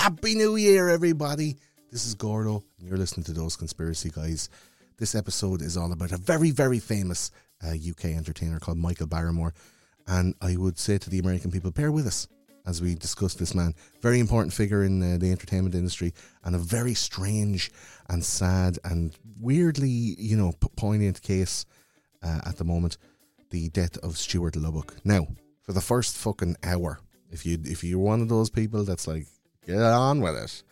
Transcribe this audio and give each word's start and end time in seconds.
Happy 0.00 0.34
New 0.34 0.56
Year, 0.56 0.88
everybody. 0.88 1.58
This 1.92 2.06
is 2.06 2.14
Gordo, 2.14 2.64
and 2.78 2.88
you're 2.88 2.96
listening 2.96 3.24
to 3.24 3.34
Those 3.34 3.54
Conspiracy 3.54 4.08
Guys. 4.08 4.48
This 4.96 5.14
episode 5.14 5.60
is 5.60 5.76
all 5.76 5.92
about 5.92 6.12
a 6.12 6.16
very, 6.16 6.52
very 6.52 6.78
famous 6.78 7.30
uh, 7.62 7.72
UK 7.72 8.06
entertainer 8.06 8.58
called 8.58 8.78
Michael 8.78 9.08
Barrymore. 9.08 9.52
And 10.06 10.34
I 10.40 10.56
would 10.56 10.78
say 10.78 10.96
to 10.96 11.10
the 11.10 11.18
American 11.18 11.50
people, 11.50 11.70
bear 11.70 11.92
with 11.92 12.06
us 12.06 12.28
as 12.64 12.80
we 12.80 12.94
discuss 12.94 13.34
this 13.34 13.54
man. 13.54 13.74
Very 14.00 14.20
important 14.20 14.54
figure 14.54 14.84
in 14.84 15.02
uh, 15.02 15.18
the 15.18 15.30
entertainment 15.30 15.74
industry 15.74 16.14
and 16.44 16.54
a 16.54 16.58
very 16.58 16.94
strange 16.94 17.70
and 18.08 18.24
sad 18.24 18.78
and 18.84 19.14
weirdly, 19.38 19.90
you 19.90 20.34
know, 20.34 20.54
poignant 20.76 21.20
case 21.20 21.66
uh, 22.22 22.40
at 22.46 22.56
the 22.56 22.64
moment 22.64 22.96
the 23.50 23.68
death 23.68 23.98
of 23.98 24.16
Stuart 24.16 24.56
Lubbock. 24.56 24.96
Now, 25.04 25.26
for 25.60 25.74
the 25.74 25.82
first 25.82 26.16
fucking 26.16 26.56
hour, 26.62 27.00
if 27.30 27.44
you 27.44 27.58
if 27.64 27.84
you're 27.84 27.98
one 27.98 28.22
of 28.22 28.30
those 28.30 28.48
people 28.48 28.82
that's 28.84 29.06
like, 29.06 29.26
get 29.70 29.82
on 29.82 30.20
with 30.20 30.36
it, 30.36 30.62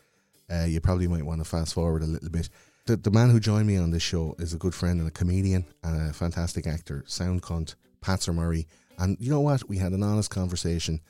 uh, 0.50 0.64
you 0.64 0.80
probably 0.80 1.08
might 1.08 1.24
want 1.24 1.40
to 1.40 1.48
fast 1.48 1.74
forward 1.74 2.02
a 2.02 2.06
little 2.06 2.30
bit. 2.30 2.48
The, 2.86 2.96
the 2.96 3.10
man 3.10 3.30
who 3.30 3.40
joined 3.40 3.66
me 3.66 3.76
on 3.76 3.90
this 3.90 4.02
show 4.02 4.34
is 4.38 4.54
a 4.54 4.58
good 4.58 4.74
friend 4.74 4.98
and 4.98 5.08
a 5.08 5.12
comedian 5.12 5.66
and 5.82 6.10
a 6.10 6.12
fantastic 6.12 6.66
actor, 6.66 7.04
sound 7.06 7.42
cunt, 7.42 7.74
Patser 8.00 8.34
Murray. 8.34 8.66
And 8.98 9.16
you 9.20 9.30
know 9.30 9.40
what? 9.40 9.68
We 9.68 9.78
had 9.78 9.92
an 9.92 10.02
honest 10.02 10.30
conversation. 10.30 11.00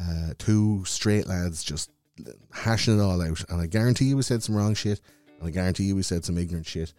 Uh, 0.00 0.32
two 0.38 0.84
straight 0.86 1.26
lads 1.26 1.62
just 1.62 1.90
hashing 2.52 2.98
it 2.98 3.02
all 3.02 3.20
out. 3.20 3.44
And 3.50 3.60
I 3.60 3.66
guarantee 3.66 4.06
you 4.06 4.16
we 4.16 4.22
said 4.22 4.42
some 4.42 4.56
wrong 4.56 4.74
shit. 4.74 5.00
And 5.38 5.48
I 5.48 5.50
guarantee 5.50 5.84
you 5.84 5.96
we 5.96 6.02
said 6.02 6.24
some 6.24 6.38
ignorant 6.38 6.66
shit. 6.66 6.92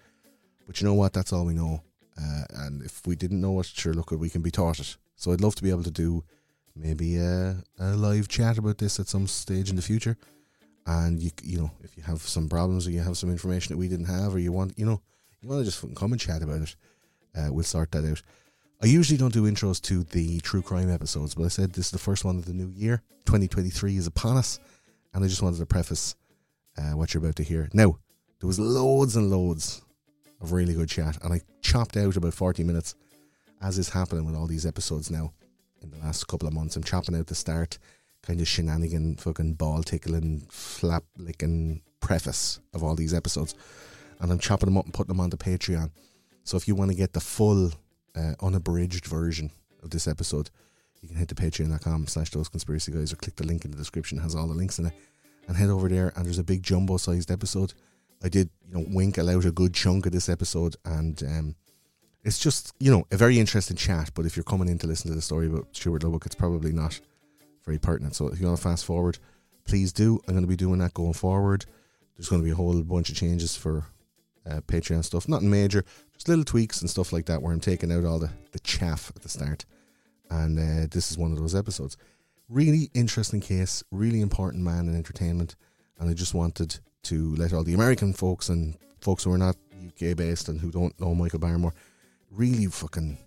But 0.67 0.79
you 0.79 0.87
know 0.87 0.93
what? 0.93 1.13
That's 1.13 1.33
all 1.33 1.45
we 1.45 1.53
know. 1.53 1.81
Uh, 2.17 2.43
and 2.49 2.83
if 2.83 3.05
we 3.07 3.15
didn't 3.15 3.41
know 3.41 3.59
it, 3.59 3.65
sure, 3.65 3.93
look, 3.93 4.11
we 4.11 4.29
can 4.29 4.41
be 4.41 4.51
taught 4.51 4.79
it. 4.79 4.97
So 5.15 5.31
I'd 5.31 5.41
love 5.41 5.55
to 5.55 5.63
be 5.63 5.69
able 5.69 5.83
to 5.83 5.91
do 5.91 6.23
maybe 6.81 7.17
a, 7.17 7.55
a 7.79 7.95
live 7.95 8.27
chat 8.27 8.57
about 8.57 8.77
this 8.77 8.99
at 8.99 9.07
some 9.07 9.27
stage 9.27 9.69
in 9.69 9.75
the 9.75 9.81
future. 9.81 10.17
And 10.87 11.21
you, 11.21 11.31
you 11.43 11.59
know, 11.59 11.71
if 11.83 11.95
you 11.95 12.03
have 12.03 12.21
some 12.21 12.49
problems 12.49 12.87
or 12.87 12.91
you 12.91 13.01
have 13.01 13.17
some 13.17 13.29
information 13.29 13.73
that 13.73 13.77
we 13.77 13.87
didn't 13.87 14.05
have, 14.05 14.33
or 14.33 14.39
you 14.39 14.51
want, 14.51 14.77
you 14.77 14.85
know, 14.85 15.01
you 15.41 15.49
want 15.49 15.61
to 15.61 15.65
just 15.65 15.95
come 15.95 16.11
and 16.11 16.19
chat 16.19 16.41
about 16.41 16.61
it, 16.61 16.75
uh, 17.35 17.49
we'll 17.51 17.63
sort 17.63 17.91
that 17.91 18.09
out. 18.09 18.21
I 18.81 18.87
usually 18.87 19.17
don't 19.17 19.33
do 19.33 19.43
intros 19.43 19.79
to 19.83 20.03
the 20.03 20.39
true 20.39 20.63
crime 20.63 20.91
episodes, 20.91 21.35
but 21.35 21.43
I 21.43 21.49
said 21.49 21.73
this 21.73 21.85
is 21.85 21.91
the 21.91 21.99
first 21.99 22.25
one 22.25 22.37
of 22.37 22.45
the 22.45 22.53
new 22.53 22.69
year. 22.69 23.03
2023 23.25 23.95
is 23.97 24.07
upon 24.07 24.37
us, 24.37 24.59
and 25.13 25.23
I 25.23 25.27
just 25.27 25.43
wanted 25.43 25.59
to 25.59 25.67
preface 25.67 26.15
uh, 26.79 26.91
what 26.91 27.13
you're 27.13 27.23
about 27.23 27.35
to 27.35 27.43
hear. 27.43 27.69
Now, 27.73 27.99
there 28.39 28.47
was 28.47 28.59
loads 28.59 29.15
and 29.15 29.29
loads 29.29 29.83
of 30.41 30.51
really 30.51 30.73
good 30.73 30.89
chat, 30.89 31.19
and 31.23 31.31
I 31.31 31.41
chopped 31.61 31.95
out 31.95 32.17
about 32.17 32.33
40 32.33 32.63
minutes, 32.63 32.95
as 33.61 33.77
is 33.77 33.89
happening 33.89 34.25
with 34.25 34.35
all 34.35 34.47
these 34.47 34.65
episodes 34.65 35.11
now 35.11 35.31
in 35.81 35.91
the 35.91 35.97
last 35.97 36.27
couple 36.27 36.47
of 36.47 36.53
months. 36.53 36.75
I'm 36.75 36.83
chopping 36.83 37.15
out 37.15 37.27
the 37.27 37.35
start, 37.35 37.77
kind 38.23 38.39
of 38.39 38.47
shenanigan, 38.47 39.15
fucking 39.17 39.53
ball 39.53 39.83
tickling, 39.83 40.45
flap 40.49 41.03
licking 41.17 41.81
preface 41.99 42.59
of 42.73 42.83
all 42.83 42.95
these 42.95 43.13
episodes, 43.13 43.55
and 44.19 44.31
I'm 44.31 44.39
chopping 44.39 44.67
them 44.67 44.77
up 44.77 44.85
and 44.85 44.93
putting 44.93 45.13
them 45.13 45.19
onto 45.19 45.37
Patreon. 45.37 45.91
So 46.43 46.57
if 46.57 46.67
you 46.67 46.75
want 46.75 46.91
to 46.91 46.97
get 46.97 47.13
the 47.13 47.19
full 47.19 47.71
uh, 48.15 48.33
unabridged 48.41 49.05
version 49.05 49.51
of 49.83 49.89
this 49.91 50.07
episode, 50.07 50.49
you 51.01 51.07
can 51.07 51.17
head 51.17 51.29
to 51.29 51.35
patreon.com 51.35 52.07
slash 52.07 52.29
those 52.29 52.49
conspiracy 52.49 52.91
guys 52.91 53.11
or 53.11 53.15
click 53.15 53.35
the 53.35 53.45
link 53.45 53.65
in 53.65 53.71
the 53.71 53.77
description, 53.77 54.19
it 54.19 54.21
has 54.21 54.35
all 54.35 54.47
the 54.47 54.53
links 54.53 54.79
in 54.79 54.87
it, 54.87 54.93
and 55.47 55.57
head 55.57 55.69
over 55.69 55.89
there 55.89 56.13
and 56.15 56.25
there's 56.25 56.39
a 56.39 56.43
big 56.43 56.63
jumbo 56.63 56.97
sized 56.97 57.31
episode. 57.31 57.73
I 58.23 58.29
did, 58.29 58.49
you 58.67 58.75
know, 58.75 58.85
winkle 58.87 59.29
out 59.29 59.45
a 59.45 59.51
good 59.51 59.73
chunk 59.73 60.05
of 60.05 60.11
this 60.11 60.29
episode 60.29 60.75
and 60.85 61.21
um, 61.23 61.55
it's 62.23 62.39
just, 62.39 62.73
you 62.79 62.91
know, 62.91 63.05
a 63.11 63.17
very 63.17 63.39
interesting 63.39 63.77
chat, 63.77 64.11
but 64.13 64.25
if 64.25 64.35
you're 64.35 64.43
coming 64.43 64.69
in 64.69 64.77
to 64.79 64.87
listen 64.87 65.09
to 65.09 65.15
the 65.15 65.21
story 65.21 65.47
about 65.47 65.75
Stuart 65.75 66.03
Lubbock, 66.03 66.25
it's 66.25 66.35
probably 66.35 66.71
not 66.71 66.99
very 67.65 67.79
pertinent. 67.79 68.15
So 68.15 68.27
if 68.27 68.39
you 68.39 68.45
want 68.45 68.57
to 68.57 68.63
fast 68.63 68.85
forward, 68.85 69.17
please 69.65 69.91
do. 69.91 70.19
I'm 70.27 70.33
going 70.33 70.43
to 70.43 70.47
be 70.47 70.55
doing 70.55 70.79
that 70.79 70.93
going 70.93 71.13
forward. 71.13 71.65
There's 72.15 72.29
going 72.29 72.41
to 72.41 72.45
be 72.45 72.51
a 72.51 72.55
whole 72.55 72.79
bunch 72.83 73.09
of 73.09 73.15
changes 73.15 73.55
for 73.55 73.85
uh, 74.49 74.61
Patreon 74.61 75.03
stuff. 75.03 75.27
Nothing 75.27 75.49
major, 75.49 75.83
just 76.13 76.27
little 76.27 76.43
tweaks 76.43 76.81
and 76.81 76.89
stuff 76.89 77.11
like 77.11 77.25
that 77.25 77.41
where 77.41 77.53
I'm 77.53 77.59
taking 77.59 77.91
out 77.91 78.05
all 78.05 78.19
the, 78.19 78.29
the 78.51 78.59
chaff 78.59 79.11
at 79.15 79.23
the 79.23 79.29
start. 79.29 79.65
And 80.29 80.59
uh, 80.59 80.87
this 80.91 81.11
is 81.11 81.17
one 81.17 81.31
of 81.31 81.39
those 81.39 81.55
episodes. 81.55 81.97
Really 82.49 82.89
interesting 82.93 83.41
case, 83.41 83.83
really 83.91 84.21
important 84.21 84.63
man 84.63 84.87
in 84.87 84.95
entertainment. 84.95 85.55
And 85.99 86.09
I 86.09 86.13
just 86.13 86.33
wanted 86.33 86.79
to 87.03 87.35
let 87.35 87.53
all 87.53 87.63
the 87.63 87.73
American 87.73 88.13
folks 88.13 88.49
and 88.49 88.77
folks 88.99 89.23
who 89.23 89.31
are 89.31 89.37
not 89.37 89.55
UK 89.87 90.15
based 90.15 90.49
and 90.49 90.59
who 90.59 90.71
don't 90.71 90.99
know 90.99 91.15
Michael 91.15 91.39
Barrymore 91.39 91.73
really 92.31 92.67
fucking 92.67 93.17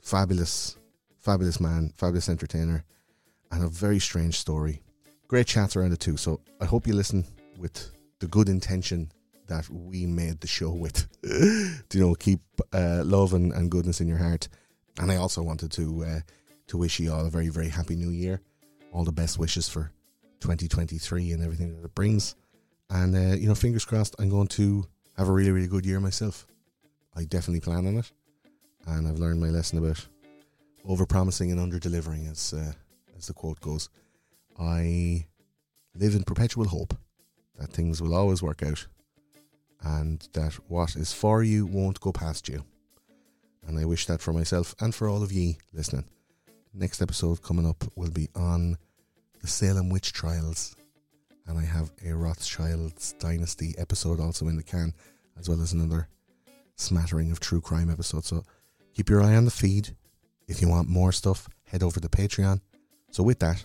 fabulous, 0.00 0.76
fabulous 1.18 1.60
man, 1.60 1.92
fabulous 1.96 2.28
entertainer, 2.28 2.84
and 3.50 3.64
a 3.64 3.68
very 3.68 3.98
strange 3.98 4.38
story. 4.38 4.82
Great 5.28 5.46
chats 5.46 5.76
around 5.76 5.92
it 5.92 6.00
too. 6.00 6.16
So 6.16 6.40
I 6.60 6.64
hope 6.64 6.86
you 6.86 6.94
listen 6.94 7.24
with 7.58 7.90
the 8.20 8.26
good 8.26 8.48
intention 8.48 9.10
that 9.46 9.68
we 9.68 10.06
made 10.06 10.40
the 10.40 10.46
show 10.46 10.70
with. 10.70 11.06
you 11.22 12.00
know, 12.00 12.14
keep 12.14 12.40
uh, 12.72 13.02
love 13.04 13.34
and, 13.34 13.52
and, 13.52 13.70
goodness 13.70 14.00
in 14.00 14.08
your 14.08 14.18
heart. 14.18 14.48
And 14.98 15.10
I 15.10 15.16
also 15.16 15.42
wanted 15.42 15.72
to 15.72 16.04
uh, 16.04 16.20
to 16.68 16.78
wish 16.78 16.98
you 16.98 17.12
all 17.12 17.26
a 17.26 17.30
very 17.30 17.48
very 17.48 17.68
happy 17.68 17.96
new 17.96 18.10
year. 18.10 18.40
All 18.92 19.04
the 19.04 19.12
best 19.12 19.38
wishes 19.38 19.68
for 19.68 19.90
2023 20.40 21.32
and 21.32 21.42
everything 21.42 21.74
that 21.76 21.84
it 21.84 21.94
brings. 21.94 22.36
And 22.90 23.14
uh, 23.14 23.36
you 23.36 23.48
know, 23.48 23.54
fingers 23.54 23.84
crossed, 23.84 24.14
I'm 24.18 24.30
going 24.30 24.48
to 24.48 24.86
have 25.16 25.28
a 25.28 25.32
really 25.32 25.50
really 25.50 25.68
good 25.68 25.84
year 25.84 26.00
myself. 26.00 26.46
I 27.16 27.24
definitely 27.24 27.60
plan 27.60 27.86
on 27.86 27.98
it, 27.98 28.10
and 28.86 29.08
I've 29.08 29.18
learned 29.18 29.40
my 29.40 29.48
lesson 29.48 29.78
about 29.78 30.06
over 30.86 31.06
promising 31.06 31.50
and 31.50 31.60
under 31.60 31.78
delivering, 31.78 32.26
as 32.26 32.52
uh, 32.52 32.72
as 33.16 33.26
the 33.26 33.32
quote 33.32 33.60
goes. 33.60 33.88
I 34.58 35.26
live 35.94 36.14
in 36.14 36.24
perpetual 36.24 36.66
hope 36.66 36.94
that 37.58 37.70
things 37.70 38.02
will 38.02 38.14
always 38.14 38.42
work 38.42 38.62
out 38.62 38.86
and 39.82 40.26
that 40.32 40.54
what 40.68 40.96
is 40.96 41.12
for 41.12 41.42
you 41.42 41.66
won't 41.66 42.00
go 42.00 42.12
past 42.12 42.48
you. 42.48 42.64
And 43.66 43.78
I 43.78 43.84
wish 43.84 44.06
that 44.06 44.20
for 44.20 44.32
myself 44.32 44.74
and 44.80 44.94
for 44.94 45.08
all 45.08 45.22
of 45.22 45.32
ye 45.32 45.58
listening. 45.72 46.04
Next 46.72 47.00
episode 47.00 47.42
coming 47.42 47.66
up 47.66 47.84
will 47.94 48.10
be 48.10 48.28
on 48.34 48.76
the 49.40 49.46
Salem 49.46 49.90
witch 49.90 50.12
trials. 50.12 50.76
And 51.46 51.58
I 51.58 51.64
have 51.64 51.92
a 52.04 52.12
Rothschild's 52.12 53.12
Dynasty 53.14 53.74
episode 53.78 54.18
also 54.18 54.48
in 54.48 54.56
the 54.56 54.62
can, 54.62 54.94
as 55.38 55.48
well 55.48 55.60
as 55.60 55.72
another 55.72 56.08
smattering 56.76 57.30
of 57.30 57.40
true 57.40 57.60
crime 57.60 57.90
episodes. 57.90 58.28
So 58.28 58.44
keep 58.94 59.10
your 59.10 59.22
eye 59.22 59.34
on 59.36 59.44
the 59.44 59.50
feed. 59.50 59.96
If 60.46 60.62
you 60.62 60.68
want 60.68 60.88
more 60.88 61.12
stuff, 61.12 61.48
head 61.66 61.82
over 61.82 62.00
to 62.00 62.08
Patreon. 62.08 62.60
So, 63.10 63.22
with 63.22 63.40
that, 63.40 63.64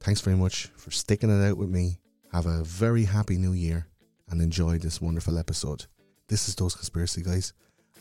thanks 0.00 0.20
very 0.20 0.36
much 0.36 0.66
for 0.76 0.90
sticking 0.90 1.30
it 1.30 1.44
out 1.44 1.56
with 1.56 1.68
me. 1.68 1.98
Have 2.32 2.46
a 2.46 2.62
very 2.62 3.04
happy 3.04 3.36
new 3.36 3.52
year 3.52 3.86
and 4.28 4.40
enjoy 4.40 4.78
this 4.78 5.00
wonderful 5.00 5.38
episode. 5.38 5.86
This 6.28 6.48
is 6.48 6.54
Those 6.54 6.74
Conspiracy 6.74 7.22
Guys, 7.22 7.52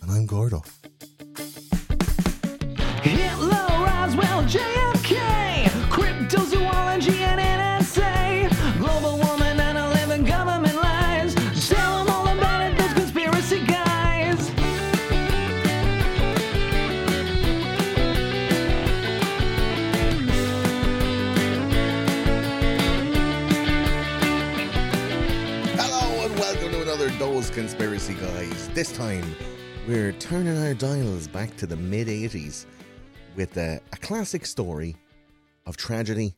and 0.01 0.12
I'm 0.12 0.25
Gordo. 0.27 0.63
Hitler, 3.01 3.50
Roswell, 3.50 4.44
JFK, 4.44 5.66
cryptozoology, 5.89 7.19
and 7.21 7.39
conspiracy 27.60 28.14
guys. 28.14 28.70
This 28.70 28.90
time, 28.94 29.36
we're 29.86 30.14
turning 30.14 30.58
our 30.64 30.74
dials 30.74 31.28
back 31.28 31.58
to 31.58 31.68
the 31.68 31.76
mid 31.76 32.08
80s 32.08 32.66
with 33.36 33.58
a, 33.58 33.82
a 33.92 33.98
classic 33.98 34.46
story 34.46 34.96
of 35.66 35.76
tragedy 35.76 36.38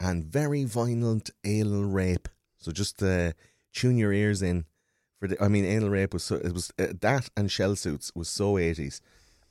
and 0.00 0.24
very 0.24 0.64
violent 0.64 1.28
anal 1.44 1.84
rape. 1.84 2.30
So 2.56 2.72
just 2.72 3.02
uh, 3.02 3.32
tune 3.74 3.98
your 3.98 4.10
ears 4.14 4.40
in 4.40 4.64
for 5.20 5.28
the. 5.28 5.36
I 5.38 5.48
mean, 5.48 5.66
anal 5.66 5.90
rape 5.90 6.14
was 6.14 6.24
so, 6.24 6.36
it 6.36 6.54
was 6.54 6.72
uh, 6.78 6.94
that 7.02 7.28
and 7.36 7.52
shell 7.52 7.76
suits 7.76 8.10
was 8.14 8.30
so 8.30 8.54
80s. 8.54 9.02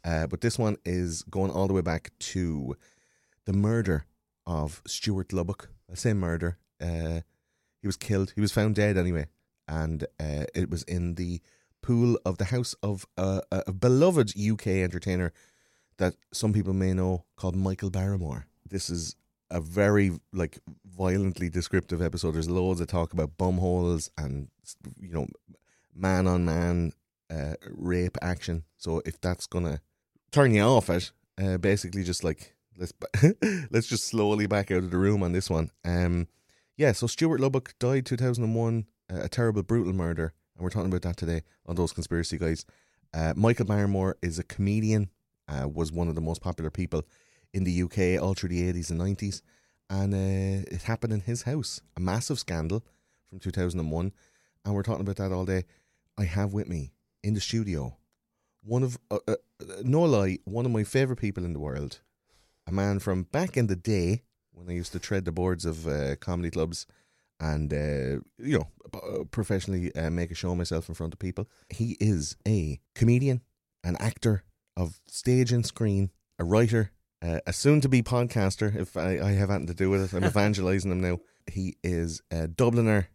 Uh, 0.04 0.26
but 0.26 0.42
this 0.42 0.58
one 0.58 0.78
is 0.84 1.22
going 1.30 1.52
all 1.52 1.68
the 1.68 1.76
way 1.76 1.82
back 1.82 2.10
to 2.34 2.76
the 3.46 3.54
murder 3.54 4.08
of 4.48 4.82
Stuart 4.88 5.32
Lubbock. 5.32 5.70
I 5.92 5.94
say 5.94 6.14
murder. 6.14 6.58
Uh, 6.82 7.20
he 7.82 7.88
was 7.88 7.98
killed. 7.98 8.34
He 8.34 8.42
was 8.42 8.52
found 8.52 8.74
dead 8.74 8.98
anyway, 8.98 9.28
and 9.68 10.04
uh, 10.20 10.46
it 10.54 10.70
was 10.70 10.84
in 10.84 11.16
the 11.16 11.42
pool 11.82 12.18
of 12.26 12.38
the 12.38 12.46
house 12.46 12.76
of 12.82 13.06
uh, 13.18 13.42
a 13.52 13.74
beloved 13.74 14.34
UK 14.40 14.68
entertainer 14.68 15.32
that 15.98 16.16
some 16.32 16.54
people 16.54 16.74
may 16.74 16.94
know 16.94 17.26
called 17.36 17.56
Michael 17.56 17.90
Barrymore. 17.90 18.48
This 18.68 18.90
is 18.90 19.16
a 19.52 19.62
very 19.62 20.12
like 20.32 20.60
violently 20.86 21.50
descriptive 21.50 22.02
episode. 22.02 22.32
There's 22.32 22.50
loads 22.50 22.82
of 22.82 22.88
talk 22.88 23.14
about 23.14 23.38
bumholes 23.38 24.10
and 24.18 24.48
you 25.00 25.14
know 25.14 25.28
man 25.94 26.28
on 26.28 26.46
man 26.46 26.94
uh, 27.30 27.56
rape 27.70 28.18
action. 28.22 28.64
So 28.78 29.02
if 29.06 29.22
that's 29.22 29.46
gonna 29.46 29.82
turn 30.32 30.54
you 30.54 30.62
off 30.62 30.90
it, 30.90 31.12
uh, 31.42 31.58
basically 31.58 32.04
just 32.04 32.24
like 32.24 32.56
let's 32.78 32.94
let's 33.72 33.88
just 33.88 34.06
slowly 34.06 34.48
back 34.48 34.72
out 34.72 34.84
of 34.84 34.92
the 34.92 34.98
room 34.98 35.24
on 35.24 35.32
this 35.32 35.50
one. 35.50 35.72
Um, 35.86 36.28
yeah. 36.76 36.92
So 36.92 37.08
Stuart 37.08 37.40
Lubbock 37.40 37.76
died 37.80 38.06
2001, 38.06 38.80
uh, 38.80 38.93
a 39.10 39.30
terrible, 39.30 39.64
brutal 39.64 39.94
murder, 39.94 40.34
and 40.56 40.64
we're 40.64 40.70
talking 40.70 40.90
about 40.90 41.02
that 41.04 41.18
today 41.18 41.42
on 41.66 41.76
those 41.76 41.94
conspiracy 41.94 42.38
guys. 42.38 42.66
Uh, 43.14 43.34
Michael 43.36 43.66
Barrymore 43.66 44.18
is 44.22 44.40
a 44.40 44.44
comedian. 44.44 45.10
Uh, 45.48 45.68
was 45.68 45.92
one 45.92 46.08
of 46.08 46.16
the 46.16 46.22
most 46.22 46.42
popular 46.42 46.70
people 46.70 47.04
in 47.54 47.66
the 47.66 47.84
UK 47.84 48.22
all 48.22 48.34
through 48.34 48.50
the 48.50 48.72
80s 48.72 48.90
and 48.90 49.00
90s, 49.00 49.42
and 49.90 50.14
uh, 50.14 50.66
it 50.72 50.84
happened 50.84 51.14
in 51.14 51.20
his 51.22 51.44
house. 51.44 51.82
A 51.98 52.00
massive 52.00 52.40
scandal 52.40 52.84
from 53.30 53.40
2001, 53.40 54.12
and 54.66 54.74
we're 54.74 54.84
talking 54.84 55.02
about 55.02 55.18
that 55.18 55.32
all 55.32 55.46
day. 55.46 55.66
I 56.18 56.24
have 56.24 56.54
with 56.54 56.70
me 56.70 56.94
in 57.24 57.34
the 57.34 57.42
studio 57.42 57.98
one 58.64 58.84
of 58.84 58.98
uh, 59.12 59.20
uh, 59.28 59.36
no 59.84 60.02
lie, 60.02 60.40
one 60.46 60.66
of 60.66 60.72
my 60.72 60.84
favorite 60.84 61.20
people 61.20 61.44
in 61.44 61.54
the 61.54 61.60
world, 61.60 62.00
a 62.66 62.72
man 62.72 63.00
from 63.00 63.24
back 63.24 63.58
in 63.58 63.68
the 63.68 63.76
day 63.76 64.24
when 64.52 64.70
I 64.70 64.74
used 64.74 64.94
to 64.94 65.00
tread 65.00 65.26
the 65.26 65.32
boards 65.32 65.66
of 65.66 65.88
uh, 65.88 66.16
comedy 66.18 66.50
clubs 66.50 66.86
and 67.44 67.74
uh, 67.74 68.22
you 68.38 68.58
know 68.58 69.26
professionally 69.32 69.94
uh, 69.96 70.10
make 70.10 70.32
a 70.32 70.36
show 70.36 70.52
of 70.52 70.58
myself 70.58 70.88
in 70.88 70.96
front 70.96 71.14
of 71.14 71.20
people. 71.20 71.48
He 71.70 71.98
is 72.00 72.38
a 72.48 72.80
comedian, 72.96 73.42
an 73.84 73.98
actor 74.00 74.44
of 74.78 75.02
stage 75.08 75.52
and 75.52 75.66
screen, 75.66 76.12
a 76.40 76.46
writer, 76.46 76.92
uh, 77.22 77.40
a 77.46 77.54
soon-to-be 77.54 78.02
podcaster. 78.04 78.74
If 78.74 78.96
I, 78.96 79.20
I 79.20 79.32
have 79.34 79.50
anything 79.50 79.68
to 79.68 79.74
do 79.74 79.90
with 79.90 80.02
it, 80.02 80.16
I'm 80.16 80.24
evangelizing 80.34 80.92
him 80.92 81.02
now. 81.02 81.20
He 81.52 81.76
is 81.84 82.22
a 82.32 82.48
Dubliner 82.48 83.08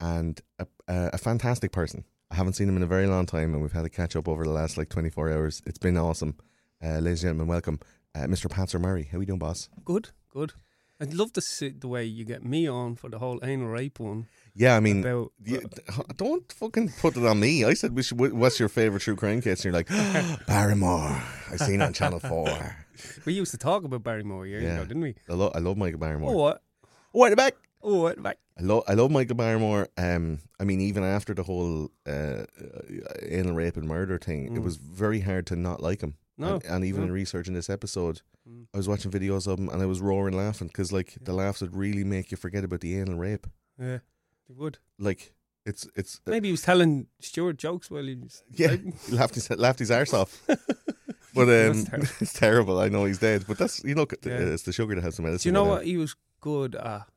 and 0.00 0.40
a, 0.58 0.66
a, 0.86 1.10
a 1.14 1.18
fantastic 1.18 1.72
person. 1.72 2.04
I 2.30 2.36
haven't 2.36 2.54
seen 2.54 2.68
him 2.68 2.76
in 2.76 2.82
a 2.82 2.88
very 2.88 3.06
long 3.06 3.26
time, 3.26 3.52
and 3.52 3.62
we've 3.62 3.72
had 3.72 3.84
a 3.84 3.90
catch 3.90 4.14
up 4.14 4.28
over 4.28 4.44
the 4.44 4.50
last 4.50 4.76
like 4.76 4.88
24 4.88 5.32
hours. 5.32 5.62
It's 5.66 5.78
been 5.78 5.96
awesome. 5.96 6.36
Uh, 6.82 6.98
ladies 6.98 7.24
and 7.24 7.30
gentlemen, 7.30 7.48
welcome, 7.48 7.80
uh, 8.14 8.26
Mr. 8.26 8.50
Patser 8.50 8.80
Murray. 8.80 9.08
How 9.10 9.18
are 9.18 9.22
you 9.22 9.26
doing, 9.26 9.38
boss? 9.38 9.68
Good, 9.84 10.10
good. 10.30 10.52
I'd 11.00 11.12
love 11.12 11.32
to 11.34 11.40
see 11.42 11.68
the 11.70 11.88
way 11.88 12.04
you 12.04 12.24
get 12.24 12.42
me 12.44 12.66
on 12.66 12.96
for 12.96 13.10
the 13.10 13.18
whole 13.18 13.38
anal 13.42 13.68
rape 13.68 14.00
one. 14.00 14.28
Yeah, 14.54 14.76
I 14.76 14.80
mean, 14.80 15.00
About 15.04 15.32
you, 15.44 15.60
don't 16.16 16.50
fucking 16.50 16.92
put 17.00 17.16
it 17.18 17.26
on 17.26 17.38
me. 17.40 17.64
I 17.64 17.74
said, 17.74 17.94
we 17.94 18.02
should, 18.02 18.18
"What's 18.18 18.58
your 18.58 18.70
favorite 18.70 19.00
true 19.02 19.14
crime 19.16 19.42
case?" 19.42 19.64
And 19.64 19.64
you're 19.66 19.74
like, 19.74 19.88
Barrymore. 20.46 21.20
I've 21.52 21.60
seen 21.60 21.82
it 21.82 21.84
on 21.84 21.92
Channel 21.92 22.20
Four. 22.30 22.76
we 23.26 23.34
used 23.34 23.50
to 23.50 23.58
talk 23.58 23.84
about 23.84 24.02
Barrymore 24.02 24.46
years 24.46 24.62
Yeah. 24.62 24.76
ago, 24.76 24.84
didn't 24.86 25.02
we? 25.02 25.14
I 25.28 25.34
love, 25.34 25.52
I 25.54 25.58
love 25.58 25.76
Michael 25.76 25.98
Barrymore. 26.00 26.30
Oh 26.32 26.36
what? 26.38 26.62
What 27.12 27.36
back? 27.36 27.54
Oh 27.82 28.00
what? 28.02 28.22
Back. 28.22 28.38
I 28.58 28.62
love, 28.62 28.84
I 28.88 28.94
love 28.94 29.10
Michael 29.10 29.36
Barrymore. 29.36 29.88
Um, 29.98 30.38
I 30.58 30.64
mean, 30.64 30.80
even 30.80 31.04
after 31.04 31.34
the 31.34 31.42
whole 31.42 31.90
uh, 32.06 32.44
anal 33.22 33.54
rape 33.54 33.76
and 33.76 33.86
murder 33.86 34.18
thing, 34.18 34.46
it 34.46 34.52
Mm. 34.54 34.62
was 34.64 34.76
very 34.76 35.20
hard 35.20 35.46
to 35.48 35.56
not 35.56 35.82
like 35.82 36.00
him. 36.00 36.14
No, 36.38 36.54
and, 36.54 36.64
and 36.64 36.84
even 36.84 37.00
no. 37.02 37.06
in 37.08 37.12
researching 37.12 37.54
this 37.54 37.70
episode, 37.70 38.22
Mm. 38.48 38.66
I 38.72 38.76
was 38.76 38.86
watching 38.86 39.10
videos 39.10 39.48
of 39.48 39.58
him 39.58 39.68
and 39.68 39.82
I 39.82 39.86
was 39.86 40.00
roaring 40.00 40.36
laughing 40.36 40.68
because, 40.68 40.92
like, 40.92 41.16
the 41.20 41.32
laughs 41.32 41.60
would 41.62 41.74
really 41.74 42.04
make 42.04 42.30
you 42.30 42.36
forget 42.36 42.62
about 42.62 42.80
the 42.80 42.96
anal 42.96 43.18
rape. 43.18 43.44
Yeah, 43.76 43.98
they 44.48 44.54
would. 44.54 44.78
Like, 45.00 45.34
it's 45.64 45.88
it's 45.96 46.20
uh, 46.26 46.30
Maybe 46.30 46.46
he 46.48 46.52
was 46.52 46.62
telling 46.62 47.08
Stuart 47.20 47.56
jokes 47.58 47.90
while 47.90 48.04
he 48.04 48.14
was. 48.14 48.44
yeah, 48.52 48.68
like- 48.68 49.00
he 49.08 49.16
laughed 49.16 49.34
his 49.34 49.50
laughed 49.50 49.80
his 49.80 49.90
arse 49.90 50.14
off. 50.14 50.40
But 51.34 51.48
um, 51.48 51.84
terrible. 51.84 52.08
it's 52.20 52.32
terrible. 52.32 52.78
I 52.78 52.88
know 52.88 53.04
he's 53.04 53.18
dead, 53.18 53.44
but 53.46 53.58
that's 53.58 53.82
you 53.84 53.94
know, 53.94 54.06
Yeah. 54.24 54.32
it's 54.54 54.62
the 54.62 54.72
sugar 54.72 54.94
that 54.94 55.02
has 55.04 55.16
the 55.16 55.22
medicine. 55.22 55.42
Do 55.42 55.48
you 55.48 55.52
know 55.52 55.66
uh, 55.70 55.76
what 55.76 55.84
he 55.84 55.96
was 55.98 56.14
good 56.40 56.74
at? 56.76 57.08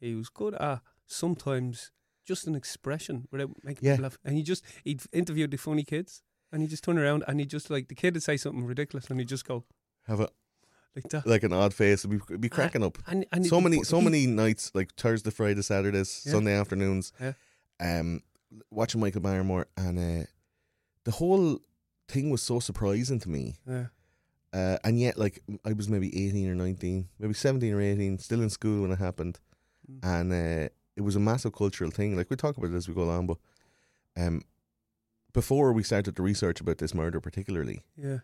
He 0.00 0.14
was 0.14 0.28
good 0.30 0.54
at 0.54 0.80
sometimes 1.06 1.92
just 2.26 2.46
an 2.46 2.54
expression 2.56 3.28
without 3.30 3.50
making 3.62 3.84
Yeah. 3.86 3.92
people 3.96 4.04
laugh. 4.04 4.18
And 4.24 4.36
he 4.36 4.42
just 4.42 4.64
he'd 4.84 5.02
interviewed 5.12 5.50
the 5.52 5.58
funny 5.58 5.84
kids, 5.84 6.22
and 6.52 6.62
he 6.62 6.68
just 6.68 6.84
turn 6.84 6.98
around 6.98 7.24
and 7.26 7.40
he 7.40 7.46
just 7.46 7.70
like 7.70 7.88
the 7.88 7.94
kid 7.94 8.14
would 8.14 8.22
say 8.22 8.36
something 8.36 8.64
ridiculous, 8.64 9.08
and 9.10 9.18
he 9.18 9.24
just 9.26 9.44
go 9.46 9.64
Have 10.06 10.20
a 10.20 10.28
like 10.94 11.08
that. 11.10 11.26
like 11.26 11.42
an 11.42 11.52
odd 11.52 11.72
face 11.74 12.04
and 12.04 12.20
be, 12.26 12.36
be 12.36 12.48
cracking 12.48 12.82
up. 12.84 12.98
And, 13.06 13.24
and 13.32 13.46
so 13.46 13.60
many 13.60 13.82
so 13.82 13.98
he- 13.98 14.04
many 14.04 14.26
nights 14.26 14.70
like 14.74 14.94
Thursday, 14.94 15.30
Friday, 15.30 15.62
Saturdays, 15.62 16.22
Yeah. 16.26 16.32
Sunday 16.32 16.54
afternoons. 16.54 17.12
Yeah. 17.20 17.32
Um, 17.80 18.20
watching 18.70 19.00
Michael 19.00 19.22
Barrymore 19.22 19.66
and 19.76 19.98
uh, 19.98 20.26
the 21.04 21.12
whole 21.12 21.58
thing 22.08 22.30
was 22.30 22.42
so 22.42 22.60
surprising 22.60 23.18
to 23.20 23.28
me. 23.30 23.56
Yeah. 23.66 23.86
Uh, 24.52 24.76
and 24.84 25.00
yet, 25.00 25.16
like 25.18 25.42
I 25.64 25.72
was 25.72 25.88
maybe 25.88 26.08
eighteen 26.08 26.50
or 26.50 26.54
nineteen, 26.54 27.08
maybe 27.18 27.32
seventeen 27.32 27.72
or 27.72 27.80
eighteen, 27.80 28.18
still 28.18 28.42
in 28.42 28.50
school 28.50 28.82
when 28.82 28.90
it 28.92 28.98
happened, 28.98 29.38
Mm. 29.90 29.98
and 30.04 30.32
uh, 30.32 30.68
it 30.94 31.00
was 31.00 31.16
a 31.16 31.20
massive 31.20 31.52
cultural 31.54 31.90
thing. 31.90 32.16
Like 32.16 32.28
we 32.28 32.36
talk 32.36 32.56
about 32.58 32.70
it 32.70 32.76
as 32.76 32.86
we 32.86 32.94
go 32.94 33.02
along, 33.02 33.26
but 33.28 33.38
um, 34.16 34.42
before 35.32 35.72
we 35.72 35.82
started 35.82 36.14
the 36.16 36.22
research 36.22 36.60
about 36.60 36.78
this 36.78 36.94
murder, 36.94 37.20
particularly, 37.20 37.82
Yeah. 37.96 38.18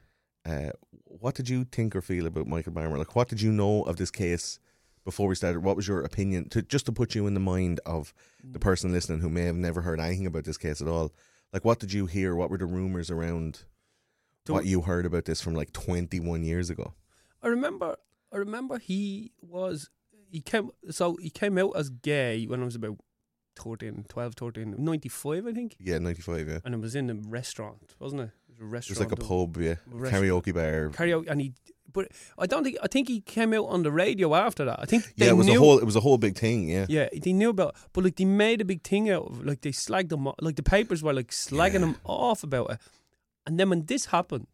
uh, 0.44 0.70
what 1.04 1.34
did 1.34 1.48
you 1.48 1.64
think 1.64 1.96
or 1.96 2.00
feel 2.02 2.26
about 2.26 2.46
Michael 2.46 2.72
Barrymore? 2.72 2.98
Like, 2.98 3.16
what 3.16 3.28
did 3.28 3.40
you 3.40 3.52
know 3.52 3.82
of 3.84 3.96
this 3.96 4.10
case 4.10 4.58
before 5.04 5.28
we 5.28 5.34
started? 5.34 5.60
What 5.62 5.76
was 5.76 5.88
your 5.88 6.02
opinion? 6.02 6.48
To 6.50 6.62
just 6.62 6.86
to 6.86 6.92
put 6.92 7.14
you 7.14 7.26
in 7.26 7.34
the 7.34 7.40
mind 7.40 7.80
of 7.86 8.12
the 8.42 8.58
person 8.58 8.92
listening 8.92 9.20
who 9.20 9.30
may 9.30 9.42
have 9.44 9.56
never 9.56 9.80
heard 9.82 10.00
anything 10.00 10.26
about 10.26 10.44
this 10.44 10.58
case 10.58 10.80
at 10.80 10.88
all. 10.88 11.12
Like, 11.52 11.64
what 11.64 11.78
did 11.78 11.92
you 11.92 12.06
hear? 12.06 12.34
What 12.36 12.50
were 12.50 12.58
the 12.58 12.66
rumors 12.66 13.10
around? 13.10 13.64
Don't- 14.44 14.54
what 14.54 14.66
you 14.66 14.82
heard 14.82 15.06
about 15.06 15.24
this 15.24 15.40
from 15.40 15.54
like 15.54 15.72
twenty 15.72 16.20
one 16.20 16.42
years 16.44 16.68
ago? 16.70 16.94
I 17.42 17.48
remember. 17.48 17.96
I 18.32 18.36
remember 18.36 18.78
he 18.78 19.32
was. 19.40 19.88
He 20.30 20.40
came. 20.42 20.70
So 20.90 21.16
he 21.16 21.30
came 21.30 21.56
out 21.56 21.72
as 21.76 21.88
gay 21.88 22.44
when 22.46 22.60
I 22.60 22.64
was 22.66 22.74
about 22.74 22.98
13, 23.58 24.06
12, 24.08 24.34
13, 24.34 24.74
95, 24.78 25.46
I 25.46 25.52
think. 25.52 25.76
Yeah, 25.78 25.98
ninety 25.98 26.22
five. 26.22 26.48
Yeah, 26.48 26.58
And 26.64 26.74
it 26.74 26.80
was 26.80 26.94
in 26.94 27.10
a 27.10 27.14
restaurant, 27.14 27.94
wasn't 27.98 28.22
it? 28.22 28.30
It 28.60 28.64
was 28.64 28.72
a 28.72 28.76
it 28.76 28.90
was 28.90 29.00
like 29.00 29.12
a 29.12 29.16
pub. 29.16 29.56
Yeah, 29.58 29.74
restaurant. 29.86 30.24
karaoke 30.24 30.54
bar. 30.54 30.90
Karaoke, 30.90 31.28
and 31.28 31.40
he. 31.40 31.52
But 31.90 32.08
I 32.38 32.46
don't 32.46 32.64
think. 32.64 32.76
I 32.82 32.86
think 32.86 33.08
he 33.08 33.20
came 33.20 33.52
out 33.54 33.66
on 33.66 33.82
the 33.82 33.90
radio 33.90 34.34
after 34.34 34.64
that. 34.66 34.78
I 34.80 34.84
think 34.84 35.04
they 35.16 35.24
yeah, 35.26 35.30
it 35.32 35.36
was 35.36 35.46
knew. 35.46 35.56
a 35.56 35.58
whole. 35.58 35.78
It 35.78 35.84
was 35.84 35.96
a 35.96 36.00
whole 36.00 36.18
big 36.18 36.36
thing. 36.36 36.68
Yeah, 36.68 36.84
Yeah, 36.88 37.08
they 37.22 37.32
knew 37.32 37.48
about, 37.50 37.76
but 37.92 38.04
like 38.04 38.16
they 38.16 38.26
made 38.26 38.60
a 38.60 38.64
big 38.64 38.82
thing 38.82 39.08
out 39.10 39.24
of, 39.30 39.44
like 39.46 39.62
they 39.62 39.70
slagged 39.70 40.10
them, 40.10 40.26
off, 40.28 40.34
like 40.40 40.56
the 40.56 40.62
papers 40.62 41.02
were 41.02 41.14
like 41.14 41.28
slagging 41.30 41.72
Yeah. 41.74 41.78
them 41.80 41.96
off 42.04 42.42
about 42.44 42.72
it, 42.72 42.78
and 43.46 43.58
then 43.58 43.70
when 43.70 43.86
this 43.86 44.06
happened, 44.06 44.46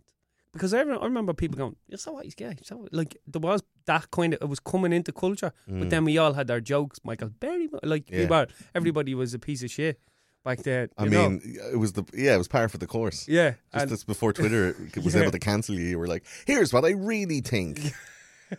because 0.54 0.73
I 0.73 0.78
remember, 0.80 1.02
I 1.02 1.04
remember 1.06 1.34
people 1.34 1.58
going, 1.58 1.76
"Yeah, 1.88 1.96
so 1.99 2.12
what? 2.12 2.25
He's 2.25 2.34
gay." 2.34 2.56
So 2.62 2.76
what?" 2.78 2.94
like 2.94 3.16
there 3.26 3.40
was 3.40 3.62
that 3.84 4.11
kind 4.11 4.32
of 4.34 4.40
it 4.40 4.49
was 4.49 4.61
coming 4.61 4.92
into 4.94 5.12
culture, 5.12 5.52
but 5.68 5.90
then 5.90 6.04
we 6.06 6.16
all 6.16 6.32
had 6.32 6.50
our 6.50 6.61
jokes. 6.61 6.99
Michael 7.04 7.28
Berry, 7.28 7.68
like 7.82 8.08
we 8.11 8.16
Mm. 8.18 8.20
Yeah. 8.23 8.28
were, 8.30 8.46
everybody 8.75 9.14
was 9.14 9.34
a 9.34 9.38
piece 9.38 9.62
of 9.62 9.70
shit 9.70 10.00
back 10.44 10.58
then. 10.62 10.88
I 10.96 11.04
you 11.04 11.11
know? 11.11 11.28
mean, 11.30 11.42
it 11.73 11.76
was 11.78 11.92
the 11.92 12.04
yeah, 12.14 12.34
it 12.34 12.38
was 12.38 12.49
par 12.49 12.68
for 12.70 12.78
the 12.78 12.87
course. 12.87 13.28
yeah, 13.28 13.54
Just 13.75 13.90
and 13.90 14.06
before 14.06 14.32
Twitter 14.32 14.75
was 15.04 15.14
Yeah. 15.14 15.23
able 15.23 15.32
to 15.32 15.38
cancel 15.38 15.75
you, 15.75 15.84
you 15.87 15.99
were 15.99 16.06
like, 16.08 16.25
"Here's 16.46 16.73
what 16.73 16.84
I 16.84 16.90
really 16.92 17.40
think," 17.40 17.92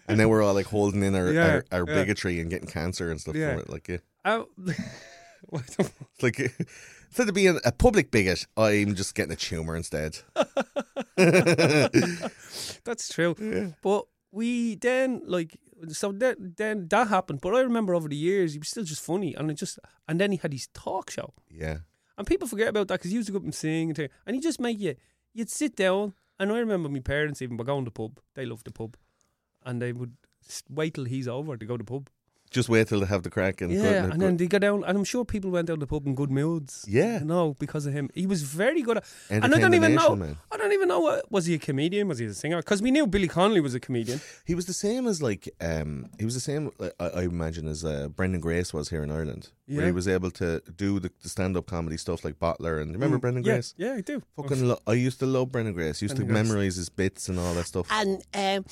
and 0.07 0.19
then 0.19 0.29
we're 0.29 0.43
all 0.43 0.53
like 0.53 0.67
holding 0.67 1.01
in 1.03 1.15
our 1.15 1.31
Yeah, 1.31 1.47
our, 1.71 1.79
our 1.79 1.85
yeah. 1.87 1.95
bigotry 1.95 2.39
and 2.39 2.49
getting 2.49 2.67
cancer 2.67 3.09
and 3.11 3.19
stuff 3.21 3.35
Yeah. 3.35 3.51
from 3.51 3.59
it. 3.61 3.69
Like, 3.69 3.87
yeah. 3.87 3.97
I- 4.23 4.45
what 5.49 5.65
the 5.77 5.91
it's 6.13 6.23
like 6.23 6.37
instead 7.15 7.29
of 7.29 7.33
being 7.33 7.57
a 7.63 7.71
public 7.71 8.11
bigot, 8.11 8.45
I'm 8.57 8.93
just 8.93 9.15
getting 9.15 9.31
a 9.31 9.37
tumor 9.37 9.77
instead. 9.77 10.17
That's 12.83 13.07
true. 13.07 13.73
But 13.81 14.03
we 14.33 14.75
then 14.75 15.21
like 15.25 15.57
so 15.87 16.11
then 16.11 16.55
then 16.57 16.89
that 16.89 17.07
happened. 17.07 17.39
But 17.39 17.55
I 17.55 17.61
remember 17.61 17.95
over 17.95 18.09
the 18.09 18.17
years 18.17 18.51
he 18.51 18.59
was 18.59 18.67
still 18.67 18.83
just 18.83 19.01
funny, 19.01 19.33
and 19.33 19.49
it 19.49 19.53
just 19.53 19.79
and 20.09 20.19
then 20.19 20.33
he 20.33 20.37
had 20.37 20.51
his 20.51 20.67
talk 20.73 21.09
show, 21.09 21.33
yeah, 21.49 21.77
and 22.17 22.27
people 22.27 22.49
forget 22.49 22.67
about 22.67 22.89
that 22.89 22.95
because 22.95 23.11
he 23.11 23.15
used 23.15 23.27
to 23.27 23.31
go 23.31 23.37
up 23.37 23.45
and 23.45 23.55
sing 23.55 23.91
and, 23.91 23.95
thing, 23.95 24.09
and 24.25 24.35
he 24.35 24.41
just 24.41 24.59
make 24.59 24.77
you 24.77 24.95
you'd 25.33 25.49
sit 25.49 25.77
down. 25.77 26.15
And 26.37 26.51
I 26.51 26.57
remember 26.57 26.89
my 26.89 26.99
parents 26.99 27.41
even 27.41 27.55
were 27.55 27.63
going 27.63 27.85
to 27.85 27.91
the 27.91 27.93
pub. 27.93 28.19
They 28.33 28.45
loved 28.45 28.65
the 28.65 28.71
pub, 28.71 28.97
and 29.63 29.81
they 29.81 29.93
would 29.93 30.17
wait 30.69 30.95
till 30.95 31.05
he's 31.05 31.29
over 31.29 31.55
to 31.55 31.65
go 31.65 31.77
to 31.77 31.85
the 31.85 31.89
pub. 31.89 32.09
Just 32.55 32.69
wait 32.69 32.87
till 32.87 33.01
they 33.01 33.05
have 33.15 33.23
the 33.27 33.29
crack 33.37 33.55
and 33.61 33.69
Yeah, 33.71 33.81
go- 34.05 34.11
and 34.13 34.19
then 34.21 34.37
they 34.37 34.47
go 34.47 34.59
down, 34.67 34.77
and 34.87 34.93
I'm 34.97 35.03
sure 35.13 35.23
people 35.25 35.49
went 35.51 35.67
down 35.69 35.79
the 35.79 35.87
pub 35.93 36.03
in 36.07 36.15
good 36.21 36.31
moods. 36.39 36.85
Yeah. 36.87 37.19
no, 37.33 37.41
because 37.65 37.85
of 37.85 37.93
him. 37.97 38.05
He 38.21 38.25
was 38.33 38.41
very 38.61 38.81
good. 38.87 38.97
At, 38.97 39.05
and 39.29 39.53
I 39.55 39.59
don't 39.59 39.73
even 39.73 39.93
know. 40.01 40.15
man. 40.15 40.37
I 40.53 40.57
don't 40.57 40.73
even 40.77 40.87
know. 40.87 41.01
What, 41.07 41.29
was 41.31 41.45
he 41.49 41.53
a 41.55 41.59
comedian? 41.67 42.07
Was 42.07 42.19
he 42.19 42.25
a 42.27 42.33
singer? 42.33 42.57
Because 42.63 42.81
we 42.81 42.91
knew 42.95 43.05
Billy 43.15 43.27
Connolly 43.27 43.61
was 43.67 43.75
a 43.75 43.79
comedian. 43.87 44.19
He 44.45 44.55
was 44.59 44.65
the 44.71 44.77
same 44.87 45.03
as 45.11 45.21
like 45.29 45.43
um 45.71 45.91
he 46.19 46.25
was 46.29 46.33
the 46.39 46.45
same 46.51 46.71
like, 46.79 46.93
I, 46.99 47.07
I 47.19 47.21
imagine 47.23 47.67
as 47.67 47.83
uh, 47.83 48.07
Brendan 48.17 48.41
Grace 48.41 48.73
was 48.77 48.85
here 48.89 49.03
in 49.03 49.11
Ireland, 49.11 49.43
where 49.67 49.85
he 49.85 49.91
was 50.01 50.07
able 50.07 50.31
to 50.41 50.61
do 50.83 50.89
the, 51.03 51.11
the 51.23 51.29
stand 51.35 51.57
up 51.57 51.65
comedy 51.75 51.97
stuff 51.97 52.23
like 52.25 52.35
Bottler 52.39 52.81
and 52.81 52.87
remember 52.93 53.17
Mm, 53.17 53.21
Brendan 53.25 53.43
yeah, 53.43 53.53
Grace. 53.53 53.73
Yeah, 53.77 53.93
I 53.99 54.01
do. 54.01 54.21
Fucking, 54.37 54.65
lo- 54.69 54.79
I 54.87 54.93
used 55.07 55.19
to 55.19 55.25
love 55.25 55.51
Brendan 55.51 55.73
Grace. 55.73 56.01
Used 56.01 56.15
Brendan 56.15 56.27
to 56.35 56.41
Grace. 56.41 56.49
memorize 56.51 56.75
his 56.77 56.89
bits 56.89 57.27
and 57.29 57.37
all 57.39 57.53
that 57.55 57.65
stuff. 57.67 57.87
and 57.91 58.21
um, 58.43 58.65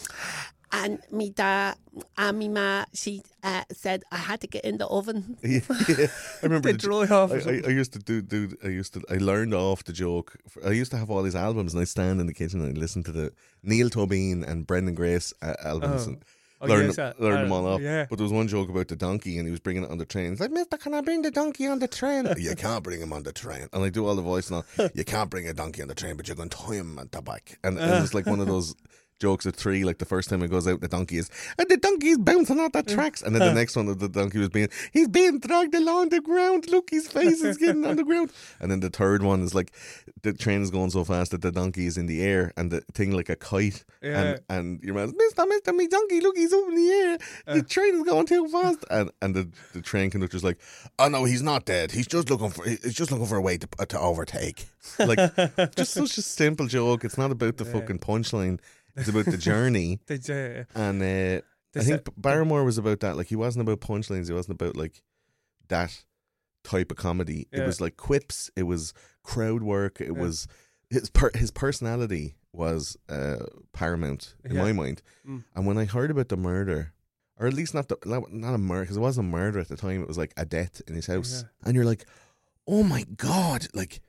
and 0.74 1.00
me 1.12 1.30
da 1.30 1.74
and 2.18 2.40
me 2.40 2.50
ma 2.50 2.86
she 2.94 3.22
uh, 3.44 3.64
said 3.72 4.04
I 4.12 4.18
had 4.18 4.42
to 4.42 4.48
get 4.48 4.66
in 4.66 4.78
the 4.80 4.88
oven. 4.88 5.38
yeah, 5.44 5.60
yeah. 5.88 6.08
I 6.42 6.46
remember 6.48 6.68
They 6.70 6.74
the, 6.74 6.78
dry 6.80 7.08
off 7.08 7.32
I, 7.32 7.36
I. 7.38 7.62
I 7.68 7.70
used 7.70 7.94
to 7.94 8.00
do, 8.00 8.22
do. 8.22 8.50
I 8.64 8.68
used 8.70 8.94
to. 8.96 9.02
I 9.10 9.18
learned 9.18 9.54
off 9.54 9.84
the 9.84 9.94
joke. 9.94 10.36
I 10.66 10.72
used 10.72 10.92
to 10.92 10.98
have 10.98 11.10
all 11.10 11.24
these 11.24 11.36
albums, 11.36 11.74
and 11.74 11.82
I 11.82 11.86
stand 11.86 12.20
in 12.20 12.28
the 12.28 12.34
kitchen 12.34 12.60
and 12.62 12.76
I 12.76 12.80
listen 12.80 13.04
to 13.04 13.12
the 13.12 13.32
Niall 13.62 13.90
Tóibín 13.90 14.44
and 14.48 14.66
Brendan 14.68 14.96
Grace 14.96 15.34
uh, 15.42 15.54
albums, 15.64 16.08
Oh. 16.08 16.10
and 16.12 16.26
Oh, 16.62 16.68
learn, 16.68 16.86
yes, 16.86 16.98
uh, 16.98 17.12
learn 17.20 17.40
uh, 17.40 17.42
them 17.42 17.52
all 17.52 17.68
off. 17.68 17.82
yeah. 17.82 18.06
But 18.10 18.16
there 18.18 18.24
was 18.24 18.32
one 18.32 18.48
joke 18.48 18.70
about 18.70 18.88
the 18.88 18.96
donkey, 18.96 19.38
and 19.38 19.46
he 19.46 19.52
was 19.52 19.60
bringing 19.60 19.84
it 19.84 19.92
on 19.92 19.98
the 19.98 20.06
train. 20.06 20.30
He's 20.30 20.40
like, 20.40 20.50
Mister, 20.52 20.78
can 20.78 20.94
I 20.94 21.02
bring 21.02 21.22
the 21.22 21.30
donkey 21.30 21.68
on 21.68 21.80
the 21.80 21.90
train? 21.90 22.26
you 22.38 22.56
can't 22.56 22.82
bring 22.82 23.02
him 23.02 23.12
on 23.12 23.24
the 23.24 23.34
train. 23.34 23.68
And 23.74 23.84
I 23.84 23.90
do 23.90 24.08
all 24.08 24.16
the 24.16 24.22
voice 24.22 24.50
now. 24.50 24.64
You 24.96 25.04
can't 25.04 25.30
bring 25.30 25.46
a 25.46 25.54
donkey 25.54 25.82
on 25.82 25.90
the 25.90 25.94
train, 25.96 26.16
but 26.16 26.26
you 26.30 26.36
can 26.36 26.48
tie 26.48 26.76
him 26.76 26.98
at 27.00 27.12
the 27.12 27.22
back. 27.22 27.60
And, 27.66 27.78
and 27.78 28.02
it's 28.04 28.14
like 28.14 28.26
one 28.26 28.40
of 28.40 28.48
those. 28.48 28.76
Jokes 29.24 29.46
at 29.46 29.56
three, 29.56 29.86
like 29.86 30.00
the 30.00 30.06
first 30.06 30.30
time 30.30 30.44
it 30.44 30.50
goes 30.50 30.68
out, 30.68 30.82
the 30.82 30.90
donkey 30.90 31.18
is, 31.18 31.30
and 31.58 31.70
the 31.70 31.78
donkey 31.78 32.10
is 32.10 32.18
bouncing 32.18 32.60
out 32.60 32.74
the 32.74 32.84
mm. 32.84 32.94
tracks. 32.94 33.22
And 33.22 33.34
then 33.34 33.42
the 33.48 33.54
next 33.54 33.78
one, 33.78 33.86
the 33.98 34.10
donkey 34.10 34.40
was 34.40 34.50
being, 34.50 34.68
he's 34.92 35.08
being 35.08 35.40
dragged 35.40 35.74
along 35.74 36.10
the 36.10 36.20
ground. 36.20 36.70
Look, 36.70 36.90
his 36.90 37.08
face 37.08 37.42
is 37.42 37.56
getting 37.56 37.86
on 37.90 37.96
the 37.96 38.04
ground. 38.04 38.34
And 38.60 38.70
then 38.70 38.82
the 38.82 38.90
third 38.90 39.24
one 39.24 39.42
is 39.42 39.56
like, 39.56 39.72
the 40.24 40.34
train 40.34 40.62
is 40.62 40.72
going 40.72 40.90
so 40.90 41.06
fast 41.06 41.32
that 41.32 41.42
the 41.42 41.54
donkey 41.54 41.86
is 41.86 41.98
in 41.98 42.06
the 42.06 42.22
air 42.22 42.52
and 42.58 42.70
the 42.70 42.82
thing 42.94 43.12
like 43.12 43.30
a 43.30 43.38
kite. 43.38 43.86
Yeah. 44.02 44.22
And 44.22 44.40
and 44.50 44.84
your 44.84 44.96
man's, 44.96 45.14
Mister, 45.16 45.46
Mister, 45.46 45.72
me 45.72 45.88
donkey, 45.88 46.20
look, 46.20 46.36
he's 46.36 46.52
up 46.52 46.68
in 46.68 46.76
the 46.76 46.90
air. 46.90 47.18
The 47.46 47.62
uh. 47.62 47.70
train 47.70 47.96
is 47.96 48.04
going 48.04 48.26
too 48.26 48.48
fast. 48.50 48.84
And 48.94 49.10
and 49.22 49.36
the, 49.36 49.50
the 49.74 49.82
train 49.82 50.12
conductor's 50.12 50.44
like, 50.44 50.60
oh 51.00 51.08
no, 51.08 51.24
he's 51.24 51.42
not 51.42 51.66
dead. 51.66 51.92
He's 51.92 52.08
just 52.08 52.30
looking 52.30 52.50
for 52.50 52.64
he's 52.66 52.94
just 52.94 53.12
looking 53.12 53.26
for 53.26 53.38
a 53.38 53.42
way 53.42 53.58
to 53.58 53.68
uh, 53.80 53.86
to 53.86 54.00
overtake. 54.00 54.66
Like 55.00 55.18
just 55.76 55.94
such 56.00 56.18
a 56.18 56.22
simple 56.22 56.68
joke. 56.68 57.04
It's 57.04 57.18
not 57.18 57.32
about 57.32 57.58
the 57.58 57.66
fucking 57.66 58.00
punchline. 58.00 58.60
It's 58.96 59.10
about 59.10 59.26
the 59.26 59.38
journey. 59.38 60.00
They, 60.08 60.66
And 60.76 61.02
uh, 61.02 61.42
I 61.76 61.84
think 61.84 62.08
uh, 62.08 62.12
Barrymore 62.18 62.64
was 62.64 62.78
about 62.78 63.00
that. 63.02 63.18
Like 63.18 63.28
he 63.28 63.36
wasn't 63.36 63.68
about 63.68 63.82
punchlines. 63.82 64.28
He 64.28 64.34
wasn't 64.34 64.62
about 64.62 64.76
like 64.78 65.02
that 65.70 66.04
type 66.64 66.92
of 66.92 66.98
comedy. 66.98 67.48
It 67.52 67.66
was 67.66 67.82
like 67.82 67.98
quips. 67.98 68.50
It 68.56 68.64
was 68.64 68.94
crowd 69.24 69.64
work. 69.64 70.00
It 70.00 70.08
Yeah. 70.14 70.22
was 70.22 70.48
his 70.90 71.10
per- 71.10 71.32
his 71.34 71.50
personality 71.52 72.36
was 72.52 72.96
uh, 73.10 73.46
paramount 73.74 74.36
in 74.46 74.56
Yeah. 74.56 74.62
my 74.62 74.74
mind. 74.74 75.02
Mm. 75.28 75.44
And 75.56 75.66
when 75.66 75.78
I 75.78 75.86
heard 75.86 76.12
about 76.12 76.30
the 76.30 76.38
murder, 76.38 76.94
or 77.38 77.48
at 77.48 77.54
least 77.54 77.74
not 77.74 77.88
the 77.88 77.98
not 78.32 78.54
a 78.54 78.58
murder 78.60 78.82
because 78.84 78.98
it 78.98 79.02
wasn't 79.02 79.28
a 79.28 79.32
murder 79.32 79.60
at 79.60 79.68
the 79.70 79.76
time. 79.76 80.02
It 80.04 80.08
was 80.08 80.20
like 80.20 80.34
a 80.38 80.46
death 80.46 80.82
in 80.88 80.94
his 80.94 81.08
house, 81.08 81.42
Yeah. 81.44 81.50
and 81.68 81.76
you're 81.76 81.86
like, 81.86 82.06
oh 82.68 82.84
my 82.84 83.06
god! 83.18 83.68
Like 83.74 84.02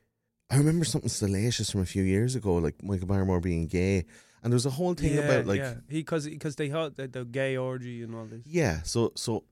I 0.50 0.58
remember 0.58 0.84
something 0.84 1.08
salacious 1.08 1.70
from 1.70 1.80
a 1.80 1.86
few 1.86 2.02
years 2.02 2.34
ago, 2.36 2.56
like 2.56 2.82
Michael 2.82 3.06
Barrymore 3.08 3.40
being 3.40 3.66
gay, 3.66 4.04
and 4.44 4.52
there's 4.52 4.66
a 4.66 4.70
whole 4.70 4.94
thing 4.94 5.14
yeah, 5.14 5.22
about 5.22 5.46
like 5.46 5.58
yeah. 5.58 5.74
he 5.88 5.98
because 6.00 6.28
because 6.28 6.54
they 6.56 6.68
had 6.68 6.94
the, 6.96 7.08
the 7.08 7.24
gay 7.24 7.56
orgy 7.56 8.02
and 8.02 8.14
all 8.14 8.26
this. 8.26 8.42
yeah, 8.46 8.82
so 8.82 9.12
so 9.16 9.44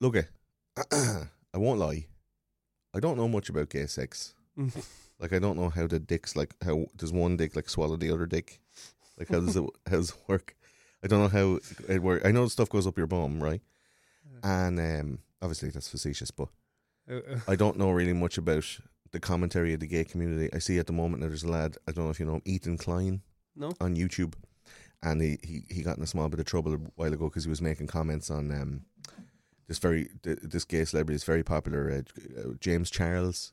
look 0.00 0.16
at 0.16 0.28
I 0.92 1.58
won't 1.58 1.78
lie. 1.78 2.06
I 2.94 3.00
don't 3.00 3.18
know 3.18 3.28
much 3.28 3.48
about 3.48 3.68
gay 3.70 3.86
sex. 3.86 4.34
Like 5.20 5.32
I 5.32 5.38
don't 5.38 5.56
know 5.56 5.68
how 5.68 5.86
the 5.86 6.00
dicks 6.00 6.34
like 6.34 6.52
how 6.64 6.86
does 6.96 7.12
one 7.12 7.36
dick 7.36 7.54
like 7.54 7.68
swallow 7.68 7.96
the 7.96 8.10
other 8.10 8.26
dick? 8.26 8.60
Like 9.16 9.28
how 9.28 9.38
does 9.38 9.54
it 9.54 9.62
how 9.86 9.96
does 9.98 10.10
it 10.10 10.16
work? 10.26 10.56
I 11.04 11.06
don't 11.06 11.20
know 11.20 11.28
how 11.28 11.60
it 11.88 12.02
works. 12.02 12.26
I 12.26 12.32
know 12.32 12.48
stuff 12.48 12.68
goes 12.68 12.88
up 12.88 12.98
your 12.98 13.06
bum, 13.06 13.40
right? 13.40 13.60
And 14.42 14.80
um 14.80 15.18
obviously 15.40 15.70
that's 15.70 15.88
facetious, 15.88 16.32
but 16.32 16.48
Uh, 17.08 17.20
uh, 17.34 17.40
I 17.46 17.54
don't 17.54 17.78
know 17.78 17.92
really 17.92 18.12
much 18.14 18.36
about 18.36 18.64
the 19.12 19.20
commentary 19.20 19.74
of 19.74 19.80
the 19.80 19.86
gay 19.86 20.02
community. 20.02 20.52
I 20.52 20.58
see 20.58 20.80
at 20.80 20.88
the 20.88 20.92
moment 20.92 21.20
that 21.20 21.28
there's 21.28 21.44
a 21.44 21.50
lad, 21.50 21.76
I 21.86 21.92
don't 21.92 22.04
know 22.06 22.10
if 22.10 22.18
you 22.18 22.26
know 22.26 22.36
him, 22.36 22.42
Ethan 22.44 22.78
Klein 22.78 23.22
no. 23.56 23.72
on 23.80 23.96
YouTube, 23.96 24.34
and 25.02 25.20
he, 25.20 25.38
he, 25.42 25.62
he 25.68 25.82
got 25.82 25.96
in 25.96 26.02
a 26.02 26.06
small 26.06 26.28
bit 26.28 26.40
of 26.40 26.46
trouble 26.46 26.74
a 26.74 26.78
while 26.96 27.12
ago 27.12 27.28
because 27.28 27.44
he 27.44 27.50
was 27.50 27.62
making 27.62 27.86
comments 27.86 28.30
on 28.30 28.50
um, 28.50 28.82
this 29.68 29.78
very 29.78 30.08
this 30.22 30.64
gay 30.64 30.84
celebrity 30.84 31.16
is 31.16 31.24
very 31.24 31.42
popular, 31.42 31.90
uh, 31.90 32.40
uh, 32.40 32.54
James 32.60 32.90
Charles, 32.90 33.52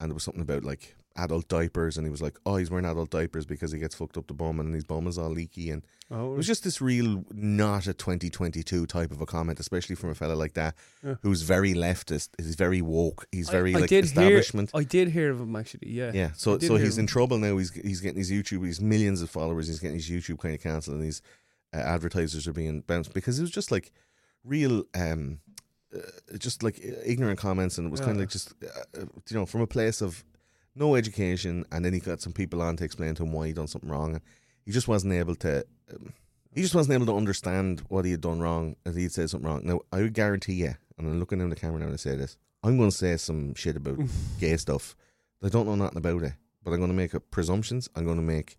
and 0.00 0.10
there 0.10 0.14
was 0.14 0.24
something 0.24 0.42
about 0.42 0.64
like 0.64 0.96
adult 1.18 1.48
diapers, 1.48 1.96
and 1.98 2.06
he 2.06 2.10
was 2.10 2.22
like, 2.22 2.38
oh, 2.46 2.56
he's 2.56 2.70
wearing 2.70 2.86
adult 2.86 3.10
diapers 3.10 3.44
because 3.44 3.72
he 3.72 3.78
gets 3.78 3.94
fucked 3.94 4.16
up 4.16 4.26
the 4.28 4.34
bum, 4.34 4.60
and 4.60 4.74
his 4.74 4.84
bum 4.84 5.06
is 5.06 5.18
all 5.18 5.28
leaky, 5.30 5.70
and 5.70 5.84
Oh, 6.10 6.32
it 6.32 6.36
was 6.38 6.46
just 6.46 6.64
this 6.64 6.80
real 6.80 7.22
not 7.34 7.86
a 7.86 7.92
2022 7.92 8.86
type 8.86 9.10
of 9.10 9.20
a 9.20 9.26
comment, 9.26 9.60
especially 9.60 9.94
from 9.94 10.08
a 10.08 10.14
fella 10.14 10.32
like 10.32 10.54
that 10.54 10.74
Yeah. 11.04 11.16
who's 11.22 11.42
very 11.42 11.74
leftist, 11.74 12.30
he's 12.38 12.54
very 12.54 12.80
woke, 12.80 13.26
he's 13.30 13.50
very 13.50 13.74
I, 13.74 13.78
I 13.78 13.80
like 13.82 13.90
did 13.90 14.04
establishment. 14.06 14.70
Hear, 14.72 14.80
I 14.80 14.84
did 14.84 15.08
hear 15.08 15.30
of 15.30 15.38
him 15.40 15.54
actually. 15.54 15.90
Yeah. 15.90 16.12
Yeah, 16.14 16.30
so 16.34 16.58
so 16.60 16.76
he's 16.76 16.96
in 16.96 17.06
trouble 17.06 17.36
now. 17.36 17.58
He's 17.58 17.72
he's 17.74 18.00
getting 18.00 18.16
his 18.18 18.30
YouTube. 18.30 18.64
He's 18.64 18.80
millions 18.80 19.20
of 19.20 19.28
followers. 19.28 19.68
He's 19.68 19.80
getting 19.80 19.96
his 19.96 20.08
YouTube 20.08 20.38
kind 20.38 20.54
of 20.54 20.62
cancelled, 20.62 20.96
and 20.96 21.04
these 21.04 21.20
uh, 21.74 21.76
advertisers 21.76 22.48
are 22.48 22.54
being 22.54 22.80
bounced 22.80 23.12
because 23.12 23.38
it 23.38 23.42
was 23.42 23.50
just 23.50 23.70
like 23.70 23.92
real, 24.44 24.84
um, 24.94 25.40
uh, 25.94 25.98
just 26.38 26.62
like 26.62 26.80
ignorant 27.04 27.38
comments, 27.38 27.76
and 27.76 27.86
it 27.86 27.90
was 27.90 28.00
kind 28.00 28.12
of 28.12 28.18
like 28.20 28.30
just 28.30 28.54
uh, 28.64 29.00
uh, 29.02 29.04
you 29.28 29.36
know 29.36 29.44
from 29.44 29.60
a 29.60 29.66
place 29.66 30.00
of 30.00 30.24
no 30.78 30.94
education, 30.94 31.64
and 31.72 31.84
then 31.84 31.92
he 31.92 32.00
got 32.00 32.20
some 32.20 32.32
people 32.32 32.62
on 32.62 32.76
to 32.76 32.84
explain 32.84 33.14
to 33.16 33.24
him 33.24 33.32
why 33.32 33.48
he 33.48 33.52
done 33.52 33.68
something 33.68 33.90
wrong, 33.90 34.14
and 34.14 34.22
he 34.64 34.72
just 34.72 34.88
wasn't 34.88 35.12
able 35.12 35.34
to. 35.36 35.64
Um, 35.92 36.12
he 36.52 36.62
just 36.62 36.74
wasn't 36.74 36.94
able 36.94 37.06
to 37.06 37.16
understand 37.16 37.82
what 37.88 38.04
he 38.04 38.10
had 38.12 38.20
done 38.20 38.40
wrong, 38.40 38.76
and 38.84 38.96
he'd 38.96 39.12
said 39.12 39.30
something 39.30 39.48
wrong. 39.48 39.62
Now 39.64 39.80
I 39.92 39.98
would 39.98 40.14
guarantee 40.14 40.54
you, 40.54 40.74
and 40.96 41.06
I'm 41.06 41.20
looking 41.20 41.40
in 41.40 41.50
the 41.50 41.56
camera 41.56 41.78
now 41.78 41.86
and 41.86 41.94
I 41.94 41.98
say 41.98 42.16
this, 42.16 42.36
I'm 42.62 42.76
going 42.76 42.90
to 42.90 42.96
say 42.96 43.16
some 43.16 43.54
shit 43.54 43.76
about 43.76 43.98
gay 44.40 44.56
stuff. 44.56 44.96
I 45.42 45.48
don't 45.48 45.66
know 45.66 45.74
nothing 45.74 45.98
about 45.98 46.22
it, 46.22 46.32
but 46.62 46.72
I'm 46.72 46.78
going 46.78 46.90
to 46.90 46.96
make 46.96 47.12
presumptions. 47.30 47.88
I'm 47.94 48.04
going 48.04 48.16
to 48.16 48.22
make, 48.22 48.58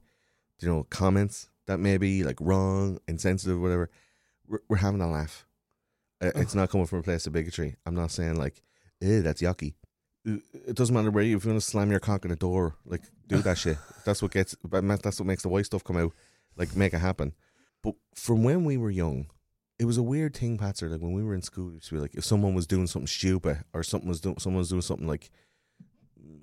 you 0.60 0.70
know, 0.70 0.86
comments 0.90 1.50
that 1.68 1.80
may 1.80 1.98
be 1.98 2.24
like 2.24 2.38
wrong, 2.40 3.00
insensitive, 3.08 3.60
whatever. 3.60 3.90
We're, 4.48 4.62
we're 4.70 4.78
having 4.78 5.02
a 5.02 5.10
laugh. 5.10 5.46
It's 6.22 6.56
not 6.56 6.70
coming 6.70 6.88
from 6.88 7.00
a 7.00 7.04
place 7.04 7.28
of 7.28 7.34
bigotry. 7.34 7.76
I'm 7.86 7.96
not 7.96 8.12
saying 8.12 8.36
like, 8.36 8.62
eh, 9.02 9.22
that's 9.22 9.42
yucky. 9.42 9.76
It 10.26 10.76
doesn't 10.76 10.94
matter 10.94 11.12
where 11.12 11.24
you. 11.24 11.38
If 11.38 11.46
you 11.46 11.52
want 11.52 11.62
to 11.62 11.68
slam 11.68 11.92
your 11.92 12.00
cock 12.00 12.26
in 12.26 12.32
a 12.32 12.36
door, 12.36 12.76
like 12.86 13.02
do 13.28 13.38
that 13.42 13.58
shit. 13.58 13.78
That's 14.06 14.22
what 14.22 14.32
gets. 14.32 14.56
That's 14.64 15.20
what 15.20 15.26
makes 15.26 15.44
the 15.44 15.50
white 15.50 15.66
stuff 15.66 15.84
come 15.84 15.98
out. 15.98 16.12
Like 16.56 16.76
make 16.76 16.94
it 16.94 17.00
happen. 17.00 17.34
But 17.82 17.96
from 18.16 18.44
when 18.44 18.66
we 18.66 18.76
were 18.78 18.92
young, 18.92 19.28
it 19.80 19.86
was 19.86 19.98
a 19.98 20.04
weird 20.04 20.36
thing, 20.36 20.58
Patser. 20.58 20.90
Like 20.90 21.02
when 21.02 21.14
we 21.14 21.24
were 21.24 21.34
in 21.34 21.42
school, 21.42 21.70
it 21.70 21.76
used 21.76 21.88
to 21.90 21.96
be 21.96 22.02
like 22.02 22.16
if 22.16 22.26
someone 22.26 22.54
was 22.54 22.68
doing 22.68 22.88
something 22.88 23.08
stupid 23.08 23.64
or 23.74 23.82
something 23.82 24.10
was 24.10 24.20
doing 24.20 24.38
someone 24.40 24.60
was 24.60 24.70
doing 24.70 24.82
something 24.82 25.08
like 25.08 25.30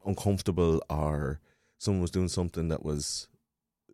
uncomfortable 0.07 0.83
or 0.89 1.41
someone 1.79 2.01
was 2.01 2.11
doing 2.11 2.29
something 2.29 2.69
that 2.69 2.85
was 2.85 3.29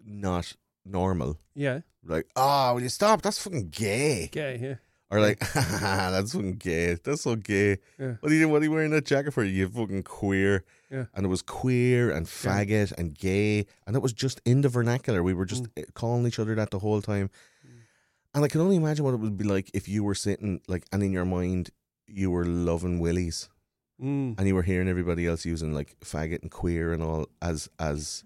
not 0.05 0.55
normal. 0.85 1.39
Yeah. 1.55 1.81
Like, 2.05 2.27
oh, 2.37 2.75
will 2.75 2.83
you 2.83 2.89
stop? 2.89 3.23
That's 3.23 3.39
fucking 3.39 3.71
gay. 3.71 4.29
Gay. 4.33 4.59
Yeah. 4.61 4.75
Or 5.13 5.21
like, 5.21 5.39
that's 5.55 6.33
fucking 6.33 6.57
gay. 6.57 6.95
That's 6.95 7.21
so 7.23 7.37
gay. 7.37 7.79
Yeah. 7.99 8.15
What 8.21 8.33
are 8.33 8.35
you 8.35 8.49
what 8.49 8.63
are 8.63 8.65
you 8.65 8.71
wearing 8.73 8.91
that 8.93 9.05
jacket 9.05 9.33
for? 9.33 9.45
You 9.45 9.69
fucking 9.69 10.05
queer. 10.05 10.65
Yeah. 10.91 11.05
And 11.15 11.25
it 11.27 11.29
was 11.29 11.43
queer 11.43 12.11
and 12.11 12.27
faggot 12.27 12.93
and 12.99 13.15
gay. 13.17 13.67
And 13.87 13.95
it 13.95 14.01
was 14.03 14.13
just 14.15 14.41
in 14.45 14.63
the 14.63 14.69
vernacular. 14.71 15.23
We 15.23 15.35
were 15.35 15.45
just 15.45 15.69
eh, 15.77 15.85
calling 15.95 16.27
each 16.27 16.39
other 16.39 16.55
that 16.55 16.71
the 16.71 16.79
whole 16.79 17.03
time. 17.03 17.31
And 18.35 18.43
I 18.45 18.49
can 18.49 18.63
only 18.63 18.77
imagine 18.77 19.05
what 19.05 19.13
it 19.15 19.21
would 19.21 19.37
be 19.37 19.45
like 19.45 19.71
if 19.75 19.87
you 19.89 20.03
were 20.03 20.15
sitting 20.15 20.61
like 20.67 20.87
and 20.91 21.03
in 21.03 21.13
your 21.13 21.27
mind 21.27 21.71
you 22.07 22.31
were 22.31 22.45
loving 22.45 22.99
willies 22.99 23.49
Mm. 24.03 24.35
and 24.39 24.49
you 24.49 24.55
were 24.57 24.63
hearing 24.65 24.89
everybody 24.89 25.27
else 25.29 25.45
using 25.45 25.73
like 25.75 25.95
faggot 26.01 26.43
and 26.43 26.51
queer 26.51 26.93
and 26.93 27.03
all 27.03 27.29
as 27.41 27.69
as 27.79 28.25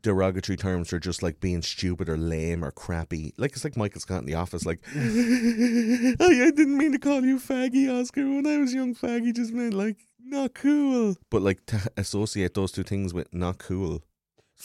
derogatory 0.00 0.56
terms 0.56 0.88
for 0.88 0.98
just 0.98 1.22
like 1.22 1.38
being 1.40 1.62
stupid 1.62 2.08
or 2.08 2.16
lame 2.16 2.64
or 2.64 2.70
crappy. 2.70 3.32
Like 3.36 3.52
it's 3.52 3.64
like 3.64 3.76
Michael 3.76 4.00
Scott 4.00 4.20
in 4.20 4.26
the 4.26 4.34
office, 4.34 4.64
like 4.64 4.80
I, 4.96 6.16
I 6.20 6.50
didn't 6.50 6.78
mean 6.78 6.92
to 6.92 6.98
call 6.98 7.24
you 7.24 7.38
faggy, 7.38 7.88
Oscar. 7.92 8.22
When 8.22 8.46
I 8.46 8.58
was 8.58 8.72
young, 8.74 8.94
faggy 8.94 9.34
just 9.34 9.52
meant 9.52 9.74
like 9.74 9.96
not 10.24 10.54
cool. 10.54 11.16
But 11.30 11.42
like 11.42 11.64
to 11.66 11.80
associate 11.96 12.54
those 12.54 12.72
two 12.72 12.82
things 12.82 13.12
with 13.14 13.32
not 13.34 13.58
cool. 13.58 14.02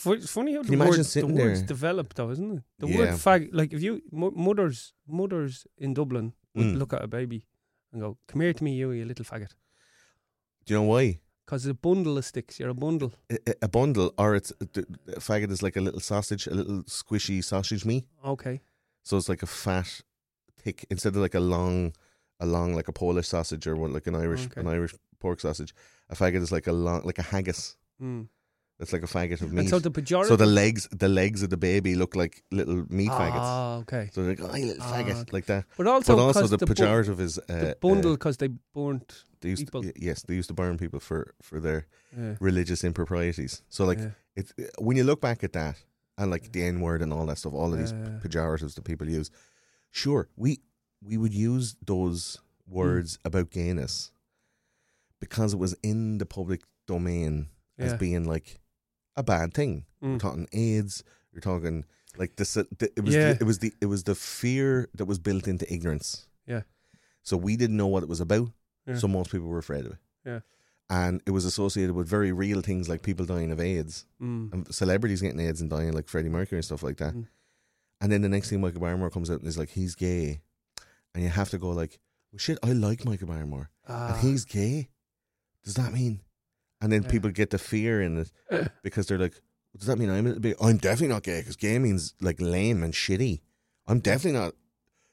It's 0.06 0.30
funny 0.30 0.54
how 0.54 0.62
Can 0.62 0.78
the, 0.78 0.84
word, 0.86 1.04
the 1.04 1.26
words 1.26 1.62
develop, 1.62 2.14
though, 2.14 2.30
isn't 2.30 2.58
it? 2.58 2.62
The 2.78 2.86
word 2.86 3.08
fag, 3.10 3.48
like 3.52 3.72
if 3.72 3.82
you 3.82 4.00
mo- 4.12 4.30
mothers, 4.30 4.92
mothers 5.08 5.66
in 5.76 5.92
Dublin 5.94 6.34
would 6.54 6.66
Mm. 6.66 6.78
look 6.78 6.92
at 6.92 7.02
a 7.02 7.08
baby 7.08 7.46
and 7.92 8.00
go, 8.00 8.16
"Come 8.28 8.40
here 8.42 8.52
to 8.52 8.64
me, 8.64 8.74
you, 8.74 8.90
you 8.92 9.04
little 9.04 9.24
faggot," 9.24 9.50
Do 10.66 10.74
you 10.74 10.80
know 10.80 10.84
why? 10.84 11.20
Because 11.48 11.64
it's 11.64 11.70
a 11.70 11.74
bundle 11.88 12.18
of 12.18 12.24
sticks. 12.26 12.60
You're 12.60 12.68
a 12.68 12.74
bundle. 12.74 13.10
A, 13.30 13.38
a- 13.48 13.54
a 13.62 13.68
bundle, 13.68 14.12
or 14.18 14.34
it's 14.34 14.52
the 14.60 14.84
faggot 15.18 15.50
is 15.50 15.62
like 15.62 15.76
a 15.76 15.80
little 15.80 16.00
sausage, 16.00 16.46
a 16.46 16.54
little 16.54 16.82
squishy 16.84 17.42
sausage 17.42 17.86
meat. 17.86 18.04
Okay. 18.22 18.60
So 19.02 19.16
it's 19.16 19.30
like 19.30 19.42
a 19.42 19.46
fat, 19.46 20.02
thick 20.62 20.84
instead 20.90 21.14
of 21.16 21.22
like 21.22 21.34
a 21.34 21.40
long, 21.40 21.94
a 22.38 22.44
long 22.44 22.74
like 22.74 22.88
a 22.88 22.92
Polish 22.92 23.28
sausage 23.28 23.66
or 23.66 23.76
one 23.76 23.94
like 23.94 24.06
an 24.06 24.14
Irish 24.14 24.44
Okay. 24.46 24.60
an 24.60 24.68
Irish 24.68 24.94
pork 25.20 25.40
sausage. 25.40 25.72
A 26.10 26.14
faggot 26.14 26.42
is 26.42 26.52
like 26.52 26.66
a 26.66 26.72
long 26.72 27.00
like 27.04 27.18
a 27.18 27.22
haggis. 27.22 27.76
Mm. 28.02 28.28
That's 28.78 28.92
like 28.92 29.02
a 29.02 29.06
faggot 29.06 29.40
of 29.42 29.48
And 29.50 29.52
meat. 29.54 29.68
so 29.70 29.80
the 29.80 29.90
pejorative. 29.90 30.28
So 30.28 30.36
the 30.36 30.46
legs 30.46 30.86
the 30.92 31.08
legs 31.08 31.42
of 31.42 31.50
the 31.50 31.56
baby 31.56 31.94
look 31.96 32.14
like 32.14 32.44
little 32.52 32.84
meat 32.88 33.10
faggots. 33.10 33.32
Ah, 33.52 33.76
okay. 33.78 34.08
So 34.12 34.22
they're 34.22 34.36
like, 34.36 34.40
oh, 34.40 34.52
little 34.52 34.76
Ah, 34.82 34.92
faggot, 34.94 35.20
okay. 35.22 35.30
like 35.32 35.46
that. 35.46 35.64
But 35.76 35.86
also, 35.88 36.14
but 36.16 36.22
also 36.22 36.46
the, 36.46 36.58
bu- 36.58 36.74
pejorative 36.74 37.18
is 37.20 37.38
uh, 37.38 37.42
the 37.48 37.70
uh, 37.72 37.74
bundle 37.80 38.12
because 38.12 38.36
they 38.36 38.48
burnt. 38.74 39.24
they 39.40 39.48
used 39.50 39.64
people. 39.66 39.82
To, 39.82 39.92
yes, 39.96 40.22
they 40.22 40.34
used 40.34 40.48
to 40.48 40.54
burn 40.54 40.78
people 40.78 41.00
for 41.00 41.34
for 41.42 41.58
their 41.60 41.86
Yeah. 42.16 42.36
religious 42.40 42.84
improprieties. 42.84 43.62
So 43.68 43.84
like 43.84 43.98
yeah. 43.98 44.10
it's 44.36 44.52
when 44.78 44.96
you 44.96 45.04
look 45.04 45.20
back 45.20 45.42
at 45.42 45.52
that 45.54 45.76
and 46.16 46.30
like 46.30 46.52
the 46.52 46.62
N 46.62 46.80
word 46.80 47.02
and 47.02 47.12
all 47.12 47.26
that 47.26 47.38
stuff, 47.38 47.54
all 47.54 47.72
of 47.72 47.78
these 47.80 47.92
Yeah. 47.92 48.20
pejoratives 48.22 48.74
that 48.74 48.84
people 48.84 49.08
use. 49.08 49.30
Sure, 49.90 50.28
we 50.36 50.60
we 51.02 51.16
would 51.16 51.34
use 51.34 51.74
those 51.84 52.38
Hmm. 52.68 52.74
words 52.78 53.18
about 53.24 53.50
gayness 53.50 54.12
because 55.20 55.54
it 55.54 55.58
was 55.58 55.74
in 55.82 56.18
the 56.18 56.26
public 56.26 56.60
domain 56.86 57.48
as 57.78 57.94
being 57.94 58.24
like 58.24 58.60
a 59.18 59.22
bad 59.22 59.52
thing. 59.54 59.84
You're 60.00 60.16
Mm. 60.16 60.20
talking 60.20 60.48
AIDS. 60.52 61.04
You're 61.32 61.40
talking 61.40 61.84
like 62.16 62.36
this. 62.36 62.56
uh, 62.56 62.64
the- 62.78 62.92
It 62.96 63.04
was 63.04 63.14
Yeah. 63.14 63.32
the, 63.34 63.40
it 63.40 63.44
was 63.44 63.58
the 63.58 63.72
it 63.80 63.86
was 63.86 64.02
the 64.04 64.14
fear 64.14 64.88
that 64.94 65.04
was 65.06 65.18
built 65.18 65.46
into 65.48 65.70
ignorance. 65.72 66.26
Yeah. 66.46 66.62
So 67.22 67.36
we 67.36 67.56
didn't 67.56 67.76
know 67.76 67.86
what 67.88 68.02
it 68.02 68.08
was 68.08 68.20
about. 68.20 68.50
Yeah. 68.86 68.96
So 68.96 69.08
most 69.08 69.30
people 69.30 69.48
were 69.48 69.58
afraid 69.58 69.84
of 69.86 69.92
it. 69.92 69.98
Yeah. 70.24 70.40
And 70.90 71.20
it 71.26 71.32
was 71.32 71.44
associated 71.44 71.94
with 71.94 72.08
very 72.08 72.32
real 72.32 72.62
things 72.62 72.88
like 72.88 73.02
people 73.02 73.26
dying 73.26 73.50
of 73.50 73.60
AIDS 73.60 74.06
Mm. 74.22 74.52
and 74.52 74.74
celebrities 74.74 75.20
getting 75.20 75.40
AIDS 75.40 75.60
and 75.60 75.68
dying, 75.68 75.92
like 75.92 76.08
Freddie 76.08 76.30
Mercury 76.30 76.58
and 76.58 76.64
stuff 76.64 76.82
like 76.82 76.96
that. 76.98 77.14
Mm. 77.14 77.26
And 78.00 78.12
then 78.12 78.22
the 78.22 78.28
next 78.28 78.48
thing, 78.48 78.60
Michael 78.60 78.80
Barrymore 78.80 79.10
comes 79.10 79.30
out 79.30 79.40
and 79.40 79.48
is 79.48 79.58
like, 79.58 79.70
he's 79.70 79.94
gay, 79.96 80.40
and 81.14 81.22
you 81.24 81.30
have 81.30 81.50
to 81.50 81.58
go 81.58 81.70
like, 81.70 81.98
well, 82.32 82.38
shit, 82.38 82.58
I 82.62 82.72
like 82.72 83.04
Michael 83.04 83.26
Barrymore, 83.26 83.70
Ah. 83.86 84.12
and 84.14 84.20
he's 84.26 84.44
gay. 84.44 84.88
Does 85.64 85.74
that 85.74 85.92
mean? 85.92 86.20
And 86.80 86.92
then 86.92 87.02
Yeah. 87.02 87.10
people 87.10 87.30
get 87.30 87.50
the 87.50 87.58
fear 87.58 88.00
in 88.02 88.18
it 88.18 88.30
because 88.82 89.06
they're 89.06 89.18
like, 89.18 89.34
does 89.76 89.86
that 89.88 89.98
mean 89.98 90.10
I'm 90.10 90.24
a 90.26 90.28
little 90.28 90.40
bit? 90.40 90.56
I'm 90.60 90.76
definitely 90.78 91.08
not 91.14 91.22
gay 91.22 91.40
because 91.40 91.56
gay 91.56 91.78
means 91.78 92.14
like 92.20 92.40
lame 92.40 92.82
and 92.82 92.92
shitty. 92.94 93.40
I'm 93.86 94.00
definitely 94.00 94.38
not. 94.40 94.54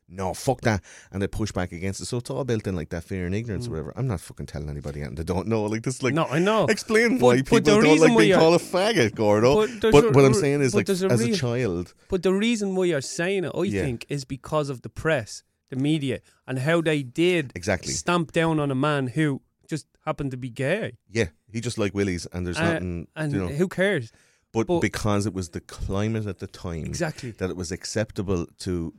No, 0.07 0.36
fuck 0.36 0.62
that. 0.62 0.84
And 1.12 1.19
they 1.19 1.25
push 1.27 1.51
back 1.51 1.72
against 1.72 2.00
it. 2.00 2.05
So 2.05 2.17
it's 2.17 2.29
all 2.29 2.43
built 2.43 2.67
in 2.67 2.75
like 2.75 2.89
that 2.89 3.03
fear 3.03 3.25
and 3.25 3.34
ignorance 3.34 3.65
Mm. 3.65 3.69
or 3.69 3.72
whatever. 3.72 3.93
I'm 3.95 4.05
not 4.05 4.22
fucking 4.22 4.45
telling 4.45 4.69
anybody 4.69 5.01
and 5.01 5.17
they 5.17 5.24
don't 5.24 5.48
know. 5.48 5.63
Like 5.63 5.81
this, 5.81 6.03
like 6.03 6.13
no, 6.13 6.25
I 6.25 6.38
know. 6.38 6.65
explain 6.65 7.17
But- 7.17 7.25
why 7.25 7.36
people 7.38 7.60
don't 7.62 8.00
like 8.00 8.15
being 8.15 8.38
called 8.38 8.62
a 8.62 8.63
faggot, 8.63 9.15
Gordo. 9.15 9.65
But 9.67 9.91
But, 9.91 10.05
a- 10.05 10.10
what 10.12 10.24
I'm 10.25 10.36
saying 10.36 10.62
is, 10.62 10.75
like, 10.75 10.88
a 10.89 10.91
as 10.91 11.01
a 11.22 11.31
child, 11.36 11.95
But 12.07 12.22
the 12.22 12.34
reason 12.34 12.75
why 12.75 12.86
you're 12.86 13.01
saying 13.01 13.45
it, 13.45 13.51
I 13.55 13.63
Yeah. 13.63 13.81
think, 13.81 14.05
is 14.07 14.25
because 14.25 14.69
of 14.69 14.84
the 14.84 14.89
press, 14.89 15.41
the 15.69 15.75
media, 15.75 16.22
and 16.48 16.60
how 16.60 16.81
they 16.81 17.01
did 17.01 17.51
exactly. 17.55 17.91
stamp 17.91 18.31
down 18.31 18.60
on 18.60 18.69
a 18.69 18.75
man 18.75 19.07
who 19.07 19.41
just 19.67 19.88
happened 20.05 20.31
to 20.31 20.38
be 20.38 20.50
gay. 20.50 20.98
Yeah, 21.10 21.29
he 21.51 21.62
just 21.62 21.77
like 21.77 21.93
Willies, 21.93 22.25
and 22.31 22.45
there's 22.45 22.57
Uh, 22.57 22.74
nothing, 22.74 23.07
And 23.15 23.34
you 23.34 23.39
know. 23.39 23.48
who 23.48 23.67
cares? 23.67 24.12
But, 24.51 24.67
but- 24.67 24.79
because 24.81 25.25
it 25.25 25.34
was 25.34 25.50
the 25.50 25.62
climate 25.62 26.25
at 26.27 26.39
the 26.39 26.48
time 26.48 26.86
Exactly. 26.86 27.31
that 27.31 27.50
it 27.50 27.57
was 27.57 27.72
acceptable 27.72 28.48
to 28.60 28.93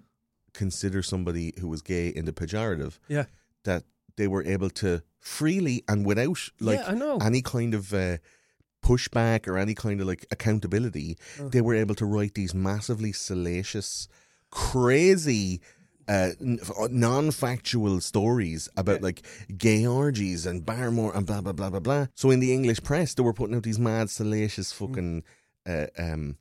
consider 0.53 1.03
somebody 1.03 1.55
who 1.61 1.69
was 1.69 1.83
gay 1.83 2.09
in 2.09 2.25
the 2.25 2.33
pejorative, 2.33 2.99
Yeah. 3.09 3.25
that 3.65 3.85
they 4.17 4.27
were 4.29 4.45
able 4.45 4.71
to 4.71 5.03
freely 5.19 5.83
and 5.89 6.05
without 6.07 6.39
like 6.61 6.79
yeah, 6.81 6.89
I 6.91 6.95
know. 6.95 7.19
any 7.19 7.43
kind 7.43 7.75
of 7.75 7.93
uh, 7.93 8.19
pushback 8.83 9.47
or 9.49 9.59
any 9.59 9.75
kind 9.75 10.01
of 10.01 10.07
like 10.07 10.27
accountability, 10.31 11.19
they 11.39 11.61
were 11.61 11.75
able 11.75 11.95
to 11.97 12.07
write 12.07 12.35
these 12.35 12.55
massively 12.55 13.13
salacious, 13.13 14.09
crazy. 14.51 15.61
Uh, 16.09 16.31
non-factual 16.91 18.01
stories 18.01 18.69
about 18.77 18.97
Yeah. 19.01 19.03
like 19.07 19.23
gay 19.57 19.87
orgies 19.87 20.47
and 20.47 20.65
Barrymore 20.65 21.15
and 21.17 21.27
blah 21.27 21.41
blah 21.41 21.53
blah 21.53 21.71
blah 21.71 21.81
blah. 21.81 22.07
So 22.15 22.31
in 22.31 22.41
the 22.41 22.53
English 22.53 22.83
press, 22.83 23.15
they 23.15 23.23
were 23.23 23.33
putting 23.33 23.57
out 23.57 23.63
these 23.65 23.79
mad, 23.79 24.11
salacious 24.11 24.73
Mm. 24.73 24.77
fucking 24.79 25.23
uh, 25.67 25.87
um, 25.99 26.37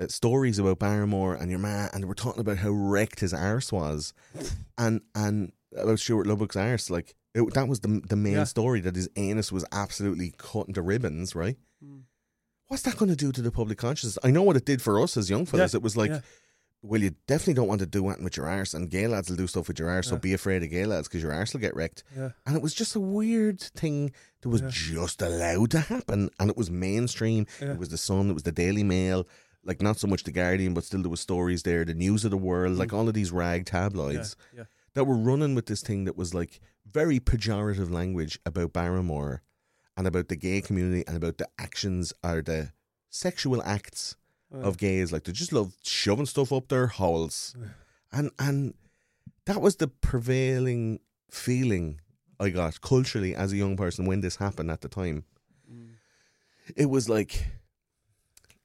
uh, 0.00 0.08
stories 0.08 0.58
about 0.58 0.80
Barrymore 0.80 1.34
and 1.34 1.48
your 1.50 1.60
man, 1.60 1.90
and 1.92 2.02
they 2.02 2.06
were 2.08 2.14
talking 2.14 2.40
about 2.40 2.58
how 2.58 2.70
wrecked 2.70 3.20
his 3.20 3.32
arse 3.32 3.70
was, 3.72 4.12
and 4.78 5.00
and 5.14 5.52
about 5.76 6.00
Stuart 6.00 6.26
Lubbock's 6.26 6.56
arse. 6.56 6.90
Like 6.90 7.14
it, 7.34 7.54
that 7.54 7.68
was 7.68 7.80
the 7.80 8.00
the 8.08 8.16
main 8.16 8.34
Yeah. 8.34 8.44
story 8.44 8.80
that 8.80 8.96
his 8.96 9.08
anus 9.16 9.52
was 9.52 9.64
absolutely 9.72 10.34
cut 10.38 10.66
into 10.68 10.82
ribbons, 10.82 11.34
right? 11.34 11.56
What's 12.68 12.82
that 12.84 12.96
going 12.96 13.10
to 13.10 13.16
do 13.16 13.30
to 13.30 13.42
the 13.42 13.52
public 13.52 13.78
consciousness? 13.78 14.18
I 14.24 14.30
know 14.30 14.42
what 14.42 14.56
it 14.56 14.64
did 14.64 14.80
for 14.82 14.98
us 15.00 15.16
as 15.16 15.28
young 15.30 15.44
fellas. 15.46 15.74
Yeah, 15.74 15.78
It 15.78 15.82
was 15.82 15.96
like. 15.96 16.10
Well, 16.86 17.00
you 17.00 17.14
definitely 17.26 17.54
don't 17.54 17.66
want 17.68 17.80
to 17.80 17.86
do 17.86 18.06
anything 18.06 18.24
with 18.24 18.36
your 18.36 18.46
arse, 18.46 18.74
and 18.74 18.90
gay 18.90 19.06
lads 19.06 19.30
will 19.30 19.36
do 19.36 19.46
stuff 19.46 19.68
with 19.68 19.78
your 19.78 19.88
arse, 19.88 20.08
so 20.08 20.16
be 20.18 20.34
afraid 20.34 20.62
of 20.62 20.68
gay 20.70 20.84
lads 20.84 21.08
because 21.08 21.22
your 21.22 21.32
arse 21.32 21.54
will 21.54 21.60
get 21.60 21.74
wrecked. 21.74 22.04
Yeah. 22.16 22.30
And 22.46 22.54
it 22.56 22.62
was 22.62 22.74
just 22.74 22.94
a 22.94 23.00
weird 23.00 23.58
thing 23.60 24.12
that 24.42 24.50
was 24.50 24.60
Yeah. 24.60 24.68
just 24.70 25.22
allowed 25.22 25.70
to 25.70 25.80
happen, 25.80 26.28
and 26.38 26.50
it 26.50 26.56
was 26.56 26.70
mainstream. 26.70 27.46
Yeah. 27.60 27.72
It 27.72 27.78
was 27.78 27.88
the 27.88 27.96
Sun, 27.96 28.28
it 28.28 28.34
was 28.34 28.42
the 28.42 28.52
Daily 28.52 28.84
Mail, 28.84 29.26
like 29.64 29.80
not 29.80 29.98
so 29.98 30.06
much 30.06 30.24
the 30.24 30.30
Guardian, 30.32 30.74
but 30.74 30.84
still 30.84 31.00
there 31.00 31.10
was 31.10 31.20
stories 31.20 31.62
there, 31.62 31.86
the 31.86 31.94
News 31.94 32.24
of 32.26 32.30
the 32.30 32.36
World, 32.36 32.76
like 32.76 32.92
all 32.92 33.08
of 33.08 33.14
these 33.14 33.32
rag 33.32 33.64
tabloids 33.64 34.34
Mm. 34.34 34.36
yeah, 34.52 34.58
yeah. 34.60 34.64
that 34.92 35.04
were 35.04 35.16
running 35.16 35.54
with 35.54 35.66
this 35.66 35.80
thing 35.80 36.04
that 36.04 36.16
was 36.18 36.34
like 36.34 36.60
very 36.86 37.18
pejorative 37.18 37.90
language 37.90 38.38
about 38.44 38.74
Barrymore 38.74 39.40
and 39.96 40.06
about 40.06 40.28
the 40.28 40.36
gay 40.36 40.60
community 40.60 41.02
and 41.06 41.16
about 41.16 41.38
the 41.38 41.48
actions 41.58 42.12
or 42.22 42.42
the 42.42 42.72
sexual 43.08 43.62
acts 43.62 44.16
of 44.62 44.78
gays. 44.78 45.12
Like 45.12 45.24
they 45.24 45.32
just 45.32 45.52
love 45.52 45.74
shoving 45.82 46.26
stuff 46.26 46.52
up 46.52 46.68
their 46.68 46.86
holes. 46.86 47.56
And 48.16 48.30
and 48.38 48.74
that 49.46 49.60
was 49.60 49.74
the 49.74 49.88
prevailing 49.88 51.00
feeling 51.32 52.00
I 52.38 52.50
got 52.50 52.80
culturally 52.80 53.34
as 53.34 53.52
a 53.52 53.56
young 53.56 53.76
person 53.76 54.06
when 54.06 54.20
this 54.20 54.36
happened 54.36 54.70
at 54.70 54.82
the 54.82 54.88
time. 54.88 55.24
It 56.76 56.88
was 56.88 57.08
like 57.08 57.44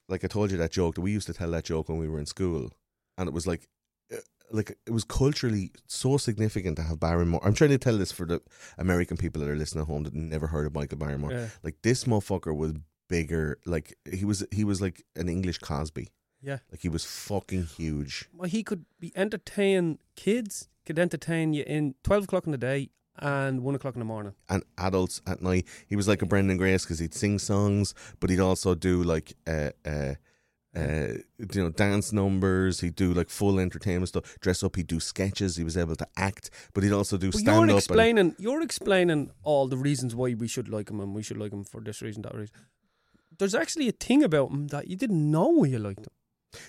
like 0.07 0.23
I 0.23 0.27
told 0.27 0.51
you 0.51 0.57
that 0.57 0.71
joke 0.71 0.95
that 0.95 1.01
we 1.01 1.11
used 1.11 1.27
to 1.27 1.33
tell 1.33 1.51
that 1.51 1.63
joke 1.63 1.89
when 1.89 1.97
we 1.97 2.07
were 2.07 2.19
in 2.19 2.25
school. 2.25 2.71
And 3.17 3.27
it 3.27 3.33
was 3.33 3.45
like 3.47 3.67
uh, 4.13 4.17
like 4.51 4.77
it 4.85 4.91
was 4.91 5.03
culturally 5.03 5.71
so 5.87 6.17
significant 6.17 6.77
to 6.77 6.83
have 6.83 6.99
Barrymore. 6.99 7.41
I'm 7.43 7.53
trying 7.53 7.71
to 7.71 7.77
tell 7.77 7.97
this 7.97 8.11
for 8.11 8.25
the 8.25 8.41
American 8.77 9.17
people 9.17 9.41
that 9.41 9.49
are 9.49 9.55
listening 9.55 9.81
at 9.81 9.87
home 9.87 10.03
that 10.03 10.13
never 10.13 10.47
heard 10.47 10.65
of 10.65 10.73
Michael 10.73 10.97
Barrymore. 10.97 11.31
Yeah. 11.31 11.47
Like 11.63 11.75
this 11.81 12.05
motherfucker 12.05 12.55
was 12.55 12.73
bigger. 13.09 13.57
Like 13.65 13.97
he 14.11 14.23
was 14.23 14.45
he 14.51 14.63
was 14.63 14.81
like 14.81 15.03
an 15.15 15.27
English 15.27 15.57
Cosby. 15.57 16.09
Yeah. 16.41 16.59
Like 16.71 16.81
he 16.81 16.89
was 16.89 17.03
fucking 17.05 17.65
huge. 17.65 18.29
Well, 18.33 18.49
he 18.49 18.63
could 18.63 18.85
be 18.99 19.11
entertain 19.15 19.99
kids, 20.15 20.69
could 20.85 20.97
entertain 20.97 21.53
you 21.53 21.63
in 21.67 21.95
12 22.03 22.23
o'clock 22.25 22.45
in 22.45 22.53
the 22.53 22.57
day 22.57 22.89
and 23.21 23.61
1 23.61 23.75
o'clock 23.75 23.95
in 23.95 23.99
the 23.99 24.05
morning. 24.05 24.33
And 24.47 24.63
adults 24.77 25.21
at 25.27 25.41
night, 25.41 25.67
he 25.87 25.97
was 25.97 26.07
like 26.07 26.21
a 26.21 26.25
Brendan 26.25 26.57
Grace 26.57 26.85
because 26.85 26.99
he'd 26.99 27.13
sing 27.13 27.39
songs, 27.39 27.93
but 28.21 28.29
he'd 28.29 28.39
also 28.39 28.73
do 28.75 29.03
like 29.03 29.33
uh, 29.45 29.71
uh, 29.85 30.13
uh, 30.75 31.13
you 31.37 31.63
know 31.63 31.69
dance 31.69 32.13
numbers. 32.13 32.79
He'd 32.79 32.95
do 32.95 33.13
like 33.13 33.29
full 33.29 33.59
entertainment 33.59 34.07
stuff. 34.09 34.39
Dress 34.39 34.63
up. 34.63 34.75
He'd 34.75 34.87
do 34.87 34.99
sketches. 34.99 35.57
He 35.57 35.63
was 35.63 35.75
able 35.75 35.95
to 35.97 36.07
act, 36.15 36.51
but 36.73 36.83
he'd 36.83 36.93
also 36.93 37.17
do 37.17 37.31
stand 37.31 37.67
you're 37.67 37.71
up. 37.71 37.77
explaining, 37.79 38.35
you're 38.39 38.61
explaining 38.61 39.31
all 39.43 39.67
the 39.67 39.77
reasons 39.77 40.15
why 40.15 40.35
we 40.35 40.47
should 40.47 40.69
like 40.69 40.89
him 40.89 40.99
and 40.99 41.13
we 41.13 41.23
should 41.23 41.37
like 41.37 41.51
him 41.51 41.63
for 41.63 41.81
this 41.81 42.01
reason, 42.01 42.21
that 42.21 42.35
reason. 42.35 42.55
There's 43.39 43.55
actually 43.55 43.87
a 43.89 43.93
thing 43.93 44.23
about 44.23 44.51
him 44.51 44.67
that 44.67 44.87
you 44.87 44.95
didn't 44.95 45.31
know 45.31 45.63
you 45.63 45.79
liked 45.79 46.01
him. 46.05 46.13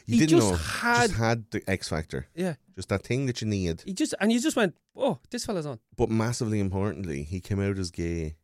you 0.06 0.14
he 0.14 0.18
didn't 0.26 0.40
just 0.40 0.50
know, 0.50 0.56
had- 0.56 1.08
just 1.10 1.18
had 1.20 1.44
the 1.50 1.62
X 1.70 1.88
factor, 1.88 2.26
Yeah. 2.34 2.54
just 2.76 2.88
that 2.90 3.02
thing 3.04 3.26
that 3.26 3.40
you 3.40 3.48
need. 3.48 3.82
He 3.84 3.92
just, 3.94 4.14
and 4.20 4.30
you 4.32 4.38
just 4.40 4.56
went, 4.56 4.76
oh, 4.94 5.18
this 5.30 5.44
fella's 5.46 5.66
on. 5.66 5.78
But 5.96 6.10
massively 6.10 6.60
importantly, 6.60 7.22
he 7.22 7.40
came 7.40 7.60
out 7.60 7.78
as 7.78 7.90
gay. 7.90 8.36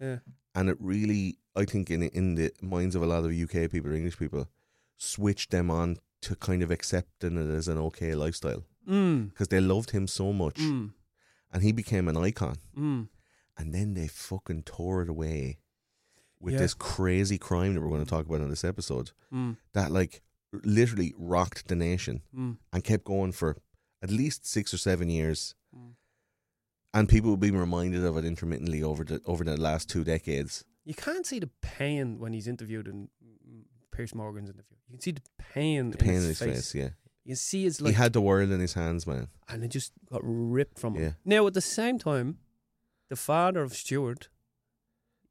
Yeah. 0.00 0.18
and 0.56 0.68
it 0.68 0.76
really, 0.80 1.38
I 1.56 1.64
think, 1.64 1.90
in 1.90 2.02
in 2.02 2.34
the 2.36 2.52
minds 2.60 2.94
of 2.94 3.02
a 3.02 3.06
lot 3.06 3.24
of 3.24 3.32
UK 3.32 3.68
people 3.70 3.90
or 3.90 3.94
English 3.94 4.18
people, 4.18 4.48
switched 4.96 5.50
them 5.50 5.68
on 5.70 5.96
to 6.22 6.36
kind 6.36 6.62
of 6.62 6.70
accepting 6.70 7.36
it 7.36 7.50
as 7.52 7.68
an 7.68 7.78
okay 7.78 8.14
lifestyle 8.14 8.64
Mm. 8.88 9.30
because 9.30 9.48
they 9.48 9.60
loved 9.60 9.90
him 9.90 10.06
so 10.06 10.32
much, 10.32 10.56
Mm. 10.56 10.92
and 11.52 11.62
he 11.62 11.72
became 11.72 12.06
an 12.08 12.16
icon. 12.16 12.56
Mm. 12.76 13.08
And 13.56 13.74
then 13.74 13.94
they 13.94 14.06
fucking 14.08 14.62
tore 14.64 15.02
it 15.02 15.08
away 15.08 15.58
with 16.44 16.54
Yeah. 16.54 16.60
this 16.60 16.74
crazy 16.74 17.38
crime 17.38 17.74
that 17.74 17.80
we're 17.80 17.88
going 17.88 18.04
to 18.04 18.10
talk 18.10 18.26
about 18.26 18.40
in 18.40 18.50
this 18.50 18.64
episode 18.64 19.10
Mm. 19.32 19.56
that, 19.72 19.90
like, 19.90 20.22
literally 20.52 21.12
rocked 21.18 21.66
the 21.68 21.74
nation 21.74 22.22
Mm. 22.36 22.58
and 22.72 22.84
kept 22.84 23.04
going 23.04 23.32
for 23.32 23.56
at 24.02 24.10
least 24.10 24.46
six 24.46 24.72
or 24.74 24.78
seven 24.78 25.08
years. 25.08 25.54
Mm. 25.74 25.94
And 26.92 27.08
people 27.08 27.30
will 27.30 27.36
be 27.48 27.50
reminded 27.50 28.04
of 28.04 28.16
it 28.16 28.24
intermittently 28.24 28.82
over 28.82 29.02
the 29.04 29.20
over 29.24 29.42
the 29.44 29.56
last 29.56 29.88
two 29.88 30.04
decades. 30.04 30.64
You 30.84 30.94
can't 30.94 31.26
see 31.26 31.40
the 31.40 31.50
pain 31.60 32.18
when 32.18 32.32
he's 32.34 32.46
interviewed 32.46 32.86
in 32.86 33.08
Piers 33.90 34.14
Morgan's 34.14 34.50
interview. 34.50 34.76
You 34.86 34.92
can 34.92 35.00
see 35.00 35.12
the 35.12 35.22
pain, 35.38 35.90
The 35.90 35.96
pain 35.98 36.10
in 36.10 36.14
in 36.16 36.28
his, 36.28 36.38
his 36.38 36.48
face, 36.72 36.74
yeah. 36.74 36.90
You 37.24 37.34
see 37.36 37.62
his 37.64 37.78
he 37.78 37.92
had 37.92 38.12
the 38.12 38.20
world 38.20 38.50
in 38.50 38.60
his 38.60 38.74
hands, 38.74 39.06
man. 39.06 39.28
and 39.48 39.64
it 39.64 39.68
just 39.68 39.92
got 40.10 40.20
ripped 40.22 40.78
from 40.78 40.94
him. 40.94 41.02
Yeah. 41.02 41.12
Now, 41.24 41.46
at 41.46 41.54
the 41.54 41.60
same 41.62 41.98
time, 41.98 42.38
the 43.08 43.16
father 43.16 43.62
of 43.62 43.72
Stuart, 43.74 44.28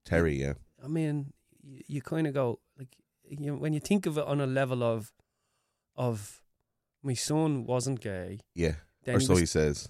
Terry, 0.04 0.41
yeah. 0.41 0.54
I 0.84 0.88
mean, 0.88 1.34
you, 1.63 1.82
you 1.88 2.02
kind 2.02 2.28
of 2.28 2.34
go 2.34 2.60
like, 2.78 2.96
you 3.24 3.52
know, 3.52 3.58
when 3.58 3.74
you 3.74 3.80
think 3.80 4.06
of 4.06 4.17
it 4.17 4.26
on 4.26 4.41
a 4.41 4.46
level 4.48 4.84
of, 4.84 5.12
of, 5.96 6.41
my 7.02 7.13
son 7.13 7.65
wasn't 7.65 8.00
gay. 8.02 8.39
Yeah. 8.56 8.76
Then 9.04 9.15
or 9.15 9.19
he 9.19 9.26
so 9.26 9.32
was- 9.34 9.39
he 9.41 9.46
says. 9.46 9.89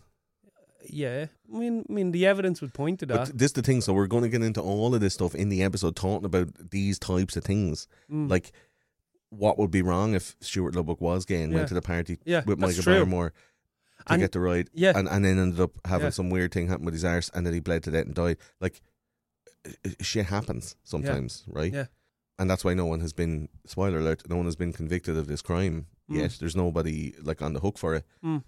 yeah. 0.89 1.27
I 1.53 1.57
mean, 1.57 1.85
I 1.89 1.93
mean, 1.93 2.11
the 2.11 2.25
evidence 2.25 2.61
would 2.61 2.73
point 2.73 2.99
to 3.01 3.05
that. 3.07 3.17
But 3.29 3.37
this 3.37 3.49
is 3.49 3.53
the 3.53 3.61
thing. 3.61 3.81
So 3.81 3.93
we're 3.93 4.07
going 4.07 4.23
to 4.23 4.29
get 4.29 4.41
into 4.41 4.61
all 4.61 4.93
of 4.95 5.01
this 5.01 5.13
stuff 5.13 5.35
in 5.35 5.49
the 5.49 5.63
episode, 5.63 5.95
talking 5.95 6.25
about 6.25 6.49
these 6.71 6.97
types 6.99 7.37
of 7.37 7.43
things, 7.43 7.87
Mm. 8.11 8.29
like 8.29 8.51
what 9.29 9.57
would 9.57 9.71
be 9.71 9.81
wrong 9.81 10.13
if 10.13 10.35
Stuart 10.41 10.75
Lubbock 10.75 11.01
was 11.01 11.25
gay 11.25 11.41
and 11.41 11.51
Yeah. 11.51 11.57
went 11.59 11.67
to 11.69 11.73
the 11.73 11.81
party 11.81 12.19
Yeah, 12.25 12.43
with 12.45 12.59
Michael 12.59 12.83
true. 12.83 12.93
Barrymore 12.93 13.33
to 14.07 14.13
And- 14.13 14.21
get 14.21 14.31
the 14.31 14.39
ride, 14.39 14.69
yeah. 14.73 14.93
and 14.95 15.07
and 15.07 15.23
then 15.25 15.39
ended 15.39 15.59
up 15.59 15.71
having 15.85 16.05
Yeah. 16.07 16.11
some 16.11 16.29
weird 16.29 16.51
thing 16.51 16.67
happen 16.67 16.85
with 16.85 16.93
his 16.93 17.05
arse, 17.05 17.29
and 17.33 17.45
then 17.45 17.53
he 17.53 17.59
bled 17.59 17.83
to 17.83 17.91
death 17.91 18.05
and 18.05 18.13
died. 18.15 18.37
Like 18.59 18.81
shit 20.01 20.25
happens 20.27 20.75
sometimes, 20.83 21.43
right? 21.47 21.71
Yeah. 21.73 21.85
And 22.39 22.49
that's 22.49 22.65
why 22.65 22.73
no 22.73 22.85
one 22.85 22.99
has 23.01 23.13
been 23.13 23.47
spoiler 23.65 23.99
alert. 23.99 24.23
No 24.29 24.35
one 24.37 24.45
has 24.45 24.55
been 24.55 24.73
convicted 24.73 25.17
of 25.17 25.27
this 25.27 25.41
crime 25.41 25.87
Mm. 26.09 26.17
yet. 26.17 26.37
There's 26.39 26.55
nobody 26.55 27.13
like 27.21 27.41
on 27.41 27.53
the 27.53 27.61
hook 27.61 27.77
for 27.77 27.95
it. 27.95 28.03
Mm. 28.23 28.43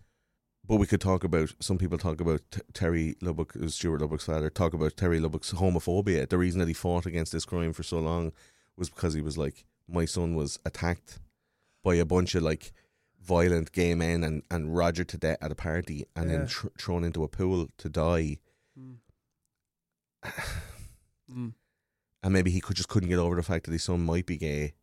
But 0.68 0.78
we 0.78 0.88
could 0.88 1.00
talk 1.00 1.24
about 1.24 1.54
some 1.62 1.78
people 1.78 1.98
talk 1.98 2.20
about 2.20 2.42
T- 2.52 2.60
Terry 2.74 3.16
Lubbock, 3.22 3.54
who's 3.54 3.76
Stuart 3.76 4.02
Lubbock's 4.02 4.26
father, 4.26 4.50
talk 4.50 4.74
about 4.74 4.98
Terry 4.98 5.20
Lubbock's 5.20 5.54
homophobia. 5.54 6.28
The 6.28 6.38
reason 6.40 6.60
that 6.60 6.68
he 6.68 6.74
fought 6.74 7.06
against 7.06 7.32
this 7.32 7.46
crime 7.46 7.72
for 7.72 7.84
so 7.84 8.00
long 8.00 8.34
was 8.76 8.90
because 8.90 9.14
he 9.14 9.22
was 9.22 9.38
like, 9.38 9.64
my 9.88 10.04
son 10.06 10.36
was 10.36 10.60
attacked 10.66 11.20
by 11.84 11.96
a 11.96 12.04
bunch 12.06 12.34
of 12.36 12.42
like 12.44 12.74
violent 13.22 13.72
gay 13.72 13.94
men 13.94 14.24
and, 14.24 14.42
and 14.52 14.76
Roger 14.76 15.04
to 15.06 15.18
death 15.18 15.38
at 15.42 15.52
a 15.52 15.56
party 15.56 16.06
and 16.16 16.30
Yeah. 16.30 16.38
then 16.40 16.48
tr- 16.48 16.68
thrown 16.78 17.04
into 17.04 17.24
a 17.24 17.28
pool 17.30 17.70
to 17.78 17.88
die. 17.90 18.40
Mm. 18.78 18.98
Mm. 21.32 21.54
And 22.24 22.34
maybe 22.34 22.52
he 22.52 22.62
could 22.62 22.76
just 22.76 22.90
couldn't 22.90 23.10
get 23.10 23.20
over 23.20 23.36
the 23.36 23.44
fact 23.44 23.66
that 23.66 23.72
his 23.72 23.84
son 23.84 24.02
might 24.06 24.26
be 24.26 24.38
gay 24.38 24.74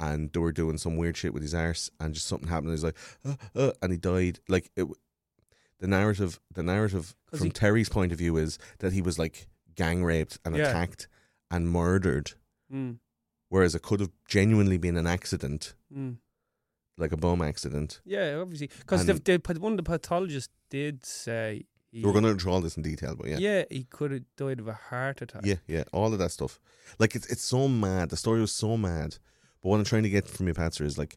and 0.00 0.32
they 0.32 0.40
were 0.40 0.52
doing 0.52 0.78
some 0.78 0.96
weird 0.96 1.16
shit 1.16 1.34
with 1.34 1.42
his 1.42 1.54
arse 1.54 1.90
and 2.00 2.14
just 2.14 2.26
something 2.26 2.48
happened 2.48 2.68
and 2.68 2.78
he's 2.78 2.84
like, 2.84 2.96
uh, 3.26 3.34
uh, 3.54 3.72
and 3.82 3.92
he 3.92 3.98
died. 3.98 4.40
Like, 4.48 4.70
it, 4.76 4.86
the 5.80 5.86
narrative, 5.88 6.40
the 6.52 6.62
narrative 6.62 7.14
from 7.34 7.46
he- 7.48 7.50
Terry's 7.52 7.88
point 7.88 8.12
of 8.12 8.18
view 8.18 8.36
is 8.36 8.58
that 8.78 8.92
he 8.92 9.02
was 9.02 9.18
like 9.18 9.48
gang 9.74 10.02
raped 10.04 10.38
and 10.44 10.56
Yeah. 10.56 10.68
attacked 10.70 11.08
and 11.50 11.68
murdered, 11.70 12.32
Mm. 12.72 12.98
whereas 13.48 13.74
it 13.74 13.82
could 13.82 14.00
have 14.00 14.10
genuinely 14.26 14.78
been 14.78 14.96
an 14.96 15.06
accident, 15.06 15.74
Mm. 15.94 16.18
like 16.96 17.12
a 17.12 17.16
bomb 17.16 17.42
accident. 17.42 18.00
Yeah, 18.04 18.36
obviously, 18.40 18.68
because 18.78 19.08
And- 19.08 19.20
the, 19.24 19.38
the, 19.38 19.60
one 19.60 19.72
of 19.72 19.76
the 19.78 19.82
pathologists 19.84 20.52
did 20.70 21.04
say 21.04 21.64
he, 21.90 22.02
We're 22.04 22.12
going 22.12 22.24
to 22.24 22.34
draw 22.34 22.60
this 22.60 22.76
in 22.76 22.82
detail, 22.82 23.14
but 23.16 23.28
yeah. 23.28 23.38
yeah, 23.38 23.64
he 23.70 23.84
could 23.84 24.10
have 24.10 24.22
died 24.36 24.60
of 24.60 24.68
a 24.68 24.74
heart 24.74 25.22
attack. 25.22 25.42
Yeah, 25.44 25.56
yeah, 25.66 25.84
all 25.92 26.12
of 26.12 26.18
that 26.18 26.30
stuff. 26.32 26.60
Like 26.98 27.14
it's 27.14 27.26
it's 27.28 27.42
so 27.42 27.66
mad. 27.68 28.10
The 28.10 28.16
story 28.16 28.40
was 28.40 28.52
so 28.52 28.76
mad. 28.76 29.16
But 29.62 29.70
what 29.70 29.78
I'm 29.78 29.84
trying 29.84 30.02
to 30.02 30.10
get 30.10 30.28
from 30.28 30.46
you, 30.48 30.54
Patser, 30.54 30.84
is 30.84 30.98
like 30.98 31.16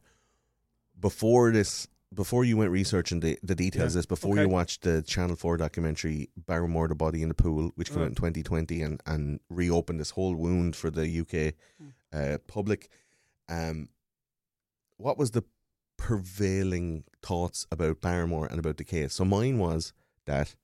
before 1.00 1.52
this, 1.52 1.88
before 2.14 2.44
you 2.46 2.58
went 2.58 2.72
researching 2.72 3.20
the, 3.20 3.38
the 3.44 3.56
details 3.56 3.82
Yeah, 3.82 3.88
of 3.88 3.94
this, 3.94 4.06
before 4.06 4.34
okay. 4.34 4.42
you 4.44 4.50
watched 4.50 4.82
the 4.84 5.02
Channel 5.02 5.36
Four 5.36 5.58
documentary 5.58 6.30
Barrymore, 6.38 6.88
the 6.88 6.96
body 6.96 7.22
in 7.22 7.30
the 7.30 7.36
pool, 7.36 7.72
which 7.76 7.90
came 7.92 8.02
out 8.04 8.08
in 8.10 8.16
2020 8.16 8.82
and 8.82 9.02
and 9.06 9.40
reopened 9.50 10.00
this 10.00 10.12
whole 10.12 10.36
wound 10.36 10.76
for 10.76 10.90
the 10.90 11.04
UK 11.20 11.54
Mm. 11.82 11.94
uh, 12.14 12.38
public. 12.48 12.90
Um, 13.50 13.90
what 14.98 15.18
was 15.18 15.32
the 15.32 15.44
prevailing 15.98 17.04
thoughts 17.24 17.66
about 17.72 18.02
Barrymore 18.02 18.48
and 18.48 18.60
about 18.60 18.78
the 18.78 18.84
case? 18.84 19.14
So 19.14 19.26
mine 19.26 19.58
was 19.60 19.94
that 20.26 20.56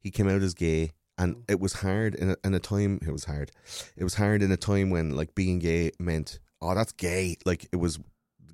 he 0.00 0.10
came 0.10 0.28
out 0.28 0.42
as 0.42 0.54
gay 0.54 0.92
and 1.16 1.36
Mm. 1.36 1.42
it 1.48 1.60
was 1.60 1.72
hard 1.74 2.14
in 2.14 2.30
a, 2.30 2.36
in 2.44 2.54
a 2.54 2.60
time 2.60 2.98
it 3.06 3.10
was 3.12 3.24
hard 3.24 3.50
it 3.96 4.04
was 4.04 4.14
hard 4.14 4.42
in 4.42 4.52
a 4.52 4.56
time 4.56 4.90
when 4.90 5.10
like 5.16 5.34
being 5.34 5.58
gay 5.58 5.90
meant 5.98 6.38
oh 6.62 6.74
that's 6.74 6.92
gay 6.92 7.36
like 7.44 7.66
it 7.72 7.76
was 7.76 7.98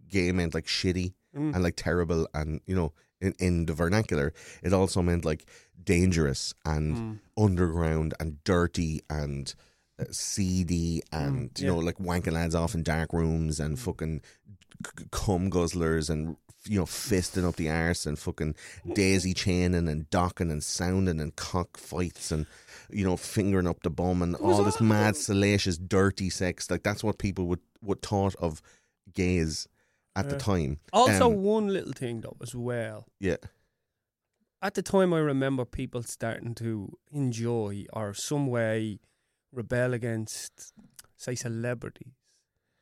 gay 0.09 0.33
meant 0.33 0.55
like 0.55 0.67
shitty 0.67 1.15
Mm. 1.37 1.53
and 1.55 1.63
like 1.65 1.75
terrible 1.77 2.29
and 2.33 2.61
you 2.67 2.77
know 2.77 2.93
in, 3.21 3.35
in 3.41 3.67
the 3.67 3.73
vernacular 3.75 4.33
it 4.63 4.73
also 4.73 5.03
meant 5.03 5.25
like 5.25 5.47
dangerous 5.83 6.55
and 6.65 6.97
Mm. 6.97 7.19
underground 7.37 8.15
and 8.21 8.43
dirty 8.45 9.01
and 9.11 9.55
uh, 9.99 10.05
seedy 10.11 11.03
and 11.13 11.51
Mm, 11.55 11.61
you 11.61 11.67
know 11.67 11.79
like 11.79 11.99
wanking 11.99 12.33
lads 12.33 12.55
off 12.55 12.75
in 12.75 12.83
dark 12.83 13.13
rooms 13.13 13.61
and 13.61 13.79
fucking 13.79 14.23
c- 14.87 15.05
cum 15.11 15.51
guzzlers 15.51 16.11
and 16.11 16.37
you 16.67 16.79
know 16.79 16.87
fisting 16.87 17.47
up 17.47 17.57
the 17.57 17.69
arse 17.69 18.07
and 18.07 18.19
fucking 18.19 18.55
daisy 18.95 19.35
chaining 19.35 19.89
and 19.89 20.09
docking 20.11 20.51
and 20.51 20.65
sounding 20.65 21.21
and 21.21 21.37
cock 21.37 21.77
fights 21.77 22.31
and 22.33 22.47
you 22.91 23.05
know 23.05 23.17
fingering 23.17 23.67
up 23.67 23.83
the 23.83 23.91
bum 23.91 24.23
and 24.23 24.35
all 24.37 24.63
this 24.65 24.81
mad 24.81 25.15
salacious 25.17 25.77
dirty 25.77 26.31
sex 26.31 26.71
like 26.71 26.83
that's 26.83 27.05
what 27.05 27.19
people 27.19 27.47
would 27.47 27.61
would 27.83 28.01
thought 28.03 28.35
of 28.37 28.63
gays 29.13 29.69
at 30.17 30.31
the 30.31 30.37
time 30.37 30.79
Also, 30.93 31.27
Um, 31.31 31.43
one 31.43 31.69
little 31.69 31.93
thing 31.93 32.21
though 32.23 32.37
as 32.41 32.55
well. 32.55 33.07
yeah 33.21 33.37
At 34.63 34.73
the 34.75 34.83
time, 34.83 35.13
I 35.13 35.19
remember 35.19 35.67
people 35.67 36.03
starting 36.05 36.55
to 36.55 36.97
enjoy 37.13 37.85
or 37.93 38.15
some 38.15 38.47
way 38.47 39.01
rebel 39.53 39.93
against, 39.93 40.73
say, 41.17 41.35
celebrities 41.35 42.15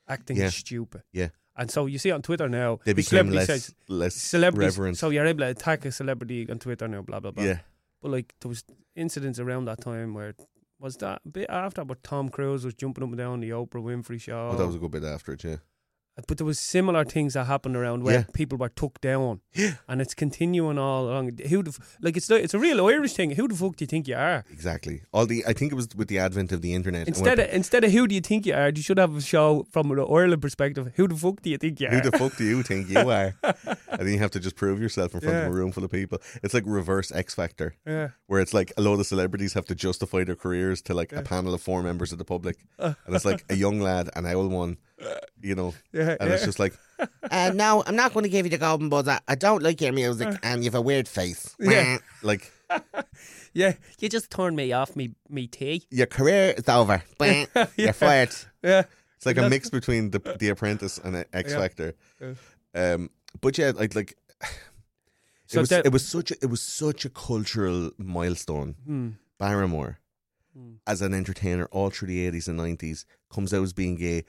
acting 0.06 0.36
Yeah. 0.36 0.50
stupid. 0.50 1.02
Yeah. 1.12 1.30
And 1.56 1.70
so 1.70 1.86
you 1.86 1.98
see 1.98 2.10
on 2.10 2.22
Twitter 2.22 2.48
now, 2.48 2.78
they 2.84 2.92
the 2.92 3.02
became 3.02 3.30
less 3.30 3.46
says- 3.46 3.74
less 3.88 4.14
celebrities. 4.14 4.78
reverent 4.78 4.98
So 4.98 5.10
you're 5.10 5.26
able 5.26 5.40
to 5.40 5.48
attack 5.50 5.84
a 5.84 5.92
celebrity 5.92 6.48
on 6.50 6.58
Twitter 6.58 6.88
now, 6.88 7.02
blah 7.02 7.20
blah 7.20 7.30
blah. 7.32 7.44
yeah 7.44 7.58
But 8.00 8.10
like 8.12 8.34
there 8.40 8.48
was 8.48 8.64
incidents 8.96 9.38
around 9.38 9.66
that 9.66 9.80
time 9.80 10.14
where 10.14 10.34
was 10.78 10.96
that 10.96 11.20
a 11.24 11.28
bit 11.28 11.46
after, 11.48 11.84
but 11.84 12.02
Tom 12.02 12.28
Cruise 12.28 12.64
was 12.64 12.74
jumping 12.74 13.04
up 13.04 13.10
and 13.10 13.18
down 13.18 13.40
the 13.40 13.50
Oprah 13.50 13.82
Winfrey 13.82 14.20
show. 14.20 14.50
oh 14.52 14.56
that 14.56 14.66
was 14.66 14.74
a 14.76 14.78
good 14.78 14.90
bit 14.90 15.04
after 15.04 15.32
it 15.32 15.44
yeah 15.44 15.56
Uh, 16.18 16.22
but 16.28 16.36
there 16.38 16.46
was 16.46 16.60
similar 16.60 17.04
things 17.04 17.32
that 17.34 17.44
happened 17.46 17.74
around 17.76 18.02
where 18.04 18.18
Yeah. 18.20 18.24
people 18.34 18.58
were 18.58 18.68
took 18.68 19.00
down, 19.00 19.40
Yeah. 19.54 19.74
and 19.88 20.00
it's 20.02 20.14
continuing 20.14 20.78
all 20.78 21.08
along. 21.08 21.38
Who 21.48 21.62
the 21.62 21.70
f- 21.70 21.96
like 22.02 22.16
it's 22.18 22.28
it's 22.30 22.52
a 22.54 22.58
real 22.58 22.86
Irish 22.86 23.14
thing. 23.14 23.30
Who 23.32 23.48
the 23.48 23.54
fuck 23.54 23.76
do 23.76 23.84
you 23.84 23.86
think 23.86 24.06
you 24.08 24.16
are? 24.16 24.44
exactly 24.52 25.02
all 25.12 25.26
the 25.26 25.42
I 25.46 25.52
think 25.54 25.72
it 25.72 25.74
was 25.74 25.88
with 25.96 26.08
the 26.08 26.18
advent 26.18 26.52
of 26.52 26.60
the 26.60 26.74
internet 26.74 27.08
Instead 27.08 27.38
of 27.38 27.48
instead 27.52 27.82
of 27.84 27.92
who 27.92 28.06
do 28.06 28.14
you 28.14 28.20
think 28.20 28.44
you 28.46 28.54
are, 28.54 28.68
you 28.68 28.82
should 28.82 28.98
have 28.98 29.16
a 29.16 29.20
show 29.22 29.66
from 29.70 29.90
an 29.90 29.98
Ireland 30.00 30.42
perspective. 30.42 30.92
Who 30.96 31.08
the 31.08 31.16
fuck 31.16 31.40
do 31.42 31.48
you 31.50 31.58
think 31.58 31.80
you 31.80 31.88
are? 31.88 31.94
Who 31.94 32.10
the 32.10 32.18
fuck 32.18 32.36
do 32.36 32.44
you 32.44 32.62
think 32.62 32.90
you 32.90 33.08
are? 33.10 33.34
and 33.42 34.00
then 34.06 34.08
you 34.08 34.18
have 34.18 34.30
to 34.32 34.40
just 34.40 34.56
prove 34.56 34.80
yourself 34.80 35.14
in 35.14 35.20
front 35.20 35.34
Yeah. 35.36 35.42
of 35.46 35.52
a 35.52 35.56
room 35.56 35.72
full 35.72 35.84
of 35.84 35.90
people. 35.90 36.18
It's 36.42 36.52
like 36.54 36.64
reverse 36.66 37.10
X 37.12 37.34
Factor, 37.34 37.74
yeah. 37.86 38.08
where 38.26 38.40
it's 38.42 38.52
like 38.52 38.70
a 38.76 38.82
lot 38.82 39.00
of 39.00 39.06
celebrities 39.06 39.54
have 39.54 39.64
to 39.66 39.74
justify 39.74 40.24
their 40.24 40.36
careers 40.36 40.82
to 40.82 40.94
like 40.94 41.12
a 41.12 41.22
panel 41.22 41.54
of 41.54 41.62
four 41.62 41.82
members 41.82 42.12
of 42.12 42.18
the 42.18 42.24
public. 42.24 42.56
Uh. 42.78 42.94
and 43.06 43.14
it's 43.16 43.24
like 43.24 43.44
a 43.48 43.56
young 43.56 43.80
lad 43.80 44.10
and 44.14 44.26
an 44.26 44.34
old 44.34 44.52
one, 44.52 44.76
you 45.40 45.54
know. 45.54 45.74
Yeah, 45.92 46.16
And 46.20 46.30
it's 46.30 46.44
just 46.44 46.58
like, 46.58 46.74
Uh, 47.30 47.50
no, 47.54 47.82
I'm 47.86 47.96
not 47.96 48.12
going 48.14 48.22
to 48.24 48.28
give 48.30 48.46
you 48.46 48.50
the 48.50 48.58
golden 48.58 48.88
buzzer. 48.88 49.18
I, 49.26 49.34
don't 49.34 49.62
like 49.62 49.80
your 49.80 49.92
music, 49.92 50.38
and 50.42 50.62
you've 50.64 50.74
a 50.76 50.80
weird 50.80 51.08
face. 51.08 51.54
Yeah. 51.60 51.98
like 52.22 52.52
yeah, 53.52 53.74
you 53.98 54.08
just 54.08 54.30
turned 54.30 54.56
me 54.56 54.72
off 54.72 54.94
me 54.96 55.14
me 55.28 55.46
tea. 55.46 55.86
Your 55.90 56.06
career 56.06 56.54
is 56.56 56.68
over. 56.68 57.02
Yeah. 57.20 57.46
You're 57.76 57.92
fired. 57.92 58.30
Yeah, 58.62 58.84
it's 59.16 59.26
like 59.26 59.36
a 59.38 59.48
mix 59.48 59.68
between 59.70 60.10
the 60.10 60.18
the 60.38 60.48
Apprentice 60.50 60.98
and 60.98 61.24
X 61.32 61.54
Factor. 61.54 61.94
Yeah. 62.20 62.34
Um, 62.74 63.10
but 63.40 63.58
yeah, 63.58 63.72
like 63.74 63.94
like. 63.94 64.16
So 65.46 65.58
it 65.58 65.60
was 65.62 65.68
that- 65.68 65.84
it 65.86 65.92
was 65.92 66.06
such 66.06 66.30
a, 66.30 66.34
it 66.40 66.46
was 66.46 66.62
such 66.62 67.04
a 67.04 67.10
cultural 67.10 67.90
milestone. 67.98 68.74
Hmm. 68.86 69.08
Barrymore, 69.38 69.98
Hmm. 70.56 70.74
as 70.86 71.02
an 71.02 71.12
entertainer 71.14 71.66
all 71.66 71.90
through 71.90 72.08
the 72.08 72.30
80s 72.30 72.48
and 72.48 72.58
90s, 72.58 73.04
comes 73.30 73.52
out 73.52 73.62
as 73.62 73.72
being 73.74 73.96
gay. 73.96 74.24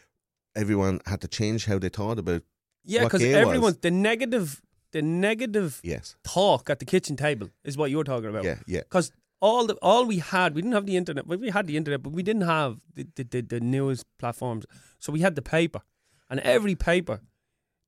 Everyone 0.56 1.02
had 1.06 1.22
to 1.22 1.28
change 1.28 1.66
how 1.66 1.80
they 1.80 1.90
thought 1.90 2.20
about 2.20 2.44
yeah, 2.84 3.04
because 3.04 3.24
everyone 3.24 3.62
was. 3.62 3.78
the 3.78 3.92
negative 3.92 4.62
the 4.92 5.02
negative 5.02 5.80
yes. 5.84 6.16
talk 6.24 6.70
at 6.70 6.80
the 6.80 6.86
kitchen 6.86 7.16
table 7.16 7.50
is 7.64 7.76
what 7.78 7.90
you're 7.90 8.04
talking 8.04 8.30
about. 8.30 8.44
Yeah, 8.44 8.58
yeah. 8.68 8.82
because 8.82 9.12
all 9.42 9.66
the 9.66 9.76
all 9.82 10.06
we 10.06 10.20
had, 10.20 10.56
we 10.56 10.62
didn't 10.62 10.76
have 10.76 10.86
the 10.86 10.98
internet. 10.98 11.28
Well, 11.28 11.40
we 11.40 11.50
had 11.50 11.68
the 11.68 11.78
internet, 11.78 12.04
but 12.04 12.14
we 12.14 12.24
didn't 12.24 12.44
have 12.44 12.78
the, 12.94 13.08
the, 13.16 13.24
the, 13.24 13.42
the 13.42 13.60
news 13.60 14.04
platforms. 14.20 14.66
So 15.00 15.12
we 15.12 15.22
had 15.22 15.36
the 15.36 15.42
paper, 15.42 15.82
and 16.30 16.40
every 16.42 16.76
paper, 16.76 17.22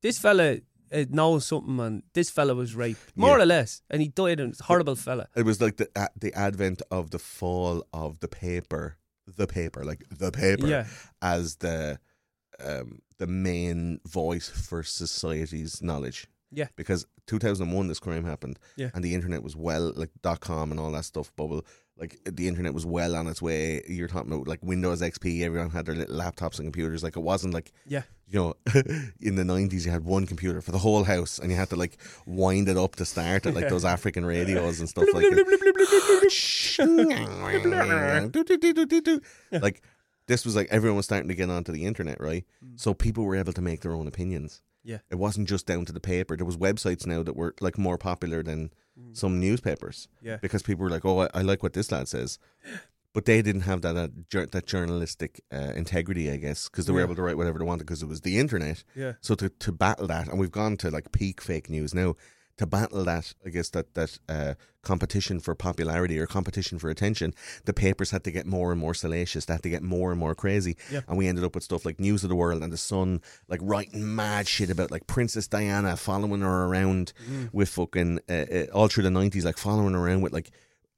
this 0.02 0.18
fella 0.18 0.58
uh, 0.92 1.06
knows 1.10 1.46
something, 1.46 1.80
and 1.80 2.04
this 2.14 2.30
fella 2.30 2.56
was 2.56 2.76
raped, 2.76 3.16
more 3.16 3.38
Yeah. 3.38 3.44
or 3.44 3.46
less, 3.46 3.82
and 3.90 4.02
he 4.02 4.08
died. 4.08 4.40
And 4.40 4.52
it's 4.52 4.62
a 4.62 4.66
horrible 4.66 4.96
fella. 4.96 5.28
It 5.36 5.46
was 5.46 5.62
like 5.62 5.78
the 5.78 5.90
uh, 5.96 6.08
the 6.20 6.34
advent 6.34 6.82
of 6.90 7.12
the 7.12 7.20
fall 7.20 7.86
of 7.94 8.20
the 8.22 8.28
paper, 8.28 8.98
the 9.28 9.48
paper, 9.48 9.84
like 9.84 10.04
the 10.10 10.32
paper, 10.32 10.68
Yeah. 10.68 10.88
as 11.22 11.58
the 11.58 12.00
um, 12.64 13.00
the 13.18 13.28
main 13.28 14.00
voice 14.08 14.50
for 14.50 14.84
society's 14.84 15.82
knowledge. 15.82 16.28
Yeah. 16.52 16.68
Because 16.76 17.06
2001, 17.28 17.88
this 17.88 18.00
crime 18.00 18.24
happened, 18.24 18.60
Yeah. 18.78 18.90
and 18.94 19.04
the 19.04 19.14
internet 19.16 19.44
was 19.44 19.56
well, 19.56 19.92
like 19.96 20.12
dot 20.22 20.40
com 20.40 20.72
and 20.72 20.80
all 20.80 20.92
that 20.92 21.06
stuff 21.06 21.36
bubble. 21.36 21.66
Like 21.98 22.20
the 22.26 22.48
internet 22.50 22.74
was 22.74 22.86
well 22.86 23.16
on 23.16 23.26
its 23.28 23.42
way. 23.42 23.82
You're 23.88 24.10
talking 24.10 24.32
about 24.34 24.48
like 24.50 24.60
Windows 24.62 25.02
XP. 25.02 25.44
Everyone 25.44 25.70
had 25.70 25.86
their 25.86 25.96
little 25.96 26.16
laptops 26.18 26.60
and 26.60 26.66
computers. 26.66 27.04
Like 27.04 27.16
it 27.16 27.22
wasn't 27.22 27.54
like 27.54 27.72
Yeah, 27.86 28.02
you 28.28 28.40
know, 28.40 28.54
in 29.22 29.36
the 29.36 29.46
nineties, 29.46 29.86
you 29.86 29.92
had 29.94 30.04
one 30.04 30.26
computer 30.28 30.62
for 30.62 30.72
the 30.74 30.78
whole 30.78 31.06
house, 31.06 31.40
and 31.40 31.50
you 31.52 31.56
had 31.58 31.70
to 31.70 31.78
like 31.78 31.98
wind 32.26 32.68
it 32.68 32.76
up 32.78 32.96
to 32.98 33.06
start 33.06 33.46
it, 33.46 33.56
like 33.56 33.70
those 33.70 33.86
African 33.86 34.26
radios 34.26 34.80
and 34.82 34.90
stuff 34.90 35.06
like 35.14 35.24
that. 35.30 35.46
like 39.62 39.82
this 40.28 40.46
was 40.46 40.56
like 40.56 40.68
everyone 40.72 40.98
was 40.98 41.06
starting 41.06 41.28
to 41.30 41.36
get 41.36 41.50
onto 41.50 41.72
the 41.72 41.86
internet, 41.86 42.20
right? 42.20 42.46
So 42.76 42.94
people 42.94 43.24
were 43.26 43.36
able 43.36 43.54
to 43.54 43.62
make 43.62 43.82
their 43.82 43.94
own 43.94 44.08
opinions. 44.08 44.62
Yeah. 44.84 45.00
It 45.10 45.16
wasn't 45.16 45.48
just 45.50 45.66
down 45.66 45.86
to 45.86 45.94
the 45.94 46.00
paper. 46.00 46.36
There 46.38 46.46
was 46.46 46.58
websites 46.58 47.06
now 47.08 47.24
that 47.24 47.36
were 47.36 47.56
like 47.60 47.78
more 47.78 47.98
popular 47.98 48.44
than 48.44 48.72
some 49.14 49.40
newspapers. 49.40 50.08
Mm. 50.24 50.28
Yeah. 50.28 50.38
Because 50.38 50.62
people 50.64 50.84
were 50.84 50.90
like, 50.90 51.06
"Oh, 51.06 51.22
I, 51.24 51.30
I 51.34 51.42
like 51.42 51.64
what 51.64 51.74
this 51.74 51.92
lad 51.92 52.08
says," 52.08 52.38
but 53.14 53.26
they 53.26 53.42
didn't 53.42 53.62
have 53.62 53.82
that 53.82 53.96
uh, 53.98 54.46
that 54.52 54.66
journalistic 54.68 55.42
uh, 55.52 55.74
integrity, 55.76 56.30
I 56.32 56.38
guess, 56.38 56.70
because 56.70 56.86
they 56.86 56.94
were 56.94 57.00
Yeah. 57.00 57.06
able 57.06 57.16
to 57.16 57.24
write 57.24 57.38
whatever 57.38 57.60
they 57.60 57.66
wanted 57.66 57.86
because 57.88 58.04
it 58.04 58.08
was 58.10 58.22
the 58.22 58.38
internet. 58.38 58.84
Yeah. 58.96 59.14
So 59.22 59.36
to 59.36 59.50
to 59.50 59.72
battle 59.72 60.08
that, 60.08 60.28
and 60.28 60.40
we've 60.40 60.52
gone 60.52 60.78
to 60.78 60.92
like 60.92 61.12
peak 61.12 61.42
fake 61.42 61.70
news 61.70 61.94
now. 61.94 62.16
To 62.58 62.66
battle 62.66 63.04
that, 63.04 63.34
I 63.46 63.50
guess 63.50 63.70
that 63.72 63.96
that 63.96 64.18
uh, 64.30 64.54
competition 64.82 65.42
for 65.42 65.56
popularity 65.56 66.18
or 66.18 66.26
competition 66.26 66.80
for 66.80 66.90
attention, 66.90 67.34
the 67.66 67.74
papers 67.74 68.12
had 68.12 68.24
to 68.24 68.32
get 68.32 68.46
more 68.46 68.72
and 68.72 68.80
more 68.80 68.94
salacious. 68.94 69.44
They 69.44 69.54
had 69.56 69.64
to 69.64 69.70
get 69.70 69.84
more 69.84 70.12
and 70.12 70.18
more 70.20 70.34
crazy, 70.36 70.78
Yeah. 70.90 71.02
and 71.10 71.18
we 71.18 71.28
ended 71.28 71.44
up 71.44 71.54
with 71.56 71.66
stuff 71.66 71.86
like 71.86 72.00
News 72.00 72.24
of 72.24 72.30
the 72.30 72.36
World 72.36 72.64
and 72.64 72.72
the 72.72 72.78
Sun, 72.78 73.22
like 73.50 73.60
writing 73.62 74.16
mad 74.16 74.48
shit 74.48 74.70
about 74.70 74.90
like 74.90 75.06
Princess 75.06 75.50
Diana, 75.50 75.98
following 75.98 76.40
her 76.42 76.64
around 76.66 77.12
with 77.52 77.68
fucking 77.68 78.20
uh, 78.30 78.34
uh, 78.34 78.66
all 78.74 78.88
through 78.88 79.04
the 79.04 79.12
nineties, 79.12 79.44
like 79.44 79.58
following 79.58 79.94
her 79.94 80.00
around 80.08 80.22
with 80.22 80.32
like 80.32 80.52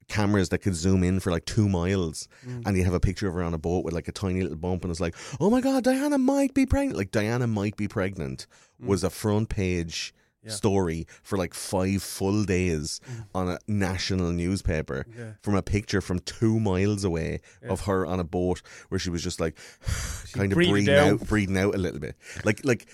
cameras 0.07 0.49
that 0.49 0.59
could 0.59 0.75
zoom 0.75 1.03
in 1.03 1.19
for 1.19 1.31
like 1.31 1.45
two 1.45 1.67
miles. 1.67 2.27
And 2.65 2.77
you 2.77 2.83
have 2.85 2.93
a 2.93 2.99
picture 2.99 3.27
of 3.27 3.33
her 3.33 3.41
on 3.43 3.53
a 3.55 3.57
boat 3.57 3.83
with 3.83 3.95
like 3.95 4.07
a 4.07 4.11
tiny 4.13 4.41
little 4.43 4.57
bump 4.57 4.83
and 4.83 4.91
it's 4.91 5.01
like 5.01 5.15
oh 5.39 5.49
my 5.49 5.59
god 5.59 5.83
diana 5.83 6.17
might 6.17 6.53
be 6.53 6.65
pregnant 6.65 6.97
like 6.97 7.11
diana 7.11 7.45
might 7.47 7.75
be 7.75 7.87
pregnant 7.89 8.47
was 8.79 9.03
a 9.03 9.09
front 9.09 9.49
page 9.49 10.13
Yeah. 10.47 10.53
story 10.53 11.07
for 11.23 11.37
like 11.37 11.53
five 11.53 12.01
full 12.03 12.43
days 12.43 12.99
mm. 13.09 13.25
on 13.35 13.49
a 13.49 13.59
national 13.67 14.31
newspaper 14.31 15.05
Yeah. 15.17 15.31
from 15.41 15.55
a 15.55 15.61
picture 15.61 16.01
from 16.01 16.19
two 16.19 16.59
miles 16.59 17.03
away 17.03 17.41
Yeah. 17.63 17.69
of 17.69 17.81
her 17.81 18.05
on 18.05 18.19
a 18.19 18.23
boat 18.23 18.61
where 18.89 18.99
she 18.99 19.09
was 19.09 19.23
just 19.23 19.39
like 19.39 19.57
kind 20.33 20.51
of 20.51 20.55
breathing 20.55 20.89
out. 20.93 21.07
out 21.21 21.27
breathing 21.27 21.57
out 21.57 21.75
a 21.75 21.77
little 21.77 21.99
bit 21.99 22.15
like 22.43 22.63
like 22.65 22.87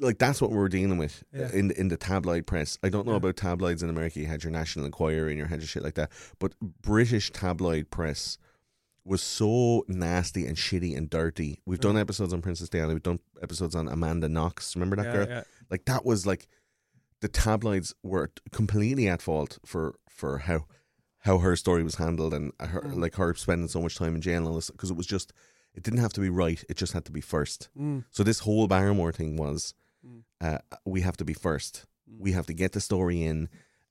like 0.00 0.18
that's 0.18 0.40
what 0.40 0.50
we're 0.50 0.68
dealing 0.68 0.98
with 0.98 1.24
Yeah. 1.32 1.50
in 1.52 1.70
in 1.72 1.88
the 1.88 1.96
tabloid 1.96 2.46
press. 2.46 2.78
I 2.82 2.88
don't 2.88 3.04
know 3.06 3.12
Yeah. 3.12 3.18
about 3.18 3.36
tabloids 3.36 3.82
in 3.82 3.90
America. 3.90 4.20
You 4.20 4.26
had 4.26 4.44
your 4.44 4.52
National 4.52 4.86
Enquirer 4.86 5.28
and 5.28 5.36
your 5.36 5.48
had 5.48 5.60
your 5.60 5.66
shit 5.66 5.82
like 5.82 5.94
that, 5.94 6.12
but 6.38 6.52
British 6.82 7.32
tabloid 7.32 7.90
press 7.90 8.38
was 9.04 9.22
so 9.22 9.84
nasty 9.88 10.46
and 10.46 10.56
shitty 10.56 10.96
and 10.96 11.08
dirty. 11.08 11.60
We've 11.64 11.80
done 11.80 11.96
episodes 11.96 12.32
on 12.34 12.42
Princess 12.42 12.68
Diana. 12.68 12.92
We've 12.92 13.02
done 13.02 13.20
episodes 13.42 13.74
on 13.74 13.88
Amanda 13.88 14.28
Knox. 14.28 14.76
Remember 14.76 14.96
that 14.96 15.06
yeah, 15.06 15.12
girl? 15.12 15.42
Like 15.70 15.86
that 15.86 16.04
was 16.04 16.26
like 16.26 16.46
the 17.20 17.28
tabloids 17.28 17.94
were 18.02 18.30
completely 18.52 19.08
at 19.08 19.22
fault 19.22 19.58
for 19.64 19.94
for 20.08 20.38
how 20.38 20.66
how 21.22 21.38
her 21.38 21.56
story 21.56 21.82
was 21.82 21.96
handled 21.96 22.32
and 22.32 22.52
her 22.60 22.80
Mm. 22.82 22.96
like 23.00 23.16
her 23.16 23.34
spending 23.34 23.68
so 23.68 23.82
much 23.82 23.96
time 23.96 24.14
in 24.14 24.20
jail 24.20 24.38
and 24.38 24.46
all 24.46 24.54
this 24.54 24.70
because 24.70 24.90
it 24.90 24.96
was 24.96 25.06
just 25.06 25.32
it 25.74 25.82
didn't 25.82 26.00
have 26.00 26.12
to 26.14 26.20
be 26.20 26.30
right. 26.30 26.64
It 26.68 26.76
just 26.76 26.92
had 26.92 27.04
to 27.04 27.12
be 27.12 27.20
first. 27.20 27.68
Mm. 27.78 28.04
So 28.10 28.22
this 28.24 28.40
whole 28.40 28.66
Barrymore 28.66 29.12
thing 29.12 29.36
was, 29.36 29.74
Mm. 30.06 30.22
uh, 30.40 30.58
we 30.84 31.00
have 31.02 31.16
to 31.18 31.24
be 31.24 31.34
first. 31.34 31.84
We 32.06 32.32
have 32.32 32.46
to 32.46 32.54
get 32.54 32.72
the 32.72 32.80
story 32.80 33.22
in. 33.22 33.48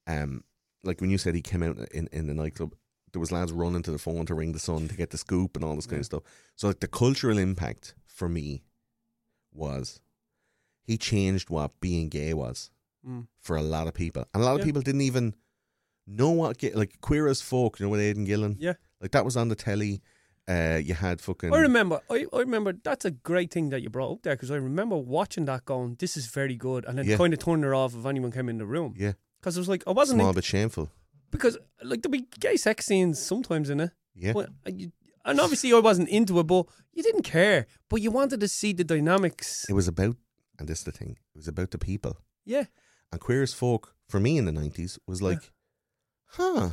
Um, 0.07 0.43
like 0.83 1.01
when 1.01 1.09
you 1.09 1.17
said 1.17 1.35
he 1.35 1.41
came 1.41 1.63
out 1.63 1.77
in, 1.93 2.07
in 2.11 2.27
the 2.27 2.33
nightclub, 2.33 2.73
there 3.11 3.19
was 3.19 3.31
lads 3.31 3.51
running 3.51 3.83
to 3.83 3.91
the 3.91 3.97
phone 3.99 4.25
to 4.25 4.33
ring 4.35 4.53
the 4.53 4.59
Sun 4.59 4.87
to 4.87 4.95
get 4.97 5.09
the 5.11 5.17
scoop 5.17 5.55
and 5.55 5.63
all 5.65 5.75
this 5.75 5.85
kind 5.85 5.99
of 5.99 6.05
stuff. 6.05 6.23
So 6.55 6.67
like 6.67 6.79
the 6.79 6.87
cultural 6.87 7.37
impact 7.37 7.93
for 8.05 8.27
me 8.29 8.63
was 9.53 9.99
he 10.81 10.97
changed 10.97 11.49
what 11.49 11.79
being 11.79 12.09
gay 12.09 12.33
was 12.33 12.69
Mm. 13.07 13.27
for 13.39 13.55
a 13.55 13.61
lot 13.61 13.87
of 13.87 13.93
people, 13.93 14.25
and 14.33 14.43
a 14.43 14.45
lot 14.45 14.53
of 14.55 14.59
Yeah. 14.59 14.65
people 14.65 14.81
didn't 14.81 15.01
even 15.01 15.33
know 16.05 16.31
what 16.31 16.61
like 16.75 16.99
queer 17.01 17.27
as 17.27 17.41
folk. 17.41 17.79
You 17.79 17.85
know 17.85 17.89
with 17.91 18.01
Aidan 18.01 18.25
Gillen, 18.25 18.57
Yeah. 18.59 18.73
like 19.01 19.11
that 19.11 19.23
was 19.25 19.37
on 19.37 19.47
the 19.49 19.55
telly. 19.55 20.01
Uh, 20.49 20.79
you 20.81 20.93
had 20.93 21.19
fucking 21.19 21.53
I 21.53 21.59
remember. 21.59 21.99
I, 22.09 22.25
I 22.33 22.39
remember. 22.39 22.71
That's 22.71 23.03
a 23.05 23.11
great 23.11 23.51
thing 23.51 23.69
that 23.69 23.81
you 23.81 23.89
brought 23.89 24.11
up 24.13 24.21
there 24.23 24.33
because 24.35 24.49
I 24.51 24.55
remember 24.55 24.95
watching 24.97 25.45
that, 25.45 25.65
going, 25.65 25.95
"This 25.99 26.15
is 26.17 26.27
very 26.27 26.55
good," 26.55 26.85
and 26.85 26.97
then 26.97 27.05
Yeah. 27.05 27.17
kind 27.17 27.33
of 27.33 27.39
turning 27.39 27.65
it 27.65 27.73
off 27.73 27.93
if 27.95 28.05
anyone 28.05 28.31
came 28.31 28.47
in 28.49 28.57
the 28.57 28.65
room. 28.65 28.93
yeah, 28.97 29.13
Because 29.39 29.57
it 29.57 29.59
was 29.59 29.67
like 29.69 29.83
I 29.87 29.91
wasn't 29.91 30.17
small 30.19 30.29
in- 30.29 30.35
but 30.35 30.43
shameful. 30.45 30.89
because 31.31 31.57
like 31.83 32.01
there'd 32.01 32.11
be 32.11 32.27
gay 32.39 32.55
sex 32.57 32.85
scenes 32.85 33.19
sometimes 33.21 33.69
in 33.69 33.79
it. 33.81 33.91
Yeah, 34.15 34.33
But, 34.33 34.49
you, 34.73 34.91
and 35.25 35.39
obviously 35.39 35.71
I 35.73 35.79
wasn't 35.79 36.09
into 36.09 36.39
it, 36.39 36.47
but 36.47 36.65
you 36.93 37.03
didn't 37.03 37.23
care. 37.23 37.67
But 37.89 38.01
you 38.01 38.09
wanted 38.11 38.39
to 38.39 38.47
see 38.47 38.71
the 38.73 38.83
dynamics. 38.85 39.65
it 39.69 39.73
was 39.73 39.87
about, 39.89 40.15
and 40.57 40.67
this 40.69 40.79
is 40.79 40.83
the 40.85 40.91
thing, 40.93 41.11
it 41.35 41.37
was 41.37 41.47
about 41.49 41.71
the 41.71 41.77
people. 41.77 42.17
Yeah, 42.45 42.65
And 43.11 43.21
queer 43.21 43.43
as 43.43 43.53
folk 43.53 43.93
for 44.07 44.19
me 44.19 44.37
in 44.37 44.45
the 44.45 44.51
nineties 44.51 44.99
was 45.07 45.21
like, 45.21 45.51
huh, 46.25 46.69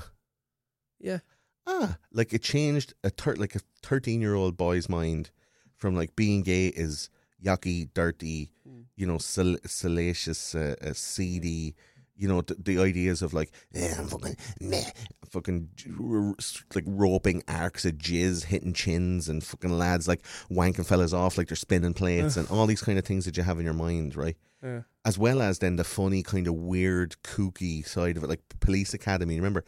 yeah, 0.98 1.18
ah, 1.66 1.98
like 2.12 2.32
it 2.32 2.42
changed 2.42 2.94
a 3.04 3.10
thir- 3.10 3.36
like 3.36 3.54
a 3.54 3.60
thirteen 3.82 4.20
year 4.20 4.34
old 4.34 4.56
boy's 4.56 4.88
mind 4.88 5.30
from 5.76 5.94
like 5.94 6.16
being 6.16 6.42
gay 6.42 6.68
is 6.68 7.08
yucky, 7.44 7.88
dirty, 7.94 8.50
Mm. 8.66 8.84
you 8.96 9.06
know, 9.06 9.18
sal- 9.18 9.58
salacious, 9.66 10.54
uh, 10.54 10.74
uh, 10.80 10.92
seedy. 10.94 11.74
You 12.16 12.28
know 12.28 12.40
the, 12.42 12.54
the 12.54 12.78
ideas 12.78 13.22
of 13.22 13.34
like, 13.34 13.50
yeah, 13.72 13.96
I'm 13.98 14.06
fucking 14.06 14.36
meh, 14.60 14.90
fucking 15.30 15.68
j- 15.74 15.90
r- 16.00 16.28
r- 16.28 16.34
like 16.74 16.84
roping 16.86 17.42
arcs 17.48 17.84
of 17.84 17.94
jizz, 17.94 18.44
hitting 18.44 18.72
chins, 18.72 19.28
and 19.28 19.42
fucking 19.42 19.76
lads 19.76 20.06
like 20.06 20.22
wanking 20.50 20.86
fellas 20.86 21.12
off 21.12 21.36
like 21.36 21.48
they're 21.48 21.56
spinning 21.56 21.94
plates, 21.94 22.36
and 22.36 22.48
all 22.50 22.66
these 22.66 22.82
kind 22.82 22.98
of 22.98 23.04
things 23.04 23.24
that 23.24 23.36
you 23.36 23.42
have 23.42 23.58
in 23.58 23.64
your 23.64 23.74
mind, 23.74 24.14
right? 24.16 24.36
yeah. 24.62 24.80
as 25.04 25.18
well 25.18 25.42
as 25.42 25.58
then 25.58 25.76
the 25.76 25.84
funny 25.84 26.22
kind 26.22 26.46
of 26.48 26.54
weird 26.54 27.14
kooky 27.22 27.86
side 27.86 28.16
of 28.16 28.24
it, 28.24 28.28
like 28.30 28.40
Police 28.60 28.94
Academy. 28.94 29.36
Remember 29.36 29.62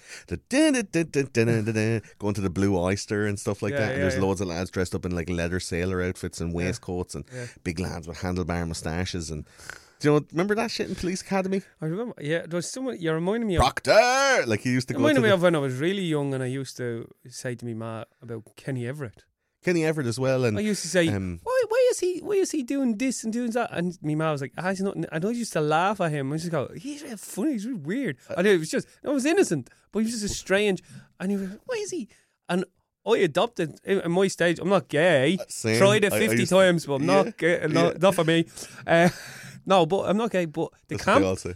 the 1.72 2.02
going 2.18 2.34
to 2.34 2.40
the 2.40 2.48
Blue 2.50 2.76
Oyster 2.78 3.26
and 3.26 3.38
stuff 3.38 3.60
like 3.60 3.72
Yeah, 3.72 3.80
that. 3.80 3.88
And 3.90 3.98
yeah, 4.02 4.08
there's 4.08 4.18
loads 4.18 4.40
of 4.40 4.48
lads 4.48 4.70
dressed 4.70 4.94
up 4.94 5.04
in 5.04 5.14
like 5.14 5.28
leather 5.28 5.60
sailor 5.60 6.02
outfits 6.02 6.40
and 6.40 6.54
waistcoats 6.54 7.14
and 7.14 7.24
big 7.64 7.78
lads 7.78 8.08
with 8.08 8.18
handlebar 8.18 8.66
moustaches 8.66 9.30
and. 9.30 9.46
Do 10.00 10.08
you 10.08 10.14
know? 10.20 10.26
Remember 10.32 10.54
that 10.56 10.70
shit 10.70 10.88
in 10.88 10.94
Police 10.94 11.22
Academy? 11.22 11.62
I 11.80 11.86
remember. 11.86 12.14
Yeah, 12.20 12.42
there 12.46 12.56
was 12.58 12.70
someone. 12.70 12.98
You're 13.00 13.14
reminding 13.14 13.48
me 13.48 13.56
of. 13.56 13.60
Proctor, 13.60 14.44
like 14.46 14.60
he 14.60 14.70
used 14.70 14.88
to 14.88 14.94
reminded 14.94 15.22
me 15.22 15.28
the- 15.28 15.34
of 15.34 15.42
when 15.42 15.54
I 15.54 15.58
was 15.58 15.74
really 15.78 16.02
young 16.02 16.34
and 16.34 16.42
I 16.42 16.46
used 16.46 16.76
to 16.76 17.08
say 17.28 17.54
to 17.54 17.64
me 17.64 17.74
ma 17.74 18.04
about 18.22 18.44
Kenny 18.56 18.86
Everett. 18.86 19.24
Kenny 19.64 19.84
Everett 19.84 20.06
as 20.06 20.20
well, 20.20 20.44
and 20.44 20.56
I 20.56 20.60
used 20.60 20.82
to 20.82 20.88
say, 20.88 21.08
um, 21.08 21.40
why, 21.42 21.62
why 21.68 21.88
is 21.90 21.98
he, 21.98 22.20
why 22.20 22.34
is 22.34 22.52
he 22.52 22.62
doing 22.62 22.98
this 22.98 23.24
and 23.24 23.32
doing 23.32 23.50
that? 23.50 23.70
And 23.72 23.98
me 24.00 24.14
ma 24.14 24.30
was 24.30 24.40
like, 24.40 24.52
ah, 24.56 24.68
he's 24.70 24.80
not. 24.80 24.94
And 24.94 25.08
I 25.24 25.30
used 25.30 25.52
to 25.54 25.60
laugh 25.60 26.00
at 26.00 26.12
him. 26.12 26.30
I 26.30 26.36
used 26.36 26.44
to 26.44 26.50
go, 26.52 26.68
he's 26.76 27.02
really 27.02 27.16
funny. 27.16 27.52
He's 27.52 27.66
really 27.66 27.80
weird. 27.80 28.16
Uh, 28.30 28.34
And 28.38 28.46
it 28.46 28.58
was 28.60 28.70
just, 28.70 28.86
I 29.04 29.08
was 29.10 29.24
innocent, 29.24 29.68
but 29.90 30.00
he 30.00 30.04
was 30.04 30.12
just 30.20 30.24
a 30.24 30.28
strange. 30.36 30.82
And 31.18 31.32
he 31.32 31.36
was, 31.36 31.48
why 31.64 31.76
is 31.82 31.90
he? 31.90 32.08
And 32.48 32.64
I 33.04 33.16
adopted 33.16 33.80
at 33.84 34.08
my 34.08 34.28
stage. 34.28 34.60
I'm 34.60 34.68
not 34.68 34.86
gay. 34.88 35.36
Uh, 35.40 35.44
same. 35.48 35.78
Tried 35.78 36.04
it 36.04 36.12
I- 36.12 36.16
I 36.16 36.20
50 36.20 36.36
used 36.36 36.50
times, 36.52 36.86
but 36.86 36.94
I'm 36.96 37.08
Yeah, 37.08 37.22
not 37.22 37.36
gay. 37.36 37.66
Not, 37.68 37.92
yeah. 37.94 37.98
not 38.00 38.14
for 38.14 38.24
me. 38.24 38.44
Uh, 38.86 39.08
no, 39.66 39.84
but 39.86 40.08
I'm 40.08 40.16
not 40.16 40.30
gay. 40.30 40.44
But 40.46 40.70
the 40.88 40.96
that's 40.96 41.06
what 41.06 41.18
they 41.18 41.26
all 41.26 41.36
camp, 41.36 41.38
say. 41.38 41.54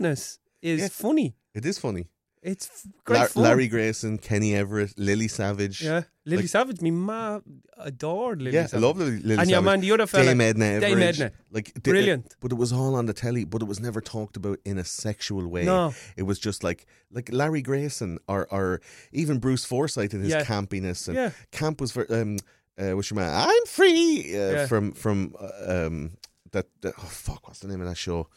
campness 0.00 0.38
is 0.62 0.80
Yeah. 0.80 0.88
funny. 0.88 1.36
It 1.54 1.64
is 1.64 1.78
funny. 1.78 2.08
It's 2.42 2.66
f- 2.72 2.92
great 3.04 3.18
Lar- 3.18 3.28
fun. 3.28 3.42
Larry 3.42 3.66
Grayson, 3.66 4.18
Kenny 4.18 4.54
Everett, 4.54 4.96
Lily 4.96 5.26
Savage. 5.26 5.82
Yeah, 5.82 6.02
Lily 6.24 6.42
Like- 6.42 6.50
Savage. 6.50 6.80
Me 6.80 6.92
ma 6.92 7.40
adored 7.76 8.40
Lily 8.40 8.54
yeah, 8.54 8.64
I 8.64 8.66
Savage. 8.66 8.82
love 8.84 8.98
Lily, 8.98 9.10
Lily 9.20 9.40
And 9.40 9.50
your 9.50 9.56
Savage. 9.58 9.64
man, 9.64 9.80
the 9.80 9.92
other 9.92 10.06
fella, 10.06 10.24
Dame 10.26 10.40
Edna 10.42 10.80
Dame 10.80 10.98
Everage. 10.98 11.08
Edna. 11.20 11.32
Like 11.50 11.82
Brilliant. 11.82 12.36
but 12.40 12.52
it 12.52 12.54
was 12.54 12.72
all 12.72 12.94
on 12.94 13.06
the 13.06 13.12
telly. 13.12 13.44
But 13.44 13.62
it 13.62 13.64
was 13.68 13.80
never 13.80 14.00
talked 14.00 14.36
about 14.36 14.60
in 14.64 14.78
a 14.78 14.84
sexual 14.84 15.48
way. 15.48 15.64
No. 15.64 15.92
it 16.16 16.22
was 16.22 16.38
just 16.38 16.62
like 16.62 16.86
like 17.10 17.32
Larry 17.32 17.62
Grayson 17.62 18.18
or 18.28 18.46
or 18.52 18.80
even 19.12 19.38
Bruce 19.38 19.64
Forsyth 19.64 20.14
in 20.14 20.20
his 20.20 20.30
Yeah. 20.30 20.44
campiness. 20.44 21.08
And 21.08 21.16
Yeah. 21.16 21.30
camp 21.50 21.80
was 21.80 21.90
for 21.90 22.06
um, 22.14 22.38
uh, 22.78 22.92
what's 22.92 23.10
your 23.10 23.16
man? 23.16 23.32
I'm 23.34 23.66
free 23.66 24.36
uh, 24.36 24.50
Yeah. 24.52 24.66
from 24.66 24.92
from 24.92 25.34
uh, 25.40 25.86
um 25.86 26.12
that, 26.56 26.66
that 26.82 26.94
oh 26.98 27.02
fuck 27.26 27.46
what's 27.46 27.60
the 27.60 27.68
name 27.68 27.80
of 27.80 27.88
that 27.88 27.96
show? 27.96 28.28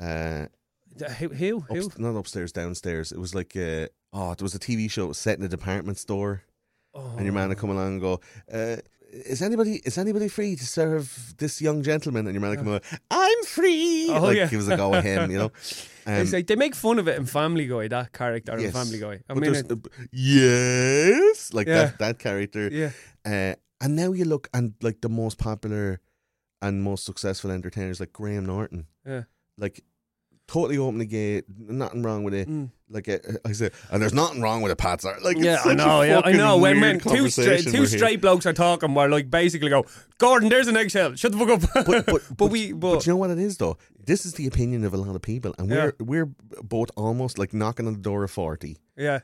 Uh, 0.00 0.46
Who? 1.18 1.28
Who? 1.28 1.60
who? 1.60 1.86
ups- 1.86 1.98
not 1.98 2.16
upstairs, 2.16 2.52
downstairs. 2.52 3.12
It 3.12 3.18
was 3.18 3.34
like 3.34 3.56
uh, 3.56 3.88
oh, 4.12 4.32
it 4.32 4.42
was 4.42 4.54
a 4.54 4.58
TV 4.58 4.90
show. 4.90 5.04
It 5.04 5.08
was 5.14 5.18
set 5.18 5.38
in 5.38 5.44
a 5.44 5.48
department 5.48 5.98
store 5.98 6.42
and 6.94 7.24
your 7.24 7.32
man 7.32 7.48
would 7.48 7.58
come 7.58 7.70
along 7.70 7.92
and 7.94 8.00
go, 8.00 8.20
uh, 8.52 8.76
"Is 9.10 9.42
anybody 9.42 9.80
is 9.84 9.98
anybody 9.98 10.28
free 10.28 10.56
to 10.56 10.64
serve 10.66 11.34
this 11.38 11.60
young 11.60 11.82
gentleman?" 11.82 12.26
And 12.26 12.34
your 12.34 12.40
man 12.40 12.50
would 12.50 12.58
come 12.58 12.68
along, 12.68 12.80
"I'm 13.10 13.42
free." 13.44 14.08
Oh, 14.10 14.22
like 14.22 14.36
yeah. 14.36 14.46
he 14.46 14.56
was 14.56 14.68
a 14.68 14.76
go 14.76 14.90
with 14.90 15.04
him, 15.04 15.30
you 15.30 15.38
know. 15.38 15.52
Um, 16.06 16.30
like 16.32 16.46
they 16.46 16.56
make 16.56 16.74
fun 16.74 16.98
of 16.98 17.08
it 17.08 17.16
in 17.16 17.24
Family 17.24 17.66
Guy. 17.66 17.88
That 17.88 18.12
character 18.12 18.52
yes. 18.60 18.66
in 18.66 18.72
Family 18.72 18.98
Guy. 19.00 19.14
I 19.26 19.32
But 19.32 19.38
mean, 19.38 19.54
it, 19.54 19.72
uh, 19.72 19.76
yes, 20.12 21.54
like 21.54 21.66
Yeah. 21.66 21.74
that 21.86 21.98
that 21.98 22.18
character. 22.18 22.68
yeah, 22.70 22.90
Uh, 23.24 23.54
and 23.80 23.96
now 23.96 24.12
you 24.12 24.26
look 24.26 24.48
and 24.52 24.74
like 24.82 25.00
the 25.00 25.08
most 25.08 25.38
popular 25.38 26.00
and 26.64 26.82
most 26.82 27.04
successful 27.04 27.50
entertainers, 27.50 28.00
like 28.00 28.12
Graham 28.12 28.46
Norton, 28.46 28.86
yeah. 29.06 29.24
like 29.58 29.84
totally 30.48 30.78
open 30.78 30.98
the 30.98 31.04
gate, 31.04 31.44
nothing 31.48 32.02
wrong 32.02 32.24
with 32.24 32.32
it. 32.32 32.48
Mm. 32.48 32.70
Like 32.88 33.08
uh, 33.08 33.18
I 33.44 33.52
said, 33.52 33.72
and 33.90 34.00
there's 34.00 34.14
nothing 34.14 34.40
wrong 34.40 34.62
with 34.62 34.72
it, 34.72 34.78
Pat. 34.78 35.02
Sir. 35.02 35.16
Like 35.22 35.36
it's 35.36 35.44
Yeah, 35.44 35.60
I 35.64 35.72
a 35.72 35.74
know. 35.74 36.02
Yeah, 36.02 36.22
I 36.24 36.32
know. 36.32 36.56
When, 36.56 36.80
when 36.80 37.00
two 37.00 37.28
straight 37.28 37.64
two 37.64 37.86
straight 37.86 38.22
blokes 38.22 38.46
are 38.46 38.52
talking, 38.54 38.94
we're 38.94 39.08
like 39.08 39.30
basically 39.30 39.68
go, 39.68 39.84
Gordon, 40.18 40.48
there's 40.48 40.68
an 40.68 40.76
eggshell. 40.76 41.14
Shut 41.16 41.32
the 41.32 41.38
fuck 41.38 41.50
up. 41.50 41.86
but 41.86 42.06
but, 42.06 42.22
but, 42.36 42.50
we 42.50 42.72
but, 42.72 42.94
but, 42.94 43.06
you 43.06 43.12
know 43.12 43.18
what 43.18 43.30
it 43.30 43.38
is 43.38 43.58
though. 43.58 43.76
This 44.06 44.24
is 44.24 44.34
the 44.34 44.46
opinion 44.46 44.84
of 44.84 44.94
a 44.94 44.96
lot 44.96 45.14
of 45.14 45.22
people, 45.22 45.54
and 45.58 45.70
we're 45.70 45.94
we're 46.00 46.30
both 46.62 46.90
almost 46.96 47.38
like 47.38 47.52
knocking 47.52 47.86
on 47.86 47.94
the 47.94 48.00
door 48.00 48.24
of 48.24 48.30
forty, 48.30 48.78
yeah, 48.96 49.20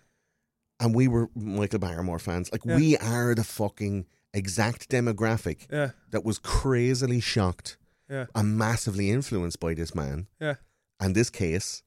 and 0.78 0.94
we 0.94 1.08
were 1.08 1.30
Michael 1.34 1.78
Barrymore 1.78 2.18
fans. 2.18 2.50
Like 2.52 2.64
Yeah. 2.66 2.76
we 2.76 2.96
are 2.98 3.34
the 3.34 3.44
fucking 3.44 4.06
exact 4.32 4.88
demographic 4.88 5.66
yeah, 5.70 5.90
that 6.10 6.24
was 6.24 6.38
crazily 6.38 7.20
shocked 7.20 7.76
Yeah. 8.08 8.26
and 8.34 8.56
massively 8.56 9.10
influenced 9.10 9.60
by 9.60 9.74
this 9.74 9.94
man 9.94 10.26
Yeah. 10.40 10.54
and 11.00 11.14
this 11.14 11.30
case. 11.30 11.82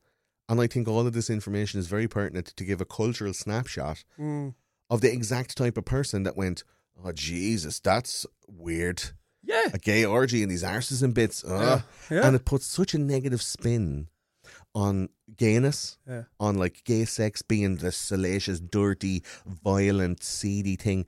And 0.49 0.59
I 0.59 0.67
think 0.67 0.87
all 0.87 1.07
of 1.07 1.13
this 1.13 1.29
information 1.29 1.79
is 1.79 1.87
very 1.87 2.07
pertinent 2.07 2.47
to 2.47 2.63
give 2.65 2.81
a 2.81 2.85
cultural 2.85 3.33
snapshot 3.33 4.03
Mm. 4.19 4.55
of 4.89 5.01
the 5.01 5.11
exact 5.11 5.55
type 5.57 5.77
of 5.77 5.85
person 5.85 6.23
that 6.23 6.35
went, 6.37 6.63
Oh, 7.03 7.11
Jesus, 7.11 7.79
that's 7.79 8.25
weird. 8.47 9.01
Yeah. 9.41 9.69
A 9.73 9.77
gay 9.79 10.05
orgy 10.05 10.43
and 10.43 10.51
these 10.51 10.63
arses 10.63 11.01
and 11.01 11.13
bits. 11.13 11.43
Ugh. 11.43 11.81
Yeah. 12.09 12.15
Yeah. 12.17 12.27
And 12.27 12.35
it 12.35 12.45
puts 12.45 12.65
such 12.67 12.93
a 12.93 12.97
negative 12.99 13.41
spin 13.41 14.09
on 14.75 15.09
gayness, 15.35 15.97
Yeah. 16.07 16.23
on 16.39 16.57
like 16.57 16.83
gay 16.83 17.05
sex 17.05 17.41
being 17.41 17.77
the 17.77 17.91
salacious, 17.91 18.59
dirty, 18.59 19.23
violent, 19.45 20.23
seedy 20.23 20.75
thing. 20.75 21.05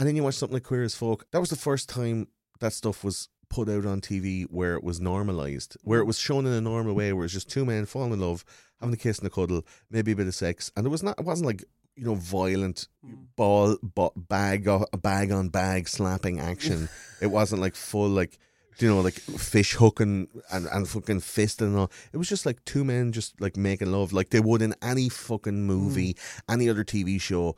And 0.00 0.08
then 0.08 0.16
you 0.16 0.22
watch 0.22 0.36
something 0.36 0.54
like 0.54 0.62
Queer 0.62 0.82
as 0.82 0.94
Folk. 0.94 1.26
That 1.30 1.40
was 1.40 1.50
the 1.50 1.56
first 1.56 1.90
time 1.90 2.28
that 2.60 2.72
stuff 2.72 3.04
was 3.04 3.28
put 3.50 3.68
out 3.68 3.84
on 3.84 4.00
TV 4.00 4.44
where 4.44 4.74
it 4.74 4.82
was 4.82 4.98
normalized, 4.98 5.76
where 5.82 6.00
it 6.00 6.06
was 6.06 6.18
shown 6.18 6.46
in 6.46 6.54
a 6.54 6.60
normal 6.62 6.94
way, 6.94 7.12
where 7.12 7.26
it's 7.26 7.34
just 7.34 7.50
two 7.50 7.66
men 7.66 7.84
falling 7.84 8.14
in 8.14 8.20
love, 8.20 8.42
having 8.80 8.94
a 8.94 8.96
kiss 8.96 9.18
and 9.18 9.26
a 9.26 9.30
cuddle, 9.30 9.62
maybe 9.90 10.12
a 10.12 10.16
bit 10.16 10.26
of 10.26 10.34
sex, 10.34 10.72
and 10.74 10.86
it 10.86 10.88
was 10.88 11.02
not. 11.02 11.18
It 11.18 11.26
wasn't 11.26 11.48
like 11.48 11.64
you 11.96 12.06
know 12.06 12.14
violent 12.14 12.88
mm. 13.06 13.26
ball, 13.36 13.76
ba- 13.82 14.08
bag, 14.16 14.66
bag 15.02 15.32
on 15.32 15.50
bag 15.50 15.86
slapping 15.86 16.40
action. 16.40 16.88
it 17.20 17.26
wasn't 17.26 17.60
like 17.60 17.74
full 17.74 18.08
like 18.08 18.38
you 18.80 18.88
know, 18.88 19.00
like 19.00 19.14
fish 19.14 19.74
hooking 19.74 20.28
and, 20.50 20.66
and 20.66 20.88
fucking 20.88 21.20
fisting 21.20 21.66
and 21.66 21.76
all. 21.76 21.90
It 22.12 22.16
was 22.16 22.28
just 22.28 22.46
like 22.46 22.64
two 22.64 22.84
men 22.84 23.12
just 23.12 23.38
like 23.40 23.56
making 23.56 23.92
love 23.92 24.12
like 24.12 24.30
they 24.30 24.40
would 24.40 24.62
in 24.62 24.74
any 24.82 25.08
fucking 25.08 25.66
movie, 25.66 26.14
mm. 26.14 26.40
any 26.48 26.68
other 26.68 26.84
TV 26.84 27.20
show. 27.20 27.56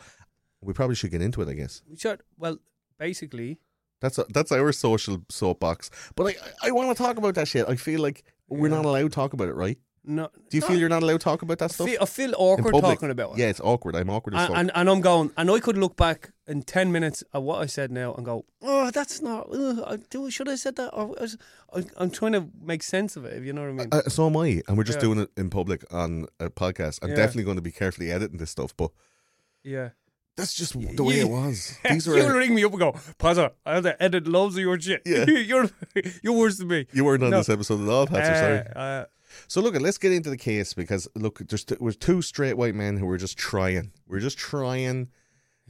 We 0.62 0.72
probably 0.72 0.94
should 0.96 1.10
get 1.10 1.22
into 1.22 1.42
it, 1.42 1.48
I 1.48 1.54
guess. 1.54 1.82
We 1.88 1.96
should. 1.96 2.22
Well, 2.38 2.58
basically, 2.98 3.58
That's 4.00 4.18
that's 4.30 4.52
our 4.52 4.72
social 4.72 5.22
soapbox. 5.28 5.90
But 6.16 6.24
I 6.62 6.68
I 6.68 6.70
want 6.72 6.96
to 6.96 7.02
talk 7.02 7.16
about 7.18 7.34
that 7.34 7.48
shit. 7.48 7.68
I 7.68 7.76
feel 7.76 8.00
like 8.00 8.24
we're 8.48 8.68
not 8.68 8.84
allowed 8.84 9.02
to 9.12 9.14
talk 9.20 9.32
about 9.32 9.48
it, 9.48 9.54
right? 9.54 9.78
no. 10.04 10.28
Do 10.50 10.56
you 10.56 10.62
feel 10.62 10.76
you're 10.76 10.88
not 10.88 11.04
allowed 11.04 11.20
to 11.20 11.24
talk 11.30 11.42
about 11.42 11.58
that 11.58 11.70
I 11.70 11.74
stuff? 11.74 11.86
feel, 11.88 11.98
I 12.02 12.06
feel 12.06 12.34
awkward 12.36 12.74
talking 12.74 13.10
about 13.10 13.32
it. 13.32 13.38
Yeah, 13.38 13.50
it's 13.50 13.60
awkward. 13.60 13.94
I'm 13.94 14.10
awkward 14.10 14.34
as 14.34 14.40
And, 14.40 14.48
fuck. 14.48 14.58
and 14.58 14.70
and 14.74 14.90
I'm 14.90 15.00
going, 15.00 15.30
and 15.36 15.48
I 15.48 15.60
could 15.60 15.78
look 15.78 15.96
back 15.96 16.32
in 16.48 16.62
ten 16.62 16.90
minutes 16.90 17.22
at 17.32 17.42
what 17.44 17.62
I 17.62 17.66
said 17.66 17.92
now 17.92 18.12
and 18.14 18.24
go, 18.26 18.44
oh, 18.62 18.90
that's 18.90 19.22
not. 19.22 19.46
Uh, 19.54 19.96
do 20.10 20.28
should 20.30 20.48
I 20.48 20.52
have 20.52 20.60
said 20.60 20.74
that? 20.76 20.90
Or 20.92 21.14
I, 21.72 21.84
I'm 21.98 22.10
trying 22.10 22.32
to 22.32 22.48
make 22.60 22.82
sense 22.82 23.14
of 23.16 23.24
it. 23.24 23.34
If 23.38 23.44
you 23.44 23.52
know 23.52 23.62
what 23.62 23.70
I 23.70 23.72
mean. 23.74 23.88
Uh, 23.92 24.02
so 24.08 24.26
am 24.26 24.36
I, 24.36 24.60
and 24.66 24.76
we're 24.76 24.82
just 24.92 24.98
Yeah. 24.98 25.02
doing 25.06 25.18
it 25.20 25.30
in 25.36 25.50
public 25.50 25.84
on 25.92 26.26
a 26.40 26.50
podcast. 26.50 26.98
I'm 27.02 27.10
Yeah. 27.10 27.16
definitely 27.22 27.44
going 27.44 27.60
to 27.62 27.68
be 27.70 27.70
carefully 27.72 28.10
editing 28.10 28.38
this 28.38 28.50
stuff, 28.50 28.76
but 28.76 28.90
yeah. 29.62 29.90
That's 30.36 30.54
just 30.54 30.72
the 30.72 31.02
way 31.04 31.16
you- 31.16 31.22
it 31.22 31.28
was. 31.28 31.76
These 31.88 32.06
You'll 32.06 32.28
ring 32.30 32.54
me 32.54 32.64
up 32.64 32.70
and 32.72 32.80
go, 32.80 32.92
Patser, 33.18 33.50
I 33.66 33.74
have 33.74 33.82
to 33.84 34.02
edit 34.02 34.26
loads 34.26 34.56
of 34.56 34.62
your 34.62 34.80
shit. 34.80 35.02
Yeah. 35.04 35.24
you're 35.28 35.68
you're 36.22 36.32
worse 36.32 36.56
than 36.58 36.68
me. 36.68 36.86
you 36.92 37.04
weren't 37.04 37.22
on 37.22 37.30
No. 37.30 37.38
this 37.38 37.48
episode 37.50 37.82
at 37.82 37.88
all, 37.88 38.06
Patrick. 38.06 38.36
sorry. 38.36 38.58
Uh, 38.74 38.78
uh, 38.78 39.04
So 39.48 39.60
look, 39.60 39.74
let's 39.80 39.98
get 39.98 40.12
into 40.12 40.30
the 40.30 40.36
case 40.38 40.72
because 40.74 41.06
look, 41.14 41.38
there's 41.48 41.64
t- 41.64 41.76
was 41.80 41.96
two 41.96 42.22
straight 42.22 42.56
white 42.56 42.74
men 42.74 42.96
who 42.96 43.06
were 43.06 43.18
just 43.18 43.36
trying. 43.36 43.92
We're 44.06 44.20
just 44.20 44.38
trying 44.38 45.08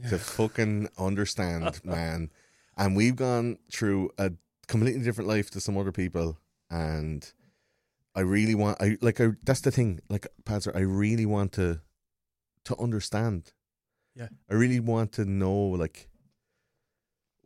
to 0.09 0.17
fucking 0.17 0.89
understand, 0.97 1.79
man. 1.83 2.29
And 2.77 2.95
we've 2.95 3.15
gone 3.15 3.57
through 3.71 4.11
a 4.17 4.31
completely 4.67 5.03
different 5.03 5.27
life 5.29 5.51
to 5.51 5.59
some 5.61 5.77
other 5.77 5.91
people, 5.91 6.37
and 6.69 7.31
I 8.15 8.21
really 8.21 8.55
want. 8.55 8.81
I 8.81 8.97
like. 9.01 9.21
I 9.21 9.29
that's 9.43 9.61
the 9.61 9.71
thing. 9.71 9.99
Like, 10.09 10.25
Patser, 10.45 10.75
I 10.75 10.79
really 10.81 11.25
want 11.25 11.51
to 11.53 11.81
to 12.65 12.75
understand. 12.79 13.51
Yeah. 14.15 14.27
I 14.49 14.53
really 14.53 14.79
want 14.79 15.11
to 15.13 15.25
know, 15.25 15.53
like, 15.53 16.09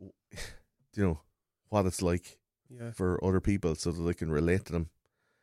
you 0.94 1.04
know, 1.04 1.20
what 1.68 1.86
it's 1.86 2.02
like 2.02 2.38
yeah. 2.68 2.90
for 2.92 3.22
other 3.24 3.40
people 3.40 3.74
so 3.74 3.92
that 3.92 4.08
I 4.08 4.12
can 4.12 4.30
relate 4.30 4.66
to 4.66 4.72
them 4.72 4.90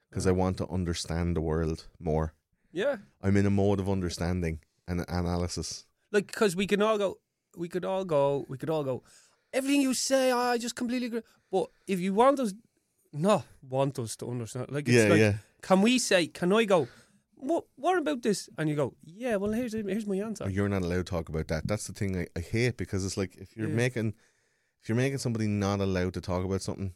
because 0.09 0.27
I 0.27 0.31
want 0.31 0.57
to 0.57 0.67
understand 0.67 1.35
the 1.35 1.41
world 1.41 1.87
more. 1.99 2.33
Yeah. 2.71 2.97
I'm 3.21 3.37
in 3.37 3.45
a 3.45 3.49
mode 3.49 3.79
of 3.79 3.89
understanding 3.89 4.59
and 4.87 5.03
analysis. 5.07 5.85
Like, 6.11 6.27
because 6.27 6.55
we 6.55 6.67
can 6.67 6.81
all 6.81 6.97
go, 6.97 7.17
we 7.57 7.67
could 7.67 7.85
all 7.85 8.05
go, 8.05 8.45
we 8.47 8.57
could 8.57 8.69
all 8.69 8.83
go, 8.83 9.03
everything 9.53 9.81
you 9.81 9.93
say, 9.93 10.31
I 10.31 10.57
just 10.57 10.75
completely 10.75 11.07
agree. 11.07 11.21
But 11.51 11.67
if 11.87 11.99
you 11.99 12.13
want 12.13 12.39
us, 12.39 12.53
not 13.11 13.45
want 13.67 13.97
us 13.99 14.15
to 14.17 14.29
understand, 14.29 14.67
like, 14.71 14.87
it's 14.87 14.95
Yeah, 14.95 15.09
like, 15.09 15.19
yeah. 15.19 15.33
can 15.61 15.81
we 15.81 15.99
say, 15.99 16.27
can 16.27 16.53
I 16.53 16.65
go, 16.65 16.87
what, 17.45 17.65
what 17.75 17.97
about 17.97 18.21
this? 18.21 18.49
And 18.57 18.69
you 18.69 18.75
go, 18.75 18.95
yeah, 19.03 19.35
well, 19.37 19.51
here's, 19.51 19.73
here's 19.73 20.05
my 20.07 20.15
answer. 20.17 20.43
Oh, 20.45 20.47
You're 20.47 20.69
not 20.69 20.81
allowed 20.83 21.05
to 21.05 21.11
talk 21.15 21.29
about 21.29 21.47
that. 21.49 21.67
That's 21.67 21.87
the 21.87 21.93
thing 21.93 22.17
I, 22.17 22.27
I 22.35 22.41
hate 22.41 22.77
because 22.77 23.05
it's 23.05 23.17
like 23.17 23.35
if 23.37 23.55
you're 23.55 23.69
Yeah. 23.69 23.75
making 23.75 24.13
if 24.81 24.89
you're 24.89 24.95
making 24.97 25.17
somebody 25.17 25.47
not 25.47 25.79
allowed 25.79 26.13
to 26.13 26.21
talk 26.21 26.43
about 26.45 26.61
something, 26.61 26.93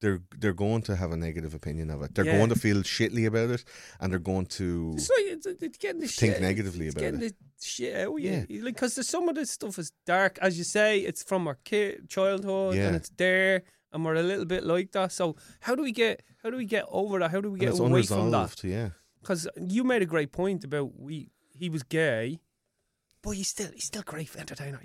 they're 0.00 0.20
they're 0.38 0.52
going 0.52 0.82
to 0.82 0.94
have 0.94 1.10
a 1.10 1.16
negative 1.16 1.54
opinion 1.54 1.90
of 1.90 2.02
it. 2.02 2.14
They're 2.14 2.24
Yeah. 2.26 2.36
going 2.36 2.50
to 2.50 2.58
feel 2.58 2.82
shitly 2.82 3.26
about 3.26 3.50
it, 3.50 3.64
and 3.98 4.12
they're 4.12 4.18
going 4.32 4.46
to 4.46 4.92
It's 4.94 5.08
like 5.10 5.26
it's, 5.26 5.46
it's 5.46 5.78
getting 5.78 6.00
the 6.02 6.06
think 6.06 6.34
shit, 6.34 6.42
negatively 6.42 6.86
it's 6.86 6.94
about 6.94 7.00
getting 7.04 7.22
it. 7.22 7.34
the 7.60 7.66
shit 7.66 7.96
out. 7.96 8.16
Yeah. 8.20 8.44
Like 8.48 8.74
because 8.74 9.06
some 9.08 9.28
of 9.28 9.34
this 9.34 9.50
stuff 9.50 9.78
is 9.78 9.90
dark, 10.06 10.38
as 10.40 10.56
you 10.58 10.64
say. 10.64 11.00
It's 11.00 11.22
from 11.22 11.48
our 11.48 11.58
kid 11.64 12.08
childhood, 12.08 12.74
Yeah. 12.76 12.88
and 12.88 12.96
it's 12.96 13.10
there, 13.16 13.62
and 13.92 14.04
we're 14.04 14.14
a 14.14 14.22
little 14.22 14.44
bit 14.44 14.64
like 14.64 14.92
that. 14.92 15.10
So 15.12 15.34
how 15.60 15.74
do 15.74 15.82
we 15.82 15.92
get 15.92 16.22
how 16.42 16.50
do 16.50 16.56
we 16.56 16.66
get 16.66 16.84
over 16.90 17.18
that? 17.18 17.30
How 17.32 17.40
do 17.40 17.50
we 17.50 17.58
get 17.58 17.70
away 17.70 18.02
from 18.02 18.30
that? 18.30 18.36
unresolved. 18.36 18.64
Yeah, 18.64 18.90
Because 19.28 19.46
you 19.60 19.84
made 19.84 20.00
a 20.00 20.06
great 20.06 20.32
point 20.32 20.64
about 20.64 20.98
we 20.98 21.28
he 21.50 21.68
was 21.68 21.82
gay, 21.82 22.40
but 23.20 23.32
he's 23.32 23.48
still 23.48 23.70
he's 23.74 23.84
still 23.84 24.00
great 24.00 24.30
for 24.30 24.38
entertainer. 24.38 24.80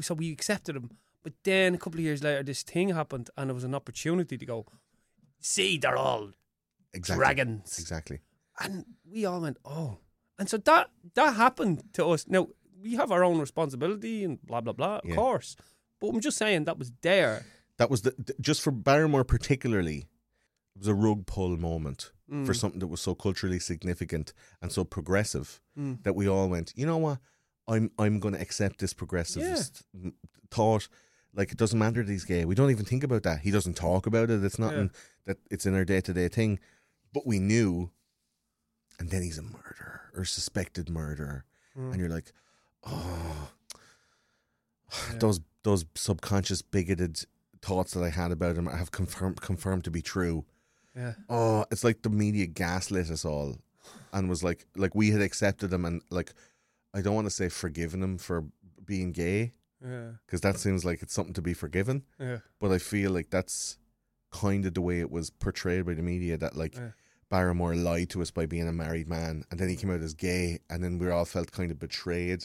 So 0.00 0.14
we 0.14 0.32
accepted 0.32 0.74
him, 0.74 0.90
but 1.22 1.32
then 1.44 1.76
a 1.76 1.78
couple 1.78 2.00
of 2.00 2.04
years 2.04 2.20
later, 2.20 2.42
this 2.42 2.64
thing 2.64 2.88
happened, 2.88 3.30
and 3.36 3.50
it 3.50 3.54
was 3.54 3.62
an 3.62 3.72
opportunity 3.72 4.36
to 4.36 4.44
go. 4.44 4.66
See, 5.38 5.78
they're 5.78 5.96
all 5.96 6.32
exactly. 6.92 7.20
dragons. 7.24 7.78
Exactly. 7.78 8.18
And 8.58 8.84
we 9.08 9.26
all 9.26 9.40
went, 9.40 9.58
oh. 9.64 9.98
And 10.40 10.50
so 10.50 10.56
that 10.56 10.90
that 11.14 11.36
happened 11.36 11.84
to 11.92 12.04
us. 12.06 12.26
Now, 12.26 12.48
we 12.82 12.96
have 12.96 13.12
our 13.12 13.22
own 13.22 13.38
responsibility 13.38 14.24
and 14.24 14.42
blah, 14.44 14.60
blah, 14.60 14.72
blah, 14.72 14.96
of 14.96 15.04
Yeah. 15.04 15.14
course. 15.14 15.54
But 16.00 16.08
I'm 16.08 16.20
just 16.20 16.36
saying 16.36 16.64
that 16.64 16.80
was 16.80 16.90
there. 17.02 17.46
That 17.76 17.90
was 17.90 18.02
the 18.02 18.34
just 18.40 18.60
for 18.60 18.72
Barrymore 18.72 19.22
particularly. 19.22 20.08
It 20.74 20.80
was 20.80 20.88
a 20.88 20.94
rug 20.94 21.26
pull 21.26 21.56
moment 21.56 22.10
Mm. 22.30 22.46
for 22.46 22.54
something 22.54 22.80
that 22.80 22.86
was 22.86 23.02
so 23.02 23.14
culturally 23.14 23.58
significant 23.58 24.32
and 24.62 24.72
so 24.72 24.82
progressive 24.82 25.60
Mm. 25.78 26.02
that 26.04 26.14
we 26.16 26.26
all 26.26 26.48
went. 26.48 26.72
You 26.74 26.86
know 26.86 26.96
what? 26.96 27.18
I'm 27.68 27.90
I'm 27.98 28.18
going 28.20 28.34
to 28.34 28.40
accept 28.40 28.78
this 28.78 28.94
progressivist 28.94 29.82
m 29.94 30.14
thought. 30.50 30.88
Like 31.34 31.52
it 31.52 31.58
doesn't 31.58 31.78
matter 31.78 32.02
that 32.02 32.10
he's 32.10 32.24
gay. 32.24 32.44
We 32.46 32.54
don't 32.54 32.70
even 32.70 32.86
think 32.86 33.04
about 33.04 33.24
that. 33.24 33.40
He 33.40 33.50
doesn't 33.50 33.74
talk 33.76 34.06
about 34.06 34.30
it. 34.30 34.42
It's 34.44 34.58
nothing 34.58 34.90
that 35.26 35.36
it's 35.50 35.66
in 35.66 35.74
our 35.74 35.84
day 35.84 36.00
to 36.00 36.12
day 36.14 36.28
thing. 36.28 36.60
But 37.12 37.26
we 37.26 37.38
knew, 37.38 37.90
and 38.98 39.10
then 39.10 39.22
he's 39.22 39.38
a 39.38 39.42
murderer 39.42 40.10
or 40.16 40.24
suspected 40.24 40.88
murderer, 40.88 41.44
Mm. 41.76 41.90
and 41.92 42.00
you're 42.00 42.08
like, 42.08 42.32
oh, 42.84 43.50
those 45.18 45.40
those 45.62 45.84
subconscious 45.94 46.62
bigoted 46.62 47.24
thoughts 47.62 47.92
that 47.94 48.02
I 48.02 48.10
had 48.10 48.30
about 48.32 48.56
him 48.56 48.66
have 48.66 48.90
confirmed 48.92 49.40
confirmed 49.40 49.84
to 49.84 49.90
be 49.90 50.02
true. 50.02 50.44
Yeah. 50.96 51.14
Oh, 51.28 51.64
it's 51.70 51.84
like 51.84 52.02
the 52.02 52.10
media 52.10 52.46
gaslit 52.46 53.10
us 53.10 53.24
all, 53.24 53.56
and 54.12 54.28
was 54.28 54.42
like 54.44 54.66
like 54.76 54.94
we 54.94 55.10
had 55.10 55.20
accepted 55.22 55.72
him 55.72 55.84
and 55.84 56.02
like 56.10 56.32
I 56.92 57.00
don't 57.02 57.14
want 57.14 57.26
to 57.26 57.30
say 57.30 57.48
forgiven 57.48 58.02
him 58.02 58.18
for 58.18 58.44
being 58.84 59.12
gay 59.12 59.52
Yeah. 59.84 60.12
because 60.26 60.40
that 60.42 60.58
seems 60.58 60.84
like 60.84 61.02
it's 61.02 61.12
something 61.14 61.34
to 61.34 61.42
be 61.42 61.54
forgiven, 61.54 62.04
Yeah. 62.20 62.38
but 62.60 62.70
I 62.70 62.78
feel 62.78 63.10
like 63.10 63.30
that's 63.30 63.76
kind 64.30 64.64
of 64.66 64.74
the 64.74 64.80
way 64.80 65.00
it 65.00 65.10
was 65.10 65.30
portrayed 65.30 65.86
by 65.86 65.94
the 65.94 66.02
media 66.02 66.36
that 66.38 66.56
like 66.56 66.76
Yeah. 66.76 66.90
Barrymore 67.30 67.74
lied 67.74 68.10
to 68.10 68.22
us 68.22 68.30
by 68.30 68.46
being 68.46 68.68
a 68.68 68.72
married 68.72 69.08
man, 69.08 69.44
and 69.50 69.58
then 69.58 69.68
he 69.68 69.74
came 69.76 69.90
out 69.90 70.00
as 70.02 70.14
gay, 70.14 70.60
and 70.70 70.84
then 70.84 70.98
we 70.98 71.08
all 71.10 71.24
felt 71.24 71.50
kind 71.50 71.72
of 71.72 71.78
betrayed, 71.80 72.42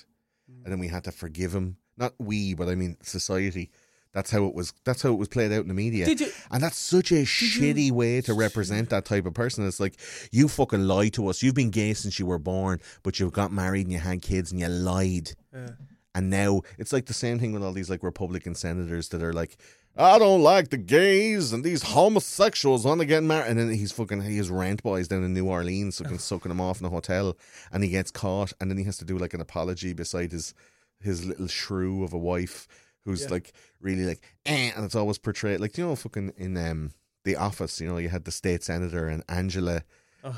Mm. 0.50 0.64
and 0.64 0.72
then 0.72 0.80
we 0.80 0.88
had 0.88 1.04
to 1.04 1.12
forgive 1.12 1.54
him. 1.54 1.78
Not 1.98 2.16
we, 2.18 2.56
but 2.56 2.70
I 2.70 2.76
mean 2.76 2.98
society. 3.04 3.70
That's 4.14 4.32
how 4.32 4.46
it 4.46 4.56
was. 4.56 4.74
That's 4.86 5.02
how 5.04 5.12
it 5.12 5.18
was 5.20 5.28
played 5.28 5.52
out 5.52 5.62
in 5.62 5.68
the 5.68 5.74
media. 5.74 6.06
Did 6.06 6.20
you- 6.22 6.32
and 6.50 6.64
that's 6.64 6.78
such 6.78 7.12
a 7.12 7.24
shitty 7.24 7.92
way 7.92 8.22
to 8.22 8.34
represent 8.34 8.90
that 8.90 9.06
type 9.06 9.26
of 9.28 9.34
person. 9.36 9.68
It's 9.68 9.80
like 9.80 10.00
you 10.32 10.48
fucking 10.48 10.84
lied 10.88 11.14
to 11.14 11.28
us. 11.28 11.44
You've 11.44 11.54
been 11.56 11.70
gay 11.70 11.94
since 11.94 12.18
you 12.20 12.26
were 12.26 12.40
born, 12.40 12.80
but 13.04 13.20
you've 13.20 13.34
got 13.34 13.52
married 13.52 13.86
and 13.86 13.94
you 13.94 14.00
had 14.00 14.22
kids 14.24 14.52
and 14.52 14.60
you 14.60 14.68
lied. 14.68 15.32
Yeah. 15.54 15.70
And 16.16 16.32
now 16.32 16.62
it's 16.80 16.92
like 16.92 17.06
the 17.06 17.14
same 17.14 17.38
thing 17.40 17.52
with 17.54 17.64
all 17.64 17.72
these 17.72 17.90
like 17.90 18.02
Republican 18.02 18.56
senators 18.56 19.10
that 19.10 19.22
are 19.22 19.32
like, 19.32 19.58
I 19.96 20.18
don't 20.18 20.42
like 20.42 20.70
the 20.70 20.78
gays 20.78 21.54
and 21.54 21.64
these 21.64 21.84
homosexuals 21.84 22.86
want 22.86 23.02
to 23.02 23.06
get 23.06 23.22
married. 23.24 23.50
And 23.52 23.60
then 23.60 23.70
he's 23.70 23.92
fucking, 23.92 24.22
he 24.22 24.38
has 24.38 24.50
rent 24.50 24.82
boys 24.82 25.08
down 25.08 25.24
in 25.24 25.34
New 25.36 25.48
Orleans 25.48 26.00
fucking 26.00 26.18
sucking 26.20 26.50
them 26.50 26.62
off 26.62 26.80
in 26.80 26.86
a 26.88 26.90
hotel 26.90 27.38
and 27.72 27.84
he 27.84 27.90
gets 27.92 28.10
caught 28.10 28.54
and 28.60 28.72
then 28.72 28.78
he 28.80 28.86
has 28.86 28.98
to 28.98 29.06
do 29.06 29.20
like 29.20 29.36
an 29.36 29.42
apology 29.42 29.94
beside 29.94 30.32
his, 30.32 30.56
his 31.00 31.26
little 31.26 31.48
shrew 31.48 32.04
of 32.04 32.12
a 32.12 32.18
wife 32.18 32.68
who's 33.06 33.24
Yeah. 33.24 33.30
like 33.30 33.54
really 33.80 34.06
like, 34.06 34.22
eh, 34.46 34.72
and 34.76 34.86
it's 34.86 34.96
always 34.96 35.18
portrayed 35.18 35.60
like, 35.60 35.78
you 35.78 35.86
know, 35.86 35.96
fucking 35.96 36.34
in 36.38 36.58
um, 36.58 36.92
The 37.24 37.36
Office, 37.36 37.80
you 37.82 37.88
know, 37.88 37.98
you 37.98 38.10
had 38.10 38.26
the 38.26 38.32
state 38.32 38.64
senator 38.64 39.08
and 39.08 39.24
Angela 39.30 39.84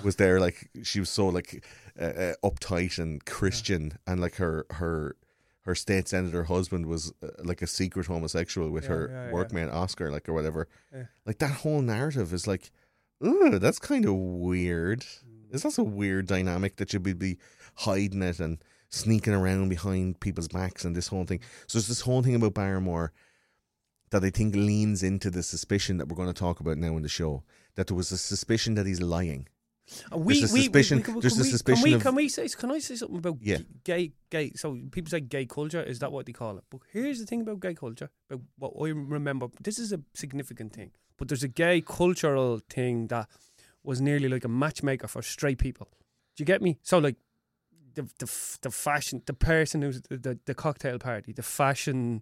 was 0.03 0.17
there 0.17 0.39
like 0.39 0.69
she 0.83 0.99
was 0.99 1.09
so 1.09 1.27
like 1.27 1.65
uh, 1.99 2.03
uh, 2.03 2.33
uptight 2.43 2.99
and 2.99 3.25
Christian 3.25 3.97
and 4.05 4.21
like 4.21 4.35
her 4.35 4.65
her 4.69 5.15
her 5.61 5.73
state 5.73 6.07
senator 6.07 6.43
husband 6.43 6.85
was 6.85 7.11
uh, 7.23 7.29
like 7.43 7.63
a 7.63 7.67
secret 7.67 8.05
homosexual 8.05 8.69
with 8.69 8.83
Yeah, 8.83 8.89
her 8.89 9.31
yeah, 9.33 9.55
yeah. 9.65 9.69
Oscar, 9.71 10.11
like 10.11 10.29
or 10.29 10.33
whatever. 10.33 10.67
Yeah. 10.93 11.05
Like 11.25 11.39
that 11.39 11.51
whole 11.61 11.81
narrative 11.81 12.31
is 12.31 12.45
like, 12.47 12.71
ooh, 13.25 13.57
that's 13.59 13.79
kind 13.79 14.05
of 14.05 14.13
weird. 14.15 15.01
Mm. 15.01 15.53
Is 15.55 15.63
that 15.63 15.77
a 15.79 15.83
weird 15.83 16.27
dynamic 16.27 16.75
that 16.77 16.93
you'd 16.93 17.03
be, 17.03 17.13
be 17.13 17.37
hiding 17.75 18.21
it 18.21 18.39
and 18.39 18.63
sneaking 18.91 19.33
around 19.33 19.69
behind 19.69 20.19
people's 20.19 20.47
backs 20.47 20.85
and 20.85 20.95
this 20.95 21.07
whole 21.07 21.25
thing? 21.25 21.39
So 21.67 21.77
there's 21.79 21.87
this 21.87 22.01
whole 22.01 22.21
thing 22.21 22.35
about 22.35 22.53
Barrymore 22.53 23.11
that 24.11 24.23
I 24.23 24.29
think 24.29 24.55
leans 24.55 25.01
into 25.03 25.29
the 25.31 25.41
suspicion 25.43 25.97
that 25.97 26.07
we're 26.09 26.15
going 26.17 26.27
to 26.27 26.33
talk 26.33 26.59
about 26.59 26.77
now 26.77 26.95
in 26.97 27.01
the 27.03 27.09
show. 27.09 27.43
That 27.75 27.87
there 27.87 27.95
was 27.95 28.11
a 28.11 28.17
suspicion 28.17 28.75
that 28.75 28.85
he's 28.85 29.01
lying. 29.01 29.47
Uh, 30.13 30.17
we, 30.17 30.39
There's 30.39 30.51
a 30.51 30.53
we- 30.53 30.59
we- 30.59 30.63
suspicion- 30.65 30.97
we- 30.97 31.03
can- 31.03 31.19
there's 31.19 31.33
can 31.33 31.41
a 31.41 31.43
we- 31.45 31.49
suspicion 31.49 31.83
Can 31.83 31.93
we, 31.93 31.99
can 31.99 32.15
we 32.15 32.29
say? 32.29 32.47
Can 32.49 32.71
I 32.71 32.79
say 32.79 32.95
something 32.95 33.17
about 33.17 33.37
Yeah. 33.41 33.59
gay? 33.83 34.11
Gay. 34.29 34.51
So 34.55 34.77
people 34.91 35.09
say 35.09 35.21
gay 35.21 35.45
culture. 35.45 35.81
Is 35.81 35.99
that 35.99 36.11
what 36.11 36.25
they 36.25 36.33
call 36.33 36.57
it? 36.57 36.63
But 36.69 36.81
here's 36.91 37.19
the 37.19 37.25
thing 37.25 37.41
about 37.41 37.61
gay 37.61 37.73
culture. 37.73 38.09
About 38.29 38.75
what 38.75 38.87
I 38.87 38.91
remember. 38.91 39.47
This 39.61 39.79
is 39.79 39.91
a 39.93 40.01
significant 40.13 40.73
thing. 40.73 40.91
But 41.17 41.29
there's 41.29 41.43
a 41.43 41.47
gay 41.47 41.81
cultural 41.81 42.59
thing 42.69 43.07
that 43.07 43.29
was 43.83 44.01
nearly 44.01 44.27
like 44.29 44.43
a 44.45 44.49
matchmaker 44.49 45.07
for 45.07 45.21
straight 45.21 45.57
people. 45.57 45.87
Do 46.35 46.41
you 46.41 46.45
get 46.45 46.61
me? 46.61 46.77
So 46.83 46.97
like. 46.99 47.15
The, 47.95 48.03
the 48.19 48.57
the 48.61 48.71
fashion 48.71 49.21
the 49.25 49.33
person 49.33 49.81
who's 49.81 50.01
the, 50.01 50.17
the, 50.17 50.39
the 50.45 50.53
cocktail 50.53 50.97
party 50.99 51.33
the 51.33 51.43
fashion 51.43 52.21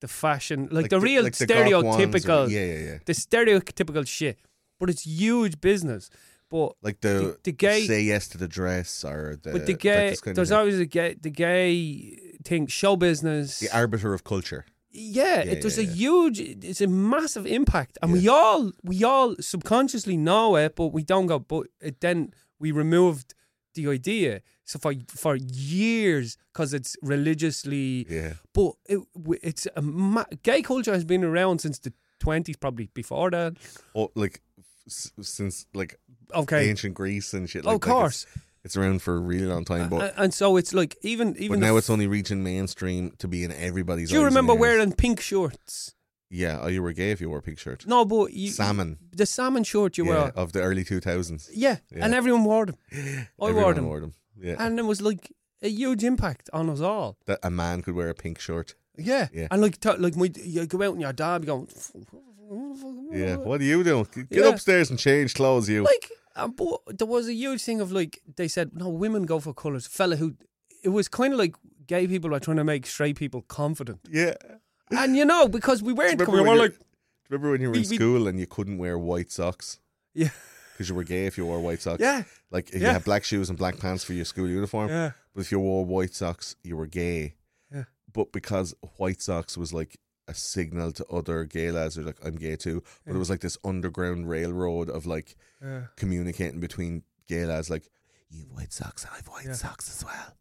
the 0.00 0.08
fashion 0.08 0.68
like, 0.70 0.90
the, 0.90 1.00
real 1.00 1.22
like 1.24 1.36
the 1.36 1.44
or- 1.44 1.48
stereotypical 1.48 2.48
yeah, 2.50 2.64
yeah, 2.64 2.78
yeah. 2.90 2.98
the 3.06 3.12
stereotypical 3.14 4.06
shit 4.06 4.38
but 4.78 4.90
it's 4.90 5.04
huge 5.06 5.60
business 5.60 6.10
but 6.50 6.72
Like 6.82 7.00
the, 7.00 7.08
The- 7.08 7.38
the 7.44 7.52
gay- 7.52 7.86
say 7.86 8.02
yes 8.02 8.28
to 8.28 8.38
the 8.38 8.46
dress 8.48 9.04
or 9.04 9.36
the 9.42 9.50
but 9.52 9.66
the 9.66 9.74
gay, 9.74 10.12
of 10.12 10.34
there's 10.36 10.52
always 10.52 10.78
a 10.78 10.86
gay, 10.86 11.14
the 11.20 11.30
gay 11.30 12.36
thing, 12.44 12.66
show 12.68 12.94
business. 12.96 13.58
the 13.60 13.70
arbiter 13.76 14.12
of 14.14 14.22
culture. 14.22 14.64
yeah, 14.90 15.42
Yeah, 15.44 15.52
it, 15.52 15.62
there's 15.62 15.78
yeah, 15.78 15.90
a 15.90 15.92
huge, 16.02 16.38
it's 16.70 16.80
a 16.80 16.86
massive 16.86 17.46
impact, 17.46 17.98
and 18.02 18.12
we 18.12 18.28
all, 18.28 18.70
we 18.84 19.02
all 19.02 19.34
subconsciously 19.40 20.16
know 20.16 20.54
it, 20.56 20.76
but 20.76 20.88
we 20.92 21.02
don't 21.02 21.26
go. 21.26 21.38
But 21.40 21.66
it, 21.80 22.00
then 22.00 22.32
we 22.60 22.70
removed 22.70 23.34
the 23.74 23.88
idea. 23.88 24.40
So 24.64 24.78
for 24.78 24.94
for 25.08 25.36
years, 25.36 26.38
because 26.52 26.72
it's 26.74 26.96
religiously, 27.02 28.06
Yeah. 28.08 28.34
but 28.52 28.72
it, 28.88 29.00
it's 29.42 29.66
a 29.76 29.82
ma- 29.82 30.24
gay 30.42 30.62
culture 30.62 30.92
has 30.92 31.04
been 31.04 31.22
around 31.24 31.60
since 31.60 31.78
the 31.78 31.92
twenties, 32.18 32.56
probably 32.56 32.88
before 32.94 33.30
that. 33.30 33.54
Oh, 33.94 34.10
like 34.14 34.40
s- 34.86 35.12
since 35.20 35.66
like 35.74 35.98
Okay, 36.34 36.68
ancient 36.70 36.94
Greece 36.94 37.34
and 37.34 37.48
shit. 37.48 37.64
Oh, 37.66 37.68
of 37.68 37.74
Like, 37.74 37.86
like 37.86 37.92
course, 37.94 38.26
it's, 38.34 38.44
it's 38.64 38.76
around 38.76 39.02
for 39.02 39.14
a 39.16 39.20
really 39.20 39.46
long 39.46 39.64
time, 39.64 39.88
but 39.90 40.00
and, 40.02 40.12
and 40.16 40.34
so 40.34 40.56
it's 40.56 40.72
like 40.72 40.96
even 41.02 41.36
even 41.38 41.60
now 41.60 41.76
it's 41.76 41.90
only 41.90 42.06
reaching 42.06 42.42
mainstream 42.42 43.12
to 43.18 43.28
be 43.28 43.44
in 43.44 43.52
everybody's. 43.52 44.08
Do 44.10 44.16
you 44.16 44.24
remember 44.24 44.54
wearing 44.54 44.92
pink 44.92 45.20
shorts? 45.20 45.93
Yeah, 46.42 46.58
oh, 46.62 46.68
you 46.68 46.82
were 46.82 46.92
gay 46.92 47.10
if 47.12 47.20
you 47.20 47.28
wore 47.30 47.38
a 47.38 47.42
pink 47.42 47.58
shirt. 47.58 47.86
No, 47.86 48.04
but 48.04 48.32
you, 48.32 48.50
Salmon. 48.50 48.98
the 49.12 49.26
salmon 49.26 49.64
shirt 49.64 49.96
you 49.98 50.04
yeah, 50.06 50.10
were. 50.24 50.32
of 50.42 50.52
the 50.52 50.60
early 50.68 50.84
two 50.84 51.00
thousands. 51.00 51.48
Yeah, 51.54 51.76
Yeah. 51.94 52.04
and 52.04 52.14
everyone 52.14 52.44
wore 52.44 52.66
them. 52.66 52.76
I 52.92 53.26
wore 53.38 53.50
Everyone 53.50 53.74
them, 53.76 53.86
wore 53.86 54.00
them. 54.00 54.12
Yeah, 54.46 54.56
and 54.58 54.78
it 54.78 54.84
was 54.84 55.00
like 55.00 55.32
a 55.62 55.68
huge 55.68 56.02
impact 56.04 56.50
on 56.52 56.68
us 56.70 56.80
all. 56.80 57.16
that 57.26 57.38
a 57.42 57.50
man 57.50 57.82
could 57.82 57.94
wear 57.94 58.08
a 58.10 58.14
pink 58.14 58.40
shirt. 58.40 58.74
Yeah, 58.98 59.28
Yeah. 59.32 59.48
and 59.50 59.62
like 59.62 59.78
t- 59.80 59.96
like 60.06 60.16
my, 60.16 60.28
you 60.44 60.66
go 60.66 60.82
out 60.82 60.92
and 60.94 61.00
your 61.02 61.12
dad 61.12 61.40
be 61.42 61.46
going. 61.46 61.68
Yeah, 63.12 63.36
what 63.36 63.60
are 63.60 63.64
you 63.64 63.82
doing? 63.84 64.06
Get 64.14 64.26
Yeah. 64.30 64.48
upstairs 64.48 64.90
and 64.90 64.98
change 64.98 65.34
clothes, 65.34 65.68
you. 65.68 65.82
Like, 65.84 66.10
uh, 66.36 66.48
but 66.48 66.98
there 66.98 67.06
was 67.06 67.28
a 67.28 67.32
huge 67.32 67.62
thing 67.62 67.80
of 67.80 67.92
like 67.92 68.20
they 68.36 68.48
said 68.48 68.70
no, 68.74 68.88
women 68.88 69.24
go 69.24 69.40
for 69.40 69.54
colours. 69.54 69.86
Fella 69.86 70.16
who, 70.16 70.34
it 70.82 70.90
was 70.90 71.08
kind 71.08 71.32
of 71.32 71.38
like 71.38 71.54
gay 71.86 72.06
people 72.06 72.30
were 72.30 72.40
trying 72.40 72.56
to 72.56 72.64
make 72.64 72.86
straight 72.86 73.16
people 73.16 73.42
confident, 73.42 74.00
yeah. 74.10 74.34
And 74.90 75.16
you 75.16 75.24
know 75.24 75.48
because 75.48 75.82
we 75.82 75.92
weren't. 75.92 76.20
Remember 76.20 76.42
We 76.42 76.48
were 76.48 76.54
you- 76.54 76.60
like, 76.62 76.78
Remember 77.30 77.50
when 77.52 77.60
you 77.62 77.68
were 77.68 77.72
We- 77.72 77.84
in 77.84 77.88
we- 77.90 77.96
school 77.96 78.28
and 78.28 78.38
you 78.38 78.46
couldn't 78.46 78.78
wear 78.78 78.98
white 78.98 79.32
socks 79.32 79.78
yeah, 80.14 80.28
because 80.72 80.88
you 80.88 80.94
were 80.94 81.04
gay 81.04 81.26
if 81.26 81.38
you 81.38 81.46
wore 81.46 81.60
white 81.60 81.80
socks? 81.80 82.00
yeah, 82.00 82.24
Like 82.50 82.72
you 82.72 82.80
Yeah. 82.80 82.92
had 82.92 83.04
black 83.04 83.24
shoes 83.24 83.48
and 83.48 83.58
black 83.58 83.78
pants 83.78 84.04
for 84.04 84.12
your 84.12 84.26
school 84.26 84.48
uniform. 84.48 84.88
yeah. 84.90 85.12
But 85.34 85.40
if 85.40 85.50
you 85.50 85.58
wore 85.58 85.84
white 85.84 86.14
socks, 86.14 86.54
you 86.62 86.76
were 86.76 86.86
gay. 86.86 87.34
Yeah. 87.72 87.84
But 88.12 88.30
because 88.32 88.74
white 88.98 89.20
socks 89.22 89.56
was 89.56 89.72
like 89.72 89.98
a 90.28 90.34
signal 90.34 90.92
to 90.92 91.04
other 91.06 91.44
gay 91.44 91.70
lads, 91.70 91.94
they're 91.96 92.04
like, 92.04 92.24
I'm 92.24 92.36
gay 92.36 92.56
too. 92.56 92.82
But 93.06 93.14
it 93.16 93.18
was 93.18 93.30
like 93.30 93.40
this 93.40 93.58
underground 93.64 94.28
railroad 94.28 94.88
of 94.90 95.06
like 95.06 95.34
yeah. 95.62 95.84
communicating 95.96 96.60
between 96.60 97.02
gay 97.26 97.46
lads, 97.46 97.70
like, 97.70 97.88
you 98.30 98.44
white 98.52 98.72
socks, 98.72 99.06
I 99.10 99.16
have 99.16 99.28
white 99.28 99.46
Yeah. 99.46 99.52
socks 99.54 99.88
as 99.88 100.04
well. 100.04 100.36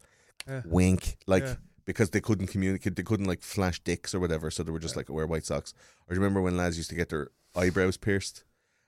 Yeah. 0.47 0.61
Wink. 0.65 1.17
Like, 1.27 1.43
Yeah. 1.43 1.55
Because 1.85 2.09
they 2.11 2.21
couldn't 2.21 2.47
communicate, 2.47 2.95
they 2.95 3.03
couldn't 3.03 3.25
like 3.27 3.41
flash 3.41 3.79
dicks 3.81 4.13
or 4.15 4.19
whatever. 4.19 4.49
So 4.51 4.63
they 4.63 4.71
were 4.71 4.79
just 4.79 4.95
like, 4.95 5.09
wear 5.09 5.27
white 5.27 5.45
socks. 5.45 5.73
Or 6.07 6.13
do 6.13 6.19
you 6.19 6.21
remember 6.21 6.41
when 6.41 6.57
lads 6.57 6.77
used 6.77 6.89
to 6.89 6.95
get 6.95 7.09
their 7.09 7.29
eyebrows 7.55 7.97
pierced? 7.97 8.43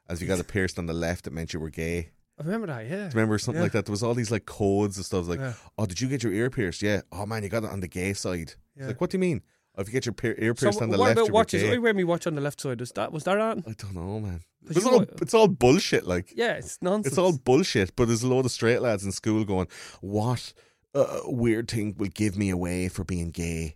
As 0.08 0.22
you 0.22 0.28
got 0.28 0.40
it 0.40 0.48
pierced 0.48 0.78
on 0.78 0.86
the 0.86 0.94
left, 0.94 1.26
it 1.28 1.34
meant 1.34 1.54
you 1.54 1.60
were 1.60 1.70
gay. 1.72 2.12
I 2.40 2.44
remember 2.44 2.68
that. 2.68 2.84
Yeah, 2.86 2.90
Do 2.90 2.96
you 3.04 3.10
remember 3.14 3.38
something 3.40 3.60
Yeah. 3.60 3.64
like 3.64 3.72
that? 3.72 3.86
There 3.86 3.92
was 3.94 4.04
all 4.04 4.14
these 4.14 4.30
like 4.32 4.46
codes 4.46 4.98
and 4.98 5.06
stuff 5.06 5.28
like, 5.28 5.40
Yeah. 5.40 5.54
oh, 5.78 5.86
did 5.86 6.00
you 6.02 6.08
get 6.08 6.22
your 6.22 6.34
ear 6.34 6.50
pierced? 6.50 6.82
Yeah. 6.82 7.02
Oh 7.12 7.26
man, 7.26 7.44
you 7.44 7.50
got 7.50 7.64
it 7.64 7.70
on 7.72 7.80
the 7.80 7.88
gay 7.88 8.14
side. 8.14 8.54
Yeah. 8.78 8.88
like, 8.88 9.00
what 9.02 9.10
do 9.10 9.16
you 9.18 9.22
mean? 9.22 9.42
Oh, 9.78 9.82
if 9.82 9.88
you 9.88 9.94
get 9.94 10.06
your 10.06 10.14
pier- 10.14 10.36
ear 10.38 10.54
So 10.56 10.66
pierced 10.68 10.82
on 10.82 10.90
the 10.90 10.98
what 10.98 11.06
left, 11.08 11.18
about 11.18 11.26
you're 11.28 11.34
watches? 11.34 11.64
gay. 11.64 11.74
I 11.74 11.78
wear 11.80 11.94
me 11.94 12.04
watch 12.04 12.28
on 12.28 12.36
the 12.36 12.42
left 12.42 12.62
side. 12.62 12.82
Is 12.82 12.92
that 12.94 13.12
was 13.12 13.24
that 13.26 13.38
on? 13.40 13.64
I 13.68 13.72
don't 13.78 13.94
know, 13.96 14.20
man. 14.20 14.42
It's 14.70 14.86
all, 14.86 15.02
it's 15.22 15.34
all 15.34 15.48
bullshit. 15.48 16.08
Like, 16.08 16.34
Yeah, 16.36 16.54
it's 16.54 16.78
nonsense. 16.82 17.08
it's 17.08 17.18
all 17.18 17.34
bullshit. 17.38 17.96
But 17.96 18.08
there's 18.08 18.24
a 18.24 18.28
load 18.28 18.46
of 18.46 18.52
straight 18.52 18.82
lads 18.82 19.06
in 19.06 19.12
school 19.12 19.44
going, 19.46 19.68
what 20.02 20.54
uh, 20.96 21.22
weird 21.26 21.70
thing 21.70 21.96
will 21.98 22.08
give 22.08 22.38
me 22.38 22.50
away 22.50 22.88
for 22.88 23.04
being 23.04 23.32
gay? 23.32 23.76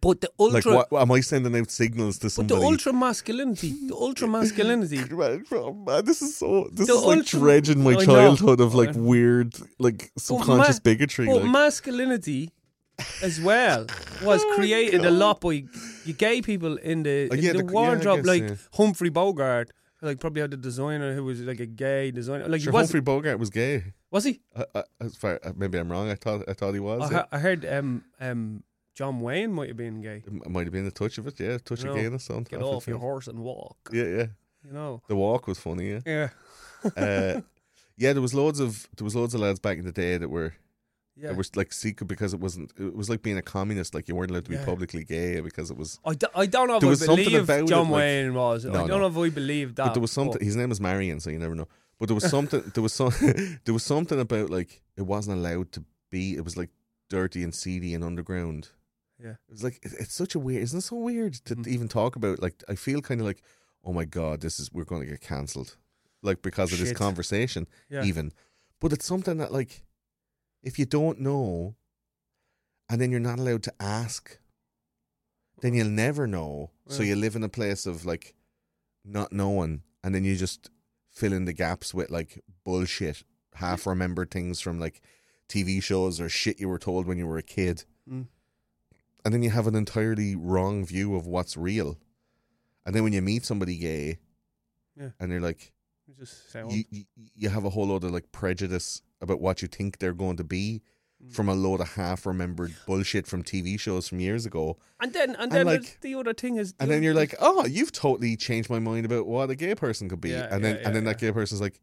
But 0.00 0.20
the 0.20 0.30
Like, 0.38 0.64
ultra, 0.66 0.86
what, 0.88 1.02
am 1.02 1.10
I 1.10 1.20
sending 1.20 1.56
out 1.56 1.68
signals 1.68 2.18
to 2.18 2.30
but 2.36 2.46
the 2.46 2.54
ultra 2.54 2.92
masculinity, 2.92 3.74
the 3.88 3.94
ultra 3.96 4.28
masculinity. 4.28 4.98
Man, 5.12 5.44
oh, 5.52 5.72
man, 5.72 6.04
this 6.04 6.22
is 6.22 6.36
so. 6.36 6.68
This 6.72 6.86
The 6.86 6.94
is 6.94 7.02
like 7.02 7.24
dredging 7.26 7.82
my 7.82 7.96
childhood 7.96 8.60
of 8.60 8.72
like 8.72 8.92
weird, 8.94 9.52
like 9.80 10.12
subconscious 10.16 10.76
ma- 10.76 10.82
bigotry. 10.84 11.26
But 11.26 11.42
like. 11.42 11.50
masculinity, 11.50 12.52
as 13.20 13.40
well, 13.40 13.86
was 14.22 14.44
created 14.54 15.04
a 15.04 15.10
lot 15.10 15.40
by 15.40 15.64
you 16.04 16.12
gay 16.16 16.40
people 16.40 16.76
in 16.76 17.02
the, 17.02 17.28
Oh, 17.30 17.34
in 17.34 17.42
yeah, 17.42 17.52
the 17.52 17.58
the- 17.58 17.64
yeah, 17.64 17.70
wardrobe, 17.72 18.18
guess, 18.18 18.26
like 18.26 18.42
yeah. 18.42 18.54
Humphrey 18.74 19.08
Bogart. 19.10 19.72
Like 20.02 20.18
probably 20.18 20.40
had 20.40 20.52
a 20.54 20.56
designer 20.56 21.14
who 21.14 21.24
was 21.24 21.40
like 21.40 21.60
a 21.60 21.66
gay 21.66 22.10
designer. 22.10 22.48
Like 22.48 22.62
Sure, 22.62 22.72
he 22.72 22.76
was 22.76 22.86
Humphrey 22.86 23.00
Bogart 23.00 23.38
was 23.38 23.50
gay. 23.50 23.92
was 24.10 24.24
he? 24.24 24.40
I, 24.56 24.64
I, 24.74 24.82
as 25.00 25.16
far, 25.16 25.38
uh, 25.44 25.52
maybe 25.54 25.78
I'm 25.78 25.90
wrong. 25.90 26.10
I 26.10 26.14
thought 26.14 26.44
I 26.48 26.54
thought 26.54 26.72
he 26.72 26.80
was. 26.80 27.10
I, 27.10 27.14
yeah. 27.14 27.24
I 27.30 27.38
heard 27.38 27.66
um 27.66 28.04
um 28.20 28.62
John 28.94 29.20
Wayne 29.20 29.52
might 29.52 29.68
have 29.68 29.76
been 29.76 30.00
gay. 30.00 30.22
It 30.26 30.50
might 30.50 30.64
have 30.64 30.72
been 30.72 30.84
the 30.84 30.90
touch 30.90 31.18
of 31.18 31.26
it. 31.26 31.38
Yeah, 31.38 31.58
touch 31.58 31.84
No. 31.84 31.90
of 31.90 31.96
gayness. 31.96 32.28
On 32.30 32.42
Get 32.44 32.62
off 32.62 32.86
your 32.86 32.98
horse 32.98 33.28
and 33.28 33.40
walk. 33.40 33.76
Yeah, 33.92 34.04
yeah. 34.04 34.26
You 34.64 34.72
know. 34.72 35.02
The 35.08 35.16
walk 35.16 35.46
was 35.46 35.58
funny. 35.58 35.90
Yeah. 35.90 36.00
Yeah. 36.06 36.28
uh, 36.96 37.40
yeah, 37.96 38.12
there 38.12 38.22
was 38.22 38.34
loads 38.34 38.60
of 38.60 38.88
there 38.96 39.04
was 39.04 39.14
loads 39.14 39.34
of 39.34 39.40
lads 39.40 39.60
back 39.60 39.78
in 39.78 39.84
the 39.84 39.92
day 39.92 40.16
that 40.16 40.28
were 40.28 40.54
Yeah. 41.20 41.28
that 41.28 41.36
were 41.36 41.44
like 41.54 41.72
secret 41.72 42.06
because 42.06 42.32
it 42.32 42.40
wasn't. 42.40 42.72
It 42.78 42.94
was 42.96 43.10
like 43.10 43.22
being 43.22 43.36
a 43.38 43.42
communist. 43.42 43.94
Like 43.94 44.08
you 44.08 44.14
weren't 44.14 44.30
allowed 44.30 44.44
to 44.46 44.50
be 44.50 44.56
Yeah. 44.56 44.64
publicly 44.64 45.04
gay 45.04 45.40
because 45.40 45.70
it 45.70 45.76
was. 45.76 45.98
I, 46.04 46.14
d- 46.14 46.26
I 46.34 46.46
don't 46.46 46.68
know 46.68 46.76
if 46.76 46.80
There 46.80 46.88
I 46.88 46.90
was 46.90 47.04
something 47.04 47.24
believe 47.24 47.42
about 47.44 47.60
it, 47.64 47.66
John 47.68 47.90
like- 47.90 47.98
Wayne 48.00 48.34
was. 48.34 48.64
I 48.66 48.72
don't 48.72 48.88
no. 48.88 48.98
know 48.98 49.06
if 49.06 49.14
we 49.14 49.30
believe 49.30 49.74
that. 49.76 49.86
but 49.86 49.94
there 49.94 50.00
was 50.00 50.12
something. 50.12 50.32
but- 50.38 50.42
His 50.42 50.56
name 50.56 50.68
was 50.70 50.80
Marion, 50.80 51.20
so 51.20 51.30
you 51.30 51.38
never 51.38 51.54
know. 51.54 51.68
But 51.98 52.06
there 52.08 52.14
was 52.14 52.28
something. 52.36 52.62
there 52.74 52.82
was 52.82 52.92
some. 52.94 53.12
there 53.64 53.74
was 53.74 53.84
something 53.84 54.18
about 54.18 54.50
like 54.50 54.80
it 54.96 55.02
wasn't 55.02 55.38
allowed 55.38 55.72
to 55.72 55.84
be. 56.10 56.34
It 56.34 56.44
was 56.44 56.56
like 56.56 56.70
dirty 57.10 57.42
and 57.42 57.54
seedy 57.54 57.92
and 57.94 58.02
underground. 58.04 58.68
Yeah. 59.22 59.32
It 59.32 59.50
was 59.50 59.62
like 59.62 59.78
it- 59.82 59.92
it's 60.00 60.14
such 60.14 60.34
a 60.34 60.38
weird. 60.38 60.62
Isn't 60.62 60.78
it 60.78 60.82
so 60.82 60.96
weird 60.96 61.34
to 61.44 61.56
Mhm. 61.56 61.66
even 61.66 61.88
talk 61.88 62.16
about? 62.16 62.40
Like 62.40 62.62
I 62.68 62.74
feel 62.74 63.02
kind 63.02 63.20
of 63.20 63.26
like, 63.26 63.42
oh 63.84 63.92
my 63.92 64.06
god, 64.06 64.40
this 64.40 64.58
is 64.58 64.72
we're 64.72 64.84
going 64.84 65.02
to 65.02 65.08
get 65.10 65.20
cancelled, 65.20 65.76
like 66.22 66.40
because 66.40 66.72
of 66.72 66.78
this 66.78 66.92
conversation. 66.92 67.66
yeah. 67.90 68.04
even. 68.04 68.32
But 68.80 68.94
it's 68.94 69.04
something 69.04 69.36
that 69.36 69.52
like 69.52 69.82
if 70.62 70.78
you 70.78 70.84
don't 70.86 71.20
know 71.20 71.76
and 72.88 73.00
then 73.00 73.10
you're 73.10 73.20
not 73.20 73.38
allowed 73.38 73.62
to 73.64 73.74
ask, 73.80 74.38
then 75.60 75.74
you'll 75.74 75.88
never 75.88 76.26
know. 76.26 76.70
So 76.88 77.02
you 77.02 77.14
live 77.14 77.36
in 77.36 77.44
a 77.44 77.48
place 77.48 77.86
of 77.86 78.04
like 78.04 78.34
not 79.04 79.32
knowing 79.32 79.82
and 80.02 80.14
then 80.14 80.24
you 80.24 80.36
just 80.36 80.70
fill 81.10 81.32
in 81.32 81.44
the 81.44 81.52
gaps 81.52 81.94
with 81.94 82.10
like 82.10 82.42
bullshit, 82.64 83.22
half 83.54 83.86
remembered 83.86 84.30
things 84.30 84.60
from 84.60 84.80
like 84.80 85.00
TV 85.48 85.82
shows 85.82 86.20
or 86.20 86.28
shit 86.28 86.60
you 86.60 86.68
were 86.68 86.78
told 86.78 87.06
when 87.06 87.18
you 87.18 87.26
were 87.26 87.38
a 87.38 87.42
kid. 87.42 87.84
Mm. 88.10 88.26
And 89.24 89.34
then 89.34 89.42
you 89.42 89.50
have 89.50 89.66
an 89.66 89.74
entirely 89.74 90.34
wrong 90.34 90.84
view 90.84 91.14
of 91.14 91.26
what's 91.26 91.56
real. 91.56 91.98
And 92.86 92.94
then 92.94 93.04
when 93.04 93.12
you 93.12 93.22
meet 93.22 93.44
somebody 93.44 93.76
gay 93.76 94.18
Yeah. 94.96 95.10
and 95.20 95.30
they're 95.30 95.40
like 95.40 95.72
you, 96.70 96.84
you 96.90 97.04
you 97.34 97.48
have 97.50 97.64
a 97.64 97.70
whole 97.70 97.86
load 97.86 98.02
of 98.04 98.10
like 98.10 98.32
prejudice 98.32 99.02
about 99.20 99.40
what 99.40 99.62
you 99.62 99.68
think 99.68 99.98
they're 99.98 100.12
going 100.14 100.36
to 100.36 100.44
be 100.44 100.82
Mm. 101.22 101.32
from 101.34 101.50
a 101.50 101.54
load 101.54 101.82
of 101.82 101.88
half 101.96 102.24
remembered 102.24 102.74
bullshit 102.86 103.26
from 103.26 103.42
TV 103.42 103.78
shows 103.78 104.08
from 104.08 104.20
years 104.20 104.46
ago. 104.46 104.78
and 105.00 105.12
then 105.12 105.30
and 105.32 105.42
and 105.42 105.52
then 105.52 105.66
like- 105.66 105.98
the 106.00 106.14
other 106.14 106.32
thing 106.32 106.56
is 106.56 106.72
And 106.80 106.90
then 106.90 107.02
you're 107.02 107.12
like, 107.12 107.34
"Oh, 107.38 107.66
you've 107.66 107.92
totally 107.92 108.36
changed 108.38 108.70
my 108.70 108.78
mind 108.78 109.04
about 109.04 109.26
what 109.26 109.50
a 109.50 109.54
gay 109.54 109.74
person 109.74 110.08
could 110.08 110.22
be." 110.22 110.30
Yeah, 110.30 110.48
and 110.50 110.64
then 110.64 110.76
yeah, 110.76 110.86
and 110.86 110.96
then 110.96 111.04
that 111.04 111.18
gay 111.18 111.30
person's 111.30 111.60
like, 111.60 111.78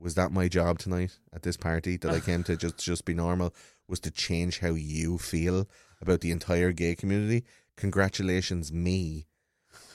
"Was 0.00 0.16
that 0.16 0.32
my 0.32 0.48
job 0.48 0.80
tonight 0.80 1.20
at 1.32 1.42
this 1.44 1.56
party 1.56 1.98
that 1.98 2.10
I 2.10 2.18
came 2.28 2.42
to 2.42 2.56
just 2.56 2.78
just 2.78 3.04
be 3.04 3.14
normal? 3.14 3.54
Was 3.86 4.00
to 4.00 4.10
change 4.10 4.58
how 4.58 4.70
you 4.74 5.18
feel 5.18 5.68
about 6.00 6.20
the 6.20 6.32
entire 6.32 6.72
gay 6.72 6.96
community. 6.96 7.44
Congratulations, 7.76 8.72
me. 8.72 9.26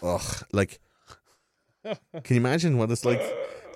Ugh, 0.02 0.46
like, 0.54 0.80
can 1.84 1.98
you 2.30 2.38
imagine 2.38 2.78
what 2.78 2.91
it's 2.91 3.04
like? 3.06 3.22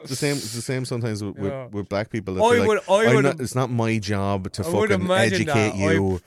It's 0.01 0.09
the 0.09 0.15
same. 0.15 0.35
It's 0.35 0.53
the 0.53 0.61
same 0.61 0.85
sometimes 0.85 1.23
with, 1.23 1.37
Yeah. 1.37 1.65
with, 1.65 1.73
with 1.73 1.89
black 1.89 2.09
people. 2.09 2.35
I 2.43 2.57
like, 2.59 2.67
would- 2.67 2.79
I 2.89 3.15
would- 3.15 3.23
not- 3.25 3.39
it's 3.41 3.55
not 3.55 3.69
my 3.71 3.97
job 3.99 4.51
to 4.53 4.61
I 4.65 4.71
fucking 4.71 5.09
educate 5.11 5.45
that. 5.45 5.75
you 5.75 6.21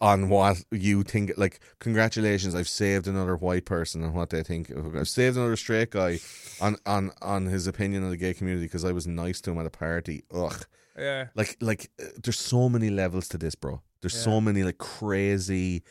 on 0.00 0.28
what 0.28 0.62
you 0.70 1.02
think. 1.02 1.32
Like, 1.36 1.58
congratulations, 1.78 2.54
I've 2.54 2.68
saved 2.68 3.06
another 3.08 3.34
white 3.36 3.64
person 3.64 4.02
and 4.04 4.12
what 4.14 4.30
they 4.30 4.42
think. 4.42 4.70
I've 4.94 5.08
saved 5.08 5.36
another 5.36 5.56
straight 5.56 5.90
guy 5.90 6.20
on 6.60 6.76
on 6.86 7.12
on 7.22 7.46
his 7.46 7.66
opinion 7.66 8.04
of 8.04 8.10
the 8.10 8.16
gay 8.16 8.34
community 8.34 8.66
because 8.66 8.84
I 8.84 8.92
was 8.92 9.06
nice 9.06 9.40
to 9.42 9.50
him 9.52 9.58
at 9.58 9.66
a 9.66 9.70
party. 9.70 10.22
Ugh. 10.34 10.64
Yeah. 10.98 11.26
Like, 11.34 11.56
like, 11.60 11.90
uh, 12.00 12.04
there's 12.22 12.38
so 12.38 12.68
many 12.70 12.88
levels 12.90 13.28
to 13.28 13.38
this, 13.38 13.54
bro. 13.54 13.82
There's 14.00 14.16
so 14.16 14.40
many 14.40 14.62
like 14.62 14.78
crazy 14.78 15.82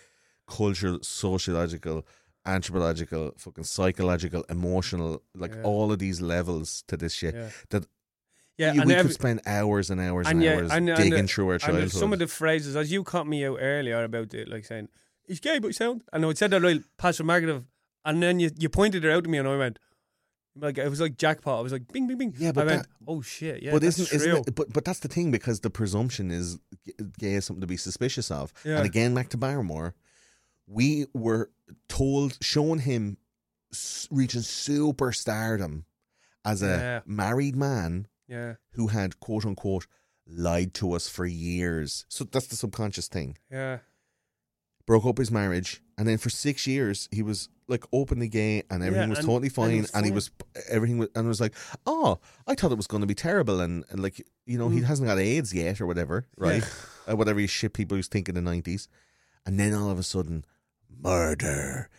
cultural, 0.47 0.99
sociological, 1.01 2.05
anthropological, 2.45 3.33
fucking 3.37 3.63
psychological, 3.63 4.43
emotional, 4.49 5.21
like 5.35 5.53
Yeah. 5.53 5.63
all 5.63 5.91
of 5.91 5.99
these 5.99 6.21
levels 6.21 6.83
to 6.87 6.97
this 6.97 7.13
shit 7.13 7.35
Yeah. 7.35 7.49
that 7.69 7.87
Yeah, 8.57 8.73
you- 8.73 8.81
and 8.81 8.87
we 8.87 8.93
every- 8.95 9.09
could 9.09 9.15
spend 9.15 9.41
hours 9.45 9.89
and 9.89 9.99
hours 9.99 10.27
and, 10.27 10.35
and 10.37 10.43
yeah, 10.43 10.53
hours 10.55 10.71
and, 10.71 10.89
and 10.89 10.97
digging 10.97 11.23
the- 11.23 11.27
through 11.27 11.47
our 11.47 11.53
and 11.55 11.61
childhood. 11.61 11.91
some 11.91 12.13
of 12.13 12.19
the 12.19 12.27
phrases, 12.27 12.75
as 12.75 12.91
you 12.91 13.03
caught 13.03 13.27
me 13.27 13.45
out 13.45 13.57
earlier 13.59 14.03
about 14.03 14.33
it, 14.33 14.47
like 14.47 14.63
saying, 14.65 14.87
he's 15.27 15.39
gay, 15.39 15.59
but 15.59 15.67
he 15.67 15.73
sound. 15.73 16.03
And 16.13 16.25
I 16.25 16.33
said 16.33 16.51
that 16.51 16.61
real 16.61 16.79
passive 16.97 17.25
negative. 17.25 17.65
And 18.05 18.21
then 18.23 18.39
you, 18.39 18.51
you 18.57 18.69
pointed 18.69 19.03
it 19.03 19.11
out 19.11 19.23
to 19.25 19.29
me, 19.29 19.39
and 19.39 19.47
I 19.47 19.57
went, 19.57 19.79
like, 20.55 20.77
it 20.77 20.87
was 20.89 21.01
like 21.01 21.17
jackpot. 21.17 21.59
I 21.59 21.61
was 21.63 21.73
like, 21.73 21.91
bing, 21.91 22.07
bing, 22.07 22.17
bing. 22.17 22.33
Yeah, 22.37 22.51
but 22.53 22.67
I 22.69 22.75
went, 22.75 22.87
oh 23.07 23.21
shit, 23.21 23.61
yeah. 23.63 23.71
but 23.71 23.81
that's 23.81 23.99
isn't, 23.99 24.15
isn't 24.15 24.47
it, 24.47 24.55
but 24.55 24.71
but 24.71 24.85
that's 24.85 24.99
the 24.99 25.09
thing 25.09 25.31
because 25.31 25.59
the 25.61 25.69
presumption 25.69 26.31
is 26.31 26.59
gay 27.19 27.33
is 27.33 27.43
something 27.45 27.59
to 27.61 27.67
be 27.67 27.75
suspicious 27.75 28.31
of. 28.31 28.53
Yeah. 28.63 28.77
And 28.77 28.85
again, 28.85 29.13
back 29.13 29.27
to 29.29 29.37
Barrymore, 29.37 29.95
we 30.67 31.05
were 31.13 31.51
told, 31.87 32.37
showing 32.41 32.79
him 32.79 33.17
reaching 34.09 34.41
superstardom 34.41 35.83
as 36.43 36.61
a 36.61 36.67
Yeah. 36.67 37.01
married 37.05 37.55
man 37.55 38.07
Yeah, 38.27 38.55
who 38.71 38.87
had 38.87 39.19
quote 39.19 39.45
unquote 39.45 39.85
lied 40.27 40.73
to 40.75 40.93
us 40.93 41.07
for 41.07 41.25
years. 41.25 42.05
So 42.09 42.23
that's 42.23 42.47
the 42.47 42.55
subconscious 42.55 43.07
thing. 43.07 43.37
yeah. 43.51 43.79
Broke 44.87 45.05
up 45.07 45.17
his 45.17 45.31
marriage, 45.31 45.81
and 45.97 46.07
then 46.07 46.19
for 46.19 46.29
six 46.29 46.67
years 46.67 47.09
he 47.11 47.23
was 47.23 47.49
like 47.67 47.83
openly 47.91 48.27
gay, 48.27 48.61
and 48.69 48.83
everything 48.83 49.09
was 49.09 49.17
and- 49.19 49.27
totally 49.27 49.47
and 49.47 49.53
fine, 49.55 49.71
and, 49.71 49.81
was 49.81 50.05
he 50.05 50.11
was 50.11 50.31
everything 50.69 50.99
was, 50.99 51.09
and 51.15 51.27
was 51.27 51.41
like, 51.41 51.55
oh, 51.87 52.19
I 52.45 52.53
thought 52.53 52.71
it 52.71 52.75
was 52.77 52.85
going 52.85 53.01
to 53.01 53.07
be 53.07 53.15
terrible, 53.15 53.59
and, 53.61 53.83
and 53.89 53.99
like 53.99 54.23
you 54.45 54.59
know 54.59 54.69
he 54.69 54.81
hasn't 54.81 55.07
got 55.07 55.17
AIDS 55.17 55.55
yet 55.55 55.81
or 55.81 55.87
whatever, 55.87 56.27
right? 56.37 56.63
uh, 57.09 57.15
whatever 57.15 57.39
you 57.39 57.47
shit 57.47 57.73
people 57.73 57.97
used 57.97 58.11
to 58.11 58.15
think 58.15 58.29
in 58.29 58.35
the 58.35 58.41
nineties, 58.41 58.87
and 59.43 59.59
then 59.59 59.73
all 59.73 59.89
of 59.89 59.97
a 59.97 60.03
sudden, 60.03 60.45
murder, 61.01 61.89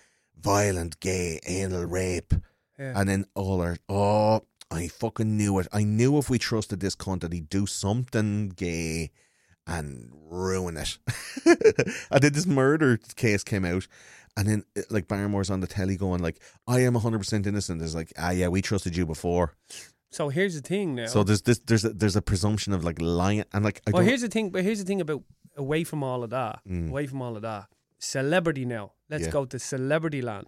violent 0.41 1.01
gay 1.01 1.41
anal 1.47 1.85
rape, 1.85 2.35
Yeah. 2.79 2.99
and 2.99 3.09
then 3.09 3.27
all 3.35 3.61
our 3.61 3.77
oh, 3.89 4.43
I 4.71 4.89
fucking 4.89 5.37
knew 5.37 5.59
it. 5.59 5.69
I 5.73 5.85
knew 5.85 6.19
if 6.19 6.29
we 6.29 6.39
trusted 6.39 6.81
this 6.81 6.97
cunt 6.97 7.21
that 7.21 7.33
he'd 7.33 7.49
do 7.49 7.67
something 7.67 8.51
gay 8.51 9.11
and 9.67 10.11
ruin 10.13 10.77
it. 10.77 10.99
and 12.11 12.21
then 12.23 12.33
this 12.33 12.47
murder 12.47 12.99
case 13.17 13.45
came 13.45 13.65
out. 13.65 13.87
And 14.39 14.47
then, 14.49 14.65
like 14.91 15.09
Barrymore's 15.09 15.49
on 15.49 15.61
the 15.61 15.67
telly 15.67 15.97
going, 15.97 16.21
like, 16.21 16.43
"I 16.69 16.81
am 16.81 16.95
hundred 16.95 17.19
percent 17.21 17.47
innocent." 17.47 17.79
There's 17.79 17.95
like, 17.95 18.13
"Ah, 18.19 18.31
yeah, 18.33 18.49
we 18.49 18.61
trusted 18.61 18.95
you 18.95 19.07
before." 19.07 19.55
So 20.11 20.29
here's 20.29 20.55
the 20.55 20.61
thing 20.61 20.95
now. 20.95 21.07
So 21.07 21.25
there's 21.25 21.41
this, 21.43 21.59
there's 21.61 21.85
a, 21.87 21.91
there's 21.91 22.17
a 22.17 22.23
presumption 22.23 22.75
of 22.75 22.85
like 22.85 23.01
lying, 23.01 23.45
and 23.55 23.65
like, 23.65 23.81
I 23.87 23.93
well, 23.93 24.03
here's 24.03 24.21
the 24.21 24.29
thing. 24.29 24.51
But 24.51 24.63
here's 24.63 24.79
the 24.79 24.85
thing 24.85 25.01
about 25.01 25.23
away 25.57 25.85
from 25.85 26.03
all 26.03 26.23
of 26.23 26.31
that. 26.31 26.61
Away 26.71 27.07
from 27.07 27.23
all 27.23 27.37
of 27.37 27.43
that, 27.43 27.69
celebrity 27.99 28.65
now. 28.65 28.93
Let's. 29.09 29.25
Yeah. 29.25 29.31
go 29.31 29.45
to 29.45 29.59
celebrity 29.59 30.23
land. 30.23 30.47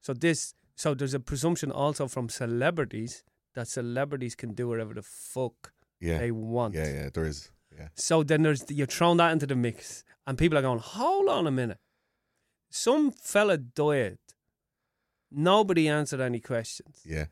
So 0.00 0.12
this, 0.14 0.54
so 0.76 0.94
there's 0.94 1.14
a 1.14 1.20
presumption 1.20 1.70
also 1.72 2.06
from 2.08 2.28
celebrities 2.28 3.24
that 3.54 3.66
celebrities 3.68 4.34
can 4.34 4.54
do 4.54 4.68
whatever 4.68 4.94
the 4.94 5.02
fuck 5.02 5.72
yeah, 6.00 6.18
they 6.18 6.30
want. 6.30 6.74
yeah, 6.74 6.92
yeah, 6.92 7.08
there 7.12 7.24
is, 7.24 7.50
yeah, 7.76 7.88
So 7.94 8.22
then 8.22 8.42
there's 8.42 8.64
you're 8.70 8.86
throwing 8.86 9.16
that 9.18 9.32
into 9.32 9.46
the 9.46 9.56
mix, 9.56 10.04
and 10.26 10.36
people 10.38 10.56
are 10.58 10.62
going, 10.62 10.78
"Hold 10.78 11.28
on 11.28 11.46
a 11.46 11.50
minute." 11.50 11.78
Some 12.70 13.10
fella 13.10 13.56
died. 13.56 14.18
Nobody 15.30 15.88
answered 15.88 16.20
any 16.20 16.40
questions. 16.40 17.00
yeah, 17.04 17.26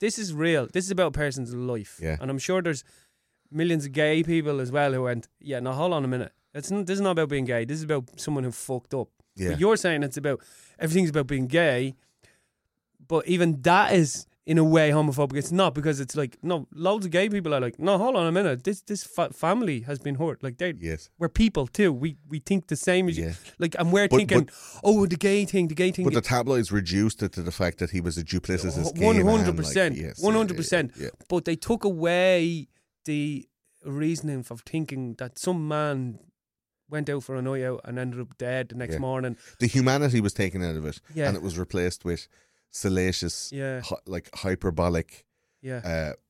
This 0.00 0.18
is 0.18 0.32
real. 0.32 0.66
This 0.72 0.84
is 0.84 0.90
about 0.90 1.08
a 1.08 1.10
person's 1.18 1.54
life. 1.54 1.98
Yeah. 2.02 2.16
And 2.20 2.30
I'm 2.30 2.38
sure 2.38 2.62
there's 2.62 2.84
millions 3.50 3.86
of 3.86 3.92
gay 3.92 4.22
people 4.22 4.60
as 4.60 4.70
well 4.72 4.92
who 4.92 5.02
went, 5.02 5.28
"Yeah, 5.40 5.60
now 5.60 5.72
hold 5.72 5.92
on 5.92 6.04
a 6.04 6.08
minute. 6.08 6.32
It's 6.54 6.70
not, 6.70 6.86
this 6.86 6.94
is 6.96 7.00
not 7.00 7.12
about 7.12 7.28
being 7.28 7.44
gay. 7.44 7.64
This 7.64 7.78
is 7.78 7.84
about 7.84 8.18
someone 8.20 8.44
who 8.44 8.52
fucked 8.52 8.94
up." 8.94 9.08
yeah. 9.36 9.50
But 9.50 9.60
you're 9.60 9.76
saying 9.76 10.02
it's 10.04 10.16
about 10.16 10.40
everything's 10.78 11.10
about 11.10 11.26
being 11.26 11.46
gay, 11.48 11.94
but 13.06 13.26
even 13.26 13.60
that 13.62 13.92
is 13.92 14.26
in 14.46 14.58
a 14.58 14.64
way 14.64 14.90
homophobic. 14.90 15.36
It's 15.36 15.50
not 15.50 15.74
because 15.74 16.00
it's 16.00 16.14
like 16.16 16.36
no, 16.42 16.68
loads 16.74 17.06
of 17.06 17.10
gay 17.12 17.28
people 17.30 17.54
are 17.54 17.60
like, 17.60 17.78
no, 17.78 17.96
hold 17.98 18.14
on 18.14 18.26
a 18.26 18.32
minute. 18.32 18.62
This 18.62 18.82
this 18.82 19.02
fa- 19.02 19.32
family 19.32 19.80
has 19.80 19.98
been 19.98 20.16
hurt. 20.16 20.42
Like 20.42 20.58
they, 20.58 20.74
Yes. 20.78 21.08
we're 21.18 21.30
people 21.30 21.66
too. 21.66 21.92
We 21.92 22.16
we 22.28 22.38
think 22.40 22.66
the 22.68 22.76
same 22.76 23.08
as 23.08 23.18
Yeah. 23.18 23.28
you. 23.28 23.34
Like 23.58 23.74
and 23.78 23.90
we're 23.92 24.06
But- 24.08 24.16
thinking, 24.18 24.48
oh, 24.84 25.06
the 25.06 25.16
gay 25.16 25.44
thing, 25.46 25.68
the 25.68 25.74
gay 25.74 25.90
thing. 25.92 26.04
But 26.04 26.14
the 26.14 26.20
tabloids 26.20 26.70
reduced 26.70 27.22
it 27.22 27.32
to 27.32 27.42
the 27.42 27.52
fact 27.52 27.78
that 27.78 27.90
he 27.90 28.00
was 28.00 28.16
a 28.18 28.22
duplicitous 28.24 28.94
gay 28.94 29.04
One 29.06 29.16
hundred 29.24 29.56
percent, 29.56 29.96
yes, 29.96 30.22
hundred 30.22 30.56
percent. 30.56 30.92
But 31.28 31.44
they 31.46 31.56
took 31.56 31.82
away 31.84 32.68
the 33.06 33.48
reasoning 33.84 34.42
for 34.42 34.56
thinking 34.58 35.14
that 35.18 35.38
some 35.38 35.66
man 35.68 36.18
went 36.94 37.10
out 37.10 37.24
for 37.24 37.34
a 37.36 37.42
night 37.42 37.64
out 37.64 37.80
and 37.84 37.98
ended 37.98 38.20
up 38.20 38.38
dead 38.38 38.68
the 38.70 38.76
next 38.76 38.94
Yeah. 38.94 39.00
morning. 39.00 39.36
The 39.58 39.66
humanity 39.66 40.20
was 40.20 40.32
taken 40.32 40.62
out 40.62 40.76
of 40.76 40.84
it, 40.86 41.00
Yeah. 41.14 41.26
and 41.28 41.36
it 41.36 41.42
was 41.42 41.58
replaced 41.58 42.04
with 42.04 42.28
salacious, 42.70 43.50
Yeah. 43.52 43.80
hy- 43.80 43.96
like 44.06 44.30
hyperbolic, 44.34 45.24
Yeah, 45.62 45.80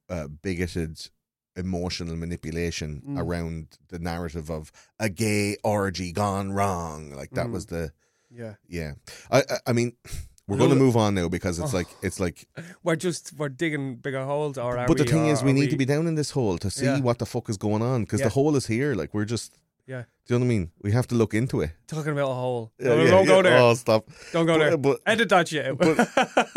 uh, 0.09 0.13
uh, 0.13 0.27
bigoted, 0.29 1.11
emotional 1.57 2.17
manipulation 2.17 3.03
Mm. 3.07 3.19
around 3.23 3.79
the 3.89 3.99
narrative 3.99 4.51
of 4.51 4.73
a 4.99 5.09
gay 5.09 5.57
orgy 5.63 6.13
gone 6.13 6.53
wrong. 6.53 7.11
Like 7.11 7.31
that 7.33 7.47
Mm. 7.47 7.53
was 7.53 7.67
the 7.67 7.93
yeah. 8.31 8.55
yeah. 8.69 8.93
I 9.31 9.39
I, 9.41 9.59
I 9.69 9.73
mean. 9.73 9.93
We're 10.47 10.59
going 10.59 10.69
to 10.77 10.77
move 10.77 10.95
on 10.95 11.15
now 11.15 11.31
because 11.31 11.59
it's 11.59 11.73
Oh. 11.73 11.77
like 11.79 11.89
it's 12.03 12.21
like. 12.21 12.47
We're 12.85 12.97
just 12.97 13.33
we're 13.33 13.49
digging 13.49 13.97
bigger 13.97 14.25
holes, 14.27 14.59
or 14.59 14.75
but 14.87 14.99
the 14.99 15.05
we, 15.05 15.11
thing 15.11 15.27
is, 15.29 15.43
we 15.43 15.55
need 15.55 15.71
to 15.71 15.79
be 15.79 15.87
down 15.87 16.07
in 16.07 16.17
this 16.17 16.33
hole 16.33 16.59
to 16.59 16.71
see 16.71 16.85
Yeah. 16.85 17.01
what 17.01 17.19
the 17.19 17.25
fuck 17.25 17.49
is 17.49 17.57
going 17.57 17.81
on 17.81 18.03
because 18.05 18.21
Yeah. 18.21 18.27
the 18.29 18.35
hole 18.35 18.55
is 18.55 18.67
here. 18.67 18.95
Like 18.95 19.15
we're 19.15 19.25
just, 19.25 19.57
yeah 19.87 20.05
do 20.27 20.33
you 20.33 20.39
know 20.41 20.47
what 20.47 20.53
I 20.53 20.57
mean? 20.57 20.71
We 20.83 20.93
have 20.93 21.07
to 21.09 21.15
look 21.15 21.35
into 21.35 21.61
it. 21.61 21.73
talking 21.87 22.13
about 22.13 22.31
a 22.31 22.35
hole. 22.35 22.73
Yeah, 22.79 22.89
no, 22.95 23.03
yeah, 23.03 23.11
don't 23.11 23.27
go 23.27 23.43
there. 23.43 23.59
Oh, 23.59 23.75
stop! 23.75 24.09
don't 24.33 24.47
go 24.47 24.55
but- 24.57 24.59
there. 24.65 24.77
but- 24.79 25.01
Edit 25.05 25.29
that 25.29 25.49
shit. 25.49 25.67
out. 25.67 25.77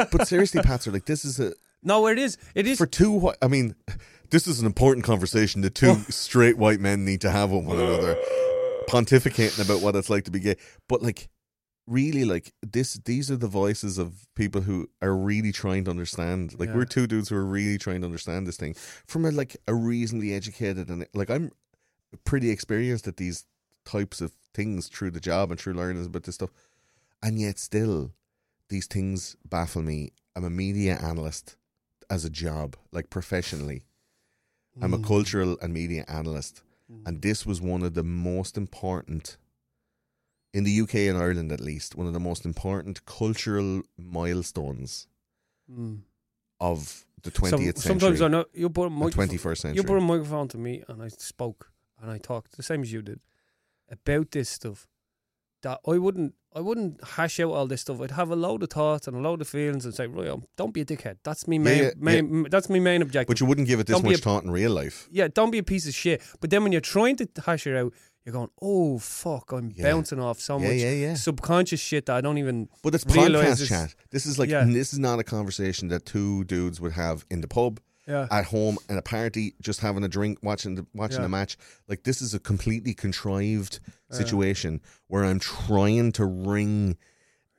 But 0.09 0.25
seriously, 0.25 0.61
Patser, 0.61 0.93
like 0.93 1.03
this 1.05 1.25
is 1.25 1.37
a 1.41 1.51
no, 1.83 2.07
it 2.07 2.17
is. 2.17 2.37
It 2.55 2.65
is. 2.65 2.77
for 2.77 2.85
two. 2.87 3.33
I 3.41 3.47
mean, 3.49 3.75
this 4.29 4.47
is 4.47 4.61
an 4.61 4.65
important 4.65 5.05
conversation 5.05 5.61
that 5.63 5.75
two 5.75 5.95
straight 6.09 6.57
white 6.57 6.79
men 6.79 7.03
need 7.03 7.19
to 7.21 7.29
have 7.29 7.51
with 7.51 7.65
one 7.65 7.77
another, 7.77 8.15
pontificating 8.87 9.63
about 9.63 9.81
what 9.81 9.95
it's 9.97 10.09
like 10.09 10.23
to 10.25 10.31
be 10.31 10.39
gay. 10.39 10.55
But 10.87 11.01
like, 11.03 11.27
really, 11.87 12.23
like 12.25 12.53
this, 12.61 12.93
these 13.05 13.29
are 13.29 13.37
the 13.37 13.47
voices 13.47 13.97
of 13.97 14.27
people 14.35 14.61
who 14.61 14.89
are 15.01 15.15
really 15.15 15.51
trying 15.51 15.83
to 15.85 15.91
understand. 15.91 16.57
Like, 16.57 16.69
Yeah. 16.69 16.75
we're 16.75 16.85
two 16.85 17.07
dudes 17.07 17.29
who 17.29 17.35
are 17.35 17.45
really 17.45 17.77
trying 17.77 18.01
to 18.01 18.05
understand 18.07 18.47
this 18.47 18.57
thing 18.57 18.75
from 19.07 19.25
a 19.25 19.31
like 19.31 19.57
a 19.67 19.73
reasonably 19.75 20.33
educated 20.33 20.89
and 20.89 21.05
like 21.13 21.29
I'm 21.29 21.51
pretty 22.25 22.49
experienced 22.49 23.07
at 23.07 23.17
these 23.17 23.45
types 23.85 24.21
of 24.21 24.31
things 24.53 24.87
through 24.87 25.11
the 25.11 25.19
job 25.19 25.51
and 25.51 25.59
through 25.59 25.73
learning 25.73 26.05
about 26.05 26.23
this 26.23 26.35
stuff, 26.35 26.51
and 27.21 27.39
yet 27.39 27.57
still, 27.59 28.13
these 28.69 28.87
things 28.87 29.35
baffle 29.47 29.81
me. 29.81 30.11
I'm 30.35 30.43
a 30.43 30.49
media 30.49 30.97
analyst 31.01 31.55
as 32.09 32.25
a 32.25 32.29
job, 32.29 32.75
like 32.91 33.09
professionally. 33.09 33.83
I'm 34.81 34.91
Mm. 34.91 35.03
a 35.03 35.07
cultural 35.07 35.57
and 35.61 35.73
media 35.73 36.05
analyst, 36.07 36.61
and 37.05 37.21
this 37.21 37.45
was 37.45 37.59
one 37.61 37.81
of 37.83 37.93
the 37.95 38.03
most 38.03 38.57
important 38.57 39.37
in 40.53 40.63
the 40.63 40.71
UK 40.71 41.07
and 41.07 41.17
Ireland, 41.17 41.51
at 41.51 41.59
least, 41.59 41.95
one 41.95 42.07
of 42.07 42.13
the 42.13 42.19
most 42.19 42.45
important 42.45 43.05
cultural 43.05 43.83
milestones 43.97 45.07
Mm. 45.69 46.01
of 46.59 47.05
the 47.23 47.31
Some- 47.31 47.49
twentieth 47.49 47.77
sometimes 47.79 48.21
I 48.21 48.25
century 48.25 48.29
know 48.29 48.45
you 48.53 48.69
put 48.69 48.87
a 48.87 48.89
microphone, 48.89 49.11
twenty 49.11 49.37
first 49.37 49.63
you 49.63 49.69
century. 49.69 49.83
put 49.85 49.97
a 49.97 50.01
microphone 50.01 50.47
to 50.49 50.57
me, 50.57 50.83
and 50.87 51.01
I 51.03 51.09
spoke 51.09 51.71
and 52.01 52.11
I 52.11 52.17
talked 52.17 52.55
the 52.57 52.63
same 52.63 52.81
as 52.81 52.91
you 52.93 53.01
did 53.01 53.19
about 53.89 54.31
this 54.31 54.49
stuff. 54.49 54.87
That 55.63 55.79
I 55.87 55.97
wouldn't, 55.97 56.35
I 56.53 56.61
wouldn't 56.61 57.03
hash 57.03 57.39
out 57.39 57.49
all 57.51 57.65
this 57.65 57.81
stuff. 57.81 57.99
I'd 57.99 58.11
have 58.11 58.29
a 58.29 58.35
load 58.35 58.61
of 58.61 58.69
thoughts 58.69 59.07
and 59.07 59.17
a 59.17 59.19
load 59.19 59.41
of 59.41 59.47
feelings, 59.47 59.85
and 59.85 59.93
say, 59.93 60.05
"Right, 60.05 60.27
um, 60.29 60.43
don't 60.55 60.71
be 60.71 60.81
a 60.81 60.85
dickhead." 60.85 61.17
That's 61.23 61.47
me 61.47 61.57
main, 61.57 61.83
yeah, 61.83 61.89
main 61.97 62.45
that's 62.51 62.69
my 62.69 62.79
main 62.79 63.01
objective. 63.01 63.27
but 63.33 63.39
you 63.39 63.47
wouldn't 63.47 63.67
give 63.67 63.79
it 63.79 63.87
this 63.87 63.95
Don't 63.95 64.05
much 64.05 64.19
a- 64.19 64.21
thought 64.21 64.43
in 64.43 64.51
real 64.51 64.71
life. 64.71 65.07
yeah, 65.11 65.27
don't 65.33 65.49
be 65.49 65.57
a 65.57 65.63
piece 65.63 65.87
of 65.87 65.95
shit. 65.95 66.21
But 66.41 66.51
then 66.51 66.61
when 66.61 66.71
you're 66.71 66.79
trying 66.81 67.15
to 67.17 67.27
hash 67.43 67.65
it 67.65 67.75
out, 67.75 67.91
you're 68.23 68.33
going, 68.33 68.49
"Oh 68.61 68.99
fuck, 68.99 69.51
I'm 69.51 69.71
Yeah. 69.75 69.91
bouncing 69.91 70.19
off 70.19 70.39
so 70.39 70.59
Yeah, 70.59 70.67
much 70.67 70.77
yeah, 70.77 70.91
yeah. 70.91 71.13
subconscious 71.15 71.79
shit 71.79 72.05
that 72.05 72.17
I 72.17 72.21
don't 72.21 72.37
even." 72.37 72.69
But 72.83 72.93
it's 72.93 73.03
podcast 73.03 73.67
chat. 73.67 73.95
This 74.11 74.27
is 74.27 74.37
like 74.37 74.51
Yeah. 74.51 74.63
this 74.63 74.93
is 74.93 74.99
not 74.99 75.17
a 75.17 75.23
conversation 75.23 75.87
that 75.87 76.05
two 76.05 76.43
dudes 76.43 76.79
would 76.79 76.91
have 76.91 77.25
in 77.31 77.41
the 77.41 77.47
pub. 77.47 77.79
Yeah. 78.07 78.27
at 78.31 78.45
home 78.45 78.77
and 78.87 78.97
a 78.97 79.01
party, 79.01 79.55
just 79.61 79.81
having 79.81 80.03
a 80.03 80.07
drink, 80.07 80.39
watching 80.41 80.75
the 80.75 80.85
watching 80.93 81.17
Yeah. 81.17 81.23
the 81.23 81.29
match. 81.29 81.57
Like 81.89 82.03
this 82.03 82.21
is 82.21 82.33
a 82.33 82.39
completely 82.39 82.93
contrived 82.93 83.79
situation 84.09 84.79
where 85.07 85.25
I'm 85.25 85.39
trying 85.39 86.13
to 86.13 86.25
wring, 86.25 86.97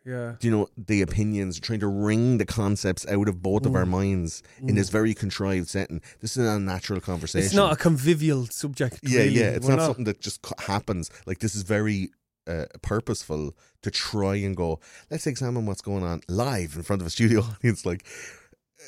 Yeah. 0.06 0.36
you 0.40 0.50
know, 0.50 0.68
the 0.78 1.02
opinions, 1.02 1.60
trying 1.60 1.80
to 1.80 1.86
wring 1.86 2.38
the 2.38 2.46
concepts 2.46 3.06
out 3.08 3.28
of 3.28 3.42
both 3.42 3.66
of 3.66 3.74
our 3.74 3.84
minds 3.84 4.42
in 4.62 4.74
this 4.74 4.88
very 4.88 5.12
contrived 5.12 5.68
setting. 5.68 6.00
This 6.20 6.36
is 6.38 6.46
a 6.48 6.58
natural 6.58 7.00
conversation. 7.02 7.44
It's 7.44 7.54
not 7.54 7.72
a 7.74 7.76
convivial 7.76 8.46
subject. 8.46 9.00
Yeah, 9.02 9.20
really. 9.20 9.30
yeah. 9.40 9.50
It's 9.50 9.66
We're 9.66 9.76
not, 9.76 9.84
something 9.86 10.04
that 10.04 10.20
just 10.20 10.44
happens. 10.60 11.10
Like 11.26 11.40
this 11.40 11.54
is 11.54 11.62
very 11.62 12.10
uh, 12.46 12.64
purposeful 12.80 13.54
to 13.82 13.90
try 13.90 14.36
and 14.36 14.56
go. 14.56 14.80
Let's 15.10 15.26
examine 15.26 15.66
what's 15.66 15.82
going 15.82 16.02
on 16.02 16.22
live 16.28 16.74
in 16.76 16.82
front 16.82 17.02
of 17.02 17.06
a 17.06 17.10
studio 17.10 17.40
audience. 17.56 17.84
Like 17.84 18.06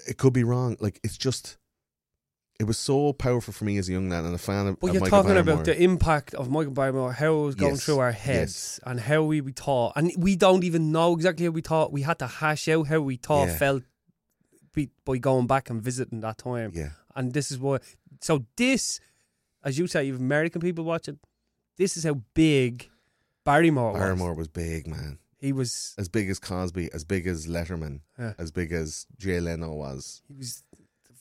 it 0.07 0.17
could 0.19 0.33
be 0.33 0.45
wrong. 0.45 0.77
Like 0.81 1.01
it's 1.03 1.17
just. 1.19 1.57
It 2.59 2.67
was 2.67 2.77
so 2.77 3.15
powerful 3.15 3.55
for 3.55 3.65
me 3.65 3.79
as 3.79 3.89
a 3.89 3.93
young 3.93 4.11
lad 4.11 4.25
and 4.25 4.35
a 4.35 4.39
fan 4.39 4.67
of. 4.67 4.79
But 4.81 4.89
of 4.89 4.93
you're 4.95 5.01
Michael 5.01 5.23
talking 5.23 5.33
Barrymore. 5.33 5.55
about 5.55 5.65
the 5.65 5.83
impact 5.83 6.35
of 6.35 6.51
Michael 6.51 6.75
Barrymore, 6.75 7.11
how 7.15 7.41
it 7.41 7.45
was 7.47 7.55
going 7.55 7.73
Yes, 7.77 7.85
through 7.87 8.01
our 8.01 8.13
heads, 8.13 8.79
and 8.85 9.01
how 9.01 9.23
we, 9.23 9.41
we 9.41 9.53
thought, 9.53 9.95
and 9.97 10.13
we 10.19 10.37
don't 10.37 10.63
even 10.63 10.93
know 10.93 11.15
exactly 11.15 11.47
how 11.47 11.53
we 11.53 11.63
thought. 11.63 11.91
We 11.91 12.03
had 12.03 12.19
to 12.19 12.27
hash 12.27 12.69
out 12.69 12.87
how 12.89 13.01
we 13.01 13.17
thought 13.17 13.49
Yeah. 13.49 13.57
felt 13.57 13.85
be, 14.75 14.91
by 15.07 15.17
going 15.17 15.47
back 15.47 15.71
and 15.71 15.81
visiting 15.83 16.21
that 16.21 16.37
time. 16.37 16.73
Yeah, 16.75 16.91
And 17.17 17.33
this 17.33 17.51
is 17.51 17.59
what. 17.59 17.83
So 18.21 18.45
this, 18.59 19.01
as 19.65 19.79
you 19.79 19.87
say, 19.87 20.05
you've 20.05 20.21
American 20.21 20.61
people 20.61 20.85
watching. 20.85 21.19
This 21.79 21.97
is 21.97 22.05
how 22.05 22.21
big 22.35 22.91
Barrymore, 23.43 23.93
was. 23.93 24.01
Barrymore 24.01 24.35
was 24.35 24.49
big, 24.49 24.87
man. 24.87 25.19
He 25.41 25.53
was. 25.53 25.95
As 25.99 26.09
big 26.09 26.29
as 26.31 26.39
Cosby, 26.39 26.91
as 26.93 27.05
big 27.05 27.27
as 27.27 27.47
Letterman, 27.47 28.01
Yeah. 28.19 28.35
as 28.39 28.51
big 28.51 28.73
as 28.73 29.07
Jay 29.19 29.41
Leno 29.41 29.73
was. 29.75 30.23
He 30.29 30.35
was. 30.35 30.63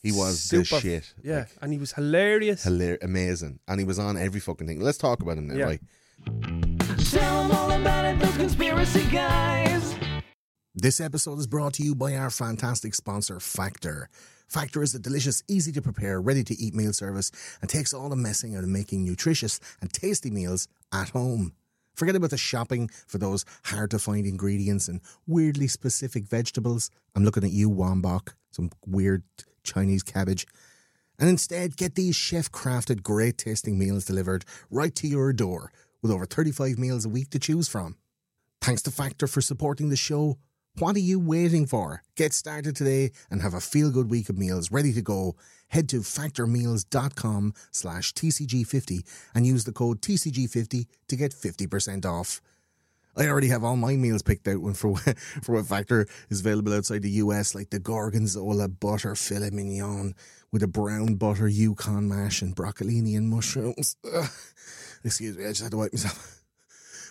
He 0.02 0.12
was 0.14 0.40
super, 0.42 0.76
the 0.76 0.82
shit. 0.82 1.14
Yeah, 1.24 1.40
Like, 1.40 1.50
and 1.62 1.74
he 1.74 1.78
was 1.80 1.92
hilarious. 1.92 2.64
hilar- 2.66 2.98
amazing, 3.02 3.60
and 3.68 3.80
he 3.82 3.86
was 3.86 4.00
on 4.00 4.18
every 4.18 4.40
fucking 4.40 4.66
thing. 4.68 4.80
Let's 4.80 4.98
talk 4.98 5.22
about 5.22 5.38
him 5.38 5.48
now, 5.48 5.56
Yeah. 5.56 5.66
right? 5.66 5.82
Tell 7.12 7.44
'em 7.44 7.52
all 7.52 7.72
about 7.72 8.06
it, 8.06 8.20
those 8.20 8.38
conspiracy 8.38 9.04
guys. 9.12 9.96
This 10.74 11.02
episode 11.02 11.38
is 11.40 11.48
brought 11.48 11.74
to 11.76 11.84
you 11.84 11.96
by 11.96 12.16
our 12.16 12.30
fantastic 12.30 12.96
sponsor, 12.96 13.40
Factor. 13.42 14.10
Factor 14.48 14.82
is 14.82 14.96
a 14.96 15.00
delicious, 15.00 15.44
easy 15.50 15.72
to 15.74 15.82
prepare, 15.82 16.22
ready 16.22 16.44
to 16.46 16.56
eat 16.58 16.74
meal 16.74 16.94
service 16.94 17.30
and 17.62 17.70
takes 17.70 17.94
all 17.94 18.08
the 18.10 18.16
messing 18.16 18.56
out 18.56 18.64
of 18.64 18.70
making 18.70 19.04
nutritious 19.04 19.60
and 19.82 19.92
tasty 19.92 20.32
meals 20.32 20.68
at 20.94 21.10
home. 21.10 21.54
Forget 22.00 22.16
about 22.16 22.30
the 22.30 22.38
shopping 22.38 22.90
for 23.08 23.18
those 23.18 23.44
hard 23.66 23.92
to 23.92 24.00
find 24.00 24.26
ingredients 24.26 24.88
and 24.88 25.02
weirdly 25.28 25.68
specific 25.68 26.24
vegetables. 26.24 26.90
I'm 27.14 27.26
looking 27.26 27.44
at 27.44 27.52
you, 27.52 27.70
wombok, 27.70 28.36
some 28.52 28.70
weird 28.88 29.24
Chinese 29.64 30.02
cabbage. 30.02 30.48
And 31.20 31.28
instead, 31.28 31.76
get 31.76 31.96
these 31.96 32.16
chef 32.16 32.50
crafted, 32.54 33.04
great 33.04 33.38
tasting 33.38 33.78
meals 33.78 34.06
delivered 34.06 34.46
right 34.72 34.96
to 34.96 35.10
your 35.10 35.34
door 35.34 35.74
with 36.02 36.10
over 36.10 36.26
35 36.26 36.80
meals 36.80 37.04
a 37.04 37.10
week 37.10 37.32
to 37.32 37.40
choose 37.40 37.68
from. 37.68 37.98
Thanks 38.62 38.82
to 38.84 38.92
Factor 38.92 39.28
for 39.28 39.42
supporting 39.42 39.90
the 39.90 39.98
show. 39.98 40.38
What 40.80 40.96
are 40.96 41.00
you 41.00 41.20
waiting 41.20 41.66
for? 41.66 42.04
Get 42.16 42.32
started 42.32 42.74
today 42.74 43.12
and 43.30 43.42
have 43.42 43.54
a 43.54 43.60
feel 43.60 43.92
good 43.92 44.10
week 44.10 44.30
of 44.30 44.38
meals 44.38 44.72
ready 44.72 44.94
to 44.94 45.02
go. 45.02 45.36
Head 45.68 45.90
to 45.90 45.98
factormeals.com 45.98 47.54
slash 47.72 48.14
TCG50 48.14 49.06
and 49.36 49.46
use 49.46 49.66
the 49.66 49.74
code 49.74 50.02
TCG50 50.02 50.86
to 51.10 51.16
get 51.18 51.34
50% 51.34 52.06
off. 52.06 52.40
I 53.18 53.28
already 53.28 53.50
have 53.50 53.62
all 53.62 53.76
my 53.76 53.98
meals 53.98 54.22
picked 54.22 54.48
out 54.48 54.62
when 54.62 54.74
for, 54.76 54.96
for 54.96 55.56
what 55.56 55.66
Factor 55.66 56.08
is 56.30 56.40
available 56.40 56.74
outside 56.74 57.02
the 57.02 57.20
US, 57.24 57.54
like 57.54 57.72
the 57.72 57.80
Gorgonzola 57.80 58.70
butter 58.70 59.16
filet 59.16 59.50
mignon 59.50 60.16
with 60.50 60.64
a 60.64 60.68
brown 60.68 61.16
butter 61.16 61.50
Yukon 61.50 62.08
mash 62.08 62.42
and 62.42 62.56
broccolini 62.56 63.18
and 63.18 63.28
mushrooms. 63.28 63.98
Ugh. 64.14 64.30
Excuse 65.04 65.38
me, 65.38 65.44
I 65.44 65.50
just 65.50 65.64
had 65.64 65.72
to 65.72 65.78
wipe 65.78 65.92
myself. 65.92 66.38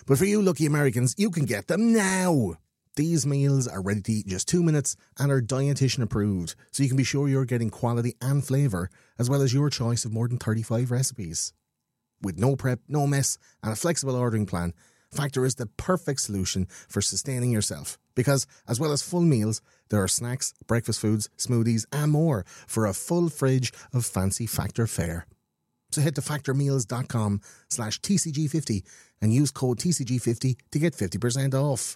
But 0.07 0.17
for 0.17 0.25
you 0.25 0.41
lucky 0.41 0.65
Americans, 0.65 1.13
you 1.19 1.29
can 1.29 1.45
get 1.45 1.67
them 1.67 1.93
now. 1.93 2.55
These 2.99 3.25
meals 3.25 3.65
are 3.65 3.81
ready 3.81 4.01
to 4.01 4.11
eat 4.11 4.25
in 4.25 4.31
just 4.31 4.49
two 4.49 4.61
minutes 4.61 4.97
and 5.17 5.31
are 5.31 5.41
dietitian 5.41 6.03
approved, 6.03 6.55
so 6.69 6.83
you 6.83 6.89
can 6.89 6.97
be 6.97 7.05
sure 7.05 7.29
you're 7.29 7.45
getting 7.45 7.69
quality 7.69 8.15
and 8.19 8.45
flavour, 8.45 8.89
as 9.17 9.29
well 9.29 9.41
as 9.41 9.53
your 9.53 9.69
choice 9.69 10.03
of 10.03 10.11
more 10.11 10.27
than 10.27 10.37
35 10.37 10.91
recipes. 10.91 11.53
With 12.21 12.37
no 12.37 12.57
prep, 12.57 12.81
no 12.89 13.07
mess, 13.07 13.37
and 13.63 13.71
a 13.71 13.77
flexible 13.77 14.17
ordering 14.17 14.45
plan, 14.45 14.73
Factor 15.13 15.45
is 15.45 15.55
the 15.55 15.67
perfect 15.67 16.19
solution 16.19 16.67
for 16.89 16.99
sustaining 17.01 17.51
yourself. 17.51 17.97
Because, 18.15 18.45
as 18.67 18.81
well 18.81 18.91
as 18.91 19.01
full 19.01 19.21
meals, 19.21 19.61
there 19.89 20.03
are 20.03 20.09
snacks, 20.09 20.53
breakfast 20.67 20.99
foods, 20.99 21.29
smoothies, 21.37 21.85
and 21.93 22.11
more 22.11 22.43
for 22.67 22.85
a 22.85 22.93
full 22.93 23.29
fridge 23.29 23.71
of 23.93 24.05
fancy 24.05 24.45
Factor 24.45 24.87
fare. 24.87 25.25
So 25.91 26.01
head 26.01 26.15
to 26.15 26.21
factormeals.com 26.21 27.39
slash 27.69 28.01
TCG50 28.01 28.83
and 29.21 29.33
use 29.33 29.51
code 29.51 29.79
TCG50 29.79 30.57
to 30.71 30.79
get 30.79 30.97
50% 30.97 31.53
off. 31.53 31.95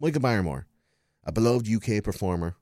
Michael 0.00 0.20
Barrymore, 0.20 0.66
a 1.24 1.32
beloved 1.32 1.68
UK 1.68 2.02
performer. 2.02 2.56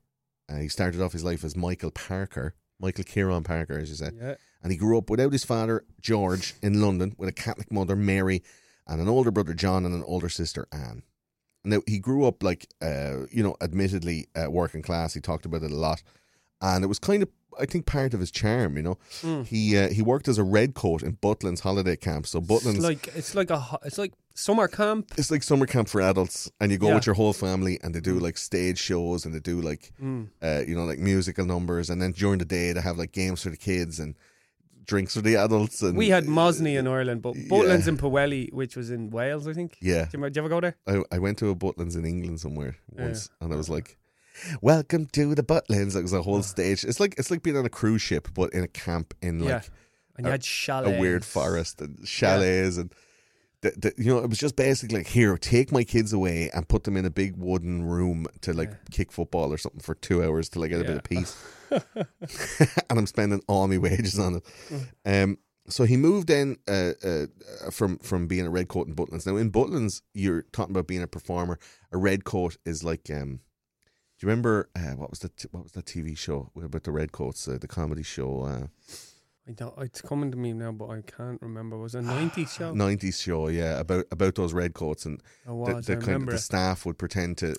Uh, 0.49 0.57
he 0.57 0.69
started 0.69 1.01
off 1.01 1.13
his 1.13 1.25
life 1.25 1.45
as 1.45 1.57
Michael 1.57 1.91
Parker, 1.91 2.55
Michael 2.81 3.05
Ciaran 3.05 3.43
Parker, 3.43 3.79
as 3.79 3.89
you 3.91 3.97
said. 3.97 4.15
Yeah. 4.19 4.35
And 4.63 4.73
he 4.73 4.79
grew 4.79 4.97
up 4.99 5.11
without 5.11 5.33
his 5.33 5.45
father, 5.45 5.85
George, 6.01 6.55
in 6.63 6.81
London, 6.81 7.15
with 7.19 7.29
a 7.29 7.33
Catholic 7.33 7.71
mother, 7.71 7.97
Mary, 7.97 8.43
and 8.87 9.01
an 9.01 9.09
older 9.09 9.31
brother, 9.31 9.55
John, 9.55 9.85
and 9.85 9.95
an 9.95 10.05
older 10.07 10.29
sister, 10.29 10.67
Anne. 10.73 11.03
Now, 11.65 11.83
he 11.87 11.99
grew 11.99 12.25
up, 12.27 12.43
like, 12.43 12.69
uh, 12.81 13.27
you 13.31 13.43
know, 13.43 13.57
admittedly 13.61 14.29
uh, 14.37 14.51
working 14.51 14.83
class. 14.83 15.15
He 15.15 15.21
talked 15.21 15.45
about 15.45 15.63
it 15.63 15.73
a 15.73 15.77
lot. 15.77 16.03
And 16.61 16.85
it 16.85 16.87
was 16.87 17.01
kind 17.01 17.23
of, 17.23 17.29
I 17.59 17.67
think, 17.67 17.87
part 17.87 18.15
of 18.15 18.21
his 18.21 18.31
charm, 18.31 18.77
you 18.77 18.83
know. 18.83 18.99
He 19.43 19.77
uh, 19.77 19.89
he 19.89 20.01
worked 20.01 20.29
as 20.29 20.39
a 20.39 20.45
redcoat 20.45 21.03
in 21.03 21.13
Butlin's 21.13 21.61
holiday 21.61 21.97
camp. 21.97 22.27
So 22.27 22.41
Butlin's 22.41 22.77
It's 22.77 22.85
like 22.85 23.09
it's 23.15 23.35
like 23.35 23.51
a 23.51 23.79
it's 23.85 23.99
like 23.99 24.13
summer 24.37 24.69
camp. 24.69 25.13
it's 25.17 25.31
like 25.31 25.43
summer 25.43 25.67
camp 25.67 25.89
for 25.89 26.01
adults, 26.01 26.51
and 26.61 26.71
you 26.71 26.79
go 26.79 26.89
Yeah. 26.89 26.95
with 26.97 27.07
your 27.07 27.15
whole 27.15 27.33
family, 27.33 27.79
and 27.83 27.95
they 27.95 28.01
do 28.01 28.19
like 28.19 28.37
stage 28.39 28.79
shows, 28.79 29.25
and 29.25 29.35
they 29.35 29.41
do 29.41 29.61
like, 29.61 29.93
Mm. 30.01 30.29
uh, 30.43 30.63
you 30.69 30.75
know, 30.77 30.85
like 30.85 30.99
musical 31.01 31.45
numbers, 31.47 31.91
and 31.91 32.01
then 32.03 32.13
during 32.13 32.39
the 32.39 32.45
day 32.45 32.73
they 32.73 32.81
have 32.81 32.99
like 32.99 33.13
games 33.13 33.43
for 33.43 33.51
the 33.51 33.57
kids 33.57 33.99
and 33.99 34.15
drinks 34.85 35.15
for 35.15 35.21
the 35.23 35.35
adults. 35.37 35.83
And 35.83 35.97
We 35.97 36.11
had 36.11 36.27
Mosney 36.27 36.79
in 36.79 36.87
Ireland, 36.87 37.21
but 37.23 37.35
Yeah. 37.35 37.49
Butlin's 37.49 37.89
in 37.89 37.97
Pwllheli, 37.99 38.53
which 38.53 38.77
was 38.77 38.91
in 38.91 39.11
Wales, 39.11 39.49
I 39.49 39.53
think. 39.53 39.77
yeah. 39.81 40.05
Did 40.05 40.13
you, 40.21 40.21
did 40.25 40.37
you 40.37 40.43
ever 40.43 40.49
go 40.49 40.61
there? 40.61 40.77
I, 40.87 41.03
I 41.11 41.19
went 41.19 41.39
to 41.39 41.51
a 41.51 41.57
Butlins 41.57 41.97
in 41.97 42.05
England 42.05 42.39
somewhere 42.41 42.77
Yeah. 42.95 43.07
once, 43.07 43.31
and 43.41 43.53
I 43.53 43.57
was 43.57 43.69
like, 43.69 43.97
"Welcome 44.63 45.07
to 45.07 45.35
the 45.35 45.43
Butlins." 45.43 45.97
It 45.97 46.03
was 46.03 46.13
a 46.13 46.23
whole 46.23 46.43
stage. 46.43 46.85
It's 46.85 47.01
like 47.01 47.15
it's 47.19 47.31
like 47.31 47.43
being 47.43 47.57
on 47.57 47.65
a 47.67 47.71
cruise 47.71 48.03
ship, 48.03 48.29
but 48.35 48.53
in 48.53 48.63
a 48.63 48.69
camp 48.69 49.15
in 49.23 49.41
like 49.41 49.49
yeah. 49.49 49.63
And 50.17 50.25
you 50.27 50.29
a- 50.29 50.33
had 50.33 50.43
chalets. 50.43 50.97
a 50.97 51.01
weird 51.01 51.25
forest 51.25 51.81
and 51.81 52.07
chalets 52.07 52.77
and. 52.77 52.93
The, 53.63 53.71
the, 53.77 53.95
you 53.97 54.13
know, 54.13 54.19
it 54.19 54.29
was 54.29 54.39
just 54.39 54.55
basically 54.55 54.99
like, 54.99 55.07
here, 55.09 55.37
take 55.39 55.73
my 55.73 55.83
kids 55.83 56.13
away 56.13 56.51
and 56.55 56.69
put 56.69 56.85
them 56.85 56.97
in 56.97 57.05
a 57.07 57.11
big 57.11 57.37
wooden 57.37 57.85
room 57.85 58.27
to 58.43 58.53
like 58.53 58.69
Yeah. 58.71 58.77
kick 58.91 59.11
football 59.13 59.53
or 59.53 59.59
something 59.59 59.81
for 59.81 59.95
two 59.95 60.23
hours 60.23 60.49
till 60.49 60.63
I 60.63 60.69
get 60.69 60.81
a 60.83 60.85
bit 60.85 60.97
of 60.99 61.05
peace. 61.05 61.37
and 61.71 62.99
I'm 62.99 63.07
spending 63.07 63.43
all 63.49 63.67
my 63.67 63.79
wages 63.89 64.19
on 64.19 64.37
it. 64.37 64.45
Mm. 65.05 65.25
Um, 65.25 65.39
so 65.69 65.85
he 65.85 65.97
moved 65.97 66.31
in 66.31 66.59
uh, 66.69 66.93
uh, 67.05 67.27
from 67.73 67.99
from 67.99 68.29
being 68.29 68.47
a 68.47 68.51
red 68.51 68.69
coat 68.69 68.87
in 68.87 68.95
Butlins. 68.95 69.27
Now 69.27 69.37
in 69.37 69.51
Butlins, 69.51 70.03
you're 70.15 70.43
talking 70.53 70.73
about 70.73 70.87
being 70.87 71.03
a 71.03 71.09
performer. 71.09 71.59
A 71.91 71.97
red 71.99 72.23
coat 72.25 72.57
is 72.65 72.85
like, 72.85 73.11
um, 73.11 73.41
do 74.19 74.27
you 74.27 74.29
remember 74.29 74.69
uh, 74.77 74.95
what 74.95 75.11
was 75.11 75.19
the 75.21 75.29
t- 75.31 75.49
what 75.51 75.65
was 75.65 75.73
that 75.73 75.87
TV 75.87 76.17
show 76.17 76.51
about 76.63 76.85
the 76.85 76.93
red 76.93 77.11
coats? 77.11 77.49
Uh, 77.49 77.59
the 77.61 77.67
comedy 77.67 78.05
show. 78.05 78.69
I 79.49 79.53
don't, 79.53 79.75
it's 79.79 80.01
coming 80.03 80.31
to 80.33 80.37
me 80.37 80.53
now, 80.53 80.73
but 80.73 80.89
I 80.91 81.03
can't 81.03 81.41
remember. 81.41 81.79
Was 81.79 81.95
it 81.95 82.01
a 82.01 82.03
90s 82.03 82.49
show? 82.59 82.73
90s 82.75 83.23
show, 83.23 83.49
yeah, 83.49 83.79
about 83.79 84.07
about 84.11 84.35
those 84.35 84.53
red 84.53 84.75
coats 84.75 85.07
and 85.07 85.21
It 85.47 85.85
the, 85.87 85.95
the 85.95 85.97
kind 86.05 86.23
of 86.23 86.27
the 86.27 86.39
staff 86.39 86.85
would 86.85 86.99
pretend 86.99 87.39
to 87.39 87.55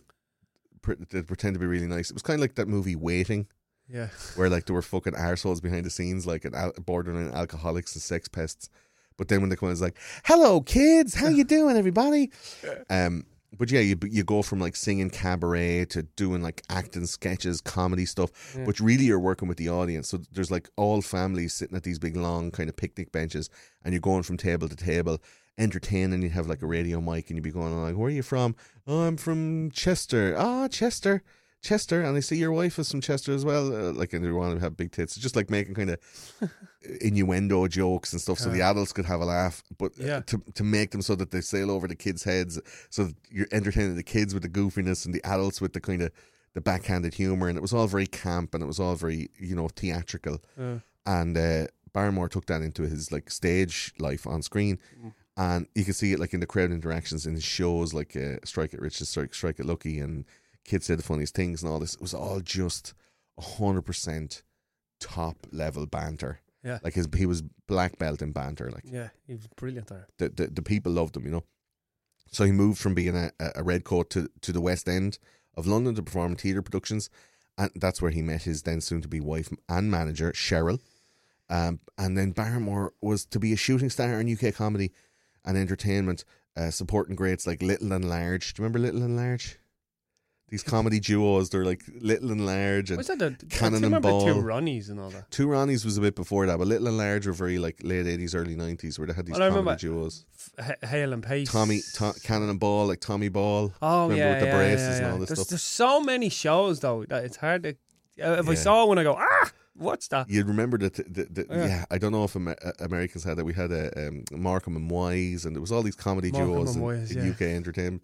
pre- 0.81 0.95
pretend 0.95 1.53
to 1.55 1.59
be 1.59 1.65
really 1.65 1.87
nice. 1.87 2.09
It 2.09 2.13
was 2.13 2.23
kind 2.23 2.35
of 2.35 2.41
like 2.41 2.55
that 2.55 2.67
movie 2.67 2.95
Waiting, 2.97 3.47
Yeah. 3.87 4.09
where 4.35 4.49
like 4.49 4.65
there 4.65 4.73
were 4.75 4.81
fucking 4.81 5.13
arseholes 5.13 5.61
behind 5.61 5.85
the 5.85 5.89
scenes, 5.89 6.27
like 6.27 6.43
an 6.43 6.55
al- 6.55 6.73
borderline 6.85 7.31
alcoholics 7.31 7.95
and 7.95 8.01
sex 8.01 8.27
pests. 8.27 8.69
But 9.17 9.29
then 9.29 9.39
when 9.41 9.49
they 9.49 9.55
come 9.55 9.69
in, 9.69 9.73
it's 9.73 9.81
like, 9.81 9.97
"Hello, 10.25 10.61
kids, 10.61 11.15
how 11.15 11.29
you 11.29 11.43
doing, 11.57 11.77
everybody?" 11.77 12.31
Um, 12.89 13.25
but 13.57 13.71
yeah, 13.71 13.79
you 13.79 13.97
you 14.03 14.23
go 14.23 14.41
from 14.41 14.59
like 14.59 14.75
singing 14.75 15.09
cabaret 15.09 15.85
to 15.85 16.03
doing 16.03 16.41
like 16.41 16.61
acting 16.69 17.05
sketches, 17.05 17.61
comedy 17.61 18.05
stuff. 18.05 18.55
But 18.65 18.79
really, 18.79 19.05
you're 19.05 19.19
working 19.19 19.47
with 19.47 19.57
the 19.57 19.69
audience. 19.69 20.09
So 20.09 20.19
there's 20.31 20.51
like 20.51 20.69
all 20.75 21.01
families 21.01 21.53
sitting 21.53 21.75
at 21.75 21.83
these 21.83 21.99
big 21.99 22.15
long 22.15 22.51
kind 22.51 22.69
of 22.69 22.75
picnic 22.75 23.11
benches, 23.11 23.49
and 23.83 23.93
you're 23.93 24.01
going 24.01 24.23
from 24.23 24.37
table 24.37 24.69
to 24.69 24.75
table, 24.75 25.19
entertaining. 25.57 26.21
You 26.21 26.29
have 26.29 26.47
like 26.47 26.61
a 26.61 26.67
radio 26.67 27.01
mic, 27.01 27.29
and 27.29 27.37
you'd 27.37 27.43
be 27.43 27.51
going 27.51 27.75
like, 27.81 27.95
"Where 27.95 28.07
are 28.07 28.11
you 28.11 28.23
from? 28.23 28.55
Oh, 28.85 29.01
I'm 29.01 29.17
from 29.17 29.71
Chester. 29.71 30.35
Ah, 30.37 30.67
Chester." 30.67 31.23
Chester, 31.63 32.03
and 32.03 32.15
I 32.15 32.19
see 32.19 32.37
your 32.37 32.51
wife 32.51 32.77
is 32.77 32.91
from 32.91 33.01
Chester 33.01 33.33
as 33.33 33.43
well. 33.43 33.73
Uh, 33.73 33.91
like, 33.91 34.13
and 34.13 34.23
they 34.23 34.29
want 34.29 34.53
to 34.53 34.59
have 34.61 34.77
big 34.77 34.91
tits. 34.91 35.17
It's 35.17 35.23
just 35.23 35.35
like 35.35 35.49
making 35.49 35.73
kind 35.73 35.89
of 35.89 35.99
innuendo 37.01 37.67
jokes 37.67 38.13
and 38.13 38.21
stuff, 38.21 38.39
so 38.39 38.49
the 38.49 38.61
adults 38.61 38.93
could 38.93 39.05
have 39.05 39.21
a 39.21 39.25
laugh, 39.25 39.63
but 39.77 39.91
uh, 39.99 40.03
Yeah. 40.05 40.19
to 40.21 40.41
to 40.53 40.63
make 40.63 40.91
them 40.91 41.01
so 41.01 41.15
that 41.15 41.31
they 41.31 41.41
sail 41.41 41.69
over 41.71 41.87
the 41.87 41.95
kids' 41.95 42.23
heads, 42.23 42.59
so 42.89 43.05
that 43.05 43.15
you're 43.29 43.47
entertaining 43.51 43.95
the 43.95 44.03
kids 44.03 44.33
with 44.33 44.43
the 44.43 44.49
goofiness 44.49 45.05
and 45.05 45.13
the 45.13 45.23
adults 45.25 45.59
with 45.61 45.73
the 45.73 45.81
kind 45.81 46.01
of 46.01 46.11
the 46.53 46.61
backhanded 46.61 47.13
humor, 47.15 47.47
and 47.49 47.57
it 47.57 47.61
was 47.61 47.73
all 47.73 47.87
very 47.87 48.07
camp 48.07 48.53
and 48.53 48.63
it 48.63 48.67
was 48.67 48.79
all 48.79 48.95
very 48.95 49.29
you 49.39 49.55
know 49.55 49.67
theatrical. 49.69 50.39
Uh, 50.57 50.79
And 51.05 51.37
uh, 51.37 51.67
Barrymore 51.93 52.29
took 52.29 52.45
that 52.47 52.61
into 52.61 52.83
his 52.83 53.11
like 53.11 53.29
stage 53.31 53.93
life 53.99 54.25
on 54.27 54.41
screen. 54.41 54.77
And 55.39 55.67
you 55.75 55.85
can 55.85 55.93
see 55.93 56.13
it 56.13 56.19
like 56.19 56.33
in 56.33 56.39
the 56.39 56.47
crowd 56.47 56.71
interactions 56.71 57.27
in 57.27 57.35
his 57.35 57.43
shows, 57.43 57.93
like 57.93 58.15
uh, 58.17 58.37
Strike 58.43 58.73
It 58.73 58.81
Rich, 58.81 58.99
Strike, 59.03 59.35
Strike 59.35 59.59
It 59.59 59.67
Lucky, 59.67 59.99
and 59.99 60.25
Kids 60.63 60.87
Say 60.87 60.95
the 60.95 61.03
Funniest 61.03 61.35
Things, 61.35 61.61
and 61.61 61.71
all 61.71 61.79
this. 61.79 61.93
It 61.93 62.01
was 62.01 62.13
all 62.15 62.39
just 62.41 62.95
hundred 63.39 63.83
percent 63.83 64.41
top 64.99 65.45
level 65.51 65.85
banter. 65.85 66.39
Yeah. 66.63 66.79
like 66.83 66.95
his 66.95 67.07
he 67.15 67.25
was 67.25 67.43
black 67.67 67.97
belt 67.97 68.21
in 68.21 68.31
banter. 68.31 68.69
Like 68.71 68.83
yeah, 68.85 69.09
he 69.25 69.33
was 69.33 69.47
brilliant 69.47 69.87
there. 69.87 70.07
the, 70.17 70.29
the 70.29 70.47
the 70.47 70.61
people 70.61 70.91
loved 70.91 71.15
him, 71.15 71.25
you 71.25 71.31
know. 71.31 71.43
So 72.31 72.43
he 72.43 72.51
moved 72.51 72.79
from 72.79 72.93
being 72.93 73.15
a, 73.15 73.31
a 73.55 73.63
red 73.63 73.83
coat 73.83 74.09
to 74.11 74.29
to 74.41 74.51
the 74.51 74.61
West 74.61 74.89
End 74.89 75.17
of 75.55 75.65
London 75.67 75.95
to 75.95 76.03
perform 76.03 76.35
theatre 76.35 76.61
productions, 76.61 77.09
and 77.57 77.71
that's 77.75 78.01
where 78.01 78.11
he 78.11 78.21
met 78.21 78.43
his 78.43 78.63
then 78.63 78.81
soon 78.81 79.01
to 79.01 79.07
be 79.07 79.19
wife 79.19 79.49
and 79.69 79.89
manager 79.89 80.31
Cheryl. 80.31 80.79
Um, 81.49 81.79
and 81.97 82.17
then 82.17 82.31
Barrymore 82.31 82.93
was 83.01 83.25
to 83.27 83.39
be 83.39 83.53
a 83.53 83.57
shooting 83.57 83.89
star 83.89 84.19
in 84.19 84.31
UK 84.31 84.53
comedy 84.53 84.91
and 85.45 85.57
entertainment, 85.57 86.25
uh, 86.57 86.71
supporting 86.71 87.15
greats 87.15 87.47
like 87.47 87.61
Little 87.61 87.93
and 87.93 88.09
Large. 88.09 88.53
Do 88.53 88.61
you 88.61 88.63
remember 88.65 88.79
Little 88.79 89.03
and 89.03 89.15
Large? 89.15 89.57
These 90.49 90.63
comedy 90.63 91.01
duos, 91.01 91.49
they're 91.49 91.65
like 91.65 91.83
Little 91.99 92.31
and 92.31 92.45
Large 92.45 92.91
and 92.91 92.97
Was 92.97 93.07
that 93.07 93.19
the 93.19 93.35
Cannon 93.49 93.83
and 93.83 94.01
Ball. 94.01 94.25
two 94.25 94.35
Ronnies 94.35 94.89
and 94.89 94.97
all 94.97 95.09
that? 95.09 95.29
Two 95.29 95.47
Ronnies 95.47 95.83
was 95.83 95.97
a 95.97 96.01
bit 96.01 96.15
before 96.15 96.45
that, 96.45 96.57
but 96.57 96.67
Little 96.67 96.87
and 96.87 96.97
Large 96.97 97.27
were 97.27 97.33
very 97.33 97.57
like 97.59 97.81
late 97.83 98.07
eighties, 98.07 98.33
early 98.33 98.55
nineties, 98.55 98.97
where 98.97 99.07
they 99.07 99.13
had 99.13 99.25
these 99.25 99.37
Well, 99.37 99.51
comedy 99.51 99.81
duos. 99.81 100.25
H- 100.57 100.77
Hale 100.83 101.11
and 101.11 101.21
Pace. 101.21 101.51
Tommy, 101.51 101.81
to, 101.95 102.13
Cannon 102.23 102.49
and 102.49 102.59
Ball, 102.61 102.87
like 102.87 103.01
Tommy 103.01 103.27
Ball. 103.27 103.73
Oh 103.81 104.03
Remember 104.03 104.15
yeah, 104.15 104.29
with 104.31 104.39
the 104.39 104.45
yeah, 104.45 104.57
braces 104.57 104.99
yeah, 104.99 105.05
and 105.05 105.13
all 105.13 105.19
this 105.19 105.27
there's, 105.29 105.39
stuff? 105.39 105.49
There's 105.49 105.63
so 105.63 105.99
many 106.01 106.29
shows 106.29 106.79
though 106.79 107.03
that 107.09 107.25
it's 107.25 107.35
hard 107.37 107.63
to. 107.63 107.69
uh, 108.23 108.37
If 108.39 108.47
I 108.47 108.53
saw 108.53 108.85
one, 108.85 108.97
I 108.99 109.03
go 109.03 109.15
ah, 109.19 109.51
what's 109.75 110.07
that? 110.07 110.29
You'd 110.29 110.47
remember 110.47 110.77
that, 110.77 110.97
Yeah. 111.49 111.65
yeah. 111.67 111.85
I 111.91 111.97
don't 111.97 112.13
know 112.13 112.23
if 112.23 112.37
Amer- 112.37 112.55
uh, 112.63 112.71
Americans 112.79 113.25
had 113.25 113.35
that. 113.37 113.43
We 113.43 113.53
had 113.53 113.73
a 113.73 114.07
um, 114.07 114.23
Morecambe 114.31 114.77
and 114.77 114.89
Wise, 114.89 115.45
and 115.45 115.53
there 115.57 115.61
was 115.61 115.73
all 115.73 115.83
these 115.83 115.95
comedy 115.95 116.31
Morecambe 116.31 116.53
duos 116.55 116.67
and 116.69 116.77
in, 116.77 116.83
Wise, 116.83 117.11
in 117.11 117.25
yeah. 117.25 117.31
UK 117.31 117.41
entertainment. 117.41 118.03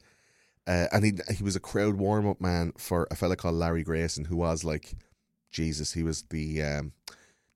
Uh, 0.66 0.88
and 0.91 1.03
he 1.03 1.14
he 1.36 1.43
was 1.43 1.55
a 1.55 1.59
crowd 1.59 1.95
warm 1.95 2.28
up 2.28 2.39
man 2.39 2.72
for 2.78 3.07
a 3.11 3.16
fella 3.16 3.36
called 3.36 3.55
Larry 3.55 3.84
Grayson, 3.84 4.26
who 4.26 4.38
was 4.38 4.64
like 4.64 4.95
Jesus. 5.51 5.93
He 5.93 6.03
was 6.03 6.24
the 6.30 6.61
um, 6.64 6.93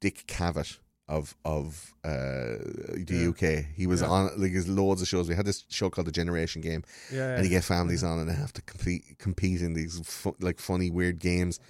Dick 0.02 0.26
Cavett 0.28 0.78
of 1.08 1.36
of 1.46 1.94
uh, 2.04 2.60
the 2.60 3.28
UK. 3.34 3.66
He 3.74 3.88
was 3.88 4.02
Yeah. 4.02 4.10
on 4.10 4.24
like 4.42 4.52
there's 4.52 4.68
loads 4.68 5.02
of 5.02 5.08
shows. 5.08 5.30
We 5.30 5.36
had 5.36 5.46
this 5.46 5.64
show 5.70 5.90
called 5.90 6.08
The 6.08 6.12
Generation 6.12 6.62
Game, 6.62 6.84
Yeah, 7.14 7.36
and 7.36 7.44
you 7.46 7.50
get 7.50 7.64
families 7.64 8.04
on 8.04 8.20
and 8.20 8.30
they 8.30 8.34
have 8.34 8.52
to 8.54 8.62
compete 8.64 9.18
compete 9.18 9.62
in 9.62 9.74
these 9.74 10.02
fu- 10.06 10.36
like 10.42 10.60
funny 10.60 10.90
weird 10.92 11.20
games. 11.20 11.62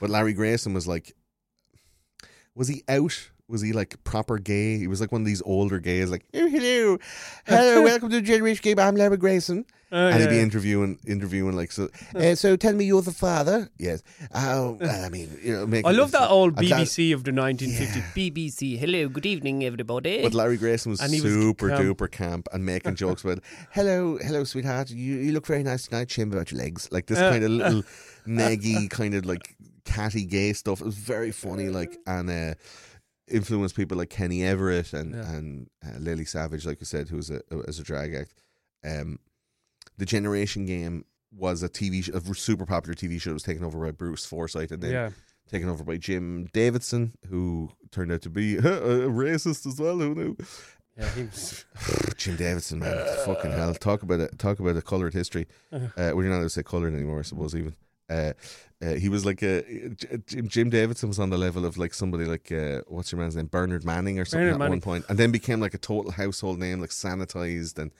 But 0.00 0.08
Larry 0.08 0.32
Grayson 0.32 0.72
was 0.72 0.86
like, 0.88 1.14
was 2.54 2.68
he 2.68 2.82
out? 2.88 3.30
Was 3.48 3.62
he 3.62 3.72
like 3.72 4.02
proper 4.02 4.38
gay? 4.38 4.76
He 4.76 4.88
was 4.88 5.00
like 5.00 5.12
one 5.12 5.20
of 5.20 5.26
these 5.26 5.40
older 5.42 5.78
gays, 5.78 6.10
like 6.10 6.24
oh 6.34 6.48
hello, 6.48 6.98
hello, 7.46 7.82
welcome 7.84 8.10
to 8.10 8.16
the 8.16 8.22
Generation 8.22 8.60
Game. 8.60 8.80
I'm 8.80 8.96
Larry 8.96 9.16
Grayson, 9.18 9.64
Oh, 9.92 10.08
and 10.08 10.20
he'd 10.20 10.30
be 10.30 10.40
interviewing 10.40 10.98
interviewing 11.06 11.54
like 11.54 11.70
so. 11.70 11.88
Uh, 12.12 12.34
so 12.34 12.56
tell 12.56 12.72
me 12.72 12.86
you're 12.86 13.02
the 13.02 13.12
father. 13.12 13.68
Yes. 13.78 14.02
Oh, 14.34 14.76
well, 14.80 15.04
I 15.04 15.08
mean, 15.10 15.30
you 15.44 15.52
know, 15.52 15.64
make 15.64 15.86
I 15.86 15.92
love 15.92 16.10
that 16.10 16.28
old 16.28 16.58
I'm 16.58 16.64
BBC 16.64 17.14
of 17.14 17.22
the 17.22 17.30
1950s. 17.30 18.02
BBC, 18.16 18.76
hello, 18.80 19.08
good 19.08 19.26
evening, 19.26 19.62
everybody. 19.64 20.22
But 20.22 20.34
Larry 20.34 20.56
Grayson 20.56 20.90
was 20.90 21.00
And 21.00 21.14
he 21.14 21.20
was 21.20 21.32
super 21.32 21.68
camp. 21.68 21.84
duper 21.84 22.10
camp 22.10 22.48
and 22.52 22.66
making 22.66 22.96
jokes 23.04 23.22
about, 23.22 23.38
hello, 23.70 24.18
hello, 24.20 24.42
sweetheart, 24.42 24.90
you, 24.90 25.18
you 25.18 25.30
look 25.30 25.46
very 25.46 25.62
nice 25.62 25.86
tonight. 25.86 26.10
Shame 26.10 26.32
about 26.32 26.50
your 26.50 26.60
legs. 26.62 26.88
Like 26.90 27.06
this 27.06 27.18
Uh, 27.20 27.30
kind 27.30 27.44
of 27.44 27.50
little 27.52 27.82
neggy, 28.26 28.90
kind 28.90 29.14
of 29.14 29.24
like 29.24 29.54
catty 29.84 30.24
gay 30.24 30.52
stuff. 30.52 30.80
It 30.80 30.84
was 30.86 30.96
very 30.96 31.30
funny, 31.30 31.68
like, 31.68 31.96
and 32.08 32.28
uh, 32.28 32.54
influenced 33.28 33.76
people 33.76 33.98
like 33.98 34.10
Kenny 34.10 34.44
Everett 34.44 34.92
and, 34.92 35.14
Yeah. 35.14 35.32
and 35.32 35.68
uh, 35.84 35.98
Lily 35.98 36.24
Savage, 36.24 36.64
like 36.66 36.80
you 36.80 36.86
said, 36.86 37.08
who 37.08 37.16
was 37.16 37.30
a, 37.30 37.40
as 37.66 37.78
a 37.78 37.82
drag 37.82 38.14
act. 38.14 38.34
Um, 38.84 39.18
the 39.98 40.06
Generation 40.06 40.66
Game 40.66 41.04
was 41.36 41.62
a 41.62 41.68
TV, 41.68 42.04
sh- 42.04 42.08
a 42.10 42.20
super 42.34 42.66
popular 42.66 42.94
TV 42.94 43.20
show 43.20 43.30
that 43.30 43.34
was 43.34 43.42
taken 43.42 43.64
over 43.64 43.78
by 43.84 43.90
Bruce 43.90 44.24
Forsyth 44.24 44.70
and 44.70 44.82
then 44.82 44.92
yeah, 44.92 45.10
taken 45.50 45.68
over 45.68 45.82
by 45.84 45.96
Jim 45.96 46.48
Davidson, 46.52 47.12
who 47.28 47.70
turned 47.90 48.12
out 48.12 48.22
to 48.22 48.30
be 48.30 48.56
a 48.58 48.62
racist 48.62 49.66
as 49.66 49.80
well. 49.80 49.98
Who 49.98 50.14
knew? 50.14 50.36
yeah, 50.96 51.08
he 51.14 51.22
was. 51.24 51.64
Jim 52.16 52.36
Davidson, 52.36 52.78
man, 52.78 52.96
fucking 53.26 53.50
hell! 53.52 53.74
Talk 53.74 54.02
about 54.02 54.20
it. 54.20 54.38
Talk 54.38 54.60
about 54.60 54.76
a 54.76 54.82
coloured 54.82 55.14
history. 55.14 55.46
Uh, 55.72 55.88
well, 55.96 56.14
you're 56.16 56.24
not 56.24 56.36
allowed 56.36 56.42
to 56.44 56.50
say 56.50 56.62
coloured 56.62 56.94
anymore, 56.94 57.18
I 57.18 57.22
suppose. 57.22 57.54
Even 57.54 57.74
uh, 58.08 58.32
uh, 58.82 58.94
he 58.94 59.08
was 59.08 59.24
like 59.24 59.42
a 59.42 59.62
Jim, 60.26 60.48
Jim 60.48 60.70
Davidson 60.70 61.08
was 61.08 61.18
on 61.18 61.30
the 61.30 61.38
level 61.38 61.64
of 61.64 61.76
like 61.78 61.94
somebody 61.94 62.24
like 62.24 62.52
uh, 62.52 62.82
what's 62.88 63.10
your 63.12 63.20
man's 63.20 63.36
name, 63.36 63.46
Bernard 63.46 63.84
Manning 63.84 64.18
or 64.18 64.24
something 64.24 64.44
Bernard 64.46 64.54
at 64.54 64.58
Manning. 64.58 64.72
one 64.72 64.80
point, 64.80 65.04
and 65.08 65.18
then 65.18 65.30
became 65.32 65.60
like 65.60 65.74
a 65.74 65.78
total 65.78 66.10
household 66.12 66.58
name, 66.58 66.80
like 66.80 66.90
sanitized 66.90 67.78
and 67.78 67.90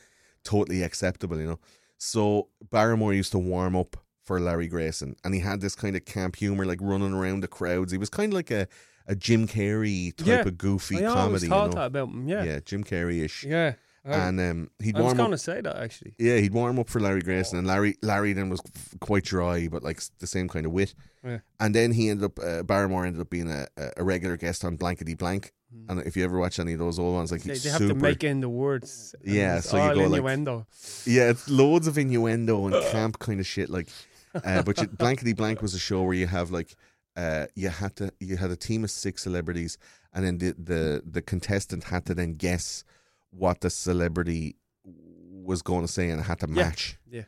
totally 0.44 0.82
acceptable. 0.82 1.40
You 1.40 1.46
know, 1.46 1.59
so 1.98 2.48
Barrymore 2.70 3.14
used 3.14 3.32
to 3.32 3.38
warm 3.38 3.74
up 3.74 3.96
for 4.22 4.38
Larry 4.40 4.68
Grayson, 4.68 5.16
and 5.24 5.32
he 5.34 5.40
had 5.40 5.61
this 5.61 5.74
kind 5.74 5.96
of 5.96 6.04
camp 6.04 6.36
humor, 6.36 6.64
like 6.66 6.78
running 6.82 7.12
around 7.14 7.40
the 7.40 7.48
crowds. 7.48 7.92
He 7.92 7.98
was 7.98 8.11
kind 8.11 8.32
of 8.32 8.36
like 8.36 8.50
a 8.50 8.68
a 9.09 9.14
Jim 9.14 9.46
Carrey 9.46 10.14
type 10.16 10.26
Yeah, 10.26 10.40
of 10.40 10.59
goofy 10.59 11.04
I 11.04 11.09
always 11.09 11.42
comedy. 11.42 11.46
thought 11.48 11.62
you 11.64 11.68
know? 11.70 11.74
that 11.76 11.86
about 11.86 12.09
him. 12.09 12.28
Yeah, 12.28 12.42
yeah, 12.44 12.59
Jim 12.64 12.82
Carrey 12.84 13.24
ish. 13.24 13.44
yeah. 13.44 13.74
And 14.14 14.40
um, 14.40 14.70
he'd 14.80 14.94
I 14.96 15.00
was 15.00 15.04
warm 15.07 15.16
going 15.16 15.32
up. 15.32 15.38
to 15.38 15.44
say 15.44 15.61
that 15.61 15.76
actually. 15.76 16.14
Yeah, 16.18 16.36
he'd 16.36 16.52
warm 16.54 16.78
up 16.78 16.88
for 16.88 17.00
Larry 17.00 17.22
Grayson, 17.22 17.59
and 17.59 17.66
Larry 17.66 17.96
Larry 18.02 18.32
then 18.34 18.48
was 18.50 18.61
f- 18.64 18.94
quite 19.00 19.24
dry, 19.24 19.66
but 19.68 19.82
like 19.82 19.96
s- 19.96 20.11
the 20.20 20.26
same 20.28 20.48
kind 20.48 20.64
of 20.64 20.72
wit. 20.72 20.94
Yeah. 21.24 21.38
And 21.59 21.74
then 21.74 21.92
he 21.92 22.09
ended 22.09 22.24
up 22.24 22.38
uh, 22.38 22.62
Barrymore 22.62 23.04
ended 23.04 23.20
up 23.20 23.30
being 23.30 23.50
a, 23.50 23.66
a 23.96 24.04
regular 24.04 24.36
guest 24.36 24.64
on 24.64 24.76
Blankety 24.76 25.14
Blank. 25.14 25.52
And 25.88 26.00
if 26.07 26.16
you 26.16 26.24
ever 26.24 26.38
watch 26.38 26.59
any 26.59 26.72
of 26.72 26.78
those 26.78 26.98
old 26.98 27.14
ones, 27.16 27.30
like 27.32 27.42
Hmm. 27.42 27.48
They, 27.48 27.54
he's 27.54 27.64
they 27.64 27.70
have 27.70 27.78
super, 27.80 27.94
to 27.94 28.00
make 28.00 28.24
in 28.24 28.40
the 28.40 28.48
words. 28.48 29.14
and 29.24 29.34
Yeah, 29.34 29.59
it's 29.59 29.68
so 29.68 29.76
you 29.76 29.82
all 29.82 29.94
go 29.94 30.00
like- 30.02 30.18
innuendo. 30.20 30.66
yeah, 31.04 31.28
it's 31.30 31.50
loads 31.50 31.86
of 31.88 31.98
innuendo 31.98 32.66
and 32.66 32.74
camp 32.92 33.18
kind 33.18 33.40
of 33.40 33.46
shit. 33.46 33.68
Like, 33.68 33.88
uh, 34.34 34.62
but 34.62 34.80
you, 34.80 34.86
Blankety 34.86 35.32
Blank 35.34 35.61
was 35.62 35.74
a 35.74 35.78
show 35.78 36.02
where 36.04 36.14
you 36.14 36.28
have 36.28 36.50
like, 36.50 36.76
uh, 37.16 37.46
you 37.57 37.68
had 37.70 37.96
to 37.96 38.12
you 38.20 38.36
had 38.36 38.50
a 38.50 38.57
team 38.57 38.84
of 38.84 38.90
six 38.90 39.22
celebrities, 39.24 39.76
and 40.14 40.24
then 40.24 40.38
the 40.38 40.54
the 40.57 41.02
the 41.04 41.22
contestant 41.22 41.84
had 41.84 42.07
to 42.07 42.14
then 42.14 42.34
guess 42.34 42.84
what 43.30 43.60
the 43.60 43.70
celebrity 43.70 44.56
was 44.84 45.62
going 45.62 45.82
to 45.86 45.92
say 45.92 46.10
and 46.10 46.22
had 46.22 46.40
to 46.40 46.46
match. 46.46 46.98
Yeah. 47.10 47.22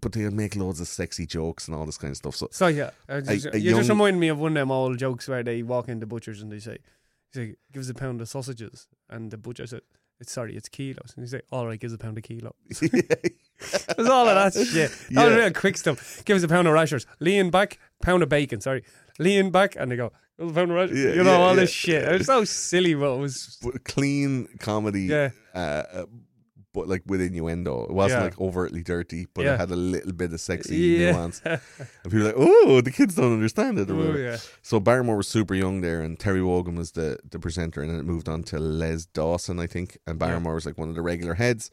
But 0.00 0.12
they'd 0.12 0.32
make 0.32 0.54
loads 0.54 0.80
of 0.80 0.88
sexy 0.88 1.26
jokes 1.26 1.66
and 1.66 1.74
all 1.76 1.86
this 1.86 1.96
kind 1.98 2.10
of 2.10 2.16
stuff. 2.16 2.36
So 2.36 2.48
So 2.50 2.66
yeah, 2.66 2.90
just, 3.24 3.46
A- 3.46 3.54
a 3.56 3.58
you 3.58 3.70
just 3.74 3.88
young- 3.88 3.98
remind 3.98 4.20
me 4.20 4.28
of 4.28 4.38
one 4.38 4.52
of 4.52 4.54
them 4.56 4.70
old 4.70 4.98
jokes 4.98 5.26
where 5.28 5.42
they 5.42 5.62
walk 5.62 5.88
into 5.88 6.06
butchers 6.06 6.42
and 6.42 6.52
they 6.52 6.58
say, 6.58 6.78
"He 7.32 7.38
say, 7.38 7.54
gives 7.72 7.88
a 7.88 7.94
pound 7.94 8.20
of 8.20 8.28
sausages," 8.28 8.86
and 9.08 9.30
the 9.30 9.38
butcher 9.38 9.66
said, 9.66 9.80
"It's 10.20 10.30
sorry, 10.32 10.56
it's 10.56 10.68
kilos," 10.68 11.14
and 11.16 11.24
he 11.24 11.28
say, 11.28 11.40
"All 11.50 11.66
right, 11.66 11.80
gives 11.80 11.92
a 11.94 11.98
pound 11.98 12.18
of 12.18 12.24
kilo." 12.24 12.54
There's 12.80 14.08
all 14.08 14.28
of 14.28 14.34
that 14.52 14.52
shit. 14.66 14.90
That 15.10 15.24
was 15.26 15.34
Yeah. 15.34 15.36
real 15.44 15.52
quick 15.52 15.76
stuff. 15.78 16.22
Gives 16.24 16.42
a 16.44 16.48
pound 16.48 16.68
of 16.68 16.74
rashers. 16.74 17.06
Lean 17.18 17.50
back, 17.50 17.78
pound 18.02 18.22
of 18.22 18.28
bacon. 18.28 18.60
Sorry, 18.60 18.84
lean 19.18 19.50
back, 19.50 19.74
and 19.76 19.90
they 19.90 19.96
go, 19.96 20.12
"Gives 20.38 20.50
a 20.52 20.54
pound. 20.54 20.70
Yeah, 20.90 21.14
you 21.14 21.24
know 21.24 21.32
yeah, 21.32 21.38
all 21.38 21.54
this 21.54 21.70
shit. 21.70 22.04
It 22.04 22.18
was 22.18 22.26
so 22.26 22.44
silly, 22.44 22.94
but 22.94 23.14
it 23.14 23.18
was. 23.18 23.58
but 23.62 23.84
clean 23.84 24.48
comedy. 24.58 25.02
Yeah. 25.02 25.30
Uh, 25.54 25.58
uh, 25.58 26.04
but 26.74 26.86
like 26.86 27.02
with 27.06 27.20
innuendo, 27.20 27.84
it 27.84 27.90
wasn't 27.90 28.22
like 28.22 28.40
overtly 28.40 28.82
dirty, 28.82 29.26
but 29.34 29.44
it 29.46 29.58
had 29.58 29.70
a 29.70 29.76
little 29.76 30.12
bit 30.12 30.32
of 30.32 30.40
sexy 30.40 30.98
nuance. 30.98 31.40
And 31.44 31.60
people 32.04 32.18
were 32.20 32.24
like, 32.26 32.34
"Oh, 32.36 32.80
the 32.80 32.90
kids 32.90 33.14
don't 33.16 33.32
understand 33.32 33.78
it." 33.78 33.90
Oh, 33.90 34.14
yeah. 34.14 34.36
So 34.62 34.78
Barrymore 34.78 35.16
was 35.16 35.26
super 35.28 35.54
young 35.54 35.80
there, 35.80 36.02
and 36.02 36.18
Terry 36.18 36.42
Wogan 36.42 36.76
was 36.76 36.92
the, 36.92 37.18
the 37.28 37.38
presenter, 37.38 37.80
and 37.80 37.90
then 37.90 37.98
it 37.98 38.04
moved 38.04 38.28
on 38.28 38.42
to 38.44 38.58
Les 38.58 39.06
Dawson, 39.06 39.58
I 39.58 39.66
think, 39.66 39.98
and 40.06 40.18
Barrymore 40.18 40.54
was 40.54 40.66
like 40.66 40.78
one 40.78 40.88
of 40.88 40.94
the 40.94 41.02
regular 41.02 41.34
heads. 41.34 41.70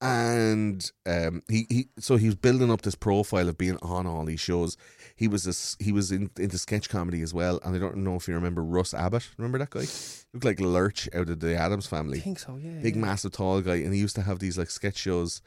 And 0.00 0.90
um, 1.06 1.42
he, 1.48 1.66
he 1.70 1.88
so 1.98 2.16
he 2.16 2.26
was 2.26 2.34
building 2.34 2.70
up 2.70 2.82
this 2.82 2.94
profile 2.94 3.48
of 3.48 3.56
being 3.56 3.78
on 3.80 4.06
all 4.06 4.24
these 4.26 4.40
shows. 4.40 4.76
He 5.16 5.26
was 5.26 5.46
a 5.46 5.50
s 5.50 5.74
he 5.80 5.90
was 5.90 6.12
in, 6.12 6.30
into 6.38 6.58
sketch 6.58 6.90
comedy 6.90 7.22
as 7.22 7.32
well, 7.32 7.60
and 7.64 7.74
I 7.74 7.78
don't 7.78 7.96
know 7.96 8.16
if 8.16 8.28
you 8.28 8.34
remember 8.34 8.62
Russ 8.62 8.92
Abbott. 8.92 9.26
Remember 9.38 9.58
that 9.58 9.70
guy? 9.70 9.86
Looked 10.34 10.44
like 10.44 10.60
Lurch 10.60 11.08
out 11.14 11.30
of 11.30 11.40
the 11.40 11.56
Addams 11.56 11.86
I 11.86 11.90
Family 11.96 12.20
think 12.20 12.38
so. 12.38 12.56
Yeah. 12.56 12.80
big 12.82 12.96
yeah. 12.96 13.00
massive 13.00 13.32
tall 13.32 13.62
guy 13.62 13.76
and 13.76 13.94
he 13.94 14.00
used 14.00 14.16
to 14.16 14.22
have 14.22 14.38
these 14.38 14.58
like 14.58 14.68
sketch 14.68 14.98
shows 14.98 15.40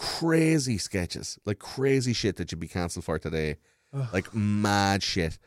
crazy 0.00 0.78
sketches, 0.78 1.38
like 1.44 1.58
crazy 1.58 2.14
shit 2.14 2.36
that 2.36 2.50
you'd 2.50 2.58
be 2.58 2.66
cancelled 2.66 3.04
for 3.04 3.18
today, 3.18 3.56
like 4.12 4.34
mad 4.34 5.02
shit, 5.02 5.38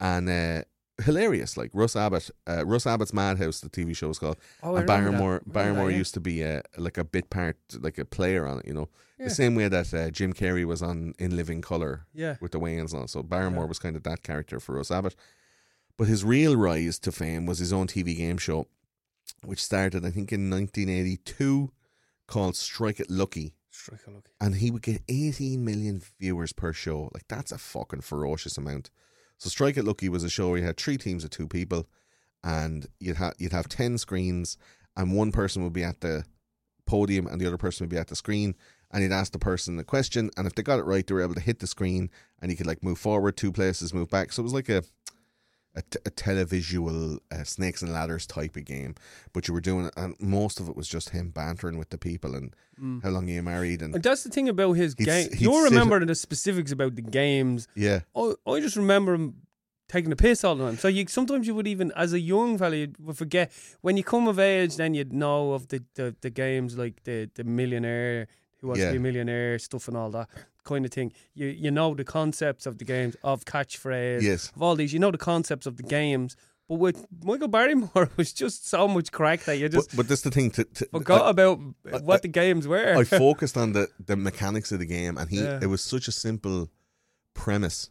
and 0.00 0.28
uh, 0.28 0.62
hilarious. 1.02 1.56
Like 1.56 1.70
Russ 1.72 1.96
Abbott, 1.96 2.30
uh, 2.48 2.64
Russ 2.66 2.86
Abbott's 2.86 3.12
Madhouse, 3.12 3.60
the 3.60 3.68
TV 3.70 3.94
show 3.96 4.10
is 4.10 4.18
called. 4.18 4.36
Oh, 4.62 4.76
and 4.76 4.88
remember 4.88 5.38
that. 5.40 5.52
Barrymore, 5.52 5.86
that, 5.86 5.92
yeah. 5.92 5.98
used 5.98 6.14
to 6.14 6.20
be 6.20 6.42
a, 6.42 6.62
like 6.76 6.98
a 6.98 7.04
bit 7.04 7.30
part, 7.30 7.56
like 7.78 7.98
a 7.98 8.04
player 8.04 8.46
on 8.46 8.58
it. 8.60 8.66
You 8.66 8.74
know, 8.74 8.88
Yeah. 9.18 9.24
the 9.28 9.34
same 9.34 9.54
way 9.54 9.68
that 9.68 9.92
uh, 9.94 10.10
Jim 10.10 10.32
Carrey 10.32 10.64
was 10.64 10.82
on 10.82 11.14
In 11.18 11.36
Living 11.36 11.60
Color 11.62 12.06
Yeah. 12.14 12.36
with 12.40 12.52
the 12.52 12.60
Wayans 12.60 12.92
and 12.92 13.02
all. 13.02 13.08
So 13.08 13.22
Barrymore 13.22 13.64
Yeah. 13.64 13.68
was 13.68 13.78
kind 13.78 13.96
of 13.96 14.02
that 14.04 14.22
character 14.22 14.60
for 14.60 14.74
Russ 14.76 14.90
Abbott. 14.90 15.16
But 15.96 16.08
his 16.08 16.24
real 16.24 16.56
rise 16.56 16.98
to 17.00 17.12
fame 17.12 17.44
was 17.46 17.58
his 17.58 17.72
own 17.72 17.86
TV 17.86 18.16
game 18.16 18.38
show, 18.38 18.66
which 19.44 19.62
started, 19.62 20.04
I 20.04 20.10
think, 20.10 20.32
in 20.32 20.48
1982, 20.48 21.70
called 22.26 22.56
Strike 22.56 23.00
It 23.00 23.10
Lucky. 23.10 23.54
Strike 23.70 24.00
a 24.06 24.10
look. 24.10 24.30
And 24.40 24.56
he 24.56 24.70
would 24.70 24.82
get 24.82 25.02
18 25.08 25.64
million 25.64 26.02
viewers 26.18 26.52
per 26.52 26.72
show. 26.72 27.10
Like, 27.14 27.28
that's 27.28 27.52
a 27.52 27.58
fucking 27.58 28.00
ferocious 28.00 28.56
amount. 28.58 28.90
So, 29.40 29.48
Strike 29.48 29.78
It 29.78 29.86
Lucky 29.86 30.10
was 30.10 30.22
a 30.22 30.28
show 30.28 30.50
where 30.50 30.58
you 30.58 30.66
had 30.66 30.76
three 30.76 30.98
teams 30.98 31.24
of 31.24 31.30
two 31.30 31.48
people, 31.48 31.88
and 32.44 32.86
you'd, 33.00 33.16
ha- 33.16 33.32
you'd 33.38 33.52
have 33.52 33.70
10 33.70 33.96
screens, 33.96 34.58
and 34.98 35.16
one 35.16 35.32
person 35.32 35.64
would 35.64 35.72
be 35.72 35.82
at 35.82 36.02
the 36.02 36.26
podium, 36.84 37.26
and 37.26 37.40
the 37.40 37.46
other 37.46 37.56
person 37.56 37.84
would 37.84 37.90
be 37.90 37.96
at 37.96 38.08
the 38.08 38.16
screen. 38.16 38.54
And 38.90 39.02
you'd 39.02 39.12
ask 39.12 39.32
the 39.32 39.38
person 39.38 39.78
a 39.78 39.84
question, 39.84 40.30
and 40.36 40.46
if 40.46 40.54
they 40.54 40.62
got 40.62 40.78
it 40.78 40.84
right, 40.84 41.06
they 41.06 41.14
were 41.14 41.22
able 41.22 41.36
to 41.36 41.40
hit 41.40 41.60
the 41.60 41.66
screen, 41.66 42.10
and 42.42 42.50
you 42.50 42.56
could 42.56 42.66
like 42.66 42.84
move 42.84 42.98
forward 42.98 43.38
two 43.38 43.50
places, 43.50 43.94
move 43.94 44.10
back. 44.10 44.30
So 44.30 44.40
it 44.40 44.44
was 44.44 44.52
like 44.52 44.68
a 44.68 44.82
a, 45.76 45.82
t- 45.82 45.98
a 46.04 46.10
televisual 46.10 47.18
uh, 47.30 47.44
snakes 47.44 47.82
and 47.82 47.92
ladders 47.92 48.26
type 48.26 48.56
of 48.56 48.64
game, 48.64 48.94
but 49.32 49.46
you 49.46 49.54
were 49.54 49.60
doing 49.60 49.86
it, 49.86 49.94
and 49.96 50.14
most 50.20 50.58
of 50.60 50.68
it 50.68 50.76
was 50.76 50.88
just 50.88 51.10
him 51.10 51.30
bantering 51.30 51.78
with 51.78 51.90
the 51.90 51.98
people 51.98 52.34
and 52.34 52.54
how 53.02 53.10
long 53.10 53.28
you 53.28 53.42
married 53.42 53.82
and 53.82 53.94
And 53.94 54.02
that's 54.02 54.22
the 54.24 54.30
thing 54.30 54.48
about 54.48 54.72
his 54.72 54.94
He'd 54.98 55.04
game. 55.04 55.26
s- 55.26 55.32
he'd 55.34 55.42
You 55.42 55.52
sit- 55.64 55.70
remember 55.72 56.04
the 56.04 56.14
specifics 56.14 56.72
about 56.72 56.96
the 56.96 57.02
games. 57.02 57.68
yeah, 57.74 58.00
I, 58.16 58.34
I 58.46 58.60
just 58.60 58.76
remember 58.76 59.14
him 59.14 59.34
taking 59.88 60.10
the 60.10 60.16
piss 60.16 60.44
all 60.44 60.54
the 60.56 60.64
time. 60.64 60.78
So 60.78 60.88
you 60.88 61.06
sometimes 61.08 61.46
you 61.46 61.54
would 61.54 61.66
even, 61.66 61.92
as 61.96 62.12
a 62.12 62.20
young 62.20 62.56
fella, 62.58 62.76
you 62.76 62.92
would 63.00 63.16
forget 63.18 63.52
when 63.82 63.96
you 63.96 64.04
come 64.04 64.28
of 64.28 64.38
age. 64.38 64.76
Then 64.76 64.94
you'd 64.94 65.12
know 65.12 65.52
of 65.52 65.68
the, 65.68 65.82
the, 65.94 66.14
the 66.20 66.30
games 66.30 66.78
like 66.78 67.02
the 67.04 67.28
the 67.34 67.44
millionaire 67.44 68.28
who 68.60 68.68
wants 68.68 68.80
Yeah. 68.80 68.86
to 68.86 68.92
be 68.92 68.96
a 68.98 69.00
millionaire 69.00 69.58
stuff 69.58 69.88
and 69.88 69.96
all 69.96 70.10
that 70.10 70.28
kind 70.64 70.84
of 70.84 70.90
thing. 70.92 71.12
You 71.34 71.46
you 71.48 71.70
know 71.70 71.94
the 71.94 72.04
concepts 72.04 72.66
of 72.66 72.78
the 72.78 72.84
games 72.84 73.16
of 73.22 73.44
catchphrase. 73.44 74.22
Yes. 74.22 74.52
Of 74.54 74.62
all 74.62 74.76
these, 74.76 74.92
you 74.92 74.98
know 74.98 75.10
the 75.10 75.18
concepts 75.18 75.66
of 75.66 75.76
the 75.76 75.82
games. 75.82 76.36
But 76.68 76.78
with 76.78 77.04
Michael 77.24 77.48
Barrymore, 77.48 77.90
it 78.04 78.16
was 78.16 78.32
just 78.32 78.68
so 78.68 78.86
much 78.86 79.10
crack 79.10 79.40
that 79.44 79.56
you 79.58 79.68
just 79.68 79.96
but 79.96 80.06
that's 80.06 80.22
the 80.22 80.30
thing. 80.30 80.50
To, 80.52 80.62
to, 80.64 80.86
forgot 80.92 81.22
I, 81.26 81.30
about 81.30 81.58
I- 81.92 81.98
what 81.98 82.22
the 82.22 82.28
games 82.28 82.68
were. 82.68 82.94
I 82.96 83.04
focused 83.26 83.56
on 83.56 83.72
the 83.72 83.88
the 84.06 84.16
mechanics 84.16 84.70
of 84.72 84.78
the 84.78 84.86
game, 84.86 85.18
and 85.18 85.28
he 85.28 85.42
Yeah. 85.42 85.58
it 85.60 85.66
was 85.66 85.82
such 85.82 86.06
a 86.08 86.12
simple 86.12 86.68
premise 87.34 87.90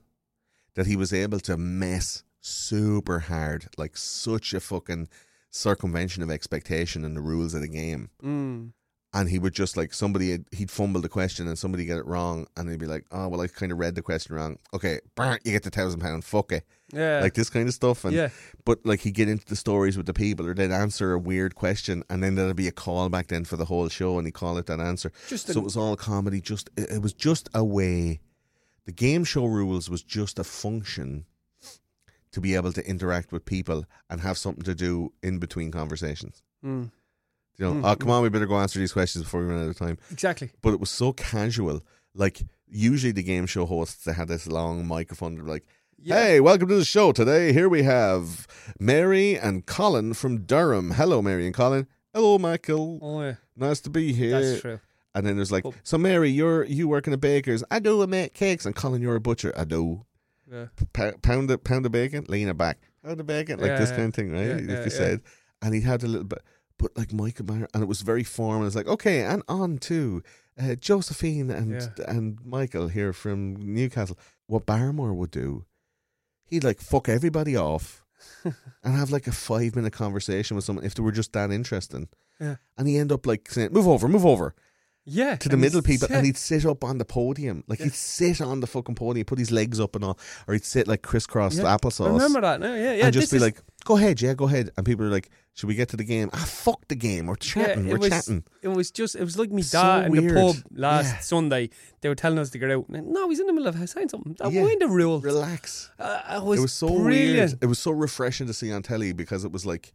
that 0.76 0.88
he 0.88 0.96
was 0.96 1.12
able 1.12 1.40
to 1.42 1.58
mess 1.58 2.24
super 2.40 3.20
hard, 3.20 3.66
like 3.78 3.98
such 3.98 4.54
a 4.54 4.60
fucking 4.62 5.10
circumvention 5.50 6.24
of 6.24 6.30
expectation 6.32 7.04
and 7.04 7.18
the 7.18 7.22
rules 7.22 7.54
of 7.54 7.62
the 7.62 7.68
game. 7.68 8.10
mm. 8.24 8.72
And 9.20 9.30
he 9.30 9.38
would 9.40 9.54
just 9.54 9.76
like 9.76 9.94
somebody 9.94 10.32
had, 10.32 10.46
he'd 10.52 10.72
fumble 10.72 11.02
the 11.02 11.10
question 11.10 11.48
and 11.48 11.58
somebody 11.58 11.84
get 11.86 11.98
it 11.98 12.06
wrong 12.06 12.48
and 12.56 12.70
he'd 12.70 12.80
be 12.80 12.86
like 12.96 13.06
oh 13.12 13.28
well 13.28 13.42
I 13.42 13.48
kind 13.48 13.72
of 13.72 13.78
read 13.80 13.96
the 13.96 14.02
question 14.02 14.36
wrong 14.36 14.58
okay 14.74 15.00
you 15.44 15.52
get 15.52 15.64
the 15.64 15.70
thousand 15.70 16.00
pound 16.00 16.24
fuck 16.24 16.52
it 16.52 16.64
Yeah. 16.94 17.20
like 17.22 17.34
this 17.34 17.50
kind 17.50 17.68
of 17.68 17.74
stuff 17.74 18.06
and 18.06 18.14
yeah. 18.16 18.30
but 18.66 18.78
like 18.86 19.02
he'd 19.02 19.14
get 19.22 19.28
into 19.30 19.46
the 19.46 19.56
stories 19.56 19.98
with 19.98 20.06
the 20.06 20.14
people 20.14 20.46
or 20.48 20.54
they'd 20.54 20.72
answer 20.72 21.12
a 21.14 21.20
weird 21.20 21.54
question 21.56 22.04
and 22.10 22.24
then 22.24 22.36
there'd 22.36 22.56
be 22.56 22.68
a 22.68 22.72
call 22.86 23.10
back 23.10 23.28
then 23.28 23.46
for 23.46 23.58
the 23.58 23.66
whole 23.66 23.90
show 23.90 24.18
and 24.18 24.26
he'd 24.28 24.34
call 24.44 24.58
it 24.58 24.66
that 24.68 24.80
answer 24.80 25.12
Just 25.28 25.48
so 25.48 25.52
an- 25.54 25.58
it 25.60 25.64
was 25.64 25.78
all 25.78 25.96
comedy 25.96 26.40
just 26.42 26.70
it, 26.78 26.90
it 26.92 27.02
was 27.02 27.14
just 27.14 27.50
a 27.54 27.64
way 27.64 28.20
the 28.86 28.92
game 28.94 29.24
show 29.24 29.46
rules 29.46 29.90
was 29.90 30.02
just 30.04 30.40
a 30.40 30.44
function 30.44 31.26
to 32.32 32.40
be 32.42 32.54
able 32.56 32.72
to 32.74 32.88
interact 32.88 33.32
with 33.32 33.44
people 33.46 33.86
and 34.10 34.22
have 34.22 34.38
something 34.38 34.64
to 34.64 34.76
do 34.76 35.12
in 35.24 35.40
between 35.40 35.72
conversations 35.72 36.42
Mm. 36.64 36.92
You 37.60 37.66
know 37.66 37.74
Mm, 37.74 37.92
oh 37.92 37.96
come 37.96 38.10
on 38.10 38.24
we 38.24 38.30
better 38.30 38.46
go 38.48 38.58
answer 38.58 38.80
these 38.80 38.94
questions 38.94 39.24
before 39.26 39.42
we 39.42 39.48
run 39.48 39.62
out 39.64 39.70
of 39.70 39.78
time 39.78 39.98
Exactly. 40.12 40.50
but 40.62 40.74
it 40.74 40.80
was 40.80 40.90
so 40.90 41.12
casual. 41.14 41.82
Like 42.16 42.42
usually 42.68 43.12
the 43.12 43.24
game 43.24 43.46
show 43.46 43.66
hosts 43.66 44.04
they 44.06 44.14
had 44.14 44.28
this 44.30 44.48
long 44.48 44.86
microphone. 44.88 45.36
They're 45.36 45.44
like, 45.44 45.66
Yeah. 45.98 46.16
"Hey, 46.16 46.40
welcome 46.40 46.68
to 46.70 46.76
the 46.76 46.86
show 46.86 47.12
today. 47.12 47.52
Here 47.54 47.68
we 47.70 47.84
have 47.84 48.48
Mary 48.80 49.38
and 49.38 49.66
Colin 49.66 50.14
from 50.14 50.42
Durham. 50.46 50.92
Hello, 50.92 51.22
Mary 51.22 51.46
and 51.46 51.54
Colin. 51.54 51.88
Hello, 52.14 52.38
Michael. 52.40 53.00
Oh 53.02 53.22
yeah. 53.22 53.36
Nice 53.56 53.80
to 53.82 53.90
be 53.90 54.14
here." 54.14 54.40
That's 54.42 54.62
true. 54.62 54.80
And 55.14 55.26
then 55.26 55.36
there's 55.36 55.52
like, 55.52 55.66
Oh. 55.66 55.74
"So 55.84 55.98
Mary, 55.98 56.30
you're 56.30 56.64
you 56.64 56.88
work 56.88 57.08
in 57.08 57.14
a 57.14 57.18
baker's. 57.18 57.64
I 57.70 57.80
do. 57.80 58.02
I 58.02 58.06
make 58.06 58.34
cakes. 58.34 58.66
And 58.66 58.76
Colin, 58.76 59.02
you're 59.02 59.16
a 59.16 59.22
butcher. 59.22 59.52
I 59.58 59.66
do. 59.66 60.06
Yeah. 60.52 60.68
P- 60.94 61.12
pound 61.22 61.52
of 61.52 61.64
pound 61.64 61.86
of 61.86 61.92
bacon, 61.92 62.26
lean 62.30 62.48
it 62.48 62.58
back. 62.58 62.78
Pound 63.04 63.20
of 63.20 63.28
bacon, 63.28 63.60
like 63.60 63.70
Yeah, 63.70 63.80
this 63.80 63.92
kind 63.92 64.08
of 64.10 64.14
thing, 64.16 64.32
right? 64.32 64.56
Like 64.66 64.86
you 64.86 64.90
said. 64.92 65.22
And 65.62 65.74
he 65.76 65.82
had 65.82 66.04
a 66.04 66.08
little 66.08 66.24
bit, 66.26 66.42
but 66.80 66.98
like 66.98 67.14
Michael 67.14 67.52
and 67.52 67.68
it 67.84 67.88
was 67.88 68.02
very 68.02 68.24
formal. 68.24 68.66
It's 68.66 68.76
like, 68.76 68.88
okay, 68.88 69.22
and 69.24 69.44
on 69.48 69.78
to 69.90 70.24
uh, 70.60 70.76
Josephine 70.76 71.52
and 71.52 71.72
Yeah. 71.74 72.06
and 72.08 72.40
Michael 72.44 72.88
here 72.88 73.14
from 73.14 73.56
Newcastle. 73.56 74.18
What 74.48 74.66
Barrymore 74.66 75.14
would 75.14 75.30
do, 75.32 75.66
he'd 76.46 76.64
like 76.64 76.82
fuck 76.82 77.08
everybody 77.08 77.56
off 77.56 78.04
and 78.44 78.96
have 78.96 79.12
like 79.12 79.28
a 79.28 79.32
five 79.32 79.76
minute 79.76 79.94
conversation 79.94 80.56
with 80.56 80.66
someone 80.66 80.86
if 80.86 80.96
they 80.96 81.04
were 81.04 81.12
just 81.12 81.34
that 81.34 81.52
interesting. 81.52 82.08
Yeah. 82.40 82.56
And 82.78 82.88
he 82.88 82.98
end 82.98 83.12
up 83.12 83.26
like 83.28 83.52
saying, 83.52 83.72
"Move 83.74 83.88
over, 83.88 84.08
move 84.08 84.26
over." 84.26 84.56
Yeah. 85.06 85.36
to 85.38 85.50
the 85.50 85.58
middle 85.58 85.82
people, 85.82 86.08
and 86.12 86.26
he'd 86.26 86.38
sit 86.38 86.66
up 86.66 86.84
on 86.84 86.98
the 87.00 87.06
podium, 87.06 87.64
like 87.68 87.80
he'd 87.80 87.94
sit 87.96 88.42
on 88.42 88.60
the 88.60 88.68
fucking 88.68 88.96
podium, 88.96 89.26
put 89.26 89.40
his 89.40 89.52
legs 89.52 89.80
up 89.80 89.96
and 89.96 90.04
all, 90.06 90.20
or 90.48 90.54
he'd 90.54 90.66
sit 90.66 90.88
like 90.88 91.02
crisscross 91.02 91.58
Yeah. 91.58 91.64
applesauce. 91.78 92.08
I 92.08 92.12
remember 92.12 92.42
that 92.42 92.60
now. 92.60 92.76
Yeah, 92.76 92.94
yeah. 92.94 93.06
and 93.06 93.14
just 93.14 93.32
be 93.32 93.38
is- 93.38 93.42
like, 93.44 93.62
"Go 93.86 93.98
ahead, 93.98 94.22
yeah, 94.22 94.34
go 94.36 94.46
ahead." 94.46 94.70
And 94.78 94.86
people 94.86 95.06
are 95.06 95.10
like, 95.10 95.30
"Should 95.56 95.66
we 95.68 95.74
get 95.74 95.90
to 95.90 95.98
the 95.98 96.04
game?" 96.04 96.30
Ah, 96.34 96.46
fuck 96.48 96.88
the 96.90 96.96
game. 96.96 97.26
We're 97.26 97.36
chatting. 97.38 97.88
it 97.88 97.92
We're 97.94 97.98
was, 98.00 98.10
chatting. 98.10 98.44
It 98.62 98.68
was 98.68 98.92
just, 98.92 99.16
it 99.16 99.24
was 99.24 99.38
like 99.40 99.52
me 99.52 99.64
So 99.64 99.82
dad 99.82 100.06
in 100.08 100.12
weird. 100.12 100.30
the 100.36 100.54
pub 100.54 100.56
last 100.76 101.06
Yeah. 101.14 101.20
Sunday. 101.22 101.70
They 102.02 102.10
were 102.10 102.16
telling 102.16 102.38
us 102.38 102.52
to 102.52 102.60
get 102.60 102.70
out. 102.70 102.88
And, 102.90 103.08
no, 103.12 103.30
he's 103.30 103.40
in 103.40 103.48
the 103.48 103.54
middle 103.54 103.68
of 103.68 103.90
saying 103.90 104.10
something. 104.10 104.36
That 104.38 104.52
Yeah. 104.52 104.64
mind 104.64 104.82
the 104.82 104.90
rule. 104.90 105.22
Relax. 105.22 105.90
Uh, 105.98 106.20
it 106.38 106.44
was, 106.44 106.60
it 106.60 106.62
was 106.62 106.74
so 106.74 106.88
brilliant. 106.88 107.36
weird. 107.52 107.58
It 107.64 107.66
was 107.66 107.80
so 107.80 107.92
refreshing 107.92 108.46
to 108.48 108.54
see 108.54 108.72
on 108.72 108.84
telly 108.84 109.14
because 109.14 109.44
it 109.44 109.52
was 109.52 109.66
like 109.66 109.92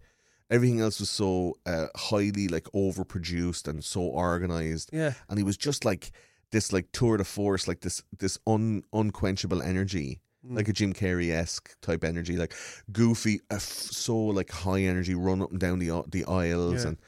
everything 0.51 0.81
else 0.81 1.01
was 1.01 1.11
so 1.11 1.59
uh, 1.67 1.87
highly 1.97 2.49
like 2.49 2.65
overproduced 2.75 3.67
and 3.69 3.83
so 3.85 4.01
organized. 4.03 4.91
Yeah. 4.93 5.15
and 5.29 5.39
he 5.39 5.45
was 5.45 5.57
just 5.57 5.85
like 5.85 6.13
this 6.51 6.73
like 6.73 6.93
tour 6.93 7.17
de 7.17 7.25
force, 7.25 7.67
like 7.69 7.81
this 7.81 8.03
this 8.19 8.39
un 8.47 8.83
unquenchable 8.93 9.63
energy, 9.63 10.21
Mm. 10.47 10.57
like 10.57 10.69
a 10.69 10.75
Jim 10.75 10.93
Carrey 10.93 11.31
esque 11.33 11.75
type 11.81 12.05
energy, 12.05 12.37
like 12.37 12.53
goofy, 12.93 13.41
uh, 13.51 13.55
f- 13.57 13.63
so 13.63 14.15
like 14.15 14.51
high 14.51 14.83
energy, 14.83 15.15
run 15.15 15.41
up 15.41 15.51
and 15.51 15.59
down 15.59 15.79
the 15.79 15.89
a- 15.89 16.07
the 16.07 16.25
aisles, 16.27 16.83
Yeah. 16.83 16.89
and 16.89 16.99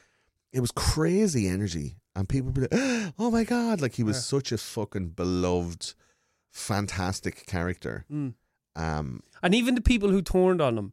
it 0.52 0.60
was 0.60 0.70
crazy 0.72 1.46
energy, 1.46 1.98
and 2.14 2.26
people 2.26 2.50
be 2.50 2.62
like, 2.62 2.72
"Oh 3.18 3.30
my 3.30 3.44
god!" 3.44 3.82
Like 3.82 3.92
he 3.94 4.02
was 4.02 4.16
Yeah. 4.16 4.22
such 4.38 4.52
a 4.52 4.56
fucking 4.58 5.10
beloved, 5.10 5.92
fantastic 6.50 7.46
character. 7.46 8.04
Mm. 8.10 8.34
Um, 8.74 9.22
And 9.42 9.54
even 9.54 9.74
the 9.74 9.80
people 9.80 10.10
who 10.10 10.22
turned 10.22 10.60
on 10.60 10.76
him, 10.78 10.92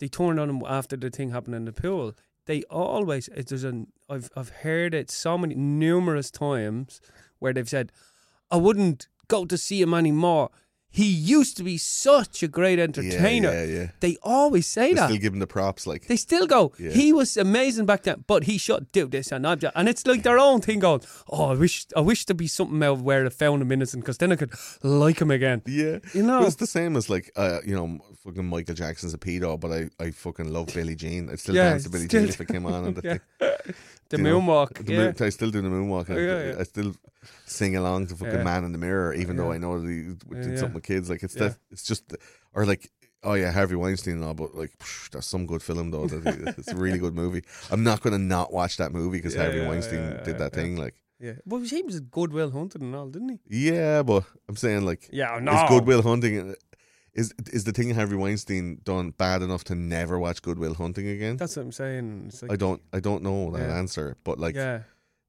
they 0.00 0.08
turned 0.08 0.40
on 0.40 0.50
him 0.50 0.62
after 0.66 0.96
the 0.96 1.10
thing 1.10 1.30
happened 1.30 1.54
in 1.54 1.66
the 1.66 1.72
pool. 1.72 2.14
They 2.46 2.62
always 2.64 3.28
there's 3.34 3.64
an 3.64 3.92
I've 4.08 4.30
I've 4.34 4.48
heard 4.48 4.94
it 4.94 5.10
so 5.10 5.38
many 5.38 5.54
numerous 5.54 6.30
times 6.30 7.00
where 7.38 7.52
they've 7.52 7.68
said, 7.68 7.92
"I 8.50 8.56
wouldn't 8.56 9.08
go 9.28 9.44
to 9.44 9.56
see 9.56 9.80
him 9.80 9.94
anymore. 9.94 10.50
He 10.92 11.06
used 11.06 11.56
to 11.58 11.62
be 11.62 11.78
such 11.78 12.42
a 12.42 12.48
great 12.48 12.78
entertainer." 12.78 13.52
Yeah, 13.52 13.64
yeah, 13.64 13.78
yeah. 13.80 13.86
They 14.00 14.16
always 14.22 14.66
say 14.66 14.88
They 14.88 14.94
that. 14.94 15.08
still 15.08 15.20
give 15.20 15.32
him 15.32 15.38
the 15.38 15.46
props, 15.46 15.86
like 15.86 16.06
They 16.08 16.16
still 16.16 16.46
go. 16.46 16.72
Yeah. 16.78 16.90
He 16.90 17.12
was 17.12 17.36
amazing 17.36 17.86
back 17.86 18.02
then, 18.02 18.24
but 18.26 18.44
he 18.44 18.58
should 18.58 18.90
do 18.92 19.06
this 19.06 19.30
and 19.32 19.44
that. 19.44 19.62
And 19.76 19.88
it's 19.88 20.06
like 20.06 20.22
their 20.22 20.38
own 20.38 20.60
thing. 20.60 20.80
Going, 20.80 21.02
oh, 21.28 21.50
I 21.50 21.54
wish, 21.54 21.86
I 21.96 22.00
wish 22.00 22.24
there'd 22.26 22.36
be 22.36 22.48
something 22.48 22.82
out 22.82 23.00
where 23.00 23.24
I 23.24 23.28
found 23.28 23.62
him 23.62 23.70
innocent, 23.72 24.02
because 24.02 24.18
then 24.18 24.32
I 24.32 24.36
could 24.36 24.52
like 24.82 25.20
him 25.20 25.30
again. 25.30 25.62
Yeah, 25.66 25.98
You 26.12 26.22
know. 26.22 26.40
But 26.40 26.46
it's 26.48 26.56
the 26.56 26.66
same 26.66 26.96
as 26.96 27.08
like 27.08 27.30
uh, 27.36 27.60
you 27.64 27.74
know, 27.76 27.98
fucking 28.24 28.46
Michael 28.46 28.74
Jackson's 28.74 29.14
a 29.14 29.18
pedo, 29.18 29.58
but 29.60 29.70
I, 29.72 29.90
I 30.04 30.10
fucking 30.10 30.52
love 30.52 30.68
Billie 30.74 30.96
Jean. 30.96 31.30
I'd 31.30 31.38
still 31.40 31.54
Yeah, 31.54 31.70
dance 31.70 31.84
to 31.84 31.90
Billie 31.90 32.06
still- 32.06 32.22
Jean 32.22 32.28
if 32.30 32.40
it 32.40 32.48
came 32.48 32.66
on. 32.66 32.96
Yeah. 33.04 33.18
The 34.10 34.18
you 34.18 34.24
know, 34.24 34.40
moonwalk. 34.40 34.74
the 34.84 34.92
yeah. 34.92 34.98
moon- 34.98 35.14
I 35.20 35.28
still 35.30 35.50
do 35.50 35.62
the 35.62 35.68
moonwalk. 35.68 36.10
I, 36.10 36.14
Oh, 36.14 36.18
yeah, 36.18 36.42
yeah. 36.52 36.56
I 36.60 36.64
still 36.64 36.94
sing 37.46 37.76
along 37.76 38.08
to 38.08 38.16
fucking. 38.16 38.44
Man 38.44 38.64
in 38.64 38.72
the 38.72 38.78
Mirror, 38.78 39.14
even 39.14 39.36
though 39.36 39.52
I 39.52 39.58
know 39.58 39.80
that 39.80 39.88
he 39.88 40.34
did 40.34 40.58
something 40.58 40.74
with 40.74 40.84
kids. 40.84 41.08
Like 41.08 41.22
it's 41.22 41.34
the, 41.34 41.56
it's 41.70 41.82
just 41.84 42.12
or 42.54 42.66
like. 42.66 42.90
Oh 43.22 43.34
yeah, 43.34 43.52
Harvey 43.52 43.76
Weinstein 43.76 44.14
and 44.14 44.24
all, 44.24 44.32
but 44.32 44.54
like 44.54 44.72
psh, 44.78 45.10
that's 45.10 45.26
some 45.26 45.44
good 45.46 45.62
film 45.62 45.90
though. 45.90 46.06
That- 46.06 46.54
It's 46.56 46.68
a 46.72 46.76
really 46.76 46.98
good 46.98 47.14
movie. 47.14 47.42
I'm 47.70 47.84
not 47.84 48.00
going 48.00 48.14
to 48.14 48.18
not 48.18 48.50
watch 48.50 48.78
that 48.78 48.92
movie 48.92 49.18
because 49.18 49.34
Yeah, 49.34 49.42
Harvey 49.42 49.58
yeah, 49.58 49.68
Weinstein 49.68 49.98
yeah, 49.98 50.22
did 50.22 50.38
that 50.38 50.54
thing. 50.54 50.76
Like, 50.78 50.94
Yeah. 51.20 51.34
Well, 51.44 51.60
he 51.60 51.82
was 51.82 52.00
Good 52.00 52.32
Will 52.32 52.50
Hunting 52.50 52.80
and 52.80 52.94
all, 52.96 53.08
didn't 53.10 53.28
he? 53.28 53.66
yeah, 53.68 54.02
but 54.02 54.24
I'm 54.48 54.56
saying 54.56 54.86
like, 54.86 55.06
Yeah, 55.12 55.38
no. 55.38 55.52
is 55.52 55.68
Good 55.68 55.84
Will 55.86 56.00
Hunting 56.00 56.54
is 57.14 57.32
is 57.52 57.64
the 57.64 57.72
thing 57.72 57.90
Harvey 57.94 58.16
Weinstein 58.16 58.80
done 58.84 59.10
bad 59.10 59.42
enough 59.42 59.64
to 59.64 59.74
never 59.74 60.18
watch 60.18 60.42
Good 60.42 60.58
Will 60.58 60.74
Hunting 60.74 61.08
again? 61.08 61.36
That's 61.36 61.56
what 61.56 61.62
I'm 61.62 61.72
saying. 61.72 62.32
Like, 62.42 62.52
I 62.52 62.56
don't 62.56 62.82
I 62.92 63.00
don't 63.00 63.22
know 63.22 63.50
that 63.52 63.68
Yeah. 63.68 63.78
answer, 63.78 64.16
but 64.24 64.38
like 64.38 64.54
yeah. 64.54 64.82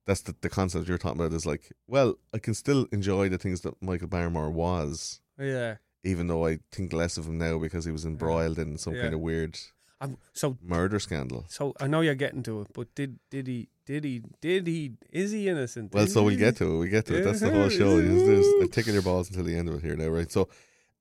that's 0.06 0.22
the, 0.22 0.36
the 0.42 0.50
concept 0.50 0.88
you're 0.88 0.98
talking 0.98 1.20
about. 1.20 1.34
Is 1.34 1.46
like, 1.46 1.72
well, 1.88 2.16
I 2.34 2.38
can 2.40 2.54
still 2.54 2.88
enjoy 2.92 3.30
the 3.30 3.38
things 3.38 3.62
that 3.62 3.82
Michael 3.82 4.08
Barrymore 4.08 4.52
was, 4.52 5.22
Yeah. 5.40 5.76
even 6.04 6.28
though 6.28 6.46
I 6.46 6.60
think 6.72 6.94
less 6.94 7.18
of 7.18 7.26
him 7.28 7.38
now 7.38 7.58
because 7.60 7.86
he 7.86 7.92
was 7.92 8.06
embroiled 8.06 8.60
in 8.60 8.78
some 8.78 8.94
Yeah. 8.96 9.02
kind 9.04 9.14
of 9.14 9.20
weird 9.22 9.58
Um, 10.02 10.18
so 10.34 10.58
murder 10.64 11.00
scandal. 11.00 11.46
so 11.50 11.74
I 11.80 11.88
know 11.88 12.02
you're 12.02 12.16
getting 12.16 12.44
to 12.44 12.62
it, 12.62 12.68
but 12.74 12.94
did 12.96 13.20
did 13.30 13.48
he 13.48 13.70
did 13.86 14.04
he 14.04 14.22
did 14.40 14.68
he 14.68 14.94
is 15.12 15.32
he 15.32 15.48
innocent? 15.50 15.94
Well, 15.94 16.06
Is 16.06 16.14
so 16.14 16.24
we'll 16.24 16.38
get 16.38 16.56
to 16.58 16.76
it. 16.76 16.78
We 16.80 16.90
get 16.90 17.06
to 17.08 17.18
it. 17.18 17.24
That's 17.24 17.40
the 17.42 17.52
whole 17.52 17.70
show. 17.70 17.98
There's, 18.02 18.24
there's, 18.24 18.48
I'm 18.62 18.70
taking 18.70 18.94
your 18.94 19.04
balls 19.04 19.30
until 19.30 19.44
the 19.44 19.56
end 19.56 19.68
of 19.70 19.76
it 19.76 19.82
here 19.84 19.96
now, 19.96 20.08
right? 20.10 20.32
So, 20.32 20.48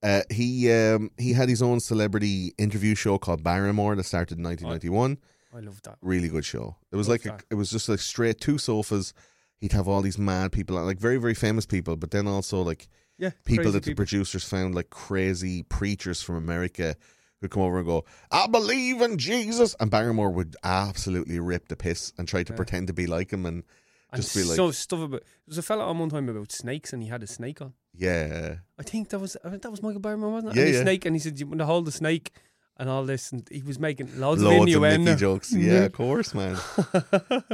uh, 0.03 0.23
he 0.31 0.71
um, 0.73 1.11
he 1.19 1.33
had 1.33 1.49
his 1.49 1.63
own 1.63 1.81
celebrity 1.81 2.55
interview 2.59 2.95
show 2.95 3.19
called 3.19 3.43
Barrymore 3.43 3.97
that 3.97 4.05
started 4.05 4.39
in 4.39 4.45
1991. 4.45 5.19
I 5.55 5.61
love 5.61 5.83
that. 5.83 5.99
Really 6.01 6.29
good 6.29 6.45
show. 6.45 6.77
It 6.93 6.97
was 6.97 7.09
like 7.09 7.27
a, 7.27 7.39
it 7.51 7.55
was 7.57 7.71
just 7.71 7.89
like 7.89 7.99
straight 8.01 8.41
two 8.41 8.57
sofas. 8.59 9.13
He'd 9.59 9.73
have 9.73 9.89
all 9.89 10.01
these 10.01 10.17
mad 10.19 10.53
people, 10.53 10.83
like 10.83 10.99
very 10.99 11.17
very 11.19 11.35
famous 11.35 11.67
people, 11.67 11.97
but 11.97 12.13
then 12.13 12.27
also 12.27 12.63
like 12.63 12.89
Yeah, 13.19 13.31
people 13.45 13.73
that 13.73 13.83
the 13.83 13.91
people. 13.91 13.97
producers 14.05 14.45
found 14.45 14.75
like 14.75 14.91
crazy 14.91 15.65
preachers 15.65 16.23
from 16.23 16.37
America 16.37 16.97
who'd 17.41 17.51
come 17.51 17.63
over 17.63 17.79
and 17.79 17.87
go, 17.87 18.05
"I 18.31 18.47
believe 18.47 19.03
in 19.03 19.19
Jesus," 19.19 19.75
and 19.81 19.91
Barrymore 19.91 20.31
would 20.31 20.57
absolutely 20.63 21.39
rip 21.41 21.69
the 21.69 21.77
piss 21.77 22.13
and 22.17 22.27
try 22.29 22.43
to 22.45 22.53
Yeah. 22.53 22.57
pretend 22.57 22.87
to 22.87 22.93
be 22.95 23.07
like 23.07 23.33
him 23.33 23.45
and 23.45 23.65
And 24.13 24.23
just 24.23 24.35
be 24.35 24.43
like, 24.45 24.57
so 24.57 24.71
stuff 24.71 25.01
about. 25.01 25.21
There 25.23 25.47
was 25.49 25.59
a 25.59 25.63
fella 25.63 25.85
on 25.85 25.99
one 25.99 26.09
time 26.11 26.29
about 26.29 26.51
snakes, 26.53 26.93
and 26.93 27.03
he 27.03 27.09
had 27.09 27.23
a 27.23 27.27
snake 27.27 27.61
on. 27.63 27.75
"Yeah, 27.95 28.57
I 28.79 28.83
think 28.83 29.09
that 29.11 29.19
was 29.19 29.37
I 29.45 29.51
think 29.51 29.63
that 29.63 29.71
was 29.71 29.83
Michael 29.83 30.01
Barrymore, 30.01 30.31
wasn't 30.31 30.53
it? 30.53 30.57
Yeah, 30.59 30.65
and 30.67 30.75
yeah. 30.75 30.83
snake, 30.83 31.05
and 31.07 31.15
he 31.17 31.21
said 31.21 31.39
you 31.39 31.47
want 31.47 31.59
to 31.61 31.67
hold 31.67 31.85
the 31.87 31.93
snake 31.93 32.33
and 32.77 32.89
all 32.89 33.05
this, 33.05 33.31
and 33.31 33.47
he 33.51 33.63
was 33.63 33.79
making 33.79 34.19
loads, 34.19 34.43
loads 34.43 34.75
of 34.75 34.83
innuendo. 34.83 35.15
Jokes." 35.17 35.53
Yeah, 35.53 35.85
of 35.85 35.93
course, 36.03 36.35
man. 36.35 36.57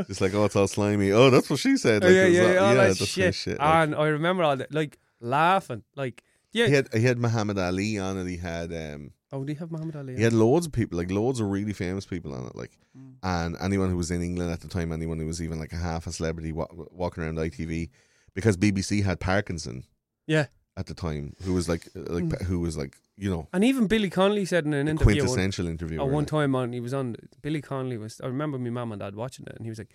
Just 0.06 0.20
like, 0.20 0.34
"Oh, 0.34 0.44
it's 0.44 0.56
all 0.56 0.66
slimy." 0.68 1.12
Oh, 1.12 1.30
that's 1.30 1.50
what 1.50 1.58
she 1.58 1.76
said. 1.76 2.04
Oh, 2.04 2.06
Like, 2.06 2.16
yeah, 2.16 2.24
it 2.24 2.32
yeah, 2.32 2.42
all- 2.42 2.52
yeah, 2.52 2.60
all 2.60 2.74
that 2.74 2.86
that's 2.98 3.06
shit. 3.06 3.34
shit. 3.34 3.58
like- 3.58 3.68
and 3.68 3.94
I 3.94 4.06
remember 4.08 4.42
all 4.44 4.56
that, 4.56 4.72
like 4.72 4.98
laughing, 5.20 5.82
like 5.94 6.22
yeah. 6.52 6.66
he 6.68 6.72
had 6.74 6.88
he 6.94 7.02
had 7.02 7.18
Muhammad 7.18 7.58
Ali 7.58 7.98
on 7.98 8.18
it. 8.18 8.26
He 8.28 8.36
had 8.38 8.72
um 8.72 9.10
oh, 9.32 9.44
do 9.44 9.52
you 9.52 9.58
have 9.58 9.70
Muhammad 9.70 9.96
Ali? 9.96 10.16
he 10.16 10.22
had 10.22 10.32
loads 10.32 10.66
of 10.66 10.72
people, 10.72 10.96
like 10.98 11.10
loads 11.10 11.40
of 11.40 11.48
really 11.50 11.72
famous 11.72 12.06
people 12.06 12.32
on 12.34 12.46
it, 12.46 12.54
like 12.56 12.78
Mm. 12.96 13.14
and 13.22 13.56
anyone 13.60 13.90
who 13.90 13.96
was 13.96 14.10
in 14.10 14.22
England 14.22 14.50
at 14.50 14.60
the 14.60 14.68
time, 14.68 14.90
anyone 14.92 15.18
who 15.18 15.26
was 15.26 15.42
even 15.42 15.58
like 15.58 15.72
a 15.72 15.76
half 15.76 16.06
a 16.06 16.12
celebrity 16.12 16.52
wa- 16.52 16.66
walking 16.90 17.22
around 17.22 17.36
ITV, 17.38 17.90
because 18.34 18.56
BBC 18.56 19.02
had 19.02 19.20
Parkinson 19.20 19.84
yeah, 20.26 20.46
at 20.76 20.86
the 20.86 20.94
time, 20.94 21.34
who 21.44 21.52
was 21.54 21.68
like 21.68 21.88
uh, 21.96 22.00
like 22.12 22.24
Mm. 22.24 22.42
who 22.42 22.60
was 22.60 22.76
like 22.76 22.96
you 23.18 23.30
know 23.30 23.48
and 23.52 23.64
even 23.64 23.86
Billy 23.86 24.10
Connolly 24.10 24.44
said 24.46 24.64
in 24.66 24.72
an 24.74 24.88
interview. 24.88 25.06
one- 25.22 25.26
quintessential 25.26 25.66
interview. 25.68 26.00
At 26.00 26.08
one 26.08 26.26
time 26.26 26.54
on, 26.54 26.72
he 26.72 26.80
was 26.80 26.94
on. 26.94 27.16
Billy 27.42 27.60
Connolly 27.62 27.96
was. 27.98 28.20
I 28.20 28.26
remember 28.26 28.58
my 28.58 28.70
mum 28.70 28.92
and 28.92 29.00
dad 29.00 29.14
watching 29.14 29.46
it, 29.46 29.56
and 29.56 29.64
he 29.66 29.70
was 29.70 29.78
like, 29.78 29.92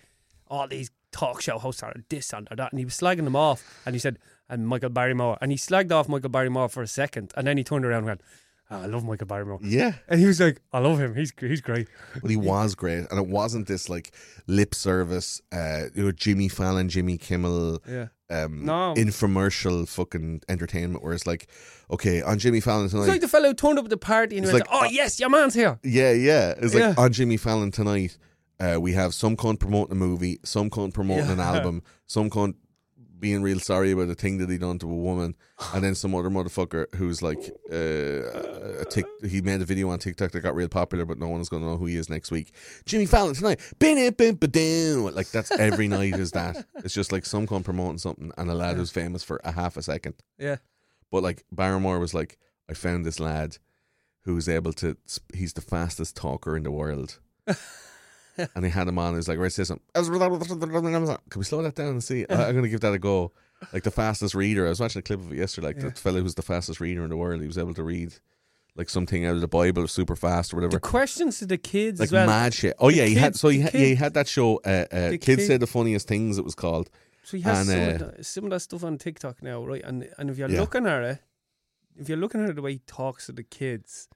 "All 0.48 0.66
these 0.68 0.90
talk 1.12 1.40
show 1.42 1.58
hosts 1.58 1.82
are 1.82 1.94
this 2.08 2.32
and 2.32 2.46
that," 2.56 2.72
and 2.72 2.78
he 2.78 2.84
was 2.84 2.94
slagging 2.94 3.24
them 3.24 3.36
off. 3.36 3.60
And 3.86 3.94
he 3.94 3.98
said, 4.00 4.18
"And 4.48 4.66
Michael 4.66 4.90
Barrymore," 4.90 5.38
and 5.40 5.50
he 5.52 5.58
slagged 5.58 5.92
off 5.92 6.08
Michael 6.08 6.30
Barrymore 6.30 6.68
for 6.68 6.82
a 6.82 6.88
second, 6.88 7.32
and 7.36 7.46
then 7.46 7.56
he 7.58 7.64
turned 7.64 7.84
around 7.84 7.98
and 7.98 8.06
went, 8.06 8.20
"Ah, 8.22 8.41
"I 8.76 8.86
love 8.86 9.04
Michael 9.04 9.26
Barrymore," 9.26 9.58
Yeah, 9.62 9.94
and 10.08 10.20
he 10.20 10.26
was 10.26 10.40
like, 10.40 10.60
"I 10.72 10.78
love 10.78 10.98
him. 10.98 11.14
He's 11.14 11.32
he's 11.38 11.60
great." 11.60 11.88
but 12.20 12.30
he 12.30 12.36
was 12.36 12.74
great, 12.74 13.06
and 13.10 13.18
it 13.18 13.26
wasn't 13.26 13.66
this 13.68 13.88
like 13.88 14.12
lip 14.46 14.74
service, 14.74 15.40
uh, 15.52 15.84
you 15.94 16.04
know, 16.04 16.12
Jimmy 16.12 16.48
Fallon, 16.48 16.88
Jimmy 16.88 17.18
Kimmel, 17.18 17.80
Yeah, 17.88 18.08
um, 18.30 18.64
No. 18.64 18.94
infomercial 18.96 19.88
fucking 19.88 20.42
entertainment, 20.48 21.02
where 21.02 21.12
it's 21.12 21.26
like, 21.26 21.48
okay, 21.90 22.22
on 22.22 22.38
Jimmy 22.38 22.60
Fallon 22.60 22.88
tonight, 22.88 23.02
it's 23.02 23.08
like 23.10 23.20
the 23.20 23.28
fellow 23.28 23.48
who 23.48 23.54
turned 23.54 23.78
up 23.78 23.84
at 23.84 23.90
the 23.90 23.96
party 23.96 24.36
and 24.38 24.46
went, 24.46 24.58
like, 24.60 24.68
"Oh 24.70 24.84
uh, 24.84 24.88
yes, 24.88 25.20
your 25.20 25.28
man's 25.30 25.54
here." 25.54 25.78
Yeah, 25.82 26.12
yeah. 26.12 26.54
It's 26.58 26.74
like 26.74 26.82
Yeah. 26.82 26.94
on 26.96 27.12
Jimmy 27.12 27.36
Fallon 27.36 27.70
tonight. 27.70 28.16
Uh, 28.60 28.78
we 28.80 28.92
have 28.92 29.12
some 29.12 29.36
cunt 29.36 29.58
promoting 29.58 29.90
a 29.92 29.96
movie, 29.96 30.38
some 30.44 30.70
cunt 30.70 30.94
promoting 30.94 31.30
an 31.30 31.40
album, 31.52 31.82
some 32.06 32.30
cunt 32.30 32.54
being 33.22 33.40
real 33.40 33.60
sorry 33.60 33.92
about 33.92 34.08
the 34.08 34.14
thing 34.16 34.36
that 34.38 34.50
he 34.50 34.58
done 34.58 34.78
to 34.80 34.90
a 34.90 34.94
woman, 34.94 35.34
and 35.72 35.82
then 35.82 35.94
some 35.94 36.12
other 36.14 36.28
motherfucker 36.28 36.92
who's 36.96 37.22
like, 37.22 37.38
uh, 37.70 38.80
a 38.80 38.84
tic- 38.90 39.06
he 39.26 39.40
made 39.40 39.62
a 39.62 39.64
video 39.64 39.88
on 39.90 39.98
TikTok 40.00 40.32
that 40.32 40.40
got 40.40 40.56
real 40.56 40.68
popular, 40.68 41.04
but 41.06 41.18
no 41.18 41.28
one's 41.28 41.48
gonna 41.48 41.64
know 41.64 41.76
who 41.76 41.86
he 41.86 41.96
is 41.96 42.10
next 42.10 42.32
week. 42.32 42.52
Jimmy 42.84 43.06
Fallon 43.06 43.34
tonight, 43.34 43.60
bin 43.78 43.96
it, 43.96 44.16
bin 44.16 44.34
ba 44.34 44.48
down. 44.48 45.14
Like 45.14 45.30
that's 45.30 45.52
every 45.52 45.86
night 45.88 46.14
is 46.14 46.32
that. 46.32 46.66
It's 46.84 46.92
just 46.92 47.12
like 47.12 47.24
some 47.24 47.46
cunt 47.46 47.64
promoting 47.64 47.98
something, 47.98 48.32
and 48.36 48.50
a 48.50 48.54
lad 48.54 48.76
who's 48.76 48.90
famous 48.90 49.22
for 49.22 49.40
a 49.44 49.52
half 49.52 49.76
a 49.76 49.82
second. 49.82 50.14
Yeah, 50.38 50.56
But 51.10 51.22
like 51.22 51.44
Barrymore 51.52 52.00
was 52.00 52.12
like, 52.12 52.38
I 52.68 52.74
found 52.74 53.06
this 53.06 53.20
lad 53.20 53.58
who's 54.24 54.48
able 54.48 54.72
to, 54.74 54.96
he's 55.32 55.52
the 55.52 55.60
fastest 55.60 56.16
talker 56.16 56.56
in 56.56 56.64
the 56.64 56.70
world. 56.72 57.18
and 58.54 58.64
he 58.64 58.70
had 58.70 58.88
him 58.88 58.98
on. 58.98 59.14
He's 59.14 59.28
like, 59.28 59.38
right, 59.38 59.52
say 59.52 59.64
something. 59.64 59.84
Can 59.94 60.10
we 61.38 61.44
slow 61.44 61.62
that 61.62 61.74
down 61.74 61.88
and 61.88 62.04
see? 62.04 62.26
I- 62.28 62.48
I'm 62.48 62.54
gonna 62.54 62.68
give 62.68 62.80
that 62.80 62.92
a 62.94 62.98
go. 62.98 63.32
Like 63.72 63.84
the 63.84 63.90
fastest 63.92 64.34
reader. 64.34 64.66
I 64.66 64.70
was 64.70 64.80
watching 64.80 65.00
a 65.00 65.02
clip 65.02 65.20
of 65.20 65.32
it 65.32 65.36
yesterday. 65.38 65.68
Like 65.68 65.76
Yeah. 65.76 65.90
the 65.90 65.92
fella 65.92 66.20
who's 66.20 66.34
the 66.34 66.42
fastest 66.42 66.80
reader 66.80 67.04
in 67.04 67.10
the 67.10 67.16
world. 67.16 67.40
He 67.40 67.46
was 67.46 67.58
able 67.58 67.74
to 67.74 67.82
read 67.84 68.14
like 68.74 68.88
something 68.88 69.24
out 69.26 69.34
of 69.34 69.40
the 69.40 69.48
Bible 69.48 69.86
super 69.86 70.16
fast 70.16 70.52
or 70.52 70.56
the 70.56 70.66
whatever. 70.66 70.80
questions 70.80 71.38
to 71.38 71.46
the 71.46 71.58
kids 71.58 72.00
Like 72.00 72.06
as 72.08 72.12
well. 72.12 72.26
mad 72.26 72.54
shit. 72.54 72.74
Oh 72.80 72.90
The 72.90 72.96
yeah, 72.96 73.04
he 73.04 73.14
had 73.14 73.36
so 73.36 73.48
he 73.50 73.60
had, 73.60 73.74
yeah, 73.74 73.80
he 73.80 73.94
had 73.94 74.14
that 74.14 74.26
show. 74.26 74.56
Uh, 74.64 74.86
uh, 74.90 75.10
kids 75.10 75.24
kid- 75.26 75.46
say 75.46 75.56
the 75.58 75.66
funniest 75.66 76.08
things. 76.08 76.38
It 76.38 76.44
was 76.44 76.54
called. 76.54 76.90
So 77.22 77.36
he 77.36 77.42
has 77.44 77.68
And, 77.68 77.68
some, 77.68 77.78
uh, 77.78 78.08
of 78.08 78.16
that, 78.16 78.26
some 78.26 78.44
of 78.44 78.50
that 78.50 78.60
stuff 78.60 78.82
on 78.82 78.98
TikTok 78.98 79.42
now, 79.42 79.64
right? 79.64 79.82
And 79.84 80.08
and 80.18 80.28
if 80.30 80.38
you're 80.38 80.50
Yeah. 80.50 80.60
looking 80.60 80.86
at 80.86 81.02
it, 81.04 81.18
if 81.96 82.08
you're 82.08 82.18
looking 82.18 82.42
at 82.42 82.50
it 82.50 82.56
the 82.56 82.62
way 82.62 82.72
he 82.72 82.78
talks 82.86 83.26
to 83.26 83.32
the 83.32 83.44
kids, 83.44 84.08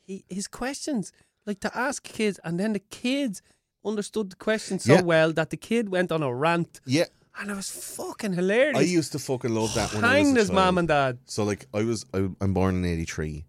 he 0.00 0.24
his 0.30 0.46
questions 0.46 1.12
like 1.46 1.60
to 1.60 1.70
ask 1.76 2.02
kids, 2.02 2.38
and 2.44 2.58
then 2.60 2.72
the 2.72 2.80
kids 2.80 3.42
understood 3.84 4.30
the 4.30 4.36
question 4.36 4.78
so 4.78 4.94
Yeah. 4.94 5.02
well 5.02 5.32
that 5.32 5.50
the 5.50 5.56
kid 5.56 5.88
went 5.88 6.12
on 6.12 6.22
a 6.22 6.34
rant, 6.34 6.80
Yeah, 6.84 7.06
and 7.38 7.50
it 7.50 7.54
was 7.56 7.70
fucking 7.70 8.34
hilarious. 8.34 8.78
I 8.78 8.82
used 8.82 9.12
to 9.12 9.18
fucking 9.18 9.54
love 9.54 9.72
that 9.74 9.92
when 9.94 10.04
I 10.04 10.18
was 10.20 10.32
a 10.32 10.34
his 10.40 10.50
mom 10.50 10.78
and 10.78 10.88
dad. 10.88 11.18
So 11.24 11.44
like 11.44 11.66
I 11.72 11.82
was 11.84 12.04
I, 12.12 12.28
I'm 12.40 12.52
born 12.54 12.74
in 12.76 12.84
'83, 12.84 13.46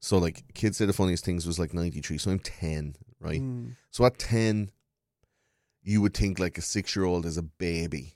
so 0.00 0.18
like 0.18 0.44
kids 0.54 0.78
say 0.78 0.86
the 0.86 0.92
funniest 0.92 1.24
things 1.24 1.46
was 1.46 1.58
like 1.58 1.74
'93. 1.74 2.18
So 2.18 2.30
I'm 2.30 2.38
10, 2.38 2.96
right? 3.20 3.40
Mm. 3.42 3.76
So 3.90 4.04
at 4.06 4.18
10, 4.18 4.70
you 5.82 6.00
would 6.00 6.14
think 6.14 6.38
like 6.38 6.56
a 6.58 6.62
six 6.62 6.96
year 6.96 7.04
old 7.04 7.26
is 7.26 7.36
a 7.36 7.42
baby, 7.42 8.14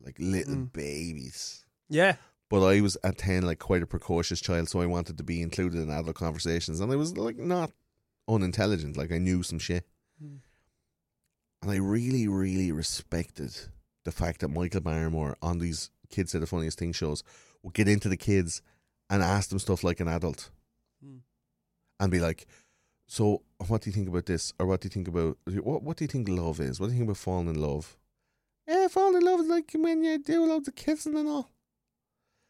like 0.00 0.16
little 0.18 0.54
Mm. 0.56 0.72
babies. 0.72 1.64
Yeah, 1.88 2.16
But 2.48 2.64
I 2.66 2.80
was 2.80 2.96
at 3.04 3.18
10 3.18 3.42
like 3.42 3.58
quite 3.58 3.82
a 3.82 3.86
precocious 3.86 4.40
child, 4.40 4.68
so 4.68 4.80
I 4.80 4.86
wanted 4.86 5.18
to 5.18 5.24
be 5.24 5.42
included 5.42 5.80
in 5.82 5.90
adult 5.90 6.16
conversations, 6.16 6.80
and 6.80 6.90
I 6.92 6.96
was 6.96 7.16
like 7.16 7.36
not 7.36 7.70
unintelligent. 8.28 8.96
Like 8.96 9.12
I 9.12 9.18
knew 9.18 9.42
some 9.42 9.58
shit, 9.58 9.86
Mm. 10.22 10.40
and 11.62 11.70
I 11.70 11.76
really 11.76 12.26
really 12.28 12.72
respected 12.72 13.56
the 14.04 14.12
fact 14.12 14.40
that 14.40 14.48
Michael 14.48 14.80
Barrymore 14.80 15.36
on 15.42 15.58
these 15.58 15.90
kids 16.08 16.32
say 16.32 16.38
the 16.38 16.46
funniest 16.46 16.78
thing 16.78 16.92
shows 16.92 17.22
would 17.62 17.74
get 17.74 17.88
into 17.88 18.08
the 18.08 18.16
kids 18.16 18.62
and 19.08 19.22
ask 19.22 19.50
them 19.50 19.58
stuff 19.58 19.84
like 19.84 20.00
an 20.00 20.08
adult 20.08 20.50
Mm. 21.04 21.20
and 21.98 22.10
be 22.10 22.18
like, 22.20 22.46
"So, 23.06 23.42
what 23.68 23.82
do 23.82 23.90
you 23.90 23.94
think 23.94 24.08
about 24.08 24.26
this? 24.26 24.52
Or 24.58 24.66
what 24.66 24.80
do 24.80 24.86
you 24.86 24.90
think 24.90 25.08
about 25.08 25.38
what? 25.46 25.82
What 25.82 25.96
do 25.96 26.04
you 26.04 26.08
think 26.08 26.28
love 26.28 26.60
is? 26.60 26.78
What 26.80 26.86
do 26.86 26.92
you 26.92 26.98
think 26.98 27.08
about 27.08 27.16
falling 27.18 27.48
in 27.48 27.60
love? 27.60 27.96
Yeah, 28.66 28.88
falling 28.88 29.16
in 29.16 29.24
love 29.24 29.40
is 29.40 29.46
like 29.48 29.70
when 29.74 30.02
you 30.04 30.18
do 30.18 30.44
loads 30.46 30.68
of 30.68 30.74
kissing 30.74 31.16
and 31.16 31.28
all. 31.28 31.50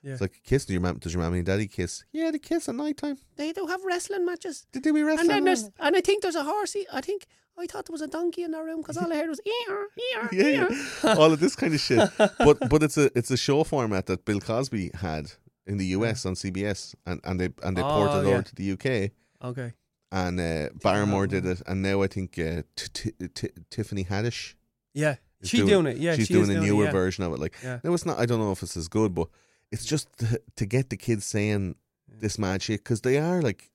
Yeah. 0.02 0.12
It's 0.12 0.20
like 0.20 0.40
kissing. 0.44 0.72
Your 0.74 0.82
mom 0.82 0.98
does 0.98 1.12
your 1.14 1.22
mommy 1.22 1.38
and 1.38 1.46
daddy 1.46 1.66
kiss? 1.66 2.04
Yeah, 2.12 2.30
they 2.30 2.38
kiss 2.38 2.68
at 2.68 2.74
night 2.74 2.96
time. 2.96 3.18
They 3.36 3.52
do 3.52 3.66
have 3.66 3.84
wrestling 3.84 4.24
matches. 4.24 4.66
Did 4.72 4.84
they 4.84 4.90
be 4.92 5.00
And 5.00 5.08
wrestling? 5.08 5.28
then 5.28 5.44
there's, 5.44 5.70
and 5.78 5.96
I 5.96 6.00
think 6.00 6.22
there's 6.22 6.36
a 6.36 6.44
horsey. 6.44 6.86
I 6.92 7.00
think 7.00 7.26
I 7.58 7.66
thought 7.66 7.84
there 7.86 7.92
was 7.92 8.00
a 8.02 8.06
donkey 8.06 8.42
in 8.42 8.50
that 8.52 8.64
room 8.64 8.80
because 8.80 8.96
all 8.96 9.12
I 9.12 9.16
heard 9.16 9.28
was 9.28 9.40
ear, 9.44 9.86
ear, 10.14 10.28
yeah, 10.32 10.44
ear. 10.44 10.68
yeah. 10.70 11.14
all 11.18 11.32
of 11.32 11.40
this 11.40 11.54
kind 11.56 11.74
of 11.74 11.80
shit. 11.80 12.08
But 12.16 12.68
but 12.70 12.82
it's 12.82 12.96
a 12.96 13.10
it's 13.18 13.30
a 13.30 13.36
show 13.36 13.64
format 13.64 14.06
that 14.06 14.24
Bill 14.24 14.40
Cosby 14.40 14.92
had 14.94 15.32
in 15.66 15.76
the 15.76 15.86
US 15.96 16.24
on 16.24 16.34
CBS, 16.34 16.94
and, 17.06 17.20
and 17.24 17.38
they 17.38 17.50
and 17.62 17.76
they 17.76 17.82
Oh, 17.82 17.88
ported 17.88 18.24
it 18.24 18.28
yeah. 18.28 18.34
over 18.34 18.42
to 18.42 18.54
the 18.54 18.72
UK. 18.72 19.10
okay. 19.50 19.74
And 20.12 20.40
uh, 20.40 20.70
Barrymore 20.82 21.28
did 21.28 21.46
it, 21.46 21.62
and 21.68 21.82
now 21.82 22.02
I 22.02 22.08
think 22.08 22.36
uh, 22.36 22.62
t- 22.74 23.12
t- 23.12 23.28
t- 23.32 23.50
Tiffany 23.70 24.04
Haddish 24.04 24.54
Yeah, 24.92 25.16
she's 25.42 25.50
she 25.60 25.66
doing, 25.66 25.86
it. 25.86 25.98
Yeah, 25.98 26.16
she's 26.16 26.26
she 26.26 26.34
doing 26.34 26.50
is 26.50 26.56
a 26.56 26.56
it, 26.56 26.62
newer 26.62 26.86
yeah. 26.86 26.90
version 26.90 27.22
of 27.22 27.32
it. 27.32 27.38
Like, 27.38 27.56
Yeah. 27.62 27.78
no, 27.84 27.94
it's 27.94 28.04
not. 28.04 28.18
I 28.18 28.26
don't 28.26 28.40
know 28.40 28.50
if 28.50 28.60
it's 28.64 28.76
as 28.76 28.88
good, 28.88 29.14
but 29.14 29.28
it's 29.72 29.84
just 29.84 30.08
to, 30.18 30.40
to 30.56 30.66
get 30.66 30.90
the 30.90 30.96
kids 30.96 31.24
saying 31.24 31.76
this 32.08 32.38
mad 32.38 32.62
shit 32.62 32.80
because 32.84 33.00
they 33.02 33.18
are 33.18 33.40
like 33.42 33.70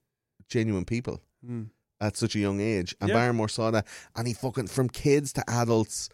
genuine 0.48 0.84
people 0.84 1.22
Mm. 1.46 1.68
at 2.00 2.16
such 2.16 2.34
a 2.34 2.38
young 2.40 2.60
age. 2.60 2.94
And 3.00 3.08
Yeah. 3.08 3.14
Barrymore 3.16 3.48
saw 3.48 3.70
that, 3.70 3.86
and 4.16 4.26
he 4.26 4.34
fucking 4.34 4.66
from 4.68 4.88
kids 4.88 5.32
to 5.34 5.44
adults 5.48 6.08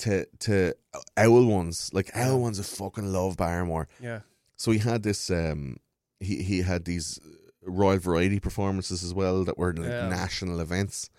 to 0.00 0.26
to 0.40 0.74
owl 1.16 1.46
ones. 1.46 1.90
Like 1.92 2.10
owl 2.14 2.40
ones, 2.40 2.58
that 2.58 2.64
fucking 2.64 3.12
love 3.12 3.36
Barrymore. 3.36 3.88
Yeah. 4.00 4.20
So 4.56 4.70
he 4.70 4.78
had 4.78 5.02
this. 5.02 5.30
um 5.30 5.78
He 6.20 6.42
he 6.42 6.62
had 6.62 6.84
these 6.84 7.18
royal 7.62 7.98
variety 7.98 8.38
performances 8.40 9.02
as 9.02 9.12
well 9.12 9.44
that 9.44 9.58
were 9.58 9.74
like 9.74 9.88
Yeah. 9.88 10.08
national 10.08 10.60
events, 10.60 11.10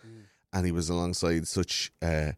and 0.53 0.65
he 0.65 0.71
was 0.71 0.89
alongside 0.89 1.47
such 1.47 1.91
uh 2.01 2.31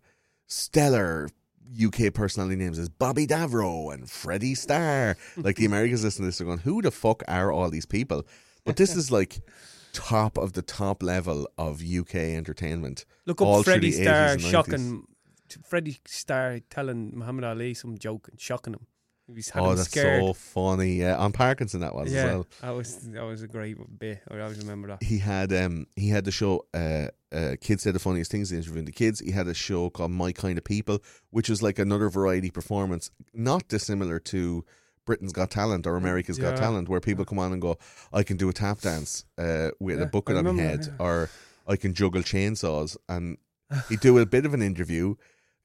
stellar. 0.48 1.30
UK 1.72 2.14
personality 2.14 2.56
names 2.56 2.80
as 2.80 2.90
Bobby 2.90 3.28
Davro 3.28 3.94
and 3.94 4.10
Freddie 4.10 4.56
Starr. 4.56 5.16
Like 5.38 5.58
the 5.58 5.66
Americans 5.72 6.04
listen 6.04 6.24
to 6.24 6.28
this, 6.28 6.38
they're 6.40 6.48
going, 6.48 6.60
"Who 6.60 6.82
the 6.82 6.92
fuck 6.92 7.24
are 7.28 7.52
all 7.52 7.70
these 7.70 7.86
people?" 7.86 8.26
But 8.66 8.76
this 8.78 8.96
is 8.96 9.12
like 9.12 9.42
top 9.94 10.38
of 10.38 10.54
the 10.54 10.62
top 10.62 11.02
level 11.04 11.48
of 11.58 11.82
UK 11.84 12.16
entertainment. 12.16 13.06
Look 13.26 13.42
up 13.42 13.66
Freddie 13.66 13.92
Starr, 13.92 14.38
shocking 14.40 15.06
Freddie 15.66 15.98
started 16.06 16.70
telling 16.70 17.12
Muhammad 17.18 17.44
Ali 17.44 17.74
some 17.74 17.98
joke 17.98 18.28
and 18.30 18.40
shocking 18.40 18.74
him. 18.74 18.86
He 19.28 19.34
was 19.34 19.50
had 19.50 19.64
Oh, 19.64 19.76
that's 19.76 19.90
scared. 19.90 20.24
so 20.24 20.34
funny. 20.34 20.94
Yeah, 20.96 21.18
on 21.18 21.32
Parkinson 21.32 21.82
that 21.82 21.94
was 21.94 22.12
yeah, 22.12 22.20
as 22.20 22.26
well. 22.26 22.48
that 22.62 22.70
was 22.72 22.98
that 23.12 23.24
was 23.24 23.42
a 23.44 23.48
great 23.48 23.78
bit. 24.00 24.22
I 24.30 24.40
always 24.40 24.58
remember 24.60 24.88
that. 24.90 25.04
He 25.04 25.20
had 25.20 25.54
um 25.54 25.86
he 25.96 26.10
had 26.10 26.26
the 26.26 26.32
show 26.32 26.66
uh 26.74 27.08
uh 27.32 27.56
kids 27.62 27.84
said 27.84 27.94
the 27.96 28.00
funniest 28.00 28.32
things 28.32 28.52
interviewing 28.52 28.86
the 28.86 28.92
kids. 28.92 29.20
He 29.20 29.32
had 29.32 29.48
a 29.48 29.54
show 29.54 29.90
called 29.90 30.12
My 30.12 30.32
Kind 30.32 30.58
of 30.58 30.64
People, 30.64 31.00
which 31.30 31.50
was 31.50 31.62
like 31.62 31.80
another 31.80 32.10
variety 32.10 32.50
performance, 32.50 33.12
not 33.34 33.68
dissimilar 33.68 34.20
to 34.20 34.66
Britain's 35.06 35.34
Got 35.34 35.50
Talent 35.50 35.88
or 35.88 35.96
America's 35.96 36.38
Got 36.38 36.58
Talent, 36.58 36.88
where 36.88 37.00
people 37.00 37.26
come 37.26 37.40
on 37.40 37.52
and 37.52 37.62
go, 37.62 37.78
I 38.14 38.22
can 38.24 38.38
do 38.38 38.48
a 38.50 38.54
tap 38.54 38.82
dance 38.82 39.26
uh, 39.40 39.70
with 39.80 39.98
Yeah, 39.98 40.04
a 40.04 40.08
bucket 40.08 40.38
on 40.38 40.44
my 40.46 40.62
head, 40.62 40.84
that, 40.84 40.88
yeah. 41.00 41.04
or 41.06 41.30
I 41.68 41.78
can 41.78 41.94
juggle 41.96 42.22
chainsaws. 42.22 42.96
And 43.08 43.38
he'd 43.90 44.02
do 44.02 44.20
a 44.20 44.26
bit 44.28 44.46
of 44.46 44.54
an 44.54 44.62
interview, 44.62 45.16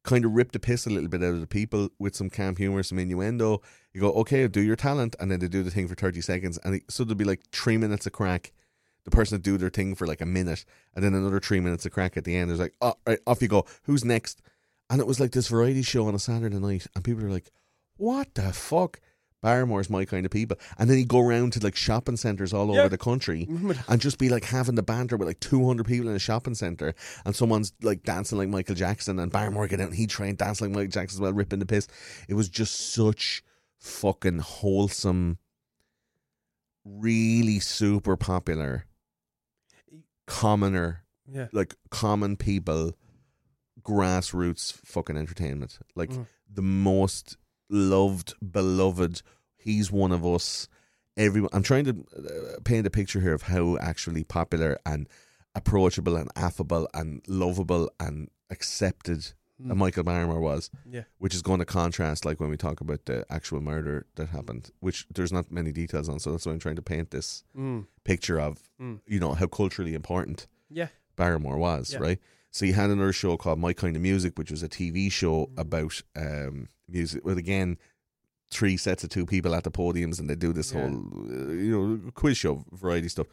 kind 0.02 0.24
of 0.24 0.32
rip 0.32 0.52
the 0.52 0.58
piss 0.58 0.86
a 0.86 0.90
little 0.90 1.08
bit 1.10 1.22
out 1.22 1.34
of 1.34 1.40
the 1.40 1.46
people 1.46 1.90
with 1.98 2.16
some 2.16 2.30
camp 2.30 2.56
humor, 2.58 2.82
some 2.82 2.98
innuendo. 2.98 3.60
You 3.92 4.00
go, 4.00 4.12
okay, 4.12 4.48
do 4.48 4.62
your 4.62 4.76
talent, 4.76 5.14
and 5.20 5.30
then 5.30 5.40
they 5.40 5.48
do 5.48 5.62
the 5.62 5.70
thing 5.70 5.88
for 5.88 5.94
30 5.94 6.22
seconds. 6.22 6.58
And 6.64 6.76
it, 6.76 6.84
so 6.88 7.04
there'd 7.04 7.18
be 7.18 7.24
like 7.24 7.42
three 7.52 7.76
minutes 7.76 8.06
of 8.06 8.12
crack. 8.12 8.52
The 9.04 9.10
person 9.10 9.36
would 9.36 9.42
do 9.42 9.58
their 9.58 9.70
thing 9.70 9.94
for 9.94 10.06
like 10.06 10.20
a 10.20 10.26
minute, 10.26 10.64
and 10.94 11.04
then 11.04 11.14
another 11.14 11.40
three 11.40 11.60
minutes 11.60 11.84
of 11.86 11.92
crack 11.92 12.16
at 12.16 12.24
the 12.24 12.36
end. 12.36 12.48
There's 12.50 12.60
like, 12.60 12.74
oh, 12.80 12.94
right, 13.06 13.18
off 13.26 13.42
you 13.42 13.48
go. 13.48 13.66
Who's 13.84 14.04
next? 14.04 14.40
And 14.90 15.00
it 15.00 15.06
was 15.06 15.20
like 15.20 15.32
this 15.32 15.48
variety 15.48 15.82
show 15.82 16.06
on 16.08 16.14
a 16.14 16.18
Saturday 16.18 16.58
night, 16.58 16.86
and 16.94 17.04
people 17.04 17.24
are 17.24 17.30
like, 17.30 17.50
what 17.96 18.34
the 18.34 18.52
fuck? 18.52 19.00
Barrymore's 19.42 19.90
my 19.90 20.06
kind 20.06 20.24
of 20.24 20.32
people. 20.32 20.56
And 20.78 20.88
then 20.88 20.96
he'd 20.96 21.08
go 21.08 21.20
around 21.20 21.52
to 21.52 21.60
like 21.60 21.76
shopping 21.76 22.16
centres 22.16 22.54
all 22.54 22.72
Yeah. 22.74 22.80
over 22.80 22.88
the 22.88 22.96
country 22.96 23.46
and 23.88 24.00
just 24.00 24.16
be 24.18 24.30
like 24.30 24.44
having 24.44 24.74
the 24.74 24.82
banter 24.82 25.18
with 25.18 25.28
like 25.28 25.38
200 25.40 25.84
people 25.86 26.08
in 26.08 26.16
a 26.16 26.18
shopping 26.18 26.54
centre 26.54 26.94
and 27.26 27.36
someone's 27.36 27.74
like 27.82 28.04
dancing 28.04 28.38
like 28.38 28.48
Michael 28.48 28.74
Jackson 28.74 29.18
and 29.18 29.30
Barrymore 29.30 29.66
get 29.68 29.80
out 29.80 29.88
and 29.88 29.96
he'd 29.96 30.08
try 30.08 30.28
and 30.28 30.38
dance 30.38 30.62
like 30.62 30.70
Michael 30.70 30.86
Jackson 30.90 31.18
as 31.18 31.20
well, 31.20 31.34
ripping 31.34 31.58
the 31.58 31.66
piss. 31.66 31.88
It 32.26 32.32
was 32.34 32.48
just 32.48 32.94
such 32.94 33.42
fucking 33.76 34.38
wholesome, 34.38 35.36
really 36.84 37.60
super 37.60 38.16
popular, 38.16 38.86
commoner, 40.26 41.04
Yeah, 41.26 41.48
like 41.52 41.74
common 41.90 42.36
people, 42.36 42.92
grassroots 43.82 44.72
fucking 44.72 45.16
entertainment. 45.16 45.78
Like 45.94 46.10
Mm. 46.10 46.26
the 46.52 46.62
most 46.62 47.36
loved, 47.68 48.34
beloved. 48.52 49.22
He's 49.56 49.90
one 49.90 50.12
of 50.12 50.24
us. 50.26 50.68
Everyone. 51.16 51.50
I'm 51.52 51.62
trying 51.62 51.84
to 51.84 52.04
uh, 52.16 52.60
paint 52.64 52.86
a 52.86 52.90
picture 52.90 53.20
here 53.20 53.34
of 53.34 53.42
how 53.42 53.76
actually 53.78 54.24
popular 54.24 54.78
and 54.84 55.08
approachable 55.54 56.16
and 56.16 56.28
affable 56.34 56.88
and 56.92 57.22
lovable 57.28 57.90
and 58.00 58.28
accepted 58.50 59.32
Mm. 59.62 59.76
Michael 59.76 60.02
Barrymore 60.02 60.40
was, 60.40 60.68
yeah. 60.90 61.04
which 61.18 61.34
is 61.34 61.40
going 61.42 61.60
to 61.60 61.64
contrast 61.64 62.24
like 62.24 62.40
when 62.40 62.50
we 62.50 62.56
talk 62.56 62.80
about 62.80 63.04
the 63.04 63.24
actual 63.30 63.60
murder 63.60 64.06
that 64.16 64.30
happened, 64.30 64.70
which 64.80 65.06
there's 65.14 65.32
not 65.32 65.52
many 65.52 65.70
details 65.70 66.08
on. 66.08 66.18
So 66.18 66.32
that's 66.32 66.44
why 66.46 66.52
I'm 66.52 66.58
trying 66.58 66.76
to 66.76 66.82
paint 66.82 67.10
this 67.12 67.44
Mm. 67.56 67.86
picture 68.04 68.40
of, 68.40 68.58
Mm. 68.80 69.00
you 69.06 69.20
know, 69.20 69.34
how 69.34 69.46
culturally 69.46 69.94
important 69.94 70.46
Yeah. 70.70 70.88
Barrymore 71.16 71.56
was, 71.58 71.92
Yeah. 71.92 72.00
right? 72.00 72.20
So 72.50 72.66
he 72.66 72.72
had 72.72 72.90
another 72.90 73.12
show 73.12 73.36
called 73.36 73.58
My 73.60 73.72
Kind 73.72 73.94
of 73.96 74.02
Music, 74.02 74.36
which 74.38 74.50
was 74.50 74.62
a 74.64 74.68
TV 74.68 75.08
show 75.10 75.46
Mm. 75.46 75.58
about 75.60 76.02
um, 76.16 76.68
music. 76.88 77.24
Well, 77.24 77.38
again, 77.38 77.78
three 78.50 78.76
sets 78.76 79.04
of 79.04 79.10
two 79.10 79.24
people 79.26 79.54
at 79.54 79.62
the 79.64 79.70
podiums, 79.70 80.18
and 80.18 80.28
they 80.28 80.34
do 80.36 80.52
this 80.52 80.72
Yeah. 80.72 80.80
whole, 80.88 80.98
uh, 81.30 81.52
you 81.52 81.70
know, 82.04 82.10
quiz 82.12 82.36
show, 82.36 82.64
variety 82.72 83.08
stuff. 83.08 83.26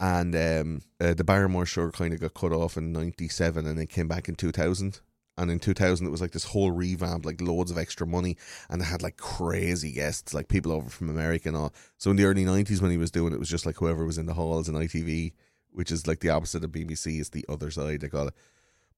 And 0.00 0.34
um, 0.36 0.82
uh, 1.00 1.14
the 1.14 1.24
Barrymore 1.24 1.66
show 1.66 1.90
kind 1.90 2.14
of 2.14 2.20
got 2.20 2.34
cut 2.34 2.52
off 2.52 2.76
in 2.76 2.92
'97, 2.92 3.66
and 3.66 3.76
then 3.78 3.86
came 3.88 4.06
back 4.06 4.28
in 4.28 4.36
2000. 4.36 5.00
And 5.38 5.50
in 5.50 5.58
2000, 5.60 6.06
it 6.06 6.10
was 6.10 6.20
like 6.20 6.32
this 6.32 6.44
whole 6.44 6.70
revamp, 6.72 7.24
like 7.24 7.40
loads 7.40 7.70
of 7.70 7.78
extra 7.78 8.06
money, 8.06 8.36
and 8.68 8.80
they 8.80 8.84
had 8.84 9.02
like 9.02 9.16
crazy 9.16 9.92
guests, 9.92 10.34
like 10.34 10.48
people 10.48 10.72
over 10.72 10.90
from 10.90 11.08
America 11.08 11.48
and 11.48 11.56
all. 11.56 11.72
So 11.96 12.10
in 12.10 12.16
the 12.16 12.24
early 12.24 12.44
90s, 12.44 12.82
when 12.82 12.90
he 12.90 12.96
was 12.98 13.10
doing 13.12 13.32
it, 13.32 13.36
it 13.36 13.38
was 13.38 13.48
just 13.48 13.64
like 13.64 13.76
whoever 13.76 14.04
was 14.04 14.18
in 14.18 14.26
the 14.26 14.34
halls 14.34 14.68
in 14.68 14.74
ITV, 14.74 15.32
which 15.70 15.90
is 15.92 16.06
like 16.06 16.20
the 16.20 16.30
opposite 16.30 16.64
of 16.64 16.72
BBC, 16.72 17.20
is 17.20 17.30
the 17.30 17.46
other 17.48 17.70
side, 17.70 18.00
they 18.00 18.08
call 18.08 18.28
it. 18.28 18.34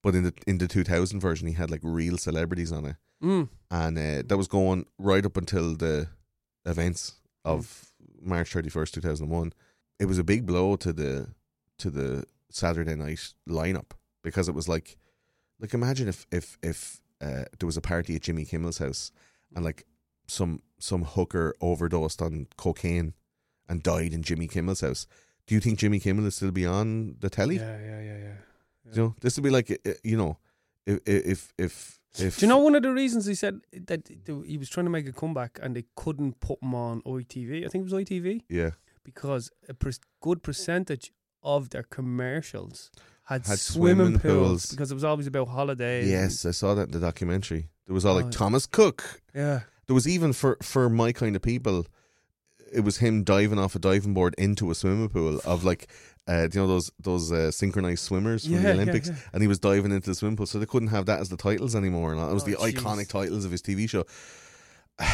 But 0.03 0.15
in 0.15 0.25
the 0.25 0.33
in 0.47 0.57
the 0.59 0.67
2000 0.67 1.21
version, 1.21 1.47
he 1.47 1.53
had 1.55 1.71
like 1.71 1.83
real 1.85 2.17
celebrities 2.17 2.73
on 2.73 2.87
it, 2.87 2.97
Mm. 3.23 3.49
and 3.71 3.99
uh, 3.99 4.23
that 4.27 4.39
was 4.39 4.49
going 4.49 4.87
right 4.99 5.27
up 5.27 5.37
until 5.37 5.77
the 5.77 6.09
events 6.65 7.17
of 7.45 7.93
March 8.23 8.53
31st, 8.55 8.93
2001. 8.93 9.53
It 9.99 10.07
was 10.07 10.19
a 10.19 10.25
big 10.25 10.47
blow 10.47 10.77
to 10.77 10.93
the 10.93 11.29
to 11.79 11.91
the 11.91 12.25
Saturday 12.51 12.95
night 12.95 13.35
lineup 13.49 13.91
because 14.23 14.49
it 14.49 14.55
was 14.55 14.69
like 14.69 14.97
like 15.61 15.75
imagine 15.75 16.09
if 16.09 16.27
if 16.33 16.59
if 16.63 17.01
uh, 17.21 17.45
there 17.59 17.67
was 17.67 17.77
a 17.77 17.81
party 17.81 18.17
at 18.17 18.23
Jimmy 18.23 18.45
Kimmel's 18.45 18.79
house 18.79 19.13
and 19.55 19.65
like 19.65 19.85
some 20.27 20.63
some 20.79 21.05
hooker 21.05 21.55
overdosed 21.61 22.23
on 22.23 22.47
cocaine 22.57 23.15
and 23.69 23.83
died 23.83 24.13
in 24.13 24.23
Jimmy 24.23 24.49
Kimmel's 24.49 24.81
house. 24.81 25.07
Do 25.47 25.55
you 25.55 25.61
think 25.61 25.79
Jimmy 25.79 26.01
Kimmel 26.01 26.25
will 26.25 26.31
still 26.31 26.53
be 26.53 26.67
on 26.67 27.17
the 27.21 27.29
telly? 27.29 27.57
Yeah, 27.57 27.79
yeah, 27.81 28.01
yeah, 28.01 28.19
yeah. 28.19 28.35
You 28.93 29.03
know, 29.03 29.15
this 29.21 29.37
would 29.37 29.45
be 29.45 29.51
like 29.51 29.71
uh, 29.71 29.93
you 30.03 30.17
know, 30.17 30.39
if 30.87 31.01
if 31.07 31.53
if 31.59 32.01
if 32.19 32.39
Do 32.39 32.47
you 32.47 32.49
know 32.49 32.59
one 32.59 32.75
of 32.75 32.83
the 32.83 32.93
reasons 32.93 33.27
he 33.27 33.35
said 33.35 33.61
that 33.73 34.09
he 34.47 34.59
was 34.59 34.69
trying 34.69 34.87
to 34.87 34.91
make 34.91 35.07
a 35.07 35.13
comeback 35.13 35.59
and 35.63 35.77
they 35.77 35.85
couldn't 35.95 36.41
put 36.41 36.63
him 36.63 36.75
on 36.75 37.03
ITV? 37.03 37.67
I 37.67 37.69
think 37.69 37.83
it 37.83 37.93
was 37.93 38.05
ITV 38.05 38.43
Yeah, 38.49 38.71
because 39.05 39.51
a 39.69 39.75
good 40.21 40.43
percentage 40.43 41.13
of 41.43 41.71
their 41.71 41.83
commercials 41.83 42.91
had, 43.31 43.47
Had 43.47 43.59
swimming, 43.59 43.97
swimming 44.19 44.21
pools, 44.21 44.49
pools. 44.49 44.71
because 44.71 44.91
it 44.91 44.95
was 44.95 45.05
always 45.05 45.27
about 45.27 45.49
holidays. 45.49 46.09
yes, 46.09 46.45
I 46.45 46.51
saw 46.51 46.75
that 46.75 46.89
in 46.89 46.91
the 46.91 47.01
documentary. 47.01 47.71
There 47.87 47.95
was 47.95 48.05
all 48.05 48.15
like 48.15 48.27
Oh, 48.27 48.31
Thomas 48.31 48.67
Cook. 48.67 49.23
yeah. 49.35 49.61
There 49.87 49.95
was 49.95 50.07
even 50.07 50.33
for 50.33 50.57
for 50.63 50.89
my 50.89 51.13
kind 51.13 51.35
of 51.35 51.43
people, 51.43 51.87
it 52.73 52.81
was 52.81 52.99
him 52.99 53.25
diving 53.25 53.59
off 53.59 53.75
a 53.75 53.79
diving 53.81 54.15
board 54.15 54.35
into 54.39 54.71
a 54.71 54.75
swimming 54.75 55.09
pool 55.09 55.41
of 55.45 55.65
like, 55.65 55.89
uh, 56.29 56.47
you 56.53 56.61
know 56.61 56.69
those 56.69 56.93
those 57.01 57.33
uh, 57.33 57.51
synchronized 57.51 58.05
swimmers 58.05 58.45
from 58.45 58.55
Yeah, 58.55 58.61
the 58.63 58.73
Olympics, 58.75 59.09
yeah. 59.09 59.17
and 59.33 59.43
he 59.43 59.49
was 59.49 59.59
diving 59.59 59.91
into 59.91 60.11
the 60.11 60.15
swimming 60.15 60.37
pool, 60.37 60.47
so 60.47 60.59
they 60.61 60.67
couldn't 60.67 60.89
have 60.91 61.07
that 61.07 61.19
as 61.19 61.29
the 61.29 61.37
titles 61.37 61.75
anymore. 61.75 62.13
And 62.13 62.21
it 62.21 62.33
was 62.33 62.45
Oh, 62.45 62.47
the 62.47 62.57
jeez. 62.57 62.75
iconic 62.75 63.09
titles 63.09 63.45
of 63.45 63.51
his 63.51 63.63
TV 63.63 63.89
show. 63.91 64.05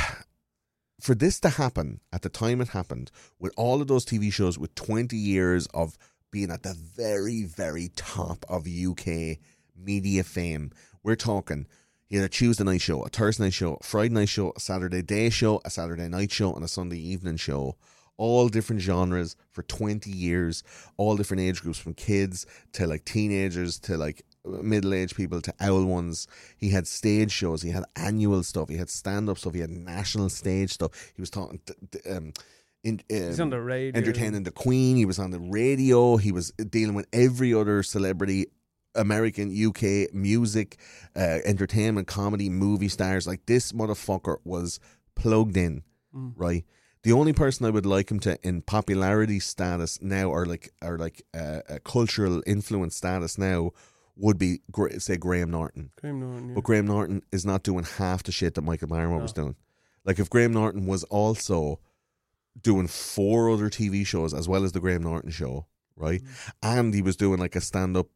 For 1.01 1.15
this 1.15 1.39
to 1.41 1.51
happen 1.51 2.01
at 2.13 2.23
the 2.23 2.31
time 2.31 2.61
it 2.63 2.69
happened, 2.69 3.11
with 3.39 3.53
all 3.57 3.81
of 3.83 3.87
those 3.89 4.05
TV 4.07 4.33
shows, 4.33 4.59
with 4.59 4.75
twenty 4.75 5.17
years 5.17 5.67
of 5.75 5.97
being 6.37 6.51
at 6.51 6.63
the 6.63 6.77
very 6.95 7.45
very 7.45 7.91
top 7.97 8.45
of 8.47 8.67
UK 8.67 9.39
media 9.75 10.23
fame, 10.23 10.71
we're 11.03 11.17
talking. 11.17 11.67
He 12.11 12.17
had 12.17 12.27
a 12.27 12.29
Tuesday 12.29 12.63
night 12.63 12.83
show, 12.83 13.01
a 13.01 13.09
Thursday 13.09 13.45
night 13.45 13.55
show, 13.55 13.79
a 13.81 13.83
Friday 13.83 14.13
night 14.13 14.29
show, 14.29 14.53
a 14.55 14.61
Saturday 14.61 15.01
day 15.01 15.31
show, 15.31 15.63
a 15.65 15.71
Saturday 15.71 16.09
night 16.09 16.31
show, 16.31 16.53
and 16.53 16.63
a 16.63 16.69
Sunday 16.69 16.99
evening 16.99 17.39
show. 17.39 17.77
All 18.19 18.51
different 18.51 18.83
genres 18.83 19.35
for 19.51 19.63
20 19.63 20.11
years, 20.11 20.63
all 20.99 21.17
different 21.17 21.41
age 21.43 21.63
groups 21.63 21.79
from 21.79 21.95
kids 21.95 22.45
to 22.73 22.87
like 22.87 23.07
teenagers 23.07 23.79
to 23.81 23.97
like 23.97 24.23
middle 24.45 24.93
aged 24.93 25.17
people 25.17 25.41
to 25.41 25.55
owl 25.59 25.87
ones. 25.87 26.29
He 26.59 26.69
had 26.69 26.87
stage 26.87 27.33
shows, 27.33 27.63
he 27.63 27.71
had 27.71 27.85
annual 27.97 28.43
stuff, 28.43 28.69
he 28.69 28.77
had 28.77 28.91
stand 28.91 29.31
up 29.31 29.39
stuff, 29.39 29.55
he 29.55 29.61
had 29.61 29.71
national 29.71 30.29
stage 30.29 30.75
stuff. 30.75 30.91
He 31.15 31.23
was 31.23 31.31
talking, 31.31 31.61
t- 31.65 32.11
um, 32.11 32.35
um, 32.87 32.99
in, 33.09 33.27
He's 33.29 33.41
um, 33.41 33.45
on 33.45 33.51
the 33.51 33.61
radio. 33.61 33.99
entertaining 33.99 34.43
the 34.45 34.51
Queen. 34.51 34.97
He 34.97 35.05
was 35.05 35.19
on 35.19 35.31
the 35.31 35.41
radio. 35.41 36.17
He 36.17 36.33
was 36.33 36.51
dealing 36.53 36.95
with 36.95 37.07
every 37.13 37.53
other 37.55 37.83
celebrity, 37.83 38.47
American, 38.95 39.51
UK, 39.51 40.13
music, 40.15 40.79
uh, 41.15 41.39
entertainment, 41.45 42.07
comedy, 42.07 42.49
movie 42.49 42.89
stars. 42.89 43.27
Like 43.27 43.47
this 43.47 43.73
motherfucker 43.73 44.39
was 44.45 44.81
plugged 45.15 45.57
in, 45.57 45.83
Mm. 46.15 46.33
right? 46.37 46.65
The 47.03 47.13
only 47.13 47.33
person 47.33 47.67
I 47.67 47.71
would 47.71 47.87
like 47.87 48.11
him 48.11 48.19
to 48.21 48.39
in 48.43 48.63
popularity 48.63 49.39
status 49.39 50.01
now, 50.03 50.29
or 50.31 50.45
like 50.47 50.73
or 50.83 50.99
like 50.99 51.23
uh, 51.35 51.61
a 51.69 51.79
cultural 51.81 52.43
influence 52.47 52.97
status 52.97 53.39
now, 53.39 53.71
would 54.17 54.39
be 54.39 54.61
say 54.99 55.17
Graham 55.17 55.51
Norton. 55.51 55.91
Graham 56.01 56.19
Norton, 56.21 56.49
yeah. 56.49 56.55
But 56.55 56.65
Graham 56.65 56.87
Norton 56.87 57.23
is 57.31 57.45
not 57.47 57.63
doing 57.63 57.85
half 57.85 58.23
the 58.25 58.33
shit 58.33 58.55
that 58.55 58.63
Michael 58.63 58.89
Barrymore 58.89 59.21
was 59.21 59.33
doing. 59.33 59.55
Like 60.05 60.19
if 60.19 60.31
Graham 60.31 60.53
Norton 60.53 60.87
was 60.87 61.05
also 61.05 61.79
doing 62.63 62.87
four 62.87 63.51
other 63.51 63.69
TV 63.69 64.07
shows 64.07 64.33
as 64.35 64.49
well 64.49 64.65
as 64.65 64.73
the 64.73 64.81
Graham 64.81 65.03
Norton 65.03 65.31
show, 65.31 65.67
right? 65.97 66.23
Mm. 66.23 66.51
And 66.63 66.95
he 66.95 67.03
was 67.03 67.17
doing 67.17 67.39
like 67.39 67.57
a 67.57 67.61
stand 67.61 67.97
up 67.97 68.09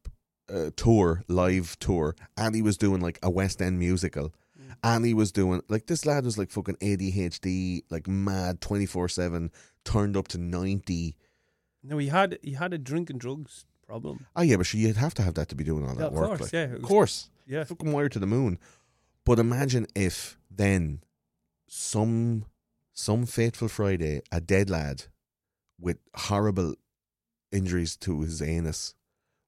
uh, 0.51 0.71
tour, 0.75 1.23
live 1.27 1.77
tour, 1.79 2.15
and 2.37 2.53
he 2.55 2.61
was 2.61 2.77
doing 2.77 3.01
like 3.01 3.19
a 3.23 3.29
West 3.29 3.61
End 3.61 3.79
musical. 3.79 4.33
Mm. 4.59 4.75
And 4.83 5.05
he 5.05 5.13
was 5.13 5.31
doing 5.31 5.61
like 5.69 5.87
this 5.87 6.05
lad 6.05 6.25
was 6.25 6.37
like 6.37 6.49
fucking 6.51 6.75
ADHD, 6.77 7.81
like 7.89 8.07
mad 8.07 8.61
twenty 8.61 8.85
four 8.85 9.07
seven, 9.07 9.51
turned 9.85 10.17
up 10.17 10.27
to 10.29 10.37
ninety. 10.37 11.15
No, 11.83 11.97
he 11.97 12.07
had 12.07 12.37
he 12.41 12.53
had 12.53 12.73
a 12.73 12.77
drink 12.77 13.09
and 13.09 13.19
drugs 13.19 13.65
problem. 13.87 14.25
Oh 14.35 14.41
yeah, 14.41 14.57
but 14.57 14.73
you'd 14.73 14.97
have 14.97 15.13
to 15.15 15.21
have 15.21 15.33
that 15.35 15.49
to 15.49 15.55
be 15.55 15.63
doing 15.63 15.83
all 15.83 15.93
Yeah, 15.93 15.99
that 16.01 16.07
of 16.07 16.13
work. 16.13 16.27
course, 16.27 16.41
like. 16.41 16.53
yeah, 16.53 16.63
of 16.75 16.81
course. 16.81 17.29
Yeah. 17.47 17.63
fucking 17.63 17.91
wired 17.91 18.11
to 18.13 18.19
the 18.19 18.27
moon. 18.27 18.59
But 19.25 19.39
imagine 19.39 19.87
if 19.95 20.37
then 20.49 21.01
some 21.67 22.45
some 23.01 23.25
fateful 23.25 23.67
Friday, 23.67 24.21
a 24.31 24.39
dead 24.39 24.69
lad 24.69 25.05
with 25.79 25.97
horrible 26.15 26.75
injuries 27.51 27.97
to 27.97 28.21
his 28.21 28.43
anus 28.43 28.93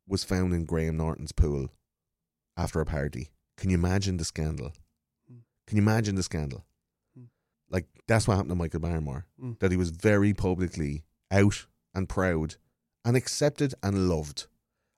was 0.07 0.23
found 0.23 0.53
in 0.53 0.65
Graham 0.65 0.97
Norton's 0.97 1.31
pool 1.31 1.69
after 2.57 2.81
a 2.81 2.85
party. 2.85 3.29
Can 3.55 3.69
you 3.69 3.77
imagine 3.77 4.17
the 4.17 4.25
scandal? 4.25 4.73
Mm. 5.31 5.41
Can 5.67 5.77
you 5.77 5.83
imagine 5.83 6.15
the 6.15 6.23
scandal? 6.23 6.65
Mm. 7.17 7.27
Like 7.69 7.85
that's 8.07 8.27
what 8.27 8.33
happened 8.33 8.49
to 8.49 8.55
Michael 8.55 8.79
Barrymore. 8.79 9.27
Mm. 9.39 9.59
That 9.59 9.69
he 9.69 9.77
was 9.77 9.91
very 9.91 10.33
publicly 10.33 11.03
out 11.29 11.67
and 11.93 12.09
proud 12.09 12.55
and 13.05 13.15
accepted 13.15 13.75
and 13.83 14.09
loved. 14.09 14.47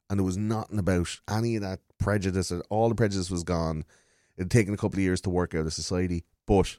And 0.10 0.18
there 0.18 0.26
was 0.26 0.38
nothing 0.38 0.80
about 0.80 1.20
any 1.30 1.58
of 1.58 1.62
that 1.64 1.82
prejudice. 2.00 2.54
All 2.70 2.88
the 2.88 2.96
prejudice 2.96 3.30
was 3.30 3.44
gone. 3.44 3.84
It 4.38 4.44
had 4.44 4.52
taken 4.52 4.74
a 4.74 4.78
couple 4.78 5.00
of 5.00 5.04
years 5.04 5.20
to 5.22 5.30
work 5.30 5.54
out 5.54 5.66
of 5.66 5.74
society, 5.74 6.24
but 6.48 6.78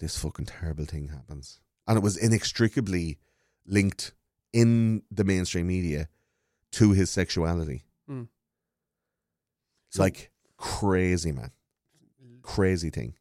this 0.00 0.18
fucking 0.18 0.46
terrible 0.46 0.84
thing 0.84 1.08
happens. 1.08 1.60
And 1.86 1.96
it 1.96 2.02
was 2.02 2.16
inextricably 2.16 3.18
linked 3.66 4.12
in 4.52 5.02
the 5.10 5.24
mainstream 5.24 5.68
media 5.68 6.08
to 6.72 6.92
his 6.92 7.10
sexuality. 7.10 7.84
Mm. 8.10 8.28
It's 9.88 9.98
like 9.98 10.30
crazy, 10.56 11.32
man. 11.32 11.52
Crazy 12.42 12.90
thing. 12.90 13.14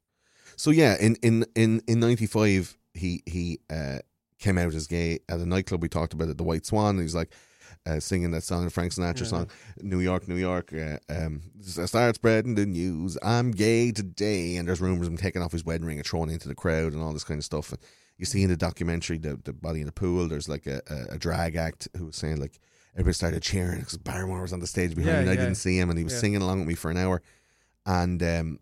So 0.55 0.71
yeah, 0.71 0.95
in 0.99 1.15
in 1.21 1.45
in 1.55 1.81
in 1.87 1.99
'95, 1.99 2.77
he 2.93 3.23
he 3.25 3.59
uh, 3.69 3.99
came 4.39 4.57
out 4.57 4.73
as 4.73 4.87
gay 4.87 5.19
at 5.29 5.39
a 5.39 5.45
nightclub. 5.45 5.81
We 5.81 5.89
talked 5.89 6.13
about 6.13 6.29
it, 6.29 6.37
the 6.37 6.43
White 6.43 6.65
Swan. 6.65 6.91
And 6.91 6.99
he 6.99 7.03
was 7.03 7.15
like 7.15 7.31
uh, 7.85 7.99
singing 7.99 8.31
that 8.31 8.43
song, 8.43 8.65
the 8.65 8.69
Frank 8.71 8.93
Sinatra 8.93 9.21
Yeah. 9.21 9.27
song, 9.27 9.47
New 9.81 9.99
York, 9.99 10.27
New 10.27 10.35
York. 10.35 10.71
Uh, 10.73 10.97
um, 11.09 11.41
start 11.61 12.15
spreading 12.15 12.55
the 12.55 12.65
news. 12.65 13.17
I'm 13.23 13.51
gay 13.51 13.91
today, 13.91 14.55
and 14.57 14.67
there's 14.67 14.81
rumors 14.81 15.07
of 15.07 15.13
him 15.13 15.17
taking 15.17 15.41
off 15.41 15.51
his 15.51 15.63
wedding 15.65 15.87
ring 15.87 15.97
and 15.97 16.05
throwing 16.05 16.29
it 16.29 16.33
into 16.33 16.47
the 16.47 16.55
crowd 16.55 16.93
and 16.93 17.01
all 17.01 17.13
this 17.13 17.23
kind 17.23 17.37
of 17.37 17.45
stuff. 17.45 17.71
And 17.71 17.79
you 18.17 18.25
see 18.25 18.43
in 18.43 18.49
the 18.49 18.57
documentary, 18.57 19.17
the 19.17 19.39
the 19.43 19.53
body 19.53 19.79
in 19.79 19.85
the 19.85 19.91
pool. 19.91 20.27
There's 20.27 20.49
like 20.49 20.67
a, 20.67 20.81
a, 20.89 21.15
a 21.15 21.17
drag 21.17 21.55
act 21.55 21.87
who 21.97 22.07
was 22.07 22.15
saying 22.17 22.37
like 22.37 22.59
everybody 22.95 23.13
started 23.13 23.41
cheering 23.43 23.79
because 23.79 23.97
Barrymore 23.97 24.41
was 24.41 24.51
on 24.53 24.59
the 24.59 24.67
stage 24.67 24.95
behind 24.95 25.07
Yeah, 25.13 25.15
me. 25.19 25.21
and 25.21 25.29
I 25.31 25.35
didn't 25.35 25.55
see 25.55 25.77
him, 25.79 25.89
and 25.89 25.97
he 25.97 26.03
was 26.03 26.13
Yeah. 26.13 26.19
singing 26.19 26.41
along 26.41 26.59
with 26.59 26.67
me 26.67 26.75
for 26.75 26.91
an 26.91 26.97
hour. 26.97 27.21
And 27.85 28.21
um, 28.21 28.59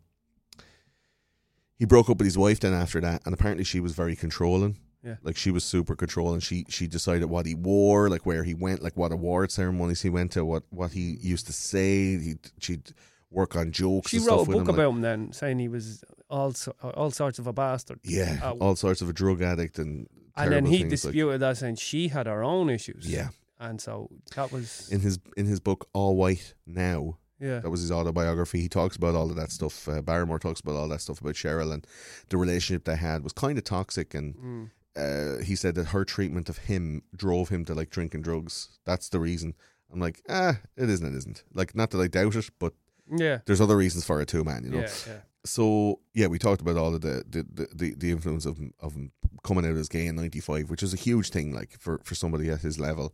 he 1.75 1.85
broke 1.85 2.09
up 2.09 2.17
with 2.17 2.25
his 2.25 2.37
wife 2.37 2.59
then 2.59 2.73
after 2.73 2.99
that, 3.01 3.21
and 3.25 3.33
apparently 3.33 3.63
she 3.63 3.79
was 3.79 3.93
very 3.93 4.15
controlling. 4.15 4.77
Yeah. 5.03 5.15
Like 5.21 5.37
she 5.37 5.51
was 5.51 5.63
super 5.63 5.95
controlling. 5.95 6.39
She 6.41 6.65
she 6.69 6.87
decided 6.87 7.25
what 7.25 7.45
he 7.45 7.55
wore, 7.55 8.09
like 8.09 8.25
where 8.25 8.43
he 8.43 8.53
went, 8.53 8.81
like 8.81 8.97
what 8.97 9.11
award 9.11 9.51
ceremonies 9.51 10.01
he 10.01 10.09
went 10.09 10.31
to, 10.33 10.43
what 10.43 10.63
what 10.69 10.91
he 10.91 11.17
used 11.21 11.45
to 11.47 11.53
say. 11.53 12.17
He 12.17 12.35
she'd 12.59 12.91
work 13.31 13.55
on 13.55 13.71
jokes. 13.71 14.11
She 14.11 14.17
and 14.17 14.25
wrote 14.25 14.41
a 14.41 14.45
book 14.45 14.55
him, 14.55 14.65
like- 14.65 14.73
about 14.75 14.89
him 14.91 15.01
then, 15.01 15.31
saying 15.33 15.59
he 15.59 15.67
was 15.67 16.03
all 16.29 16.53
all 16.95 17.11
sorts 17.11 17.39
of 17.39 17.47
a 17.47 17.53
bastard. 17.53 17.99
yeah, 18.03 18.39
Uh, 18.43 18.53
all 18.53 18.75
sorts 18.75 19.01
of 19.01 19.09
a 19.09 19.13
drug 19.13 19.41
addict 19.41 19.77
and 19.79 20.07
and 20.35 20.51
then 20.51 20.65
he 20.65 20.79
things, 20.79 20.83
like- 21.05 21.13
disputed 21.13 21.41
that, 21.41 21.57
saying 21.57 21.75
she 21.75 22.07
had 22.09 22.25
her 22.27 22.43
own 22.43 22.69
issues. 22.69 23.07
yeah, 23.07 23.29
and 23.59 23.79
so 23.79 24.09
that 24.35 24.51
was 24.51 24.89
in 24.91 24.99
his 25.01 25.19
in 25.37 25.45
his 25.45 25.59
book 25.59 25.87
Awight 25.93 26.53
Now, 26.65 27.17
yeah. 27.39 27.59
that 27.59 27.69
was 27.69 27.81
his 27.81 27.91
autobiography. 27.91 28.61
He 28.61 28.67
talks 28.69 28.95
about 28.95 29.15
all 29.15 29.29
of 29.29 29.35
that 29.37 29.51
stuff. 29.51 29.87
Uh, 29.87 30.01
Barrymore 30.01 30.39
talks 30.39 30.59
about 30.59 30.75
all 30.75 30.87
that 30.89 31.01
stuff 31.01 31.21
about 31.21 31.35
Cheryl 31.35 31.71
and 31.71 31.85
the 32.29 32.37
relationship 32.37 32.83
they 32.85 32.95
had 32.97 33.23
was 33.23 33.31
kind 33.33 33.57
of 33.57 33.63
toxic 33.63 34.13
and. 34.15 34.35
Mm. 34.35 34.69
Uh, 34.97 35.43
he 35.43 35.55
said 35.55 35.75
that 35.75 35.87
her 35.87 36.03
treatment 36.03 36.49
of 36.49 36.57
him 36.57 37.03
drove 37.15 37.49
him 37.49 37.65
to 37.65 37.73
like 37.73 37.89
drinking 37.89 38.23
drugs. 38.23 38.79
That's 38.85 39.09
the 39.09 39.19
reason. 39.19 39.53
I'm 39.91 39.99
like, 39.99 40.21
ah, 40.29 40.59
it 40.75 40.89
isn't. 40.89 41.05
It 41.05 41.17
isn't. 41.17 41.43
Like, 41.53 41.75
not 41.75 41.91
that 41.91 42.01
I 42.01 42.07
doubt 42.07 42.35
it, 42.35 42.49
but 42.59 42.73
Yeah, 43.09 43.39
there's 43.45 43.61
other 43.61 43.77
reasons 43.77 44.05
for 44.05 44.21
it 44.21 44.27
too, 44.27 44.43
man. 44.43 44.63
You 44.63 44.71
know. 44.71 44.79
yeah, 44.79 44.89
yeah. 45.07 45.19
So 45.45 45.99
yeah, 46.13 46.27
we 46.27 46.39
talked 46.39 46.61
about 46.61 46.77
all 46.77 46.93
of 46.93 47.01
the 47.01 47.23
the, 47.29 47.67
the, 47.73 47.95
the, 47.95 48.11
influence 48.11 48.45
of 48.45 48.57
him, 48.57 48.73
of 48.79 48.93
him 48.93 49.11
coming 49.43 49.65
out 49.65 49.77
as 49.77 49.87
gay 49.87 50.07
in 50.07 50.15
'95, 50.15 50.69
which 50.69 50.83
is 50.83 50.93
a 50.93 50.97
huge 50.97 51.29
thing, 51.29 51.53
like 51.53 51.77
for 51.79 52.01
for 52.03 52.15
somebody 52.15 52.49
at 52.49 52.61
his 52.61 52.79
level. 52.79 53.13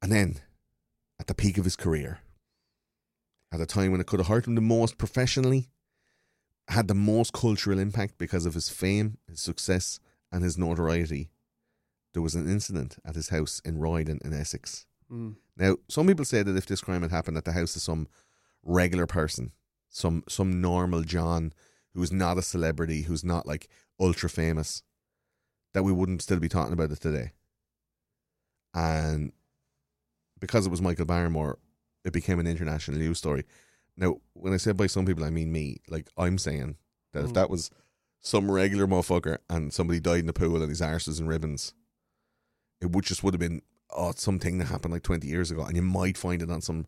And 0.00 0.10
then, 0.10 0.40
at 1.20 1.28
the 1.28 1.34
peak 1.34 1.58
of 1.58 1.64
his 1.64 1.76
career, 1.76 2.18
at 3.52 3.60
a 3.60 3.66
time 3.66 3.92
when 3.92 4.00
it 4.00 4.06
could 4.08 4.18
have 4.18 4.26
hurt 4.26 4.48
him 4.48 4.56
the 4.56 4.60
most 4.60 4.98
professionally, 4.98 5.68
had 6.68 6.88
the 6.88 6.94
most 6.94 7.32
cultural 7.32 7.78
impact 7.78 8.18
because 8.18 8.46
of 8.46 8.54
his 8.54 8.68
fame, 8.68 9.18
his 9.28 9.40
success, 9.40 10.00
and 10.32 10.42
his 10.42 10.56
notoriety. 10.58 11.30
There 12.14 12.22
was 12.22 12.34
an 12.34 12.48
incident 12.48 12.96
at 13.04 13.14
his 13.14 13.28
house 13.28 13.60
in 13.64 13.78
Roydon 13.78 14.20
in 14.24 14.32
Essex. 14.32 14.86
Mm. 15.10 15.36
Now, 15.56 15.76
some 15.88 16.06
people 16.06 16.24
say 16.24 16.42
that 16.42 16.56
if 16.56 16.66
this 16.66 16.80
crime 16.80 17.02
had 17.02 17.10
happened 17.10 17.36
at 17.36 17.44
the 17.44 17.52
house 17.52 17.76
of 17.76 17.82
some 17.82 18.08
regular 18.62 19.06
person, 19.06 19.52
some 19.88 20.24
some 20.28 20.60
normal 20.60 21.02
John 21.02 21.52
who 21.94 22.02
is 22.02 22.10
not 22.12 22.38
a 22.38 22.42
celebrity, 22.42 23.02
who's 23.02 23.24
not 23.24 23.46
like 23.46 23.68
ultra 24.00 24.28
famous, 24.30 24.82
that 25.74 25.82
we 25.82 25.92
wouldn't 25.92 26.22
still 26.22 26.38
be 26.40 26.48
talking 26.48 26.72
about 26.72 26.90
it 26.90 27.00
today. 27.00 27.32
And 28.74 29.32
because 30.40 30.66
it 30.66 30.70
was 30.70 30.80
Michael 30.82 31.04
Barrymore, 31.04 31.58
it 32.04 32.12
became 32.12 32.38
an 32.38 32.46
international 32.46 32.98
news 32.98 33.18
story. 33.18 33.44
Now, 33.96 34.16
when 34.32 34.52
I 34.54 34.56
say 34.56 34.72
by 34.72 34.86
some 34.86 35.04
people, 35.04 35.24
I 35.24 35.30
mean 35.30 35.52
me. 35.52 35.82
Like 35.88 36.08
I'm 36.16 36.38
saying 36.38 36.76
that 37.12 37.24
if 37.24 37.30
Mm. 37.30 37.34
that 37.34 37.50
was 37.50 37.70
some 38.22 38.50
regular 38.50 38.86
motherfucker 38.86 39.38
and 39.50 39.72
somebody 39.72 40.00
died 40.00 40.20
in 40.20 40.26
the 40.26 40.32
pool 40.32 40.62
and 40.62 40.70
his 40.70 40.80
arse 40.80 41.08
was 41.08 41.20
in 41.20 41.26
ribbons, 41.26 41.74
it 42.80 42.90
would 42.92 43.04
just 43.04 43.22
would 43.22 43.34
have 43.34 43.40
been 43.40 43.62
oh 43.90 44.12
something 44.16 44.58
that 44.58 44.68
happened 44.68 44.94
like 44.94 45.02
20 45.02 45.26
years 45.26 45.50
ago. 45.50 45.62
And 45.62 45.76
you 45.76 45.82
might 45.82 46.16
find 46.16 46.40
it 46.40 46.50
on 46.50 46.62
some 46.62 46.86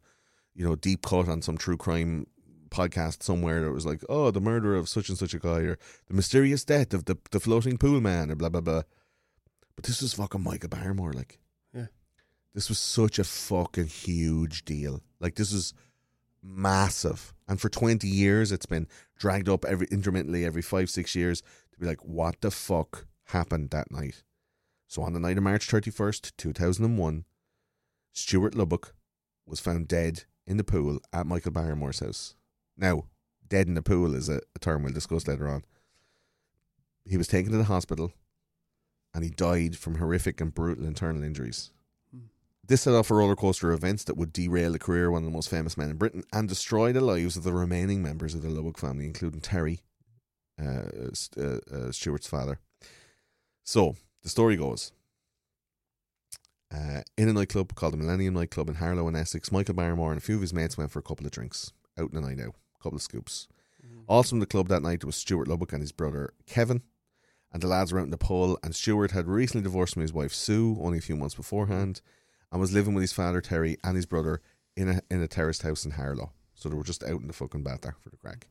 you 0.55 0.65
know 0.65 0.77
deep 0.77 1.03
cut 1.03 1.29
on 1.29 1.43
some 1.43 1.59
true 1.59 1.77
crime 1.77 2.29
podcast 2.71 3.23
somewhere 3.23 3.63
that 3.63 3.73
was 3.73 3.87
like 3.87 4.03
oh 4.09 4.31
the 4.31 4.41
murder 4.41 4.75
of 4.75 4.89
such 4.89 5.09
and 5.09 5.19
such 5.19 5.35
a 5.35 5.39
guy 5.39 5.61
or 5.61 5.79
the 6.09 6.15
mysterious 6.15 6.65
death 6.65 6.95
of 6.95 7.05
the 7.05 7.17
the 7.31 7.41
floating 7.41 7.79
pool 7.79 8.01
man 8.01 8.31
or 8.31 8.37
blah 8.37 8.49
blah 8.49 8.61
blah. 8.61 8.83
But 9.75 9.85
this 9.85 10.01
was 10.03 10.15
fucking 10.15 10.43
Michael 10.43 10.69
Barrymore 10.69 11.13
like. 11.13 11.41
Yeah. 11.75 11.87
this 12.55 12.69
was 12.69 12.79
such 12.79 13.19
a 13.19 13.25
fucking 13.25 13.89
huge 13.89 14.65
deal. 14.65 15.03
Like 15.19 15.35
this 15.35 15.53
was 15.53 15.75
massive 16.47 17.33
and 17.49 17.59
for 17.59 17.71
20 17.71 18.07
years 18.07 18.53
it's 18.53 18.67
been 18.67 18.87
dragged 19.17 19.49
up 19.49 19.65
every 19.65 19.87
intermittently 19.91 20.45
every 20.45 20.61
5 20.61 20.91
6 20.91 21.15
years 21.15 21.41
to 21.73 21.79
be 21.81 21.87
like 21.87 22.05
what 22.05 22.41
the 22.43 22.51
fuck 22.51 23.07
happened 23.29 23.71
that 23.71 23.91
night 23.91 24.23
so 24.95 25.03
on 25.03 25.13
the 25.13 25.19
night 25.19 25.39
of 25.39 25.43
March 25.43 25.67
31st, 25.67 26.31
2001, 26.37 27.25
Stuart 28.13 28.55
Lubbock 28.55 28.95
was 29.45 29.59
found 29.59 29.89
dead 29.89 30.23
in 30.47 30.57
the 30.57 30.63
pool 30.63 31.01
at 31.13 31.27
Michael 31.27 31.51
Barrymore's 31.51 31.99
house. 31.99 32.37
Now, 32.77 33.07
dead 33.49 33.67
in 33.67 33.75
the 33.75 33.83
pool 33.83 34.15
is 34.15 34.29
a, 34.29 34.41
a 34.55 34.59
term 34.61 34.85
we'll 34.85 34.93
discuss 34.93 35.27
later 35.27 35.49
on. 35.49 35.65
He 37.05 37.17
was 37.17 37.27
taken 37.27 37.51
to 37.51 37.59
the 37.59 37.65
hospital 37.65 38.13
and 39.13 39.25
he 39.25 39.31
died 39.31 39.77
from 39.77 39.97
horrific 39.97 40.41
and 40.41 40.55
brutal 40.55 40.87
internal 40.87 41.25
injuries. 41.25 41.73
This 42.67 42.83
set 42.83 42.95
off 42.95 43.11
a 43.11 43.15
roller 43.15 43.37
coaster 43.37 43.73
of 43.73 43.79
events 43.79 44.05
that 44.05 44.17
would 44.17 44.33
derail 44.33 44.73
the 44.73 44.79
career 44.79 45.07
of 45.07 45.13
one 45.13 45.23
of 45.23 45.27
the 45.27 45.35
most 45.37 45.51
famous 45.51 45.77
men 45.77 45.91
in 45.91 45.97
Britain 45.97 46.25
and 46.33 46.49
destroy 46.49 46.93
the 46.93 47.01
lives 47.01 47.37
of 47.37 47.43
the 47.43 47.53
remaining 47.53 48.03
members 48.03 48.35
of 48.35 48.43
the 48.43 48.49
Lubbock 48.49 48.79
family, 48.79 49.05
including 49.05 49.41
Terry, 49.41 49.83
uh, 50.61 51.11
uh, 51.37 51.59
uh, 51.71 51.93
Stuart's 51.93 52.27
father. 52.27 52.59
So, 53.65 53.97
the 54.23 54.31
story 54.31 54.57
goes 54.57 54.93
uh, 56.75 57.03
in 57.17 57.29
a 57.29 57.33
nightclub 57.33 57.75
called 57.75 57.93
the 57.93 57.99
Millennium 57.99 58.35
Nightclub 58.35 58.69
in 58.69 58.77
Harlow 58.77 59.09
in 59.09 59.17
Essex, 59.17 59.53
Michael 59.53 59.75
Barrymore 59.75 60.11
and 60.11 60.19
a 60.19 60.25
few 60.25 60.37
of 60.37 60.41
his 60.41 60.55
mates 60.55 60.79
went 60.79 60.91
for 60.91 60.99
a 60.99 61.03
couple 61.03 61.27
of 61.27 61.33
drinks 61.33 61.73
out 61.99 62.11
in 62.13 62.15
the 62.15 62.27
night 62.27 62.41
out, 62.41 62.55
a 62.79 62.83
couple 62.83 62.97
of 62.97 63.03
scoops. 63.03 63.47
Also 64.07 64.37
in 64.37 64.41
the 64.41 64.47
club 64.47 64.69
that 64.69 64.83
night 64.83 65.05
was 65.05 65.17
Stuart 65.17 65.49
Lubbock 65.49 65.73
and 65.73 65.83
his 65.83 65.93
brother 65.93 66.33
Kevin, 66.47 66.83
and 67.53 67.63
the 67.63 67.69
lads 67.69 67.93
were 67.93 68.01
out 68.01 68.05
in 68.05 68.11
the 68.11 68.19
pool. 68.19 68.59
And 68.63 68.75
Stuart 68.75 69.13
had 69.13 69.29
recently 69.29 69.63
divorced 69.63 69.95
from 69.95 70.03
his 70.03 70.13
wife 70.13 70.33
Sue 70.33 70.79
only 70.81 70.99
a 70.99 71.03
few 71.03 71.17
months 71.17 71.35
beforehand, 71.35 72.01
and 72.55 72.61
was 72.61 72.73
living 72.73 72.95
with 72.95 73.03
his 73.03 73.13
father 73.13 73.41
Terry 73.41 73.77
and 73.83 73.97
his 73.97 74.07
brother 74.07 74.41
in 74.77 74.89
a 74.89 75.01
in 75.11 75.21
a 75.21 75.27
terraced 75.27 75.63
house 75.63 75.85
in 75.85 75.91
Harlow. 75.91 76.31
So 76.55 76.69
they 76.69 76.77
were 76.77 76.85
just 76.85 77.03
out 77.03 77.21
in 77.21 77.27
the 77.27 77.33
fucking 77.33 77.65
bat 77.65 77.83
there 77.83 77.97
for 78.01 78.11
the 78.11 78.17
crack. 78.17 78.47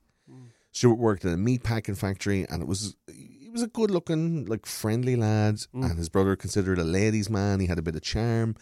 Stuart 0.74 0.98
worked 0.98 1.24
in 1.24 1.32
a 1.32 1.38
meat 1.38 1.64
packing 1.64 1.96
factory, 1.96 2.46
and 2.50 2.62
it 2.62 2.68
was 2.68 2.98
he 3.08 3.50
was 3.50 3.62
a 3.62 3.68
good 3.68 3.90
looking, 3.90 4.44
like 4.44 4.66
friendly 4.66 5.16
lad. 5.16 5.56
Mm. 5.74 5.90
And 5.90 5.98
his 5.98 6.10
brother 6.10 6.36
considered 6.36 6.80
a 6.80 6.84
ladies' 6.84 7.30
man. 7.30 7.62
He 7.62 7.68
had 7.68 7.80
a 7.80 7.82
bit 7.82 7.96
of 7.96 8.02
charm. 8.02 8.58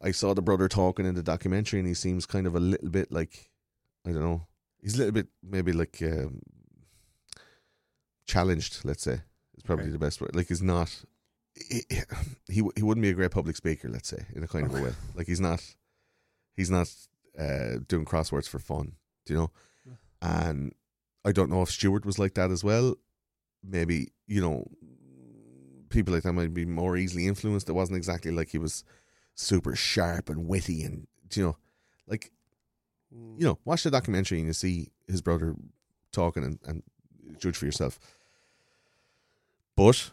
I 0.00 0.12
saw 0.12 0.32
the 0.32 0.40
brother 0.40 0.66
talking 0.66 1.04
in 1.04 1.14
the 1.14 1.22
documentary, 1.22 1.80
and 1.80 1.86
he 1.86 1.92
seems 1.92 2.24
kind 2.24 2.46
of 2.46 2.56
a 2.56 2.60
little 2.60 2.88
bit 2.88 3.12
like 3.12 3.50
I 4.06 4.12
don't 4.12 4.22
know. 4.22 4.46
He's 4.80 4.94
a 4.94 4.98
little 4.98 5.12
bit 5.12 5.28
maybe 5.42 5.72
like 5.72 5.98
um, 6.02 6.40
challenged. 8.26 8.80
Let's 8.84 9.02
say 9.02 9.20
is 9.58 9.62
probably 9.62 9.90
the 9.90 9.98
best 9.98 10.22
word. 10.22 10.34
Like 10.34 10.48
he's 10.48 10.62
not. 10.62 11.04
He, 11.68 11.82
he 11.88 12.02
he 12.76 12.82
wouldn't 12.82 13.02
be 13.02 13.10
a 13.10 13.14
great 13.14 13.30
public 13.30 13.56
speaker. 13.56 13.88
Let's 13.88 14.08
say 14.08 14.24
in 14.34 14.42
a 14.42 14.48
kind 14.48 14.66
of 14.66 14.74
a 14.74 14.82
way. 14.82 14.92
Like 15.14 15.26
he's 15.26 15.40
not. 15.40 15.62
He's 16.56 16.70
not 16.70 16.92
uh, 17.38 17.78
doing 17.88 18.04
crosswords 18.04 18.48
for 18.48 18.58
fun. 18.58 18.92
Do 19.24 19.32
you 19.32 19.38
know? 19.38 19.50
And 20.20 20.74
I 21.24 21.32
don't 21.32 21.50
know 21.50 21.62
if 21.62 21.70
Stewart 21.70 22.04
was 22.04 22.18
like 22.18 22.34
that 22.34 22.50
as 22.50 22.62
well. 22.62 22.96
Maybe 23.62 24.12
you 24.26 24.40
know, 24.40 24.66
people 25.88 26.12
like 26.14 26.22
that 26.24 26.32
might 26.32 26.54
be 26.54 26.64
more 26.64 26.96
easily 26.96 27.26
influenced. 27.26 27.68
It 27.68 27.72
wasn't 27.72 27.98
exactly 27.98 28.30
like 28.30 28.50
he 28.50 28.58
was 28.58 28.84
super 29.34 29.74
sharp 29.74 30.28
and 30.28 30.46
witty, 30.46 30.82
and 30.82 31.06
you 31.34 31.44
know, 31.44 31.56
like 32.06 32.32
you 33.10 33.46
know, 33.46 33.58
watch 33.64 33.82
the 33.82 33.90
documentary 33.90 34.38
and 34.38 34.46
you 34.46 34.52
see 34.52 34.90
his 35.06 35.20
brother 35.20 35.54
talking 36.12 36.44
and, 36.44 36.58
and 36.66 36.82
judge 37.38 37.56
for 37.56 37.66
yourself. 37.66 37.98
But 39.76 40.10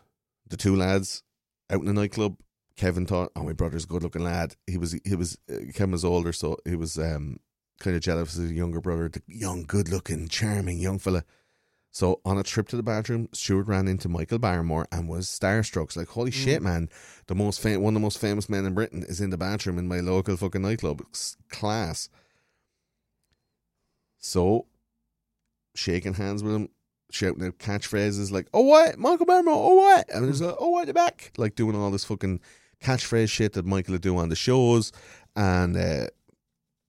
the 0.47 0.57
two 0.57 0.75
lads 0.75 1.23
out 1.69 1.79
in 1.81 1.85
the 1.85 1.93
nightclub, 1.93 2.37
Kevin 2.75 3.05
thought, 3.05 3.31
"Oh, 3.35 3.43
my 3.43 3.53
brother's 3.53 3.85
a 3.85 3.87
good-looking 3.87 4.23
lad." 4.23 4.55
He 4.67 4.77
was, 4.77 4.99
he 5.03 5.15
was, 5.15 5.37
uh, 5.51 5.71
Kevin 5.73 5.91
was 5.91 6.05
older, 6.05 6.31
so 6.31 6.57
he 6.65 6.75
was 6.75 6.97
um, 6.97 7.39
kind 7.79 7.95
of 7.95 8.01
jealous 8.01 8.35
of 8.35 8.43
his 8.43 8.51
younger 8.51 8.81
brother, 8.81 9.09
the 9.09 9.21
young, 9.27 9.63
good 9.63 9.89
looking, 9.89 10.27
charming 10.27 10.79
young 10.79 10.99
fella. 10.99 11.23
So 11.91 12.21
on 12.23 12.37
a 12.37 12.43
trip 12.43 12.67
to 12.69 12.75
the 12.75 12.83
bathroom, 12.83 13.27
Stuart 13.33 13.67
ran 13.67 13.87
into 13.87 14.07
Michael 14.07 14.37
Barrymore 14.37 14.87
and 14.91 15.09
was 15.09 15.27
starstruck. 15.27 15.95
Like, 15.95 16.09
holy 16.09 16.29
shit, 16.29 16.61
man! 16.61 16.89
The 17.25 17.33
most 17.33 17.59
fam- 17.59 17.81
one 17.81 17.95
of 17.95 18.01
the 18.01 18.05
most 18.05 18.19
famous 18.19 18.49
men 18.49 18.65
in 18.65 18.75
Britain 18.75 19.03
is 19.07 19.19
in 19.19 19.31
the 19.31 19.37
bathroom 19.37 19.79
in 19.79 19.87
my 19.87 19.99
local 19.99 20.37
fucking 20.37 20.61
nightclub. 20.61 21.01
It's 21.09 21.37
class. 21.49 22.09
So, 24.19 24.67
shaking 25.73 26.15
hands 26.15 26.43
with 26.43 26.53
him, 26.53 26.69
shouting 27.11 27.45
out 27.45 27.57
catchphrases 27.57 28.31
like 28.31 28.47
"Oh 28.53 28.61
what, 28.61 28.97
Michael 28.97 29.25
Barrymore? 29.25 29.53
Oh 29.55 29.75
what?" 29.75 30.09
and 30.13 30.25
he's 30.25 30.41
like 30.41 30.55
"Oh 30.59 30.69
what, 30.69 30.87
the 30.87 30.93
back," 30.93 31.31
like 31.37 31.55
doing 31.55 31.75
all 31.75 31.91
this 31.91 32.03
fucking 32.05 32.39
catchphrase 32.83 33.29
shit 33.29 33.53
that 33.53 33.65
Michael 33.65 33.93
would 33.93 34.01
do 34.01 34.17
on 34.17 34.29
the 34.29 34.35
shows, 34.35 34.91
and 35.35 35.75
uh, 35.77 36.07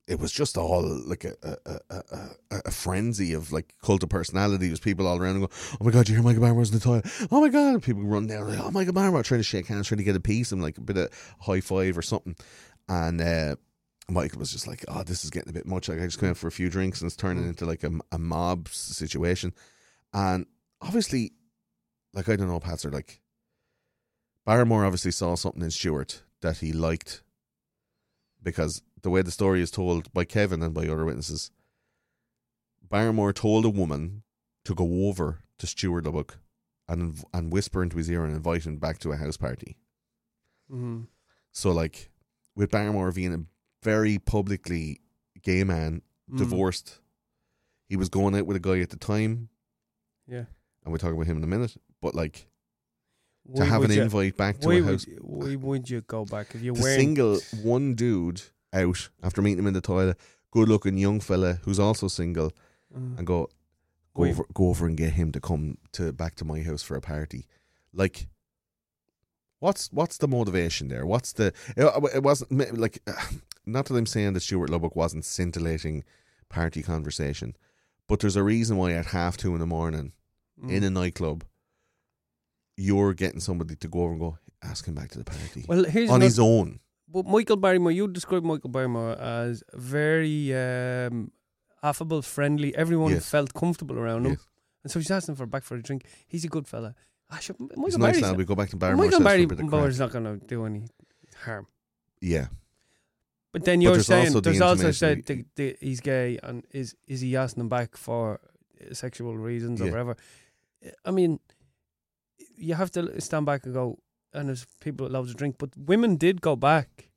it 0.06 0.18
was 0.18 0.32
just 0.32 0.56
all 0.58 0.82
like 1.06 1.24
a 1.24 1.34
a, 1.42 1.56
a, 1.66 1.80
a, 1.90 2.02
a- 2.50 2.62
a 2.66 2.70
frenzy 2.70 3.32
of 3.34 3.52
like 3.52 3.74
cult 3.82 4.02
of 4.02 4.08
personality. 4.08 4.66
There's 4.68 4.80
people 4.80 5.06
all 5.06 5.18
around 5.18 5.36
and 5.36 5.46
go, 5.46 5.50
"Oh 5.80 5.84
my 5.84 5.90
god, 5.90 6.08
you 6.08 6.14
hear 6.14 6.24
Michael 6.24 6.42
Barrymore's 6.42 6.70
in 6.70 6.78
the 6.78 6.84
toilet? 6.84 7.06
Oh 7.30 7.40
my 7.40 7.48
god!" 7.48 7.74
And 7.74 7.82
people 7.82 8.02
run 8.02 8.26
down 8.26 8.48
like, 8.48 8.58
"Oh 8.60 8.70
Michael 8.70 8.94
Barrymore," 8.94 9.22
trying 9.22 9.40
to 9.40 9.44
shake 9.44 9.66
hands, 9.66 9.88
trying 9.88 9.98
to 9.98 10.04
get 10.04 10.16
a 10.16 10.20
piece, 10.20 10.50
and 10.52 10.62
like 10.62 10.78
a 10.78 10.82
bit 10.82 10.96
of 10.96 11.34
high 11.40 11.60
five 11.60 11.96
or 11.96 12.02
something, 12.02 12.36
and. 12.88 13.20
uh 13.20 13.56
Michael 14.10 14.38
was 14.38 14.50
just 14.50 14.66
like, 14.66 14.86
"Oh, 14.88 15.02
this 15.02 15.22
is 15.22 15.28
getting 15.28 15.50
a 15.50 15.52
bit 15.52 15.66
much. 15.66 15.86
Like, 15.86 16.00
I 16.00 16.04
just 16.06 16.18
came 16.18 16.30
out 16.30 16.38
for 16.38 16.46
a 16.46 16.50
few 16.50 16.70
drinks, 16.70 17.02
and 17.02 17.06
it's 17.08 17.14
turning 17.14 17.46
into 17.46 17.66
like 17.66 17.84
a, 17.84 17.90
a 18.10 18.16
mob 18.18 18.66
situation." 18.68 19.52
And 20.12 20.46
obviously, 20.80 21.32
like 22.14 22.28
I 22.28 22.36
don't 22.36 22.48
know, 22.48 22.60
Patser 22.60 22.90
like 22.92 23.20
Barrymore 24.46 24.84
obviously 24.84 25.10
saw 25.10 25.34
something 25.34 25.62
in 25.62 25.70
Stewart 25.70 26.22
that 26.40 26.58
he 26.58 26.72
liked 26.72 27.22
because 28.42 28.82
the 29.02 29.10
way 29.10 29.22
the 29.22 29.30
story 29.30 29.60
is 29.60 29.70
told 29.70 30.12
by 30.12 30.24
Kevin 30.24 30.62
and 30.62 30.72
by 30.74 30.86
other 30.88 31.04
witnesses, 31.04 31.50
Barrymore 32.88 33.32
told 33.32 33.64
a 33.64 33.70
woman 33.70 34.22
to 34.64 34.74
go 34.74 35.06
over 35.08 35.40
to 35.58 35.66
Stuart 35.66 36.04
Lubbock 36.04 36.38
and 36.88 37.22
and 37.34 37.52
whisper 37.52 37.82
into 37.82 37.98
his 37.98 38.10
ear 38.10 38.24
and 38.24 38.34
invite 38.34 38.64
him 38.66 38.78
back 38.78 38.98
to 39.00 39.12
a 39.12 39.16
house 39.16 39.36
party. 39.36 39.76
Mm-hmm. 40.70 41.02
So 41.52 41.70
like 41.72 42.10
with 42.56 42.70
Barrymore 42.70 43.12
being 43.12 43.34
a 43.34 43.44
very 43.84 44.18
publicly 44.18 45.00
gay 45.42 45.64
man, 45.64 46.02
Mm. 46.30 46.36
divorced, 46.36 47.00
he 47.88 47.96
was 47.96 48.10
going 48.10 48.36
out 48.36 48.44
with 48.44 48.54
a 48.58 48.60
guy 48.60 48.80
at 48.80 48.90
the 48.90 48.98
time, 48.98 49.48
Yeah. 50.28 50.44
and 50.84 50.92
we'll 50.92 50.98
talk 50.98 51.12
about 51.14 51.26
him 51.26 51.38
in 51.38 51.44
a 51.44 51.48
minute. 51.48 51.76
But 52.02 52.14
like 52.14 52.48
to 53.56 53.64
have 53.64 53.82
an 53.82 53.90
you- 53.92 54.02
invite 54.02 54.36
back 54.36 54.58
to 54.60 54.68
Why 54.68 54.74
a 54.76 54.82
house 54.84 55.06
you- 55.06 55.16
why 55.22 55.56
would 55.56 55.88
you 55.88 56.02
go 56.02 56.24
back 56.24 56.54
if 56.54 56.60
you're 56.62 56.74
to 56.74 56.82
wearing? 56.82 56.98
single 57.00 57.40
one 57.62 57.94
dude 57.94 58.42
out 58.72 59.08
after 59.22 59.40
meeting 59.42 59.60
him 59.60 59.66
in 59.66 59.74
the 59.74 59.80
toilet, 59.80 60.18
good 60.50 60.68
looking 60.68 60.98
young 60.98 61.20
fella 61.20 61.54
who's 61.64 61.78
also 61.78 62.08
single, 62.08 62.52
Uh, 62.94 62.98
and 63.18 63.26
go 63.26 63.48
go 64.14 64.24
over 64.24 64.44
go 64.52 64.68
over 64.68 64.86
and 64.86 64.96
get 64.96 65.12
him 65.14 65.32
to 65.32 65.40
come 65.40 65.78
to 65.92 66.12
back 66.12 66.34
to 66.36 66.44
my 66.44 66.62
house 66.62 66.82
for 66.82 66.96
a 66.96 67.00
party. 67.00 67.46
Like 67.92 68.28
what's 69.60 69.90
what's 69.92 70.18
the 70.18 70.28
motivation 70.28 70.88
there? 70.88 71.06
What's 71.06 71.32
the 71.32 71.52
it, 71.76 72.14
it 72.16 72.22
wasn't 72.22 72.78
like 72.78 72.98
not 73.66 73.86
that 73.86 73.94
I'm 73.96 74.06
saying 74.06 74.34
that 74.34 74.40
Stuart 74.40 74.70
Lubbock 74.70 74.94
wasn't 74.96 75.24
scintillating 75.24 76.04
party 76.48 76.82
conversation, 76.82 77.56
but 78.06 78.20
there's 78.20 78.36
a 78.36 78.42
reason 78.42 78.76
why 78.76 78.92
at 78.92 79.06
half 79.06 79.36
two 79.36 79.54
in 79.54 79.60
the 79.60 79.66
morning 79.66 80.12
mm. 80.62 80.70
in 80.70 80.84
a 80.84 80.90
nightclub 80.90 81.44
you're 82.76 83.12
getting 83.12 83.40
somebody 83.40 83.74
to 83.76 83.88
go 83.88 84.02
over 84.02 84.12
and 84.12 84.20
go 84.20 84.38
ask 84.62 84.86
him 84.86 84.94
back 84.94 85.10
to 85.10 85.18
the 85.18 85.24
party 85.24 85.64
well, 85.68 85.84
here's 85.84 86.10
on 86.10 86.20
his 86.20 86.38
own. 86.38 86.80
But 87.10 87.26
Michael 87.26 87.56
Barrymore, 87.56 87.92
you 87.92 88.06
describe 88.06 88.44
Michael 88.44 88.68
Barrymore 88.70 89.18
as 89.18 89.62
very 89.72 90.54
um, 90.54 91.30
affable, 91.82 92.20
friendly. 92.22 92.76
Everyone 92.76 93.12
Yes. 93.12 93.30
felt 93.30 93.54
comfortable 93.54 93.98
around 93.98 94.26
him, 94.26 94.32
Yes. 94.32 94.46
and 94.84 94.92
so 94.92 95.00
she's 95.00 95.10
asking 95.10 95.36
for 95.36 95.46
back 95.46 95.64
for 95.64 95.76
a 95.76 95.82
drink. 95.82 96.04
He's 96.26 96.44
a 96.44 96.48
good 96.48 96.68
fella. 96.68 96.94
I 97.30 97.40
should, 97.40 97.58
Michael 97.58 97.84
He's 97.86 97.94
a 97.94 97.98
nice 97.98 98.20
not- 98.20 98.36
We 98.36 98.44
go 98.44 98.54
back 98.54 98.70
to 98.70 98.76
Barrymore's 98.76 99.10
Michael 99.10 99.24
house 99.24 99.32
for 99.32 99.42
a 99.42 99.46
bit 99.46 99.52
of 99.52 99.58
crack. 99.58 99.70
Barrymore's 99.70 99.98
not 99.98 100.12
going 100.12 100.24
to 100.24 100.46
do 100.46 100.66
any 100.66 100.84
harm. 101.44 101.66
Yeah. 102.20 102.48
But 103.52 103.64
then 103.64 103.80
you're 103.80 103.94
there's 103.94 104.06
saying 104.06 104.26
also 104.26 104.40
the 104.40 104.50
there's 104.50 104.60
also 104.60 104.90
said 104.90 105.24
the, 105.24 105.44
the, 105.56 105.76
he's 105.80 106.00
gay, 106.00 106.38
and 106.42 106.64
is 106.70 106.94
is 107.06 107.22
he 107.22 107.34
asking 107.36 107.62
him 107.62 107.68
back 107.70 107.96
for 107.96 108.40
uh, 108.80 108.92
sexual 108.92 109.36
reasons 109.36 109.80
or 109.80 109.86
Yeah. 109.86 109.90
whatever? 109.92 110.16
I 111.04 111.10
mean, 111.10 111.40
you 112.56 112.74
have 112.74 112.90
to 112.92 113.20
stand 113.20 113.46
back 113.46 113.64
and 113.64 113.74
go. 113.74 113.98
And 114.34 114.48
there's 114.48 114.66
people 114.80 115.06
that 115.06 115.12
love 115.12 115.28
to 115.28 115.34
drink, 115.34 115.56
but 115.58 115.70
women 115.76 116.16
did 116.16 116.40
go 116.42 116.54
back. 116.54 117.08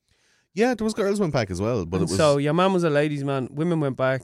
Yeah, 0.53 0.73
there 0.73 0.85
was 0.85 0.93
girls 0.93 1.19
went 1.19 1.33
back 1.33 1.51
as 1.51 1.59
well, 1.61 1.85
but 1.85 1.97
And 2.01 2.09
it 2.09 2.11
was 2.11 2.17
so 2.17 2.37
your 2.37 2.53
man 2.53 2.71
was 2.73 2.83
a 2.85 2.89
ladies' 2.89 3.23
man. 3.23 3.49
Women 3.51 3.79
went 3.81 3.97
back. 3.97 4.21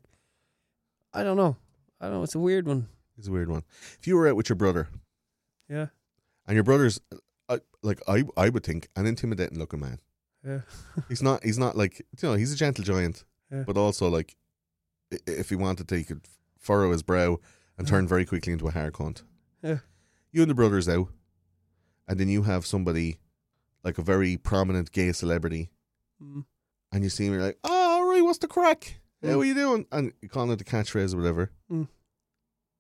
I 1.13 1.23
don't 1.23 1.37
know. 1.37 1.57
I 1.99 2.05
don't 2.05 2.15
know. 2.15 2.23
It's 2.23 2.35
a 2.35 2.39
weird 2.39 2.65
one. 2.67 2.87
it's 3.17 3.27
a 3.27 3.31
weird 3.31 3.49
one. 3.49 3.63
If 3.99 4.07
you 4.07 4.15
were 4.15 4.27
out 4.27 4.35
with 4.37 4.47
your 4.49 4.55
brother 4.55 4.87
Yeah. 5.69 5.87
and 6.47 6.55
your 6.55 6.63
brother's 6.63 6.99
I, 7.49 7.59
like 7.83 8.01
I 8.07 8.23
I 8.37 8.49
would 8.49 8.63
think 8.63 8.87
an 8.95 9.05
intimidating 9.05 9.57
looking 9.59 9.79
man. 9.81 9.99
Yeah. 10.45 10.61
He's 11.09 11.21
not 11.23 11.43
he's 11.43 11.57
not 11.57 11.75
like 11.75 11.99
you 12.21 12.29
know, 12.29 12.35
he's 12.35 12.53
a 12.53 12.57
gentle 12.57 12.83
giant, 12.85 13.25
Yeah. 13.51 13.63
but 13.67 13.75
also 13.77 14.07
like 14.09 14.35
if 15.25 15.49
he 15.49 15.55
wanted 15.55 15.87
to 15.89 15.95
he 15.97 16.03
could 16.03 16.21
furrow 16.57 16.91
his 16.91 17.03
brow 17.03 17.39
and 17.77 17.87
turn 17.87 18.07
very 18.07 18.25
quickly 18.25 18.53
into 18.53 18.67
a 18.67 18.71
hard 18.71 18.93
cunt. 18.93 19.23
Yeah. 19.61 19.79
You 20.31 20.41
and 20.41 20.49
the 20.51 20.55
brothers 20.55 20.87
out 20.89 21.07
and 22.07 22.19
then 22.19 22.29
you 22.29 22.43
have 22.43 22.65
somebody 22.65 23.17
like 23.83 23.97
a 23.97 24.01
very 24.01 24.37
prominent 24.37 24.91
gay 24.91 25.11
celebrity 25.11 25.69
Mm. 26.21 26.45
and 26.91 27.03
you 27.03 27.09
see 27.11 27.25
him, 27.27 27.33
you're 27.33 27.43
like, 27.43 27.59
"Oh, 27.63 28.09
right, 28.09 28.23
what's 28.23 28.39
the 28.39 28.47
crack? 28.47 28.99
How 29.21 29.27
Mm. 29.29 29.37
are 29.41 29.45
you 29.45 29.53
doing?" 29.53 29.85
And 29.91 30.13
you 30.21 30.29
call 30.29 30.49
it 30.51 30.55
the 30.57 30.63
catchphrase 30.63 31.13
or 31.13 31.17
whatever. 31.17 31.51
Mm. 31.71 31.87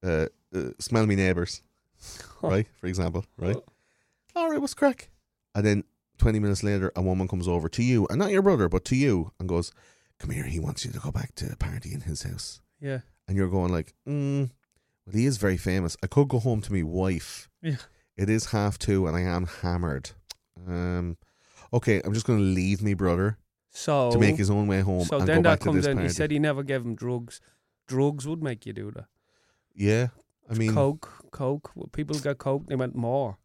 Uh, 0.03 0.27
uh, 0.55 0.71
smell 0.79 1.05
me 1.05 1.15
neighbours, 1.15 1.61
right? 2.41 2.67
For 2.79 2.87
example, 2.87 3.25
right? 3.37 3.57
All 4.35 4.49
right, 4.49 4.59
what's 4.59 4.73
the 4.73 4.79
crack? 4.79 5.09
And 5.53 5.65
then 5.65 5.83
twenty 6.17 6.39
minutes 6.39 6.63
later, 6.63 6.91
a 6.95 7.01
woman 7.01 7.27
comes 7.27 7.47
over 7.47 7.69
to 7.69 7.83
you, 7.83 8.07
and 8.09 8.17
not 8.17 8.31
your 8.31 8.41
brother, 8.41 8.67
but 8.69 8.85
to 8.85 8.95
you, 8.95 9.31
and 9.39 9.47
goes, 9.49 9.71
"Come 10.19 10.31
here, 10.31 10.45
he 10.45 10.59
wants 10.59 10.83
you 10.85 10.91
to 10.91 10.99
go 10.99 11.11
back 11.11 11.35
to 11.35 11.45
the 11.47 11.55
party 11.57 11.93
in 11.93 12.01
his 12.01 12.23
house." 12.23 12.61
Yeah. 12.79 13.01
And 13.27 13.35
you're 13.37 13.49
going 13.49 13.71
like, 13.71 13.93
mm, 14.07 14.49
"Well, 15.07 15.15
he 15.15 15.25
is 15.25 15.37
very 15.37 15.57
famous. 15.57 15.97
I 16.03 16.07
could 16.07 16.27
go 16.27 16.37
home 16.39 16.61
to 16.61 16.71
my 16.73 16.83
wife. 16.83 17.49
Yeah. 17.63 17.77
It 18.15 18.29
is 18.29 18.47
half 18.47 18.77
two, 18.77 19.07
and 19.07 19.15
I 19.17 19.21
am 19.21 19.45
hammered. 19.47 20.11
Um, 20.67 21.17
okay, 21.73 22.01
I'm 22.03 22.13
just 22.13 22.25
going 22.27 22.39
to 22.39 22.45
leave 22.45 22.81
me 22.83 22.93
brother." 22.93 23.37
So 23.69 24.11
to 24.11 24.17
make 24.19 24.35
his 24.37 24.49
own 24.49 24.67
way 24.67 24.81
home 24.81 25.05
So 25.05 25.19
and 25.19 25.27
then 25.27 25.41
go 25.43 25.49
that 25.49 25.59
back 25.59 25.65
comes 25.65 25.85
in. 25.85 25.93
party. 25.97 26.07
He 26.07 26.13
said 26.13 26.31
he 26.31 26.39
never 26.39 26.63
gave 26.63 26.83
him 26.83 26.95
drugs. 26.95 27.39
Drugs 27.87 28.27
would 28.27 28.41
make 28.43 28.65
you 28.65 28.73
do 28.73 28.91
that. 28.91 29.05
yeah, 29.75 30.07
I 30.49 30.55
mean, 30.55 30.73
coke, 30.73 31.09
coke. 31.31 31.71
People 31.93 32.17
get 32.19 32.37
coke. 32.39 32.65
They 32.67 32.75
want 32.75 32.95
more. 32.95 33.37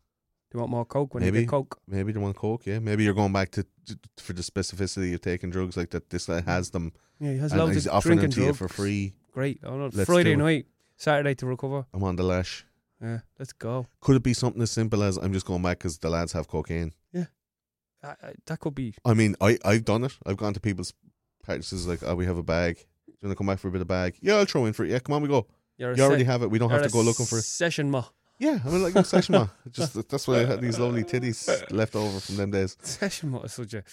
They 0.51 0.59
want 0.59 0.71
more 0.71 0.85
coke 0.85 1.15
when 1.15 1.23
they 1.23 1.31
Maybe. 1.31 1.45
get 1.45 1.51
coke. 1.51 1.81
maybe 1.87 2.13
they 2.13 2.19
want 2.21 2.37
coke. 2.37 2.67
Yeah, 2.67 2.79
maybe 2.79 3.05
you're 3.05 3.15
going 3.15 3.33
back 3.33 3.51
to, 3.53 3.65
to 3.87 3.99
for 4.19 4.33
the 4.35 4.43
specificity 4.43 5.15
of 5.15 5.21
taking 5.21 5.51
drugs 5.51 5.77
like 5.77 5.91
that. 5.91 6.11
This 6.11 6.27
guy 6.27 6.41
has 6.43 6.71
them, 6.71 6.93
Yeah, 7.21 7.33
he 7.33 7.39
has 7.39 7.55
loads 7.55 7.87
of 7.87 7.93
offering 7.93 8.19
them 8.19 8.31
drinking 8.31 8.35
to 8.35 8.41
you 8.41 8.47
drugs. 8.47 8.59
for 8.59 8.69
free. 8.69 9.15
Great. 9.33 9.61
Oh 9.65 9.77
no, 9.79 9.91
Friday 10.05 10.37
night, 10.37 10.67
Saturday 11.03 11.35
to 11.35 11.47
recover. 11.47 11.85
I'm 11.93 12.05
on 12.05 12.15
the 12.15 12.23
lash. 12.23 12.65
Yeah, 13.03 13.19
let's 13.37 13.53
go. 13.53 13.89
Could 14.01 14.15
it 14.15 14.23
be 14.23 14.35
something 14.35 14.63
as 14.63 14.71
simple 14.71 15.03
as 15.03 15.17
I'm 15.17 15.33
just 15.33 15.45
going 15.45 15.61
back 15.61 15.79
because 15.79 15.99
the 15.99 16.09
lads 16.09 16.33
have 16.33 16.47
cocaine? 16.47 16.93
I, 18.05 18.09
I, 18.09 18.33
that 18.47 18.59
could 18.59 18.75
be. 18.75 18.95
I 19.05 19.15
mean, 19.15 19.37
I 19.41 19.59
I've 19.65 19.85
done 19.85 20.03
it. 20.05 20.13
I've 20.27 20.37
gone 20.37 20.55
to 20.55 20.61
people's 20.61 20.93
parties 21.45 21.87
like, 21.87 22.03
oh, 22.05 22.17
we 22.17 22.27
have 22.27 22.37
a 22.37 22.43
bag. 22.43 22.77
Do 23.07 23.13
you 23.13 23.29
want 23.29 23.33
to 23.33 23.37
come 23.37 23.47
back 23.47 23.61
for 23.61 23.69
a 23.69 23.71
bit 23.71 23.81
of 23.81 23.87
bag? 23.87 24.17
Yeah, 24.21 24.35
I'll 24.35 24.45
throw 24.45 24.65
in 24.67 24.73
for 24.73 24.85
it. 24.85 24.91
Yeah, 24.91 24.99
come 24.99 25.15
on, 25.15 25.23
we 25.23 25.29
go. 25.29 25.47
You're 25.77 25.97
You 25.97 26.03
already 26.03 26.25
se- 26.25 26.31
have 26.31 26.43
it. 26.43 26.51
We 26.51 26.59
don't 26.59 26.71
have 26.71 26.83
to 26.83 26.89
go 26.89 27.01
looking 27.01 27.27
for 27.27 27.39
it. 27.39 27.43
Session 27.43 27.91
ma. 27.91 28.05
Yeah, 28.41 28.59
I 28.65 28.71
mean, 28.71 28.83
like 28.83 28.97
a 28.97 29.05
session 29.05 29.35
man. 29.35 29.51
Just 29.71 30.09
that's 30.09 30.27
why 30.27 30.41
I 30.41 30.45
had 30.47 30.61
these 30.61 30.81
lovely 30.81 31.05
titties 31.05 31.49
left 31.71 31.95
over 31.95 32.19
from 32.21 32.37
them 32.37 32.51
days, 32.51 32.77
Session 32.83 33.31
ma 33.31 33.41
is 33.43 33.53
such 33.53 33.75
a. 33.75 33.85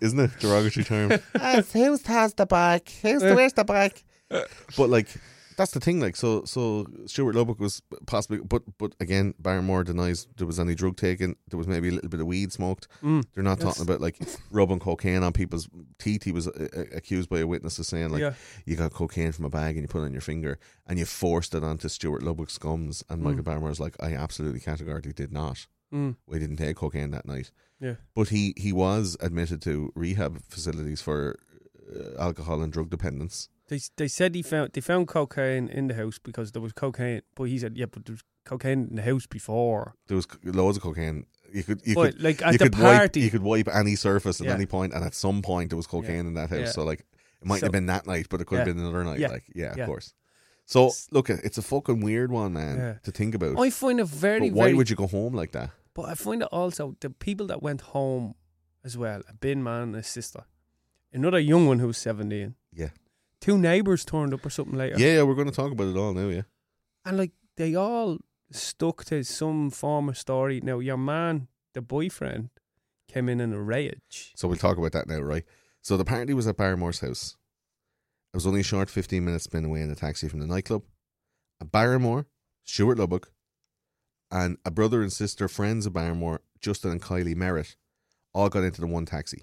isn't 0.00 0.18
it? 0.20 0.30
Derogatory 0.40 0.84
term. 0.84 1.10
Who's 1.72 2.06
has 2.06 2.34
the 2.34 2.46
bag? 2.46 2.88
Who's 3.02 3.22
the, 3.22 3.34
where's 3.36 3.52
the 3.52 3.64
bag? 3.64 4.02
But 4.28 4.88
like 4.88 5.08
that's 5.56 5.72
the 5.72 5.80
thing. 5.80 6.00
Like 6.00 6.16
so, 6.16 6.44
so 6.44 6.86
Stuart 7.06 7.34
Lubbock 7.34 7.60
was 7.60 7.82
possibly, 8.06 8.38
but 8.38 8.62
but 8.78 8.94
again, 9.00 9.34
Barrymore 9.38 9.84
denies 9.84 10.26
there 10.36 10.46
was 10.46 10.58
any 10.60 10.74
drug 10.74 10.96
taken. 10.96 11.36
There 11.48 11.58
was 11.58 11.66
maybe 11.68 11.88
a 11.88 11.92
little 11.92 12.08
bit 12.10 12.20
of 12.20 12.26
weed 12.26 12.52
smoked. 12.52 12.88
Mm, 13.02 13.24
They're 13.34 13.44
not 13.44 13.58
Yes. 13.58 13.68
talking 13.68 13.82
about 13.82 14.00
like 14.00 14.18
rubbing 14.50 14.78
cocaine 14.80 15.22
on 15.22 15.32
people's 15.32 15.68
teeth. 15.98 16.22
He 16.24 16.32
was 16.32 16.48
uh, 16.48 16.68
uh, 16.76 16.82
accused 16.94 17.28
by 17.28 17.38
a 17.40 17.46
witness 17.46 17.78
of 17.78 17.86
saying 17.86 18.10
like 18.10 18.20
yeah. 18.20 18.34
you 18.66 18.76
got 18.76 18.92
cocaine 18.92 19.32
from 19.32 19.44
a 19.44 19.50
bag 19.50 19.76
and 19.76 19.84
you 19.84 19.88
put 19.88 20.02
it 20.02 20.06
on 20.06 20.12
your 20.12 20.20
finger 20.20 20.58
and 20.86 20.98
you 20.98 21.04
forced 21.04 21.54
it 21.54 21.62
onto 21.64 21.88
Stuart 21.88 22.22
Lubbock's 22.22 22.58
gums. 22.58 23.04
And 23.08 23.22
Michael 23.22 23.42
Mm. 23.42 23.44
Barrymore's 23.44 23.80
like, 23.80 23.96
I 24.00 24.14
absolutely 24.14 24.60
categorically 24.60 25.12
did 25.12 25.32
not. 25.32 25.66
Mm, 25.92 26.16
We 26.26 26.38
didn't 26.38 26.56
take 26.56 26.76
cocaine 26.76 27.10
that 27.10 27.26
night. 27.26 27.50
yeah. 27.80 27.96
But 28.14 28.28
he 28.28 28.54
he 28.56 28.72
was 28.72 29.16
admitted 29.20 29.60
to 29.62 29.92
rehab 29.94 30.40
facilities 30.48 31.02
for 31.02 31.36
uh, 31.94 32.18
alcohol 32.18 32.62
and 32.62 32.72
drug 32.72 32.88
dependence. 32.90 33.48
They 33.72 33.80
they 33.96 34.08
said 34.08 34.34
he 34.34 34.42
found 34.42 34.72
they 34.74 34.82
found 34.82 35.08
cocaine 35.08 35.68
in 35.78 35.88
the 35.88 35.94
house 35.94 36.18
because 36.22 36.52
there 36.52 36.60
was 36.62 36.72
cocaine, 36.72 37.22
but 37.34 37.44
he 37.44 37.58
said 37.58 37.72
yeah, 37.78 37.86
but 37.90 38.04
there 38.04 38.12
was 38.14 38.22
cocaine 38.44 38.80
in 38.90 38.96
the 38.96 39.02
house 39.02 39.26
before. 39.26 39.94
There 40.08 40.16
was 40.16 40.26
loads 40.44 40.76
of 40.76 40.82
cocaine. 40.82 41.24
You 41.54 41.62
could 41.64 41.80
you 41.84 41.94
but 41.94 42.12
could 42.12 42.22
like 42.22 42.42
at 42.42 42.52
you 42.52 42.58
the 42.58 42.64
could 42.70 42.78
wipe 42.78 42.98
party, 42.98 43.20
you 43.20 43.30
could 43.30 43.42
wipe 43.42 43.68
any 43.68 43.94
surface 43.96 44.40
at 44.42 44.46
Yeah. 44.46 44.54
any 44.54 44.66
point, 44.66 44.92
and 44.94 45.02
at 45.04 45.14
some 45.14 45.40
point 45.42 45.70
there 45.70 45.78
was 45.78 45.86
cocaine 45.86 46.26
in 46.26 46.34
that 46.34 46.50
house. 46.50 46.58
Yeah. 46.66 46.72
So 46.72 46.84
like 46.84 47.00
It 47.40 47.48
might 47.48 47.60
So- 47.60 47.66
have 47.66 47.72
been 47.72 47.86
that 47.86 48.06
night, 48.06 48.26
but 48.30 48.40
it 48.40 48.46
could 48.46 48.58
have 48.58 48.66
been 48.66 48.78
another 48.78 49.04
night. 49.04 49.18
Yeah. 49.18 49.32
Like, 49.32 49.44
yeah, 49.54 49.74
Yeah. 49.76 49.82
of 49.84 49.88
course. 49.88 50.14
So 50.64 50.92
look, 51.10 51.28
it's 51.30 51.58
a 51.58 51.62
fucking 51.62 52.00
weird 52.00 52.30
one, 52.30 52.52
man, 52.52 52.76
Yeah. 52.78 52.94
to 53.06 53.10
think 53.10 53.34
about. 53.34 53.58
I 53.58 53.70
find 53.70 53.98
it 54.00 54.06
very, 54.06 54.50
but 54.50 54.56
why 54.58 54.64
very. 54.66 54.74
would 54.76 54.90
you 54.90 54.96
go 54.96 55.08
home 55.08 55.34
like 55.40 55.50
that? 55.52 55.70
But 55.94 56.04
I 56.12 56.14
find 56.14 56.42
it 56.42 56.48
also 56.52 56.96
the 57.00 57.10
people 57.10 57.46
that 57.48 57.60
went 57.62 57.80
home 57.80 58.34
as 58.84 58.96
well, 58.96 59.20
a 59.28 59.34
bin 59.34 59.62
man 59.62 59.82
and 59.82 59.96
a 59.96 60.02
sister, 60.04 60.44
another 61.12 61.40
young 61.40 61.66
one 61.66 61.80
who 61.80 61.86
was 61.88 61.98
seventeen. 61.98 62.54
Yeah. 62.72 62.90
Two 63.42 63.58
neighbours 63.58 64.04
turned 64.04 64.32
up 64.32 64.46
or 64.46 64.50
something 64.50 64.78
later. 64.78 64.96
Yeah, 64.98 65.16
yeah, 65.16 65.22
we're 65.24 65.34
going 65.34 65.50
to 65.50 65.54
talk 65.54 65.72
about 65.72 65.88
it 65.88 65.96
all 65.98 66.14
now. 66.14 66.28
Yeah, 66.28 66.42
And 67.04 67.18
like 67.18 67.32
they 67.56 67.74
all 67.74 68.18
stuck 68.52 69.04
to 69.06 69.22
some 69.24 69.68
form 69.70 70.08
of 70.08 70.16
story. 70.16 70.60
Now 70.62 70.78
your 70.78 70.96
man, 70.96 71.48
the 71.74 71.82
boyfriend, 71.82 72.50
came 73.08 73.28
in 73.28 73.40
in 73.40 73.52
a 73.52 73.60
rage. 73.60 74.32
so 74.36 74.48
we'll 74.48 74.56
talk 74.56 74.78
about 74.78 74.92
that 74.92 75.08
now, 75.08 75.18
right? 75.20 75.44
So 75.82 75.96
the 75.96 76.04
party 76.04 76.32
was 76.32 76.46
at 76.46 76.56
Barrymore's 76.56 77.00
house. 77.00 77.36
It 78.32 78.36
was 78.36 78.46
only 78.46 78.60
a 78.60 78.64
short 78.64 78.88
fifteen 78.88 79.24
minutes 79.24 79.44
spent 79.44 79.66
away 79.66 79.82
in 79.82 79.90
a 79.90 79.94
taxi 79.96 80.28
from 80.28 80.38
the 80.40 80.46
nightclub. 80.46 80.84
At 81.60 81.70
Barrymore, 81.72 82.26
Stuart 82.64 82.98
Lubbock, 82.98 83.32
and 84.30 84.56
a 84.64 84.70
brother 84.70 85.02
and 85.02 85.12
sister 85.12 85.48
friends 85.48 85.84
of 85.84 85.92
Barrymore, 85.92 86.40
Justin 86.60 86.92
and 86.92 87.02
Kylie 87.02 87.36
Merritt, 87.36 87.76
all 88.32 88.48
got 88.48 88.62
into 88.62 88.80
the 88.80 88.86
one 88.86 89.04
taxi. 89.04 89.42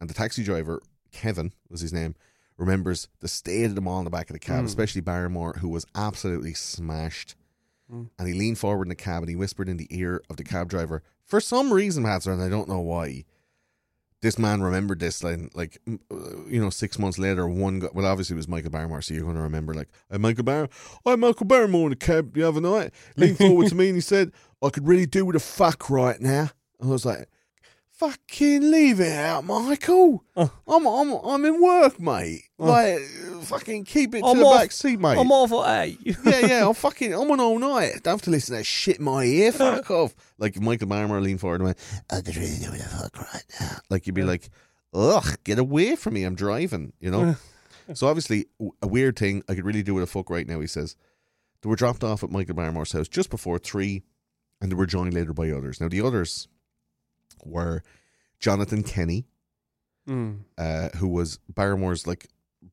And 0.00 0.08
the 0.08 0.14
taxi 0.14 0.42
driver, 0.42 0.80
Kevin 1.12 1.52
was 1.68 1.80
his 1.80 1.92
name, 1.92 2.14
remembers 2.62 3.08
the 3.20 3.28
state 3.28 3.64
of 3.64 3.74
them 3.74 3.88
all 3.88 3.98
in 3.98 4.04
the 4.04 4.10
back 4.10 4.30
of 4.30 4.34
the 4.34 4.38
cab, 4.40 4.62
Mm. 4.62 4.66
especially 4.66 5.00
Barrymore, 5.00 5.54
who 5.60 5.68
was 5.68 5.84
absolutely 5.94 6.54
smashed. 6.54 7.34
Mm. 7.92 8.08
And 8.18 8.28
he 8.28 8.34
leaned 8.34 8.58
forward 8.58 8.84
in 8.84 8.88
the 8.90 8.94
cab 8.94 9.22
and 9.22 9.28
he 9.28 9.36
whispered 9.36 9.68
in 9.68 9.76
the 9.76 9.88
ear 9.90 10.22
of 10.30 10.36
the 10.36 10.44
cab 10.44 10.68
driver, 10.68 11.02
for 11.24 11.40
some 11.40 11.72
reason, 11.72 12.04
Patser, 12.04 12.32
and 12.32 12.42
I 12.42 12.48
don't 12.48 12.68
know 12.68 12.80
why. 12.80 13.24
This 14.20 14.38
man 14.38 14.62
remembered 14.62 15.00
this, 15.00 15.24
like, 15.24 15.40
like 15.54 15.78
uh, 15.90 16.44
you 16.46 16.60
know, 16.60 16.70
six 16.70 16.96
months 16.96 17.18
later, 17.18 17.48
one 17.48 17.80
guy, 17.80 17.88
well, 17.92 18.06
obviously 18.06 18.34
it 18.34 18.36
was 18.36 18.46
Michael 18.46 18.70
Barrymore, 18.70 19.02
so 19.02 19.14
you're 19.14 19.24
going 19.24 19.34
to 19.34 19.42
remember, 19.42 19.74
like, 19.74 19.88
I'm 20.12 20.22
Michael 20.22 20.44
Barrymore, 20.44 20.68
I'm 21.04 21.18
Michael 21.20 21.46
Barrymore 21.46 21.86
in 21.86 21.90
the 21.90 21.96
cab 21.96 22.32
the 22.34 22.44
other 22.44 22.60
night. 22.60 22.92
Leaned 23.16 23.38
forward 23.38 23.68
to 23.70 23.74
me 23.74 23.88
and 23.88 23.96
he 23.96 24.00
said, 24.00 24.30
I 24.62 24.68
could 24.70 24.86
really 24.86 25.06
do 25.06 25.24
with 25.24 25.34
a 25.34 25.40
fuck 25.40 25.90
right 25.90 26.20
now. 26.20 26.50
And 26.78 26.88
I 26.88 26.92
was 26.92 27.04
like, 27.04 27.28
fucking 28.02 28.68
leave 28.70 28.98
it 29.00 29.12
out, 29.12 29.44
Michael. 29.44 30.24
Oh. 30.36 30.50
I'm, 30.66 30.86
I'm, 30.86 31.12
I'm 31.12 31.44
in 31.44 31.62
work, 31.62 32.00
mate. 32.00 32.42
Like, 32.58 32.98
fucking 33.42 33.84
keep 33.84 34.14
it 34.14 34.20
to 34.20 34.26
I'm 34.26 34.38
the 34.38 34.44
off- 34.44 34.60
back 34.60 34.72
seat, 34.72 34.98
mate. 34.98 35.18
I'm 35.18 35.30
off 35.30 35.52
at 35.52 35.84
eight. 35.84 35.98
yeah, 36.24 36.46
yeah, 36.46 36.66
I'm 36.66 36.74
fucking, 36.74 37.12
I'm 37.14 37.30
on 37.30 37.38
all 37.38 37.58
night. 37.58 38.02
Don't 38.02 38.14
have 38.14 38.22
to 38.22 38.30
listen 38.30 38.54
to 38.54 38.58
that 38.58 38.64
shit 38.64 38.98
in 38.98 39.04
my 39.04 39.24
ear. 39.24 39.52
Fuck 39.52 39.90
off. 39.90 40.14
Like 40.38 40.60
Michael 40.60 40.88
Barrymore 40.88 41.20
leaned 41.20 41.40
forward 41.40 41.60
and 41.60 41.64
went, 41.66 41.78
I 42.10 42.20
could 42.22 42.36
really 42.36 42.58
do 42.58 42.72
with 42.72 42.80
a 42.84 42.88
fuck 42.88 43.18
right 43.18 43.44
now. 43.60 43.76
Like 43.88 44.06
you'd 44.06 44.14
be 44.14 44.24
like, 44.24 44.50
ugh, 44.92 45.36
get 45.44 45.58
away 45.60 45.94
from 45.94 46.14
me. 46.14 46.24
I'm 46.24 46.34
driving, 46.34 46.92
you 46.98 47.10
know? 47.10 47.36
so 47.94 48.08
obviously, 48.08 48.46
a 48.82 48.86
weird 48.86 49.16
thing. 49.16 49.44
I 49.48 49.54
could 49.54 49.64
really 49.64 49.84
do 49.84 49.94
with 49.94 50.04
a 50.04 50.08
fuck 50.08 50.28
right 50.28 50.46
now, 50.46 50.60
he 50.60 50.66
says. 50.66 50.96
They 51.62 51.68
were 51.68 51.76
dropped 51.76 52.02
off 52.02 52.24
at 52.24 52.30
Michael 52.30 52.56
Barrymore's 52.56 52.90
house 52.90 53.06
just 53.06 53.30
before 53.30 53.60
three, 53.60 54.02
and 54.60 54.72
they 54.72 54.74
were 54.74 54.86
joined 54.86 55.14
later 55.14 55.32
by 55.32 55.50
others. 55.50 55.80
Now, 55.80 55.88
the 55.88 56.00
others 56.00 56.48
were 57.44 57.82
Jonathan 58.38 58.82
Kenney, 58.82 59.26
Mm. 60.08 60.40
uh, 60.58 60.88
who 60.96 61.06
was 61.06 61.38
Barrymore's 61.48 62.06
like 62.08 62.26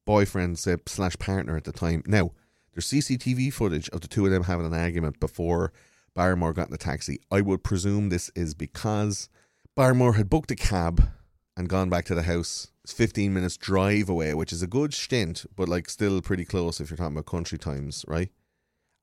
boyfriend 0.05 0.57
slash 0.57 1.15
partner 1.19 1.55
at 1.57 1.63
the 1.63 1.71
time. 1.71 2.01
Now, 2.07 2.31
there's 2.73 2.87
CCTV 2.87 3.51
footage 3.53 3.87
of 3.89 4.01
the 4.01 4.07
two 4.07 4.25
of 4.25 4.31
them 4.31 4.43
having 4.43 4.65
an 4.65 4.73
argument 4.73 5.19
before 5.19 5.71
Barrymore 6.15 6.53
got 6.53 6.67
in 6.67 6.71
the 6.71 6.77
taxi. 6.79 7.19
I 7.29 7.41
would 7.41 7.63
presume 7.63 8.09
this 8.09 8.31
is 8.35 8.53
because 8.55 9.29
Barrymore 9.75 10.13
had 10.13 10.29
booked 10.29 10.49
a 10.51 10.55
cab 10.55 11.09
and 11.55 11.69
gone 11.69 11.89
back 11.89 12.05
to 12.05 12.15
the 12.15 12.23
house. 12.23 12.71
It's 12.83 12.93
15 12.93 13.31
minutes 13.33 13.57
drive 13.57 14.09
away, 14.09 14.33
which 14.33 14.51
is 14.51 14.63
a 14.63 14.67
good 14.67 14.93
stint, 14.95 15.45
but 15.55 15.69
like 15.69 15.87
still 15.89 16.21
pretty 16.21 16.45
close 16.45 16.79
if 16.79 16.89
you're 16.89 16.97
talking 16.97 17.13
about 17.15 17.27
country 17.27 17.59
times, 17.59 18.03
right? 18.07 18.29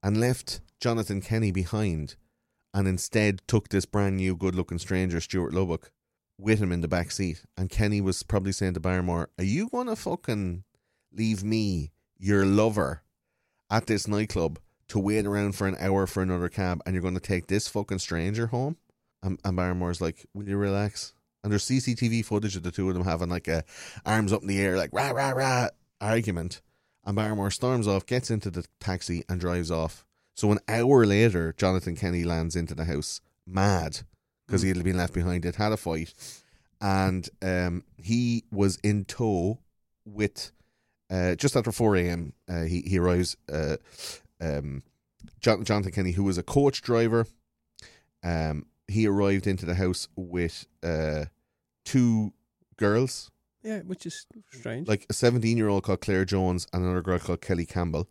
And 0.03 0.19
left 0.19 0.61
Jonathan 0.81 1.21
Kenney 1.21 1.53
behind 1.53 2.17
and 2.77 2.87
instead 2.87 3.41
took 3.49 3.71
this 3.71 3.87
brand 3.87 4.19
new 4.19 4.37
good 4.37 4.55
looking 4.55 4.79
stranger, 4.79 5.19
Stuart 5.19 5.55
Lubbock, 5.55 5.91
with 6.39 6.59
him 6.59 6.73
in 6.73 6.83
the 6.83 6.89
back 6.89 7.11
seat. 7.11 7.43
And 7.57 7.71
Kenney 7.71 8.03
was 8.03 8.23
probably 8.23 8.53
saying 8.53 8.75
to 8.75 8.81
Barrymore, 8.81 9.31
Are 9.39 9.45
you 9.45 9.71
gonna 9.71 9.97
fucking 9.97 10.63
leave 11.11 11.43
me, 11.43 11.93
your 12.19 12.45
lover, 12.45 13.03
at 13.71 13.87
this 13.87 14.07
nightclub 14.07 14.59
to 14.89 14.99
wait 14.99 15.25
around 15.25 15.53
for 15.53 15.67
an 15.67 15.77
hour 15.81 16.07
for 16.07 16.23
another 16.23 16.51
cab 16.51 16.83
and 16.85 16.95
you're 16.95 17.03
gonna 17.03 17.19
take 17.19 17.47
this 17.47 17.67
fucking 17.67 17.99
stranger 17.99 18.49
home? 18.49 18.77
And, 19.23 19.41
and 19.43 19.57
Barrymore's 19.57 20.03
like, 20.03 20.27
Will 20.35 20.47
you 20.47 20.59
relax? 20.59 21.15
And 21.43 21.51
there's 21.51 21.65
CCTV 21.65 22.27
footage 22.27 22.57
of 22.57 22.63
the 22.63 22.71
two 22.71 22.89
of 22.91 22.95
them 22.95 23.05
having 23.05 23.31
like 23.31 23.49
a 23.49 23.65
arms 24.05 24.35
up 24.35 24.43
in 24.43 24.49
the 24.49 24.61
air, 24.61 24.77
like 24.77 24.91
rah 24.93 25.13
rah 25.13 25.31
rah 25.31 25.69
argument. 25.99 26.61
And 27.07 27.17
Barrymore 27.17 27.51
storms 27.53 27.89
off, 27.89 28.05
gets 28.05 28.31
into 28.31 28.51
the 28.51 28.67
taxi 28.81 29.25
and 29.31 29.41
drives 29.41 29.71
off. 29.71 30.06
So 30.37 30.53
an 30.53 30.59
hour 30.69 31.05
later, 31.07 31.55
Jonathan 31.57 31.97
Kenney 31.97 32.23
lands 32.25 32.55
into 32.57 32.75
the 32.75 32.85
house, 32.85 33.21
mad 33.47 34.01
because 34.47 34.63
he 34.63 34.69
had 34.69 34.85
been 34.85 34.99
left 34.99 35.15
behind. 35.15 35.43
They'd 35.43 35.57
had 35.57 35.73
a 35.73 35.77
fight, 35.77 36.13
and 36.81 37.29
um, 37.43 37.83
he 37.97 38.45
was 38.53 38.77
in 38.85 39.05
tow 39.07 39.59
with 40.05 40.53
uh, 41.11 41.35
just 41.37 41.57
after 41.57 41.73
four 41.73 41.97
a.m. 41.97 42.33
Uh, 42.49 42.63
he 42.65 42.83
he 42.83 42.99
arrives. 42.99 43.37
Uh, 43.53 43.77
um, 44.41 44.83
Jon- 45.41 45.65
Jonathan 45.65 45.93
Kenney, 45.93 46.13
who 46.13 46.25
was 46.25 46.39
a 46.39 46.43
coach 46.43 46.83
driver, 46.83 47.27
um, 48.23 48.67
he 48.89 49.07
arrived 49.07 49.47
into 49.47 49.65
the 49.67 49.75
house 49.75 50.07
with 50.17 50.67
uh, 50.83 51.25
two 51.85 52.33
girls, 52.77 53.31
Yeah, 53.63 53.81
which 53.81 54.05
is 54.07 54.27
strange. 54.53 54.87
like 54.87 55.07
a 55.09 55.13
seventeen-year-old 55.15 55.83
called 55.83 56.01
Claire 56.03 56.25
Jones 56.27 56.67
and 56.73 56.85
another 56.85 57.01
girl 57.03 57.19
called 57.19 57.41
Kelly 57.41 57.65
Campbell. 57.67 58.07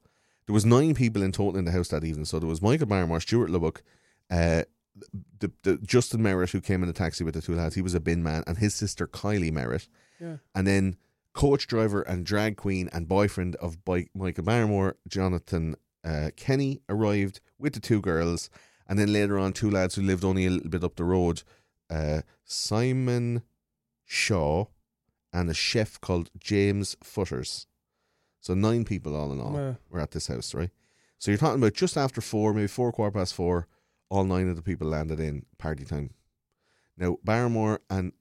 There 0.46 0.54
was 0.54 0.66
nine 0.66 0.94
people 0.94 1.24
in 1.24 1.32
total 1.32 1.58
in 1.58 1.66
the 1.66 1.72
house 1.72 1.88
that 1.90 2.04
evening. 2.04 2.26
So 2.26 2.40
there 2.40 2.50
was 2.50 2.62
Michael 2.62 2.88
Barrymore, 2.88 3.20
Stuart 3.20 3.50
Lubbock, 3.50 3.82
uh, 4.30 4.64
the, 5.40 5.52
the 5.64 5.78
Justin 5.78 6.22
Merritt 6.22 6.52
who 6.52 6.62
came 6.62 6.84
in 6.84 6.90
a 6.90 6.94
taxi 6.94 7.24
with 7.24 7.34
the 7.34 7.42
two 7.42 7.56
lads. 7.56 7.76
He 7.76 7.82
was 7.82 7.96
a 7.96 8.00
bin 8.00 8.24
man, 8.24 8.44
and 8.48 8.58
his 8.58 8.74
sister 8.74 9.08
Kylie 9.08 9.52
Merritt, 9.52 9.88
yeah. 10.20 10.38
and 10.54 10.66
then 10.66 10.98
coach 11.34 11.68
driver 11.68 12.02
and 12.02 12.26
drag 12.26 12.58
queen 12.58 12.90
and 12.94 13.08
boyfriend 13.08 13.56
of 13.58 13.84
Bi- 13.84 14.08
Michael 14.14 14.46
Barrymore, 14.46 14.96
Jonathan 15.08 15.76
uh, 16.04 16.30
Kenney, 16.38 16.82
arrived 16.88 17.42
with 17.60 17.74
the 17.74 17.80
two 17.80 18.02
girls, 18.02 18.50
and 18.88 18.98
then 18.98 19.12
later 19.12 19.38
on 19.38 19.52
two 19.52 19.70
lads 19.70 19.96
who 19.96 20.02
lived 20.02 20.24
only 20.24 20.46
a 20.46 20.50
little 20.52 20.70
bit 20.70 20.84
up 20.84 20.96
the 20.96 21.04
road, 21.04 21.44
uh, 21.90 22.22
Simon 22.44 23.42
Shaw, 24.06 24.66
and 25.34 25.50
a 25.50 25.54
chef 25.54 26.00
called 26.00 26.30
James 26.40 26.96
Futters. 27.04 27.66
So 28.46 28.54
nine 28.54 28.86
people 28.86 29.16
all 29.16 29.32
in 29.34 29.42
all 29.42 29.56
Yeah. 29.56 29.74
were 29.90 30.00
at 30.00 30.12
this 30.12 30.28
house, 30.28 30.54
right? 30.54 30.70
So 31.18 31.32
you're 31.32 31.40
talking 31.40 31.60
about 31.60 31.74
just 31.74 31.98
after 31.98 32.22
four, 32.22 32.54
maybe 32.54 32.68
four 32.68 32.92
quarter 32.92 33.10
past 33.18 33.34
four, 33.34 33.68
all 34.10 34.24
nine 34.24 34.48
of 34.48 34.56
the 34.56 34.62
people 34.62 34.88
landed 34.88 35.20
in 35.20 35.48
party 35.58 35.84
time. 35.84 36.12
Now 36.96 37.18
Barrymore 37.24 37.82
and 37.90 38.12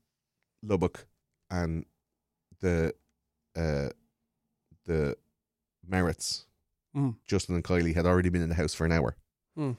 Lubbock 0.62 1.06
and 1.50 1.84
the 2.60 2.94
uh 3.54 3.90
the 4.86 5.18
Merritts, 5.86 6.44
Mm. 6.96 7.16
Justin 7.26 7.56
and 7.56 7.64
Kylie 7.64 7.94
had 7.94 8.06
already 8.06 8.30
been 8.30 8.40
in 8.40 8.48
the 8.48 8.54
house 8.54 8.72
for 8.72 8.86
an 8.86 8.92
hour. 8.92 9.16
Mm. 9.58 9.76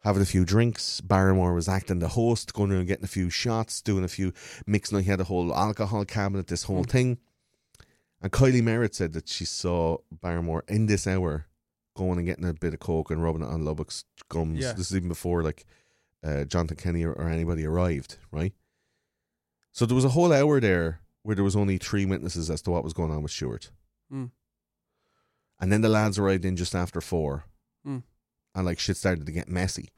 Having 0.00 0.22
a 0.22 0.26
few 0.26 0.44
drinks, 0.44 1.00
Barrymore 1.02 1.54
was 1.54 1.68
acting 1.68 2.00
the 2.00 2.08
host, 2.08 2.52
going 2.52 2.72
around 2.72 2.86
getting 2.86 3.04
a 3.04 3.08
few 3.08 3.30
shots, 3.30 3.80
doing 3.80 4.02
a 4.02 4.08
few 4.08 4.32
mixing. 4.66 4.98
He 4.98 5.04
had 5.10 5.20
a 5.20 5.24
whole 5.24 5.54
alcohol 5.54 6.04
cabinet, 6.04 6.48
this 6.48 6.64
whole 6.64 6.84
Mm. 6.84 6.90
thing. 6.90 7.18
And 8.22 8.32
Kylie 8.32 8.62
Merritt 8.62 8.94
said 8.94 9.12
that 9.14 9.28
she 9.28 9.44
saw 9.44 9.98
Barrymore 10.12 10.64
in 10.68 10.86
this 10.86 11.06
hour 11.06 11.46
going 11.96 12.18
and 12.18 12.26
getting 12.26 12.44
a 12.44 12.54
bit 12.54 12.74
of 12.74 12.80
coke 12.80 13.10
and 13.10 13.22
rubbing 13.22 13.42
it 13.42 13.48
on 13.48 13.64
Lubbock's 13.64 14.04
gums. 14.28 14.60
Yeah. 14.60 14.72
This 14.72 14.90
is 14.90 14.96
even 14.96 15.08
before 15.08 15.42
like 15.42 15.64
uh, 16.24 16.44
Jonathan 16.44 16.76
Kenney 16.76 17.04
or, 17.04 17.12
or 17.12 17.28
anybody 17.28 17.64
arrived, 17.64 18.18
right? 18.30 18.52
So 19.72 19.86
there 19.86 19.94
was 19.94 20.04
a 20.04 20.10
whole 20.10 20.32
hour 20.32 20.60
there 20.60 21.00
where 21.22 21.34
there 21.34 21.44
was 21.44 21.56
only 21.56 21.78
three 21.78 22.04
witnesses 22.04 22.50
as 22.50 22.62
to 22.62 22.70
what 22.70 22.84
was 22.84 22.92
going 22.92 23.10
on 23.10 23.22
with 23.22 23.32
Stewart. 23.32 23.70
Mm. 24.12 24.30
And 25.60 25.72
then 25.72 25.80
the 25.80 25.88
lads 25.88 26.18
arrived 26.18 26.44
in 26.44 26.56
just 26.56 26.74
after 26.74 27.00
four. 27.00 27.44
Mm. 27.86 28.02
And 28.54 28.66
like 28.66 28.78
shit 28.78 28.96
started 28.96 29.26
to 29.26 29.32
get 29.32 29.48
messy. 29.48 29.90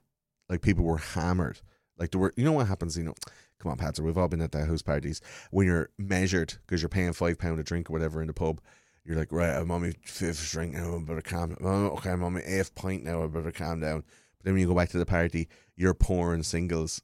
Like 0.49 0.61
people 0.61 0.85
were 0.85 0.99
hammered. 0.99 1.61
Like 1.99 2.11
there 2.11 2.21
were, 2.21 2.33
you 2.37 2.45
know 2.45 2.53
what 2.53 2.67
happens, 2.67 2.97
you 2.97 3.05
know, 3.05 3.15
come 3.63 3.73
on, 3.73 3.79
Patser, 3.79 4.01
we've 4.01 4.19
all 4.19 4.29
been 4.29 4.43
at 4.43 4.53
the 4.53 4.65
house 4.65 4.83
parties 4.83 5.21
when 5.51 5.67
you're 5.67 5.91
measured 5.99 6.55
because 6.67 6.83
you're 6.83 6.89
paying 6.89 7.13
five 7.13 7.39
pound 7.39 7.61
a 7.61 7.63
drink 7.63 7.89
or 7.89 7.93
whatever 7.93 8.21
in 8.21 8.27
the 8.27 8.35
pub. 8.35 8.61
You're 9.05 9.17
like, 9.17 9.33
right, 9.33 9.55
uh, 9.55 9.61
I'm 9.61 9.71
on 9.71 9.83
my 9.83 9.93
fifth 10.05 10.51
drink 10.51 10.75
now, 10.75 10.97
I 10.97 10.99
better 11.01 11.23
calm 11.23 11.57
oh, 11.61 11.87
Okay, 11.97 12.11
I'm 12.11 12.23
on 12.23 12.35
my 12.35 12.43
eighth 12.45 12.75
pint 12.75 13.05
now, 13.05 13.25
I 13.25 13.27
better 13.27 13.51
calm 13.51 13.81
down. 13.81 14.05
But 14.39 14.45
then 14.45 14.55
when 14.55 14.61
you 14.61 14.69
go 14.69 14.75
back 14.75 14.91
to 14.91 14.99
the 14.99 15.07
party, 15.07 15.49
you're 15.77 15.95
pouring 15.95 16.43
singles 16.43 17.03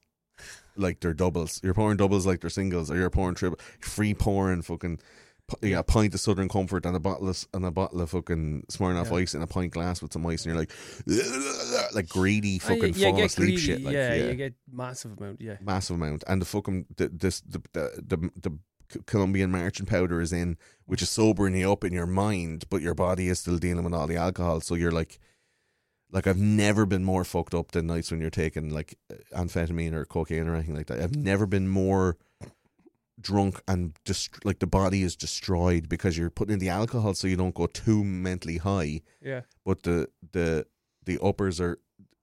like 0.76 1.00
they're 1.00 1.14
doubles. 1.14 1.60
You're 1.62 1.74
pouring 1.74 1.96
doubles 1.96 2.26
like 2.26 2.40
they're 2.40 2.50
singles, 2.50 2.90
or 2.90 2.96
you're 2.96 3.10
pouring 3.10 3.34
triple. 3.34 3.58
Free 3.80 4.14
pouring 4.14 4.62
fucking. 4.62 5.00
Got 5.62 5.78
a 5.78 5.82
pint 5.82 6.12
of 6.12 6.20
Southern 6.20 6.48
Comfort 6.48 6.84
and 6.84 6.94
a 6.94 7.00
bottle 7.00 7.28
of 7.28 7.42
and 7.54 7.64
a 7.64 7.70
bottle 7.70 8.02
of 8.02 8.10
fucking 8.10 8.64
Smirnoff 8.70 9.10
Yeah. 9.10 9.16
ice 9.16 9.34
in 9.34 9.40
a 9.40 9.46
pint 9.46 9.72
glass 9.72 10.02
with 10.02 10.12
some 10.12 10.26
ice, 10.26 10.44
and 10.44 10.52
you're 10.54 10.60
like, 10.60 10.72
like 11.94 12.08
greedy 12.08 12.60
Oh, 12.62 12.68
fucking 12.68 12.94
you 12.94 13.10
fall 13.10 13.22
asleep 13.22 13.46
greedy, 13.48 13.56
shit. 13.56 13.82
Like, 13.82 13.94
yeah, 13.94 14.14
yeah, 14.14 14.24
you 14.28 14.34
get 14.34 14.54
massive 14.70 15.16
amount. 15.18 15.40
Yeah, 15.40 15.56
massive 15.62 15.96
amount, 15.96 16.22
and 16.26 16.42
the 16.42 16.46
fucking 16.46 16.86
the, 16.96 17.08
this 17.08 17.40
the 17.40 17.62
the 17.72 18.02
the, 18.06 18.30
the 18.42 18.58
Colombian 19.06 19.50
marching 19.50 19.86
powder 19.86 20.20
is 20.20 20.34
in, 20.34 20.58
which 20.84 21.00
is 21.00 21.08
sobering 21.08 21.56
you 21.56 21.72
up 21.72 21.82
in 21.82 21.94
your 21.94 22.06
mind, 22.06 22.64
but 22.68 22.82
your 22.82 22.94
body 22.94 23.28
is 23.28 23.38
still 23.40 23.56
dealing 23.58 23.84
with 23.84 23.94
all 23.94 24.06
the 24.06 24.16
alcohol. 24.16 24.60
So 24.60 24.74
you're 24.74 24.92
like, 24.92 25.18
like 26.12 26.26
I've 26.26 26.38
never 26.38 26.84
been 26.84 27.04
more 27.04 27.24
fucked 27.24 27.54
up 27.54 27.70
than 27.72 27.86
nights 27.86 28.10
when 28.10 28.20
you're 28.20 28.28
taking 28.30 28.68
like 28.68 28.98
amphetamine 29.34 29.92
or 29.94 30.04
cocaine 30.04 30.46
or 30.46 30.54
anything 30.54 30.74
like 30.74 30.86
that. 30.88 31.00
I've 31.00 31.16
never 31.16 31.46
been 31.46 31.68
more 31.68 32.18
drunk 33.20 33.60
and 33.66 33.96
just 34.04 34.44
like 34.44 34.58
the 34.60 34.66
body 34.66 35.02
is 35.02 35.16
destroyed 35.16 35.88
because 35.88 36.16
you're 36.16 36.30
putting 36.30 36.52
in 36.54 36.58
the 36.58 36.68
alcohol 36.68 37.14
so 37.14 37.26
you 37.26 37.36
don't 37.36 37.54
go 37.54 37.66
too 37.66 38.04
mentally 38.04 38.58
high, 38.58 39.00
Yeah. 39.20 39.42
but 39.64 39.82
the 39.82 40.08
the 40.32 40.66
the 41.04 41.18
uppers 41.22 41.60
are 41.60 41.78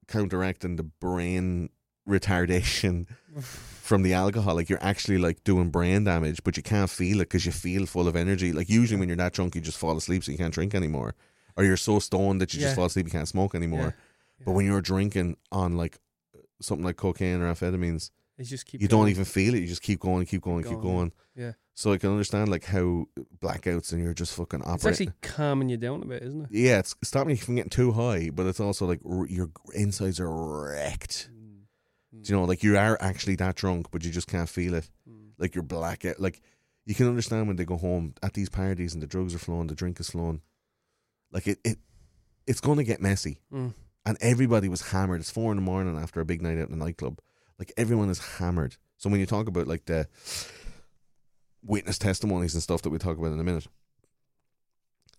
counteracting 0.07 0.75
the 0.75 0.83
brain 0.83 1.69
retardation 2.07 3.07
from 3.41 4.03
the 4.03 4.13
alcohol. 4.13 4.55
Like 4.55 4.69
you're 4.69 4.83
actually 4.83 5.17
like 5.17 5.43
doing 5.43 5.69
brain 5.69 6.03
damage, 6.03 6.41
but 6.43 6.57
you 6.57 6.63
can't 6.63 6.89
feel 6.89 7.17
it 7.21 7.25
because 7.29 7.45
you 7.45 7.51
feel 7.51 7.85
full 7.85 8.07
of 8.07 8.15
energy. 8.15 8.51
Like 8.53 8.69
usually 8.69 8.99
when 8.99 9.09
you're 9.09 9.17
that 9.17 9.33
drunk, 9.33 9.55
you 9.55 9.61
just 9.61 9.77
fall 9.77 9.97
asleep 9.97 10.23
so 10.23 10.31
you 10.31 10.37
can't 10.37 10.53
drink 10.53 10.73
anymore, 10.75 11.15
or 11.57 11.63
you're 11.63 11.77
so 11.77 11.99
stoned 11.99 12.41
that 12.41 12.53
you 12.53 12.59
Yeah. 12.59 12.67
just 12.67 12.75
fall 12.75 12.85
asleep 12.85 13.07
you 13.07 13.11
can't 13.11 13.27
smoke 13.27 13.55
anymore. 13.55 13.95
Yeah. 14.39 14.45
But 14.45 14.51
when 14.53 14.65
you're 14.65 14.81
drinking 14.81 15.37
on 15.51 15.77
like 15.77 15.97
something 16.61 16.85
like 16.85 16.97
cocaine 16.97 17.41
or 17.41 17.51
amphetamines, 17.53 18.11
You 18.37 18.45
just 18.45 18.65
keep. 18.65 18.81
you 18.81 18.87
don't 18.87 19.07
even 19.09 19.23
feel 19.25 19.53
it. 19.55 19.59
You 19.59 19.67
just 19.67 19.81
keep 19.81 19.99
going, 19.99 20.25
keep 20.25 20.41
going, 20.41 20.63
keep 20.63 20.73
Going, 20.73 20.81
going. 20.81 21.11
Yeah. 21.35 21.51
So 21.73 21.93
I 21.93 21.97
can 21.97 22.09
understand 22.11 22.49
like 22.49 22.65
how 22.65 23.05
blackouts 23.39 23.91
and 23.93 24.03
you're 24.03 24.13
just 24.13 24.33
fucking 24.35 24.61
operating. 24.61 24.75
It's 24.75 24.85
actually 25.01 25.13
calming 25.21 25.69
you 25.69 25.77
down 25.77 26.03
a 26.03 26.05
bit, 26.05 26.23
isn't 26.23 26.41
it? 26.43 26.47
yeah, 26.51 26.79
it's 26.79 26.95
stopping 27.03 27.31
you 27.31 27.37
from 27.37 27.55
getting 27.55 27.69
too 27.69 27.91
high, 27.93 28.29
but 28.33 28.45
it's 28.45 28.59
also 28.59 28.85
like 28.85 28.99
r- 29.09 29.25
your 29.27 29.51
insides 29.73 30.19
are 30.19 30.29
wrecked. 30.29 31.29
Mm. 31.33 31.59
Mm. 32.17 32.23
Do 32.25 32.33
you 32.33 32.39
know, 32.39 32.45
like 32.45 32.63
you 32.63 32.77
are 32.77 32.97
actually 33.01 33.35
that 33.37 33.55
drunk, 33.55 33.87
but 33.91 34.03
you 34.05 34.11
just 34.11 34.27
can't 34.27 34.49
feel 34.49 34.73
it. 34.73 34.89
Mm. 35.09 35.29
Like 35.37 35.53
you're 35.55 35.63
blackout. 35.63 36.19
Like 36.19 36.41
you 36.85 36.95
can 36.95 37.07
understand 37.07 37.47
when 37.47 37.55
they 37.57 37.65
go 37.65 37.77
home 37.77 38.15
at 38.23 38.33
these 38.33 38.49
parties 38.49 38.93
and 38.93 39.01
the 39.03 39.07
drugs 39.07 39.33
are 39.35 39.39
flowing, 39.39 39.67
the 39.67 39.75
drink 39.75 39.99
is 39.99 40.09
flowing. 40.09 40.41
Like 41.31 41.47
it, 41.47 41.59
it 41.63 41.77
it's 42.47 42.61
going 42.61 42.77
to 42.77 42.83
get 42.83 43.01
messy. 43.01 43.39
Mm. 43.51 43.73
And 44.05 44.17
everybody 44.21 44.69
was 44.69 44.91
hammered. 44.91 45.19
It's 45.21 45.31
four 45.31 45.51
in 45.51 45.57
the 45.57 45.63
morning 45.63 45.97
after 45.97 46.21
a 46.21 46.25
big 46.25 46.41
night 46.41 46.59
out 46.59 46.67
in 46.69 46.75
a 46.75 46.77
nightclub. 46.77 47.19
Like 47.59 47.71
everyone 47.77 48.09
is 48.09 48.19
hammered. 48.37 48.75
So 48.97 49.09
when 49.09 49.19
you 49.19 49.25
talk 49.25 49.47
about 49.47 49.67
like 49.67 49.85
the 49.85 50.07
witness 51.63 51.97
testimonies 51.97 52.53
and 52.53 52.63
stuff 52.63 52.81
that 52.83 52.89
we 52.89 52.97
talk 52.97 53.17
about 53.17 53.33
in 53.33 53.39
a 53.39 53.43
minute. 53.43 53.67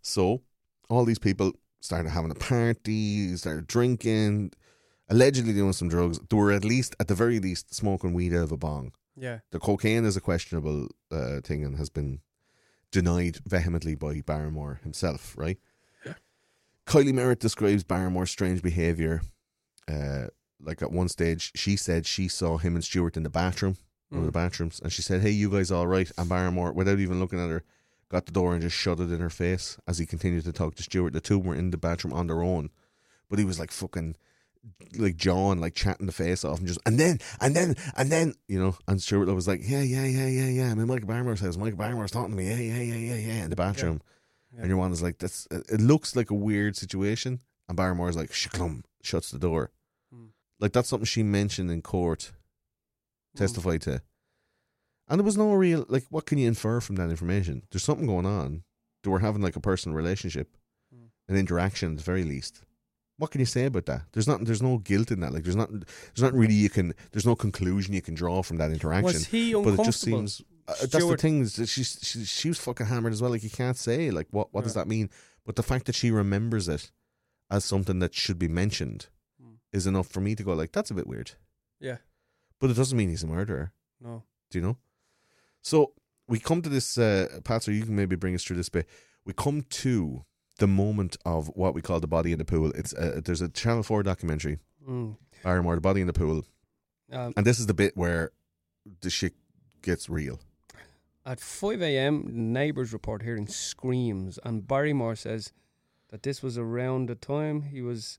So 0.02 0.42
all 0.88 1.04
these 1.04 1.18
people 1.18 1.52
started 1.80 2.10
having 2.10 2.30
a 2.30 2.34
party, 2.34 3.36
started 3.36 3.66
drinking, 3.66 4.52
allegedly 5.08 5.52
doing 5.52 5.72
some 5.72 5.88
drugs. 5.88 6.18
They 6.30 6.36
were 6.36 6.52
at 6.52 6.64
least, 6.64 6.94
at 7.00 7.08
the 7.08 7.14
very 7.14 7.40
least, 7.40 7.74
smoking 7.74 8.12
weed 8.12 8.34
out 8.34 8.44
of 8.44 8.52
a 8.52 8.56
bong. 8.56 8.92
Yeah. 9.16 9.38
The 9.50 9.58
cocaine 9.58 10.04
is 10.04 10.16
a 10.16 10.20
questionable 10.20 10.88
uh, 11.10 11.40
thing 11.40 11.64
and 11.64 11.76
has 11.76 11.90
been 11.90 12.20
denied 12.90 13.38
vehemently 13.46 13.94
by 13.94 14.20
Barrymore 14.20 14.80
himself, 14.82 15.34
right? 15.36 15.58
Yeah. 16.04 16.14
Kylie 16.86 17.14
Merritt 17.14 17.40
describes 17.40 17.82
Barrymore's 17.82 18.30
strange 18.30 18.62
behaviour. 18.62 19.22
Uh, 19.88 20.26
like 20.60 20.82
at 20.82 20.92
one 20.92 21.08
stage, 21.08 21.52
she 21.54 21.76
said 21.76 22.06
she 22.06 22.28
saw 22.28 22.58
him 22.58 22.74
and 22.74 22.84
Stewart 22.84 23.16
in 23.16 23.22
the 23.22 23.30
bathroom, 23.30 23.76
one 24.08 24.20
of 24.20 24.26
the 24.26 24.30
mm. 24.30 24.42
bathrooms, 24.42 24.80
and 24.80 24.92
she 24.92 25.02
said, 25.02 25.22
Hey, 25.22 25.30
you 25.30 25.50
guys 25.50 25.70
all 25.70 25.86
right? 25.86 26.10
And 26.16 26.28
Barrymore, 26.28 26.72
without 26.72 26.98
even 26.98 27.20
looking 27.20 27.40
at 27.40 27.50
her, 27.50 27.62
got 28.08 28.26
the 28.26 28.32
door 28.32 28.52
and 28.52 28.62
just 28.62 28.76
shut 28.76 29.00
it 29.00 29.10
in 29.10 29.20
her 29.20 29.30
face 29.30 29.78
as 29.86 29.98
he 29.98 30.06
continued 30.06 30.44
to 30.44 30.52
talk 30.52 30.74
to 30.76 30.82
Stewart. 30.82 31.12
The 31.12 31.20
two 31.20 31.38
were 31.38 31.54
in 31.54 31.70
the 31.70 31.76
bathroom 31.76 32.14
on 32.14 32.26
their 32.26 32.42
own, 32.42 32.70
but 33.28 33.38
he 33.38 33.44
was 33.44 33.58
like 33.58 33.70
fucking 33.70 34.16
like 34.96 35.16
John, 35.16 35.60
like 35.60 35.74
chatting 35.74 36.06
the 36.06 36.12
face 36.12 36.44
off 36.44 36.58
and 36.58 36.66
just 36.66 36.80
and 36.86 36.98
then 36.98 37.18
and 37.40 37.54
then 37.54 37.76
and 37.96 38.10
then 38.10 38.34
you 38.48 38.58
know, 38.58 38.76
and 38.88 39.00
Stuart 39.00 39.32
was 39.32 39.48
like, 39.48 39.60
yeah, 39.62 39.82
yeah, 39.82 40.04
yeah, 40.04 40.26
yeah, 40.26 40.48
yeah. 40.48 40.70
I 40.70 40.74
mean, 40.74 40.86
Michael 40.86 41.08
Barrymore 41.08 41.36
says 41.36 41.58
Michael 41.58 41.78
Barrymore's 41.78 42.10
talking 42.10 42.30
to 42.30 42.36
me, 42.36 42.48
yeah, 42.48 42.56
yeah, 42.56 42.82
yeah, 42.82 43.14
yeah, 43.14 43.26
yeah, 43.34 43.44
in 43.44 43.50
the 43.50 43.56
bathroom, 43.56 44.00
and 44.56 44.68
your 44.68 44.76
one 44.76 44.92
is 44.92 45.02
like, 45.02 45.18
that's 45.18 45.46
it 45.50 45.80
looks 45.80 46.16
like 46.16 46.30
a 46.30 46.34
weird 46.34 46.76
situation, 46.76 47.40
and 47.68 47.76
Barrymore's 47.76 48.16
like, 48.16 48.30
shklum, 48.30 48.82
shuts 49.02 49.30
the 49.30 49.38
door. 49.38 49.70
Like 50.60 50.72
that's 50.72 50.88
something 50.88 51.04
she 51.06 51.22
mentioned 51.22 51.70
in 51.70 51.82
court, 51.82 52.32
testified 53.36 53.82
to, 53.82 54.02
and 55.08 55.20
there 55.20 55.24
was 55.24 55.36
no 55.36 55.52
real 55.52 55.84
like, 55.88 56.04
what 56.10 56.26
can 56.26 56.38
you 56.38 56.48
infer 56.48 56.80
from 56.80 56.96
that 56.96 57.10
information? 57.10 57.62
There's 57.70 57.84
something 57.84 58.06
going 58.06 58.26
on. 58.26 58.64
They 59.02 59.10
were 59.10 59.20
having 59.20 59.42
like 59.42 59.56
a 59.56 59.60
personal 59.60 59.96
relationship, 59.96 60.56
Hmm. 60.92 61.06
an 61.28 61.36
interaction 61.36 61.92
at 61.92 61.98
the 61.98 62.02
very 62.04 62.24
least 62.24 62.62
what 63.18 63.30
can 63.30 63.40
you 63.40 63.46
say 63.46 63.64
about 63.64 63.86
that? 63.86 64.02
There's 64.12 64.28
not 64.28 64.44
there's 64.44 64.62
no 64.62 64.78
guilt 64.78 65.10
in 65.10 65.20
that. 65.20 65.32
Like 65.32 65.44
there's 65.44 65.56
not 65.56 65.70
there's 65.70 66.20
not 66.22 66.34
really 66.34 66.54
you 66.54 66.68
can 66.68 66.94
there's 67.12 67.26
no 67.26 67.34
conclusion 67.34 67.94
you 67.94 68.02
can 68.02 68.14
draw 68.14 68.42
from 68.42 68.58
that 68.58 68.70
interaction. 68.70 69.04
Was 69.04 69.26
he 69.26 69.54
but 69.54 69.60
it 69.60 69.84
just 69.84 70.06
uncomfortable? 70.06 70.28
seems 70.28 70.42
uh, 70.68 70.74
that's 70.86 71.06
the 71.06 71.16
thing. 71.16 71.40
Is 71.40 71.56
that 71.56 71.68
she's 71.68 71.98
she, 72.02 72.24
she 72.24 72.48
was 72.48 72.58
fucking 72.58 72.86
hammered 72.86 73.12
as 73.12 73.22
well. 73.22 73.30
Like 73.30 73.42
you 73.44 73.50
can't 73.50 73.76
say 73.76 74.10
like 74.10 74.26
what 74.30 74.52
what 74.52 74.64
does 74.64 74.74
that 74.74 74.86
mean? 74.86 75.10
But 75.44 75.56
the 75.56 75.62
fact 75.62 75.86
that 75.86 75.94
she 75.94 76.10
remembers 76.10 76.68
it 76.68 76.90
as 77.50 77.64
something 77.64 78.00
that 78.00 78.14
should 78.14 78.38
be 78.38 78.48
mentioned 78.48 79.06
Hmm. 79.06 79.15
Is 79.72 79.86
enough 79.86 80.08
for 80.08 80.20
me 80.20 80.34
to 80.34 80.42
go 80.42 80.54
like 80.54 80.72
that's 80.72 80.90
a 80.90 80.94
bit 80.94 81.06
weird. 81.06 81.32
Yeah. 81.80 81.98
But 82.60 82.70
it 82.70 82.74
doesn't 82.76 82.96
mean 82.96 83.10
he's 83.10 83.22
a 83.24 83.26
murderer. 83.26 83.72
No. 84.00 84.22
Do 84.50 84.58
you 84.58 84.64
know? 84.64 84.76
So 85.62 85.92
we 86.28 86.38
come 86.38 86.62
to 86.62 86.68
this, 86.68 86.96
uh, 86.96 87.40
Patser, 87.42 87.72
you 87.72 87.84
can 87.84 87.94
maybe 87.96 88.16
bring 88.16 88.34
us 88.34 88.44
through 88.44 88.56
this 88.56 88.68
bit. 88.68 88.88
We 89.24 89.32
come 89.32 89.62
to 89.68 90.24
the 90.58 90.66
moment 90.66 91.16
of 91.24 91.48
what 91.54 91.74
we 91.74 91.82
call 91.82 92.00
the 92.00 92.06
body 92.06 92.32
in 92.32 92.38
the 92.38 92.44
pool. 92.44 92.70
It's 92.74 92.94
uh, 92.94 93.20
There's 93.24 93.42
a 93.42 93.48
Channel 93.48 93.82
4 93.82 94.02
documentary, 94.02 94.58
Mm. 94.88 95.16
Barrymore, 95.42 95.74
the 95.74 95.80
body 95.80 96.00
in 96.00 96.06
the 96.06 96.12
pool. 96.12 96.44
Um, 97.12 97.32
And 97.36 97.44
this 97.44 97.58
is 97.58 97.66
the 97.66 97.74
bit 97.74 97.96
where 97.96 98.30
the 99.00 99.10
shit 99.10 99.34
gets 99.82 100.08
real. 100.08 100.40
At 101.24 101.40
5 101.40 101.82
a.m., 101.82 102.52
neighbours 102.52 102.92
report 102.92 103.22
hearing 103.22 103.48
screams, 103.48 104.38
and 104.44 104.66
Barrymore 104.66 105.16
says 105.16 105.52
that 106.10 106.22
this 106.22 106.40
was 106.42 106.56
around 106.56 107.08
the 107.08 107.16
time 107.16 107.62
he 107.62 107.82
was 107.82 108.18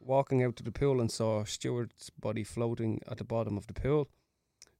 walking 0.00 0.42
out 0.42 0.56
to 0.56 0.62
the 0.62 0.72
pool 0.72 1.00
and 1.00 1.10
saw 1.10 1.44
Stewart's 1.44 2.10
body 2.10 2.42
floating 2.42 3.00
at 3.08 3.18
the 3.18 3.24
bottom 3.24 3.56
of 3.56 3.66
the 3.66 3.74
pool, 3.74 4.08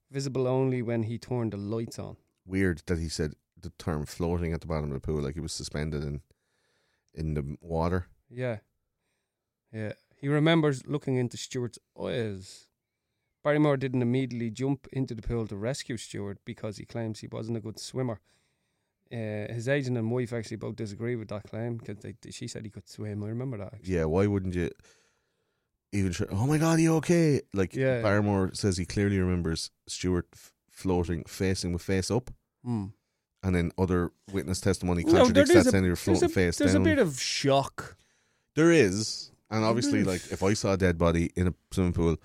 visible 0.09 0.47
only 0.47 0.81
when 0.81 1.03
he 1.03 1.17
turned 1.17 1.53
the 1.53 1.57
lights 1.57 1.99
on. 1.99 2.17
Weird 2.45 2.81
that 2.87 2.99
he 2.99 3.07
said 3.07 3.35
the 3.59 3.71
term 3.77 4.05
floating 4.05 4.53
at 4.53 4.61
the 4.61 4.67
bottom 4.67 4.91
of 4.91 5.01
the 5.01 5.05
pool, 5.05 5.21
like 5.21 5.35
he 5.35 5.39
was 5.39 5.53
suspended 5.53 6.03
in 6.03 6.21
in 7.13 7.33
the 7.33 7.57
water. 7.61 8.07
Yeah. 8.29 8.57
Yeah. 9.73 9.93
He 10.15 10.27
remembers 10.27 10.85
looking 10.85 11.17
into 11.17 11.37
Stewart's 11.37 11.79
eyes. 12.01 12.67
Barrymore 13.43 13.77
didn't 13.77 14.01
immediately 14.01 14.49
jump 14.49 14.87
into 14.91 15.15
the 15.15 15.21
pool 15.21 15.47
to 15.47 15.55
rescue 15.55 15.97
Stewart 15.97 16.37
because 16.45 16.77
he 16.77 16.85
claims 16.85 17.19
he 17.19 17.27
wasn't 17.27 17.57
a 17.57 17.61
good 17.61 17.79
swimmer. 17.79 18.19
Uh, 19.11 19.51
his 19.51 19.67
agent 19.67 19.97
and 19.97 20.09
wife 20.09 20.31
actually 20.31 20.57
both 20.57 20.75
disagree 20.77 21.17
with 21.17 21.27
that 21.27 21.43
claim 21.43 21.77
because 21.77 21.97
she 22.29 22.47
said 22.47 22.63
he 22.63 22.71
could 22.71 22.87
swim. 22.87 23.23
I 23.23 23.27
remember 23.27 23.57
that. 23.57 23.73
Actually. 23.73 23.95
Yeah, 23.95 24.05
why 24.05 24.27
wouldn't 24.27 24.55
you 24.55 24.69
even 25.91 26.11
try? 26.13 26.27
Oh 26.31 26.47
my 26.47 26.57
God, 26.57 26.77
are 26.79 26.81
you 26.81 26.95
okay? 26.97 27.41
Like 27.53 27.75
Yeah. 27.75 28.01
Barrymore 28.01 28.51
says 28.53 28.77
he 28.77 28.85
clearly 28.85 29.19
remembers 29.19 29.71
Stewart 29.87 30.27
f- 30.33 30.53
floating, 30.69 31.23
facing 31.25 31.73
with 31.73 31.81
face 31.81 32.09
up. 32.11 32.31
Hmm. 32.63 32.85
and 33.43 33.55
then 33.55 33.71
other 33.77 34.11
witness 34.31 34.61
testimony 34.61 35.03
No, 35.03 35.13
contradicts 35.13 35.49
is 35.49 35.65
that, 35.65 35.71
saying 35.71 35.83
you're 35.83 35.95
There's, 35.95 36.03
floating 36.19 36.25
a, 36.25 36.29
face 36.29 36.57
there's 36.59 36.73
down. 36.73 36.83
a 36.83 36.85
bit 36.85 36.99
of 36.99 37.19
shock. 37.19 37.97
there 38.55 38.71
is, 38.71 39.31
and 39.49 39.65
obviously, 39.65 40.03
like 40.03 40.21
if 40.31 40.43
I 40.43 40.53
saw 40.53 40.73
a 40.73 40.77
dead 40.77 40.97
body 40.99 41.31
in 41.35 41.47
a 41.47 41.53
swimming 41.71 41.93
pool, 41.93 42.17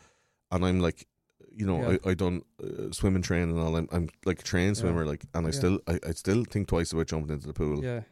and 0.51 0.63
I'm 0.67 0.81
like, 0.81 1.07
you 1.51 1.65
know, 1.65 1.81
Yeah. 1.81 1.97
I 2.05 2.11
I 2.11 2.15
done 2.15 2.43
uh, 2.63 2.93
swimming 2.93 3.23
training 3.23 3.51
and 3.57 3.59
all. 3.59 3.75
I'm, 3.77 3.89
I'm 3.93 4.11
like 4.27 4.41
a 4.41 4.43
trained 4.43 4.77
Yeah. 4.77 4.81
swimmer, 4.83 5.07
like, 5.07 5.25
and 5.33 5.47
I 5.47 5.49
Yeah. 5.49 5.57
still 5.61 5.81
I, 5.87 5.99
I 6.07 6.13
still 6.13 6.45
think 6.45 6.69
twice 6.69 6.93
about 6.93 7.07
jumping 7.07 7.33
into 7.33 7.47
the 7.47 7.55
pool. 7.55 7.83
Yeah. 7.83 8.03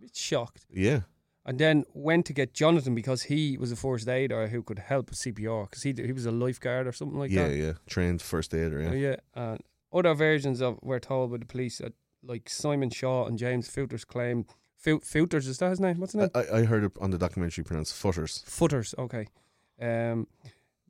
Bit 0.00 0.14
shocked. 0.14 0.64
yeah, 0.70 1.00
And 1.44 1.58
then 1.58 1.84
went 1.92 2.26
to 2.26 2.32
get 2.32 2.54
Jonathan 2.54 2.94
because 2.94 3.22
he 3.24 3.58
was 3.58 3.72
a 3.72 3.76
first 3.76 4.08
aider 4.08 4.46
who 4.46 4.62
could 4.62 4.78
help 4.78 5.10
with 5.10 5.18
CPR 5.18 5.68
because 5.68 5.82
he, 5.82 5.92
he 5.92 6.12
was 6.12 6.24
a 6.24 6.30
lifeguard 6.30 6.86
or 6.86 6.92
something 6.92 7.18
like 7.18 7.32
yeah, 7.32 7.48
that. 7.48 7.56
yeah. 7.56 7.64
Yeah, 7.64 7.72
trained 7.88 8.22
first 8.22 8.54
aider. 8.54 8.80
Yeah, 8.80 8.92
yeah. 8.92 9.16
And 9.34 9.60
other 9.92 10.14
versions 10.14 10.60
of 10.62 10.78
were 10.82 11.00
told 11.00 11.32
by 11.32 11.38
the 11.38 11.44
police 11.44 11.78
that 11.78 11.94
like 12.22 12.48
Simon 12.48 12.90
Shaw 12.90 13.26
and 13.26 13.36
James 13.38 13.68
Footers 13.68 14.04
claim 14.04 14.46
Foot 14.76 15.04
Footers 15.04 15.48
is 15.48 15.58
that 15.58 15.70
his 15.70 15.80
name? 15.80 15.98
What's 15.98 16.12
his 16.12 16.20
name? 16.20 16.30
I, 16.34 16.40
I 16.44 16.58
I 16.60 16.64
heard 16.64 16.84
it 16.84 16.92
on 17.00 17.10
the 17.10 17.18
documentary 17.18 17.64
pronounced 17.64 17.94
footers. 17.94 18.44
Footers. 18.46 18.94
Okay. 18.96 19.26
Um, 19.80 20.28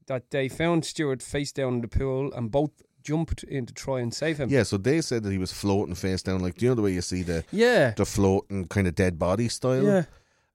that 0.07 0.31
they 0.31 0.49
found 0.49 0.85
Stewart 0.85 1.23
face 1.23 1.53
down 1.53 1.75
in 1.77 1.81
the 1.81 1.89
pool 1.89 2.33
and 2.35 2.51
both 2.51 2.71
jumped 3.03 3.43
in 3.45 3.65
to 3.67 3.73
try 3.75 4.01
and 4.01 4.13
save 4.13 4.39
him. 4.39 4.49
Yeah, 4.51 4.63
so 4.65 4.77
they 4.77 5.01
said 5.01 5.23
that 5.23 5.33
he 5.33 5.39
was 5.39 5.53
floating 5.53 5.95
face 5.95 6.23
down, 6.23 6.41
like 6.41 6.57
do 6.57 6.67
you 6.67 6.71
know 6.71 6.75
the 6.75 6.83
way 6.83 6.93
you 6.93 7.01
see 7.01 7.23
the 7.23 7.45
Yeah. 7.51 7.93
the 7.97 8.05
floating 8.07 8.67
kind 8.69 8.87
of 8.87 8.95
dead 8.95 9.19
body 9.19 9.49
style. 9.49 9.83
Yeah. 9.85 10.05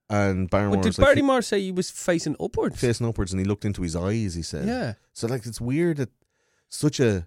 And 0.09 0.49
Barrymore 0.49 0.77
But 0.77 0.83
did 0.83 0.89
was 0.89 0.99
like 0.99 1.07
Barrymore 1.07 1.41
say 1.41 1.59
he 1.61 1.71
was 1.71 1.89
facing 1.91 2.35
upwards? 2.39 2.79
facing 2.79 3.05
upwards, 3.07 3.33
and 3.33 3.39
he 3.41 3.45
looked 3.45 3.65
into 3.65 3.81
his 3.81 3.95
eyes. 3.95 4.35
He 4.35 4.41
said, 4.41 4.67
Yeah. 4.67 4.93
So 5.13 5.27
like 5.27 5.45
it's 5.45 5.59
weird 5.61 5.97
that 5.97 6.09
such 6.69 6.99
a 6.99 7.25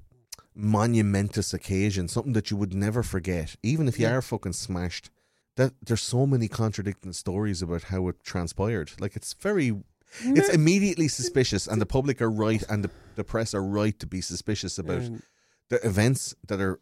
monumentous 0.54 1.52
occasion, 1.54 2.08
something 2.08 2.32
that 2.32 2.50
you 2.50 2.56
would 2.56 2.74
never 2.74 3.02
forget, 3.02 3.56
even 3.62 3.88
if 3.88 3.98
you 3.98 4.06
Yeah. 4.06 4.14
are 4.16 4.22
fucking 4.22 4.54
smashed. 4.54 5.10
That 5.56 5.74
there's 5.84 6.02
so 6.02 6.26
many 6.26 6.48
contradicting 6.48 7.12
stories 7.12 7.60
about 7.60 7.84
how 7.84 8.08
it 8.08 8.22
transpired. 8.22 8.92
Like 9.00 9.14
it's 9.16 9.34
very, 9.34 9.76
it's 10.22 10.48
immediately 10.48 11.08
suspicious, 11.08 11.66
and 11.66 11.80
the 11.82 11.86
public 11.86 12.22
are 12.22 12.30
right, 12.30 12.62
and 12.68 12.84
the, 12.84 12.90
the 13.16 13.24
press 13.24 13.52
are 13.52 13.62
right 13.62 13.98
to 13.98 14.06
be 14.06 14.20
suspicious 14.20 14.78
about 14.78 15.02
Um, 15.02 15.22
the 15.68 15.84
events 15.86 16.34
that 16.48 16.60
are 16.60 16.78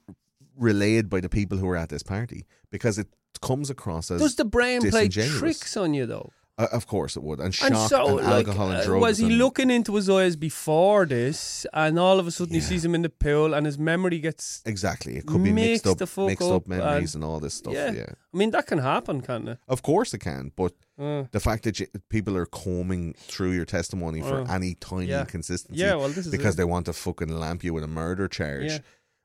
relayed 0.56 1.08
by 1.08 1.20
the 1.20 1.28
people 1.28 1.58
who 1.58 1.66
were 1.66 1.76
at 1.76 1.88
this 1.88 2.02
party 2.02 2.46
because 2.70 2.98
it 2.98 3.08
comes 3.40 3.70
across 3.70 4.10
as 4.10 4.20
Does 4.20 4.36
the 4.36 4.44
brain 4.44 4.80
play 4.90 5.08
tricks 5.08 5.76
on 5.76 5.94
you 5.94 6.06
though? 6.06 6.30
Uh, 6.60 6.66
of 6.72 6.88
course 6.88 7.16
it 7.16 7.22
would, 7.22 7.38
and 7.38 7.54
shock 7.54 7.68
And 7.68 7.76
and, 7.76 7.88
so, 7.88 8.04
like, 8.16 8.24
alcohol 8.48 8.70
and 8.70 8.78
uh, 8.80 8.84
drugs. 8.84 9.00
was 9.00 9.18
he 9.18 9.26
and- 9.26 9.38
looking 9.38 9.70
into 9.70 9.94
his 9.94 10.10
eyes 10.10 10.34
before 10.34 11.06
this, 11.06 11.64
and 11.72 12.00
all 12.00 12.18
of 12.18 12.26
a 12.26 12.32
sudden 12.32 12.52
he 12.52 12.60
sees 12.60 12.84
him 12.84 12.96
in 12.96 13.02
the 13.02 13.08
pool, 13.10 13.54
and 13.54 13.64
his 13.64 13.78
memory 13.78 14.18
gets. 14.18 14.60
Exactly, 14.66 15.16
it 15.18 15.24
could 15.26 15.44
be 15.44 15.52
Mixed 15.52 15.86
up, 15.86 16.00
mixed 16.00 16.42
up, 16.42 16.52
up 16.62 16.66
memories 16.66 17.14
and- 17.14 17.22
and 17.22 17.30
all 17.32 17.38
this 17.38 17.54
stuff. 17.54 17.74
yeah. 17.74 17.92
Yeah, 17.92 18.06
I 18.34 18.36
mean 18.36 18.50
that 18.50 18.66
can 18.66 18.78
happen, 18.78 19.20
can't 19.20 19.48
it? 19.48 19.58
of 19.68 19.82
course 19.82 20.12
it 20.12 20.18
can, 20.18 20.50
but 20.56 20.72
Uh, 20.98 21.26
the 21.30 21.38
fact 21.38 21.62
that 21.62 21.78
you, 21.78 21.86
people 22.10 22.36
are 22.36 22.46
combing 22.46 23.14
through 23.16 23.52
your 23.52 23.64
testimony 23.64 24.20
for 24.20 24.40
Uh, 24.40 24.52
any 24.56 24.74
tiny 24.74 25.06
yeah. 25.06 25.20
inconsistency, 25.20 25.80
Yeah, 25.80 25.94
well, 25.94 26.08
this 26.08 26.26
is 26.26 26.32
because 26.32 26.54
it. 26.54 26.56
they 26.56 26.64
want 26.64 26.86
to 26.86 26.92
fucking 26.92 27.28
lamp 27.28 27.62
you 27.62 27.72
with 27.72 27.84
a 27.84 27.92
murder 28.02 28.26
charge. 28.26 28.72
Yeah. 28.72 28.78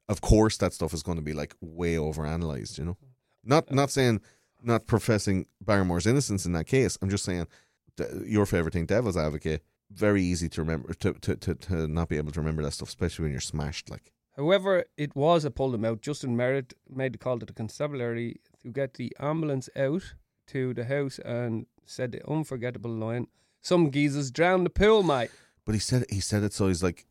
Of 0.08 0.22
course, 0.22 0.58
that 0.58 0.72
stuff 0.74 0.94
is 0.94 1.02
going 1.02 1.18
to 1.18 1.24
be 1.24 1.34
like 1.34 1.56
way 1.62 1.96
overanalyzed. 1.96 2.78
You 2.78 2.86
know, 2.86 2.98
not 3.44 3.72
not 3.72 3.90
saying 3.90 4.22
not 4.62 4.88
professing 4.88 5.46
Barrymore's 5.62 6.08
innocence 6.08 6.46
in 6.46 6.54
that 6.54 6.66
case. 6.66 6.98
I'm 7.02 7.10
just 7.10 7.26
saying 7.26 7.48
your 8.26 8.46
favorite 8.46 8.74
thing, 8.74 8.86
Devil's 8.86 9.18
Advocate. 9.18 9.64
Very 9.92 10.24
easy 10.24 10.50
to 10.50 10.62
remember 10.62 10.94
to, 10.94 11.14
to 11.14 11.36
to 11.36 11.56
to 11.56 11.88
not 11.88 12.10
be 12.10 12.18
able 12.18 12.32
to 12.32 12.40
remember 12.40 12.64
that 12.64 12.72
stuff, 12.72 12.88
especially 12.88 13.24
when 13.24 13.32
you're 13.32 13.42
smashed. 13.42 13.90
Like 13.90 14.12
However, 14.36 14.86
it 14.98 15.16
was 15.16 15.46
a 15.46 15.52
pulled 15.52 15.76
him 15.76 15.86
out. 15.86 16.02
Justin 16.02 16.36
Merritt 16.36 16.74
made 16.90 17.14
the 17.14 17.20
call 17.20 17.38
to 17.40 17.46
the 17.46 17.54
constabulary 17.54 18.40
to 18.64 18.70
get 18.70 18.96
the 18.96 19.16
ambulance 19.20 19.70
out 19.76 20.16
to 20.48 20.74
the 20.74 20.86
house 20.86 21.20
and 21.20 21.68
said 21.86 22.12
the 22.12 22.28
unforgettable 22.28 22.92
line: 22.92 23.28
"Some 23.62 23.92
geezers 23.92 24.32
drowned 24.32 24.66
the 24.66 24.72
pool, 24.72 25.04
mate." 25.04 25.30
But 25.66 25.76
he 25.76 25.80
said 25.80 26.06
he 26.10 26.20
said 26.20 26.44
it 26.44 26.54
so 26.54 26.68
he's 26.68 26.84
like, 26.84 27.06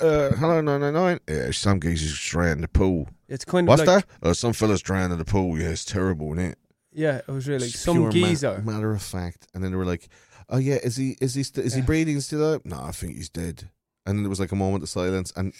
uh, 0.00 0.30
hello 0.30 0.60
nine 0.60 0.80
nine 0.80 0.94
nine. 0.94 1.20
Yeah, 1.28 1.50
some 1.50 1.80
just 1.80 2.28
drowned 2.30 2.52
in 2.52 2.60
the 2.62 2.68
pool. 2.68 3.08
It's 3.28 3.44
kind 3.44 3.66
of 3.66 3.68
What's 3.68 3.86
like, 3.86 4.06
that? 4.20 4.28
Uh, 4.28 4.34
some 4.34 4.52
fellas 4.52 4.80
drowned 4.82 5.12
in 5.12 5.18
the 5.18 5.24
pool. 5.24 5.58
Yeah, 5.58 5.68
it's 5.68 5.84
terrible, 5.84 6.32
isn't 6.34 6.52
it? 6.52 6.58
Yeah, 6.92 7.18
it 7.18 7.28
was 7.28 7.46
really 7.46 7.60
like 7.64 7.70
Just 7.70 7.84
some 7.84 7.96
pure 7.96 8.06
ma- 8.06 8.10
geezer. 8.12 8.62
matter 8.64 8.90
of 8.92 9.02
fact. 9.02 9.46
And 9.54 9.62
then 9.62 9.70
they 9.70 9.76
were 9.76 9.84
like, 9.84 10.08
oh 10.48 10.58
yeah, 10.58 10.76
is 10.82 10.96
he 10.96 11.16
is 11.20 11.34
he 11.34 11.42
st- 11.42 11.64
is 11.66 11.74
he 11.74 11.80
Yeah. 11.80 11.86
breathing 11.86 12.20
still? 12.20 12.54
Out? 12.54 12.64
No, 12.66 12.80
I 12.82 12.90
think 12.92 13.16
he's 13.16 13.28
dead. 13.28 13.68
And 14.06 14.16
then 14.18 14.22
there 14.24 14.30
was 14.30 14.40
like 14.40 14.52
a 14.52 14.56
moment 14.56 14.82
of 14.82 14.88
silence, 14.88 15.32
and 15.36 15.52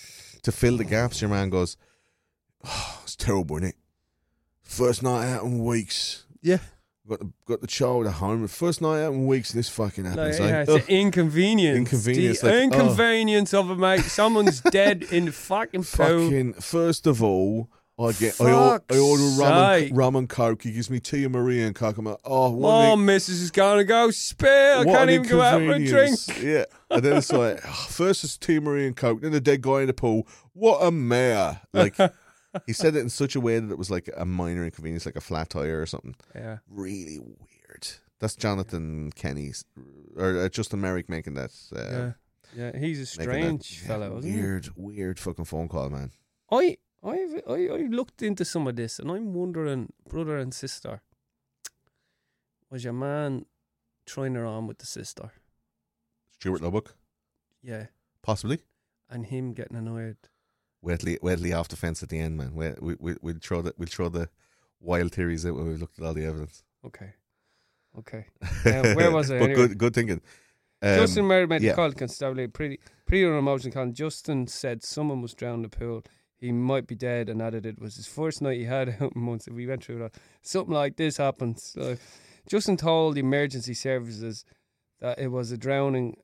to 0.43 0.51
fill 0.51 0.77
the 0.79 0.85
gaps, 0.85 1.21
your 1.21 1.31
man 1.31 1.51
goes, 1.51 1.77
oh, 2.65 3.01
it's 3.05 3.15
terrible, 3.15 3.57
isn't 3.59 3.69
it? 3.69 3.77
First 4.63 5.03
night 5.03 5.31
out 5.31 5.45
in 5.45 5.63
weeks. 5.65 6.25
yeah, 6.41 6.59
Got 7.11 7.19
the 7.19 7.33
got 7.45 7.61
the 7.61 7.67
child 7.67 8.07
at 8.07 8.13
home. 8.13 8.47
First 8.47 8.81
night 8.81 9.03
out 9.03 9.13
in 9.15 9.27
weeks, 9.27 9.51
this 9.51 9.69
fucking 9.69 10.05
happens. 10.05 10.39
yeah, 10.39 10.45
like, 10.59 10.69
it's 10.69 10.87
the 10.87 10.95
inconvenience. 10.95 11.77
Inconvenience, 11.77 12.39
The 12.39 12.47
like, 12.47 12.73
oh. 13.53 13.61
of 13.63 13.71
it, 13.73 13.79
mate. 13.79 14.03
Someone's 14.03 14.61
dead 14.71 15.03
in 15.11 15.25
the 15.25 15.33
fucking 15.33 15.83
pool. 15.83 16.07
Fucking 16.07 16.53
first 16.53 17.09
of 17.09 17.21
all, 17.21 17.69
I 17.99 18.13
get 18.13 18.41
I, 18.41 18.53
or, 18.53 18.81
I 18.89 18.99
order 18.99 19.25
rum 19.41 19.53
and, 19.53 19.97
rum 19.97 20.15
and 20.15 20.29
coke. 20.29 20.63
He 20.63 20.71
gives 20.71 20.89
me 20.89 21.01
tea 21.01 21.25
and 21.25 21.33
Maria 21.33 21.67
and 21.67 21.75
coke. 21.75 21.99
I'm 21.99 22.05
like, 22.05 22.19
oh, 22.25 22.51
what 22.51 22.71
Oh, 22.71 22.93
an, 22.93 23.01
Mrs. 23.01 23.43
is 23.43 23.51
gonna 23.51 23.83
go 23.83 24.13
spare. 24.13 24.79
I 24.79 24.85
can't 24.85 25.11
an 25.11 25.11
even 25.11 25.27
go 25.27 25.41
out 25.41 25.59
for 25.59 25.73
a 25.73 25.85
drink. 25.85 26.17
inconvenience. 26.29 26.41
Yeah, 26.41 26.65
and 26.91 27.03
then 27.03 27.17
it's 27.17 27.33
like 27.33 27.59
oh, 27.67 27.87
first 27.89 28.23
it's 28.23 28.39
Tia 28.39 28.61
Maria 28.61 28.87
and 28.87 28.97
coke, 28.97 29.21
then 29.21 29.33
the 29.33 29.41
dead 29.41 29.63
guy 29.63 29.81
in 29.81 29.89
the 29.89 29.95
pool. 29.95 30.29
What 30.53 30.79
a 30.81 30.93
mare! 30.93 31.63
Like 31.73 31.97
he 32.67 32.73
said 32.73 32.97
it 32.97 33.01
in 33.01 33.09
such 33.11 33.35
a 33.37 33.41
way 33.41 33.59
that 33.59 33.71
it 33.71 33.79
was 33.79 33.91
like 33.91 34.09
a 34.17 34.25
minor 34.25 34.65
inconvenience, 34.65 35.07
like 35.07 35.17
a 35.17 35.21
flat 35.21 35.51
tire 35.51 35.81
or 35.81 35.87
something. 35.87 36.15
Yeah. 36.35 36.59
Really 36.69 37.19
weird. 37.19 37.89
That's 38.19 38.37
Jonathan 38.37 39.11
Kenney's 39.15 39.65
or 40.17 40.39
uh, 40.43 40.49
Justin 40.49 40.81
Merritt 40.81 41.09
making 41.09 41.35
that. 41.35 41.53
Uh, 41.75 41.79
Yeah. 41.79 42.13
Yeah, 42.53 42.77
he's 42.77 42.99
a 42.99 43.07
strange 43.07 43.81
yeah, 43.83 43.87
fellow, 43.89 44.19
isn't 44.19 44.29
he? 44.29 44.37
Weird, 44.37 44.69
weird 44.75 45.19
fucking 45.21 45.45
phone 45.45 45.69
call, 45.69 45.89
man. 45.89 46.11
I, 46.51 46.79
I've, 47.01 47.43
I, 47.49 47.53
I 47.69 47.87
looked 47.89 48.23
into 48.23 48.45
some 48.45 48.67
of 48.67 48.75
this, 48.75 48.99
and 48.99 49.09
I'm 49.09 49.33
wondering, 49.33 49.93
brother 50.09 50.37
and 50.37 50.53
sister, 50.53 51.01
was 52.69 52.83
your 52.83 52.93
man 52.93 53.47
trying 54.05 54.35
her 54.35 54.45
on 54.45 54.67
with 54.67 54.79
the 54.79 54.87
sister? 54.87 55.31
Stuart 56.33 56.61
Lubbock, 56.61 56.95
Yeah, 57.63 57.87
possibly. 58.21 58.59
and 59.09 59.27
him 59.27 59.53
getting 59.53 59.77
annoyed. 59.77 60.17
Wetly, 60.83 61.19
Wetly 61.21 61.53
off 61.53 61.69
the 61.69 61.77
fence 61.77 62.03
at 62.03 62.09
the 62.09 62.19
end, 62.19 62.37
man. 62.37 62.55
We 62.55 62.73
we 62.81 62.97
we 62.99 63.17
we'll 63.21 63.37
throw 63.41 63.63
the 63.63 63.75
we'll 63.77 63.89
throw 63.89 64.09
the 64.09 64.29
wild 64.81 65.13
theories 65.13 65.45
out 65.45 65.55
when 65.55 65.69
we've 65.69 65.81
looked 65.81 65.99
at 65.99 66.05
all 66.05 66.15
the 66.15 66.25
evidence. 66.25 66.63
Okay, 66.85 67.13
okay. 67.99 68.27
Yeah, 68.65 68.95
where 68.95 69.11
was 69.11 69.31
I 69.31 69.39
but 69.39 69.51
anyway? 69.51 69.69
good, 69.69 69.79
good 69.79 69.95
thinking. 69.95 70.21
Um, 70.83 70.97
Justin 70.97 71.29
Merritt 71.29 71.49
made 71.49 71.63
yeah. 71.63 71.73
the 71.73 71.77
call 71.77 71.91
to 71.91 71.97
constabulary. 71.97 72.49
Pretty, 72.49 72.81
pretty 73.05 73.27
unemotional 73.27 73.73
call. 73.73 73.93
Justin 73.93 74.47
said 74.47 74.83
someone 74.83 75.21
was 75.21 75.35
drowned 75.35 75.65
in 75.65 75.71
the 75.71 75.77
pool. 75.77 76.03
He 76.39 76.53
might 76.53 76.87
be 76.87 76.95
dead, 76.95 77.29
and 77.29 77.43
added 77.43 77.67
it 77.67 77.79
was 77.79 77.97
his 77.97 78.07
first 78.07 78.41
night 78.41 78.59
he 78.59 78.65
had 78.65 78.89
out 79.01 79.13
in 79.15 79.21
months. 79.21 79.49
We 79.51 79.67
went 79.67 79.85
through 79.85 79.99
that. 79.99 80.15
Something 80.41 80.75
like 80.75 80.97
this 80.97 81.19
happens. 81.19 81.63
So 81.63 81.97
Justin 82.49 82.79
told 82.79 83.15
the 83.15 83.21
emergency 83.21 83.75
services 83.75 84.45
that 85.01 85.19
it 85.19 85.29
was 85.29 85.53
a 85.53 85.59
drowning, 85.59 86.17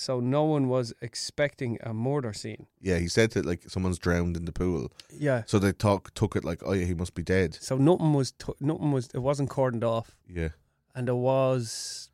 so 0.00 0.18
no 0.20 0.44
one 0.44 0.68
was 0.68 0.92
expecting 1.02 1.78
a 1.82 1.92
murder 1.92 2.32
scene. 2.32 2.66
Yeah, 2.80 2.98
he 2.98 3.08
said 3.08 3.30
that 3.32 3.44
like 3.44 3.62
someone's 3.68 3.98
drowned 3.98 4.36
in 4.36 4.44
the 4.46 4.52
pool, 4.52 4.90
Yeah. 5.26 5.42
so 5.46 5.58
they 5.58 5.72
talk 5.72 6.14
took 6.14 6.36
it 6.36 6.44
like, 6.44 6.62
oh 6.64 6.72
yeah, 6.72 6.86
he 6.86 6.94
must 6.94 7.14
be 7.14 7.22
dead. 7.22 7.54
So 7.60 7.76
nothing 7.76 8.14
was 8.14 8.32
t- 8.32 8.58
nothing 8.60 8.92
was 8.92 9.08
it 9.14 9.18
wasn't 9.22 9.50
cordoned 9.50 9.84
off, 9.84 10.16
Yeah, 10.28 10.50
and 10.94 11.06
there 11.08 11.14
was 11.34 12.08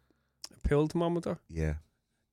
a 0.57 0.69
pill 0.69 0.87
thermometer. 0.89 1.39
yeah. 1.49 1.75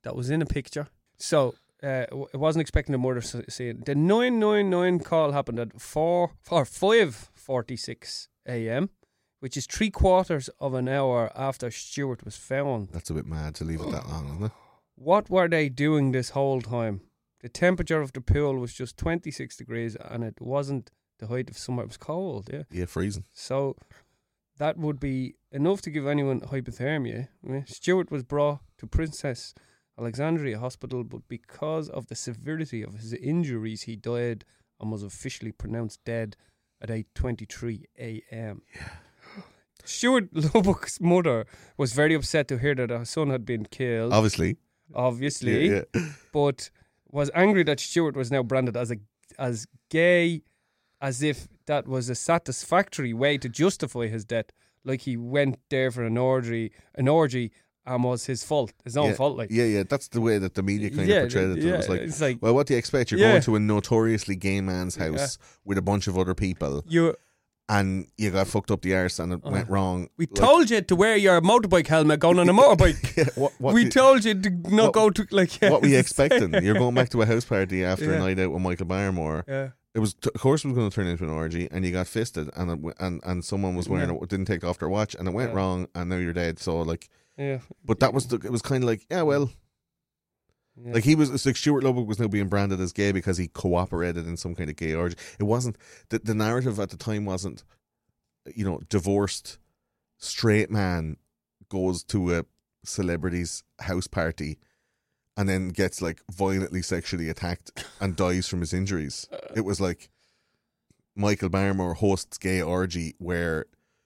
that 0.04 0.16
was 0.16 0.30
in 0.30 0.42
a 0.42 0.46
picture. 0.46 0.88
So 1.18 1.54
uh, 1.84 2.06
it 2.34 2.40
wasn't 2.46 2.62
expecting 2.62 2.96
a 2.96 2.98
murder 2.98 3.22
scene. 3.22 3.84
The 3.86 3.96
nine 3.96 4.40
nine 4.40 4.70
nine 4.70 5.00
call 5.00 5.32
happened 5.34 5.60
at 5.60 5.80
four 5.82 6.32
or 6.50 6.66
five 6.66 7.30
forty 7.34 7.78
six 7.78 8.28
a.m., 8.48 8.90
which 9.42 9.56
is 9.58 9.66
three 9.68 9.90
quarters 9.92 10.50
of 10.60 10.74
an 10.74 10.88
hour 10.88 11.32
after 11.36 11.70
Stuart 11.72 12.26
was 12.26 12.36
found. 12.38 12.90
That's 12.92 13.10
a 13.10 13.14
bit 13.14 13.26
mad 13.26 13.56
to 13.56 13.64
leave 13.66 13.82
it 13.82 13.92
that 13.92 14.08
long, 14.08 14.26
isn't 14.30 14.46
it? 14.46 14.52
What 14.96 15.30
were 15.30 15.48
they 15.48 15.70
doing 15.70 16.12
this 16.12 16.30
whole 16.30 16.62
time? 16.62 17.02
The 17.42 17.50
temperature 17.50 18.02
of 18.02 18.14
the 18.14 18.22
pool 18.22 18.58
was 18.58 18.74
just 18.74 18.98
twenty 18.98 19.32
six 19.32 19.58
degrees, 19.58 19.96
and 19.96 20.24
it 20.24 20.40
wasn't 20.40 20.92
the 21.20 21.28
height 21.28 21.50
of 21.50 21.58
summer. 21.58 21.84
It 21.84 21.88
was 21.88 21.98
cold. 21.98 22.50
Yeah. 22.52 22.64
Yeah, 22.72 22.86
freezing. 22.86 23.26
So 23.34 23.76
that 24.58 24.78
would 24.78 25.00
be 25.00 25.36
enough 25.52 25.82
to 25.82 25.90
give 25.90 26.08
anyone 26.08 26.42
hypothermia. 26.42 27.28
I 27.46 27.48
mean, 27.52 27.66
Stuart 27.68 28.12
was 28.12 28.24
brought 28.24 28.60
to 28.78 28.88
Princess 28.88 29.54
Alexandria 30.00 30.60
Hospital, 30.60 31.04
but 31.04 31.28
because 31.28 31.90
of 31.90 32.08
the 32.08 32.16
severity 32.16 32.82
of 32.82 32.94
his 32.96 33.14
injuries, 33.14 33.84
he 33.84 33.96
died 33.96 34.46
and 34.80 34.92
was 34.92 35.04
officially 35.04 35.52
pronounced 35.52 36.04
dead 36.06 36.36
at 36.82 36.90
8:23 36.90 37.84
a.m. 38.00 38.62
Stuart 39.86 40.30
Lubbock's 40.34 41.02
mother 41.02 41.46
was 41.78 41.94
very 41.94 42.14
upset 42.14 42.48
to 42.48 42.58
hear 42.58 42.76
that 42.76 42.90
her 42.90 43.06
son 43.06 43.30
had 43.30 43.46
been 43.46 43.66
killed, 43.66 44.14
Obviously. 44.14 44.58
Obviously, 44.96 45.70
Yeah, 45.70 45.82
yeah. 45.96 46.02
but 46.32 46.70
was 47.12 47.30
angry 47.36 47.64
that 47.64 47.80
Stuart 47.80 48.16
was 48.16 48.32
now 48.32 48.44
branded 48.44 48.76
as 48.78 48.92
a 48.92 48.96
as 49.40 49.68
gay, 49.90 50.42
as 51.02 51.22
if 51.24 51.48
that 51.66 51.88
was 51.88 52.10
a 52.10 52.16
satisfactory 52.16 53.14
way 53.14 53.38
to 53.38 53.50
justify 53.50 54.08
his 54.08 54.26
death. 54.26 54.46
Like 54.84 55.02
he 55.02 55.16
went 55.18 55.60
there 55.70 55.92
for 55.92 56.04
an 56.04 56.18
orgy, 56.18 56.72
an 56.96 57.08
orgy, 57.08 57.52
and 57.86 58.04
was 58.04 58.26
his 58.26 58.44
fault, 58.44 58.74
his 58.84 58.98
own 58.98 59.10
yeah, 59.10 59.14
fault. 59.16 59.38
Like 59.38 59.50
yeah, 59.52 59.64
yeah. 59.66 59.84
That's 59.88 60.08
the 60.10 60.22
way 60.22 60.38
that 60.40 60.56
the 60.56 60.64
media 60.64 60.90
kind 60.90 61.08
Yeah, 61.08 61.16
of 61.18 61.22
portrayed 61.32 61.58
it. 61.58 61.64
yeah, 61.64 61.74
it 61.74 61.78
was 61.78 61.90
like, 61.90 62.02
it's 62.02 62.22
like- 62.22 62.38
well, 62.42 62.54
what 62.54 62.68
do 62.68 62.74
you 62.74 62.78
expect? 62.80 63.12
You're 63.12 63.20
Yeah. 63.22 63.32
going 63.32 63.42
to 63.44 63.56
a 63.56 63.60
notoriously 63.60 64.36
gay 64.36 64.62
man's 64.62 64.96
house 64.98 65.38
with 65.66 65.78
a 65.78 65.82
bunch 65.82 66.08
of 66.08 66.18
other 66.18 66.34
people, 66.36 66.84
you, 66.88 67.16
and 67.70 68.08
you 68.18 68.30
got 68.32 68.48
fucked 68.48 68.72
up 68.72 68.82
the 68.82 68.94
arse, 68.96 69.20
and 69.20 69.34
it 69.34 69.40
oh. 69.44 69.52
went 69.52 69.70
wrong. 69.70 70.10
We 70.18 70.26
Like, 70.26 70.36
told 70.36 70.70
you 70.70 70.82
to 70.82 70.96
wear 70.96 71.16
your 71.16 71.40
motorbike 71.42 71.88
helmet 71.88 72.20
going 72.20 72.40
on 72.40 72.50
a 72.50 72.54
motorbike. 72.54 73.16
yeah, 73.18 73.26
what, 73.36 73.54
what 73.60 73.74
we 73.74 73.86
do- 73.86 73.90
told 73.92 74.26
you 74.26 74.34
to 74.36 74.50
not 74.50 74.86
what- 74.86 74.94
go 74.94 75.10
to 75.10 75.28
like. 75.32 75.62
Yeah, 75.62 75.70
what 75.72 75.82
were 75.82 75.88
you 75.88 75.98
it's 75.98 76.10
the 76.10 76.16
same. 76.16 76.26
expecting? 76.32 76.64
You're 76.64 76.76
going 76.76 76.96
back 76.96 77.10
to 77.10 77.22
a 77.22 77.26
house 77.26 77.46
party 77.46 77.84
after 77.84 78.06
Yeah. 78.06 78.18
a 78.18 78.20
night 78.20 78.40
out 78.40 78.52
with 78.52 78.62
Michael 78.62 78.86
Barrymore. 78.86 79.46
Yeah. 79.48 79.70
It 79.96 80.00
was, 80.00 80.16
of 80.26 80.42
course, 80.42 80.66
it 80.66 80.70
was 80.70 80.76
going 80.76 80.90
to 80.90 80.96
turn 80.96 81.06
into 81.06 81.24
an 81.24 81.30
orgy, 81.30 81.68
and 81.72 81.86
you 81.86 81.92
got 81.92 82.08
fisted, 82.08 82.50
and 82.56 82.72
it, 82.72 82.76
w- 82.78 82.96
and 83.00 83.22
and 83.24 83.46
someone 83.46 83.76
was 83.76 83.88
wearing 83.88 84.10
it, 84.10 84.30
didn't 84.30 84.46
take 84.48 84.64
off 84.64 84.80
their 84.80 84.90
watch, 84.90 85.14
and 85.16 85.28
it 85.28 85.34
went 85.36 85.54
wrong, 85.54 85.88
and 85.94 86.10
now 86.10 86.18
you're 86.18 86.34
dead. 86.34 86.58
So 86.60 86.82
like, 86.82 87.10
Yeah. 87.38 87.60
but 87.86 88.00
that 88.00 88.12
was 88.14 88.28
the, 88.28 88.38
it 88.38 88.52
was 88.52 88.64
kind 88.64 88.84
of 88.84 88.88
like, 88.90 89.06
yeah, 89.12 89.22
well, 89.22 89.52
yeah. 90.82 90.94
like 90.94 91.04
he 91.04 91.16
was, 91.16 91.30
it's 91.30 91.46
like 91.46 91.58
Stuart 91.58 91.84
Lubbock 91.84 92.08
was 92.08 92.20
now 92.20 92.28
being 92.28 92.48
branded 92.48 92.80
as 92.80 92.94
gay 92.94 93.12
because 93.12 93.38
he 93.38 93.48
cooperated 93.48 94.28
in 94.28 94.38
some 94.38 94.56
kind 94.56 94.70
of 94.70 94.76
gay 94.76 94.94
orgy. 94.94 95.16
It 95.40 95.44
wasn't 95.44 95.78
the 96.10 96.20
the 96.20 96.36
narrative 96.36 96.80
at 96.80 96.90
the 96.90 96.98
time 96.98 97.26
wasn't, 97.26 97.64
you 98.56 98.66
know, 98.66 98.82
divorced 98.90 99.58
straight 100.18 100.72
man 100.72 101.18
goes 101.70 102.04
to 102.06 102.36
a 102.36 102.46
celebrity's 102.84 103.64
house 103.80 104.08
party 104.08 104.58
and 105.36 105.50
then 105.50 105.70
gets 105.70 106.02
like 106.02 106.22
violently 106.32 106.82
sexually 106.82 107.30
attacked 107.30 107.72
and 108.00 108.16
dies 108.18 108.48
from 108.48 108.60
his 108.62 108.74
injuries. 108.74 109.28
Uh. 109.32 109.38
It 109.56 109.62
was 109.62 109.82
like 109.82 110.10
Michael 111.16 111.50
Barrymore 111.50 111.96
hosts 111.96 112.38
gay 112.38 112.62
orgy 112.62 113.16
where 113.20 113.66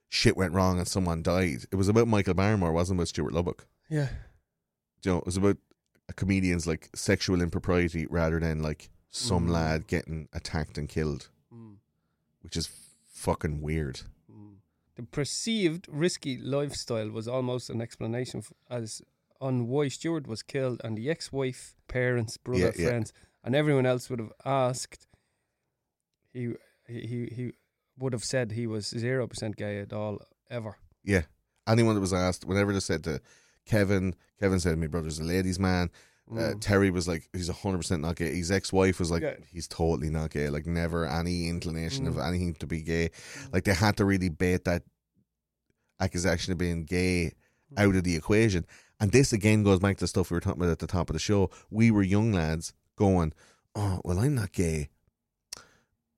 shit 0.09 0.37
went 0.37 0.53
wrong 0.53 0.79
and 0.79 0.87
someone 0.87 1.21
died. 1.21 1.65
It 1.71 1.75
was 1.75 1.89
about 1.89 2.07
Michael 2.07 2.33
Barrymore, 2.33 2.71
wasn't 2.71 2.99
about 2.99 3.09
Stuart 3.09 3.33
Lubbock. 3.33 3.67
yeah. 3.89 4.09
You 5.03 5.11
know, 5.11 5.17
it 5.19 5.25
was 5.25 5.37
about 5.37 5.57
a 6.09 6.13
comedian's 6.13 6.65
like 6.67 6.89
sexual 6.95 7.41
impropriety 7.41 8.05
rather 8.09 8.39
than 8.39 8.61
like 8.61 8.89
some 9.09 9.47
Mm. 9.47 9.51
lad 9.51 9.87
getting 9.87 10.27
attacked 10.33 10.77
and 10.77 10.87
killed, 10.89 11.29
Mm. 11.53 11.77
which 12.41 12.55
is 12.57 12.67
fucking 13.09 13.61
weird. 13.61 14.01
The 14.95 15.03
perceived 15.03 15.87
risky 15.89 16.37
lifestyle 16.39 17.11
was 17.11 17.27
almost 17.27 17.69
an 17.69 17.81
explanation 17.81 18.39
f- 18.39 18.51
as 18.69 19.01
on 19.39 19.67
why 19.67 19.89
Stuart 19.89 20.25
was 20.27 20.41
killed, 20.41 20.81
and 20.83 20.97
the 20.97 21.07
ex-wife, 21.11 21.75
parents, 21.87 22.37
brother, 22.37 22.59
Yeah, 22.65 22.71
yeah. 22.75 22.87
friends, 22.87 23.13
and 23.43 23.53
everyone 23.55 23.85
else 23.85 24.09
would 24.09 24.17
have 24.19 24.33
asked. 24.43 25.05
He 26.33 26.53
he 26.87 27.01
he, 27.07 27.25
he 27.35 27.51
would 27.99 28.13
have 28.13 28.23
said 28.23 28.51
he 28.53 28.65
was 28.67 28.87
zero 28.87 29.27
percent 29.27 29.55
gay 29.55 29.79
at 29.79 29.93
all 29.93 30.21
ever. 30.49 30.77
Yeah. 31.03 31.23
Anyone 31.67 31.95
that 31.95 32.01
was 32.01 32.13
asked, 32.13 32.45
whenever 32.45 32.73
they 32.73 32.79
said 32.79 33.03
to 33.03 33.21
Kevin, 33.67 34.15
Kevin 34.39 34.59
said, 34.59 34.77
My 34.77 34.87
brother's 34.87 35.19
a 35.19 35.23
ladies' 35.23 35.59
man. 35.59 35.89
Uh, 36.29 36.35
mm. 36.35 36.61
Terry 36.61 36.89
was 36.89 37.07
like, 37.07 37.29
He's 37.33 37.49
100% 37.49 38.01
not 38.01 38.15
gay. 38.15 38.33
His 38.35 38.51
ex 38.51 38.73
wife 38.73 38.99
was 38.99 39.11
like, 39.11 39.23
Yeah. 39.23 39.35
He's 39.51 39.67
totally 39.67 40.09
not 40.09 40.31
gay. 40.31 40.49
Like, 40.49 40.65
never 40.65 41.05
any 41.05 41.47
inclination 41.47 42.07
of 42.07 42.15
mm. 42.15 42.27
anything 42.27 42.55
to 42.55 42.67
be 42.67 42.81
gay. 42.81 43.09
Mm. 43.09 43.53
Like, 43.53 43.63
they 43.63 43.73
had 43.73 43.97
to 43.97 44.05
really 44.05 44.29
bait 44.29 44.65
that 44.65 44.83
accusation 45.99 46.51
of 46.51 46.57
being 46.57 46.85
gay 46.85 47.33
out 47.77 47.95
of 47.95 48.03
the 48.03 48.15
equation. 48.15 48.65
And 48.99 49.11
this 49.11 49.33
again 49.33 49.63
goes 49.63 49.79
back 49.79 49.97
to 49.97 50.03
the 50.03 50.07
stuff 50.07 50.31
we 50.31 50.35
were 50.35 50.41
talking 50.41 50.61
about 50.61 50.71
at 50.71 50.79
the 50.79 50.87
top 50.87 51.09
of 51.09 51.13
the 51.13 51.19
show. 51.19 51.49
We 51.69 51.91
were 51.91 52.03
young 52.03 52.31
lads 52.31 52.73
going, 52.95 53.33
Oh, 53.75 54.01
well, 54.03 54.19
I'm 54.19 54.35
not 54.35 54.53
gay. 54.53 54.89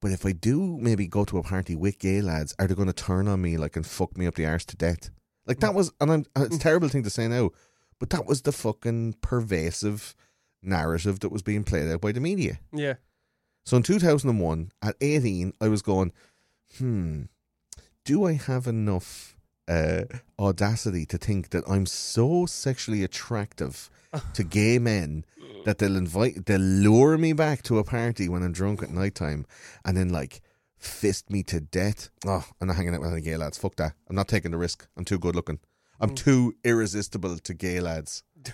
But 0.02 0.12
if 0.12 0.26
I 0.26 0.32
do 0.32 0.78
maybe 0.78 1.08
go 1.08 1.26
to 1.26 1.40
a 1.40 1.44
party 1.44 1.76
with 1.76 2.00
gay 2.00 2.22
lads, 2.22 2.56
are 2.58 2.68
they 2.68 2.76
going 2.76 2.88
to 2.88 2.94
turn 2.94 3.28
on 3.28 3.42
me 3.42 3.58
like 3.58 3.76
and 3.76 3.86
fuck 3.86 4.18
me 4.18 4.28
up 4.28 4.36
the 4.36 4.46
arse 4.46 4.66
to 4.66 4.78
death? 4.78 5.10
Like 5.50 5.60
that 5.62 5.74
was, 5.74 5.92
and 6.00 6.12
I'm, 6.12 6.26
it's 6.38 6.58
a 6.58 6.60
terrible 6.60 6.90
thing 6.90 7.02
to 7.04 7.10
say 7.10 7.28
now, 7.28 7.50
but 8.00 8.12
that 8.12 8.28
was 8.28 8.44
the 8.44 8.52
fucking 8.52 9.16
pervasive 9.22 10.16
narrative 10.62 11.20
that 11.22 11.32
was 11.32 11.42
being 11.42 11.64
played 11.64 11.92
out 11.92 12.02
by 12.02 12.12
the 12.12 12.20
media. 12.20 12.60
Yeah, 12.72 12.94
So 13.66 13.76
in 13.78 13.84
2001, 13.84 14.72
at 14.84 14.96
18, 15.02 15.54
I 15.60 15.68
was 15.68 15.82
going, 15.82 16.12
hmm, 16.78 17.24
do 18.06 18.26
I 18.26 18.34
have 18.34 18.68
enough 18.68 19.36
uh, 19.68 20.04
audacity 20.38 21.06
to 21.08 21.18
think 21.18 21.50
that 21.50 21.64
I'm 21.68 21.88
so 21.88 22.46
sexually 22.46 23.04
attractive 23.04 23.90
to 24.36 24.44
gay 24.44 24.78
men 24.78 25.26
that 25.66 25.80
they'll 25.80 25.98
invite, 25.98 26.46
they'll 26.46 26.60
lure 26.60 27.18
me 27.18 27.34
back 27.34 27.64
to 27.64 27.80
a 27.80 27.84
party 27.84 28.30
when 28.30 28.44
I'm 28.44 28.52
drunk 28.52 28.84
at 28.84 28.92
night 28.92 29.16
time 29.16 29.46
and 29.84 29.98
then 29.98 30.10
like 30.10 30.42
fist 30.80 31.30
me 31.30 31.44
to 31.44 31.60
death? 31.60 32.10
Oh, 32.26 32.44
I'm 32.60 32.68
not 32.68 32.78
hanging 32.78 32.96
out 32.96 33.02
with 33.02 33.12
any 33.14 33.22
gay 33.22 33.38
lads. 33.38 33.58
Fuck 33.58 33.76
that. 33.76 33.94
I'm 34.10 34.16
not 34.16 34.28
taking 34.28 34.52
the 34.52 34.58
risk. 34.58 34.88
I'm 34.98 35.06
too 35.06 35.20
good 35.20 35.36
looking. 35.36 35.60
I'm 36.00 36.16
too 36.16 36.56
irresistible 36.64 37.38
to 37.38 37.54
gay 37.54 37.80
lads. 37.80 38.24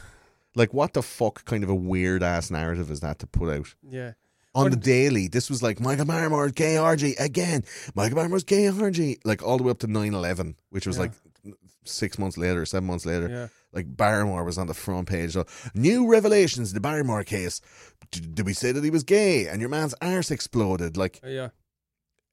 Like, 0.57 0.73
what 0.73 0.93
the 0.93 1.03
fuck 1.03 1.43
kind 1.43 1.65
of 1.65 1.69
a 1.69 1.75
weird 1.75 2.23
ass 2.23 2.49
narrative 2.49 2.89
is 2.89 3.01
that 3.01 3.19
to 3.19 3.27
put 3.27 3.53
out? 3.53 3.75
yeah. 3.83 4.13
on 4.53 4.69
the 4.71 4.77
daily, 4.77 5.27
this 5.27 5.49
was 5.49 5.61
like 5.61 5.81
Michael 5.81 6.05
Barrymore's 6.05 6.53
gay 6.53 6.77
orgy 6.79 7.13
again. 7.19 7.65
Michael 7.93 8.15
Barrymore's 8.15 8.45
gay 8.45 8.69
orgy, 8.71 9.17
like 9.25 9.43
all 9.43 9.57
the 9.57 9.63
way 9.63 9.71
up 9.71 9.79
to 9.79 9.87
9-11, 9.87 10.55
which 10.69 10.87
was 10.87 10.95
Yeah. 10.95 11.01
like 11.01 11.11
six 11.83 12.17
months 12.17 12.37
later, 12.37 12.65
seven 12.65 12.87
months 12.87 13.05
later. 13.05 13.27
Yeah. 13.27 13.47
Like 13.73 13.97
Barrymore 13.97 14.45
was 14.45 14.57
on 14.57 14.67
the 14.67 14.73
front 14.73 15.09
page. 15.09 15.33
So, 15.33 15.45
New 15.73 16.07
revelations 16.07 16.69
in 16.71 16.73
the 16.75 16.79
Barrymore 16.79 17.25
case. 17.25 17.59
D- 18.11 18.21
did 18.21 18.45
we 18.45 18.53
say 18.53 18.71
that 18.71 18.81
he 18.83 18.89
was 18.89 19.03
gay? 19.03 19.47
And 19.49 19.59
your 19.59 19.69
man's 19.69 19.93
arse 20.01 20.31
exploded 20.31 20.95
like 20.95 21.19
Uh, 21.21 21.27
yeah. 21.27 21.49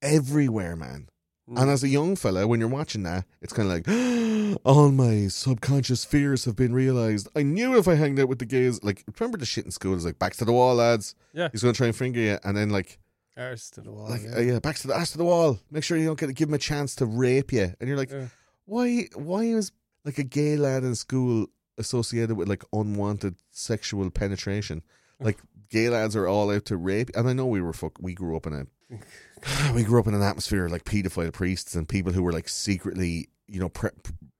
Everywhere, 0.03 0.77
man. 0.77 1.09
Mm. 1.51 1.61
And 1.61 1.70
as 1.70 1.83
a 1.83 1.89
young 1.89 2.15
fella, 2.16 2.47
when 2.47 2.61
you're 2.61 2.69
watching 2.69 3.03
that, 3.05 3.24
it's 3.41 3.53
kind 3.53 3.69
of 3.70 3.74
like, 3.74 4.59
all 4.65 4.91
my 4.91 5.29
subconscious 5.29 6.05
fears 6.05 6.45
have 6.45 6.57
been 6.57 6.73
realized. 6.74 7.29
I 7.35 7.43
knew 7.43 7.77
if 7.79 7.89
I 7.89 7.95
hanged 7.95 8.20
out 8.20 8.29
with 8.29 8.39
the 8.39 8.45
gays, 8.47 8.83
like, 8.85 9.05
remember 9.19 9.39
the 9.39 9.47
shit 9.47 9.65
in 9.65 9.70
school? 9.70 9.95
It's 9.95 10.05
like, 10.05 10.19
back 10.19 10.35
to 10.37 10.45
the 10.45 10.53
wall, 10.53 10.74
lads. 10.77 11.15
Yeah. 11.33 11.49
He's 11.51 11.62
going 11.62 11.74
to 11.74 11.77
try 11.79 11.87
and 11.89 11.97
finger 11.97 12.20
you. 12.20 12.39
And 12.45 12.57
then, 12.57 12.70
like, 12.70 12.99
Arse 13.37 13.70
to 13.70 13.81
the 13.81 13.91
wall. 13.91 14.11
like 14.11 14.23
yeah. 14.23 14.37
uh, 14.37 14.41
yeah, 14.41 14.59
back 14.59 14.77
to 14.77 14.87
the 14.89 14.95
ass 14.95 15.12
to 15.12 15.19
the 15.19 15.24
wall. 15.24 15.59
Make 15.70 15.85
sure 15.85 15.97
you 15.97 16.07
don't 16.07 16.19
get 16.20 16.27
to 16.27 16.33
give 16.35 16.49
him 16.49 16.55
a 16.55 16.59
chance 16.59 16.95
to 16.97 17.07
rape 17.07 17.51
you. 17.53 17.73
And 17.81 17.89
you're 17.89 17.97
like, 17.97 18.11
Yeah. 18.11 18.27
why? 18.66 19.09
Why 19.15 19.45
is 19.45 19.73
like 20.05 20.19
a 20.19 20.23
gay 20.23 20.57
lad 20.57 20.85
in 20.85 20.95
school 20.95 21.47
associated 21.79 22.37
with 22.37 22.49
like 22.49 22.62
unwanted 22.74 23.37
sexual 23.51 24.11
penetration? 24.11 24.83
Like 25.19 25.39
gay 25.70 25.89
lads 25.89 26.15
are 26.15 26.29
all 26.29 26.51
out 26.55 26.66
to 26.66 26.77
rape. 26.77 27.09
And 27.15 27.27
I 27.27 27.33
know 27.33 27.47
we 27.47 27.62
were 27.62 27.73
fuck. 27.73 27.93
We 28.03 28.12
grew 28.12 28.37
up 28.37 28.47
in 28.47 28.53
a 28.53 28.66
we 29.74 29.82
grew 29.82 30.01
up 30.01 30.06
in 30.06 30.14
an 30.14 30.23
atmosphere 30.23 30.66
of 30.66 30.73
like 30.73 30.85
paedophile 30.85 31.32
priests 31.32 31.74
and 31.74 31.89
people 31.89 32.12
who 32.12 32.23
were 32.23 32.32
like 32.32 32.48
secretly, 32.48 33.28
you 33.47 33.60
know, 33.60 33.69
pre- 33.69 33.90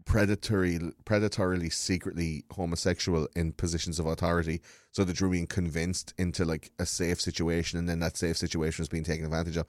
predatory, 0.05 0.79
predatorily, 1.05 1.73
secretly 1.73 2.45
homosexual 2.53 3.29
in 3.35 3.53
positions 3.53 3.99
of 3.99 4.07
authority. 4.07 4.61
So 4.93 5.05
that 5.05 5.21
you're 5.21 5.31
being 5.31 5.47
convinced 5.47 6.13
into 6.19 6.45
like 6.45 6.71
a 6.79 6.87
safe 6.87 7.21
situation, 7.21 7.79
and 7.79 7.89
then 7.89 8.01
that 8.01 8.17
safe 8.17 8.37
situation 8.37 8.83
is 8.83 8.89
being 8.89 9.05
taken 9.05 9.25
advantage 9.25 9.57
of. 9.57 9.67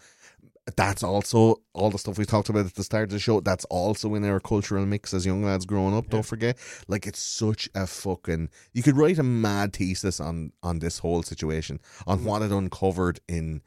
That's 0.78 1.04
also 1.04 1.62
all 1.74 1.90
the 1.90 1.98
stuff 1.98 2.18
we 2.18 2.24
talked 2.24 2.48
about 2.48 2.66
at 2.66 2.76
the 2.76 2.86
start 2.86 3.04
of 3.04 3.10
the 3.10 3.20
show. 3.20 3.42
That's 3.42 3.66
also 3.66 4.16
in 4.16 4.24
our 4.24 4.40
cultural 4.40 4.86
mix 4.86 5.14
as 5.14 5.26
young 5.26 5.44
lads 5.44 5.66
growing 5.66 5.94
up. 5.94 6.10
Don't 6.10 6.26
forget, 6.26 6.58
like 6.88 7.06
it's 7.06 7.22
such 7.22 7.70
a 7.76 7.86
fucking. 7.88 8.50
You 8.74 8.84
could 8.84 8.98
write 8.98 9.20
a 9.20 9.24
mad 9.24 9.74
thesis 9.74 10.20
on 10.20 10.52
on 10.62 10.80
this 10.80 11.00
whole 11.00 11.24
situation, 11.24 11.80
on 12.08 12.20
mm. 12.20 12.24
what 12.24 12.42
it 12.42 12.52
uncovered 12.52 13.20
in 13.28 13.62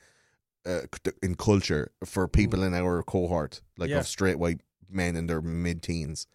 uh, 0.67 0.83
in 1.23 1.35
culture 1.37 1.93
for 2.05 2.27
people 2.29 2.63
in 2.63 2.75
our 2.75 3.03
cohort, 3.03 3.63
like 3.79 3.91
Yeah. 3.91 3.99
of 4.01 4.07
straight 4.09 4.39
white 4.39 4.61
men 4.89 5.17
in 5.17 5.27
their 5.27 5.41
mid 5.43 5.83
teens, 5.83 6.27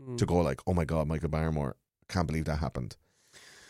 Mm. 0.00 0.16
to 0.18 0.24
go 0.26 0.36
like, 0.40 0.60
"Oh 0.66 0.72
my 0.74 0.84
god, 0.86 1.08
Michael 1.08 1.28
Barrymore, 1.28 1.76
can't 2.08 2.26
believe 2.26 2.46
that 2.46 2.60
happened." 2.60 2.96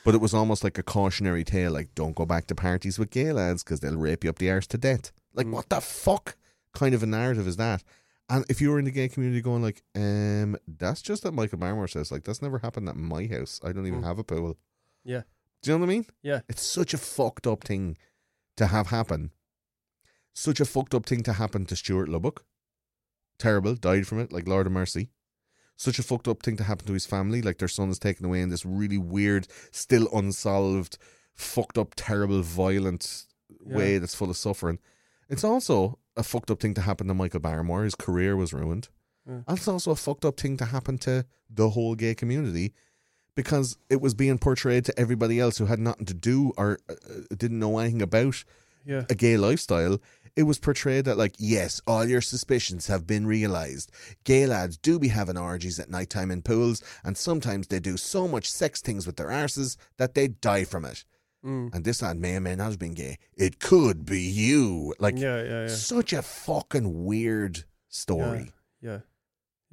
But 0.05 0.14
it 0.14 0.20
was 0.20 0.32
almost 0.32 0.62
like 0.64 0.78
a 0.78 0.82
cautionary 0.82 1.44
tale, 1.44 1.72
like, 1.72 1.94
"Don't 1.94 2.14
go 2.16 2.24
back 2.24 2.47
to 2.47 2.55
parties 2.55 2.98
with 2.98 3.10
gay 3.10 3.32
lads 3.32 3.62
because 3.64 3.80
they'll 3.80 3.97
rape 3.98 4.22
you 4.24 4.30
up 4.30 4.38
the 4.38 4.51
arse 4.51 4.66
to 4.68 4.78
death." 4.78 5.12
Like, 5.34 5.47
Mm. 5.47 5.52
what 5.52 5.68
the 5.68 5.80
fuck 5.80 6.36
kind 6.72 6.94
of 6.94 7.02
a 7.02 7.06
narrative 7.06 7.47
is 7.48 7.56
that? 7.56 7.82
And 8.28 8.44
if 8.48 8.60
you 8.60 8.70
were 8.70 8.78
in 8.78 8.84
the 8.84 8.92
gay 8.92 9.09
community 9.09 9.40
going 9.42 9.60
like, 9.62 9.82
um, 9.97 10.56
that's 10.68 11.02
just 11.02 11.24
that 11.24 11.32
Michael 11.32 11.59
Barrymore 11.59 11.88
says, 11.88 12.12
like, 12.12 12.22
that's 12.24 12.40
never 12.40 12.59
happened 12.60 12.88
at 12.88 12.97
my 12.97 13.26
house. 13.26 13.60
I 13.64 13.72
don't 13.72 13.86
even 13.88 14.02
Mm. 14.02 14.05
have 14.05 14.18
a 14.20 14.24
pool. 14.24 14.56
Yeah. 15.05 15.22
Do 15.62 15.70
you 15.72 15.76
know 15.76 15.80
what 15.84 15.90
I 15.92 15.94
mean? 15.94 16.06
Yeah. 16.22 16.40
It's 16.48 16.62
such 16.62 16.94
a 16.94 16.98
fucked 16.98 17.47
up 17.47 17.64
thing 17.64 17.98
to 18.56 18.68
have 18.68 18.86
happen. 18.86 19.32
Such 20.35 20.61
a 20.61 20.65
fucked 20.65 20.94
up 20.94 21.07
thing 21.07 21.23
to 21.24 21.35
happen 21.35 21.66
to 21.66 21.77
Stuart 21.77 22.09
Lubbock. 22.09 22.44
Terrible, 23.39 23.74
died 23.74 24.07
from 24.07 24.20
it, 24.20 24.32
like 24.32 24.47
Lord 24.48 24.66
of 24.66 24.73
Mercy. 24.73 25.09
Such 25.77 25.98
a 25.98 26.02
fucked 26.02 26.28
up 26.28 26.43
thing 26.43 26.57
to 26.59 26.65
happen 26.65 26.86
to 26.86 26.93
his 26.93 27.07
family, 27.07 27.40
like 27.40 27.59
their 27.59 27.69
son 27.69 27.89
is 27.89 27.98
taken 27.98 28.27
away 28.27 28.43
in 28.43 28.51
this 28.51 28.66
really 28.66 28.98
weird, 28.98 29.48
still 29.70 30.09
unsolved, 30.15 30.98
fucked 31.35 31.78
up, 31.78 31.94
terrible, 31.97 32.43
violent 32.43 33.24
way 33.65 33.97
that's 33.98 34.15
full 34.15 34.28
of 34.31 34.36
suffering. 34.36 34.78
It's 35.31 35.44
also 35.44 35.98
a 36.16 36.23
fucked 36.23 36.51
up 36.51 36.61
thing 36.61 36.74
to 36.74 36.82
happen 36.82 37.09
to 37.09 37.15
Michael 37.15 37.40
Barrymore. 37.40 37.85
His 37.85 37.94
career 37.94 38.36
was 38.36 38.52
ruined. 38.52 38.89
Yeah. 39.27 39.40
And 39.48 39.57
it's 39.59 39.69
also 39.69 39.90
a 39.93 39.97
fucked 39.97 40.24
up 40.27 40.39
thing 40.39 40.57
to 40.59 40.66
happen 40.66 40.98
to 40.98 41.24
the 41.48 41.70
whole 41.70 41.94
gay 41.94 42.15
community 42.15 42.74
because 43.35 43.78
it 43.89 44.01
was 44.02 44.12
being 44.12 44.39
portrayed 44.39 44.85
to 44.85 44.98
everybody 45.01 45.40
else 45.40 45.57
who 45.59 45.66
had 45.66 45.78
nothing 45.78 46.05
to 46.07 46.15
do 46.15 46.52
or 46.59 46.78
uh, 46.90 46.94
uh, 47.09 47.35
didn't 47.36 47.59
know 47.59 47.78
anything 47.78 48.02
about 48.02 48.44
Yeah. 48.85 49.05
a 49.09 49.15
gay 49.15 49.36
lifestyle. 49.39 49.98
It 50.36 50.44
was 50.44 50.59
portrayed 50.59 51.05
that, 51.05 51.19
like, 51.19 51.35
yes, 51.39 51.81
all 51.86 52.05
your 52.05 52.20
suspicions 52.20 52.86
have 52.86 53.07
been 53.07 53.27
realised. 53.27 53.90
Gay 54.24 54.47
lads 54.47 54.77
do 54.77 54.98
be 54.98 55.09
having 55.09 55.36
orgies 55.36 55.78
at 55.78 55.90
night 55.90 56.11
time 56.11 56.31
in 56.31 56.43
pools, 56.43 56.82
and 57.05 57.16
sometimes 57.16 57.66
they 57.66 57.81
do 57.81 57.97
so 57.97 58.28
much 58.28 58.51
sex 58.51 58.81
things 58.81 59.07
with 59.07 59.16
their 59.16 59.28
arses 59.28 59.77
that 59.97 60.15
they 60.15 60.28
die 60.28 60.65
from 60.65 60.85
it. 60.85 61.05
Mm. 61.44 61.74
And 61.74 61.85
this 61.85 62.02
lad 62.02 62.19
may 62.19 62.36
or 62.36 62.40
may 62.40 62.55
not 62.55 62.70
have 62.70 62.78
been 62.78 62.94
gay. 62.94 63.19
It 63.36 63.59
could 63.61 64.05
be 64.05 64.20
you. 64.20 64.94
Like, 64.98 65.19
Yeah, 65.19 65.43
yeah, 65.43 65.61
yeah. 65.62 65.69
such 65.69 66.12
a 66.12 66.23
fucking 66.23 67.05
weird 67.05 67.65
story. 67.89 68.52
Yeah. 68.82 69.01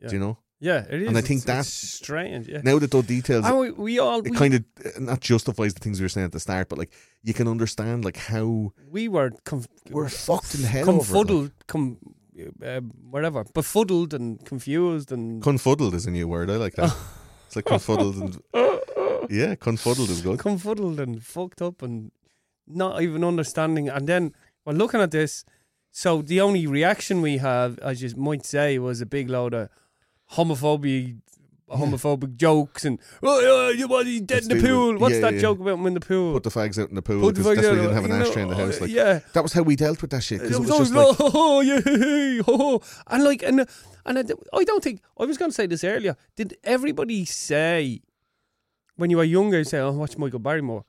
Yeah. 0.02 0.08
Do 0.10 0.16
you 0.16 0.20
know? 0.20 0.38
Yeah, 0.60 0.86
it 0.90 1.02
is. 1.04 1.08
And 1.08 1.18
I 1.18 1.22
think 1.22 1.44
It's- 1.44 1.46
that's- 1.46 1.68
it's 1.84 1.94
strange. 1.94 2.48
Yeah. 2.48 2.62
Now 2.64 2.80
that 2.80 2.90
those 2.92 3.06
details 3.06 3.46
And 3.46 3.60
we, 3.60 3.72
we 3.72 4.00
all 4.00 4.20
it 4.20 4.32
we, 4.32 4.38
kind 4.38 4.54
of 4.56 4.64
not 5.00 5.20
justifies 5.22 5.74
the 5.76 5.80
things 5.80 6.00
we 6.00 6.06
were 6.06 6.10
saying 6.10 6.26
at 6.26 6.32
the 6.32 6.40
start, 6.40 6.68
but 6.70 6.80
like 6.80 6.92
you 7.24 7.34
can 7.34 7.48
understand 7.48 8.04
like 8.06 8.18
how 8.18 8.74
we 8.90 9.08
were 9.08 9.32
conf- 9.46 9.68
we're 9.92 10.10
fucked 10.10 10.56
in 10.56 10.62
the 10.64 10.68
head 10.68 10.84
over 10.88 10.92
it, 10.92 10.96
like. 10.96 11.06
confuddled, 11.08 11.52
com, 11.68 11.98
uh, 12.66 12.82
whatever, 13.10 13.44
befuddled 13.54 14.14
and 14.14 14.44
confused 14.46 15.12
and 15.12 15.44
Confuddled 15.44 15.94
is 15.94 16.06
a 16.08 16.12
new 16.12 16.28
word. 16.28 16.50
I 16.50 16.56
like 16.56 16.74
that. 16.76 16.96
it's 17.48 17.56
like 17.56 17.66
confuddled 17.66 18.16
and 18.16 18.40
yeah, 19.30 19.56
confuddled 19.56 20.10
is 20.10 20.22
good. 20.22 20.40
confuddled 20.40 21.00
and 21.00 21.24
fucked 21.24 21.62
up 21.62 21.82
and 21.84 22.12
not 22.66 23.02
even 23.02 23.24
understanding. 23.24 23.90
And 23.90 24.08
then 24.08 24.34
we're 24.66 24.74
looking 24.74 25.02
at 25.02 25.12
this. 25.12 25.46
So 25.92 26.22
the 26.22 26.42
only 26.42 26.66
reaction 26.68 27.22
we 27.22 27.38
have, 27.38 27.78
as 27.80 28.02
you 28.02 28.10
might 28.16 28.46
say, 28.46 28.78
was 28.80 29.02
a 29.02 29.06
big 29.06 29.30
load 29.30 29.54
of 29.54 29.70
homophobia, 30.34 31.18
homophobic 31.70 32.36
jokes 32.38 32.86
and 32.86 32.98
oh 33.22 33.70
you 33.70 34.22
dead 34.22 34.44
in 34.44 34.50
the 34.50 34.68
pool. 34.68 34.94
with- 34.94 35.02
What's 35.02 35.16
yeah, 35.16 35.22
that 35.22 35.34
yeah. 35.36 35.40
joke 35.42 35.60
about 35.60 35.80
him 35.80 35.86
in 35.88 35.94
the 35.96 36.00
pool? 36.00 36.34
Put 36.34 36.44
the 36.44 36.50
fags 36.50 36.82
out 36.82 36.90
in 36.90 36.96
the 36.96 37.02
pool 37.02 37.20
Put 37.22 37.36
the 37.36 37.42
because 37.42 37.56
that's 37.58 37.68
why 37.68 37.74
you 37.74 37.82
didn't 37.82 37.96
have 37.96 38.06
an 38.06 38.12
know, 38.12 38.22
ashtray 38.26 38.42
in 38.44 38.50
the 38.50 38.56
house. 38.56 38.78
Oh, 38.78 38.82
like 38.86 38.92
yeah. 38.92 39.20
that 39.34 39.44
was 39.44 39.54
how 39.54 39.64
we 39.64 39.76
dealt 39.76 40.02
with 40.02 40.12
that 40.12 40.24
shit 40.24 40.42
because 40.42 40.56
It 40.56 40.64
it 40.64 40.70
was 40.70 40.70
was 40.70 40.90
just 40.90 40.94
always 40.96 41.20
like 41.20 41.32
oh 41.36 41.62
yeah, 41.62 42.42
oh, 42.48 42.82
oh, 42.82 42.82
and 43.08 43.24
like 43.24 43.44
and 43.44 43.68
and 44.06 44.18
I, 44.18 44.24
I 44.58 44.64
don't 44.64 44.84
think 44.84 45.02
I 45.20 45.26
was 45.26 45.38
going 45.38 45.52
to 45.52 45.56
say 45.56 45.68
this 45.68 45.84
earlier. 45.84 46.16
Did 46.36 46.58
everybody 46.64 47.26
say 47.26 48.02
when 48.96 49.10
you 49.10 49.18
were 49.18 49.24
younger, 49.26 49.58
you 49.60 49.64
say, 49.66 49.80
"Oh, 49.80 49.92
watch 49.92 50.18
Michael 50.18 50.40
Barrymore," 50.40 50.86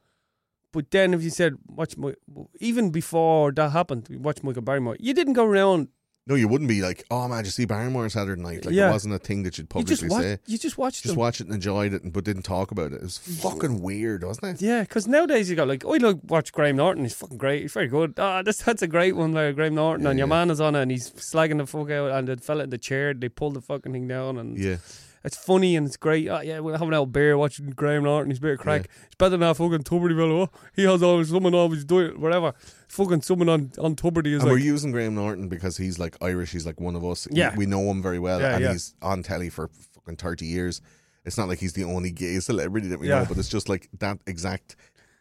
but 0.73 0.91
then 0.93 1.13
if 1.13 1.23
you 1.23 1.31
said 1.31 1.57
watch 1.67 1.97
my 1.97 2.15
even 2.61 2.91
before 2.91 3.51
that 3.53 3.71
happened, 3.71 4.07
watch 4.21 4.43
Michael 4.45 4.63
Barrymore, 4.63 4.97
you 5.01 5.13
didn't 5.13 5.33
go 5.35 5.45
around 5.45 5.89
No, 6.29 6.35
you 6.35 6.47
wouldn't 6.49 6.69
be 6.69 6.83
like, 6.83 7.05
oh 7.11 7.27
man, 7.27 7.39
did 7.39 7.47
you 7.47 7.53
see 7.53 7.65
Barrymore 7.65 8.09
Saturday 8.11 8.41
night? 8.41 8.65
Like 8.67 8.75
Yeah. 8.75 8.91
it 8.91 8.93
wasn't 8.93 9.15
a 9.15 9.19
thing 9.19 9.43
that 9.45 9.57
you'd 9.57 9.65
You 9.65 9.69
publicly 9.69 9.97
just 9.97 10.11
watch, 10.11 10.23
say. 10.23 10.39
you 10.47 10.59
just 10.59 10.77
watch 10.79 11.03
Just 11.03 11.15
them. 11.15 11.17
watch 11.17 11.41
it 11.41 11.47
and 11.47 11.55
enjoyed 11.55 11.93
it, 11.95 12.03
and, 12.03 12.13
but 12.13 12.25
didn't 12.25 12.43
talk 12.43 12.71
about 12.71 12.93
it. 12.93 12.97
It 12.97 13.03
was 13.03 13.19
fucking 13.19 13.81
weird, 13.81 14.23
wasn't 14.25 14.61
it? 14.61 14.63
Yeah, 14.65 14.83
because 14.83 15.07
nowadays 15.09 15.49
you 15.49 15.57
got 15.57 15.69
like, 15.69 15.85
I 15.85 15.97
like 15.97 16.19
watch 16.25 16.53
Graham 16.53 16.77
Norton. 16.77 17.05
He's 17.05 17.15
fucking 17.15 17.39
great. 17.39 17.63
He's 17.63 17.73
very 17.73 17.89
good. 17.89 18.15
Ah, 18.19 18.43
this 18.43 18.59
that's 18.59 18.83
a 18.83 18.87
great 18.87 19.17
one 19.17 19.33
there, 19.33 19.53
Graham 19.53 19.75
Norton. 19.75 20.07
and 20.07 20.19
your 20.19 20.29
man 20.29 20.51
is 20.51 20.61
on 20.61 20.75
it, 20.75 20.83
and 20.83 20.91
he's 20.91 21.11
slagging 21.13 21.59
the 21.59 21.67
fuck 21.67 21.91
out, 21.91 22.11
and 22.11 22.29
the 22.29 22.37
fella 22.37 22.65
in 22.65 22.71
the 22.71 22.79
chair, 22.79 23.15
they 23.15 23.29
pull 23.29 23.51
the 23.51 23.61
fucking 23.61 23.93
thing 23.93 24.07
down, 24.07 24.37
and 24.39 24.59
Yeah, 24.59 24.77
it's 25.25 25.37
funny 25.37 25.77
and 25.77 25.87
it's 25.87 25.97
great. 25.97 26.29
Oh, 26.29 26.41
yeah, 26.41 26.61
we're 26.61 26.79
having 26.79 26.95
a 26.95 27.05
beer 27.07 27.37
watching 27.37 27.71
Graham 27.71 28.05
Norton. 28.05 28.31
He's 28.31 28.39
a 28.39 28.43
bit 28.43 28.53
of 28.55 28.59
crack. 28.61 28.89
It's 29.07 29.15
better 29.17 29.31
than 29.31 29.41
that 29.41 29.57
fucking 29.57 29.83
Tubridy 29.85 30.17
fellow. 30.17 30.43
Oh, 30.43 30.51
he 30.75 30.85
has 30.85 31.03
always 31.03 31.29
someone 31.31 31.55
always 31.55 31.85
do 31.85 31.99
it, 32.01 32.19
whatever. 32.19 32.55
Fucking 32.89 33.23
someone 33.23 33.49
on 33.49 33.73
on 33.79 33.97
Tubridy 33.97 34.29
is 34.35 34.43
and 34.43 34.51
we're 34.51 34.59
using 34.59 34.93
Graham 34.93 35.15
Norton 35.15 35.49
because 35.49 35.77
he's 35.77 35.99
like 35.99 36.17
Irish. 36.23 36.53
He's 36.53 36.67
like 36.67 36.81
one 36.81 36.97
of 36.97 37.05
us. 37.05 37.27
Yeah. 37.31 37.55
we 37.57 37.67
know 37.67 37.83
him 37.91 38.03
very 38.03 38.19
well, 38.19 38.41
Yeah, 38.41 38.55
and 38.55 38.65
yeah. 38.65 38.73
he's 38.73 38.95
on 39.03 39.23
telly 39.23 39.51
for 39.51 39.69
fucking 39.95 40.17
thirty 40.17 40.47
years. 40.47 40.81
It's 41.25 41.37
not 41.37 41.49
like 41.49 41.59
he's 41.59 41.75
the 41.75 41.85
only 41.85 42.11
gay 42.11 42.39
celebrity 42.41 42.89
that 42.89 43.01
we 43.01 43.09
Yeah. 43.09 43.21
know, 43.21 43.27
but 43.29 43.37
it's 43.39 43.49
just 43.49 43.69
like 43.69 43.89
that 43.99 44.19
exact. 44.27 44.77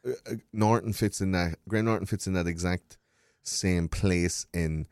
Uh, 0.08 0.12
uh, 0.30 0.36
Norton 0.54 0.94
fits 0.94 1.20
in 1.22 1.32
that. 1.34 1.58
Graham 1.68 1.86
Norton 1.86 2.06
fits 2.08 2.28
in 2.28 2.34
that 2.34 2.48
exact 2.48 2.98
same 3.44 3.88
place 3.90 4.46
in 4.54 4.88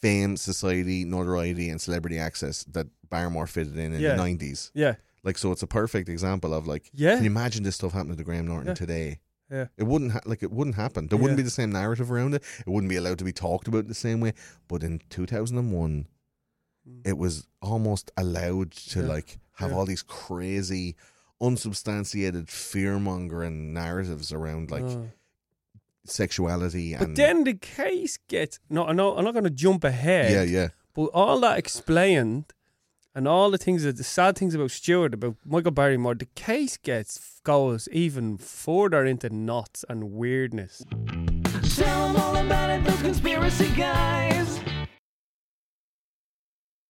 fame, 0.00 0.36
society, 0.36 1.04
notoriety, 1.04 1.68
and 1.70 1.80
celebrity 1.80 2.18
access 2.18 2.64
that 2.64 2.86
Barrymore 3.14 3.46
fitted 3.46 3.76
in 3.84 3.94
in 3.94 4.00
Yeah. 4.00 4.10
the 4.16 4.16
nineties. 4.26 4.60
yeah, 4.74 4.94
Like, 5.22 5.38
so 5.38 5.52
it's 5.52 5.62
a 5.62 5.66
perfect 5.80 6.08
example 6.08 6.52
of 6.58 6.66
like, 6.66 6.84
Yeah. 6.92 7.14
Can 7.14 7.24
you 7.24 7.30
imagine 7.30 7.62
this 7.62 7.76
stuff 7.76 7.92
happening 7.92 8.16
to 8.18 8.24
Graham 8.24 8.46
Norton 8.46 8.68
Yeah. 8.68 8.74
today? 8.84 9.08
yeah. 9.50 9.66
It 9.76 9.84
wouldn't 9.90 10.12
ha- 10.12 10.26
like 10.30 10.42
it 10.42 10.52
wouldn't 10.56 10.76
happen. 10.84 11.06
There 11.08 11.18
wouldn't 11.18 11.38
Yeah. 11.38 11.42
be 11.44 11.50
the 11.50 11.58
same 11.60 11.70
narrative 11.80 12.10
around 12.10 12.34
it. 12.34 12.42
It 12.66 12.70
wouldn't 12.72 12.90
be 12.94 12.96
allowed 13.02 13.18
to 13.22 13.24
be 13.24 13.32
talked 13.46 13.68
about 13.68 13.84
the 13.88 13.94
same 14.06 14.18
way. 14.24 14.32
But 14.68 14.82
in 14.82 15.00
two 15.14 15.26
thousand 15.26 15.58
and 15.58 15.70
one, 15.72 16.06
it 17.04 17.16
was 17.24 17.46
almost 17.62 18.10
allowed 18.16 18.70
to 18.92 18.98
Mm. 18.98 19.02
Yeah. 19.02 19.14
like 19.14 19.38
have 19.60 19.70
Yeah. 19.70 19.76
all 19.76 19.86
these 19.86 20.02
crazy, 20.02 20.96
unsubstantiated 21.40 22.48
fear 22.48 22.98
mongering 22.98 23.72
narratives 23.72 24.32
around 24.32 24.70
like 24.70 24.82
Oh. 24.84 25.10
sexuality 26.06 26.94
But 26.98 27.08
and 27.08 27.16
then 27.16 27.44
the 27.44 27.54
case 27.54 28.18
gets 28.28 28.58
no, 28.68 28.84
I 28.86 28.92
no, 28.92 29.16
I'm 29.16 29.24
not 29.24 29.32
going 29.32 29.44
to 29.44 29.50
jump 29.64 29.84
ahead. 29.84 30.30
yeah, 30.32 30.42
yeah. 30.42 30.68
But 30.94 31.06
all 31.14 31.40
that 31.40 31.58
explained, 31.58 32.44
and 33.14 33.28
all 33.28 33.50
the 33.50 33.58
things 33.58 33.84
that 33.84 33.96
the 33.96 34.04
sad 34.04 34.36
things 34.36 34.54
about 34.54 34.70
Stuart, 34.70 35.14
about 35.14 35.36
Michael 35.44 35.70
Barrymore, 35.70 36.14
the 36.14 36.26
case 36.34 36.76
gets 36.76 37.40
goes 37.44 37.88
even 37.92 38.38
further 38.38 39.04
into 39.04 39.30
knots 39.30 39.84
and 39.88 40.12
weirdness. 40.12 40.82
Tell 41.76 42.12
them 42.12 42.16
all 42.22 42.36
about 42.36 42.70
it, 42.70 42.84
those 42.84 43.02
conspiracy 43.02 43.68
guys. 43.76 44.60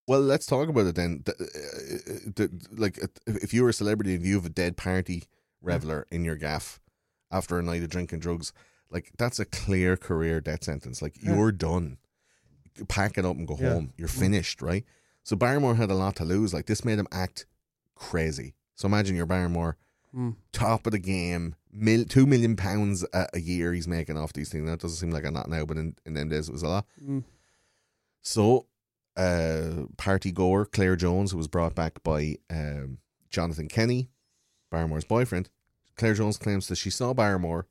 Well, 0.07 0.21
let's 0.21 0.47
talk 0.47 0.69
about 0.69 0.87
it 0.87 0.95
then. 0.97 1.23
The, 1.25 1.33
uh, 1.33 2.31
the, 2.37 2.51
like, 2.77 3.03
uh, 3.03 3.07
if 3.27 3.55
you 3.55 3.63
were 3.63 3.71
a 3.71 3.73
celebrity 3.73 4.15
and 4.15 4.25
you 4.25 4.35
have 4.35 4.45
a 4.45 4.51
dead 4.51 4.77
party 4.77 5.25
reveler 5.63 6.07
in 6.11 6.25
your 6.25 6.37
gaff 6.37 6.79
after 7.31 7.59
a 7.59 7.63
night 7.63 7.83
of 7.83 7.89
drinking 7.89 8.19
drugs, 8.21 8.53
like 8.91 9.13
that's 9.17 9.39
a 9.39 9.47
clear 9.47 9.97
career 9.97 10.41
death 10.43 10.65
sentence. 10.65 11.01
Like 11.01 11.17
Yeah. 11.23 11.35
you're 11.37 11.53
done. 11.53 11.97
Pack 12.89 13.17
it 13.17 13.25
up 13.25 13.37
and 13.37 13.47
go 13.49 13.57
Yeah. 13.59 13.71
home. 13.73 13.93
You're 13.97 14.09
finished, 14.09 14.61
right? 14.61 14.85
So 15.25 15.35
Barrymore 15.37 15.75
had 15.75 15.91
a 15.91 15.95
lot 15.95 16.15
to 16.17 16.25
lose. 16.25 16.55
Like 16.55 16.67
this 16.67 16.85
made 16.85 16.99
him 16.99 17.09
act 17.11 17.47
crazy. 17.97 18.55
So 18.77 18.87
imagine 18.87 19.17
you're 19.17 19.27
Barrymore, 19.27 19.77
Mm. 20.15 20.37
top 20.53 20.87
of 20.87 20.93
the 20.93 21.01
game, 21.01 21.57
mil- 21.73 22.05
two 22.05 22.25
million 22.25 22.55
pounds 22.55 23.05
a, 23.13 23.27
a 23.35 23.41
year 23.41 23.73
he's 23.73 23.89
making 23.89 24.17
off 24.17 24.33
these 24.33 24.49
things. 24.49 24.65
That 24.71 24.79
doesn't 24.79 24.97
seem 24.99 25.11
like 25.11 25.25
a 25.25 25.31
lot 25.33 25.49
now, 25.51 25.65
but 25.65 25.77
in, 25.77 25.97
in 26.07 26.15
them 26.15 26.29
days 26.29 26.49
it 26.49 26.53
was 26.53 26.63
a 26.63 26.69
lot. 26.69 26.87
Mm. 27.05 27.25
So, 28.23 28.67
uh, 29.17 29.87
party 29.97 30.31
goer 30.31 30.67
Claire 30.67 30.95
Jones, 30.97 31.33
who 31.33 31.37
was 31.39 31.49
brought 31.49 31.75
back 31.75 32.03
by 32.05 32.37
um, 32.49 32.99
Jonathan 33.31 33.67
Kenney, 33.67 34.09
Barrymore's 34.71 35.05
boyfriend, 35.05 35.51
Claire 35.97 36.15
Jones 36.15 36.39
claims 36.39 36.69
that 36.69 36.77
she 36.77 36.91
saw 36.91 37.13
Barrymore, 37.13 37.67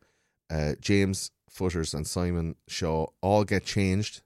uh, 0.50 0.74
James 0.82 1.32
Futers, 1.50 1.94
and 1.94 2.06
Simon 2.06 2.56
Shaw 2.68 3.08
all 3.22 3.44
get 3.46 3.64
changed, 3.66 4.22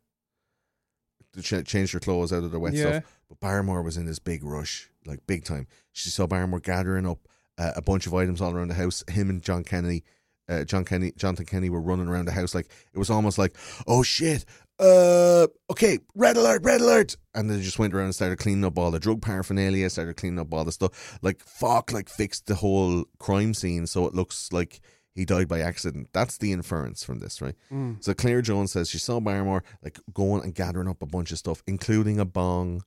to 1.34 1.42
ch- 1.42 1.68
change 1.68 1.92
their 1.92 2.00
clothes 2.02 2.34
out 2.34 2.44
of 2.44 2.50
their 2.52 2.60
wet 2.60 2.74
Yeah. 2.74 3.00
stuff. 3.00 3.17
But 3.30 3.40
Barrymore 3.40 3.82
was 3.82 3.98
in 3.98 4.06
this 4.06 4.20
big 4.20 4.44
rush, 4.44 4.90
like 5.06 5.26
big 5.28 5.44
time. 5.44 5.68
She 5.92 6.10
saw 6.10 6.28
Barrymore 6.28 6.60
gathering 6.60 7.06
up 7.06 7.28
uh, 7.58 7.72
a 7.76 7.82
bunch 7.82 8.08
of 8.08 8.14
items 8.14 8.42
all 8.42 8.54
around 8.54 8.70
the 8.70 8.76
house. 8.76 9.04
Him 9.10 9.30
and 9.30 9.42
John 9.42 9.64
Kennedy, 9.64 10.04
uh, 10.48 10.64
John 10.64 10.86
Kenney, 10.86 11.12
Jonathan 11.18 11.46
Kenney 11.46 11.70
were 11.70 11.82
running 11.82 12.08
around 12.08 12.26
the 12.26 12.32
house 12.32 12.56
like 12.56 12.70
it 12.94 12.98
was 12.98 13.10
almost 13.10 13.38
like, 13.38 13.56
oh 13.86 14.04
shit, 14.04 14.46
uh, 14.80 15.48
okay, 15.72 16.00
red 16.16 16.38
alert, 16.38 16.64
red 16.64 16.82
alert, 16.82 17.18
and 17.34 17.50
they 17.50 17.60
just 17.60 17.80
went 17.80 17.94
around 17.94 18.06
and 18.06 18.16
started 18.16 18.38
cleaning 18.38 18.64
up 18.64 18.78
all 18.78 18.92
the 18.92 19.00
drug 19.00 19.22
paraphernalia, 19.22 19.90
started 19.90 20.16
cleaning 20.16 20.40
up 20.40 20.54
all 20.54 20.64
the 20.64 20.72
stuff, 20.72 21.20
like 21.22 21.42
fuck, 21.42 21.92
like 21.92 22.10
fixed 22.10 22.46
the 22.46 22.56
whole 22.56 23.06
crime 23.20 23.54
scene 23.54 23.88
so 23.88 24.06
it 24.06 24.14
looks 24.14 24.54
like 24.54 24.80
he 25.16 25.26
died 25.26 25.48
by 25.48 25.62
accident. 25.62 26.10
That's 26.14 26.38
the 26.38 26.52
inference 26.52 27.04
from 27.04 27.20
this, 27.20 27.42
right? 27.42 27.56
Mm. 27.72 28.04
So 28.04 28.14
Claire 28.14 28.44
Jones 28.44 28.72
says 28.72 28.88
she 28.88 29.00
saw 29.00 29.20
Barrymore 29.20 29.64
like 29.84 30.00
going 30.14 30.44
and 30.44 30.54
gathering 30.54 30.88
up 30.88 31.02
a 31.02 31.08
bunch 31.08 31.32
of 31.32 31.40
stuff, 31.40 31.64
including 31.66 32.20
a 32.20 32.26
bong 32.26 32.84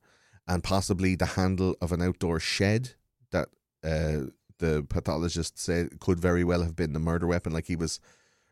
and 0.51 0.65
possibly 0.65 1.15
the 1.15 1.27
handle 1.27 1.77
of 1.81 1.93
an 1.93 2.03
outdoor 2.03 2.41
shed 2.41 2.91
that 3.31 3.49
uh, 3.85 4.27
the 4.59 4.85
pathologist 4.89 5.57
said 5.61 6.01
could 6.01 6.19
very 6.19 6.43
well 6.43 6.65
have 6.65 6.75
been 6.75 6.93
the 6.93 6.99
murder 6.99 7.29
weapon. 7.29 7.53
Like 7.53 7.67
he 7.67 7.77
was 7.77 8.01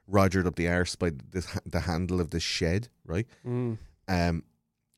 rogered 0.07 0.47
up 0.47 0.55
the 0.55 0.69
arse 0.69 0.95
by 0.95 1.11
the, 1.11 1.61
the 1.67 1.81
handle 1.81 2.21
of 2.21 2.31
this 2.31 2.45
shed, 2.45 2.89
right? 3.05 3.27
Mm. 3.45 3.79
Um, 4.07 4.45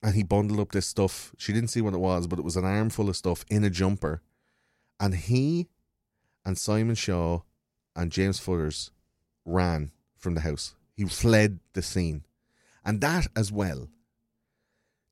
and 0.02 0.14
he 0.14 0.22
bundled 0.22 0.60
up 0.60 0.72
this 0.72 0.86
stuff. 0.86 1.34
She 1.38 1.54
didn't 1.54 1.70
see 1.70 1.80
what 1.80 1.94
it 1.94 2.00
was, 2.00 2.26
but 2.26 2.38
it 2.38 2.44
was 2.44 2.56
an 2.56 2.66
armful 2.66 3.08
of 3.08 3.16
stuff 3.16 3.46
in 3.48 3.64
a 3.64 3.70
jumper. 3.70 4.20
And 5.00 5.14
he 5.14 5.68
and 6.44 6.58
Simon 6.58 6.96
Shaw 6.96 7.40
and 7.96 8.12
James 8.12 8.38
Futers 8.38 8.90
ran 9.46 9.90
from 10.18 10.34
the 10.34 10.42
house. 10.42 10.74
He 10.94 11.06
fled 11.06 11.60
the 11.72 11.80
scene. 11.80 12.24
And 12.84 13.00
that 13.00 13.26
as 13.34 13.50
well, 13.50 13.88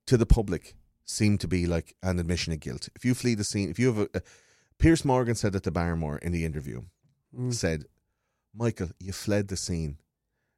to 0.05 0.19
the 0.19 0.27
public, 0.27 0.75
seemed 1.09 1.41
to 1.41 1.49
be 1.49 1.67
like 1.67 1.97
an 2.03 2.19
admission 2.21 2.53
of 2.53 2.61
guilt. 2.61 2.89
If 2.95 3.05
you 3.05 3.15
flee 3.15 3.35
the 3.35 3.43
scene, 3.45 3.71
if 3.71 3.79
you 3.79 3.87
have 3.89 3.99
a. 3.99 4.09
a 4.19 4.23
Piers 4.79 5.05
Morgan 5.05 5.35
said 5.35 5.57
it 5.57 5.65
to 5.65 5.73
Barrymore 5.73 6.19
in 6.19 6.31
the 6.31 6.45
interview, 6.45 6.83
Mm. 7.37 7.53
said, 7.53 7.85
Michael, 8.55 8.91
you 9.01 9.13
fled 9.13 9.49
the 9.49 9.57
scene. 9.57 9.99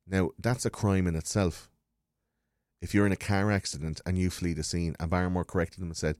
Now, 0.06 0.31
that's 0.39 0.66
a 0.66 0.70
crime 0.70 1.06
in 1.06 1.16
itself. 1.16 1.70
If 2.82 2.94
you're 2.94 3.06
in 3.06 3.12
a 3.12 3.16
car 3.16 3.51
accident 3.51 4.01
and 4.05 4.18
you 4.18 4.28
flee 4.31 4.52
the 4.52 4.62
scene, 4.62 4.94
and 5.01 5.10
Barrymore 5.10 5.44
corrected 5.47 5.81
him 5.81 5.86
and 5.89 5.97
said, 5.97 6.16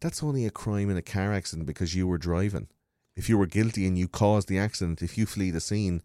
That's 0.00 0.22
only 0.22 0.44
a 0.46 0.50
crime 0.50 0.90
in 0.90 0.96
a 0.96 1.02
car 1.02 1.32
accident 1.32 1.66
because 1.66 1.94
you 1.94 2.06
were 2.08 2.18
driving. 2.18 2.68
If 3.16 3.28
you 3.28 3.38
were 3.38 3.46
guilty 3.46 3.86
and 3.86 3.96
you 3.96 4.08
caused 4.08 4.48
the 4.48 4.58
accident, 4.58 5.00
if 5.02 5.16
you 5.16 5.24
flee 5.26 5.50
the 5.52 5.60
scene, 5.60 6.02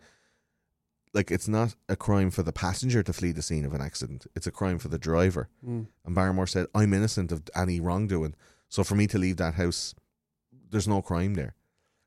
like 1.13 1.31
it's 1.31 1.47
not 1.47 1.75
a 1.87 1.95
crime 1.95 2.29
for 2.31 2.43
the 2.43 2.51
passenger 2.53 3.01
to 3.03 3.13
flee 3.13 3.31
the 3.31 3.41
scene 3.41 3.65
of 3.65 3.73
an 3.73 3.81
accident. 3.81 4.27
It's 4.35 4.47
a 4.47 4.51
crime 4.51 4.77
for 4.79 4.89
the 4.89 4.99
driver. 4.99 5.49
Mm. 5.67 5.87
And 6.05 6.15
Barrymore 6.15 6.47
said, 6.47 6.67
I'm 6.75 6.93
innocent 6.93 7.31
of 7.31 7.43
any 7.55 7.79
wrongdoing. 7.79 8.35
So 8.67 8.83
for 8.83 8.95
me 8.95 9.07
to 9.07 9.17
leave 9.17 9.37
that 9.37 9.55
house, 9.55 9.95
there's 10.69 10.87
no 10.87 11.01
crime 11.01 11.33
there. 11.33 11.55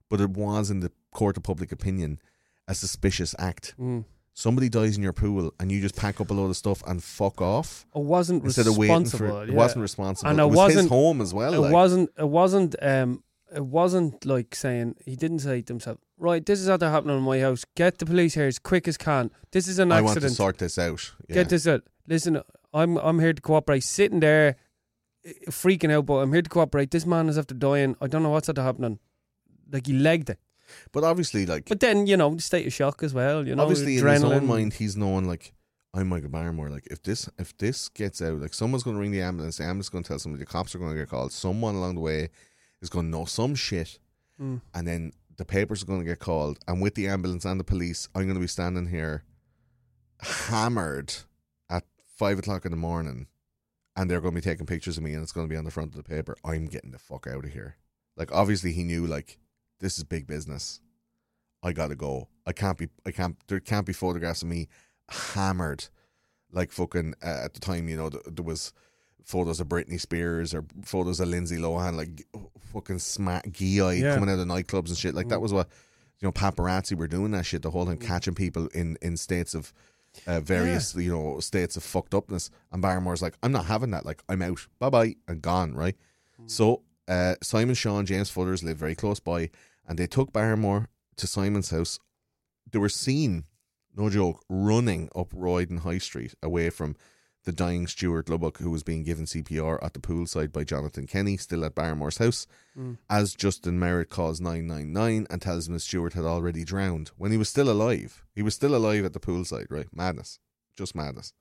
But 0.09 0.21
it 0.21 0.31
was, 0.31 0.71
in 0.71 0.81
the 0.81 0.93
court 1.13 1.37
of 1.37 1.43
public 1.43 1.73
opinion, 1.73 2.21
a 2.69 2.75
suspicious 2.75 3.35
act. 3.39 3.75
Mm. 3.81 4.05
Somebody 4.35 4.69
dies 4.69 4.97
in 4.97 5.03
your 5.03 5.13
pool 5.13 5.53
and 5.61 5.71
you 5.73 5.81
just 5.81 5.97
pack 5.97 6.21
up 6.21 6.31
a 6.31 6.35
load 6.35 6.49
of 6.51 6.57
stuff 6.57 6.83
and 6.87 7.03
fuck 7.03 7.43
off 7.43 7.85
It 7.95 8.03
wasn't 8.03 8.45
instead 8.45 8.67
of 8.67 8.79
waiting 8.79 9.03
responsible. 9.03 9.29
for 9.29 9.43
it. 9.43 9.49
yeah. 9.51 9.55
Wasn't 9.57 9.83
responsible. 9.83 10.31
And 10.31 10.39
it 10.41 10.43
it 10.45 10.47
was 10.47 10.69
his 10.69 10.77
wasn't- 10.77 10.89
home 10.91 11.21
as 11.21 11.35
well. 11.35 11.53
It 11.55 11.59
like. 11.59 11.73
wasn't. 11.73 12.11
It 12.17 12.29
wasn't. 12.29 12.75
Um. 12.81 13.23
It 13.55 13.67
wasn't 13.67 14.25
like 14.25 14.55
saying 14.55 14.97
he 15.05 15.15
didn't 15.17 15.41
say 15.41 15.61
to 15.63 15.73
himself, 15.73 15.99
"Right, 16.19 16.45
this 16.45 16.61
is 16.61 16.69
out 16.69 16.81
there 16.81 16.91
happening 16.91 17.19
in 17.19 17.23
my 17.23 17.41
house. 17.41 17.65
Get 17.75 17.99
the 17.99 18.07
police 18.07 18.35
here 18.35 18.47
as 18.47 18.59
quick 18.59 18.89
as 18.89 18.97
can. 18.97 19.31
This 19.51 19.69
is 19.69 19.79
an 19.79 19.93
I 19.93 20.01
want 20.01 20.15
to 20.15 20.19
accident. 20.21 20.37
sort 20.37 20.59
this 20.59 20.79
out. 20.79 21.13
Yeah. 21.29 21.35
Get 21.35 21.49
this 21.51 21.67
out. 21.67 21.83
Listen, 22.07 22.41
I'm 22.73 22.97
I'm 22.99 23.21
here 23.21 23.33
to 23.35 23.43
cooperate. 23.43 23.85
Sitting 23.85 24.21
there, 24.21 24.57
freaking 25.51 25.93
out, 25.93 26.07
but 26.07 26.15
I'm 26.15 26.33
here 26.33 26.43
to 26.43 26.49
cooperate. 26.49 26.91
This 26.91 27.07
man 27.07 27.29
is 27.29 27.37
after 27.37 27.55
dying. 27.55 27.97
I 28.01 28.07
don't 28.07 28.23
know 28.23 28.31
what's 28.31 28.49
after 28.49 28.63
happening. 28.63 28.99
Like 29.71 29.87
he 29.87 29.93
legged 29.93 30.31
it, 30.31 30.39
But 30.93 31.05
obviously, 31.05 31.47
like, 31.47 31.69
but 31.69 31.81
then 31.81 32.07
you 32.07 32.17
know, 32.17 32.37
state 32.39 32.67
of 32.67 32.73
shock 32.73 33.03
as 33.03 33.15
well. 33.15 33.47
You 33.47 33.55
know, 33.55 33.63
obviously 33.63 33.99
in 33.99 34.07
his 34.07 34.25
own 34.25 34.47
mind, 34.47 34.75
he's 34.75 34.97
knowing 34.97 35.27
like, 35.27 35.53
I'm 35.95 36.09
Michael 36.09 36.29
Barrymore. 36.31 36.71
Like, 36.71 36.89
if 36.91 37.03
this 37.03 37.29
if 37.39 37.57
this 37.59 37.89
gets 37.89 38.21
out, 38.23 38.41
like, 38.41 38.55
someone's 38.55 38.83
going 38.83 38.97
to 38.97 39.01
ring 39.01 39.13
the 39.13 39.23
ambulance. 39.23 39.59
The 39.59 39.65
ambulance 39.65 39.89
going 39.89 40.05
to 40.05 40.09
tell 40.09 40.19
somebody. 40.19 40.43
The 40.45 40.51
cops 40.51 40.75
are 40.75 40.79
going 40.79 40.93
to 40.93 40.97
get 40.97 41.09
called. 41.09 41.33
Someone 41.33 41.75
along 41.75 41.95
the 41.95 42.01
way 42.01 42.31
is 42.83 42.91
going 42.91 43.07
to 43.07 43.11
know 43.19 43.25
some 43.25 43.55
shit, 43.55 43.99
Mm. 44.41 44.61
and 44.75 44.87
then 44.87 45.13
the 45.37 45.45
papers 45.45 45.83
are 45.83 45.87
going 45.87 46.01
to 46.01 46.05
get 46.07 46.19
called. 46.19 46.59
And 46.69 46.83
with 46.83 46.95
the 46.95 47.07
ambulance 47.09 47.45
and 47.45 47.59
the 47.61 47.65
police, 47.65 48.09
I'm 48.15 48.25
going 48.25 48.35
to 48.35 48.41
be 48.41 48.47
standing 48.47 48.89
here, 48.89 49.25
hammered 50.21 51.15
at 51.71 51.85
five 52.17 52.39
o'clock 52.39 52.65
in 52.65 52.71
the 52.71 52.77
morning, 52.77 53.27
and 53.97 54.11
they're 54.11 54.21
going 54.21 54.35
to 54.35 54.41
be 54.41 54.45
taking 54.45 54.67
pictures 54.67 54.97
of 54.99 55.05
me, 55.05 55.13
and 55.15 55.23
it's 55.23 55.33
going 55.33 55.47
to 55.47 55.53
be 55.53 55.57
on 55.57 55.65
the 55.65 55.71
front 55.71 55.91
of 55.91 55.97
the 55.97 56.03
paper. 56.09 56.37
I'm 56.45 56.67
getting 56.67 56.91
the 56.93 56.99
fuck 56.99 57.27
out 57.27 57.45
of 57.45 57.53
here. 57.53 57.77
Like, 58.17 58.33
obviously, 58.33 58.73
he 58.73 58.85
knew 58.85 59.07
like 59.07 59.39
this 59.81 59.99
is 59.99 60.05
big 60.05 60.27
business. 60.27 60.81
I 61.63 61.73
gotta 61.73 61.95
go. 61.95 62.29
I 62.45 62.53
can't 62.53 62.77
be. 62.77 62.89
I 63.07 63.13
can't. 63.13 63.37
There 63.47 63.61
can't 63.61 63.87
be 63.87 63.93
photographs 63.93 64.43
of 64.43 64.49
me 64.49 64.67
hammered, 65.09 65.87
like 66.51 66.73
fucking 66.73 67.15
uh, 67.23 67.43
at 67.45 67.55
the 67.55 67.61
time. 67.61 67.89
You 67.89 67.97
know, 67.97 68.11
th- 68.11 68.25
there 68.27 68.45
was 68.45 68.73
photos 69.25 69.61
of 69.61 69.69
Britney 69.69 70.01
Spears 70.01 70.53
or 70.55 70.65
photos 70.85 71.21
of 71.21 71.29
Lindsay 71.29 71.57
Lohan, 71.57 71.97
like 71.97 72.27
fucking 72.73 72.99
smack 72.99 73.51
gee-eyed 73.51 73.99
Yeah. 74.03 74.15
coming 74.15 74.31
out 74.31 74.39
of 74.39 74.47
nightclubs 74.49 74.89
and 74.89 74.97
shit. 74.99 75.15
Like 75.15 75.29
that 75.29 75.41
was 75.41 75.53
what 75.53 75.69
you 76.21 76.27
know 76.29 76.33
paparazzi 76.33 76.97
were 76.97 77.09
doing 77.09 77.31
that 77.33 77.47
shit 77.47 77.63
the 77.63 77.71
whole 77.71 77.87
time, 77.87 77.99
catching 77.99 78.35
people 78.35 78.67
in 78.69 78.97
in 79.03 79.17
states 79.17 79.55
of 79.55 79.73
uh, 80.27 80.41
various 80.41 80.95
you 80.95 81.11
know 81.11 81.41
states 81.41 81.77
of 81.77 81.83
fucked 81.83 82.15
upness. 82.15 82.51
And 82.73 82.83
Barrymore's 82.83 83.23
like, 83.23 83.35
I'm 83.43 83.53
not 83.53 83.67
having 83.67 83.91
that. 83.93 84.05
Like 84.07 84.23
I'm 84.29 84.43
out, 84.43 84.67
bye 84.79 84.91
bye, 84.91 85.17
and 85.29 85.41
gone. 85.43 85.75
Right. 85.75 85.97
So 86.47 86.83
uh, 87.09 87.35
Simon 87.43 87.75
Shaw 87.75 87.99
and 87.99 88.09
James 88.09 88.31
Fullers 88.31 88.63
live 88.65 88.77
very 88.77 88.95
close 88.95 89.21
by, 89.21 89.51
and 89.87 89.99
they 89.99 90.07
took 90.07 90.33
Barrymore 90.33 90.89
to 91.17 91.27
Simon's 91.27 91.71
house. 91.71 91.99
They 92.71 92.79
were 92.79 92.89
seen, 92.89 93.45
no 93.97 94.09
joke, 94.11 94.43
running 94.49 95.09
up 95.15 95.31
Roydon 95.35 95.81
High 95.81 95.99
Street 95.99 96.35
away 96.43 96.71
from 96.71 96.97
the 97.45 97.53
dying 97.53 97.87
Stuart 97.87 98.29
Lubbock, 98.29 98.59
who 98.59 98.71
was 98.71 98.83
being 98.83 99.03
given 99.03 99.25
CPR 99.25 99.83
at 99.83 99.95
the 99.95 100.01
poolside 100.01 100.53
by 100.53 100.65
Jonathan 100.65 101.07
Kenney, 101.07 101.37
still 101.37 101.65
at 101.65 101.75
Barrymore's 101.75 102.19
house, 102.19 102.47
mm. 102.79 102.99
as 103.11 103.35
Justin 103.35 103.79
Merritt 103.79 104.11
calls 104.11 104.41
999 104.41 105.27
and 105.29 105.43
tells 105.43 105.67
him 105.67 105.75
that 105.75 105.81
Stuart 105.81 106.13
had 106.13 106.25
already 106.25 106.65
drowned 106.65 107.11
when 107.17 107.33
he 107.33 107.37
was 107.37 107.49
still 107.49 107.71
alive. 107.71 108.25
He 108.35 108.43
was 108.43 108.55
still 108.55 108.75
alive 108.75 109.05
at 109.05 109.13
the 109.13 109.21
poolside, 109.21 109.67
right? 109.71 109.89
Madness. 109.93 110.39
Just 110.77 110.95
madness. 110.95 111.33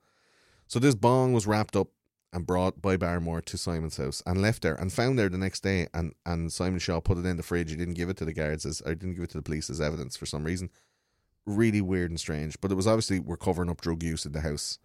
So 0.66 0.78
this 0.78 0.94
bong 0.94 1.32
was 1.32 1.46
wrapped 1.46 1.76
up 1.76 1.88
and 2.32 2.46
brought 2.46 2.80
by 2.80 2.96
Barrymore 2.96 3.42
to 3.42 3.58
Simon's 3.58 3.98
house 3.98 4.22
and 4.24 4.40
left 4.40 4.62
there 4.62 4.74
and 4.74 4.92
found 4.92 5.18
there 5.18 5.28
the 5.28 5.38
next 5.38 5.62
day. 5.62 5.86
And, 5.92 6.14
and 6.24 6.52
Simon 6.52 6.78
Shaw 6.78 7.00
put 7.00 7.18
it 7.18 7.26
in 7.26 7.36
the 7.36 7.42
fridge. 7.42 7.70
He 7.70 7.76
didn't 7.76 7.94
give 7.94 8.08
it 8.08 8.16
to 8.18 8.24
the 8.24 8.32
guards 8.32 8.64
as, 8.64 8.80
or 8.80 8.94
didn't 8.94 9.14
give 9.14 9.24
it 9.24 9.30
to 9.30 9.38
the 9.38 9.42
police 9.42 9.68
as 9.68 9.80
evidence 9.80 10.16
for 10.16 10.26
some 10.26 10.44
reason. 10.44 10.70
Really 11.44 11.80
weird 11.80 12.10
and 12.10 12.18
strange. 12.18 12.58
But 12.60 12.72
it 12.72 12.76
was 12.76 12.86
obviously 12.86 13.20
we're 13.20 13.36
covering 13.36 13.68
up 13.68 13.80
drug 13.80 14.02
use 14.02 14.24
in 14.24 14.32
the 14.32 14.40
house. 14.40 14.78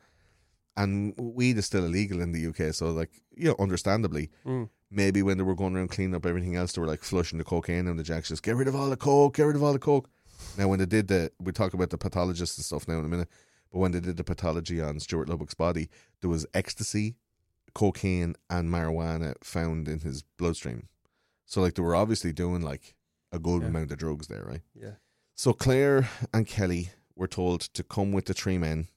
And 0.77 1.13
weed 1.17 1.57
is 1.57 1.65
still 1.65 1.83
illegal 1.85 2.21
in 2.21 2.31
the 2.31 2.47
UK. 2.47 2.73
So, 2.73 2.91
like, 2.91 3.09
you 3.35 3.47
know, 3.49 3.55
understandably, 3.59 4.29
mm. 4.45 4.69
maybe 4.91 5.23
when 5.23 5.37
they 5.37 5.43
were 5.43 5.55
going 5.55 5.75
around 5.75 5.89
cleaning 5.89 6.15
up 6.15 6.25
everything 6.25 6.55
else, 6.55 6.71
they 6.73 6.81
were 6.81 6.87
like 6.87 7.03
flushing 7.03 7.39
the 7.39 7.43
cocaine 7.43 7.87
and 7.87 7.97
the 7.97 8.03
jacks 8.03 8.29
just 8.29 8.43
get 8.43 8.55
rid 8.55 8.67
of 8.67 8.75
all 8.75 8.89
the 8.89 8.95
coke, 8.95 9.35
get 9.37 9.43
rid 9.43 9.55
of 9.55 9.63
all 9.63 9.73
the 9.73 9.79
coke. 9.79 10.07
Now, 10.57 10.67
when 10.67 10.77
they 10.79 10.85
did 10.85 11.07
the, 11.07 11.31
we 11.39 11.51
talk 11.51 11.73
about 11.73 11.89
the 11.89 11.97
pathologists 11.97 12.57
and 12.57 12.63
stuff 12.65 12.87
now 12.87 12.99
in 12.99 13.05
a 13.05 13.09
minute, 13.09 13.27
but 13.71 13.79
when 13.79 13.91
they 13.91 13.99
did 13.99 14.17
the 14.17 14.23
pathology 14.23 14.79
on 14.79 14.99
Stuart 14.99 15.29
Lubbock's 15.29 15.55
body, 15.55 15.89
there 16.21 16.29
was 16.29 16.45
ecstasy, 16.53 17.15
cocaine, 17.73 18.35
and 18.49 18.69
marijuana 18.69 19.33
found 19.43 19.87
in 19.87 19.99
his 19.99 20.21
bloodstream. 20.21 20.89
So, 21.45 21.59
like, 21.61 21.73
they 21.73 21.81
were 21.81 21.95
obviously 21.95 22.33
doing 22.33 22.61
like 22.61 22.93
a 23.31 23.39
good 23.39 23.63
Yeah. 23.63 23.69
amount 23.69 23.91
of 23.91 23.97
drugs 23.97 24.27
there, 24.27 24.43
right? 24.45 24.61
Yeah. 24.75 24.95
So, 25.33 25.53
Claire 25.53 26.07
and 26.33 26.45
Kelly 26.45 26.91
were 27.15 27.27
told 27.27 27.61
to 27.61 27.83
come 27.83 28.11
with 28.11 28.25
the 28.25 28.33
three 28.35 28.57
men 28.59 28.87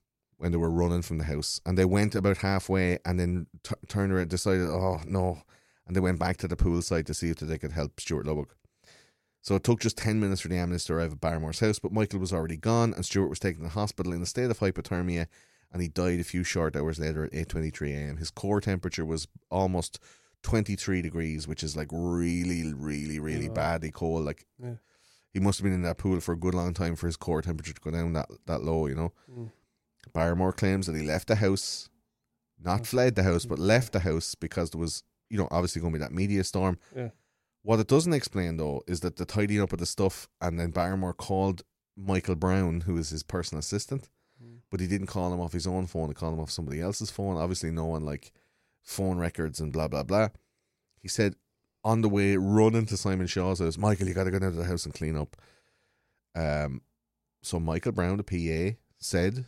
when 0.41 0.53
they 0.53 0.59
were 0.59 0.71
running 0.71 1.03
from 1.03 1.19
the 1.19 1.25
house, 1.25 1.61
and 1.67 1.77
they 1.77 1.85
went 1.85 2.15
about 2.15 2.39
halfway 2.39 2.99
and 3.05 3.21
then 3.21 3.47
t- 3.63 3.75
turned 3.89 4.11
around, 4.13 4.31
decided, 4.31 4.69
oh 4.69 5.01
no, 5.07 5.43
and 5.87 5.95
they 5.95 6.01
went 6.01 6.19
back 6.19 6.39
to 6.39 6.49
the 6.49 6.57
pool 6.57 6.79
poolside 6.79 7.05
to 7.07 7.15
see 7.15 7.29
if 7.29 7.37
they 7.37 7.59
could 7.59 7.73
help 7.73 8.01
Stuart 8.01 8.27
Lubbock. 8.27 8.57
So 9.43 9.55
it 9.55 9.65
took 9.65 9.81
just 9.81 9.99
10 9.99 10.19
minutes 10.19 10.41
for 10.41 10.49
the 10.49 10.57
ambulance 10.57 10.85
to 10.85 10.95
arrive 10.95 11.13
at 11.13 11.21
Barrymore's 11.21 11.61
house, 11.61 11.79
but 11.79 11.93
Michael 11.93 12.21
was 12.21 12.33
already 12.33 12.57
gone 12.57 12.93
and 12.95 13.05
Stuart 13.05 13.29
was 13.29 13.39
taken 13.39 13.61
to 13.63 13.65
the 13.69 13.75
hospital 13.75 14.13
in 14.13 14.23
a 14.23 14.27
state 14.27 14.51
of 14.51 14.59
hypothermia 14.59 15.27
and 15.73 15.81
he 15.83 15.89
died 15.89 16.21
a 16.21 16.25
few 16.25 16.43
short 16.43 16.75
hours 16.77 16.99
later 16.99 17.25
at 17.25 17.33
8.23 17.33 17.95
a.m. 17.95 18.17
His 18.17 18.31
core 18.31 18.61
temperature 18.61 19.05
was 19.05 19.29
almost 19.51 19.99
23 20.43 21.03
degrees, 21.03 21.47
which 21.47 21.63
is 21.63 21.77
like 21.77 21.89
really, 21.91 22.73
really, 22.75 23.19
really 23.19 23.49
Oh. 23.49 23.53
badly 23.53 23.91
cold. 23.91 24.25
Like 24.25 24.47
Yeah. 24.63 24.75
he 25.33 25.39
must 25.41 25.59
have 25.59 25.65
been 25.65 25.73
in 25.75 25.83
that 25.83 25.99
pool 25.99 26.19
for 26.21 26.33
a 26.33 26.39
good 26.39 26.55
long 26.55 26.73
time 26.75 26.97
for 26.97 27.07
his 27.07 27.17
core 27.17 27.43
temperature 27.43 27.73
to 27.75 27.81
go 27.81 27.91
down 27.91 28.13
that, 28.15 28.29
that 28.47 28.63
low, 28.63 28.87
you 28.87 28.95
know. 28.95 29.13
Mm. 29.31 29.51
Barrymore 30.13 30.53
claims 30.53 30.87
that 30.87 30.97
he 30.97 31.03
left 31.03 31.29
the 31.29 31.37
house, 31.37 31.89
not 32.59 32.83
mm. 32.83 32.87
fled 32.87 33.15
the 33.15 33.23
house, 33.23 33.47
but 33.47 33.59
mm. 33.59 33.67
left 33.67 33.93
the 33.93 34.01
house 34.01 34.35
because 34.35 34.71
there 34.71 34.81
was, 34.81 35.03
you 35.29 35.39
know, 35.39 35.49
obviously 35.51 35.81
going 35.81 35.93
to 35.93 35.99
be 35.99 36.05
that 36.05 36.13
media 36.13 36.45
storm. 36.45 36.79
Yeah. 36.97 37.11
What 37.63 37.81
it 37.81 37.89
doesn't 37.89 38.15
explain 38.15 38.57
though 38.57 38.83
is 38.87 39.01
that 39.01 39.17
the 39.17 39.27
tidying 39.27 39.61
up 39.61 39.73
of 39.73 39.79
the 39.79 39.87
stuff, 39.87 40.29
and 40.41 40.59
then 40.59 40.71
Barrymore 40.71 41.13
called 41.13 41.63
Michael 41.97 42.35
Brown, 42.35 42.83
who 42.83 42.97
is 42.97 43.11
his 43.11 43.23
personal 43.23 43.61
assistant, 43.61 44.09
mm. 44.43 44.61
but 44.71 44.81
he 44.81 44.87
didn't 44.87 45.09
call 45.09 45.33
him 45.33 45.41
off 45.41 45.53
his 45.53 45.67
own 45.67 45.87
phone. 45.87 46.09
He 46.09 46.15
called 46.15 46.35
him 46.35 46.41
off 46.41 46.51
somebody 46.51 46.81
else's 46.81 47.11
phone. 47.11 47.37
Obviously, 47.37 47.71
knowing 47.71 48.05
like 48.05 48.33
phone 48.83 49.19
records 49.19 49.61
and 49.61 49.73
blah 49.73 49.89
blah 49.89 50.03
blah. 50.03 50.29
He 51.03 51.09
said 51.09 51.35
on 51.85 52.03
the 52.03 52.09
way 52.09 52.37
running 52.37 52.87
to 52.87 52.97
Simon 52.97 53.27
Shaw's 53.27 53.59
house, 53.59 53.79
Michael, 53.79 54.09
you 54.09 54.15
got 54.15 54.25
to 54.25 54.31
go 54.31 54.39
down 54.39 54.53
to 54.53 54.59
the 54.59 54.65
house 54.65 54.85
and 54.85 54.95
clean 54.95 55.17
up. 55.17 55.37
Um, 56.35 56.83
so 57.43 57.59
Michael 57.59 57.93
Brown, 57.93 58.19
the 58.19 58.25
PA, 58.25 58.77
said 58.99 59.47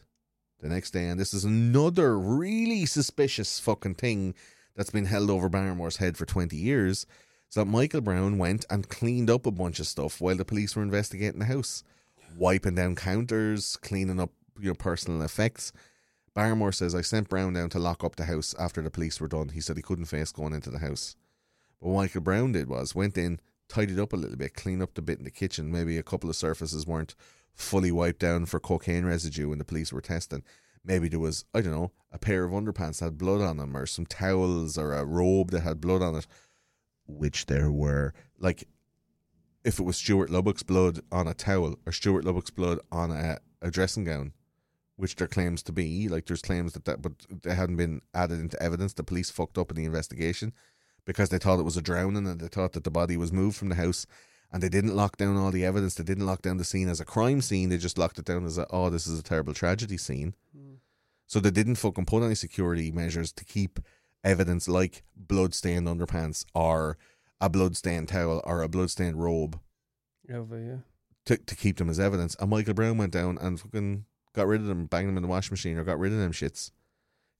the 0.63 0.69
next 0.69 0.93
day, 0.93 1.07
and 1.07 1.21
this 1.21 1.35
is 1.35 1.45
another 1.45 2.19
really 2.19 2.87
suspicious 2.87 3.59
fucking 3.61 3.97
thing 3.97 4.35
that's 4.75 4.91
been 4.91 5.05
held 5.05 5.29
over 5.29 5.49
Barrymore's 5.49 5.99
head 5.99 6.17
for 6.17 6.25
20 6.25 6.57
years. 6.57 7.07
So 7.51 7.61
that 7.61 7.71
Michael 7.71 8.01
Brown 8.01 8.39
went 8.39 8.65
and 8.71 8.89
cleaned 8.89 9.29
up 9.29 9.45
a 9.45 9.51
bunch 9.51 9.79
of 9.79 9.87
stuff 9.87 10.21
while 10.21 10.37
the 10.37 10.45
police 10.45 10.75
were 10.75 10.83
investigating 10.83 11.41
the 11.41 11.45
house, 11.45 11.85
wiping 12.39 12.77
down 12.77 12.95
counters, 12.95 13.77
cleaning 13.77 14.21
up 14.21 14.31
you 14.59 14.69
know 14.69 14.75
personal 14.75 15.21
effects. 15.21 15.73
Barrymore 16.35 16.73
says 16.73 16.95
I 16.95 17.03
sent 17.03 17.29
Brown 17.29 17.53
down 17.53 17.69
to 17.71 17.79
lock 17.79 18.03
up 18.05 18.17
the 18.17 18.25
house 18.25 18.55
after 18.59 18.81
the 18.81 18.91
police 18.91 19.21
were 19.21 19.29
done. 19.29 19.51
He 19.51 19.61
said 19.61 19.77
he 19.77 19.83
couldn't 19.83 20.07
face 20.07 20.33
going 20.33 20.55
into 20.55 20.71
the 20.71 20.79
house. 20.79 21.15
But 21.79 21.89
what 21.89 22.03
Michael 22.03 22.23
Brown 22.23 22.53
did 22.53 22.69
was 22.69 22.95
went 22.95 23.19
in, 23.19 23.39
tidied 23.69 23.99
up 23.99 24.15
a 24.15 24.17
little 24.17 24.37
bit, 24.39 24.55
cleaned 24.55 24.83
up 24.83 24.95
the 24.95 25.03
bit 25.03 25.19
in 25.19 25.25
the 25.25 25.31
kitchen. 25.31 25.71
Maybe 25.71 25.99
a 25.99 26.03
couple 26.03 26.31
of 26.31 26.37
surfaces 26.37 26.87
weren't 26.87 27.15
fully 27.55 27.93
wiped 27.93 28.20
down 28.20 28.47
for 28.47 28.61
cocaine 28.61 29.05
residue 29.05 29.49
when 29.49 29.59
the 29.59 29.65
police 29.65 29.93
were 29.93 30.01
testing. 30.01 30.43
Maybe 30.85 31.09
there 31.09 31.20
was, 31.20 31.45
I 31.55 31.61
don't 31.61 31.73
know, 31.73 31.93
a 32.11 32.19
pair 32.19 32.45
of 32.45 32.53
underpants 32.53 32.99
that 32.99 33.07
had 33.07 33.19
blood 33.19 33.41
on 33.41 33.57
them, 33.57 33.77
or 33.77 33.87
some 33.87 34.07
towels, 34.07 34.77
or 34.77 34.95
a 34.95 35.05
robe 35.05 35.51
that 35.51 35.61
had 35.61 35.81
blood 35.81 36.03
on 36.03 36.16
it, 36.16 36.27
which 37.07 37.47
there 37.47 37.70
were. 37.70 38.15
Like, 38.39 38.69
if 39.65 39.79
it 39.79 39.85
was 39.85 39.97
Stuart 39.97 40.31
Lubbock's 40.31 40.65
blood 40.65 41.01
on 41.12 41.29
a 41.29 41.35
towel, 41.35 41.77
or 41.87 41.93
Stuart 41.93 42.24
Lubbock's 42.24 42.51
blood 42.51 42.81
on 42.91 43.12
a, 43.12 43.39
a 43.61 43.70
dressing 43.70 44.05
gown, 44.05 44.33
which 44.97 45.16
there 45.16 45.29
claims 45.29 45.62
to 45.65 45.73
be, 45.73 46.09
like 46.09 46.27
there's 46.27 46.43
claims 46.43 46.73
that 46.73 46.85
that, 46.85 47.01
but 47.01 47.12
they 47.43 47.55
hadn't 47.55 47.77
been 47.77 48.03
added 48.12 48.41
into 48.41 48.61
evidence. 48.62 48.93
The 48.93 49.05
police 49.05 49.31
fucked 49.31 49.59
up 49.59 49.70
in 49.70 49.77
the 49.77 49.85
investigation 49.85 50.53
because 51.05 51.29
they 51.29 51.39
thought 51.39 51.59
it 51.59 51.65
was 51.65 51.77
a 51.77 51.83
drowning 51.83 52.27
and 52.27 52.41
they 52.41 52.49
thought 52.49 52.73
that 52.73 52.85
the 52.85 52.91
body 52.91 53.16
was 53.16 53.33
moved 53.33 53.57
from 53.57 53.69
the 53.69 53.74
house 53.77 54.07
and 54.53 54.62
they 54.62 54.69
didn't 54.69 54.95
lock 54.95 55.16
down 55.16 55.37
all 55.37 55.51
the 55.51 55.65
evidence. 55.65 55.95
They 55.95 56.05
didn't 56.05 56.27
lock 56.27 56.43
down 56.43 56.59
the 56.59 56.65
scene 56.65 56.89
as 56.89 57.01
a 57.01 57.05
crime 57.05 57.41
scene. 57.41 57.70
They 57.70 57.79
just 57.79 57.99
locked 57.99 58.19
it 58.19 58.27
down 58.27 58.45
as 58.45 58.59
a, 58.59 58.66
oh, 58.70 58.91
this 58.91 59.07
is 59.07 59.19
a 59.19 59.23
terrible 59.23 59.55
tragedy 59.55 59.97
scene. 59.97 60.35
So 61.27 61.41
they 61.41 61.51
didn't 61.51 61.77
fucking 61.77 62.05
put 62.05 62.23
any 62.23 62.35
security 62.35 62.93
measures 62.93 63.33
to 63.33 63.45
keep 63.45 63.81
evidence 64.23 64.69
like 64.69 65.03
bloodstained 65.16 65.87
underpants 65.89 66.45
or 66.55 66.99
a 67.41 67.49
blood-stained 67.49 68.09
towel 68.09 68.43
or 68.45 68.62
a 68.62 68.69
blood-stained 68.69 69.20
robe 69.20 69.59
Yeah, 70.29 70.43
yeah. 70.51 70.77
to, 71.24 71.37
to 71.39 71.57
keep 71.57 71.79
them 71.79 71.89
as 71.89 71.99
evidence. 71.99 72.37
And 72.39 72.51
Michael 72.51 72.74
Brown 72.74 72.99
went 72.99 73.12
down 73.12 73.39
and 73.39 73.59
fucking 73.59 74.05
got 74.35 74.47
rid 74.47 74.61
of 74.61 74.66
them, 74.66 74.87
banged 74.87 75.09
them 75.09 75.16
in 75.16 75.23
the 75.23 75.29
washing 75.29 75.53
machine, 75.55 75.79
or 75.79 75.85
got 75.85 75.99
rid 75.99 76.12
of 76.12 76.19
them 76.19 76.33
shits. 76.33 76.70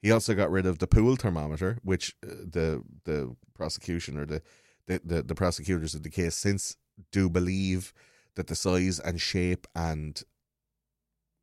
He 0.01 0.11
also 0.11 0.35
got 0.35 0.51
rid 0.51 0.67
of 0.67 0.79
the 0.79 0.89
pool 0.89 1.15
thermometer, 1.17 1.79
which 1.85 2.17
uh, 2.27 2.31
the 2.51 2.83
the 3.05 3.37
prosecution 3.55 4.19
or 4.19 4.27
the, 4.27 4.43
the, 4.87 5.01
the, 5.05 5.23
the 5.23 5.35
prosecutors 5.35 5.95
of 5.95 6.03
the 6.03 6.11
case 6.11 6.35
since 6.35 6.77
do 7.11 7.29
believe 7.29 7.93
that 8.35 8.47
the 8.47 8.55
size 8.55 8.99
and 9.01 9.21
shape 9.21 9.67
and 9.75 10.23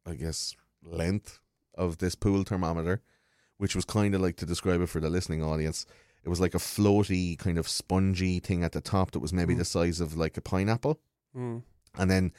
I 0.06 0.16
guess 0.16 0.56
length 0.84 1.40
of 1.76 1.98
this 2.00 2.16
pool 2.16 2.44
thermometer, 2.44 3.02
which 3.58 3.76
was 3.76 3.86
kind 3.86 4.16
of 4.16 4.22
like 4.22 4.38
to 4.38 4.46
describe 4.46 4.82
it 4.82 4.90
for 4.90 5.00
the 5.00 5.10
listening 5.10 5.44
audience, 5.44 5.86
it 6.24 6.30
was 6.30 6.40
like 6.40 6.56
a 6.56 6.60
floaty 6.60 7.38
kind 7.38 7.58
of 7.58 7.68
spongy 7.68 8.40
thing 8.40 8.64
at 8.64 8.72
the 8.72 8.82
top 8.82 9.12
that 9.12 9.20
was 9.20 9.34
maybe 9.34 9.54
the 9.54 9.66
size 9.66 10.00
of 10.00 10.18
like 10.18 10.38
a 10.38 10.42
pineapple 10.42 11.00
Mm. 11.36 11.62
and 11.96 12.10
then 12.10 12.34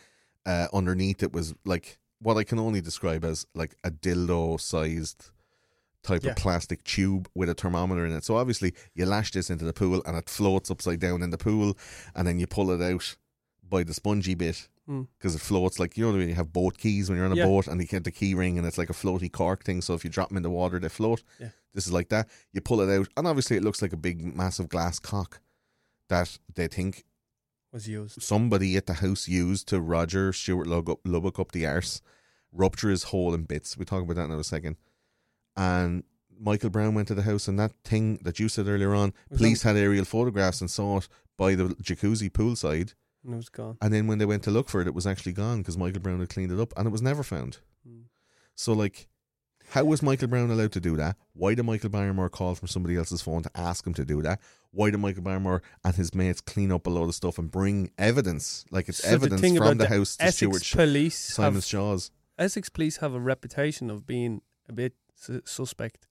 uh, 0.47 0.67
underneath 0.73 1.23
it 1.23 1.33
was 1.33 1.55
like 1.65 1.99
what 2.21 2.37
I 2.37 2.43
can 2.43 2.59
only 2.59 2.81
describe 2.81 3.25
as 3.25 3.47
like 3.55 3.77
a 3.85 3.91
dildo 3.93 4.61
sized 4.61 5.31
type 6.03 6.23
Yeah. 6.25 6.31
of 6.31 6.37
plastic 6.37 6.83
tube 6.85 7.29
with 7.35 7.49
a 7.51 7.55
thermometer 7.55 8.07
in 8.07 8.13
it. 8.13 8.25
So 8.25 8.37
obviously 8.37 8.75
you 8.95 9.05
lash 9.07 9.33
this 9.33 9.51
into 9.51 9.65
the 9.65 9.73
pool 9.73 10.03
and 10.07 10.17
it 10.17 10.29
floats 10.29 10.71
upside 10.71 11.01
down 11.01 11.23
in 11.23 11.31
the 11.31 11.39
pool, 11.39 11.77
and 12.15 12.27
then 12.27 12.39
you 12.39 12.47
pull 12.47 12.71
it 12.71 12.81
out 12.83 13.17
by 13.69 13.83
the 13.85 13.95
spongy 13.95 14.35
bit 14.35 14.69
Mm. 14.89 15.07
because 15.19 15.37
it 15.37 15.41
floats 15.41 15.79
like 15.79 15.97
you 15.97 16.05
know 16.05 16.19
when 16.19 16.29
you 16.29 16.35
have 16.35 16.53
boat 16.53 16.77
keys 16.79 17.09
when 17.09 17.17
you're 17.17 17.27
on 17.27 17.31
a 17.33 17.37
Yeah. 17.37 17.45
boat 17.45 17.69
and 17.69 17.81
you 17.81 17.87
get 17.87 18.03
the 18.03 18.11
key 18.11 18.35
ring 18.35 18.59
and 18.59 18.67
it's 18.67 18.79
like 18.79 18.91
a 18.91 18.95
floaty 18.95 19.31
cork 19.31 19.63
thing. 19.63 19.81
So 19.83 19.95
if 19.95 20.03
you 20.05 20.11
drop 20.11 20.31
them 20.31 20.37
in 20.39 20.43
the 20.43 20.51
water, 20.51 20.81
they 20.81 20.89
float. 20.89 21.23
Yeah. 21.39 21.51
This 21.75 21.87
is 21.87 21.93
like 21.93 22.09
that. 22.09 22.29
You 22.53 22.61
pull 22.61 22.81
it 22.81 22.91
out, 22.93 23.07
and 23.17 23.27
obviously 23.29 23.57
it 23.57 23.63
looks 23.63 23.83
like 23.83 23.93
a 23.93 23.97
big 23.97 24.35
massive 24.35 24.69
glass 24.69 24.99
cock 24.99 25.41
that 26.09 26.39
they 26.55 26.67
think 26.67 27.05
Was 27.73 27.87
used. 27.87 28.21
somebody 28.21 28.77
at 28.77 28.87
the 28.87 28.95
house 28.95 29.29
used 29.29 29.69
to 29.69 29.81
Roger 29.81 30.33
Stuart 30.33 30.67
Lubbock 30.67 31.39
up 31.39 31.53
the 31.53 31.67
arse, 31.67 32.01
rupture 32.51 32.91
his 32.91 33.05
hole 33.05 33.33
in 33.33 33.45
bits. 33.45 33.77
We'll 33.77 33.85
talk 33.87 34.03
about 34.03 34.17
that 34.17 34.25
in 34.25 34.33
a 34.33 34.43
second. 34.43 34.77
And 35.57 36.05
Michael 36.39 36.71
Brown 36.71 36.95
went 36.95 37.09
to 37.09 37.15
the 37.15 37.23
house, 37.23 37.49
and 37.49 37.59
that 37.59 37.73
thing 37.85 38.19
that 38.23 38.39
you 38.39 38.49
said 38.49 38.67
earlier 38.67 38.95
on, 38.95 39.13
Was 39.29 39.39
police 39.39 39.63
had 39.63 39.77
aerial 39.77 40.05
photographs 40.05 40.61
and 40.61 40.71
saw 40.71 40.99
it 40.99 41.09
by 41.37 41.55
the 41.55 41.65
jacuzzi 41.83 42.31
poolside. 42.31 42.95
And 43.25 43.35
it 43.35 43.37
was 43.37 43.49
gone. 43.51 43.77
And 43.83 43.93
then 43.93 44.07
when 44.07 44.19
they 44.19 44.25
went 44.25 44.43
to 44.45 44.51
look 44.51 44.69
for 44.71 44.81
it, 44.81 44.87
it 44.87 44.95
was 44.95 45.07
actually 45.07 45.33
gone 45.33 45.59
because 45.59 45.77
Michael 45.77 46.01
Brown 46.01 46.21
had 46.21 46.31
cleaned 46.31 46.53
it 46.53 46.61
up, 46.61 46.73
and 46.77 46.87
it 46.87 46.91
was 46.91 47.03
never 47.03 47.23
found. 47.23 47.59
Mm. 47.87 48.05
So, 48.55 48.73
like, 48.73 49.09
How 49.71 49.85
was 49.85 50.03
Michael 50.03 50.29
Brown 50.29 50.51
allowed 50.51 50.73
to 50.73 50.81
do 50.81 50.97
that? 50.97 51.17
Why 51.33 51.55
did 51.55 51.65
Michael 51.65 51.91
Barrymore 51.91 52.29
call 52.29 52.55
from 52.55 52.67
somebody 52.69 52.97
else's 52.97 53.23
phone 53.23 53.43
to 53.43 53.51
ask 53.55 53.87
him 53.87 53.95
to 53.95 54.05
do 54.05 54.21
that? 54.23 54.41
Why 54.73 54.91
did 54.91 54.99
Michael 54.99 55.23
Barrymore 55.23 55.63
and 55.85 55.95
his 55.95 56.15
mates 56.15 56.41
clean 56.41 56.73
up 56.73 56.87
a 56.87 56.91
load 56.91 57.09
of 57.09 57.15
stuff 57.15 57.39
and 57.39 57.51
bring 57.51 57.91
evidence? 57.99 58.65
Like 58.71 58.89
it's 58.89 59.03
So 59.03 59.11
evidence 59.11 59.41
thing 59.41 59.57
from 59.57 59.79
the, 59.79 59.85
the 59.85 59.89
house 59.89 60.17
to 60.17 60.25
Essex 60.25 60.37
Stuart 60.37 60.65
Sh- 60.65 60.75
police 60.75 61.19
Simon 61.19 61.55
have, 61.55 61.65
Shaw's. 61.65 62.11
Essex 62.39 62.69
police 62.69 62.97
have 62.97 63.15
a 63.15 63.21
reputation 63.21 63.91
of 63.91 64.07
being 64.07 64.43
a 64.69 64.73
bit 64.73 64.95
su- 65.21 65.43
suspect. 65.45 66.07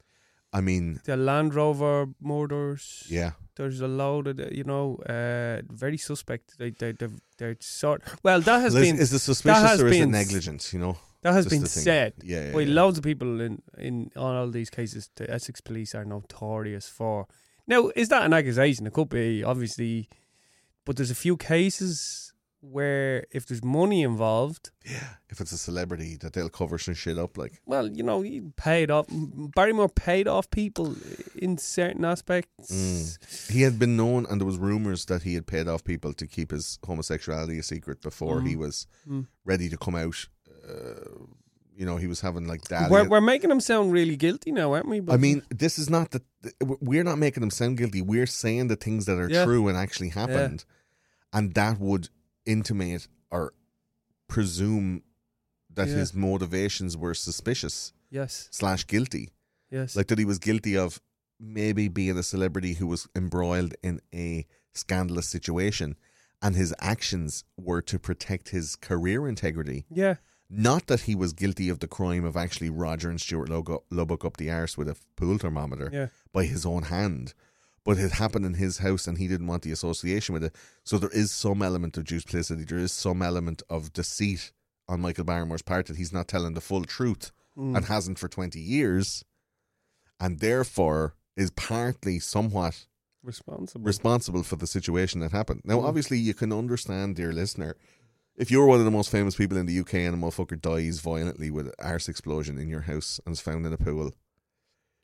I 0.51 0.61
mean, 0.61 0.99
The 1.05 1.15
Land 1.17 1.53
Rover 1.53 2.07
murders. 2.21 3.03
yeah. 3.09 3.31
There's 3.55 3.81
a 3.81 3.87
load 3.87 4.27
of, 4.27 4.37
the- 4.37 4.55
you 4.55 4.63
know, 4.63 4.95
uh, 5.07 5.61
very 5.69 5.97
suspect. 5.97 6.57
They, 6.57 6.69
they, 6.71 6.93
they're, 6.93 7.11
they're 7.37 7.57
sort. 7.59 8.01
Well, 8.23 8.39
that 8.41 8.61
has 8.61 8.73
Well, 8.73 8.83
been 8.83 8.97
is 8.97 9.11
it 9.13 9.19
suspicious 9.19 9.81
or 9.81 9.87
is 9.87 9.99
it 9.99 10.05
negligent? 10.07 10.71
You 10.73 10.79
know, 10.79 10.97
that 11.23 11.33
has 11.33 11.45
been 11.47 11.65
said. 11.65 12.13
yeah, 12.23 12.45
yeah, 12.47 12.53
By 12.53 12.61
yeah. 12.61 12.73
loads 12.73 12.97
of 12.97 13.03
people 13.03 13.41
in 13.41 13.61
in 13.77 14.11
on 14.15 14.35
all 14.37 14.49
these 14.49 14.69
cases, 14.69 15.09
the 15.15 15.29
Essex 15.29 15.59
police 15.61 15.93
are 15.93 16.05
notorious 16.05 16.87
for. 16.87 17.27
Now, 17.67 17.91
is 17.95 18.07
that 18.09 18.23
an 18.23 18.33
accusation? 18.33 18.87
It 18.87 18.93
could 18.93 19.09
be, 19.09 19.43
obviously, 19.43 20.07
but 20.85 20.95
there's 20.95 21.11
a 21.11 21.15
few 21.25 21.35
cases 21.37 22.33
where 22.61 23.25
if 23.31 23.45
there's 23.45 23.63
money 23.63 24.03
involved, 24.03 24.71
yeah, 24.85 25.15
if 25.29 25.39
it's 25.39 25.51
a 25.51 25.57
celebrity, 25.57 26.17
that 26.21 26.33
they'll 26.33 26.49
cover 26.49 26.77
some 26.77 26.93
shit 26.93 27.17
up. 27.17 27.37
Like, 27.37 27.61
well, 27.65 27.87
you 27.87 28.03
know, 28.03 28.21
he 28.21 28.41
paid 28.57 28.91
off. 28.91 29.05
Barrymore 29.09 29.87
paid 29.89 30.27
off 30.27 30.49
people 30.51 30.95
in 31.35 31.57
certain 31.57 32.03
aspects. 32.03 32.71
Mm. 32.71 33.51
he 33.51 33.61
had 33.61 33.79
been 33.79 33.95
known, 33.95 34.25
and 34.29 34.41
there 34.41 34.45
was 34.45 34.57
rumors 34.57 35.05
that 35.05 35.23
he 35.23 35.35
had 35.35 35.47
paid 35.47 35.67
off 35.67 35.83
people 35.83 36.13
to 36.13 36.27
keep 36.27 36.51
his 36.51 36.79
homosexuality 36.85 37.57
a 37.59 37.63
secret 37.63 38.01
before 38.01 38.41
he 38.41 38.55
was 38.55 38.87
Mm. 39.07 39.27
ready 39.45 39.69
to 39.69 39.77
come 39.77 39.95
out. 39.95 40.27
Uh, 40.67 41.25
you 41.75 41.85
know, 41.85 41.95
he 41.95 42.07
was 42.07 42.19
having 42.19 42.45
like 42.45 42.63
that. 42.65 42.91
We're, 42.91 43.07
we're 43.07 43.21
making 43.21 43.49
him 43.51 43.61
sound 43.61 43.93
really 43.93 44.17
guilty 44.17 44.51
now, 44.51 44.73
aren't 44.73 44.89
we? 44.89 45.01
I 45.09 45.15
mean, 45.15 45.43
this 45.49 45.79
is 45.79 45.89
not 45.89 46.11
the. 46.11 46.21
We're 46.61 47.05
not 47.05 47.17
making 47.19 47.39
them 47.39 47.51
sound 47.51 47.77
guilty. 47.77 48.01
We're 48.01 48.25
saying 48.25 48.67
the 48.67 48.75
things 48.75 49.05
that 49.05 49.17
are 49.17 49.29
Yeah. 49.29 49.45
true 49.45 49.69
and 49.69 49.77
actually 49.77 50.09
happened, 50.09 50.65
and 51.31 51.53
that 51.53 51.79
would 51.79 52.09
intimate 52.45 53.07
or 53.31 53.53
presume 54.27 55.03
that 55.69 55.87
Yeah. 55.87 55.95
his 55.97 56.13
motivations 56.13 56.97
were 56.97 57.13
suspicious 57.13 57.93
yes, 58.09 58.47
slash 58.51 58.85
guilty, 58.87 59.29
yes, 59.69 59.95
like 59.95 60.07
that 60.07 60.19
he 60.19 60.25
was 60.25 60.39
guilty 60.39 60.75
of 60.77 61.01
maybe 61.39 61.87
being 61.87 62.17
a 62.17 62.23
celebrity 62.23 62.73
who 62.73 62.87
was 62.87 63.07
embroiled 63.15 63.73
in 63.81 64.01
a 64.13 64.45
scandalous 64.73 65.27
situation, 65.27 65.95
and 66.41 66.55
his 66.55 66.73
actions 66.79 67.43
were 67.57 67.81
to 67.81 67.97
protect 67.99 68.49
his 68.49 68.75
career 68.75 69.27
integrity. 69.27 69.85
yeah, 69.89 70.15
Not 70.49 70.87
that 70.87 71.01
he 71.01 71.13
was 71.15 71.31
guilty 71.33 71.69
of 71.69 71.79
the 71.79 71.87
crime 71.87 72.25
of 72.25 72.35
actually 72.35 72.69
Roger 72.71 73.09
and 73.09 73.21
Stuart 73.21 73.49
Logo- 73.49 73.83
Lubbock 73.91 74.25
up 74.25 74.37
the 74.37 74.49
arse 74.49 74.75
with 74.77 74.89
a 74.89 74.97
pool 75.15 75.37
thermometer 75.37 75.89
yeah. 75.93 76.07
by 76.33 76.45
his 76.45 76.65
own 76.65 76.83
hand, 76.83 77.33
but 77.89 77.97
it 77.97 78.11
happened 78.11 78.45
in 78.45 78.53
his 78.53 78.77
house 78.79 79.07
and 79.07 79.17
he 79.17 79.27
didn't 79.27 79.47
want 79.47 79.63
the 79.63 79.71
association 79.71 80.33
with 80.33 80.43
it. 80.43 80.55
So 80.83 80.97
there 80.99 81.09
is 81.09 81.31
some 81.31 81.61
element 81.63 81.97
of 81.97 82.03
duplicity, 82.05 82.63
there 82.63 82.77
is 82.77 82.93
some 82.93 83.21
element 83.21 83.63
of 83.69 83.91
deceit 83.93 84.51
on 84.87 85.01
Michael 85.01 85.23
Barrymore's 85.23 85.61
part 85.63 85.87
that 85.87 85.97
he's 85.97 86.13
not 86.13 86.27
telling 86.27 86.53
the 86.53 86.61
full 86.61 86.83
truth 86.85 87.31
Mm. 87.57 87.75
and 87.75 87.85
hasn't 87.85 88.19
for 88.19 88.27
20 88.29 88.59
years, 88.59 89.25
and 90.19 90.39
therefore 90.39 91.15
is 91.35 91.49
partly 91.51 92.19
somewhat 92.19 92.85
Responsible. 93.23 93.85
responsible 93.85 94.43
for 94.43 94.55
the 94.55 94.67
situation 94.67 95.19
that 95.21 95.31
happened. 95.31 95.61
Now, 95.65 95.79
Mm. 95.79 95.85
obviously, 95.85 96.19
you 96.19 96.33
can 96.33 96.53
understand, 96.53 97.15
dear 97.15 97.33
listener, 97.33 97.75
if 98.37 98.49
you're 98.51 98.65
one 98.67 98.79
of 98.79 98.85
the 98.85 98.91
most 98.91 99.09
famous 99.09 99.35
people 99.35 99.57
in 99.57 99.65
the 99.65 99.73
UK 99.73 100.05
and 100.05 100.15
a 100.15 100.17
motherfucker 100.17 100.61
dies 100.61 100.99
violently 100.99 101.49
with 101.51 101.67
an 101.67 101.73
arse 101.79 102.07
explosion 102.07 102.57
in 102.59 102.69
your 102.69 102.81
house 102.81 103.19
and 103.25 103.33
is 103.33 103.41
found 103.41 103.65
in 103.65 103.73
a 103.73 103.77
pool, 103.77 104.13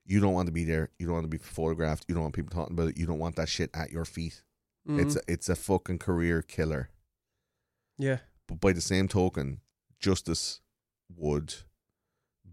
you 0.06 0.20
don't 0.20 0.34
want 0.34 0.46
to 0.48 0.52
be 0.52 0.64
there. 0.66 0.90
You 1.00 1.06
don't 1.08 1.16
want 1.16 1.24
to 1.26 1.30
be 1.30 1.38
photographed. 1.38 2.06
You 2.08 2.14
don't 2.16 2.24
want 2.24 2.36
people 2.36 2.52
talking 2.56 2.74
about 2.78 2.90
it. 2.90 2.98
You 2.98 3.06
don't 3.06 3.20
want 3.20 3.36
that 3.38 3.50
shit 3.50 3.70
at 3.74 3.92
your 3.92 4.06
feet. 4.06 4.44
Mhm. 4.88 5.02
It's 5.02 5.16
a, 5.16 5.22
it's 5.28 5.50
a 5.50 5.56
fucking 5.56 5.98
career 6.00 6.42
killer. 6.42 6.90
yeah, 7.98 8.20
But 8.48 8.60
by 8.60 8.74
the 8.74 8.82
same 8.82 9.08
token, 9.08 9.62
justice 10.00 10.62
would 11.16 11.56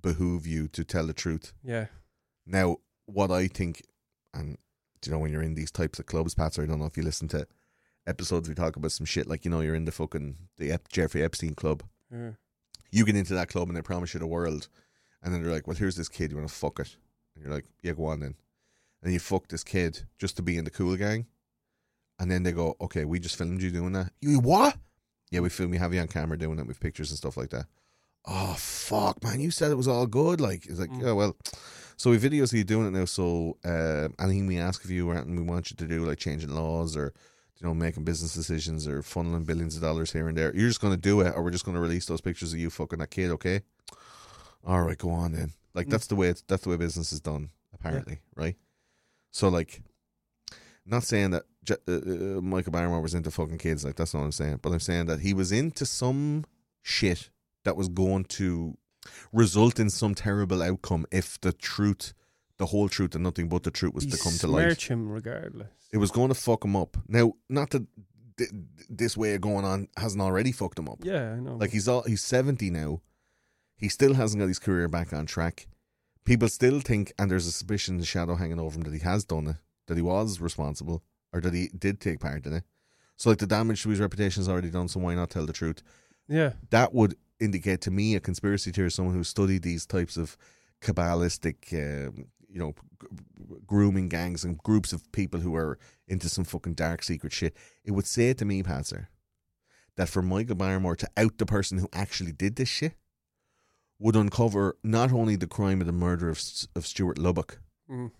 behoove 0.01 0.47
you 0.47 0.69
to 0.69 0.85
tell 0.85 1.07
the 1.07 1.13
truth. 1.13 1.53
yeah. 1.63 1.87
Now, 2.47 2.79
what 3.07 3.31
I 3.31 3.47
think, 3.49 3.83
and 4.35 4.57
do 5.01 5.11
you 5.11 5.13
know, 5.15 5.21
when 5.21 5.31
you're 5.33 5.43
in 5.43 5.55
these 5.55 5.71
types 5.71 5.99
of 5.99 6.07
clubs, 6.07 6.35
Pats, 6.35 6.59
I 6.59 6.67
don't 6.67 6.79
know 6.79 6.87
if 6.87 6.97
you 6.97 7.03
listen 7.03 7.29
to 7.29 7.47
episodes 8.07 8.49
we 8.49 8.55
talk 8.55 8.75
about 8.77 8.91
some 8.91 9.07
shit 9.07 9.29
like 9.29 9.45
you 9.45 9.51
know 9.51 9.61
you're 9.61 9.77
in 9.77 9.85
the 9.85 9.93
fucking 9.93 10.37
the 10.59 10.73
Ep- 10.73 10.89
Jeffrey 10.89 11.23
Epstein 11.23 11.55
club. 11.55 11.85
You 12.91 13.05
get 13.05 13.15
into 13.17 13.35
that 13.35 13.49
club 13.49 13.69
and 13.69 13.77
they 13.77 13.83
promise 13.83 14.13
you 14.13 14.21
the 14.21 14.27
world, 14.27 14.69
and 15.23 15.33
then 15.33 15.43
they're 15.43 15.53
like, 15.53 15.67
"Well, 15.69 15.77
here's 15.77 15.95
this 15.97 16.09
kid. 16.09 16.31
You 16.31 16.37
want 16.37 16.49
to 16.49 16.55
fuck 16.55 16.81
it?" 16.81 16.97
And 17.35 17.45
you're 17.45 17.53
like, 17.55 17.65
"Yeah, 17.83 17.93
go 17.93 18.07
on 18.07 18.21
then." 18.21 18.35
And 19.03 19.13
you 19.13 19.19
fuck 19.19 19.49
this 19.49 19.65
kid 19.65 20.03
just 20.19 20.37
to 20.37 20.43
be 20.43 20.57
in 20.57 20.65
the 20.65 20.71
cool 20.71 20.97
gang, 20.97 21.27
and 22.19 22.31
then 22.31 22.43
they 22.43 22.53
go, 22.53 22.77
"Okay, 22.81 23.05
we 23.05 23.19
just 23.19 23.37
filmed 23.37 23.63
you 23.63 23.71
doing 23.71 23.93
that." 23.93 24.13
You 24.21 24.39
what? 24.41 24.77
Yeah, 25.31 25.41
we 25.41 25.49
filmed. 25.49 25.73
We 25.73 25.79
have 25.79 25.93
you 25.95 26.01
on 26.01 26.09
camera 26.09 26.39
doing 26.39 26.59
it 26.59 26.67
with 26.67 26.79
pictures 26.81 27.11
and 27.11 27.19
stuff 27.19 27.37
like 27.37 27.51
that. 27.51 27.67
Oh 28.25 28.55
fuck, 28.59 29.23
man! 29.25 29.41
You 29.41 29.51
said 29.51 29.71
it 29.71 29.77
was 29.77 29.89
all 29.89 30.07
good. 30.07 30.41
Like 30.41 30.67
it's 30.67 30.79
like, 30.79 30.91
Mm. 30.91 31.03
yeah, 31.03 31.13
well. 31.13 31.37
So 31.97 32.11
we 32.11 32.19
videos 32.19 32.53
of 32.53 32.59
you 32.59 32.65
doing 32.65 32.87
it 32.89 32.91
now. 32.99 33.05
So 33.05 33.59
uh, 33.65 34.09
anything 34.19 34.47
we 34.47 34.59
ask 34.59 34.85
of 34.85 34.91
you 34.91 35.09
or 35.09 35.15
anything 35.15 35.37
we 35.37 35.43
want 35.43 35.71
you 35.71 35.77
to 35.77 35.87
do, 35.87 36.05
like 36.05 36.19
changing 36.19 36.51
laws 36.51 36.97
or 36.97 37.13
you 37.61 37.67
know 37.67 37.75
making 37.75 38.05
business 38.05 38.35
decisions 38.35 38.87
or 38.89 39.03
funneling 39.03 39.47
billions 39.47 39.77
of 39.77 39.83
dollars 39.83 40.13
here 40.13 40.29
and 40.29 40.37
there, 40.37 40.55
you're 40.55 40.69
just 40.69 40.81
going 40.81 40.95
to 40.95 41.01
do 41.01 41.21
it, 41.21 41.33
or 41.37 41.43
we're 41.43 41.51
just 41.51 41.65
going 41.65 41.75
to 41.77 41.81
release 41.81 42.07
those 42.07 42.21
pictures 42.21 42.53
of 42.53 42.59
you 42.59 42.71
fucking 42.71 42.99
that 43.01 43.11
kid. 43.11 43.31
Okay. 43.33 43.61
All 44.65 44.83
right, 44.83 44.99
go 44.99 45.11
on 45.11 45.33
then. 45.33 45.53
Like 45.75 45.87
Mm. 45.87 45.91
that's 45.91 46.07
the 46.07 46.17
way 46.17 46.29
it's, 46.29 46.43
that's 46.43 46.63
the 46.65 46.69
way 46.71 46.77
business 46.77 47.13
is 47.13 47.21
done, 47.21 47.51
apparently, 47.73 48.21
right? 48.37 48.57
So 49.31 49.49
like, 49.49 49.83
not 50.85 51.03
saying 51.05 51.31
that 51.31 51.45
J- 51.65 51.77
uh, 51.89 51.93
uh, 51.93 52.41
Michael 52.41 52.73
Barrymore 52.73 53.01
was 53.01 53.15
into 53.15 53.31
fucking 53.31 53.59
kids, 53.59 53.85
like 53.85 53.97
that's 53.97 54.13
not 54.15 54.21
what 54.21 54.27
I'm 54.27 54.33
saying, 54.33 54.59
but 54.63 54.73
I'm 54.73 54.81
saying 54.81 55.07
that 55.07 55.21
he 55.21 55.33
was 55.33 55.53
into 55.53 55.87
some 55.87 56.45
shit 56.83 57.31
that 57.65 57.77
was 57.77 57.89
going 57.89 58.25
to 58.25 58.77
result 59.33 59.79
in 59.79 59.89
some 59.91 60.15
terrible 60.15 60.63
outcome 60.63 61.07
if 61.13 61.41
the 61.41 61.53
truth, 61.53 62.13
the 62.59 62.67
whole 62.67 62.89
truth, 62.89 63.15
and 63.15 63.25
nothing 63.25 63.49
but 63.49 63.63
the 63.63 63.71
truth 63.71 63.95
was 63.95 64.05
He 64.05 64.11
to 64.11 64.19
come 64.19 64.33
to 64.39 64.47
light. 64.49 64.83
him 64.83 65.09
regardless. 65.09 65.69
It 65.93 65.99
was 65.99 66.11
going 66.11 66.29
to 66.29 66.35
fuck 66.35 66.65
him 66.65 66.75
up. 66.77 66.97
Now, 67.09 67.35
not 67.49 67.71
that 67.71 67.87
th- 68.39 68.51
this 68.89 69.17
way 69.17 69.35
of 69.35 69.41
going 69.41 69.65
on 69.65 69.89
hasn't 69.97 70.21
already 70.21 70.51
fucked 70.53 70.79
him 70.79 70.89
up. 70.89 70.99
Yeah, 71.03 71.33
I 71.33 71.41
know. 71.41 71.55
Like 71.57 71.71
he's 71.71 71.87
all 71.89 72.03
he's 72.03 72.23
seventy 72.23 72.71
now. 72.71 73.01
He 73.83 73.89
still 73.89 74.15
hasn't 74.15 74.41
got 74.41 74.47
his 74.47 74.61
career 74.61 74.87
back 74.87 75.13
on 75.13 75.27
track. 75.27 75.67
People 76.25 76.49
still 76.49 76.79
think, 76.79 77.13
and 77.19 77.29
there's 77.29 77.49
a 77.49 77.53
suspicion, 77.53 77.99
the 77.99 78.05
shadow 78.05 78.37
hanging 78.37 78.61
over 78.61 78.77
him 78.77 78.83
that 78.83 78.93
he 78.93 79.01
has 79.01 79.25
done 79.25 79.49
it, 79.49 79.57
that 79.89 79.97
he 79.97 80.03
was 80.03 80.41
responsible, 80.41 81.03
or 81.33 81.41
that 81.41 81.53
he 81.53 81.69
did 81.77 82.01
take 82.01 82.21
part 82.21 82.47
in 82.47 82.53
it. 82.53 82.63
So, 83.17 83.29
like 83.29 83.41
the 83.41 83.47
damage 83.47 83.83
to 83.83 83.89
his 83.89 83.99
reputation 83.99 84.41
is 84.41 84.49
already 84.49 84.71
done. 84.71 84.87
So 84.87 85.01
why 85.01 85.17
not 85.17 85.31
tell 85.31 85.47
the 85.47 85.53
truth? 85.53 85.83
yeah, 86.29 86.53
That 86.71 86.95
would 86.95 87.17
indicate 87.41 87.81
to 87.83 87.91
me 87.91 88.15
a 88.15 88.21
conspiracy 88.21 88.71
theorist, 88.71 88.95
someone 88.95 89.17
who 89.17 89.25
studied 89.25 89.63
these 89.63 89.85
types 89.85 90.17
of 90.17 90.37
cabalistic, 90.81 91.73
um, 91.73 92.27
you 92.49 92.61
know, 92.61 92.75
grooming 93.67 94.09
gangs 94.09 94.45
and 94.45 94.59
groups 94.59 94.93
of 94.93 95.11
people 95.11 95.41
who 95.41 95.57
are 95.57 95.77
into 96.07 96.29
some 96.29 96.45
fucking 96.45 96.75
dark 96.75 97.03
secret 97.03 97.33
shit. 97.33 97.57
It 97.85 97.91
would 97.91 98.07
say 98.07 98.33
to 98.33 98.45
me, 98.45 98.63
Patser, 98.63 99.09
that 99.97 100.09
for 100.09 100.23
Michael 100.23 100.55
Barrymore 100.55 100.95
to 100.97 101.09
out 101.17 101.39
the 101.39 101.47
person 101.47 101.79
who 101.79 101.89
actually 101.93 102.31
did 102.33 102.55
this 102.55 102.69
shit 102.69 102.95
would 104.03 104.17
uncover 104.17 104.77
not 104.83 105.13
only 105.13 105.37
the 105.37 105.47
crime 105.47 105.81
of 105.81 105.87
the 105.87 105.93
murder 105.93 106.29
of, 106.29 106.41
of 106.75 106.87
Stuart 106.87 107.19
Lubbock, 107.19 107.59
Mm. 107.91 108.11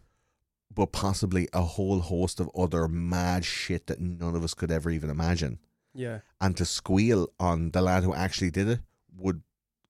but 0.75 0.93
possibly 0.93 1.49
a 1.53 1.63
whole 1.63 2.01
host 2.01 2.41
of 2.41 2.51
other 2.55 2.87
mad 2.89 3.45
shit 3.45 3.87
that 3.87 4.01
none 4.01 4.35
of 4.37 4.45
us 4.45 4.55
could 4.55 4.71
ever 4.71 4.91
even 4.91 5.09
imagine. 5.11 5.59
yeah, 5.95 6.21
And 6.41 6.57
to 6.57 6.65
squeal 6.65 7.29
on 7.39 7.71
the 7.71 7.83
lad 7.83 8.03
who 8.05 8.15
actually 8.15 8.51
did 8.51 8.69
it 8.69 8.81
would 9.17 9.43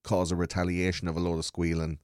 cause 0.02 0.31
a 0.32 0.36
retaliation 0.36 1.09
of 1.09 1.16
a 1.16 1.20
load 1.20 1.39
of 1.39 1.44
squealing 1.44 1.98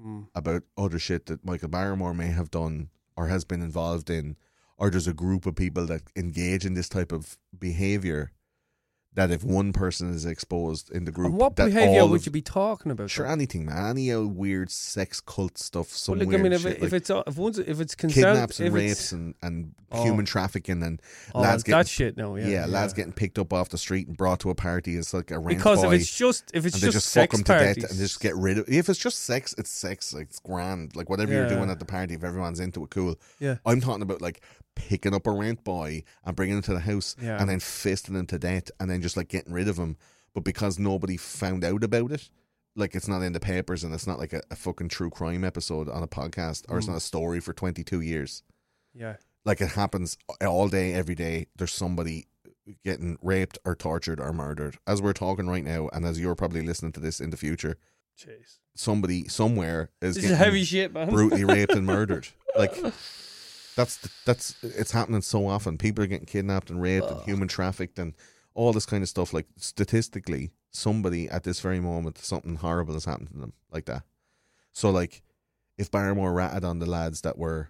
mm. 0.00 0.26
about 0.34 0.62
other 0.76 0.98
shit 0.98 1.26
that 1.26 1.44
Michael 1.44 1.68
Barrymore 1.68 2.14
may 2.14 2.28
have 2.28 2.50
done 2.50 2.88
or 3.16 3.26
has 3.28 3.44
been 3.44 3.62
involved 3.62 4.10
in, 4.10 4.36
or 4.78 4.90
there's 4.90 5.08
a 5.08 5.14
group 5.14 5.46
of 5.46 5.54
people 5.56 5.86
that 5.86 6.02
engage 6.16 6.64
in 6.66 6.74
this 6.74 6.88
type 6.88 7.12
of 7.12 7.36
behavior. 7.58 8.30
That 9.16 9.30
if 9.30 9.42
one 9.42 9.72
person 9.72 10.10
is 10.10 10.24
exposed 10.26 10.90
in 10.92 11.04
the 11.06 11.10
group, 11.10 11.28
And 11.30 11.36
what 11.38 11.56
that 11.56 11.66
behaviour 11.66 12.02
all 12.02 12.08
would 12.10 12.20
of- 12.20 12.26
you 12.26 12.32
be 12.32 12.42
talking 12.42 12.92
about? 12.92 13.10
Sure, 13.10 13.26
though? 13.26 13.32
anything, 13.32 13.64
man. 13.64 13.86
Any 13.86 14.12
old 14.12 14.36
weird 14.36 14.70
sex 14.70 15.20
cult 15.20 15.56
stuff. 15.58 15.88
Some 15.88 16.18
Well, 16.18 16.28
weird 16.28 16.40
I 16.40 16.42
mean, 16.44 16.52
if, 16.52 16.60
shit, 16.60 16.72
it, 16.72 16.82
like 16.82 16.92
uh, 16.92 17.22
if 17.28 17.38
it's 17.38 17.58
if 17.58 17.68
if 17.68 17.80
it's 17.80 17.94
concerned, 17.94 18.24
kidnaps 18.26 18.60
and 18.60 18.74
rapes 18.74 19.12
and, 19.12 19.34
and 19.42 19.72
Oh. 19.92 20.02
human 20.02 20.24
trafficking 20.26 20.82
and 20.82 21.00
oh, 21.32 21.40
lads 21.42 21.62
that 21.62 21.70
getting 21.70 21.86
shit, 21.88 22.16
no, 22.16 22.34
yeah, 22.36 22.46
yeah, 22.48 22.66
lads 22.66 22.92
getting 22.92 23.12
picked 23.12 23.38
up 23.38 23.52
off 23.52 23.68
the 23.68 23.78
street 23.78 24.08
and 24.08 24.16
brought 24.16 24.40
to 24.40 24.50
a 24.50 24.54
party. 24.54 24.96
It's 24.96 25.14
like 25.14 25.30
a 25.30 25.38
rent 25.38 25.58
because 25.58 25.82
if 25.84 25.92
it's 25.92 26.14
just 26.14 26.50
if 26.52 26.66
it's 26.66 26.78
just, 26.80 26.92
just 26.92 27.06
fuck 27.14 27.30
sex 27.30 27.36
them 27.36 27.44
to 27.44 27.52
parties, 27.52 27.76
death 27.82 27.90
and 27.92 28.00
just 28.00 28.20
get 28.20 28.34
rid 28.36 28.58
of. 28.58 28.68
If 28.68 28.88
it's 28.88 28.98
just 28.98 29.20
sex, 29.20 29.54
it's 29.56 29.70
sex. 29.70 30.12
Like 30.12 30.24
it's 30.24 30.40
grand. 30.40 30.96
Like 30.96 31.08
whatever 31.08 31.32
you're 31.32 31.48
doing 31.48 31.70
at 31.70 31.78
the 31.78 31.84
party, 31.84 32.14
if 32.14 32.24
everyone's 32.24 32.58
into 32.60 32.82
it, 32.82 32.90
cool. 32.90 33.14
yeah, 33.38 33.58
I'm 33.64 33.80
talking 33.80 34.02
about 34.02 34.20
like 34.20 34.40
picking 34.76 35.14
up 35.14 35.26
a 35.26 35.32
rent 35.32 35.64
boy 35.64 36.04
and 36.24 36.36
bringing 36.36 36.56
him 36.56 36.62
to 36.62 36.74
the 36.74 36.80
house 36.80 37.16
Yeah. 37.20 37.40
and 37.40 37.50
then 37.50 37.58
fisting 37.58 38.14
him 38.16 38.26
to 38.26 38.38
death 38.38 38.70
and 38.78 38.88
then 38.88 39.02
just 39.02 39.16
like 39.16 39.28
getting 39.28 39.52
rid 39.52 39.68
of 39.68 39.76
him. 39.76 39.96
But 40.34 40.44
because 40.44 40.78
nobody 40.78 41.16
found 41.16 41.64
out 41.64 41.82
about 41.82 42.12
it, 42.12 42.30
like 42.76 42.94
it's 42.94 43.08
not 43.08 43.22
in 43.22 43.32
the 43.32 43.40
papers 43.40 43.82
and 43.82 43.92
it's 43.92 44.06
not 44.06 44.18
like 44.18 44.32
a, 44.32 44.42
a 44.50 44.56
fucking 44.56 44.90
true 44.90 45.10
crime 45.10 45.42
episode 45.42 45.88
on 45.88 46.02
a 46.02 46.08
podcast 46.08 46.64
or 46.68 46.78
it's 46.78 46.86
hmm. 46.86 46.92
not 46.92 46.98
a 46.98 47.00
story 47.00 47.40
for 47.40 47.52
22 47.52 48.00
years. 48.00 48.42
Yeah. 48.94 49.16
Like 49.44 49.60
it 49.60 49.70
happens 49.70 50.18
all 50.44 50.68
day, 50.68 50.92
every 50.92 51.14
day. 51.14 51.46
There's 51.56 51.72
somebody 51.72 52.26
getting 52.84 53.16
raped 53.22 53.58
or 53.64 53.74
tortured 53.74 54.20
or 54.20 54.32
murdered. 54.32 54.76
As 54.86 55.00
we're 55.00 55.12
talking 55.12 55.48
right 55.48 55.64
now, 55.64 55.88
and 55.92 56.04
as 56.04 56.20
you're 56.20 56.34
probably 56.34 56.62
listening 56.62 56.92
to 56.92 57.00
this 57.00 57.20
in 57.20 57.30
the 57.30 57.36
future, 57.36 57.78
Jeez. 58.18 58.58
somebody 58.74 59.28
somewhere 59.28 59.90
is 60.00 60.16
This 60.16 60.24
is 60.24 60.36
heavy 60.36 60.64
shit, 60.64 60.92
man. 60.92 61.10
brutally 61.10 61.44
raped 61.44 61.72
and 61.72 61.86
murdered. 61.86 62.28
Like 62.56 62.76
that's 63.76 63.98
that's 64.24 64.56
it's 64.62 64.90
happening 64.90 65.22
so 65.22 65.46
often. 65.46 65.78
People 65.78 66.02
are 66.02 66.08
getting 66.08 66.26
kidnapped 66.26 66.70
and 66.70 66.82
raped 66.82 67.10
and 67.10 67.20
human 67.22 67.46
trafficked 67.46 67.98
and 67.98 68.14
all 68.54 68.72
this 68.72 68.86
kind 68.86 69.02
of 69.02 69.08
stuff. 69.08 69.32
Like 69.32 69.46
statistically, 69.56 70.50
somebody 70.70 71.28
at 71.28 71.44
this 71.44 71.60
very 71.60 71.78
moment, 71.78 72.18
something 72.18 72.56
horrible 72.56 72.94
has 72.94 73.04
happened 73.04 73.28
to 73.28 73.38
them, 73.38 73.52
like 73.70 73.84
that. 73.84 74.02
So 74.72 74.90
like, 74.90 75.22
if 75.78 75.90
Barrymore 75.90 76.32
ratted 76.32 76.64
on 76.64 76.80
the 76.80 76.86
lads 76.86 77.20
that 77.20 77.38
were 77.38 77.68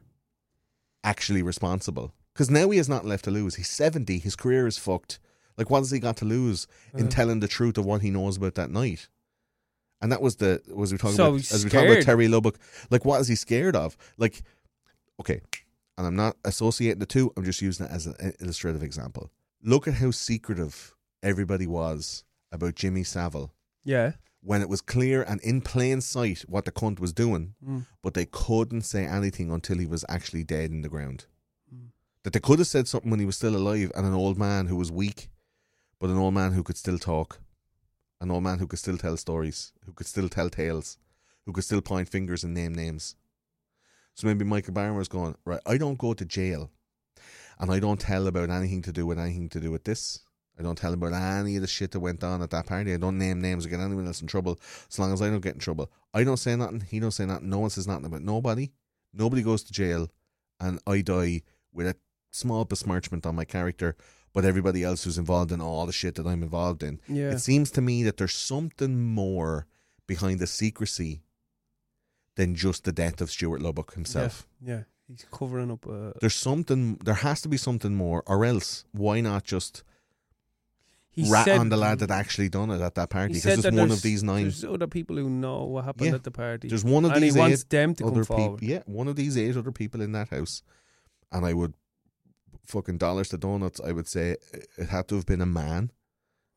actually 1.04 1.42
responsible, 1.42 2.14
because 2.32 2.50
now 2.50 2.70
he 2.70 2.78
has 2.78 2.88
nothing 2.88 3.08
left 3.08 3.24
to 3.24 3.30
lose. 3.30 3.56
He's 3.56 3.68
seventy. 3.68 4.18
His 4.18 4.36
career 4.36 4.66
is 4.66 4.78
fucked. 4.78 5.18
Like, 5.58 5.70
what 5.70 5.78
has 5.78 5.90
he 5.90 5.98
got 5.98 6.18
to 6.18 6.24
lose 6.24 6.66
in 6.94 7.08
telling 7.08 7.40
the 7.40 7.48
truth 7.48 7.78
of 7.78 7.86
what 7.86 8.02
he 8.02 8.10
knows 8.10 8.36
about 8.36 8.56
that 8.56 8.70
night? 8.70 9.08
And 10.02 10.12
that 10.12 10.20
was 10.20 10.36
the 10.36 10.60
was 10.68 10.92
we 10.92 10.98
talking 10.98 11.16
So 11.16 11.28
about 11.28 11.52
as 11.52 11.64
we 11.64 11.70
talk 11.70 11.86
about. 11.86 12.02
Terry 12.02 12.28
Lubbock. 12.28 12.58
Like, 12.90 13.06
what 13.06 13.20
is 13.22 13.28
he 13.28 13.34
scared 13.34 13.74
of? 13.74 13.96
Like, 14.18 14.42
okay, 15.18 15.40
and 15.98 16.06
I'm 16.06 16.16
not 16.16 16.36
associating 16.44 16.98
the 17.00 17.06
two. 17.06 17.32
I'm 17.36 17.44
just 17.44 17.62
using 17.62 17.86
it 17.86 17.92
as 17.92 18.06
an 18.06 18.32
illustrative 18.40 18.82
example. 18.82 19.30
Look 19.62 19.88
at 19.88 19.94
how 19.94 20.10
secretive 20.10 20.94
everybody 21.22 21.66
was 21.66 22.24
about 22.52 22.74
Jimmy 22.74 23.02
Savile 23.04 23.52
Yeah. 23.84 24.12
when 24.40 24.62
it 24.62 24.68
was 24.68 24.80
clear 24.80 25.22
and 25.22 25.40
in 25.40 25.60
plain 25.60 26.00
sight 26.00 26.40
what 26.48 26.64
the 26.64 26.72
cunt 26.72 27.00
was 27.00 27.12
doing, 27.12 27.54
Mm. 27.64 27.86
but 28.02 28.14
they 28.14 28.26
couldn't 28.26 28.82
say 28.82 29.06
anything 29.06 29.50
until 29.50 29.78
he 29.78 29.86
was 29.86 30.04
actually 30.08 30.44
dead 30.44 30.70
in 30.70 30.82
the 30.82 30.88
ground. 30.88 31.26
Mm. 31.74 31.88
That 32.22 32.32
they 32.32 32.40
could 32.40 32.58
have 32.58 32.68
said 32.68 32.86
something 32.86 33.10
when 33.10 33.20
he 33.20 33.26
was 33.26 33.36
still 33.36 33.56
alive 33.56 33.90
and 33.94 34.06
an 34.06 34.12
old 34.14 34.38
man 34.38 34.66
who 34.66 34.76
was 34.76 34.92
weak, 34.92 35.30
but 35.98 36.10
an 36.10 36.16
old 36.18 36.34
man 36.34 36.52
who 36.52 36.62
could 36.62 36.76
still 36.76 36.98
talk, 36.98 37.40
an 38.20 38.30
old 38.30 38.42
man 38.44 38.58
who 38.58 38.66
could 38.66 38.78
still 38.78 38.98
tell 38.98 39.16
stories, 39.16 39.72
who 39.84 39.92
could 39.92 40.06
still 40.06 40.28
tell 40.28 40.48
tales, 40.50 40.98
who 41.44 41.52
could 41.52 41.64
still 41.64 41.80
point 41.80 42.08
fingers 42.08 42.44
and 42.44 42.54
name 42.54 42.74
names. 42.74 43.16
So 44.16 44.26
maybe 44.26 44.46
Michael 44.46 44.72
Barrymore's 44.72 45.08
going, 45.08 45.36
right, 45.44 45.60
I 45.66 45.76
don't 45.76 45.98
go 45.98 46.14
to 46.14 46.24
jail 46.24 46.70
and 47.58 47.70
I 47.70 47.78
don't 47.78 48.00
tell 48.00 48.26
about 48.26 48.48
anything 48.48 48.80
to 48.82 48.92
do 48.92 49.04
with 49.04 49.18
anything 49.18 49.50
to 49.50 49.60
do 49.60 49.70
with 49.70 49.84
this. 49.84 50.20
I 50.58 50.62
don't 50.62 50.78
tell 50.78 50.94
about 50.94 51.12
any 51.12 51.56
of 51.56 51.62
the 51.62 51.68
shit 51.68 51.90
that 51.90 52.00
went 52.00 52.24
on 52.24 52.40
at 52.40 52.48
that 52.48 52.64
party. 52.64 52.94
I 52.94 52.96
don't 52.96 53.18
name 53.18 53.42
names 53.42 53.66
or 53.66 53.68
get 53.68 53.78
anyone 53.80 54.06
else 54.06 54.22
in 54.22 54.26
trouble 54.26 54.58
as 54.90 54.98
long 54.98 55.12
as 55.12 55.20
I 55.20 55.28
don't 55.28 55.42
get 55.42 55.52
in 55.52 55.60
trouble. 55.60 55.92
I 56.14 56.24
don't 56.24 56.38
say 56.38 56.56
nothing. 56.56 56.80
He 56.80 56.98
don't 56.98 57.10
say 57.10 57.26
nothing. 57.26 57.50
No 57.50 57.58
one 57.58 57.68
says 57.68 57.86
nothing 57.86 58.06
about 58.06 58.22
nobody. 58.22 58.70
Nobody 59.12 59.42
goes 59.42 59.62
to 59.64 59.72
jail 59.72 60.08
and 60.58 60.80
I 60.86 61.02
die 61.02 61.42
with 61.74 61.86
a 61.86 61.96
small 62.30 62.64
besmirchment 62.64 63.26
on 63.26 63.34
my 63.34 63.44
character, 63.44 63.96
but 64.32 64.46
everybody 64.46 64.82
else 64.82 65.04
who's 65.04 65.18
involved 65.18 65.52
in 65.52 65.60
all 65.60 65.84
the 65.84 65.92
shit 65.92 66.14
that 66.14 66.26
I'm 66.26 66.42
involved 66.42 66.82
in. 66.82 67.00
Yeah. 67.06 67.32
It 67.32 67.40
seems 67.40 67.70
to 67.72 67.82
me 67.82 68.02
that 68.04 68.16
there's 68.16 68.34
something 68.34 68.98
more 68.98 69.66
behind 70.06 70.40
the 70.40 70.46
secrecy 70.46 71.20
than 72.36 72.54
just 72.54 72.84
the 72.84 72.92
death 72.92 73.20
of 73.20 73.30
Stuart 73.30 73.60
Lubbock 73.60 73.94
himself. 73.94 74.46
Yeah. 74.62 74.74
yeah. 74.74 74.82
He's 75.08 75.26
covering 75.30 75.70
up. 75.70 75.86
Uh, 75.86 76.12
There's 76.20 76.34
something, 76.34 76.96
there 77.04 77.14
has 77.14 77.40
to 77.42 77.48
be 77.48 77.56
something 77.56 77.94
more, 77.94 78.22
or 78.26 78.44
else 78.44 78.84
why 78.92 79.20
not 79.20 79.44
just 79.44 79.84
he 81.10 81.30
rat 81.30 81.44
said, 81.44 81.58
on 81.58 81.68
the 81.68 81.76
lad 81.76 82.00
that 82.00 82.10
actually 82.10 82.48
done 82.48 82.70
it 82.70 82.80
at 82.80 82.96
that 82.96 83.10
party? 83.10 83.34
Because 83.34 83.64
it's 83.64 83.76
one 83.76 83.90
of 83.92 84.02
these 84.02 84.22
nine. 84.24 84.42
There's 84.42 84.64
other 84.64 84.88
people 84.88 85.16
who 85.16 85.30
know 85.30 85.64
what 85.64 85.84
happened 85.84 86.08
Yeah. 86.10 86.16
at 86.16 86.24
the 86.24 86.30
party. 86.32 86.68
There's 86.68 86.84
one 86.84 87.04
of 87.04 87.12
and 87.12 87.22
these 87.22 87.34
he 87.34 87.40
wants 87.40 87.62
eight 87.62 87.70
them 87.70 87.94
to 87.94 88.06
other 88.06 88.24
come 88.24 88.36
people. 88.36 88.58
Yeah, 88.60 88.82
one 88.86 89.06
of 89.08 89.16
these 89.16 89.38
eight 89.38 89.56
other 89.56 89.72
people 89.72 90.00
in 90.02 90.12
that 90.12 90.28
house, 90.30 90.62
and 91.30 91.46
I 91.46 91.52
would 91.52 91.74
fucking 92.66 92.98
dollars 92.98 93.28
to 93.28 93.38
donuts. 93.38 93.80
I 93.80 93.92
would 93.92 94.08
say 94.08 94.36
it 94.76 94.88
had 94.88 95.06
to 95.08 95.14
have 95.14 95.26
been 95.26 95.40
a 95.40 95.46
man 95.46 95.92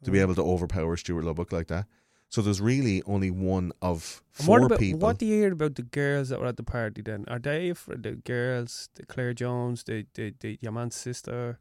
to 0.03 0.11
be 0.11 0.19
able 0.19 0.34
to 0.35 0.43
overpower 0.43 0.97
Stuart 0.97 1.23
Lubbock 1.23 1.51
like 1.51 1.68
that. 1.68 1.85
So 2.30 2.41
there's 2.43 2.61
really 2.61 3.01
only 3.07 3.31
one 3.31 3.72
of 3.81 4.22
four 4.31 4.60
what 4.60 4.65
about 4.68 4.80
people. 4.80 4.99
what 4.99 5.18
do 5.18 5.26
you 5.26 5.34
hear 5.41 5.51
about 5.53 5.76
the 5.76 5.81
girls 5.81 6.30
that 6.30 6.39
were 6.39 6.45
at 6.47 6.57
the 6.57 6.64
party? 6.64 7.01
Then 7.01 7.26
are 7.27 7.39
they 7.39 7.73
for 7.73 7.95
the 7.97 8.11
girls, 8.14 8.89
the 8.95 9.06
Claire 9.06 9.34
Jones, 9.34 9.84
the 9.84 10.06
the, 10.14 10.34
the 10.39 10.57
your 10.61 10.72
man's 10.72 10.95
sister, 10.95 11.60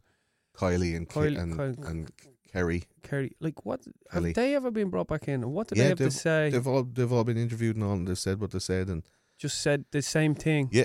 Kylie 0.57 0.95
and 0.97 1.09
Kylie- 1.09 1.39
and, 1.39 1.55
Kylie- 1.59 1.89
and 1.89 2.11
Kerry. 2.53 2.85
Kerry? 3.03 3.33
Like 3.41 3.65
what 3.65 3.81
have 4.11 4.23
Ellie. 4.23 4.33
they 4.35 4.55
ever 4.55 4.71
been 4.71 4.91
brought 4.91 5.09
back 5.09 5.27
in? 5.29 5.51
What 5.53 5.69
do 5.69 5.75
Yeah, 5.77 5.85
they 5.85 5.89
have 5.91 5.99
to 5.99 6.11
say? 6.11 6.51
They've 6.51 6.67
all 6.67 6.83
they've 6.85 7.13
all 7.13 7.25
been 7.25 7.39
interviewed 7.39 7.77
and 7.77 7.85
all, 7.85 7.93
and 7.95 8.07
they've 8.07 8.19
said 8.19 8.39
what 8.41 8.51
they 8.51 8.59
said, 8.59 8.89
and 8.89 9.03
Just 9.39 9.63
said 9.63 9.85
the 9.91 10.03
same 10.03 10.35
thing. 10.35 10.69
yeah, 10.73 10.85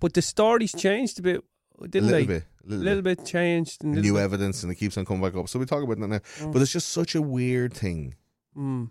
But 0.00 0.14
the 0.14 0.22
stories 0.22 0.72
changed 0.72 1.18
a 1.18 1.22
bit, 1.22 1.40
a 1.82 1.88
didn't 1.88 2.08
little 2.08 2.20
they? 2.20 2.26
bit, 2.26 2.44
a 2.64 2.68
little, 2.68 2.84
little 2.84 3.02
bit. 3.02 3.18
bit 3.18 3.26
changed. 3.26 3.84
And 3.84 3.94
New 4.00 4.14
bit- 4.14 4.22
evidence, 4.22 4.62
and 4.62 4.72
it 4.72 4.76
keeps 4.76 4.96
on 4.96 5.04
coming 5.04 5.22
back 5.22 5.36
up. 5.36 5.48
So 5.48 5.58
we 5.58 5.66
talk 5.66 5.82
about 5.82 5.98
that 6.00 6.08
now, 6.08 6.20
Mm. 6.40 6.52
but 6.54 6.62
it's 6.62 6.72
just 6.72 6.88
such 6.88 7.14
a 7.14 7.20
weird 7.22 7.74
thing 7.74 8.14
Mm, 8.56 8.90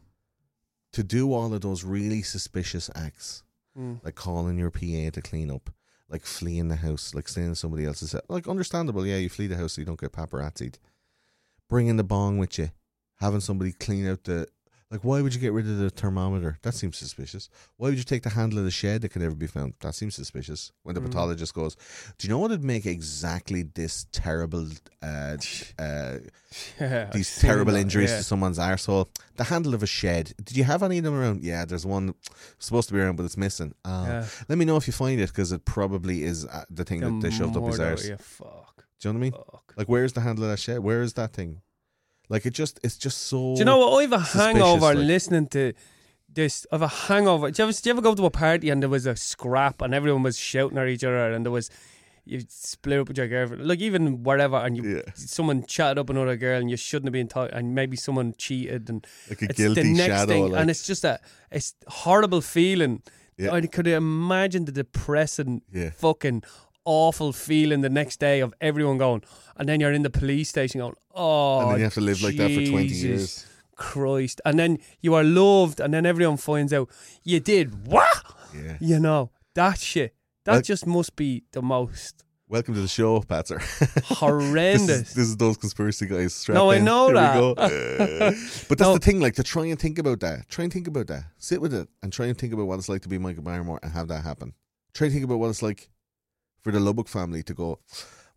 to 0.92 1.04
do 1.04 1.34
all 1.34 1.54
of 1.54 1.62
those 1.62 1.84
really 1.84 2.22
suspicious 2.22 2.90
acts. 2.96 3.44
mm. 3.78 4.04
like 4.04 4.16
calling 4.16 4.58
your 4.58 4.72
PA 4.72 5.10
to 5.12 5.22
clean 5.22 5.50
up, 5.50 5.72
like 6.10 6.24
fleeing 6.26 6.68
the 6.68 6.76
house, 6.76 7.14
like 7.16 7.28
staying 7.28 7.48
in 7.48 7.56
somebody 7.56 7.86
else's 7.86 8.12
house. 8.12 8.22
Like 8.30 8.48
understandable, 8.48 9.06
yeah, 9.06 9.18
you 9.18 9.30
flee 9.30 9.48
the 9.48 9.58
house 9.58 9.74
so 9.74 9.82
you 9.82 9.86
don't 9.86 10.00
get 10.00 10.12
paparazzied. 10.12 10.76
Bringing 11.70 11.98
the 11.98 12.04
bong 12.04 12.38
with 12.38 12.60
you, 12.60 12.70
having 13.16 13.40
somebody 13.40 13.72
clean 13.72 14.08
out 14.08 14.24
the. 14.26 14.48
Like, 14.94 15.04
why 15.04 15.22
would 15.24 15.34
you 15.34 15.42
get 15.42 15.54
rid 15.54 15.66
of 15.68 15.80
the 15.80 15.90
thermometer? 15.90 16.60
That 16.62 16.76
seems 16.76 16.98
suspicious. 16.98 17.50
Why 17.78 17.90
would 17.90 17.98
you 17.98 18.04
take 18.04 18.22
the 18.22 18.30
handle 18.30 18.60
of 18.60 18.66
the 18.66 18.70
shed 18.70 19.02
that 19.02 19.10
can 19.10 19.24
never 19.24 19.34
be 19.34 19.48
found? 19.48 19.74
That 19.80 19.96
seems 19.96 20.14
suspicious. 20.14 20.72
When 20.84 20.94
the 20.94 21.02
Mm. 21.02 21.06
pathologist 21.08 21.52
goes, 21.56 21.76
"Do 22.20 22.28
you 22.28 22.30
know 22.32 22.38
what 22.38 22.52
would 22.52 22.64
make 22.64 22.86
exactly 22.86 23.64
this 23.64 24.06
terrible, 24.12 24.68
uh, 25.02 25.38
uh, 25.80 26.18
Yeah, 26.80 27.10
these 27.12 27.36
terrible 27.40 27.74
that, 27.74 27.80
injuries 27.80 28.12
yeah. 28.12 28.18
to 28.18 28.24
someone's 28.24 28.60
arsehole. 28.60 29.08
The 29.38 29.46
handle 29.46 29.74
of 29.74 29.82
a 29.82 29.88
shed. 29.88 30.34
Did 30.44 30.56
you 30.58 30.64
have 30.66 30.84
any 30.84 31.00
of 31.00 31.04
them 31.06 31.16
around? 31.16 31.44
Yeah, 31.44 31.66
there's 31.66 31.88
one 31.88 32.14
supposed 32.60 32.88
to 32.90 32.94
be 32.94 33.00
around, 33.00 33.16
but 33.16 33.24
it's 33.24 33.36
missing. 33.36 33.74
Oh. 33.84 34.06
Yeah. 34.06 34.28
Let 34.48 34.60
me 34.60 34.66
know 34.66 34.78
if 34.78 34.86
you 34.86 34.94
find 34.94 35.20
it 35.20 35.30
because 35.30 35.52
it 35.52 35.66
probably 35.66 36.24
is 36.24 36.46
uh, 36.46 36.66
the 36.70 36.84
thing 36.86 37.00
that 37.02 37.20
they 37.20 37.32
shoved 37.36 37.58
up 37.58 37.64
his 37.66 37.80
arse. 37.80 38.08
Yeah, 38.08 38.18
fuck. 38.20 38.86
Do 39.00 39.10
you 39.10 39.14
know 39.14 39.20
what 39.20 39.26
I 39.26 39.30
mean? 39.32 39.32
fuck. 39.32 39.74
Like, 39.76 39.90
where's 39.90 40.14
the 40.14 40.22
handle 40.22 40.44
of 40.46 40.52
that 40.52 40.60
shed? 40.60 40.80
Where 40.80 41.02
is 41.02 41.14
that 41.14 41.34
thing? 41.34 41.62
Like, 42.30 42.46
it 42.46 42.54
just, 42.54 42.80
it's 42.84 42.98
just 42.98 43.18
so. 43.24 43.54
Do 43.56 43.60
you 43.60 43.66
know 43.66 43.78
what? 43.80 43.94
Oh, 43.94 43.98
I 44.00 44.02
have 44.04 44.14
a 44.14 44.20
hangover 44.20 44.94
like- 44.96 44.98
listening 44.98 45.48
to 45.48 45.74
this. 46.34 46.66
I 46.72 46.76
have 46.76 46.82
a 46.82 46.88
hangover. 46.88 47.52
Do 47.52 47.62
you, 47.62 47.68
ever, 47.70 47.74
do 47.78 47.90
you 47.90 47.94
ever 47.94 48.02
go 48.02 48.16
to 48.16 48.26
a 48.26 48.32
party 48.32 48.70
and 48.70 48.82
there 48.82 48.90
was 48.90 49.06
a 49.06 49.16
scrap 49.16 49.82
and 49.82 49.94
everyone 49.94 50.24
was 50.24 50.38
shouting 50.38 50.78
at 50.78 50.88
each 50.88 51.04
other 51.04 51.32
and 51.32 51.46
there 51.46 51.52
was 51.52 51.70
you 52.26 52.42
split 52.48 53.00
up 53.02 53.10
with 53.10 53.18
your 53.18 53.28
girlfriend, 53.28 53.66
like 53.68 53.82
even 53.82 54.24
whatever, 54.24 54.56
and 54.56 54.78
you 54.78 54.96
Yeah. 54.96 55.02
someone 55.14 55.66
chatted 55.66 55.98
up 56.00 56.10
another 56.10 56.38
girl 56.38 56.58
and 56.62 56.72
you 56.72 56.78
shouldn't 56.78 57.08
have 57.08 57.12
been 57.14 57.28
talking, 57.28 57.54
and 57.54 57.76
maybe 57.76 57.98
someone 57.98 58.34
cheated 58.38 58.90
and 58.90 59.06
Like 59.30 59.42
a 59.42 59.46
it's 59.50 59.58
guilty 59.58 59.82
the 59.84 59.94
next 59.94 60.06
shadow. 60.08 60.28
thing, 60.32 60.52
like, 60.54 60.62
and 60.62 60.70
it's 60.70 60.88
just 60.88 61.04
a 61.04 61.20
it's 61.52 61.76
horrible 61.88 62.40
feeling. 62.40 63.02
Yeah. 63.38 63.52
I 63.52 63.60
could 63.68 63.88
imagine 63.88 64.64
the 64.64 64.72
depressing, 64.72 65.64
Yeah. 65.74 65.90
fucking 65.90 66.44
awful 66.86 67.32
feeling 67.34 67.82
the 67.82 67.90
next 67.90 68.20
day 68.20 68.40
of 68.42 68.54
everyone 68.62 68.98
going, 68.98 69.24
and 69.58 69.68
then 69.70 69.80
you're 69.80 69.92
in 69.94 70.04
the 70.04 70.10
police 70.10 70.50
station 70.50 70.80
going, 70.82 70.96
oh, 71.14 71.60
and 71.62 71.72
then 71.72 71.78
you 71.80 71.84
have 71.86 71.94
to 71.96 72.02
live 72.02 72.22
like 72.22 72.36
that 72.38 72.50
for 72.52 72.66
20 72.66 72.88
years. 72.88 73.46
Christ, 73.76 74.40
and 74.46 74.60
then 74.60 74.78
you 75.02 75.14
are 75.16 75.24
loved, 75.24 75.80
and 75.80 75.94
then 75.94 76.06
everyone 76.06 76.38
finds 76.38 76.72
out 76.74 76.90
you 77.24 77.40
did 77.40 77.88
what? 77.88 78.08
Yeah. 78.56 78.78
You 78.80 79.00
know 79.00 79.32
that 79.56 79.80
shit. 79.80 80.14
That 80.46 80.52
Well- 80.54 80.62
just 80.62 80.86
must 80.86 81.16
be 81.16 81.44
the 81.54 81.62
most 81.62 82.24
Welcome 82.50 82.76
to 82.76 82.82
the 82.82 82.88
show, 82.88 83.20
Patser. 83.22 83.60
horrendous. 84.06 84.88
This 84.88 85.10
is, 85.10 85.14
this 85.16 85.28
is 85.30 85.38
those 85.38 85.58
conspiracy 85.58 86.06
guys. 86.06 86.34
Strap 86.36 86.56
No, 86.56 86.70
I 86.70 86.76
in. 86.76 86.84
know 86.86 87.08
Here 87.08 87.16
that. 87.16 87.36
We 87.36 87.42
go. 87.42 87.54
Uh, 87.58 88.32
but 88.70 88.78
that's 88.78 88.82
No. 88.82 88.94
the 88.94 89.00
thing, 89.00 89.20
like 89.20 89.34
to 89.36 89.44
try 89.44 89.66
and 89.66 89.80
think 89.80 89.98
about 89.98 90.20
that. 90.20 90.48
Try 90.50 90.64
and 90.66 90.72
think 90.74 90.88
about 90.88 91.08
that. 91.08 91.24
Sit 91.38 91.62
with 91.62 91.74
it 91.74 91.88
and 92.04 92.14
try 92.14 92.28
and 92.28 92.38
think 92.38 92.54
about 92.54 92.68
what 92.68 92.78
it's 92.78 92.90
like 92.90 93.02
to 93.04 93.10
be 93.10 93.18
Michael 93.18 93.44
Barrymore 93.44 93.80
and 93.82 93.92
have 93.94 94.08
that 94.10 94.24
happen. 94.24 94.54
Try 94.94 95.06
and 95.06 95.14
think 95.14 95.26
about 95.26 95.40
what 95.40 95.50
it's 95.50 95.64
like 95.64 95.90
for 96.64 96.72
the 96.72 96.80
Lubbock 96.80 97.08
family 97.08 97.44
to 97.44 97.54
go. 97.54 97.80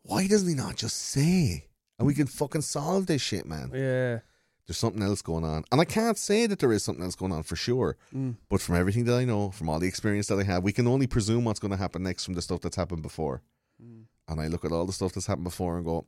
Why 0.03 0.27
doesn't 0.27 0.48
he 0.48 0.55
not 0.55 0.77
just 0.77 0.97
say? 0.97 1.66
And 1.98 2.07
we 2.07 2.15
can 2.15 2.27
fucking 2.27 2.62
solve 2.62 3.07
this 3.07 3.23
shit, 3.23 3.47
man. 3.47 3.70
yeah. 3.73 4.19
There's 4.66 4.78
something 4.78 5.03
else 5.03 5.23
going 5.23 5.44
on, 5.44 5.62
and 5.70 5.81
I 5.81 5.85
can't 5.85 6.19
say 6.19 6.48
that 6.48 6.59
there 6.59 6.73
is 6.73 6.82
something 6.82 7.05
else 7.05 7.15
going 7.15 7.31
on 7.31 7.44
for 7.44 7.55
sure. 7.55 7.97
Mm. 8.12 8.35
But 8.48 8.61
from 8.61 8.74
everything 8.74 9.05
that 9.05 9.15
I 9.15 9.24
know, 9.24 9.53
from 9.53 9.69
all 9.69 9.78
the 9.78 9.86
experience 9.86 10.27
that 10.27 10.40
I 10.40 10.43
have, 10.43 10.65
we 10.65 10.73
can 10.73 10.89
only 10.89 11.07
presume 11.07 11.44
what's 11.44 11.61
going 11.61 11.70
to 11.70 11.77
happen 11.77 12.03
next 12.03 12.24
from 12.24 12.35
the 12.35 12.43
stuff 12.43 12.62
that's 12.62 12.74
happened 12.74 13.03
before. 13.03 13.43
Mm. 13.81 14.07
And 14.27 14.40
I 14.40 14.48
look 14.48 14.65
at 14.65 14.73
all 14.73 14.85
the 14.85 14.93
stuff 14.93 15.12
that's 15.12 15.28
happened 15.28 15.44
before 15.44 15.77
and 15.77 15.86
go, 15.86 16.05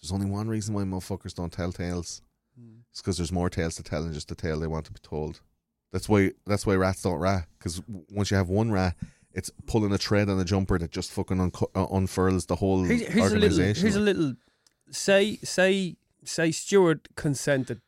there's 0.00 0.10
only 0.10 0.24
one 0.24 0.48
reason 0.48 0.74
why 0.74 0.84
motherfuckers 0.84 1.34
don't 1.34 1.52
tell 1.52 1.70
tales. 1.70 2.22
Mm. 2.58 2.78
It's 2.90 3.02
because 3.02 3.18
there's 3.18 3.30
more 3.30 3.50
tales 3.50 3.74
to 3.74 3.82
tell 3.82 4.02
than 4.02 4.14
just 4.14 4.28
the 4.28 4.34
tale 4.34 4.58
they 4.58 4.66
want 4.66 4.86
to 4.86 4.92
be 4.92 5.00
told. 5.02 5.42
That's 5.92 6.08
why 6.08 6.32
that's 6.46 6.66
why 6.66 6.76
rats 6.76 7.02
don't 7.02 7.18
rat. 7.18 7.46
Because 7.58 7.82
once 8.10 8.30
you 8.30 8.38
have 8.38 8.48
one 8.48 8.72
rat, 8.72 8.96
it's 9.34 9.50
pulling 9.66 9.92
a 9.92 9.98
thread 9.98 10.28
on 10.28 10.38
a 10.40 10.44
jumper 10.44 10.78
that 10.78 10.90
just 10.90 11.10
fucking 11.12 11.40
unco- 11.40 11.70
uh, 11.74 11.86
unfurls 11.92 12.46
the 12.46 12.56
whole 12.56 12.84
Here's, 12.84 13.02
here's 13.02 13.16
a 13.16 13.20
little. 13.20 13.32
organization. 13.34 13.82
Here's 13.82 13.96
a 13.96 14.00
little. 14.00 14.34
Say 14.90 15.36
say 15.44 15.96
say 16.24 16.50
Stuart 16.50 17.08
consented 17.16 17.80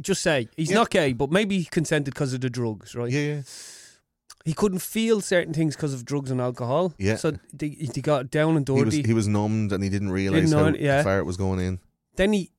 Just 0.00 0.22
say 0.22 0.48
he's 0.56 0.70
Yeah. 0.70 0.76
not 0.76 0.90
gay, 0.90 1.12
but 1.12 1.30
maybe 1.30 1.58
he 1.58 1.64
consented 1.66 2.14
because 2.14 2.32
of 2.34 2.40
the 2.40 2.50
drugs, 2.50 2.94
right? 2.94 3.10
Yeah, 3.12 3.20
yeah. 3.20 3.42
He 4.44 4.52
couldn't 4.54 4.78
feel 4.78 5.20
certain 5.20 5.52
things 5.52 5.74
because 5.76 5.92
of 5.92 6.04
drugs 6.04 6.30
and 6.30 6.40
alcohol. 6.40 6.94
Yeah. 6.98 7.16
So 7.16 7.32
they, 7.52 7.70
they 7.94 8.00
got 8.00 8.30
down 8.30 8.56
and 8.56 8.66
He 8.66 8.72
was 8.72 8.94
dirty. 8.94 9.06
he 9.06 9.12
was 9.14 9.26
numbed 9.26 9.72
and 9.72 9.82
he 9.82 9.90
didn't 9.90 10.10
realize 10.12 10.50
know 10.52 10.58
how 10.64 10.66
it, 10.70 10.80
yeah. 10.80 11.02
far 11.02 11.18
it 11.18 11.24
was 11.24 11.36
going 11.36 11.58
in. 11.60 11.80
then 12.16 12.32
he, 12.32 12.50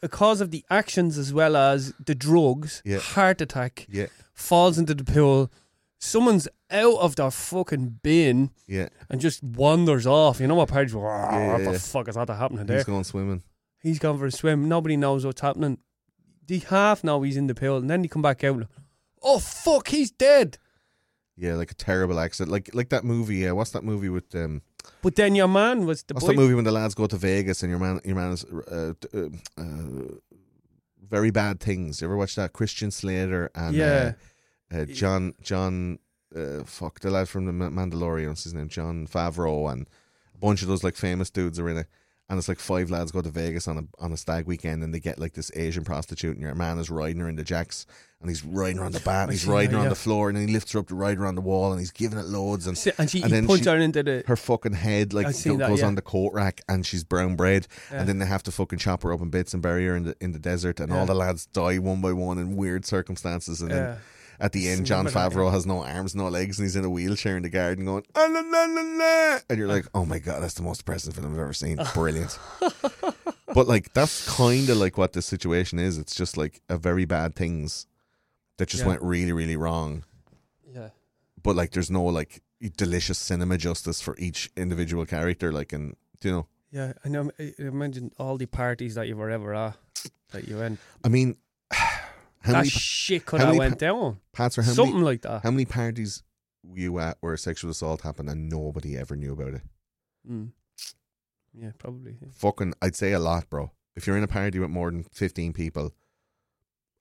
because 0.00 0.40
of 0.40 0.50
the 0.50 0.64
actions 0.70 1.18
as 1.18 1.32
well 1.32 1.56
as 1.56 1.92
the 2.04 2.14
drugs, 2.14 2.82
Yeah. 2.84 2.98
heart 2.98 3.40
attack, 3.40 3.86
Yeah, 3.90 4.06
falls 4.32 4.78
into 4.78 4.94
the 4.94 5.04
pool. 5.04 5.50
Someone's 6.04 6.46
out 6.70 6.98
of 6.98 7.16
their 7.16 7.30
fucking 7.30 8.00
bin 8.02 8.50
yeah. 8.66 8.88
and 9.08 9.22
just 9.22 9.42
wanders 9.42 10.06
off. 10.06 10.38
You 10.38 10.46
know 10.46 10.54
what 10.54 10.68
parties? 10.68 10.94
What 10.94 11.02
yeah, 11.04 11.56
the 11.58 11.78
fuck 11.78 12.08
is 12.08 12.14
that 12.14 12.28
happening 12.28 12.66
there? 12.66 12.76
He's 12.76 12.84
going 12.84 13.04
swimming. 13.04 13.42
He's 13.82 13.98
gone 13.98 14.18
for 14.18 14.26
a 14.26 14.30
swim. 14.30 14.68
Nobody 14.68 14.98
knows 14.98 15.24
what's 15.24 15.40
happening. 15.40 15.78
They 16.46 16.58
half 16.58 17.04
know 17.04 17.22
he's 17.22 17.38
in 17.38 17.46
the 17.46 17.54
pool, 17.54 17.78
and 17.78 17.88
then 17.88 18.02
they 18.02 18.08
come 18.08 18.20
back 18.20 18.44
out. 18.44 18.56
and, 18.56 18.66
Oh 19.22 19.38
fuck, 19.38 19.88
he's 19.88 20.10
dead. 20.10 20.58
Yeah, 21.36 21.54
like 21.54 21.70
a 21.70 21.74
terrible 21.74 22.20
accident. 22.20 22.52
Like 22.52 22.70
like 22.74 22.90
that 22.90 23.04
movie. 23.04 23.36
Yeah, 23.36 23.52
what's 23.52 23.70
that 23.70 23.82
movie 23.82 24.10
with 24.10 24.34
um? 24.34 24.60
But 25.00 25.16
then 25.16 25.34
your 25.34 25.48
man 25.48 25.86
was 25.86 26.02
the 26.02 26.12
what's 26.12 26.26
boy. 26.26 26.32
that 26.32 26.38
movie 26.38 26.54
when 26.54 26.64
the 26.64 26.72
lads 26.72 26.94
go 26.94 27.06
to 27.06 27.16
Vegas 27.16 27.62
and 27.62 27.70
your 27.70 27.78
man 27.78 28.00
your 28.04 28.16
man 28.16 28.32
is 28.32 28.44
uh, 28.44 28.92
uh, 29.14 29.28
uh, 29.56 30.16
very 31.08 31.30
bad 31.30 31.60
things. 31.60 32.02
You 32.02 32.08
ever 32.08 32.16
watch 32.16 32.34
that? 32.34 32.52
Christian 32.52 32.90
Slater 32.90 33.50
and 33.54 33.74
Yeah. 33.74 34.12
Uh, 34.72 34.84
John 34.86 35.34
John 35.42 35.98
uh, 36.34 36.64
fuck 36.64 37.00
the 37.00 37.10
lad 37.10 37.28
from 37.28 37.46
the 37.46 37.52
Mandalorian. 37.52 38.28
What's 38.28 38.44
his 38.44 38.54
name? 38.54 38.68
Jon 38.68 39.06
Favreau 39.06 39.70
and 39.72 39.86
a 40.34 40.38
bunch 40.38 40.62
of 40.62 40.68
those 40.68 40.82
like 40.84 40.96
famous 40.96 41.30
dudes 41.30 41.58
are 41.58 41.68
in 41.68 41.78
it. 41.78 41.86
And 42.26 42.38
it's 42.38 42.48
like 42.48 42.58
five 42.58 42.90
lads 42.90 43.12
go 43.12 43.20
to 43.20 43.28
Vegas 43.28 43.68
on 43.68 43.76
a 43.76 44.02
on 44.02 44.10
a 44.10 44.16
stag 44.16 44.46
weekend, 44.46 44.82
and 44.82 44.94
they 44.94 44.98
get 44.98 45.18
like 45.18 45.34
this 45.34 45.50
Asian 45.54 45.84
prostitute, 45.84 46.32
and 46.32 46.40
your 46.42 46.54
man 46.54 46.78
is 46.78 46.88
riding 46.88 47.20
her 47.20 47.28
in 47.28 47.36
the 47.36 47.44
jacks, 47.44 47.84
and 48.22 48.30
he's 48.30 48.42
riding 48.42 48.78
her 48.78 48.84
on 48.84 48.92
the 48.92 49.00
bat, 49.04 49.24
and 49.24 49.32
he's 49.32 49.46
riding 49.46 49.72
her 49.72 49.78
on 49.80 49.90
the 49.90 49.94
floor, 49.94 50.30
and 50.30 50.38
then 50.38 50.48
he 50.48 50.52
lifts 50.54 50.72
her 50.72 50.78
up 50.78 50.88
to 50.88 50.94
ride 50.94 51.18
her 51.18 51.26
on 51.26 51.34
the 51.34 51.42
wall, 51.42 51.70
and 51.70 51.80
he's 51.80 51.90
giving 51.90 52.18
it 52.18 52.24
loads, 52.24 52.66
and 52.66 52.78
and 52.98 53.10
she 53.10 53.20
and 53.22 53.30
then 53.30 53.46
she- 53.46 53.62
her 53.68 53.76
into 53.76 54.02
the. 54.02 54.24
her 54.26 54.36
fucking 54.36 54.72
head 54.72 55.12
like 55.12 55.26
I 55.26 55.32
go- 55.32 55.56
that, 55.58 55.68
goes 55.68 55.80
yeah. 55.80 55.86
on 55.86 55.96
the 55.96 56.02
coat 56.02 56.32
rack 56.32 56.62
and 56.66 56.86
she's 56.86 57.04
brown 57.04 57.36
bread 57.36 57.68
Yeah. 57.92 58.00
and 58.00 58.08
then 58.08 58.20
they 58.20 58.26
have 58.26 58.42
to 58.44 58.50
fucking 58.50 58.78
chop 58.78 59.02
her 59.02 59.12
up 59.12 59.20
in 59.20 59.28
bits 59.28 59.52
and 59.52 59.62
bury 59.62 59.84
her 59.86 59.94
in 59.94 60.04
the 60.04 60.16
in 60.22 60.32
the 60.32 60.38
desert 60.38 60.80
and 60.80 60.90
Yeah. 60.90 61.00
all 61.00 61.06
the 61.06 61.14
lads 61.14 61.44
die 61.44 61.76
one 61.78 62.00
by 62.00 62.14
one 62.14 62.38
in 62.38 62.56
weird 62.56 62.86
circumstances 62.86 63.60
and 63.60 63.70
then 63.70 63.98
at 64.40 64.52
the 64.52 64.68
end 64.68 64.86
Jon 64.86 65.06
Favreau 65.06 65.50
has 65.50 65.66
no 65.66 65.82
arms 65.82 66.14
no 66.14 66.28
legs 66.28 66.58
and 66.58 66.64
he's 66.66 66.76
in 66.76 66.84
a 66.84 66.90
wheelchair 66.90 67.36
in 67.36 67.42
the 67.42 67.48
garden 67.50 67.84
going 67.84 68.04
ah, 68.14 68.26
la, 68.30 68.40
la, 68.40 68.64
la, 68.64 68.82
la," 68.82 69.38
and 69.48 69.58
you're 69.58 69.68
like 69.68 69.86
oh 69.94 70.04
my 70.04 70.18
god 70.18 70.42
that's 70.42 70.54
the 70.54 70.62
most 70.62 70.78
depressing 70.78 71.12
film 71.12 71.32
I've 71.32 71.38
ever 71.38 71.52
seen 71.52 71.78
brilliant 71.94 72.38
but 73.54 73.66
like 73.68 73.92
that's 73.92 74.28
kind 74.36 74.68
of 74.68 74.76
like 74.76 74.98
what 74.98 75.12
this 75.12 75.26
situation 75.26 75.78
is 75.78 75.98
it's 75.98 76.14
just 76.14 76.36
like 76.36 76.60
a 76.68 76.76
very 76.76 77.04
bad 77.04 77.34
things 77.34 77.86
that 78.58 78.68
just 78.68 78.82
Yeah. 78.82 78.88
went 78.88 79.02
really 79.02 79.32
really 79.32 79.56
wrong 79.56 80.04
yeah. 80.72 80.88
but 81.42 81.56
like 81.56 81.70
there's 81.72 81.90
no 81.90 82.04
like 82.04 82.42
delicious 82.76 83.18
cinema 83.18 83.58
justice 83.58 84.00
for 84.00 84.16
each 84.18 84.50
individual 84.56 85.04
character 85.06 85.52
like 85.52 85.72
and 85.72 85.96
you 86.22 86.30
know 86.30 86.46
Yeah, 86.70 86.92
I 87.04 87.08
know. 87.08 87.30
I 87.38 87.54
imagine 87.58 88.10
all 88.18 88.36
the 88.38 88.46
parties 88.46 88.94
that 88.96 89.06
you 89.06 89.16
were 89.16 89.30
ever 89.30 89.54
at 89.54 89.76
that 90.32 90.48
you 90.48 90.56
went. 90.58 90.78
i 91.04 91.08
mean 91.08 91.36
how 92.44 92.52
that 92.52 92.66
shit 92.68 93.26
could 93.26 93.40
have 93.40 93.56
went 93.56 93.78
down. 93.78 94.20
Patser 94.32 94.62
how 94.62 94.72
Something 94.72 94.94
many 94.96 95.04
like 95.04 95.22
that. 95.22 95.42
how 95.42 95.50
many 95.50 95.64
parties 95.64 96.22
were 96.62 96.78
you 96.78 96.98
at 96.98 97.16
where 97.20 97.32
a 97.34 97.38
sexual 97.38 97.70
assault 97.70 98.02
happened 98.02 98.28
and 98.30 98.48
nobody 98.48 98.96
ever 98.96 99.16
knew 99.16 99.32
about 99.32 99.54
it 99.54 99.62
Mm. 100.30 100.52
Yeah, 101.52 101.72
probably. 101.78 102.16
yeah. 102.20 102.28
fucking 102.32 102.72
i'd 102.80 102.96
say 102.96 103.12
a 103.12 103.18
lot 103.18 103.48
bro 103.50 103.70
if 103.94 104.06
you're 104.06 104.16
in 104.16 104.24
a 104.24 104.28
party 104.28 104.58
with 104.58 104.70
more 104.70 104.90
than 104.90 105.04
15 105.12 105.52
people 105.52 105.92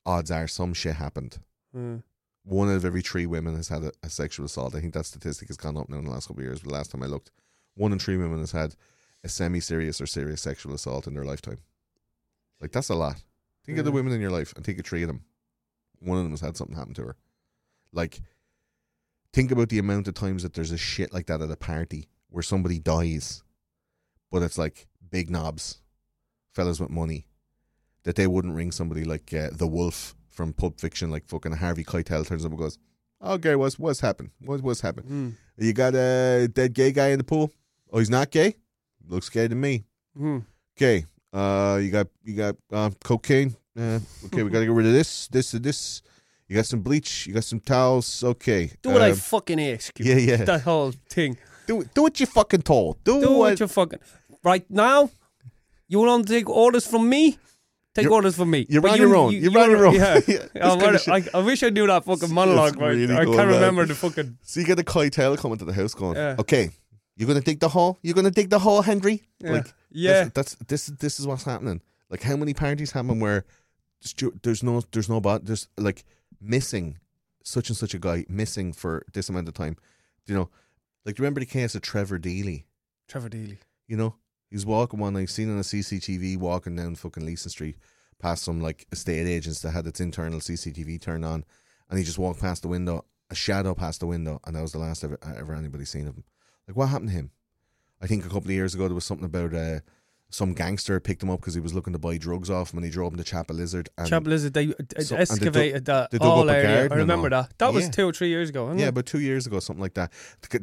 odds 0.06 0.30
are 0.32 0.48
some 0.48 0.74
shit 0.74 0.96
happened 0.96 1.40
Mm. 1.76 2.04
one 2.44 2.70
out 2.70 2.76
of 2.76 2.86
every 2.86 3.02
three 3.02 3.26
women 3.26 3.56
has 3.56 3.70
had 3.70 3.84
a, 3.84 3.92
a 4.04 4.10
sexual 4.10 4.46
assault. 4.46 4.76
I 4.76 4.80
think 4.82 4.94
that 4.94 5.06
statistic 5.08 5.48
has 5.48 5.58
gone 5.58 5.76
up 5.78 5.90
now 5.90 5.98
in 5.98 6.04
the 6.06 6.12
last 6.12 6.28
couple 6.28 6.42
of 6.42 6.46
years. 6.46 6.60
But 6.60 6.68
the 6.70 6.74
last 6.76 6.92
time 6.92 7.02
I 7.02 7.08
looked, 7.08 7.32
one 7.74 7.92
in 7.94 7.98
three 7.98 8.16
women 8.18 8.40
has 8.42 8.52
had 8.52 8.76
a 9.24 9.30
semi-serious 9.30 10.00
or 10.00 10.06
serious 10.06 10.42
sexual 10.42 10.76
assault 10.76 11.08
in 11.08 11.16
their 11.16 11.24
lifetime. 11.26 11.58
Like 12.62 12.72
that's 12.72 12.90
a 12.90 12.96
lot. 12.96 13.24
Think 13.66 13.80
of 13.80 13.86
the 13.86 13.92
women 13.92 14.14
in 14.14 14.22
your 14.22 14.30
life 14.30 14.54
and 14.56 14.64
think 14.64 14.78
of 14.78 14.86
three 14.86 15.02
of 15.02 15.08
them. 15.08 15.24
One 16.04 16.18
of 16.18 16.24
them 16.24 16.34
has 16.34 16.42
had 16.42 16.58
something 16.58 16.76
happen 16.76 16.94
to 16.96 17.04
her. 17.04 17.16
Like, 17.92 18.22
think 19.32 19.52
about 19.52 19.70
the 19.70 19.80
amount 19.80 20.08
of 20.08 20.14
times 20.14 20.44
that 20.44 20.54
there's 20.54 20.72
a 20.72 20.78
shit 20.78 21.14
like 21.14 21.28
that 21.28 21.42
at 21.42 21.52
a 21.52 21.56
party 21.56 22.10
where 22.30 22.44
somebody 22.44 22.80
dies, 22.80 23.44
but 24.32 24.42
it's 24.42 24.58
like 24.58 24.88
big 25.10 25.30
knobs, 25.30 25.82
fellas 26.54 26.80
with 26.80 26.90
money, 26.90 27.28
that 28.04 28.16
they 28.16 28.28
wouldn't 28.28 28.56
ring 28.56 28.72
somebody 28.72 29.04
like 29.04 29.34
uh, 29.34 29.50
the 29.52 29.68
Wolf 29.68 30.16
from 30.30 30.54
Pulp 30.54 30.80
Fiction, 30.80 31.12
like 31.12 31.28
fucking 31.28 31.54
Harvey 31.54 31.84
Keitel 31.84 32.26
turns 32.26 32.44
up 32.44 32.52
and 32.52 32.60
goes, 32.60 32.78
"Okay, 33.24 33.56
what's 33.56 33.78
what's 33.78 34.00
happened? 34.00 34.32
What 34.40 34.62
what's 34.62 34.82
happened? 34.82 35.08
Mm. 35.08 35.34
You 35.58 35.74
got 35.74 35.94
a 35.96 36.50
dead 36.52 36.74
gay 36.74 36.92
guy 36.92 37.10
in 37.10 37.20
the 37.20 37.24
pool? 37.24 37.52
Oh, 37.92 38.00
he's 38.00 38.10
not 38.10 38.32
gay. 38.32 38.56
Looks 39.08 39.30
gay 39.30 39.48
to 39.48 39.56
me. 39.56 39.86
Mm. 40.20 40.46
Okay, 40.76 41.06
uh, 41.32 41.80
you 41.82 41.92
got 41.92 42.08
you 42.24 42.36
got 42.36 42.56
uh, 42.72 42.90
cocaine. 43.04 43.56
Uh, 43.78 44.00
okay, 44.26 44.44
we 44.44 44.50
got 44.50 44.60
to 44.60 44.66
get 44.66 44.72
rid 44.74 44.86
of 44.86 44.94
this, 44.94 45.28
this, 45.30 45.54
and 45.54 45.64
this. 45.64 46.02
You 46.48 46.56
got 46.56 46.66
some 46.66 46.82
bleach. 46.82 47.26
You 47.28 47.34
got 47.34 47.44
some 47.44 47.60
towels. 47.60 48.24
Okay, 48.24 48.72
Do 48.82 48.90
what 48.92 49.02
I 49.02 49.12
um, 49.12 49.16
fucking 49.18 49.60
ask 49.62 49.98
you. 50.00 50.06
yeah, 50.14 50.18
yeah. 50.38 50.44
That 50.46 50.62
whole 50.62 50.92
thing. 51.10 51.38
do 51.66 51.84
do 51.94 52.04
what 52.04 52.20
you 52.20 52.26
fucking 52.26 52.62
told. 52.62 53.04
Do, 53.04 53.20
Do 53.22 53.30
what, 53.32 53.38
what 53.40 53.60
you 53.60 53.68
fucking. 53.68 54.00
Right 54.44 54.70
now, 54.70 55.10
you 55.88 56.00
want 56.00 56.28
to 56.28 56.34
take 56.34 56.50
orders 56.50 56.86
from 56.86 57.10
me? 57.10 57.38
Take 57.96 58.04
You're- 58.06 58.16
orders 58.16 58.36
from 58.36 58.50
me. 58.50 58.66
you're 58.70 58.82
But 58.82 58.92
on 58.94 58.98
your 58.98 59.16
own. 59.16 59.34
You're 59.34 59.58
on 59.60 59.70
your 59.70 59.86
own. 59.88 59.94
Yeah. 59.96 60.20
Yeah, 60.28 60.76
kinda 60.78 60.98
shit. 61.00 61.34
I, 61.34 61.38
I 61.38 61.42
wish 61.44 61.62
I 61.64 61.70
knew 61.70 61.86
that 61.88 62.04
fucking 62.06 62.34
monologue. 62.34 62.76
Right? 62.80 62.90
really 62.90 63.14
I 63.14 63.24
can't 63.24 63.36
man. 63.38 63.48
remember 63.48 63.86
the 63.86 63.94
fucking. 63.96 64.38
So 64.42 64.60
you 64.60 64.66
get 64.66 64.80
a 64.80 64.84
Keitel 64.84 65.38
coming 65.38 65.58
to 65.60 65.66
the 65.66 65.74
house 65.74 65.94
going, 65.94 66.16
Yeah. 66.16 66.36
okay, 66.40 66.72
you're 67.16 67.28
gonna 67.28 67.42
dig 67.42 67.60
the 67.60 67.70
hole. 67.70 68.00
You're 68.02 68.16
gonna 68.16 68.32
dig 68.32 68.50
the 68.50 68.58
hole, 68.60 68.82
Henry. 68.82 69.22
Yeah. 69.40 69.52
Like, 69.52 69.74
Yeah. 69.92 70.30
that's, 70.34 70.56
that's 70.56 70.56
this. 70.68 70.86
This 70.88 71.20
is 71.20 71.28
what's 71.28 71.44
happening. 71.44 71.82
Like, 72.10 72.24
how 72.24 72.36
many 72.36 72.54
parties 72.56 72.92
happen 72.92 73.20
where 73.20 73.46
there's 74.44 74.64
no, 74.64 74.82
there's 74.92 75.10
no, 75.10 75.20
bot, 75.22 75.46
there's 75.46 75.68
like 75.78 76.04
missing 76.42 76.98
such 77.44 77.70
and 77.70 77.78
such 77.78 77.94
a 77.94 78.00
guy 78.00 78.26
missing 78.30 78.74
for 78.74 79.06
this 79.14 79.30
amount 79.30 79.48
of 79.48 79.54
time. 79.54 79.78
You 80.26 80.36
know, 80.36 80.50
like 81.06 81.20
remember 81.20 81.40
the 81.40 81.46
case 81.46 81.76
of 81.76 81.82
Trevor 81.82 82.20
Deely. 82.20 82.66
Trevor 83.08 83.30
Deely. 83.30 83.60
You 83.88 83.98
know, 83.98 84.16
he 84.50 84.56
was 84.56 84.66
walking 84.66 85.00
one. 85.00 85.16
I've 85.16 85.30
seen 85.30 85.52
on 85.52 85.58
a 85.58 85.62
CCTV 85.62 86.38
walking 86.38 86.76
down 86.76 86.96
fucking 86.96 87.26
Leeson 87.26 87.50
Street 87.52 87.78
past 88.20 88.44
some 88.44 88.62
like 88.62 88.88
estate 88.92 89.28
agents 89.28 89.62
that 89.62 89.72
had 89.72 89.88
its 89.88 90.00
internal 90.00 90.40
CCTV 90.40 91.02
turned 91.02 91.26
on, 91.26 91.44
and 91.90 92.00
he 92.00 92.06
just 92.06 92.18
walked 92.18 92.40
past 92.40 92.62
the 92.62 92.68
window, 92.70 93.04
a 93.30 93.36
shadow 93.36 93.74
past 93.74 94.00
the 94.00 94.08
window, 94.08 94.40
and 94.46 94.56
that 94.56 94.62
was 94.62 94.72
the 94.72 94.78
last 94.80 95.04
ever, 95.04 95.20
ever 95.38 95.54
anybody 95.54 95.86
seen 95.86 96.08
of 96.08 96.16
him. 96.16 96.24
Like, 96.68 96.78
what 96.78 96.88
happened 96.88 97.10
to 97.10 97.16
him? 97.16 97.32
I 98.02 98.08
think 98.08 98.26
a 98.26 98.30
couple 98.30 98.48
of 98.48 98.52
years 98.52 98.74
ago 98.74 98.88
there 98.88 98.96
was 98.96 99.06
something 99.06 99.26
about 99.26 99.54
uh, 99.54 99.80
some 100.34 100.54
gangster 100.54 101.00
picked 101.00 101.22
him 101.22 101.30
up 101.30 101.40
because 101.40 101.54
he 101.54 101.60
was 101.60 101.74
looking 101.76 101.94
to 101.94 102.00
buy 102.00 102.18
drugs 102.18 102.50
off 102.50 102.74
him, 102.74 102.80
and 102.80 102.86
he 102.86 102.92
drove 102.92 103.14
him 103.14 103.22
to 103.22 103.24
Chapelizod. 103.24 103.88
And 104.00 104.10
Chapelizod, 104.10 104.54
they 104.54 104.70
uh, 104.70 105.02
So- 105.04 105.16
they 105.16 105.22
excavated 105.22 105.86
that 105.86 106.10
they 106.10 106.18
dug 106.18 106.28
all 106.28 106.50
up 106.50 106.56
a 106.56 106.58
area. 106.58 106.90
I 106.92 106.96
remember 106.96 107.30
that. 107.30 107.58
That 107.60 107.72
was 107.72 107.86
Yeah. 107.86 107.92
two 107.92 108.10
or 108.10 108.14
three 108.14 108.30
years 108.30 108.50
ago. 108.50 108.72
Yeah, 108.74 108.86
it? 108.86 108.90
about 108.90 109.06
two 109.06 109.20
years 109.20 109.46
ago, 109.46 109.60
something 109.60 109.82
like 109.82 109.94
that. 109.94 110.12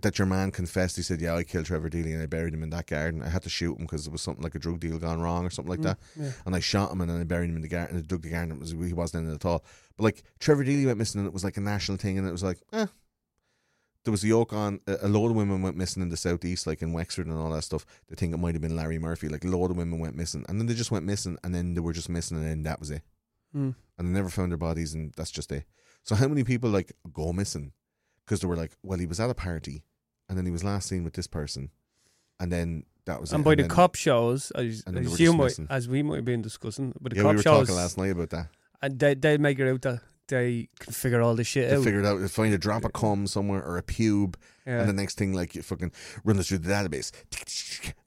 That 0.03 0.19
your 0.19 0.27
man 0.27 0.51
confessed. 0.51 0.97
He 0.97 1.03
said, 1.03 1.21
"Yeah, 1.21 1.37
I 1.37 1.45
killed 1.45 1.67
Trevor 1.67 1.89
Deely 1.89 2.13
and 2.13 2.21
I 2.23 2.27
buried 2.27 2.53
him 2.53 2.63
in 2.65 2.71
that 2.71 2.87
garden. 2.89 3.23
I 3.23 3.29
had 3.29 3.43
to 3.45 3.49
shoot 3.49 3.79
him 3.79 3.85
because 3.87 4.05
there 4.07 4.13
was 4.13 4.23
something 4.23 4.43
like 4.43 4.57
a 4.57 4.59
drug 4.59 4.81
deal 4.81 4.99
gone 4.99 5.21
wrong 5.21 5.47
or 5.47 5.51
something 5.51 5.71
like 5.71 5.83
that. 5.83 5.99
Mm, 6.19 6.25
yeah. 6.25 6.31
And 6.47 6.57
I 6.57 6.61
shot 6.61 6.91
him 6.91 7.01
and 7.01 7.09
then 7.09 7.21
I 7.21 7.25
buried 7.25 7.51
him 7.51 7.57
in 7.57 7.63
the 7.63 7.69
garden. 7.69 7.97
And 7.97 8.05
I 8.05 8.07
dug 8.09 8.23
the 8.23 8.31
garden. 8.31 8.53
It 8.53 8.59
was 8.59 8.73
he 8.73 8.93
wasn't 8.93 9.27
in 9.27 9.31
it 9.31 9.35
at 9.37 9.45
all. 9.45 9.65
But 9.97 10.03
like 10.05 10.23
Trevor 10.41 10.65
Deely 10.65 10.87
went 10.87 10.99
missing 10.99 11.21
and 11.21 11.29
it 11.29 11.33
was 11.33 11.45
like 11.45 11.57
a 11.57 11.61
national 11.61 11.99
thing. 11.99 12.19
And 12.19 12.27
it 12.27 12.33
was 12.33 12.43
like, 12.43 12.59
eh. 12.73 12.87
There 14.05 14.13
was 14.13 14.25
a 14.25 14.29
yoke 14.29 14.53
on. 14.55 14.81
A 14.87 15.09
load 15.09 15.31
of 15.31 15.37
women 15.37 15.61
went 15.63 15.77
missing 15.77 16.03
in 16.03 16.09
the 16.09 16.17
southeast, 16.17 16.67
like 16.67 16.81
in 16.81 16.93
Wexford 16.95 17.27
and 17.27 17.37
all 17.37 17.51
that 17.51 17.63
stuff. 17.65 17.85
They 18.09 18.17
think 18.17 18.33
it 18.33 18.39
might 18.39 18.55
have 18.55 18.63
been 18.63 18.75
Larry 18.77 18.99
Murphy. 18.99 19.29
Like 19.29 19.45
a 19.45 19.49
load 19.49 19.71
of 19.71 19.77
women 19.77 19.99
went 19.99 20.17
missing, 20.17 20.45
and 20.49 20.59
then 20.59 20.67
they 20.67 20.75
just 20.75 20.91
went 20.91 21.05
missing, 21.05 21.37
and 21.45 21.55
then 21.55 21.75
they 21.75 21.81
were 21.81 21.93
just 21.93 22.09
missing, 22.09 22.39
and 22.39 22.47
then 22.47 22.63
that 22.63 22.81
was 22.81 22.91
it 22.91 23.03
Mm. 23.55 23.75
and 23.99 24.09
they 24.09 24.13
never 24.13 24.29
found 24.31 24.53
their 24.53 24.57
bodies, 24.59 24.95
and 24.95 25.13
that's 25.17 25.31
just 25.33 25.51
it. 25.53 25.65
So 26.05 26.15
how 26.15 26.29
many 26.29 26.45
people 26.45 26.71
like 26.71 26.93
go 27.13 27.33
missing 27.33 27.73
because 28.25 28.41
they 28.41 28.47
were 28.47 28.57
like, 28.57 28.73
well, 28.83 28.99
he 28.99 29.07
was 29.07 29.19
at 29.21 29.29
a 29.29 29.35
party, 29.35 29.83
and 30.29 30.39
then 30.39 30.47
he 30.47 30.53
was 30.53 30.63
last 30.65 30.89
seen 30.89 31.03
with 31.05 31.15
this 31.15 31.27
person, 31.27 31.71
and 32.39 32.51
then 32.53 32.85
that 33.07 33.21
was 33.21 33.33
And 33.33 33.41
it. 33.41 33.45
by 33.45 33.55
the 33.57 33.63
then- 33.65 33.71
cop 33.71 33.97
shows, 33.97 34.51
as, 34.53 34.85
and 34.87 34.97
then 34.97 35.05
they 35.05 35.11
as 35.13 35.19
you 35.21 35.33
might, 35.33 35.59
as 35.69 35.89
we 35.89 36.03
might 36.03 36.17
have 36.17 36.25
been 36.25 36.43
discussing, 36.43 36.95
but 37.01 37.11
the 37.11 37.17
yeah, 37.17 37.23
cop 37.23 37.31
we 37.33 37.37
were 37.39 37.43
shows, 37.43 37.67
talking 37.67 37.75
last 37.75 37.99
night 37.99 38.13
about 38.13 38.31
that. 38.31 38.49
and 38.81 38.99
they 38.99 39.15
they 39.15 39.37
make 39.37 39.59
it 39.59 39.69
out 39.69 39.83
that 39.83 40.01
they 40.31 40.69
can 40.78 40.93
figure 40.93 41.20
all 41.20 41.35
this 41.35 41.47
shit 41.47 41.66
out. 41.66 41.70
They 41.70 41.77
out. 41.77 41.85
figured 41.85 42.07
out 42.07 42.20
they 42.20 42.28
find 42.28 42.55
a 42.55 42.59
drop 42.59 42.85
of 42.85 42.93
cum 42.94 43.27
somewhere 43.27 43.62
or 43.62 43.77
a 43.77 43.82
pube, 43.82 44.35
yeah. 44.66 44.81
and 44.81 44.89
the 44.89 44.93
next 44.94 45.19
thing 45.19 45.32
like 45.35 45.55
you 45.55 45.62
fucking 45.62 45.93
run 46.24 46.36
this 46.39 46.48
through 46.48 46.59
the 46.59 46.70
database. 46.73 47.12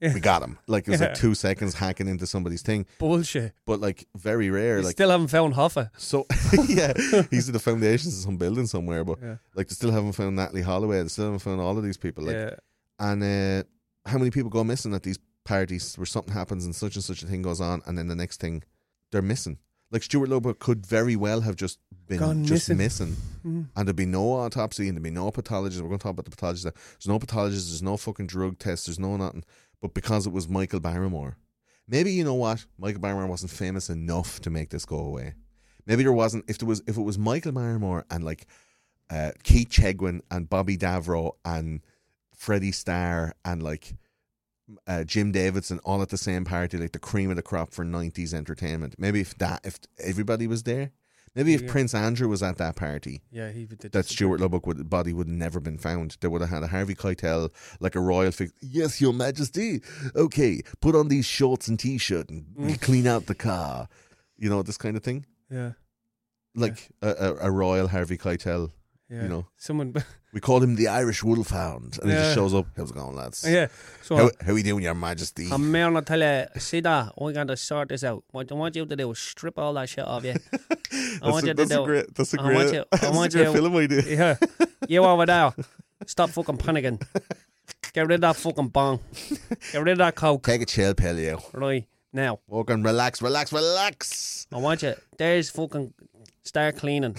We 0.02 0.20
got 0.20 0.42
him. 0.42 0.58
Like 0.68 0.88
it 0.88 0.92
was 0.92 1.02
like 1.02 1.14
two 1.14 1.36
seconds 1.36 1.76
hacking 1.76 2.08
into 2.08 2.26
somebody's 2.28 2.62
thing, 2.62 2.86
Bullshit. 3.00 3.54
but 3.66 3.80
like 3.80 4.08
very 4.16 4.50
rare. 4.50 4.78
You 4.80 4.84
Like 4.86 4.94
still 4.94 5.10
haven't 5.12 5.28
found 5.28 5.54
Hoffa. 5.54 5.90
so, 5.98 6.26
yeah, 6.68 6.94
he's 7.30 7.48
in 7.48 7.54
the 7.54 7.60
foundations 7.60 8.18
of 8.18 8.24
some 8.24 8.38
building 8.38 8.66
somewhere, 8.68 9.04
but 9.04 9.20
Yeah. 9.22 9.36
like 9.56 9.68
they 9.68 9.76
still 9.76 9.92
haven't 9.92 10.14
found 10.14 10.38
Natalee 10.38 10.64
Holloway. 10.64 11.02
They 11.04 11.08
still 11.10 11.26
haven't 11.26 11.40
found 11.40 11.62
all 11.62 11.78
of 11.78 11.84
these 11.84 11.98
people. 11.98 12.24
Like 12.26 12.36
yeah. 12.36 12.56
and 13.00 13.24
uh, 13.24 13.64
how 14.10 14.18
many 14.18 14.32
people 14.32 14.50
go 14.50 14.64
missing 14.64 14.94
at 14.94 15.04
these 15.04 15.20
parties 15.46 15.96
where 15.98 16.06
something 16.06 16.34
happens 16.34 16.66
and 16.66 16.76
such 16.76 16.96
and 16.96 17.04
such 17.04 17.24
a 17.24 17.28
thing 17.28 17.42
goes 17.42 17.60
on, 17.62 17.82
and 17.86 17.98
then 17.98 18.08
the 18.08 18.16
next 18.16 18.40
thing 18.40 18.64
they're 19.12 19.22
missing. 19.22 19.58
Like 19.94 20.02
Stuart 20.04 20.28
Lubbock 20.30 20.58
could 20.58 20.86
very 20.86 21.16
well 21.16 21.42
have 21.42 21.56
just 21.56 21.78
been 22.08 22.18
Gone 22.18 22.44
just 22.44 22.68
missing. 22.68 23.16
missing, 23.44 23.68
and 23.76 23.88
there'd 23.88 23.96
be 23.96 24.08
no 24.08 24.32
autopsy 24.32 24.88
and 24.88 24.98
there'd 24.98 25.04
be 25.04 25.12
no 25.12 25.30
pathologist. 25.30 25.82
We're 25.82 25.90
going 25.90 26.00
to 26.00 26.04
talk 26.04 26.14
about 26.14 26.26
the 26.26 26.32
pathologist. 26.32 26.64
There's 26.64 27.08
no 27.08 27.20
pathologist. 27.20 27.70
There's 27.70 27.84
no 27.84 27.96
fucking 27.96 28.26
drug 28.26 28.58
test. 28.58 28.88
There's 28.88 28.98
no 28.98 29.16
nothing. 29.18 29.44
But 29.82 29.94
because 29.94 30.26
it 30.26 30.34
was 30.34 30.50
Michael 30.50 30.80
Barrymore, 30.80 31.38
maybe 31.88 32.12
you 32.12 32.24
know 32.24 32.34
what? 32.34 32.66
Michael 32.80 33.02
Barrymore 33.02 33.28
wasn't 33.28 33.52
famous 33.52 33.90
enough 33.90 34.42
to 34.42 34.50
make 34.50 34.72
this 34.72 34.84
go 34.84 34.98
away. 34.98 35.36
Maybe 35.86 36.02
there 36.02 36.12
wasn't. 36.12 36.46
If 36.48 36.58
there 36.58 36.68
was, 36.68 36.82
if 36.88 36.98
it 36.98 37.02
was 37.02 37.20
Michael 37.20 37.52
Barrymore 37.52 38.06
and 38.10 38.24
like 38.24 38.48
uh, 39.12 39.32
Keith 39.44 39.70
Chegwin 39.70 40.22
and 40.32 40.50
Bobby 40.50 40.76
Davro 40.76 41.34
and 41.46 41.82
Freddie 42.36 42.72
Starr 42.72 43.36
and 43.46 43.62
like 43.62 43.94
uh, 44.88 45.04
Jim 45.04 45.32
Davidson 45.32 45.80
all 45.84 46.02
at 46.02 46.10
the 46.10 46.18
same 46.18 46.46
party, 46.46 46.78
like 46.78 46.92
the 46.92 47.00
cream 47.00 47.30
of 47.30 47.36
the 47.36 47.42
crop 47.42 47.74
for 47.74 47.84
'90s 47.86 48.34
entertainment. 48.34 48.96
Maybe 48.98 49.22
if 49.22 49.38
that, 49.38 49.62
if 49.64 49.80
everybody 50.00 50.48
was 50.48 50.64
there, 50.64 50.92
maybe 51.36 51.54
if 51.54 51.62
Yeah. 51.62 51.72
Prince 51.72 51.94
Andrew 51.94 52.28
was 52.28 52.44
at 52.44 52.58
that 52.58 52.76
party, 52.76 53.22
Yeah, 53.32 53.52
he 53.52 53.66
did. 53.66 53.92
that 53.92 54.06
Stuart 54.06 54.40
Lubbock 54.40 54.66
would, 54.68 54.90
body 54.90 55.14
would 55.14 55.28
never 55.28 55.60
been 55.60 55.78
found. 55.78 56.18
They 56.20 56.28
would 56.28 56.42
have 56.42 56.50
had 56.50 56.64
a 56.64 56.68
Harvey 56.68 56.96
Keitel, 56.96 57.50
like 57.80 57.96
a 57.96 58.00
royal 58.00 58.32
figure. 58.32 58.54
Yes, 58.62 59.00
Your 59.02 59.14
Majesty. 59.14 59.82
Okay, 60.16 60.62
put 60.82 60.96
on 60.96 61.08
these 61.08 61.26
shorts 61.26 61.68
and 61.68 61.80
t-shirt 61.80 62.30
and 62.30 62.46
we 62.56 62.74
clean 62.88 63.08
out 63.08 63.26
the 63.28 63.36
car. 63.36 63.88
You 64.38 64.50
know 64.50 64.62
this 64.64 64.78
kind 64.78 64.98
of 64.98 65.04
thing, 65.04 65.26
Yeah, 65.50 65.74
like 66.56 66.90
a, 67.02 67.10
a, 67.10 67.36
a 67.48 67.52
royal 67.52 67.88
Harvey 67.88 68.18
Keitel. 68.18 68.72
yeah. 69.10 69.24
You 69.24 69.30
know, 69.30 69.48
someone. 69.58 69.94
we 70.34 70.40
call 70.42 70.62
him 70.64 70.76
the 70.76 70.88
Irish 70.88 71.24
Wolfhound, 71.24 72.00
and 72.02 72.10
he 72.10 72.16
Yeah. 72.18 72.24
just 72.24 72.36
shows 72.36 72.54
up. 72.54 72.66
How's 72.76 72.92
it 72.92 72.96
going, 72.96 73.16
lads? 73.16 73.46
yeah. 73.48 73.68
So 74.02 74.16
How, 74.18 74.32
how 74.46 74.54
we 74.54 74.64
doing, 74.64 74.84
Your 74.84 74.96
Majesty? 74.96 75.48
I'm 75.52 75.72
going 75.72 75.94
to 75.94 76.02
tell 76.02 76.20
you, 76.20 76.46
see 76.60 76.80
that 76.82 77.14
we're 77.18 77.34
going 77.34 77.48
to 77.48 77.56
sort 77.58 77.90
this 77.90 78.04
out. 78.04 78.24
What 78.32 78.52
I 78.52 78.56
want 78.56 78.76
you 78.76 78.86
to 78.86 78.96
do 78.96 79.12
is 79.12 79.20
strip 79.20 79.58
all 79.60 79.74
that 79.76 79.90
shit 79.90 80.06
off 80.06 80.24
you. 80.26 80.34
I 81.22 81.30
want 81.30 81.46
you 81.46 81.54
to 81.54 81.66
that's 81.66 81.72
a 81.72 81.76
do. 81.78 81.86
great. 81.86 82.16
That's 82.16 82.34
a 82.34 82.42
I 82.42 82.44
great. 82.44 82.56
want 82.56 82.74
you- 82.74 82.86
I 82.92 82.98
that's 82.98 83.16
want 83.16 83.34
a 83.34 83.38
great 83.38 83.48
you- 83.48 83.54
film 83.54 83.76
idea. 83.78 84.02
Yeah, 84.08 84.36
you 84.90 85.04
over 85.04 85.26
there. 85.26 85.54
Stop 86.08 86.32
fucking 86.32 86.58
panicking. 86.58 87.02
Get 87.94 88.08
rid 88.08 88.16
of 88.16 88.22
that 88.22 88.36
fucking 88.36 88.70
bong. 88.70 89.00
Get 89.72 89.82
rid 89.84 89.94
of 89.94 89.98
that 90.00 90.16
coke. 90.16 90.44
Take 90.44 90.62
a 90.64 90.66
chill 90.66 90.94
pill, 90.96 91.18
you. 91.20 91.38
Right 91.54 91.86
now, 92.12 92.40
Walk 92.48 92.70
and 92.72 92.84
relax, 92.84 93.22
relax, 93.22 93.54
relax. 93.54 94.48
I 94.52 94.58
want 94.58 94.82
you. 94.84 94.96
There's 95.18 95.50
fucking 95.52 95.94
start 96.44 96.78
cleaning. 96.78 97.16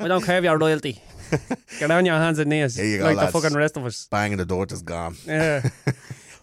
we 0.00 0.08
don't 0.08 0.24
care 0.24 0.38
if 0.38 0.44
you're 0.44 0.58
royalty. 0.58 1.00
Get 1.78 1.90
on 1.90 2.04
your 2.04 2.16
hands 2.16 2.38
and 2.38 2.50
knees, 2.50 2.76
Here 2.76 2.84
you 2.86 2.98
go, 2.98 3.04
like 3.04 3.16
lads. 3.16 3.32
the 3.32 3.40
fucking 3.40 3.56
rest 3.56 3.76
of 3.76 3.86
us. 3.86 4.06
Banging 4.10 4.38
the 4.38 4.44
door 4.44 4.66
just 4.66 4.84
gone. 4.84 5.16
Yeah. 5.26 5.68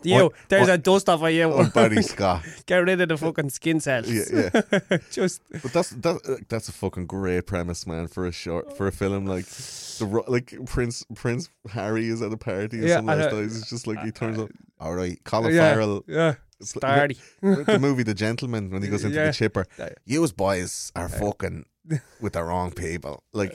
You, 0.01 0.31
there's 0.47 0.69
a 0.69 0.77
dust 0.77 1.09
off 1.09 1.21
of 1.23 1.31
you. 1.31 1.43
Oh, 1.43 1.69
Barry 1.73 2.01
Scott. 2.01 2.45
Get 2.65 2.77
rid 2.77 3.01
of 3.01 3.09
the 3.09 3.17
fucking 3.17 3.49
skin 3.49 3.81
cells. 3.81 4.09
Yeah, 4.09 4.49
yeah. 4.53 4.97
Just 5.11 5.41
But 5.51 5.73
that's 5.73 5.89
that, 5.89 6.45
that's 6.47 6.69
a 6.69 6.71
fucking 6.71 7.05
great 7.07 7.47
premise, 7.47 7.85
man, 7.85 8.07
for 8.07 8.25
a 8.25 8.31
short 8.31 8.77
for 8.77 8.87
a 8.87 8.93
film 8.93 9.25
like 9.25 9.45
the 9.45 10.05
ro- 10.05 10.23
like 10.29 10.55
Prince 10.65 11.03
Prince 11.15 11.49
Harry 11.71 12.07
is 12.07 12.21
at 12.21 12.31
a 12.31 12.37
party 12.37 12.79
or 12.79 12.87
Yeah, 12.87 12.99
like 13.01 13.17
that. 13.17 13.33
It's 13.33 13.69
just 13.69 13.87
like 13.87 13.99
he 13.99 14.11
turns 14.11 14.39
up. 14.39 14.49
All 14.79 14.95
right, 14.95 15.21
Colin 15.25 15.53
yeah, 15.53 15.73
Farrell. 15.73 16.05
yeah. 16.07 16.35
It's 16.61 16.71
Starty. 16.73 17.17
the 17.41 17.77
movie 17.79 18.03
The 18.03 18.13
Gentlemen 18.13 18.69
when 18.69 18.81
he 18.81 18.87
goes 18.87 19.03
into 19.03 19.17
Yeah. 19.17 19.27
the 19.27 19.33
chipper. 19.33 19.65
Yeah. 19.77 19.89
You 20.05 20.25
boys 20.29 20.93
are 20.95 21.09
fucking 21.09 21.65
with 22.21 22.33
the 22.33 22.43
wrong 22.43 22.71
people. 22.71 23.23
Like 23.33 23.53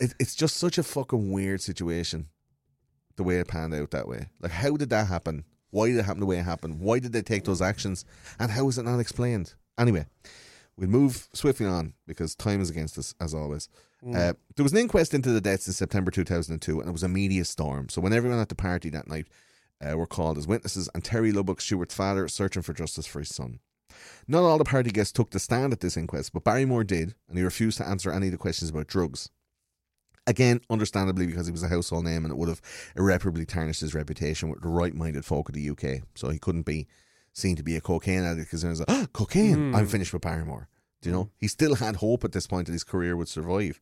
it, 0.00 0.14
it's 0.18 0.34
just 0.34 0.56
such 0.56 0.78
a 0.78 0.82
fucking 0.82 1.30
weird 1.30 1.60
situation. 1.60 2.28
The 3.16 3.24
way 3.24 3.38
it 3.38 3.48
panned 3.48 3.74
out 3.74 3.92
that 3.92 4.08
way. 4.08 4.28
Like 4.40 4.52
how 4.52 4.76
did 4.76 4.90
that 4.90 5.08
happen? 5.08 5.44
Why 5.70 5.88
did 5.88 5.98
it 5.98 6.04
happen 6.04 6.20
the 6.20 6.26
way 6.26 6.38
it 6.38 6.44
happened? 6.44 6.80
Why 6.80 6.98
did 6.98 7.12
they 7.12 7.22
take 7.22 7.44
those 7.44 7.62
actions? 7.62 8.04
And 8.38 8.50
how 8.50 8.68
is 8.68 8.78
it 8.78 8.84
not 8.84 9.00
explained? 9.00 9.54
Anyway, 9.78 10.06
we'll 10.76 10.88
move 10.88 11.28
swiftly 11.32 11.66
on 11.66 11.94
because 12.06 12.34
time 12.34 12.60
is 12.60 12.70
against 12.70 12.98
us 12.98 13.14
as 13.20 13.34
always. 13.34 13.68
Uh, 14.06 14.34
there 14.54 14.62
was 14.62 14.72
an 14.72 14.78
inquest 14.78 15.14
into 15.14 15.30
the 15.30 15.40
deaths 15.40 15.66
in 15.66 15.72
September 15.72 16.10
2002, 16.10 16.80
and 16.80 16.88
it 16.88 16.92
was 16.92 17.02
a 17.02 17.08
media 17.08 17.44
storm. 17.44 17.88
So 17.88 18.00
when 18.00 18.12
everyone 18.12 18.38
at 18.38 18.48
the 18.48 18.54
party 18.54 18.88
that 18.90 19.08
night 19.08 19.26
uh, 19.84 19.96
were 19.96 20.06
called 20.06 20.38
as 20.38 20.46
witnesses, 20.46 20.88
and 20.94 21.02
Terry 21.02 21.32
Lubbock, 21.32 21.60
Stuart's 21.60 21.94
father, 21.94 22.28
searching 22.28 22.62
for 22.62 22.72
justice 22.72 23.06
for 23.06 23.18
his 23.18 23.34
son. 23.34 23.60
Not 24.28 24.42
all 24.42 24.58
the 24.58 24.64
party 24.64 24.90
guests 24.90 25.12
took 25.12 25.30
the 25.30 25.38
stand 25.38 25.72
at 25.72 25.80
this 25.80 25.96
inquest, 25.96 26.32
but 26.32 26.44
Barrymore 26.44 26.84
did, 26.84 27.14
and 27.28 27.38
he 27.38 27.44
refused 27.44 27.78
to 27.78 27.88
answer 27.88 28.10
any 28.10 28.26
of 28.26 28.32
the 28.32 28.38
questions 28.38 28.70
about 28.70 28.86
drugs. 28.86 29.30
Again, 30.26 30.60
understandably, 30.68 31.26
because 31.26 31.46
he 31.46 31.52
was 31.52 31.62
a 31.62 31.68
household 31.68 32.04
name 32.04 32.24
and 32.24 32.32
it 32.32 32.36
would 32.36 32.48
have 32.48 32.60
irreparably 32.96 33.46
tarnished 33.46 33.80
his 33.80 33.94
reputation 33.94 34.48
with 34.48 34.60
the 34.60 34.68
right 34.68 34.94
minded 34.94 35.24
folk 35.24 35.48
of 35.48 35.54
the 35.54 35.70
UK. 35.70 36.02
So 36.16 36.30
he 36.30 36.38
couldn't 36.38 36.66
be 36.66 36.88
seen 37.32 37.54
to 37.56 37.62
be 37.62 37.76
a 37.76 37.80
cocaine 37.80 38.24
addict 38.24 38.48
because 38.48 38.62
he 38.62 38.68
was 38.68 38.80
like, 38.80 38.90
oh, 38.90 39.06
cocaine, 39.12 39.74
I'm 39.74 39.86
finished 39.86 40.12
with 40.12 40.22
Barrymore. 40.22 40.68
Do 41.00 41.10
you 41.10 41.14
know? 41.14 41.30
He 41.38 41.46
still 41.46 41.76
had 41.76 41.96
hope 41.96 42.24
at 42.24 42.32
this 42.32 42.46
point 42.46 42.66
that 42.66 42.72
his 42.72 42.82
career 42.82 43.16
would 43.16 43.28
survive. 43.28 43.80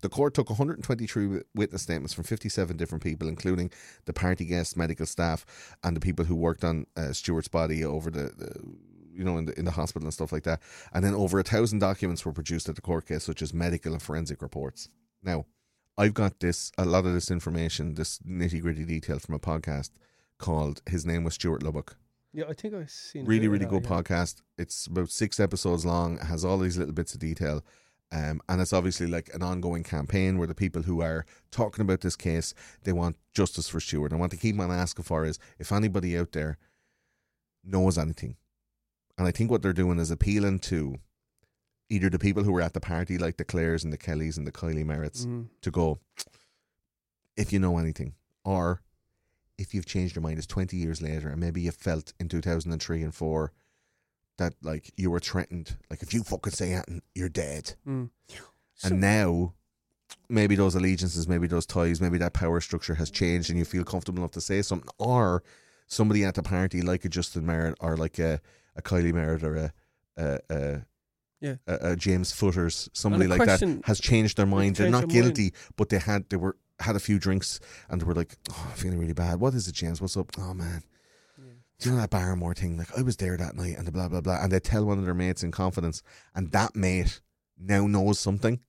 The 0.00 0.08
court 0.08 0.34
took 0.34 0.50
123 0.50 1.40
witness 1.54 1.82
statements 1.82 2.12
from 2.12 2.24
57 2.24 2.76
different 2.76 3.02
people, 3.02 3.28
including 3.28 3.70
the 4.04 4.12
party 4.12 4.44
guests, 4.44 4.76
medical 4.76 5.06
staff, 5.06 5.46
and 5.82 5.96
the 5.96 6.00
people 6.00 6.26
who 6.26 6.36
worked 6.36 6.62
on 6.62 6.86
uh, 6.96 7.12
Stuart's 7.12 7.48
body 7.48 7.84
over 7.84 8.10
the, 8.10 8.24
the 8.36 8.60
you 9.14 9.24
know, 9.24 9.38
in 9.38 9.44
the, 9.46 9.58
in 9.58 9.64
the 9.64 9.70
hospital 9.70 10.06
and 10.06 10.14
stuff 10.14 10.32
like 10.32 10.42
that. 10.44 10.60
And 10.92 11.04
then 11.04 11.14
over 11.14 11.38
a 11.38 11.42
thousand 11.42 11.78
documents 11.78 12.24
were 12.24 12.32
produced 12.32 12.68
at 12.68 12.74
the 12.74 12.80
court 12.80 13.06
case, 13.06 13.24
such 13.24 13.42
as 13.42 13.54
medical 13.54 13.92
and 13.92 14.02
forensic 14.02 14.42
reports. 14.42 14.88
Now, 15.22 15.46
I've 15.96 16.14
got 16.14 16.40
this, 16.40 16.72
a 16.76 16.84
lot 16.84 17.06
of 17.06 17.14
this 17.14 17.30
information, 17.30 17.94
this 17.94 18.18
nitty 18.18 18.60
gritty 18.60 18.84
detail 18.84 19.18
from 19.20 19.36
a 19.36 19.38
podcast 19.38 19.90
called 20.38 20.82
His 20.88 21.06
Name 21.06 21.22
Was 21.22 21.34
Stuart 21.34 21.62
Lubbock. 21.62 21.96
yeah, 22.34 22.46
I 22.48 22.52
think 22.52 22.74
I've 22.74 22.90
seen. 22.90 23.24
Really, 23.24 23.46
really 23.46 23.64
good 23.64 23.84
yeah. 23.84 23.90
podcast. 23.90 24.42
It's 24.58 24.86
about 24.86 25.10
six 25.10 25.38
episodes 25.38 25.86
long, 25.86 26.18
has 26.18 26.44
all 26.44 26.58
these 26.58 26.76
little 26.76 26.92
bits 26.92 27.14
of 27.14 27.20
detail. 27.20 27.62
Um, 28.10 28.40
and 28.48 28.60
it's 28.60 28.72
obviously 28.72 29.06
like 29.06 29.30
an 29.34 29.42
ongoing 29.42 29.84
campaign 29.84 30.36
where 30.36 30.46
the 30.46 30.54
people 30.54 30.82
who 30.82 31.00
are 31.00 31.26
talking 31.50 31.82
about 31.82 32.00
this 32.00 32.16
case, 32.16 32.54
they 32.82 32.92
want 32.92 33.16
justice 33.32 33.68
for 33.68 33.80
Stuart. 33.80 34.10
And 34.10 34.20
what 34.20 34.30
they 34.30 34.36
keep 34.36 34.58
on 34.58 34.70
asking 34.70 35.04
for 35.04 35.24
is 35.24 35.38
if 35.58 35.72
anybody 35.72 36.18
out 36.18 36.32
there 36.32 36.58
knows 37.64 37.96
anything. 37.96 38.36
And 39.18 39.26
I 39.26 39.30
think 39.30 39.50
what 39.50 39.62
they're 39.62 39.72
doing 39.72 39.98
is 39.98 40.10
appealing 40.10 40.58
to 40.60 40.96
either 41.88 42.10
the 42.10 42.18
people 42.18 42.42
who 42.42 42.52
were 42.52 42.60
at 42.62 42.72
the 42.72 42.80
party, 42.80 43.18
like 43.18 43.36
the 43.36 43.44
Claires 43.44 43.84
and 43.84 43.92
the 43.92 43.98
Kellys 43.98 44.36
and 44.36 44.46
the 44.46 44.52
Kylie 44.52 44.84
Merritts, 44.84 45.26
Mm. 45.26 45.48
to 45.60 45.70
go, 45.70 46.00
if 47.36 47.52
you 47.52 47.58
know 47.58 47.78
anything, 47.78 48.14
or 48.44 48.82
if 49.58 49.72
you've 49.74 49.86
changed 49.86 50.16
your 50.16 50.22
mind, 50.22 50.38
it's 50.38 50.46
20 50.46 50.76
years 50.76 51.00
later, 51.00 51.28
and 51.28 51.40
maybe 51.40 51.60
you 51.60 51.70
felt 51.70 52.12
in 52.18 52.28
2003 52.28 53.02
and 53.02 53.14
4 53.14 53.52
that, 54.38 54.54
like, 54.62 54.90
you 54.96 55.10
were 55.10 55.20
threatened. 55.20 55.76
Like, 55.90 56.02
if 56.02 56.12
you 56.12 56.24
fucking 56.24 56.52
say 56.52 56.72
anything, 56.72 57.02
you're 57.14 57.28
dead. 57.28 57.74
Mm. 57.86 58.10
and 58.82 59.00
now, 59.00 59.54
maybe 60.28 60.56
those 60.56 60.74
allegiances, 60.74 61.28
maybe 61.28 61.46
those 61.46 61.66
ties, 61.66 62.00
maybe 62.00 62.18
that 62.18 62.32
power 62.32 62.60
structure 62.60 62.94
has 62.96 63.10
changed, 63.10 63.48
and 63.50 63.58
you 63.58 63.64
feel 63.64 63.84
comfortable 63.84 64.18
enough 64.20 64.32
to 64.32 64.40
say 64.40 64.60
something, 64.62 64.88
or 64.98 65.44
somebody 65.86 66.24
at 66.24 66.34
the 66.34 66.42
party, 66.42 66.82
like 66.82 67.04
a 67.04 67.08
Justin 67.08 67.46
Merritt, 67.46 67.76
or 67.78 67.96
like 67.96 68.18
a, 68.18 68.40
a 68.76 68.82
Kylie 68.82 69.12
Merritt, 69.12 69.42
or 69.44 69.56
a, 69.56 69.72
a, 70.16 70.38
a 70.50 70.86
Yeah. 71.40 71.94
James 71.96 72.32
Futers, 72.32 72.88
somebody 72.92 73.26
like 73.26 73.40
question- 73.42 73.76
that, 73.76 73.86
has 73.86 74.00
changed 74.00 74.36
their 74.36 74.46
mind. 74.46 74.76
They're 74.76 74.90
not 74.90 75.08
their 75.08 75.22
mind. 75.22 75.34
guilty, 75.36 75.54
but 75.76 75.88
they 75.88 75.98
had 75.98 76.28
they 76.30 76.36
were 76.36 76.56
had 76.80 76.96
a 76.96 77.00
few 77.00 77.18
drinks 77.20 77.60
and 77.88 78.00
they 78.00 78.04
were 78.04 78.14
like, 78.14 78.36
"Oh, 78.50 78.66
I'm 78.70 78.76
feeling 78.76 78.98
really 78.98 79.12
bad. 79.12 79.38
What 79.40 79.54
is 79.54 79.68
it, 79.68 79.74
James? 79.74 80.00
What's 80.00 80.16
up? 80.16 80.30
Oh 80.38 80.54
man, 80.54 80.82
do 81.78 81.88
you 81.88 81.94
know 81.94 82.00
that 82.00 82.10
Barrymore 82.10 82.54
thing? 82.54 82.76
Like 82.76 82.96
I 82.98 83.02
was 83.02 83.16
there 83.16 83.36
that 83.36 83.54
night, 83.56 83.76
and 83.78 83.86
the 83.86 83.92
blah 83.92 84.08
blah 84.08 84.20
blah." 84.20 84.42
And 84.42 84.50
they 84.50 84.60
tell 84.60 84.84
one 84.84 84.98
of 84.98 85.04
their 85.04 85.14
mates 85.14 85.42
in 85.42 85.50
confidence, 85.52 86.02
and 86.34 86.50
that 86.52 86.74
mate 86.74 87.20
now 87.58 87.86
knows 87.86 88.18
something. 88.18 88.60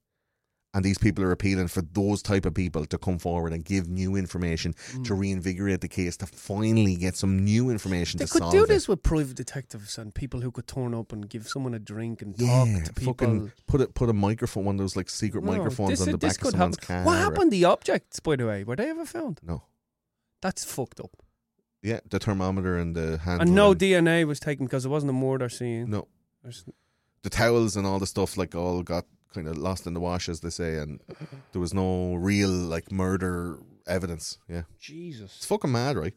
And 0.76 0.84
these 0.84 0.98
people 0.98 1.24
are 1.24 1.32
appealing 1.32 1.70
for 1.70 1.82
those 1.82 2.22
type 2.22 2.46
of 2.46 2.54
people 2.54 2.86
to 2.86 2.98
come 2.98 3.18
forward 3.18 3.54
and 3.54 3.64
give 3.64 3.88
new 3.88 4.18
information 4.18 4.74
mm. 4.74 5.06
to 5.06 5.14
reinvigorate 5.16 5.80
the 5.80 5.88
case 5.88 6.18
to 6.18 6.26
finally 6.26 6.98
get 6.98 7.16
some 7.16 7.40
new 7.46 7.70
information 7.70 8.18
They 8.18 8.26
to 8.26 8.32
could 8.32 8.52
do 8.52 8.64
it. 8.66 8.68
this 8.68 8.86
with 8.86 9.02
private 9.02 9.38
detectives 9.38 9.98
and 9.98 10.14
people 10.14 10.42
who 10.42 10.52
could 10.52 10.68
turn 10.68 10.94
up 10.94 11.14
and 11.14 11.30
give 11.30 11.48
someone 11.48 11.74
a 11.74 11.80
drink 11.80 12.22
and 12.22 12.36
Yeah, 12.38 12.66
talk 12.76 12.84
to 12.84 12.94
people. 12.94 13.14
fucking 13.14 13.52
put 13.68 13.80
it 13.80 13.94
put 13.94 14.10
a 14.10 14.14
microphone, 14.14 14.66
one 14.66 14.76
of 14.76 14.80
those 14.80 14.98
like 14.98 15.10
secret 15.10 15.46
No, 15.46 15.54
microphones 15.54 15.92
this- 15.92 16.02
on 16.02 16.12
the 16.12 16.18
back 16.18 16.44
of 16.44 16.52
someone's 16.52 16.76
happen. 16.76 16.88
car. 16.88 17.06
What 17.06 17.20
happened? 17.20 17.52
The 17.54 17.64
objects, 17.64 18.20
by 18.20 18.36
the 18.36 18.46
way, 18.46 18.66
were 18.66 18.76
they 18.76 18.90
ever 18.90 19.06
found? 19.06 19.40
No, 19.42 19.64
That's 20.42 20.66
fucked 20.66 21.00
up. 21.00 21.24
yeah, 21.82 22.02
the 22.10 22.20
thermometer 22.20 22.78
and 22.78 22.94
the 22.98 23.20
hand. 23.20 23.42
And 23.42 23.56
no 23.56 23.74
DNA 23.74 24.26
was 24.28 24.42
taken 24.42 24.66
because 24.66 24.86
it 24.86 24.90
wasn't 24.90 25.12
a 25.12 25.14
murder 25.14 25.48
scene. 25.48 25.90
no, 25.90 26.10
There's- 26.44 26.66
the 27.24 27.30
towels 27.30 27.78
and 27.78 27.88
all 27.88 27.98
the 27.98 28.06
stuff 28.08 28.36
like 28.36 28.54
all 28.54 28.84
got 28.84 29.06
kind 29.34 29.48
of 29.48 29.58
lost 29.58 29.88
in 29.88 29.94
the 29.94 30.00
wash, 30.00 30.30
as 30.30 30.40
they 30.40 30.50
say, 30.50 30.78
and 30.78 31.00
there 31.52 31.62
was 31.62 31.74
no 31.74 32.16
real 32.16 32.50
like 32.50 32.92
murder 32.92 33.60
evidence. 33.88 34.38
Yeah, 34.48 34.64
Jesus, 34.80 35.36
it's 35.38 35.46
fucking 35.46 35.72
mad, 35.72 35.98
right? 35.98 36.14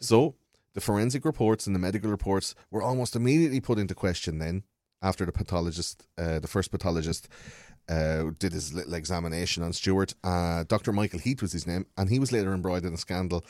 So 0.00 0.34
the 0.74 0.80
forensic 0.80 1.24
reports 1.24 1.66
and 1.66 1.74
the 1.74 1.80
medical 1.80 2.10
reports 2.10 2.54
were 2.70 2.82
almost 2.82 3.16
immediately 3.16 3.60
put 3.60 3.78
into 3.78 3.94
question. 3.94 4.38
Then 4.38 4.64
after 5.02 5.24
the 5.24 5.32
pathologist, 5.32 6.06
uh, 6.18 6.38
the 6.38 6.48
first 6.48 6.70
pathologist. 6.70 7.28
Uh, 7.86 8.30
did 8.38 8.54
his 8.54 8.72
little 8.72 8.94
examination 8.94 9.62
on 9.62 9.70
Stuart. 9.70 10.14
Uh, 10.24 10.64
Dr. 10.66 10.90
Michael 10.90 11.18
Heath 11.18 11.42
was 11.42 11.52
his 11.52 11.66
name, 11.66 11.84
and 11.98 12.08
he 12.08 12.18
was 12.18 12.32
later 12.32 12.54
embroiled 12.54 12.86
in 12.86 12.94
a 12.94 12.96
scandal 12.96 13.44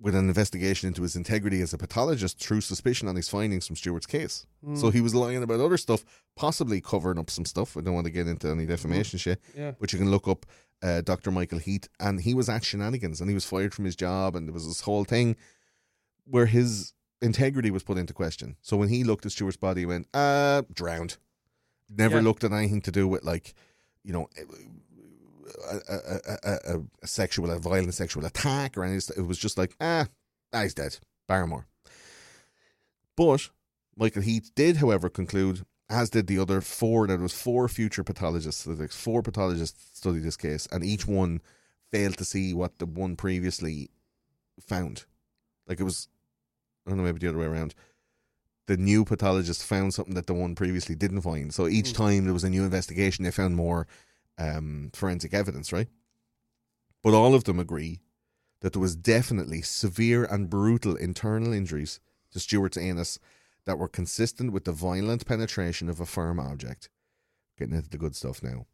with 0.00 0.14
an 0.14 0.28
investigation 0.28 0.88
into 0.88 1.02
his 1.02 1.14
integrity 1.14 1.60
as 1.60 1.74
a 1.74 1.78
pathologist 1.78 2.38
through 2.38 2.62
suspicion 2.62 3.06
on 3.06 3.16
his 3.16 3.28
findings 3.28 3.66
from 3.66 3.76
Stuart's 3.76 4.06
case. 4.06 4.46
So 4.74 4.90
he 4.90 5.00
was 5.02 5.14
lying 5.14 5.42
about 5.42 5.60
other 5.60 5.76
stuff, 5.76 6.04
possibly 6.36 6.80
covering 6.80 7.18
up 7.18 7.28
some 7.28 7.44
stuff. 7.44 7.76
I 7.76 7.82
don't 7.82 7.94
want 7.94 8.06
to 8.06 8.10
get 8.12 8.26
into 8.26 8.48
any 8.48 8.64
defamation 8.66 9.18
shit, 9.18 9.40
Yeah. 9.54 9.72
but 9.78 9.92
you 9.92 9.98
can 9.98 10.10
look 10.10 10.26
up 10.26 10.46
uh, 10.82 11.02
Dr. 11.02 11.30
Michael 11.30 11.58
Heath, 11.58 11.88
and 11.98 12.20
he 12.22 12.32
was 12.32 12.48
at 12.48 12.64
shenanigans, 12.64 13.20
and 13.20 13.28
he 13.28 13.34
was 13.34 13.44
fired 13.44 13.74
from 13.74 13.84
his 13.84 13.94
job, 13.94 14.34
and 14.34 14.48
there 14.48 14.54
was 14.54 14.66
this 14.66 14.80
whole 14.80 15.04
thing 15.04 15.36
where 16.24 16.46
his 16.46 16.94
integrity 17.20 17.70
was 17.70 17.82
put 17.82 17.98
into 17.98 18.14
question. 18.14 18.56
So 18.62 18.78
when 18.78 18.88
he 18.88 19.04
looked 19.04 19.26
at 19.26 19.32
Stuart's 19.32 19.58
body, 19.58 19.82
he 19.82 19.86
went, 19.86 20.06
uh, 20.14 20.62
drowned. 20.72 21.18
Never 21.90 22.16
Yeah. 22.16 22.22
looked 22.22 22.44
at 22.44 22.52
anything 22.52 22.80
to 22.82 22.90
do 22.90 23.06
with 23.06 23.24
like, 23.24 23.52
you 24.02 24.12
know, 24.14 24.28
a, 25.70 26.20
a, 26.44 26.80
a, 27.02 27.06
sexual, 27.06 27.50
a 27.50 27.58
violent 27.58 27.94
sexual 27.94 28.24
attack 28.24 28.76
or 28.76 28.84
anything. 28.84 29.16
It 29.16 29.26
was 29.26 29.38
just 29.38 29.58
like, 29.58 29.74
ah, 29.80 30.06
ah, 30.52 30.62
he's 30.62 30.74
dead. 30.74 30.98
Barrymore. 31.28 31.66
But 33.16 33.50
Michael 33.96 34.22
Heath 34.22 34.50
did, 34.54 34.78
however, 34.78 35.08
conclude, 35.08 35.64
as 35.88 36.10
did 36.10 36.26
the 36.26 36.38
other 36.38 36.60
four, 36.60 37.06
that 37.06 37.14
there 37.14 37.22
was 37.22 37.34
four 37.34 37.68
future 37.68 38.04
pathologists. 38.04 38.64
There's 38.64 38.94
four 38.94 39.22
pathologists 39.22 39.98
studied 39.98 40.22
this 40.22 40.36
case, 40.36 40.66
and 40.72 40.84
each 40.84 41.06
one 41.06 41.40
failed 41.90 42.16
to 42.18 42.24
see 42.24 42.54
what 42.54 42.78
the 42.78 42.86
one 42.86 43.16
previously 43.16 43.90
found. 44.60 45.04
Like 45.66 45.80
it 45.80 45.84
was, 45.84 46.08
I 46.86 46.90
don't 46.90 46.98
know, 46.98 47.04
maybe 47.04 47.18
the 47.18 47.28
other 47.28 47.38
way 47.38 47.46
around. 47.46 47.74
The 48.66 48.76
new 48.76 49.04
pathologist 49.04 49.64
found 49.64 49.94
something 49.94 50.14
that 50.14 50.26
the 50.26 50.34
one 50.34 50.54
previously 50.54 50.94
didn't 50.94 51.22
find. 51.22 51.52
So 51.52 51.66
each 51.66 51.92
time 51.92 52.24
there 52.24 52.32
was 52.32 52.44
a 52.44 52.50
new 52.50 52.62
investigation, 52.62 53.24
they 53.24 53.32
found 53.32 53.56
more 53.56 53.88
um, 54.40 54.90
forensic 54.94 55.34
evidence, 55.34 55.72
right? 55.72 55.88
But 57.02 57.14
all 57.14 57.34
of 57.34 57.44
them 57.44 57.60
agree 57.60 58.00
that 58.60 58.72
there 58.72 58.82
was 58.82 58.96
definitely 58.96 59.62
severe 59.62 60.24
and 60.24 60.50
brutal 60.50 60.96
internal 60.96 61.52
injuries 61.52 62.00
to 62.32 62.40
Stuart's 62.40 62.76
anus 62.76 63.18
that 63.66 63.78
were 63.78 63.88
consistent 63.88 64.52
with 64.52 64.64
the 64.64 64.72
violent 64.72 65.26
penetration 65.26 65.88
of 65.88 66.00
a 66.00 66.06
firm 66.06 66.40
object. 66.40 66.88
Getting 67.58 67.74
into 67.74 67.90
the 67.90 67.98
good 67.98 68.16
stuff 68.16 68.42
now. 68.42 68.66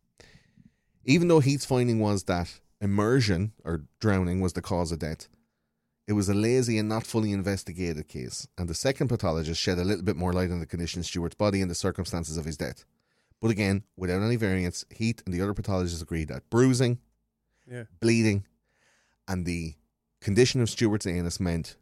Even 1.04 1.28
though 1.28 1.40
Heath's 1.40 1.64
finding 1.64 1.98
was 1.98 2.24
that 2.24 2.60
immersion 2.80 3.52
or 3.64 3.84
drowning 4.00 4.40
was 4.40 4.52
the 4.52 4.62
cause 4.62 4.92
of 4.92 5.00
death, 5.00 5.28
it 6.06 6.12
was 6.12 6.28
a 6.28 6.34
lazy 6.34 6.78
and 6.78 6.88
not 6.88 7.06
fully 7.06 7.32
investigated 7.32 8.06
case, 8.06 8.46
and 8.56 8.68
the 8.68 8.74
second 8.74 9.08
pathologist 9.08 9.60
shed 9.60 9.78
a 9.78 9.84
little 9.84 10.04
bit 10.04 10.14
more 10.14 10.32
light 10.32 10.52
on 10.52 10.60
the 10.60 10.66
condition 10.66 11.00
of 11.00 11.06
Stuart's 11.06 11.34
body 11.34 11.60
and 11.60 11.70
the 11.70 11.74
circumstances 11.74 12.36
of 12.36 12.44
his 12.44 12.56
death. 12.56 12.84
But 13.40 13.50
again, 13.50 13.84
without 13.96 14.22
any 14.22 14.36
variance, 14.36 14.84
Heath 14.90 15.22
and 15.24 15.34
the 15.34 15.40
other 15.42 15.54
pathologists 15.54 16.02
agreed 16.02 16.28
that 16.28 16.48
bruising, 16.50 16.98
Yeah. 17.70 17.84
bleeding, 18.00 18.46
and 19.28 19.44
the 19.44 19.74
condition 20.20 20.60
of 20.60 20.70
Stuart's 20.70 21.06
anus 21.06 21.38
meant 21.40 21.76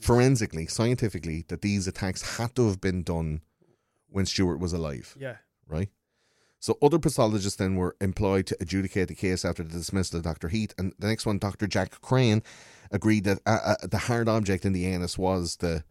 forensically, 0.00 0.66
scientifically, 0.66 1.44
that 1.48 1.60
these 1.62 1.86
attacks 1.86 2.36
had 2.38 2.54
to 2.56 2.66
have 2.68 2.80
been 2.80 3.02
done 3.02 3.42
when 4.08 4.26
Stuart 4.26 4.58
was 4.58 4.72
alive, 4.72 5.14
Yeah. 5.18 5.36
right? 5.66 5.90
So 6.58 6.78
other 6.80 6.98
pathologists 6.98 7.56
then 7.56 7.76
were 7.76 7.96
employed 8.00 8.46
to 8.46 8.56
adjudicate 8.60 9.08
the 9.08 9.14
case 9.14 9.44
after 9.44 9.62
the 9.62 9.70
dismissal 9.70 10.18
of 10.18 10.22
Dr. 10.24 10.48
Heath, 10.48 10.74
and 10.78 10.94
the 10.98 11.08
next 11.08 11.26
one, 11.26 11.38
Dr. 11.38 11.66
Jack 11.66 12.00
Crane, 12.00 12.42
agreed 12.90 13.24
that 13.24 13.40
uh, 13.44 13.76
uh, 13.82 13.86
the 13.86 13.98
hard 13.98 14.28
object 14.28 14.64
in 14.64 14.72
the 14.72 14.86
anus 14.86 15.18
was 15.18 15.56
the 15.56 15.84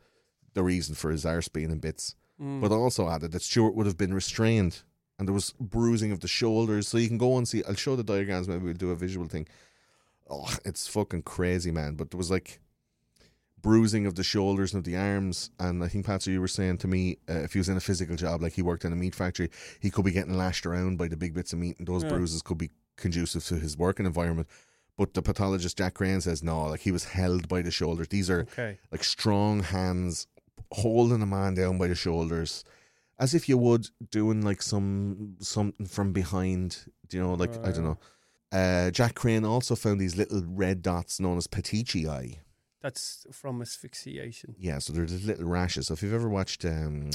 the 0.54 0.64
reason 0.64 0.96
for 0.96 1.12
his 1.12 1.26
arse 1.26 1.48
being 1.48 1.72
in 1.72 1.80
bits, 1.80 2.16
but 2.42 2.72
also 2.72 3.08
added 3.08 3.32
that 3.34 3.44
Stuart 3.44 3.76
would 3.76 3.86
have 3.86 3.98
been 3.98 4.14
restrained 4.16 4.82
and 5.20 5.28
there 5.28 5.34
was 5.34 5.54
bruising 5.60 6.12
of 6.12 6.22
the 6.22 6.28
shoulders. 6.28 6.88
So 6.88 6.98
you 6.98 7.08
can 7.08 7.20
go 7.20 7.38
and 7.38 7.48
see. 7.48 7.64
I'll 7.68 7.76
show 7.76 7.96
the 7.96 8.04
diagrams. 8.04 8.48
Maybe 8.48 8.64
we'll 8.64 8.74
do 8.74 8.90
a 8.90 8.96
visual 8.96 9.28
thing. 9.28 9.48
Oh, 10.28 10.52
it's 10.66 10.88
fucking 10.88 11.22
crazy, 11.22 11.70
man. 11.72 11.94
But 11.94 12.10
there 12.10 12.18
was 12.18 12.32
like 12.32 12.60
bruising 13.62 14.08
of 14.08 14.16
the 14.16 14.24
shoulders 14.24 14.74
and 14.74 14.80
of 14.80 14.86
the 14.92 14.98
arms. 14.98 15.52
And 15.60 15.84
I 15.84 15.88
think, 15.88 16.08
Patser, 16.08 16.32
you 16.32 16.42
were 16.42 16.48
saying 16.48 16.80
to 16.80 16.88
me, 16.88 17.18
uh, 17.30 17.34
if 17.42 17.54
he 17.54 17.60
was 17.60 17.70
in 17.70 17.78
a 17.78 17.82
physical 17.82 18.16
job, 18.16 18.42
like 18.42 18.54
he 18.54 18.64
worked 18.64 18.86
in 18.86 18.94
a 18.94 18.96
meat 18.96 19.14
factory, 19.14 19.52
he 19.80 19.92
could 19.92 20.06
be 20.06 20.12
getting 20.12 20.36
lashed 20.36 20.66
around 20.66 20.98
by 20.98 21.08
the 21.08 21.18
big 21.18 21.36
bits 21.36 21.54
of 21.54 21.60
meat, 21.60 21.78
and 21.78 21.88
those 21.88 22.04
Yeah. 22.04 22.10
bruises 22.10 22.42
could 22.42 22.58
be 22.58 22.72
conducive 22.96 23.46
to 23.46 23.56
his 23.60 23.78
working 23.78 24.08
environment. 24.08 24.48
But 24.98 25.14
the 25.14 25.22
pathologist 25.22 25.78
Jack 25.78 25.94
Crane 25.96 26.22
says 26.22 26.42
no, 26.42 26.66
like 26.66 26.82
he 26.82 26.92
was 26.92 27.04
held 27.04 27.48
by 27.48 27.62
the 27.62 27.72
shoulders. 27.72 28.08
These 28.08 28.30
are 28.32 28.42
Okay. 28.42 28.80
like 28.92 29.04
strong 29.04 29.62
hands 29.62 30.26
holding 30.72 31.22
a 31.22 31.26
man 31.26 31.56
down 31.56 31.78
by 31.78 31.88
the 31.88 31.96
shoulders, 31.96 32.64
as 33.20 33.34
if 33.34 33.48
you 33.48 33.58
would 33.58 33.88
doing 34.10 34.42
like 34.42 34.62
some 34.62 35.36
something 35.40 35.86
from 35.86 36.14
behind. 36.14 36.86
You 37.12 37.22
know, 37.22 37.34
like 37.34 37.54
I 37.66 37.72
don't 37.72 37.84
know. 37.84 38.00
Uh, 38.52 38.92
Jack 38.92 39.16
Crane 39.16 39.46
also 39.46 39.76
found 39.76 40.00
these 40.00 40.18
little 40.18 40.44
red 40.46 40.82
dots 40.82 41.20
known 41.20 41.38
as 41.38 41.48
petechiae. 41.48 42.38
That's 42.82 43.26
from 43.32 43.62
asphyxiation. 43.62 44.56
Yeah, 44.58 44.80
so 44.80 44.92
they're 44.92 45.06
little 45.06 45.46
rashes. 45.46 45.88
So 45.88 45.94
if 45.94 46.02
you've 46.02 46.14
ever 46.14 46.30
watched 46.30 46.66
um, 46.66 47.10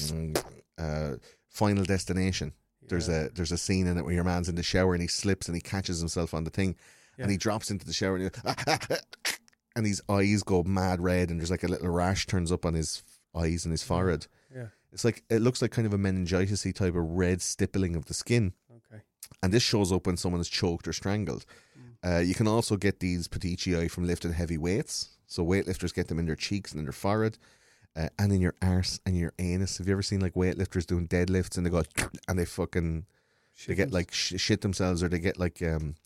uh, 0.78 1.14
Final 1.48 1.84
Destination, 1.84 2.52
there's 2.88 3.08
a 3.08 3.30
there's 3.34 3.52
a 3.52 3.58
scene 3.58 3.86
in 3.86 3.98
it 3.98 4.04
where 4.04 4.14
your 4.14 4.24
man's 4.24 4.48
in 4.48 4.54
the 4.54 4.62
shower 4.62 4.94
and 4.94 5.02
he 5.02 5.08
slips 5.08 5.48
and 5.48 5.56
he 5.56 5.60
catches 5.60 5.98
himself 5.98 6.34
on 6.34 6.44
the 6.44 6.50
thing, 6.50 6.76
and 7.18 7.30
he 7.30 7.36
drops 7.36 7.70
into 7.70 7.84
the 7.84 7.92
shower 7.92 8.16
and, 8.16 8.30
he, 8.34 8.94
and 9.76 9.86
his 9.86 10.02
eyes 10.08 10.42
go 10.42 10.62
mad 10.62 11.00
red 11.00 11.30
and 11.30 11.40
there's 11.40 11.50
like 11.50 11.64
a 11.64 11.68
little 11.68 11.88
rash 11.88 12.26
turns 12.26 12.52
up 12.52 12.64
on 12.64 12.74
his 12.74 13.02
eyes 13.36 13.64
and 13.64 13.72
his 13.72 13.82
forehead. 13.82 14.26
Yeah. 14.54 14.66
It's 14.92 15.04
like 15.04 15.22
it 15.28 15.42
looks 15.42 15.60
like 15.60 15.70
kind 15.72 15.86
of 15.86 15.92
a 15.92 15.98
meningitis 15.98 16.62
type 16.62 16.94
of 16.94 16.96
red 16.96 17.42
stippling 17.42 17.96
of 17.96 18.06
the 18.06 18.14
skin, 18.14 18.52
Okay. 18.70 19.02
and 19.42 19.52
this 19.52 19.62
shows 19.62 19.92
up 19.92 20.06
when 20.06 20.16
someone 20.16 20.40
is 20.40 20.48
choked 20.48 20.88
or 20.88 20.92
strangled. 20.92 21.44
Uh, 22.04 22.18
you 22.18 22.34
can 22.34 22.46
also 22.46 22.76
get 22.76 23.00
these 23.00 23.26
petechiae 23.26 23.90
from 23.90 24.06
lifting 24.06 24.32
heavy 24.32 24.56
weights. 24.58 25.08
So 25.26 25.44
weightlifters 25.44 25.92
get 25.92 26.06
them 26.08 26.18
in 26.20 26.26
their 26.26 26.36
cheeks 26.36 26.70
and 26.70 26.78
in 26.78 26.84
their 26.84 26.92
forehead, 26.92 27.36
uh, 27.96 28.08
and 28.18 28.32
in 28.32 28.40
your 28.40 28.54
arse 28.62 29.00
and 29.04 29.16
your 29.16 29.32
anus. 29.38 29.78
Have 29.78 29.88
you 29.88 29.92
ever 29.92 30.02
seen 30.02 30.20
like 30.20 30.34
weightlifters 30.34 30.86
doing 30.86 31.08
deadlifts 31.08 31.56
and 31.56 31.66
they 31.66 31.70
go 31.70 31.82
and 32.28 32.38
they 32.38 32.44
fucking 32.44 33.06
they 33.66 33.74
get 33.74 33.90
like 33.92 34.12
sh- 34.12 34.34
shit 34.36 34.60
themselves 34.60 35.02
or 35.02 35.08
they 35.08 35.18
get 35.18 35.38
like 35.38 35.60
um 35.62 35.96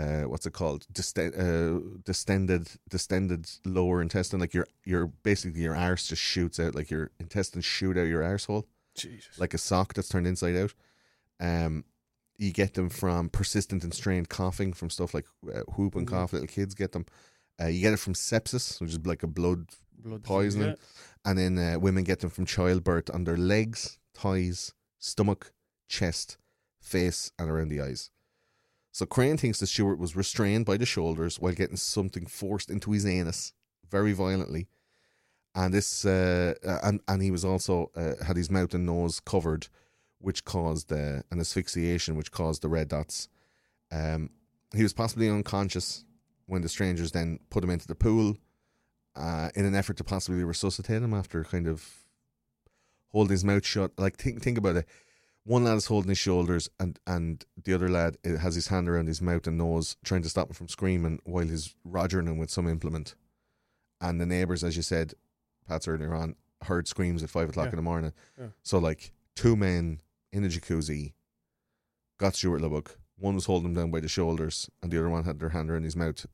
uh 0.00 0.22
what's 0.30 0.46
it 0.46 0.52
called 0.60 0.86
Disten- 0.92 1.34
uh, 1.46 1.98
distended 2.04 2.64
distended 2.88 3.42
lower 3.64 4.00
intestine 4.02 4.40
like 4.40 4.54
your 4.54 4.66
your 4.84 5.06
basically 5.30 5.62
your 5.62 5.76
arse 5.76 6.06
just 6.08 6.22
shoots 6.22 6.58
out 6.60 6.74
like 6.74 6.90
your 6.94 7.10
intestines 7.18 7.64
shoot 7.64 7.96
out 7.98 8.06
your 8.14 8.22
arsehole 8.22 8.64
Jesus. 8.94 9.38
like 9.38 9.54
a 9.54 9.58
sock 9.58 9.94
that's 9.94 10.08
turned 10.08 10.26
inside 10.26 10.56
out. 10.56 10.74
Um, 11.40 11.84
you 12.36 12.52
get 12.52 12.74
them 12.74 12.88
from 12.88 13.28
persistent 13.28 13.84
and 13.84 13.94
strained 13.94 14.28
coughing 14.28 14.72
from 14.72 14.90
stuff 14.90 15.14
like 15.14 15.26
uh, 15.54 15.60
whooping 15.76 16.06
cough. 16.06 16.32
Little 16.32 16.48
kids 16.48 16.74
get 16.74 16.92
them. 16.92 17.04
Uh, 17.60 17.66
you 17.66 17.80
get 17.80 17.92
it 17.92 17.98
from 17.98 18.14
sepsis, 18.14 18.80
which 18.80 18.90
is 18.90 19.06
like 19.06 19.22
a 19.22 19.28
blood 19.28 19.66
Blood 20.00 20.22
poisoning, 20.22 20.68
Yeah. 20.68 20.74
and 21.24 21.38
then 21.38 21.58
uh, 21.58 21.78
women 21.80 22.04
get 22.04 22.20
them 22.20 22.30
from 22.30 22.44
childbirth 22.46 23.10
on 23.12 23.24
their 23.24 23.36
legs, 23.36 23.98
thighs, 24.14 24.72
stomach, 25.00 25.52
chest, 25.88 26.38
face, 26.80 27.32
and 27.38 27.50
around 27.50 27.68
the 27.70 27.80
eyes. 27.80 28.10
So 28.98 29.06
Crane 29.06 29.36
thinks 29.36 29.60
that 29.60 29.68
Stuart 29.68 30.00
was 30.00 30.16
restrained 30.16 30.66
by 30.66 30.76
the 30.76 30.84
shoulders 30.84 31.38
while 31.38 31.52
getting 31.52 31.76
something 31.76 32.26
forced 32.26 32.68
into 32.68 32.90
his 32.90 33.06
anus 33.06 33.52
very 33.88 34.12
violently, 34.12 34.66
and 35.54 35.72
this 35.72 36.04
uh, 36.04 36.54
uh, 36.66 36.78
and 36.82 36.98
and 37.06 37.22
he 37.22 37.30
was 37.30 37.44
also 37.44 37.92
uh, 37.94 38.24
had 38.24 38.36
his 38.36 38.50
mouth 38.50 38.74
and 38.74 38.86
nose 38.86 39.20
covered, 39.20 39.68
which 40.18 40.44
caused 40.44 40.92
uh, 40.92 41.22
an 41.30 41.38
asphyxiation, 41.38 42.16
which 42.16 42.32
caused 42.32 42.62
the 42.62 42.68
red 42.68 42.88
dots. 42.88 43.28
Um, 43.92 44.30
he 44.74 44.82
was 44.82 44.94
possibly 44.94 45.30
unconscious 45.30 46.04
when 46.46 46.62
the 46.62 46.68
strangers 46.68 47.12
then 47.12 47.38
put 47.50 47.62
him 47.62 47.70
into 47.70 47.86
the 47.86 47.94
pool 47.94 48.36
uh, 49.14 49.50
in 49.54 49.64
an 49.64 49.76
effort 49.76 49.96
to 49.98 50.02
possibly 50.02 50.42
resuscitate 50.42 51.04
him 51.04 51.14
after 51.14 51.44
kind 51.44 51.68
of 51.68 51.88
holding 53.10 53.30
his 53.30 53.44
mouth 53.44 53.64
shut. 53.64 53.92
Like 53.96 54.16
think 54.16 54.42
think 54.42 54.58
about 54.58 54.74
it. 54.74 54.88
One 55.48 55.64
lad 55.64 55.78
is 55.78 55.86
holding 55.86 56.10
his 56.10 56.18
shoulders, 56.18 56.68
and 56.78 56.98
and 57.06 57.42
the 57.64 57.72
other 57.72 57.88
lad 57.88 58.18
has 58.22 58.54
his 58.54 58.66
hand 58.68 58.86
around 58.86 59.08
his 59.08 59.22
mouth 59.22 59.46
and 59.46 59.56
nose, 59.56 59.96
trying 60.04 60.20
to 60.20 60.28
stop 60.28 60.48
him 60.50 60.54
from 60.54 60.68
screaming 60.68 61.20
while 61.24 61.46
he's 61.48 61.74
rogering 61.88 62.26
him 62.28 62.36
with 62.36 62.50
some 62.50 62.68
implement. 62.68 63.14
And 63.98 64.20
the 64.20 64.26
neighbours, 64.26 64.62
as 64.62 64.76
you 64.76 64.82
said, 64.82 65.14
Patser 65.66 65.94
earlier 65.94 66.14
on, 66.14 66.36
heard 66.64 66.86
screams 66.86 67.22
at 67.22 67.30
five 67.30 67.48
o'clock 67.48 67.66
Yeah. 67.68 67.70
in 67.72 67.76
the 67.76 67.82
morning. 67.82 68.12
Yeah. 68.38 68.48
So 68.62 68.78
like 68.78 69.12
two 69.34 69.56
men 69.56 70.02
in 70.32 70.44
a 70.44 70.48
jacuzzi 70.48 71.14
got 72.18 72.34
Stuart 72.34 72.60
Lubbock. 72.60 72.98
One 73.16 73.34
was 73.34 73.46
holding 73.46 73.70
him 73.70 73.74
down 73.74 73.90
by 73.90 74.00
the 74.00 74.08
shoulders, 74.08 74.68
and 74.82 74.92
the 74.92 74.98
other 74.98 75.08
one 75.08 75.24
had 75.24 75.40
their 75.40 75.48
hand 75.48 75.70
around 75.70 75.84
his 75.84 75.96
mouth, 75.96 76.26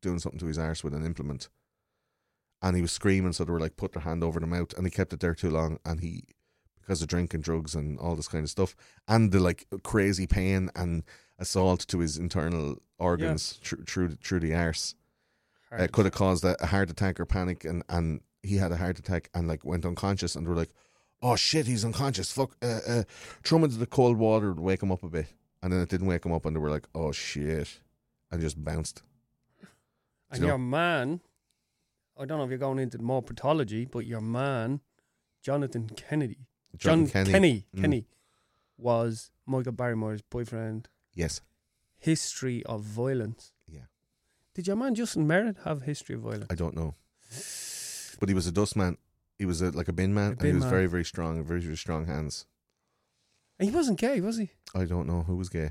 doing 0.00 0.18
something 0.18 0.40
to 0.40 0.46
his 0.46 0.58
arse 0.58 0.82
with 0.82 0.94
an 0.94 1.06
implement. 1.06 1.48
And 2.60 2.74
he 2.74 2.82
was 2.82 2.90
screaming, 2.90 3.34
so 3.34 3.44
they 3.44 3.52
were 3.52 3.60
like, 3.60 3.76
put 3.76 3.92
their 3.92 4.02
hand 4.02 4.24
over 4.24 4.40
the 4.40 4.48
mouth, 4.48 4.72
and 4.76 4.84
he 4.84 4.90
kept 4.90 5.12
it 5.12 5.20
there 5.20 5.34
too 5.36 5.48
long. 5.50 5.78
And 5.84 6.00
he, 6.00 6.24
because 6.82 7.00
of 7.00 7.08
drinking, 7.08 7.40
drugs, 7.40 7.74
and 7.74 7.98
all 7.98 8.14
this 8.14 8.28
kind 8.28 8.44
of 8.44 8.50
stuff, 8.50 8.76
and 9.08 9.32
the 9.32 9.40
like 9.40 9.66
crazy 9.82 10.26
pain 10.26 10.70
and 10.76 11.02
assault 11.38 11.80
to 11.88 11.98
his 12.00 12.18
internal 12.18 12.76
organs 12.98 13.58
through 13.62 13.84
through 13.84 14.08
through 14.22 14.40
the 14.40 14.54
arse, 14.54 14.94
uh, 15.72 15.86
could 15.90 16.04
have 16.04 16.14
caused 16.14 16.44
a, 16.44 16.62
a 16.62 16.66
heart 16.66 16.90
attack 16.90 17.18
or 17.18 17.24
panic. 17.24 17.64
And 17.64 17.82
and 17.88 18.20
he 18.42 18.56
had 18.56 18.72
a 18.72 18.76
heart 18.76 18.98
attack 18.98 19.30
and 19.34 19.48
like 19.48 19.64
went 19.64 19.86
unconscious, 19.86 20.34
and 20.34 20.46
they 20.46 20.50
were 20.50 20.56
like, 20.56 20.72
oh 21.22 21.36
shit, 21.36 21.66
he's 21.66 21.84
unconscious. 21.84 22.32
Fuck, 22.32 22.56
uh, 22.62 22.80
uh, 22.86 23.02
throw 23.44 23.58
him 23.58 23.64
into 23.64 23.76
the 23.76 23.86
cold 23.86 24.18
water 24.18 24.54
to 24.54 24.60
wake 24.60 24.82
him 24.82 24.92
up 24.92 25.02
a 25.02 25.08
bit. 25.08 25.26
And 25.62 25.72
then 25.72 25.80
it 25.80 25.88
didn't 25.88 26.08
wake 26.08 26.26
him 26.26 26.32
up, 26.32 26.44
and 26.44 26.56
they 26.56 26.60
were 26.60 26.70
like, 26.70 26.88
oh 26.94 27.12
shit, 27.12 27.80
and 28.30 28.40
just 28.40 28.62
bounced. 28.62 29.02
And 30.30 30.40
you 30.40 30.46
know? 30.46 30.52
your 30.54 30.58
man, 30.58 31.20
I 32.18 32.24
don't 32.24 32.38
know 32.38 32.44
if 32.44 32.50
you're 32.50 32.58
going 32.58 32.80
into 32.80 32.98
more 32.98 33.22
pathology, 33.22 33.84
but 33.84 34.06
your 34.06 34.20
man, 34.20 34.80
Jonathan 35.42 35.88
Kennedy, 35.88 36.48
John 36.76 37.06
John 37.06 37.08
Kenney. 37.08 37.30
Kenney, 37.32 37.64
Mm. 37.76 37.80
Kenney, 37.80 38.06
was 38.78 39.30
Michael 39.46 39.72
Barrymore's 39.72 40.22
boyfriend. 40.22 40.88
Yes. 41.14 41.40
History 41.98 42.62
of 42.64 42.82
violence. 42.82 43.52
Yeah. 43.66 43.82
Did 44.54 44.66
your 44.66 44.76
man 44.76 44.94
Justin 44.94 45.26
Merritt 45.26 45.56
have 45.64 45.82
history 45.82 46.14
of 46.14 46.22
violence? 46.22 46.46
I 46.50 46.54
don't 46.54 46.74
know. 46.74 46.94
But 48.20 48.28
he 48.28 48.34
was 48.34 48.46
a 48.46 48.52
dust 48.52 48.76
man. 48.76 48.96
He 49.38 49.44
was 49.44 49.60
a, 49.62 49.70
like 49.70 49.88
a 49.88 49.92
bin 49.92 50.14
man, 50.14 50.32
and 50.38 50.42
he 50.46 50.52
was 50.52 50.62
man. 50.62 50.70
very, 50.70 50.86
very 50.86 51.04
strong, 51.04 51.42
very, 51.44 51.60
very 51.60 51.76
strong 51.76 52.06
hands. 52.06 52.46
And 53.58 53.68
he 53.68 53.74
wasn't 53.74 53.98
gay, 53.98 54.20
was 54.20 54.38
he? 54.38 54.50
I 54.74 54.84
don't 54.84 55.06
know 55.06 55.22
who 55.22 55.36
was 55.36 55.48
gay. 55.48 55.70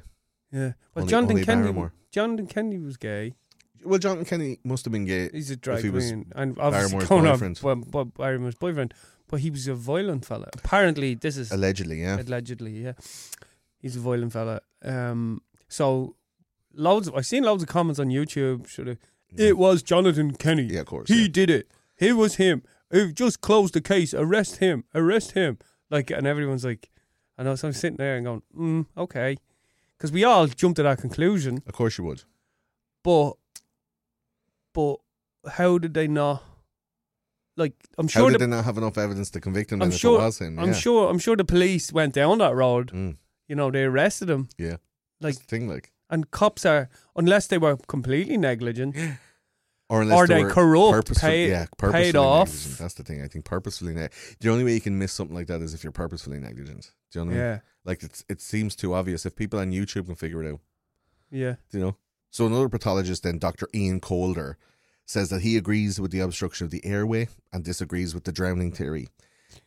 Yeah. 0.52 0.74
Well, 0.94 1.04
Only- 1.04 1.10
Jonathan 1.10 1.36
only 1.38 1.46
Kennedy. 1.46 1.90
Jonathan 2.12 2.48
Kennedy 2.48 2.78
was 2.80 2.98
gay. 2.98 3.36
Well, 3.84 4.00
Jonathan 4.00 4.26
Kenney 4.26 4.60
must 4.64 4.86
have 4.86 4.92
been 4.92 5.06
gay. 5.06 5.30
He's 5.32 5.50
a 5.50 5.56
drag 5.56 5.84
he 5.84 5.90
queen, 5.90 6.32
and 6.36 6.60
obviously 6.60 7.00
Barrymore's 7.00 7.60
boyfriend. 7.60 7.60
well, 7.94 8.06
Barrymore's 8.06 8.56
boyfriend. 8.56 8.94
But 9.32 9.40
he 9.40 9.50
was 9.50 9.66
a 9.68 9.74
violent 9.74 10.26
fella. 10.26 10.50
Apparently, 10.54 11.16
this 11.16 11.38
is 11.38 11.52
Allegedly, 11.52 12.02
yeah. 12.02 12.20
allegedly, 12.20 12.84
yeah. 12.84 12.94
He's 13.80 13.96
a 13.96 14.00
violent 14.00 14.34
fella. 14.34 14.60
Um, 14.84 15.42
so 15.70 16.16
loads. 16.74 17.08
Of, 17.08 17.16
I've 17.16 17.26
seen 17.26 17.44
loads 17.44 17.64
of 17.64 17.70
comments 17.70 18.00
on 18.00 18.10
YouTube. 18.10 18.70
Sort 18.70 18.90
of, 18.90 18.98
it 19.36 19.58
was 19.58 19.82
Jonathan 19.82 20.34
Kenney. 20.34 20.64
Yeah, 20.64 20.82
of 20.82 20.88
course. 20.88 21.08
He 21.08 21.24
yeah. 21.24 21.28
did 21.30 21.50
it. 21.50 21.72
It 21.98 22.18
was 22.18 22.36
him. 22.36 22.62
He 22.92 23.14
just 23.14 23.40
closed 23.40 23.74
the 23.74 23.80
case. 23.80 24.14
Arrest 24.14 24.58
him. 24.58 24.84
Arrest 24.94 25.32
him. 25.32 25.58
Like, 25.90 26.12
and 26.12 26.28
everyone's 26.28 26.66
like, 26.66 26.90
I 27.38 27.44
know. 27.44 27.56
So 27.56 27.70
I'm 27.70 27.74
sitting 27.74 27.98
there 27.98 28.18
and 28.18 28.26
going, 28.26 28.42
mm, 28.56 28.86
okay, 28.98 29.38
because 29.98 30.12
we 30.12 30.26
all 30.26 30.46
jumped 30.48 30.76
to 30.76 30.84
that 30.84 31.00
conclusion. 31.00 31.64
Of 31.66 31.74
course 31.74 31.98
you 31.98 32.04
would. 32.04 32.24
But, 33.02 33.34
but 34.74 34.98
how 35.54 35.78
did 35.78 35.94
they 35.94 36.10
not? 36.10 36.44
Like, 37.64 37.76
I'm 37.98 38.08
How 38.08 38.22
sure. 38.22 38.30
did 38.32 38.40
the, 38.42 38.46
they 38.46 38.52
not 38.56 38.66
have 38.66 38.78
enough 38.78 38.98
evidence 38.98 39.30
to 39.32 39.40
convict 39.40 39.72
him 39.72 39.82
I'm 39.82 39.92
sure. 39.92 40.20
it 40.20 40.24
was 40.26 40.40
him? 40.40 40.60
I'm 40.60 40.68
yeah. 40.70 40.74
sure. 40.86 41.10
I'm 41.10 41.20
sure 41.20 41.36
the 41.36 41.46
police 41.46 41.92
went 41.94 42.14
down 42.14 42.38
that 42.40 42.56
road. 42.56 42.92
Mm, 42.92 43.18
You 43.48 43.56
know, 43.56 43.72
they 43.72 43.84
arrested 43.84 44.30
him. 44.30 44.50
yeah. 44.58 44.78
Like, 45.24 45.36
That's 45.36 45.46
the 45.46 45.46
thing, 45.58 45.68
like. 45.70 45.92
and 46.10 46.30
cops 46.32 46.66
are 46.66 46.90
unless 47.16 47.48
they 47.48 47.58
were 47.60 47.78
completely 47.88 48.38
negligent. 48.38 48.96
Or, 49.90 50.02
unless 50.04 50.18
Or 50.18 50.26
they 50.28 50.44
were 50.44 50.50
corrupt, 50.50 50.94
purposeful- 51.08 51.30
paid- 51.30 51.50
yeah, 51.50 51.66
paid 51.78 52.16
off. 52.16 52.48
negligent. 52.48 52.78
That's 52.80 52.94
the 52.96 53.04
thing. 53.04 53.22
I 53.22 53.28
think 53.28 53.44
purposefully. 53.46 53.94
Ne- 53.94 54.10
the 54.40 54.50
only 54.50 54.64
way 54.64 54.74
you 54.74 54.82
can 54.82 54.98
miss 54.98 55.12
something 55.12 55.36
like 55.36 55.48
that 55.48 55.62
is 55.62 55.74
if 55.74 55.84
you're 55.84 55.92
purposefully 55.92 56.40
negligent. 56.40 56.92
Do 57.12 57.20
you 57.20 57.26
know 57.26 57.32
what 57.32 57.36
I 57.36 57.38
mean? 57.38 57.46
Yeah, 57.54 57.60
Like 57.84 58.04
it's 58.04 58.24
it 58.30 58.40
seems 58.42 58.76
too 58.76 58.94
obvious. 58.94 59.26
If 59.26 59.36
people 59.36 59.60
on 59.60 59.72
YouTube 59.72 60.06
can 60.06 60.16
figure 60.16 60.42
it 60.44 60.50
out, 60.52 60.62
yeah. 61.30 61.56
do 61.70 61.78
you 61.78 61.84
know. 61.84 61.98
So 62.30 62.46
another 62.48 62.70
pathologist, 62.70 63.24
then 63.24 63.38
Dr. 63.38 63.68
Ian 63.76 64.00
Calder, 64.00 64.58
says 65.06 65.30
that 65.30 65.42
he 65.42 65.58
agrees 65.58 66.00
with 66.00 66.12
the 66.12 66.20
obstruction 66.20 66.66
of 66.66 66.72
the 66.72 66.86
airway 66.86 67.28
and 67.52 67.64
disagrees 67.64 68.14
with 68.14 68.24
the 68.24 68.32
drowning 68.32 68.72
theory. 68.72 69.08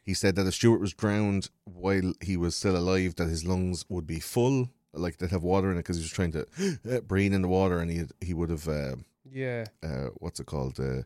He 0.02 0.15
said 0.15 0.36
that 0.36 0.47
if 0.47 0.55
Stuart 0.55 0.81
was 0.81 0.94
drowned 0.94 1.51
while 1.65 2.12
he 2.23 2.36
was 2.36 2.56
still 2.56 2.77
alive, 2.77 3.16
that 3.16 3.28
his 3.28 3.44
lungs 3.44 3.85
would 3.89 4.06
be 4.06 4.20
full, 4.20 4.70
like 4.93 5.19
they'd 5.19 5.31
have 5.31 5.43
water 5.43 5.70
in 5.70 5.77
it 5.77 5.81
because 5.81 5.97
he 5.97 6.02
was 6.02 6.11
trying 6.12 6.32
to 6.32 6.47
uh, 6.90 7.01
breathe 7.01 7.35
in 7.35 7.43
the 7.43 7.48
water, 7.48 7.81
and 7.81 7.90
he 7.90 8.05
he 8.20 8.32
would 8.32 8.48
have 8.51 8.66
uh, 8.69 8.97
Yeah. 9.31 9.66
uh, 9.82 10.09
what's 10.16 10.40
it 10.40 10.47
called 10.47 10.78
uh, 10.81 11.02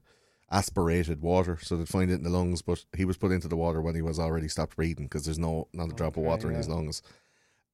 aspirated 0.51 1.21
water, 1.21 1.59
so 1.61 1.77
they'd 1.77 1.89
find 1.89 2.11
it 2.11 2.15
in 2.15 2.23
the 2.23 2.31
lungs. 2.31 2.63
But 2.63 2.85
he 2.97 3.05
was 3.05 3.17
put 3.17 3.33
into 3.33 3.49
the 3.49 3.57
water 3.57 3.81
when 3.81 3.95
he 3.95 4.03
was 4.03 4.19
already 4.19 4.49
stopped 4.49 4.77
breathing 4.77 5.07
because 5.07 5.25
there's 5.25 5.39
no 5.39 5.69
not 5.73 5.91
a 5.91 5.95
drop 5.95 6.17
of 6.17 6.19
Okay, 6.23 6.29
water 6.29 6.49
in 6.51 6.55
his 6.57 6.69
lungs. 6.69 7.03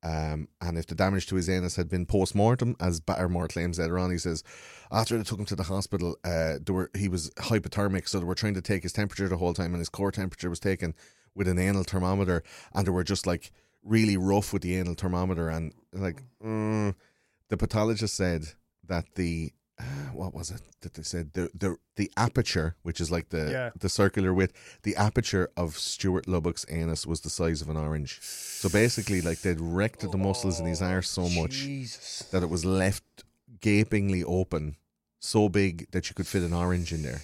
Um, 0.04 0.48
and 0.60 0.76
if 0.76 0.86
the 0.86 0.94
damage 0.94 1.26
to 1.28 1.36
his 1.36 1.48
anus 1.48 1.76
had 1.76 1.88
been 1.88 2.04
post 2.04 2.34
mortem, 2.34 2.76
as 2.78 3.00
Barrymore 3.00 3.48
claims 3.48 3.78
later 3.78 3.98
on, 3.98 4.10
he 4.10 4.18
says 4.18 4.44
after 4.92 5.16
they 5.16 5.24
took 5.24 5.38
him 5.38 5.46
to 5.46 5.56
the 5.56 5.62
hospital, 5.64 6.16
uh, 6.24 6.56
were 6.68 6.90
he 6.94 7.08
was 7.08 7.30
hypothermic, 7.38 8.06
so 8.06 8.18
they 8.18 8.26
were 8.26 8.34
trying 8.34 8.54
to 8.54 8.62
take 8.62 8.82
his 8.82 8.92
temperature 8.92 9.28
the 9.28 9.38
whole 9.38 9.54
time, 9.54 9.72
and 9.72 9.78
his 9.78 9.88
core 9.88 10.12
temperature 10.12 10.50
was 10.50 10.60
taken 10.60 10.94
with 11.34 11.48
an 11.48 11.58
anal 11.58 11.84
thermometer, 11.84 12.42
and 12.74 12.86
they 12.86 12.90
were 12.90 13.02
just 13.02 13.26
like 13.26 13.50
really 13.82 14.16
rough 14.16 14.52
with 14.52 14.62
the 14.62 14.76
anal 14.76 14.94
thermometer, 14.94 15.48
and 15.48 15.72
like 15.94 16.22
mm, 16.44 16.94
the 17.48 17.56
pathologist 17.56 18.14
said 18.14 18.44
that 18.86 19.14
the 19.14 19.52
what 20.12 20.32
was 20.34 20.50
it 20.50 20.60
that 20.82 20.94
they 20.94 21.02
said 21.02 21.32
the 21.32 21.50
the 21.54 21.76
the 21.96 22.10
aperture, 22.16 22.76
which 22.82 23.00
is 23.00 23.10
like 23.10 23.28
the 23.30 23.50
Yeah. 23.50 23.70
the 23.78 23.88
circular 23.88 24.32
width, 24.32 24.52
the 24.82 24.96
aperture 24.96 25.50
of 25.56 25.76
Stuart 25.78 26.28
Lubbock's 26.28 26.64
anus 26.68 27.06
was 27.06 27.20
the 27.20 27.30
size 27.30 27.60
of 27.62 27.68
an 27.68 27.76
orange. 27.76 28.20
So 28.22 28.68
basically, 28.68 29.20
like 29.20 29.40
they'd 29.40 29.60
wrecked 29.60 30.00
the 30.10 30.18
muscles 30.18 30.60
in 30.60 30.66
his 30.66 30.80
arse 30.82 31.10
so 31.10 31.28
much 31.28 31.52
Jesus. 31.52 32.24
that 32.30 32.42
it 32.42 32.48
was 32.50 32.64
left 32.64 33.24
gapingly 33.60 34.22
open, 34.24 34.76
so 35.20 35.48
big 35.48 35.90
that 35.92 36.08
you 36.08 36.14
could 36.14 36.26
fit 36.26 36.42
an 36.42 36.52
orange 36.52 36.92
in 36.92 37.02
there. 37.02 37.22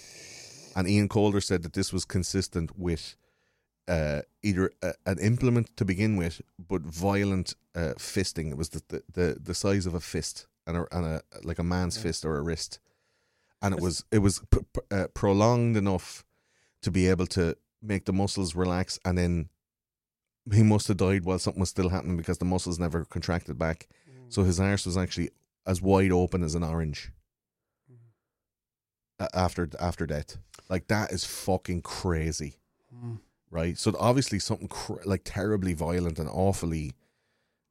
And 0.76 0.88
Ian 0.88 1.08
Calder 1.08 1.40
said 1.40 1.62
that 1.64 1.72
this 1.74 1.92
was 1.92 2.04
consistent 2.04 2.78
with 2.78 3.16
uh, 3.88 4.22
either 4.42 4.70
a, 4.82 4.94
an 5.04 5.18
implement 5.18 5.76
to 5.76 5.84
begin 5.84 6.16
with, 6.16 6.40
but 6.58 6.82
violent 6.82 7.54
uh, 7.74 7.94
fisting. 7.98 8.50
It 8.50 8.56
was 8.56 8.68
the, 8.70 8.82
the, 8.88 9.02
the, 9.12 9.38
the 9.40 9.54
size 9.54 9.84
of 9.86 9.94
a 9.94 10.00
fist 10.00 10.46
and 10.66 10.76
a, 10.76 10.86
and 10.96 11.06
a 11.06 11.22
like 11.42 11.58
a 11.58 11.64
man's 11.64 11.96
fist 11.98 12.24
or 12.24 12.36
a 12.36 12.42
wrist, 12.42 12.78
and 13.62 13.74
it 13.74 13.80
was 13.80 14.04
it 14.12 14.18
was 14.18 14.40
p- 14.50 14.60
p- 14.74 14.80
uh, 14.96 15.06
prolonged 15.14 15.76
enough 15.76 16.24
to 16.82 16.90
be 16.90 17.08
able 17.08 17.26
to 17.26 17.56
make 17.82 18.04
the 18.04 18.12
muscles 18.12 18.54
relax, 18.54 18.98
and 19.04 19.18
then 19.18 19.48
he 20.52 20.62
must 20.62 20.88
have 20.88 20.96
died 20.96 21.24
while 21.24 21.38
something 21.38 21.60
was 21.60 21.68
still 21.70 21.88
happening 21.90 22.16
because 22.16 22.38
the 22.38 22.44
muscles 22.44 22.78
never 22.78 23.04
contracted 23.04 23.58
back. 23.58 23.88
So 24.28 24.44
his 24.44 24.60
arse 24.60 24.86
was 24.86 24.96
actually 24.96 25.30
as 25.66 25.82
wide 25.82 26.12
open 26.12 26.42
as 26.42 26.54
an 26.54 26.62
orange 26.62 27.10
a- 29.18 29.28
after 29.36 29.68
after 29.78 30.06
death. 30.06 30.38
Like 30.68 30.86
that 30.88 31.12
is 31.12 31.24
fucking 31.24 31.82
crazy, 31.82 32.54
Mm. 32.94 33.18
right? 33.50 33.76
So 33.76 33.94
obviously 33.98 34.38
something 34.38 34.68
cr- 34.68 35.02
like 35.04 35.22
terribly 35.24 35.72
violent 35.74 36.18
and 36.18 36.28
awfully, 36.28 36.94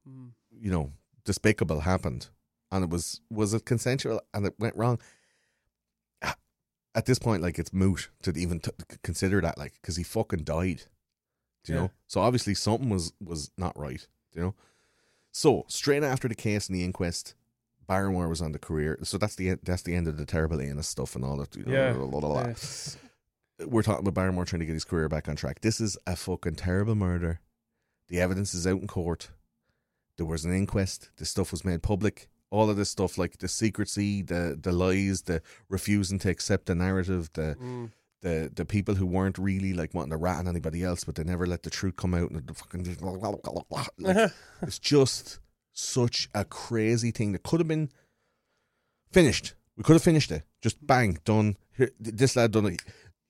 Mm. 0.08 0.32
you 0.52 0.70
know, 0.72 0.92
despicable 1.24 1.82
happened, 1.82 2.30
and 2.72 2.84
it 2.84 2.90
was 2.90 3.22
was 3.30 3.54
it 3.54 3.66
consensual 3.66 4.22
and 4.34 4.46
it 4.46 4.56
went 4.60 4.76
wrong. 4.76 5.00
At 6.96 7.06
this 7.06 7.20
point, 7.20 7.42
like 7.44 7.60
it's 7.60 7.72
moot 7.74 8.10
to 8.24 8.32
even 8.36 8.60
t- 8.60 8.72
consider 9.04 9.42
that, 9.42 9.58
like, 9.58 9.74
because 9.82 9.96
he 9.96 10.04
fucking 10.04 10.44
died. 10.44 10.84
Do 11.64 11.72
you 11.74 11.76
Yeah. 11.78 11.82
know? 11.86 11.92
So 12.08 12.22
obviously 12.22 12.56
something 12.56 12.90
was 12.90 13.14
was 13.24 13.52
not 13.58 13.78
right. 13.78 14.06
Do 14.32 14.40
you 14.40 14.46
know? 14.48 14.56
So 15.32 15.66
straight 15.68 16.04
after 16.04 16.28
the 16.28 16.36
case 16.36 16.68
and 16.68 16.76
the 16.76 16.84
inquest, 16.84 17.36
Barrymore 17.88 18.28
was 18.28 18.42
on 18.42 18.52
the 18.52 18.60
career. 18.60 18.98
So 19.04 19.18
that's 19.18 19.36
the 19.36 19.56
that's 19.64 19.84
the 19.84 19.94
end 19.96 20.08
of 20.08 20.18
the 20.18 20.26
terrible 20.26 20.60
anus 20.62 20.88
stuff 20.88 21.16
and 21.16 21.24
all 21.24 21.38
that. 21.38 21.56
You 21.56 21.66
know, 21.66 21.72
Yeah. 21.72 21.94
blah, 21.94 22.08
blah, 22.08 22.20
blah. 22.22 22.48
Yeah. 22.48 23.66
We're 23.68 23.84
talking 23.84 24.02
about 24.08 24.14
Barrymore 24.16 24.46
trying 24.46 24.62
to 24.62 24.66
get 24.66 24.74
his 24.74 24.86
career 24.86 25.10
back 25.10 25.28
on 25.28 25.36
track. 25.36 25.62
This 25.62 25.80
is 25.82 25.98
a 26.08 26.16
fucking 26.16 26.56
terrible 26.56 26.96
murder. 26.96 27.42
The 28.08 28.20
evidence 28.22 28.54
is 28.54 28.66
out 28.66 28.82
in 28.82 28.88
court. 28.88 29.30
There 30.18 30.26
was 30.26 30.46
an 30.46 30.54
inquest. 30.54 31.10
The 31.18 31.26
stuff 31.26 31.52
was 31.52 31.64
made 31.66 31.84
public. 31.84 32.30
All 32.52 32.70
of 32.70 32.78
this 32.78 32.90
stuff, 32.90 33.18
like 33.18 33.38
the 33.38 33.48
secrecy, 33.48 34.22
the 34.22 34.58
the 34.62 34.72
lies, 34.72 35.24
the 35.24 35.42
refusing 35.70 36.20
to 36.20 36.30
accept 36.30 36.66
the 36.66 36.76
narrative, 36.76 37.30
the 37.34 37.56
Mm. 37.62 37.92
the 38.22 38.52
the 38.54 38.66
people 38.66 38.96
who 38.96 39.06
weren't 39.06 39.38
really 39.38 39.72
like 39.74 39.94
wanting 39.94 40.12
to 40.12 40.18
rat 40.18 40.38
on 40.40 40.48
anybody 40.48 40.84
else, 40.84 41.04
but 41.04 41.16
they 41.16 41.24
never 41.24 41.46
let 41.46 41.64
the 41.64 41.70
truth 41.70 41.96
come 41.96 42.14
out, 42.16 42.32
and 42.32 42.46
the 42.48 42.54
fucking 42.54 42.84
like, 44.00 44.32
it's 44.64 44.80
just 44.80 45.40
such 45.74 46.28
a 46.34 46.44
crazy 46.44 47.12
thing 47.12 47.32
that 47.34 47.44
could 47.44 47.60
have 47.60 47.68
been 47.68 47.90
finished. 49.12 49.54
We 49.78 49.84
could 49.84 49.94
have 49.94 50.04
finished 50.04 50.32
it, 50.32 50.44
just 50.62 50.86
bang 50.86 51.20
done. 51.24 51.56
Here, 51.78 51.92
this 52.00 52.36
lad 52.36 52.52
done 52.52 52.66
it. 52.66 52.82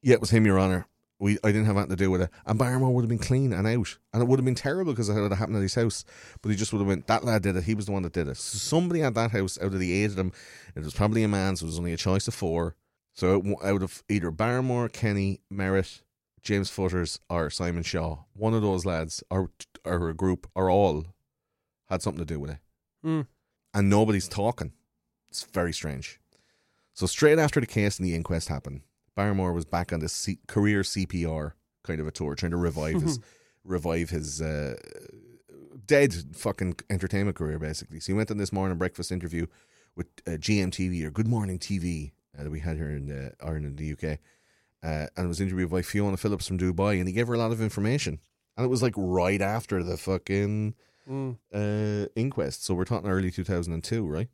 Yeah, 0.01 0.13
it 0.15 0.21
was 0.21 0.31
him, 0.31 0.45
Your 0.45 0.57
Honor. 0.57 0.87
We 1.21 1.37
I 1.43 1.51
didn't 1.51 1.65
have 1.65 1.75
anything 1.75 1.89
to 1.97 2.03
do 2.03 2.09
with 2.11 2.21
it, 2.21 2.29
and 2.45 2.57
Barrymore 2.57 2.93
would 2.93 3.01
have 3.01 3.09
been 3.09 3.17
clean 3.17 3.51
and 3.51 3.67
out, 3.67 3.97
and 4.13 4.21
it 4.23 4.25
would 4.27 4.39
have 4.39 4.45
been 4.45 4.55
terrible 4.55 4.93
because 4.93 5.09
it 5.09 5.13
have 5.15 5.31
happened 5.37 5.57
at 5.57 5.61
his 5.63 5.75
house. 5.75 6.05
But 6.41 6.49
he 6.49 6.55
just 6.55 6.71
would 6.71 6.79
have 6.79 6.87
went. 6.87 7.07
That 7.07 7.25
lad 7.25 7.41
did 7.43 7.57
it. 7.57 7.65
He 7.65 7.75
was 7.75 7.87
the 7.87 7.91
one 7.91 8.03
that 8.03 8.13
did 8.13 8.27
it. 8.29 8.37
So 8.37 8.57
somebody 8.57 9.01
at 9.03 9.15
that 9.15 9.31
house, 9.31 9.57
out 9.61 9.73
of 9.73 9.79
the 9.79 9.91
eight 9.91 10.05
of 10.05 10.15
them, 10.15 10.31
it 10.75 10.83
was 10.83 10.93
probably 10.93 11.23
a 11.23 11.27
man. 11.27 11.57
So 11.57 11.65
it 11.65 11.67
was 11.67 11.77
only 11.77 11.91
a 11.93 11.97
choice 11.97 12.27
of 12.29 12.33
four. 12.33 12.75
So 13.13 13.35
out- 13.35 13.65
out 13.65 13.83
of 13.83 14.01
either 14.07 14.31
Barrymore, 14.31 14.87
Kenney, 14.87 15.41
Merritt, 15.49 16.03
James 16.41 16.69
Futers, 16.69 17.19
or 17.29 17.49
Simon 17.49 17.83
Shaw, 17.83 18.19
one 18.33 18.53
of 18.53 18.61
those 18.61 18.85
lads, 18.85 19.21
or 19.29 19.51
or 19.83 20.07
a 20.09 20.13
group, 20.13 20.47
or 20.55 20.69
all, 20.69 21.05
had 21.89 22.01
something 22.01 22.19
to 22.25 22.33
do 22.33 22.39
with 22.39 22.51
it, 22.51 22.57
Mm. 23.05 23.27
and 23.73 23.89
nobody's 23.89 24.29
talking. 24.29 24.71
It's 25.29 25.43
very 25.43 25.73
strange. 25.73 26.19
So 26.93 27.05
straight 27.07 27.39
after 27.39 27.59
the 27.59 27.65
case 27.65 27.97
and 27.99 28.07
the 28.07 28.15
inquest 28.15 28.47
happened, 28.47 28.81
Barrymore 29.19 29.51
was 29.51 29.65
back 29.65 29.91
on 29.91 29.99
this 29.99 30.13
C- 30.13 30.39
career 30.47 30.81
CPR 30.81 31.51
kind 31.83 31.99
of 31.99 32.07
a 32.07 32.11
tour, 32.11 32.35
trying 32.35 32.51
to 32.51 32.57
revive 32.57 33.01
his 33.01 33.19
revive 33.65 34.09
his 34.11 34.41
uh, 34.41 34.75
dead 35.85 36.13
fucking 36.33 36.75
entertainment 36.89 37.35
career, 37.35 37.59
basically. 37.59 37.99
So 37.99 38.13
he 38.13 38.17
went 38.17 38.31
on 38.31 38.37
this 38.37 38.53
morning 38.53 38.77
breakfast 38.77 39.11
interview 39.11 39.47
with 39.95 40.07
uh, 40.25 40.31
GMTV 40.31 41.03
or 41.03 41.11
Good 41.11 41.27
Morning 41.27 41.59
TV 41.59 42.11
uh, 42.37 42.43
that 42.43 42.49
we 42.49 42.61
had 42.61 42.77
here 42.77 42.91
in 42.91 43.11
uh, 43.11 43.45
Ireland 43.45 43.65
and 43.65 43.77
the 43.77 43.91
UK, 43.91 44.19
uh, 44.83 45.07
and 45.17 45.25
it 45.25 45.27
was 45.27 45.41
interviewed 45.41 45.69
by 45.69 45.81
Fiona 45.81 46.15
Phillips 46.15 46.47
from 46.47 46.57
Dubai, 46.57 46.97
and 46.99 47.07
he 47.09 47.13
gave 47.13 47.27
her 47.27 47.33
a 47.33 47.37
lot 47.37 47.51
of 47.51 47.61
information, 47.61 48.19
and 48.55 48.65
it 48.65 48.69
was 48.69 48.81
like 48.81 48.93
right 48.95 49.41
after 49.41 49.83
the 49.83 49.97
fucking 49.97 50.75
Mm. 51.09 51.37
uh, 51.51 52.07
inquest. 52.15 52.63
So 52.63 52.75
we're 52.75 52.85
talking 52.85 53.09
early 53.09 53.31
two 53.31 53.43
thousand 53.43 53.73
and 53.73 53.83
two, 53.83 54.05
right? 54.05 54.29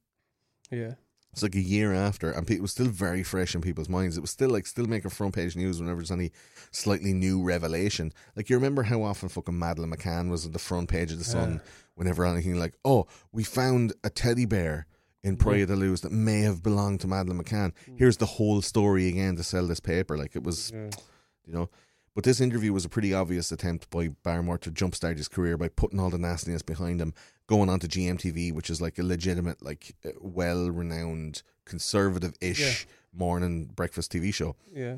Yeah. 0.69 0.95
It's 1.35 1.43
like 1.43 1.55
a 1.55 1.59
year 1.59 1.93
after, 1.93 2.31
and 2.31 2.49
it 2.49 2.61
was 2.61 2.71
still 2.71 2.87
very 2.87 3.21
fresh 3.21 3.55
in 3.55 3.59
people's 3.59 3.89
minds. 3.89 4.17
It 4.17 4.21
was 4.21 4.29
still 4.29 4.49
like 4.49 4.65
still 4.65 4.85
making 4.85 5.11
front 5.11 5.35
page 5.35 5.57
news 5.57 5.81
whenever 5.81 5.99
there's 5.99 6.09
any 6.09 6.31
slightly 6.71 7.11
new 7.11 7.43
revelation. 7.43 8.13
Like 8.37 8.49
you 8.49 8.55
remember 8.55 8.83
how 8.83 9.03
often 9.03 9.27
fucking 9.27 9.59
Madeleine 9.59 9.91
McCann 9.91 10.29
was 10.29 10.45
on 10.45 10.53
the 10.53 10.59
front 10.59 10.87
page 10.87 11.11
of 11.11 11.17
the 11.17 11.25
Sun 11.25 11.59
whenever 11.95 12.25
anything 12.25 12.57
like, 12.57 12.75
oh, 12.85 13.07
we 13.33 13.43
found 13.43 13.91
a 14.05 14.09
teddy 14.09 14.45
bear 14.45 14.87
in 15.25 15.35
mm-hmm. 15.35 15.45
Praia 15.45 15.65
da 15.65 15.73
Luz 15.73 15.99
that 16.01 16.13
may 16.13 16.39
have 16.39 16.63
belonged 16.63 17.01
to 17.01 17.07
Madeleine 17.07 17.43
McCann. 17.43 17.73
Mm. 17.89 17.99
Here's 17.99 18.15
the 18.15 18.25
whole 18.25 18.61
story 18.61 19.09
again 19.09 19.35
to 19.35 19.43
sell 19.43 19.67
this 19.67 19.81
paper. 19.81 20.17
Like 20.17 20.37
it 20.37 20.43
was, 20.43 20.71
you 20.71 21.53
know. 21.53 21.69
But 22.13 22.23
this 22.23 22.39
interview 22.39 22.71
was 22.71 22.85
a 22.85 22.89
pretty 22.89 23.13
obvious 23.13 23.51
attempt 23.51 23.89
by 23.89 24.07
Barrymore 24.07 24.57
to 24.59 24.71
jumpstart 24.71 25.17
his 25.17 25.27
career 25.27 25.57
by 25.57 25.67
putting 25.67 25.99
all 25.99 26.09
the 26.09 26.17
nastiness 26.17 26.61
behind 26.61 27.01
him, 27.01 27.13
going 27.47 27.69
on 27.69 27.79
to 27.79 27.87
GMTV, 27.87 28.53
which 28.53 28.69
is 28.69 28.81
like 28.81 28.97
a 28.97 29.03
legitimate, 29.03 29.61
like 29.61 29.95
uh, 30.05 30.09
well-renowned, 30.19 31.43
conservative-ish 31.65 32.87
morning 33.13 33.65
breakfast 33.65 34.11
TV 34.11 34.33
show. 34.33 34.55
Yeah. 34.73 34.97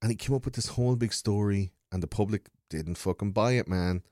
And 0.00 0.10
he 0.10 0.16
came 0.16 0.34
up 0.34 0.44
with 0.44 0.54
this 0.54 0.68
whole 0.68 0.96
big 0.96 1.12
story, 1.12 1.72
and 1.90 2.02
the 2.02 2.08
public 2.08 2.48
didn't 2.68 2.96
fucking 2.96 3.32
buy 3.32 3.52
it, 3.52 3.68
man. 3.68 4.02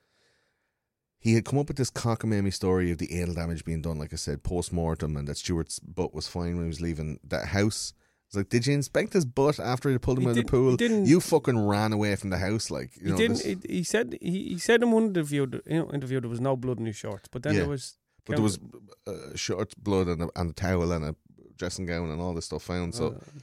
He 1.18 1.34
had 1.34 1.44
come 1.44 1.58
up 1.58 1.68
with 1.68 1.76
this 1.76 1.90
cockamamie 1.90 2.54
story 2.54 2.90
of 2.90 2.98
the 2.98 3.20
anal 3.20 3.34
damage 3.34 3.64
being 3.64 3.82
done, 3.82 3.98
like 3.98 4.12
I 4.12 4.16
said, 4.16 4.42
post 4.42 4.72
mortem, 4.72 5.16
and 5.16 5.28
that 5.28 5.36
Stuart's 5.36 5.78
butt 5.78 6.14
was 6.14 6.28
fine 6.28 6.56
when 6.56 6.64
he 6.64 6.68
was 6.68 6.80
leaving 6.80 7.20
that 7.24 7.46
house. 7.46 7.92
It's 8.30 8.36
like, 8.36 8.48
did 8.48 8.64
you 8.64 8.74
inspect 8.74 9.12
his 9.12 9.24
butt 9.24 9.58
after 9.58 9.90
they 9.90 9.98
pulled 9.98 10.18
him 10.18 10.22
He 10.22 10.28
out 10.28 10.38
of 10.38 10.44
the 10.44 10.44
pool? 10.44 10.70
he 10.70 10.76
didn't- 10.76 11.06
you 11.06 11.18
fucking 11.20 11.58
ran 11.66 11.92
away 11.92 12.14
from 12.14 12.30
the 12.30 12.38
house, 12.38 12.70
like 12.70 12.96
you 12.96 13.06
He 13.06 13.10
know. 13.10 13.16
didn't. 13.16 13.36
this- 13.38 13.44
He, 13.66 13.76
he 13.78 13.82
said 13.82 14.16
he, 14.22 14.50
he 14.50 14.58
said 14.58 14.84
in 14.84 14.92
one 14.92 15.06
interview, 15.06 15.46
you 15.66 15.78
know, 15.80 15.90
interview 15.92 16.20
there 16.20 16.30
was 16.30 16.40
no 16.40 16.56
blood 16.56 16.78
in 16.78 16.86
his 16.86 16.94
shorts, 16.94 17.28
but 17.32 17.42
then 17.42 17.54
Yeah. 17.54 17.60
there 17.62 17.68
was. 17.70 17.96
but 18.24 18.36
there 18.36 18.42
was 18.44 18.60
uh, 19.08 19.34
short 19.34 19.74
blood 19.82 20.06
and 20.06 20.22
a, 20.22 20.28
and 20.36 20.50
a 20.50 20.52
towel 20.52 20.92
and 20.92 21.04
a 21.04 21.16
dressing 21.56 21.86
gown 21.86 22.08
and 22.10 22.20
all 22.20 22.32
this 22.34 22.44
stuff 22.44 22.62
found. 22.62 22.94
So 22.94 23.10
Mm. 23.10 23.42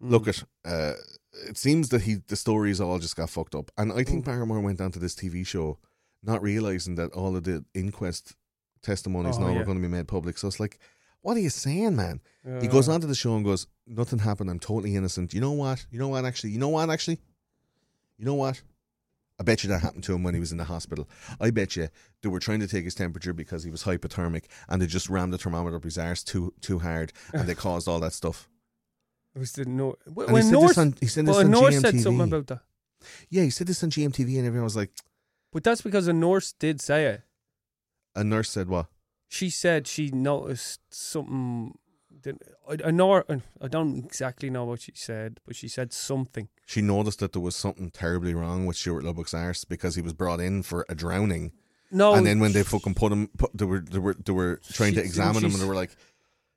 look 0.00 0.26
at. 0.26 0.42
Uh, 0.64 0.94
it 1.48 1.56
seems 1.56 1.90
that 1.90 2.02
he 2.02 2.14
the 2.26 2.34
stories 2.34 2.80
all 2.80 2.98
just 2.98 3.14
got 3.14 3.30
fucked 3.30 3.54
up, 3.54 3.70
and 3.78 3.92
I 3.92 4.02
think 4.02 4.22
Mm. 4.24 4.26
Barrymore 4.26 4.60
went 4.60 4.80
onto 4.80 4.98
this 4.98 5.14
TV 5.14 5.44
show 5.46 5.78
not 6.24 6.42
realizing 6.42 6.96
that 6.96 7.12
all 7.12 7.36
of 7.36 7.44
the 7.44 7.64
inquest 7.74 8.34
testimonies 8.82 9.36
Oh, 9.36 9.42
now 9.42 9.48
yeah. 9.52 9.58
were 9.58 9.64
going 9.64 9.78
to 9.80 9.82
be 9.88 9.94
made 9.96 10.08
public. 10.08 10.36
So 10.38 10.48
it's 10.48 10.58
like, 10.58 10.78
what 11.26 11.36
are 11.36 11.40
you 11.40 11.50
saying, 11.50 11.96
man? 11.96 12.20
He 12.44 12.68
Uh, 12.68 12.70
goes 12.70 12.88
onto 12.88 13.08
the 13.08 13.14
show 13.16 13.34
and 13.34 13.44
goes, 13.44 13.66
"Nothing 13.84 14.20
happened. 14.20 14.48
I'm 14.48 14.60
totally 14.60 14.94
innocent." 14.94 15.34
You 15.34 15.40
know 15.40 15.50
what? 15.52 15.84
You 15.90 15.98
know 15.98 16.06
what? 16.08 16.24
Actually, 16.24 16.50
you 16.52 16.58
know 16.60 16.68
what? 16.68 16.88
Actually, 16.88 17.18
you 18.16 18.24
know 18.24 18.34
what? 18.34 18.62
I 19.40 19.42
bet 19.42 19.62
you 19.64 19.68
that 19.70 19.80
happened 19.82 20.04
to 20.04 20.14
him 20.14 20.22
when 20.22 20.34
he 20.34 20.40
was 20.40 20.52
in 20.52 20.58
the 20.58 20.64
hospital. 20.74 21.08
I 21.40 21.50
bet 21.50 21.74
you 21.76 21.88
they 22.22 22.28
were 22.28 22.38
trying 22.38 22.60
to 22.60 22.68
take 22.68 22.84
his 22.84 22.94
temperature 22.94 23.32
because 23.34 23.64
he 23.64 23.70
was 23.70 23.82
hypothermic, 23.82 24.44
and 24.68 24.80
they 24.80 24.86
just 24.86 25.10
rammed 25.10 25.32
the 25.32 25.38
thermometer 25.38 25.76
up 25.76 25.84
his 25.84 25.98
arse 25.98 26.22
too 26.22 26.54
too 26.60 26.78
hard, 26.78 27.12
and 27.32 27.48
they 27.48 27.54
caused 27.66 27.88
all 27.88 27.98
that 28.00 28.12
stuff. 28.12 28.48
It 29.34 29.40
was 29.40 29.52
the 29.52 29.64
no. 29.64 29.96
When 30.06 30.28
he 30.36 30.42
said 30.42 30.52
North, 30.52 30.68
this 30.68 30.78
on 30.78 30.94
he 31.00 31.06
said 31.08 31.26
this 31.26 31.36
well, 31.36 31.44
on 31.44 31.50
North 31.50 31.74
said 31.80 32.00
something 32.00 32.20
about 32.32 32.46
that, 32.46 32.60
yeah, 33.28 33.42
he 33.42 33.50
said 33.50 33.66
this 33.66 33.82
on 33.82 33.90
GMTV, 33.90 34.38
and 34.38 34.46
everyone 34.46 34.64
was 34.64 34.76
like, 34.76 34.92
but 35.52 35.64
that's 35.64 35.82
because 35.82 36.06
a 36.08 36.12
nurse 36.12 36.52
did 36.52 36.80
say 36.80 37.06
it. 37.06 37.22
a 38.14 38.22
nurse 38.24 38.48
said 38.50 38.68
what? 38.68 38.86
She 39.28 39.50
said 39.50 39.86
she 39.86 40.10
noticed 40.10 40.80
something. 40.90 41.78
That, 42.22 42.36
I, 42.68 42.88
I 42.88 42.90
know. 42.90 43.12
her- 43.12 43.42
I 43.60 43.68
don't 43.68 43.96
exactly 43.98 44.50
know 44.50 44.64
what 44.64 44.80
she 44.80 44.92
said, 44.94 45.40
but 45.46 45.54
she 45.56 45.68
said 45.68 45.92
something. 45.92 46.48
She 46.66 46.80
noticed 46.82 47.18
that 47.20 47.32
there 47.32 47.42
was 47.42 47.54
something 47.56 47.90
terribly 47.90 48.34
wrong 48.34 48.66
with 48.66 48.76
Stuart 48.76 49.04
Lubbock's 49.04 49.34
arse 49.34 49.64
because 49.64 49.94
he 49.96 50.02
was 50.02 50.12
brought 50.14 50.40
in 50.40 50.62
for 50.62 50.84
a 50.88 50.94
drowning. 50.94 51.52
No, 51.90 52.14
and 52.14 52.26
then 52.26 52.40
when 52.40 52.52
they 52.52 52.64
fucking 52.64 52.94
put 52.94 53.12
him, 53.12 53.28
put, 53.38 53.56
they 53.56 53.64
were 53.64 53.78
they 53.80 53.98
were 54.00 54.14
they 54.14 54.32
were 54.32 54.60
trying 54.72 54.94
to 54.94 55.00
examine 55.02 55.44
him, 55.44 55.52
and 55.52 55.60
they 55.62 55.66
were 55.68 55.74
like, 55.76 55.94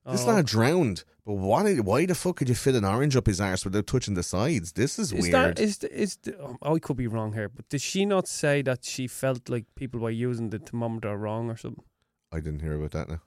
"This 0.06 0.24
Oh. 0.24 0.28
lad 0.28 0.46
drowned." 0.48 1.04
But 1.24 1.34
why? 1.36 1.76
Why 1.76 2.08
the 2.08 2.16
fuck 2.16 2.38
could 2.38 2.50
you 2.50 2.56
fit 2.56 2.74
an 2.74 2.84
orange 2.84 3.16
up 3.16 3.28
his 3.28 3.40
arse 3.40 3.64
without 3.64 3.86
touching 3.86 4.16
the 4.16 4.24
sides? 4.24 4.72
This 4.72 4.98
is, 4.98 5.12
Is 5.14 5.22
weird. 5.22 5.34
that 5.34 5.60
is 5.60 5.84
is 5.84 6.18
um, 6.44 6.58
I 6.64 6.80
could 6.80 6.98
be 6.98 7.06
wrong 7.06 7.34
here, 7.34 7.50
but 7.50 7.70
did 7.70 7.82
she 7.82 8.06
not 8.06 8.28
say 8.28 8.64
that 8.64 8.84
she 8.84 9.06
felt 9.06 9.50
like 9.50 9.66
people 9.76 10.00
were 10.00 10.10
using 10.10 10.50
the 10.50 10.58
thermometer 10.58 11.16
wrong 11.16 11.52
or 11.52 11.58
something? 11.58 11.84
I 12.32 12.40
didn't 12.40 12.60
hear 12.62 12.74
about 12.76 12.92
that. 12.92 13.10
Now 13.10 13.22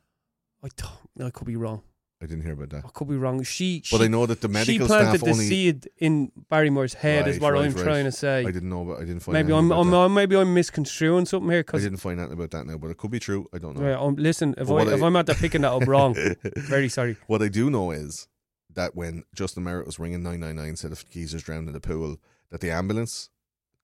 I 0.65 0.69
don't, 0.77 1.27
I 1.27 1.31
could 1.31 1.47
be 1.47 1.57
wrong. 1.57 1.83
I 2.23 2.27
didn't 2.27 2.45
hear 2.45 2.53
about 2.53 2.71
that. 2.71 2.85
I 2.85 2.89
could 2.95 3.09
be 3.09 3.17
wrong. 3.17 3.43
She, 3.43 3.81
But 3.91 3.99
she, 3.99 4.05
I 4.05 4.07
know 4.07 4.27
that 4.27 4.41
the 4.41 4.47
medical 4.47 4.87
she 4.87 4.87
planted 4.87 5.19
staff 5.19 5.21
the 5.25 5.31
only. 5.33 5.45
seed 5.47 5.89
in 5.99 6.31
Barrymore's 6.49 6.95
head, 6.95 7.27
is 7.27 7.41
what 7.41 7.53
right, 7.53 7.65
I'm 7.65 7.73
right. 7.73 7.83
trying 7.83 8.05
to 8.05 8.13
say. 8.13 8.43
I 8.47 8.51
didn't 8.53 8.69
know. 8.69 8.83
About, 8.83 8.99
I 8.99 9.05
didn't 9.05 9.21
find. 9.21 9.33
maybe 9.33 9.53
I'm, 9.53 9.73
I'm 9.73 10.15
maybe 10.15 10.37
I'm 10.37 10.55
misconstruing 10.55 11.27
something 11.27 11.51
here 11.51 11.65
that. 11.65 11.75
I 11.75 11.81
didn't 11.81 11.97
find 11.99 12.21
anything 12.21 12.39
about 12.39 12.53
that 12.53 12.65
now, 12.65 12.79
but 12.79 12.91
it 12.93 12.97
could 12.97 13.11
be 13.11 13.19
true. 13.19 13.49
I 13.53 13.59
don't 13.59 13.77
know. 13.77 13.83
Right, 13.85 13.99
um, 13.99 14.15
listen, 14.15 14.55
if 14.57 14.69
But 14.69 14.87
I 14.89 14.95
if 14.95 15.03
I- 15.03 15.07
I'm 15.07 15.17
at 15.17 15.27
the 15.27 15.35
picking 15.35 15.63
that 15.63 15.73
up 15.73 15.85
wrong, 15.89 16.15
very 16.57 16.89
sorry. 16.89 17.17
What 17.27 17.43
I 17.43 17.49
do 17.49 17.69
know 17.71 17.91
is 17.91 18.29
that 18.73 18.95
when 18.95 19.25
Justin 19.35 19.65
Merritt 19.65 19.87
was 19.87 19.99
ringing 19.99 20.23
999, 20.23 20.77
said 20.77 20.93
if 20.93 21.11
geezer's 21.11 21.43
drowned 21.43 21.67
in 21.67 21.75
the 21.75 21.81
pool, 21.81 22.19
that 22.51 22.61
the 22.61 22.71
ambulance 22.71 23.31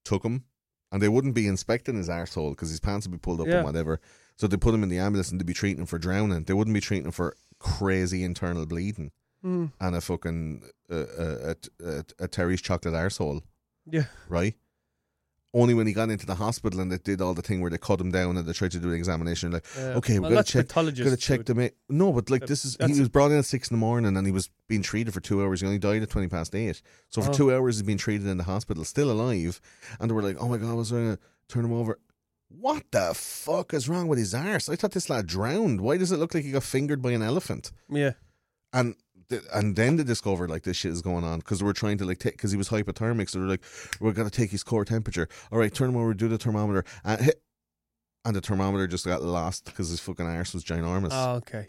took 0.04 0.22
him 0.24 0.44
and 0.92 1.02
they 1.02 1.08
wouldn't 1.08 1.34
be 1.34 1.46
inspecting 1.46 1.96
his 1.96 2.08
arsehole 2.08 2.50
because 2.50 2.70
his 2.70 2.80
pants 2.80 3.06
would 3.06 3.12
be 3.12 3.18
pulled 3.18 3.40
up 3.40 3.46
Yeah. 3.46 3.56
and 3.56 3.64
whatever. 3.64 4.00
So 4.36 4.46
they 4.46 4.56
put 4.56 4.74
him 4.74 4.82
in 4.82 4.88
the 4.88 4.98
ambulance 4.98 5.30
and 5.30 5.40
they'd 5.40 5.46
be 5.46 5.52
treating 5.54 5.80
him 5.80 5.86
for 5.86 5.98
drowning. 5.98 6.44
They 6.44 6.54
wouldn't 6.54 6.74
be 6.74 6.80
treating 6.80 7.06
him 7.06 7.12
for 7.12 7.34
crazy 7.58 8.22
internal 8.24 8.66
bleeding 8.66 9.10
Hmm. 9.42 9.66
and 9.80 9.94
a 9.94 10.00
fucking 10.00 10.62
uh, 10.90 10.94
uh, 10.94 11.54
a, 11.54 11.86
a, 11.88 12.04
a 12.20 12.28
Terry's 12.28 12.60
chocolate 12.60 12.94
arsehole, 12.94 13.42
Yeah, 13.86 14.06
right? 14.28 14.54
Only 15.54 15.72
when 15.72 15.86
he 15.86 15.94
got 15.94 16.10
into 16.10 16.26
the 16.26 16.34
hospital 16.34 16.78
and 16.80 16.92
they 16.92 16.98
did 16.98 17.22
all 17.22 17.32
the 17.32 17.40
thing 17.40 17.62
where 17.62 17.70
they 17.70 17.78
cut 17.78 18.00
him 18.02 18.10
down 18.10 18.36
and 18.36 18.46
they 18.46 18.52
tried 18.52 18.70
to 18.72 18.78
do 18.78 18.88
an 18.90 18.94
examination, 18.94 19.50
like, 19.52 19.64
uh, 19.78 19.96
okay, 19.96 20.18
we're 20.18 20.24
well, 20.28 20.30
gonna 20.32 20.42
check, 20.44 20.68
Gotta 20.68 21.16
check 21.16 21.46
the 21.46 21.54
ma- 21.54 21.68
No, 21.88 22.12
but 22.12 22.28
like 22.28 22.46
this 22.46 22.66
is 22.66 22.76
he 22.78 22.98
was 23.00 23.08
brought 23.08 23.30
in 23.30 23.38
at 23.38 23.46
six 23.46 23.70
in 23.70 23.74
the 23.76 23.80
morning 23.80 24.14
and 24.14 24.26
he 24.26 24.32
was 24.32 24.50
being 24.68 24.82
treated 24.82 25.14
for 25.14 25.20
two 25.20 25.42
hours. 25.42 25.60
He 25.62 25.66
only 25.66 25.78
died 25.78 26.02
at 26.02 26.10
twenty 26.10 26.28
past 26.28 26.54
eight. 26.54 26.82
So 27.08 27.22
for 27.22 27.30
Oh. 27.30 27.32
two 27.32 27.52
hours 27.54 27.76
he's 27.76 27.82
been 27.82 27.96
treated 27.96 28.26
in 28.26 28.36
the 28.36 28.44
hospital, 28.44 28.84
still 28.84 29.10
alive. 29.10 29.58
And 29.98 30.10
they 30.10 30.14
were 30.14 30.22
like, 30.22 30.36
"Oh 30.38 30.48
my 30.48 30.58
god, 30.58 30.70
I 30.70 30.74
was 30.74 30.90
gonna 30.90 31.18
turn 31.48 31.64
him 31.64 31.72
over." 31.72 31.98
What 32.50 32.84
the 32.90 33.12
fuck 33.14 33.72
is 33.72 33.88
wrong 33.88 34.06
with 34.06 34.18
his 34.18 34.34
arse? 34.34 34.68
I 34.68 34.76
thought 34.76 34.92
this 34.92 35.08
lad 35.08 35.26
drowned. 35.26 35.80
Why 35.80 35.96
does 35.96 36.12
it 36.12 36.18
look 36.18 36.34
like 36.34 36.44
he 36.44 36.50
got 36.52 36.62
fingered 36.62 37.00
by 37.00 37.12
an 37.12 37.22
elephant? 37.22 37.72
Yeah, 37.90 38.12
And 38.72 38.96
th- 39.30 39.42
and 39.54 39.76
then 39.76 39.96
they 39.96 40.04
discovered 40.04 40.50
like 40.50 40.62
this 40.62 40.76
shit 40.76 40.92
is 40.92 41.02
going 41.02 41.24
on 41.24 41.38
because 41.40 41.58
they 41.60 41.64
were 41.64 41.72
trying 41.72 41.98
to 41.98 42.04
like 42.04 42.18
take 42.18 42.34
because 42.34 42.50
he 42.50 42.56
was 42.58 42.68
hypothermic. 42.68 43.28
So 43.30 43.38
they're 43.38 43.48
like, 43.48 43.62
"We're 44.00 44.12
gonna 44.12 44.30
take 44.30 44.50
his 44.50 44.62
core 44.62 44.84
temperature." 44.84 45.28
All 45.52 45.58
right, 45.58 45.72
turn 45.72 45.90
him 45.90 45.96
over, 45.96 46.14
do 46.14 46.28
the 46.28 46.38
thermometer, 46.38 46.84
and 47.04 47.20
hit. 47.20 47.42
And 48.24 48.34
the 48.36 48.40
thermometer 48.40 48.86
just 48.86 49.06
got 49.06 49.22
lost 49.22 49.64
because 49.64 49.88
his 49.88 50.00
fucking 50.00 50.26
arse 50.26 50.52
was 50.52 50.64
ginormous. 50.64 51.10
oh, 51.12 51.36
okay, 51.36 51.68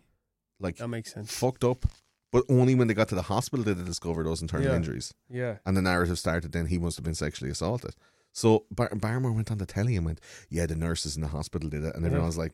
like 0.59 0.77
that 0.77 0.88
makes 0.89 1.13
sense. 1.13 1.33
fucked 1.33 1.63
up. 1.63 1.85
But 2.31 2.43
only 2.49 2.75
when 2.75 2.88
they 2.88 2.93
got 2.93 3.07
to 3.09 3.15
the 3.15 3.23
hospital 3.23 3.63
did 3.63 3.77
they 3.79 3.83
discover 3.83 4.23
those 4.23 4.41
internal 4.41 4.67
Yeah. 4.67 4.75
injuries. 4.75 5.13
Yeah, 5.29 5.57
And 5.65 5.75
the 5.77 5.81
narrative 5.81 6.19
started 6.19 6.51
then 6.51 6.67
he 6.67 6.77
must 6.77 6.97
have 6.97 7.03
been 7.03 7.15
sexually 7.15 7.49
assaulted. 7.51 7.95
So 8.33 8.65
Bar- 8.69 8.91
Barrymore 8.95 9.31
went 9.31 9.49
on 9.51 9.57
the 9.57 9.65
telly 9.65 9.95
and 9.95 10.05
went, 10.05 10.21
Yeah, 10.49 10.67
the 10.67 10.75
nurses 10.75 11.15
in 11.15 11.23
the 11.23 11.29
hospital 11.29 11.69
did 11.69 11.83
it. 11.83 11.95
And 11.95 12.05
everyone 12.05 12.21
Yeah. 12.21 12.27
was 12.27 12.38
like, 12.38 12.53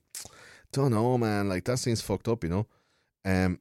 Don't 0.72 0.92
know, 0.92 1.18
man. 1.18 1.50
Like, 1.50 1.66
that 1.66 1.80
seems 1.80 2.00
fucked 2.02 2.30
up, 2.30 2.44
you 2.46 2.50
know? 2.50 2.68
Um, 3.26 3.60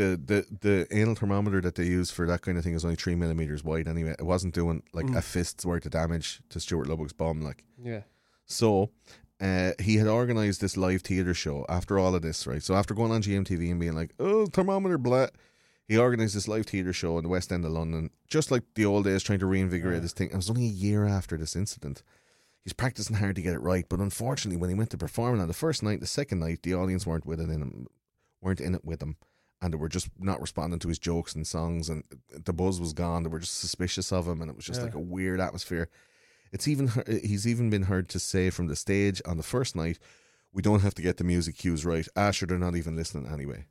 the, 0.00 0.20
the, 0.24 0.56
the 0.60 0.86
anal 0.96 1.14
thermometer 1.14 1.60
that 1.60 1.74
they 1.74 1.84
use 1.84 2.10
for 2.10 2.26
that 2.26 2.42
kind 2.42 2.56
of 2.58 2.64
thing 2.64 2.74
is 2.74 2.84
only 2.84 2.96
three 2.96 3.14
millimeters 3.14 3.62
wide 3.62 3.86
anyway. 3.88 4.14
It 4.18 4.24
wasn't 4.24 4.54
doing 4.54 4.82
like 4.92 5.06
Mm. 5.06 5.16
a 5.16 5.22
fist's 5.22 5.64
worth 5.64 5.84
of 5.86 5.92
damage 5.92 6.40
to 6.50 6.60
Stuart 6.60 6.86
Lubbock's 6.88 7.12
bum. 7.12 7.42
Like, 7.42 7.64
yeah, 7.82 8.02
so 8.46 8.90
uh, 9.40 9.72
he 9.80 9.96
had 9.96 10.06
organised 10.06 10.60
this 10.60 10.76
live 10.76 11.02
theatre 11.02 11.34
show 11.34 11.64
after 11.68 11.98
all 11.98 12.14
of 12.14 12.22
this, 12.22 12.46
right? 12.46 12.62
So 12.62 12.74
after 12.74 12.94
going 12.94 13.12
on 13.12 13.22
GMTV 13.22 13.70
and 13.70 13.80
being 13.80 13.94
like, 13.94 14.12
oh, 14.18 14.46
thermometer, 14.46 14.98
blah, 14.98 15.28
he 15.88 15.96
organised 15.98 16.34
this 16.34 16.46
live 16.48 16.66
theatre 16.66 16.92
show 16.92 17.16
in 17.18 17.24
the 17.24 17.28
West 17.30 17.50
End 17.52 17.64
of 17.64 17.72
London, 17.72 18.10
just 18.28 18.50
like 18.50 18.62
the 18.74 18.84
old 18.84 19.04
days, 19.04 19.22
trying 19.22 19.38
to 19.40 19.46
reinvigorate 19.46 19.94
Yeah. 19.96 20.00
this 20.00 20.12
thing. 20.12 20.30
It 20.30 20.36
was 20.36 20.50
only 20.50 20.64
a 20.66 20.68
year 20.68 21.04
after 21.06 21.36
this 21.36 21.56
incident. 21.56 22.02
He's 22.64 22.74
practicing 22.74 23.16
hard 23.16 23.36
to 23.36 23.42
get 23.42 23.54
it 23.54 23.60
right, 23.62 23.86
but 23.88 24.00
unfortunately, 24.00 24.58
when 24.58 24.68
he 24.70 24.76
went 24.76 24.90
to 24.90 24.98
perform 24.98 25.40
on 25.40 25.48
the 25.48 25.54
first 25.54 25.82
night, 25.82 26.00
the 26.00 26.06
second 26.06 26.40
night, 26.40 26.62
the 26.62 26.74
audience 26.74 27.06
weren't 27.06 27.24
with 27.26 27.40
it 27.40 27.48
in 27.48 27.62
him, 27.62 27.86
weren't 28.42 28.60
in 28.60 28.74
it 28.74 28.84
with 28.84 29.02
him, 29.02 29.16
and 29.62 29.72
they 29.72 29.76
were 29.76 29.88
just 29.88 30.08
not 30.18 30.40
responding 30.40 30.78
to 30.80 30.88
his 30.88 30.98
jokes 30.98 31.34
and 31.34 31.46
songs, 31.46 31.88
and 31.88 32.04
the 32.30 32.52
buzz 32.52 32.80
was 32.80 32.92
gone. 32.92 33.22
They 33.22 33.28
were 33.28 33.40
just 33.40 33.58
suspicious 33.60 34.12
of 34.12 34.26
him, 34.26 34.40
and 34.40 34.50
it 34.50 34.56
was 34.56 34.64
just 34.64 34.80
Yeah. 34.80 34.86
like 34.86 34.94
a 34.94 35.00
weird 35.00 35.40
atmosphere. 35.40 35.88
It's 36.52 36.66
even 36.66 36.90
he's 37.06 37.46
even 37.46 37.70
been 37.70 37.84
heard 37.84 38.08
to 38.10 38.18
say 38.18 38.50
from 38.50 38.66
the 38.66 38.76
stage 38.76 39.20
on 39.24 39.36
the 39.36 39.42
first 39.42 39.76
night, 39.76 39.98
"We 40.52 40.62
don't 40.62 40.80
have 40.80 40.94
to 40.94 41.02
get 41.02 41.16
the 41.18 41.24
music 41.24 41.56
cues 41.56 41.84
right." 41.84 42.08
Asher, 42.16 42.46
they're 42.46 42.58
not 42.58 42.74
even 42.76 42.96
listening 42.96 43.30
anyway. 43.30 43.66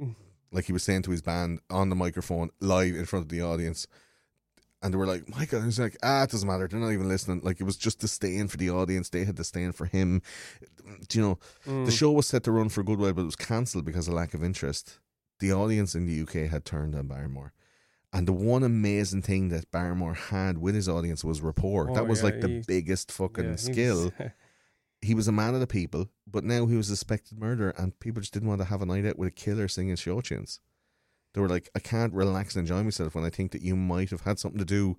Mm. 0.00 0.14
Like 0.52 0.66
he 0.66 0.72
was 0.72 0.82
saying 0.82 1.02
to 1.02 1.10
his 1.10 1.22
band 1.22 1.60
on 1.70 1.88
the 1.88 1.96
microphone, 1.96 2.50
live 2.60 2.94
in 2.94 3.06
front 3.06 3.24
of 3.24 3.28
the 3.30 3.40
audience, 3.40 3.86
and 4.82 4.92
they 4.92 4.98
were 4.98 5.06
like, 5.06 5.26
"Michael," 5.28 5.58
and 5.60 5.66
he's 5.66 5.78
like, 5.80 5.96
"Ah, 6.02 6.24
it 6.24 6.30
doesn't 6.30 6.46
matter. 6.46 6.68
They're 6.68 6.78
not 6.78 6.92
even 6.92 7.08
listening." 7.08 7.40
Like 7.42 7.58
it 7.60 7.64
was 7.64 7.76
just 7.76 8.00
to 8.00 8.08
stand 8.08 8.50
for 8.50 8.58
the 8.58 8.68
audience. 8.70 9.08
They 9.08 9.24
had 9.24 9.36
to 9.38 9.44
stand 9.44 9.74
for 9.74 9.86
him. 9.86 10.20
Do 11.08 11.18
you 11.18 11.24
know? 11.24 11.38
Mm. 11.66 11.86
The 11.86 11.92
show 11.92 12.12
was 12.12 12.26
set 12.26 12.44
to 12.44 12.52
run 12.52 12.68
for 12.68 12.82
a 12.82 12.84
good 12.84 12.98
while, 12.98 13.14
but 13.14 13.22
it 13.22 13.24
was 13.24 13.36
cancelled 13.36 13.86
because 13.86 14.08
of 14.08 14.14
lack 14.14 14.34
of 14.34 14.44
interest. 14.44 14.98
The 15.40 15.52
audience 15.52 15.94
in 15.94 16.06
the 16.06 16.20
UK 16.22 16.48
had 16.50 16.64
turned 16.64 16.94
on 16.94 17.06
Barrymore. 17.08 17.52
And 18.12 18.28
the 18.28 18.32
one 18.32 18.62
amazing 18.62 19.22
thing 19.22 19.48
that 19.48 19.70
Barrymore 19.72 20.14
had 20.14 20.58
with 20.58 20.74
his 20.76 20.88
audience 20.88 21.24
was 21.24 21.40
rapport. 21.40 21.90
Oh, 21.90 21.94
that 21.94 22.06
was 22.06 22.20
yeah, 22.20 22.24
like 22.26 22.40
the 22.40 22.48
he- 22.48 22.62
biggest 22.66 23.10
fucking 23.10 23.44
Yeah, 23.44 23.48
he 23.50 23.52
was- 23.52 23.62
skill. 23.62 24.12
he 25.02 25.14
was 25.14 25.26
a 25.28 25.32
man 25.32 25.54
of 25.54 25.60
the 25.60 25.66
people, 25.66 26.08
but 26.26 26.44
now 26.44 26.66
he 26.66 26.76
was 26.76 26.88
a 26.88 26.96
suspected 26.96 27.38
murderer, 27.38 27.74
and 27.76 27.98
people 28.00 28.20
just 28.20 28.32
didn't 28.32 28.48
want 28.48 28.60
to 28.60 28.66
have 28.66 28.80
a 28.82 28.86
night 28.86 29.04
out 29.04 29.18
with 29.18 29.28
a 29.28 29.32
killer 29.32 29.68
singing 29.68 29.96
show 29.96 30.20
tunes. 30.20 30.60
They 31.34 31.40
were 31.40 31.48
like, 31.48 31.68
I 31.74 31.80
can't 31.80 32.14
relax 32.14 32.54
and 32.54 32.62
enjoy 32.62 32.84
myself 32.84 33.14
when 33.16 33.24
I 33.24 33.30
think 33.30 33.50
that 33.50 33.60
you 33.62 33.74
might 33.74 34.10
have 34.10 34.20
had 34.22 34.38
something 34.38 34.60
to 34.60 34.64
do 34.64 34.96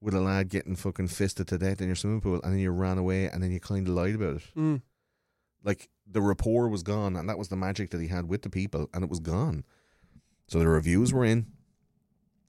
with 0.00 0.12
a 0.14 0.20
lad 0.20 0.48
getting 0.50 0.74
fucking 0.76 1.08
fisted 1.08 1.46
to 1.48 1.58
death 1.58 1.80
in 1.80 1.86
your 1.86 1.94
swimming 1.96 2.20
pool, 2.20 2.40
and 2.42 2.52
then 2.52 2.58
you 2.58 2.70
ran 2.72 2.98
away, 2.98 3.28
and 3.30 3.42
then 3.42 3.52
you 3.52 3.60
kind 3.60 3.86
of 3.88 3.94
lied 3.94 4.16
about 4.16 4.36
it. 4.36 4.42
Mm. 4.56 4.82
Like 5.62 5.88
the 6.06 6.20
rapport 6.20 6.68
was 6.68 6.82
gone, 6.82 7.16
and 7.16 7.28
that 7.28 7.38
was 7.38 7.48
the 7.48 7.56
magic 7.56 7.90
that 7.92 8.00
he 8.00 8.08
had 8.08 8.28
with 8.28 8.42
the 8.42 8.50
people, 8.50 8.90
and 8.92 9.04
it 9.04 9.08
was 9.10 9.20
gone. 9.20 9.64
So 10.48 10.58
the 10.58 10.68
reviews 10.68 11.12
were 11.12 11.24
in, 11.24 11.46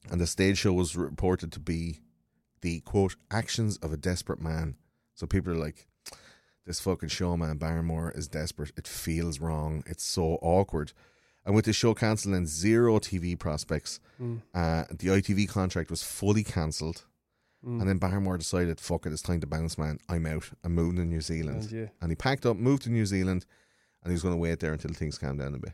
and 0.10 0.22
the 0.22 0.28
stage 0.28 0.58
show 0.60 0.74
was 0.74 0.96
reported 0.96 1.52
to 1.54 1.60
be 1.60 2.02
the 2.62 2.80
quote 2.82 3.16
actions 3.32 3.78
of 3.78 3.92
a 3.94 3.98
desperate 3.98 4.40
man. 4.42 4.76
So 5.16 5.26
people 5.28 5.52
are 5.54 5.58
like, 5.58 5.88
"This 6.66 6.80
fucking 6.80 7.10
showman 7.10 7.58
Barrymore 7.58 8.12
is 8.12 8.28
desperate. 8.28 8.72
It 8.78 8.88
feels 8.88 9.40
wrong. 9.40 9.84
It's 9.88 10.04
so 10.04 10.38
awkward." 10.42 10.94
And 11.46 11.56
with 11.56 11.66
the 11.66 11.74
show 11.74 11.94
cancelled 11.94 12.36
and 12.36 12.48
zero 12.48 13.00
TV 13.00 13.36
prospects, 13.36 14.00
Mm. 14.20 14.42
uh, 14.54 14.84
the 14.90 15.10
ITV 15.10 15.48
contract 15.48 15.90
was 15.90 16.04
fully 16.04 16.44
cancelled. 16.44 17.06
Mm. 17.66 17.80
And 17.80 17.90
then 17.90 17.98
Barrymore 17.98 18.38
decided, 18.38 18.80
"Fuck 18.80 19.06
it, 19.06 19.14
it's 19.14 19.22
time 19.22 19.40
to 19.40 19.48
bounce, 19.48 19.78
man. 19.78 20.00
I'm 20.10 20.26
out. 20.26 20.52
I'm 20.64 20.76
moving 20.76 20.98
to 20.98 21.06
New 21.06 21.22
Zealand." 21.22 21.64
And 21.64 21.72
yeah. 21.72 21.88
and 22.02 22.12
he 22.12 22.16
packed 22.16 22.46
up, 22.46 22.58
moved 22.58 22.84
to 22.84 22.90
New 22.92 23.06
Zealand, 23.06 23.46
and 24.04 24.12
he 24.12 24.14
was 24.14 24.22
going 24.24 24.34
to 24.36 24.40
wait 24.40 24.60
there 24.60 24.74
until 24.74 24.94
things 24.94 25.18
calmed 25.18 25.40
down 25.40 25.56
a 25.56 25.60
bit. 25.60 25.74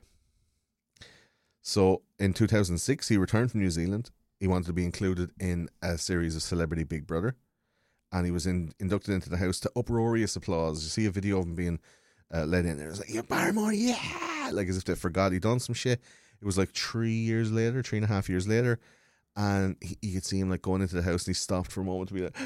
So 1.64 2.02
in 2.20 2.34
2006, 2.34 3.08
he 3.08 3.18
returned 3.18 3.52
from 3.52 3.62
New 3.62 3.72
Zealand. 3.72 4.12
He 4.40 4.48
wanted 4.48 4.68
to 4.68 4.74
be 4.74 4.84
included 4.84 5.32
in 5.40 5.70
a 5.82 5.98
series 5.98 6.36
of 6.36 6.44
Celebrity 6.44 6.84
Big 6.84 7.08
Brother, 7.08 7.36
and 8.12 8.26
he 8.26 8.32
was 8.32 8.46
in, 8.46 8.74
inducted 8.82 9.14
into 9.14 9.30
the 9.30 9.38
house 9.38 9.62
to 9.62 9.72
uproarious 9.76 10.36
applause. 10.36 10.84
You 10.84 10.90
see 10.90 11.06
a 11.06 11.12
video 11.12 11.40
of 11.40 11.46
him 11.46 11.56
being 11.56 11.80
uh, 12.34 12.44
led 12.44 12.66
in 12.66 12.78
there. 12.78 12.88
It 12.88 12.92
was 12.92 13.00
like, 13.00 13.14
"Yeah, 13.14 13.22
Barrymore, 13.22 13.72
yeah!" 13.72 14.50
Like 14.52 14.68
as 14.68 14.76
if 14.76 14.84
they 14.84 14.96
forgot 14.96 15.32
he'd 15.32 15.42
done 15.42 15.62
some 15.62 15.74
shit. 15.74 16.02
It 16.42 16.46
was 16.46 16.58
like 16.58 16.72
three 16.72 17.14
years 17.14 17.50
later, 17.50 17.82
three 17.82 18.00
and 18.00 18.06
a 18.06 18.10
half 18.10 18.28
years 18.28 18.46
later, 18.46 18.78
and 19.38 19.78
he, 19.80 19.98
you 20.02 20.14
could 20.16 20.26
see 20.26 20.40
him 20.40 20.50
like 20.50 20.62
going 20.62 20.82
into 20.82 20.96
the 20.96 21.02
house, 21.02 21.26
and 21.26 21.34
he 21.34 21.40
stopped 21.40 21.72
for 21.72 21.80
a 21.80 21.86
moment 21.86 22.10
to 22.10 22.14
be 22.14 22.24
like, 22.24 22.38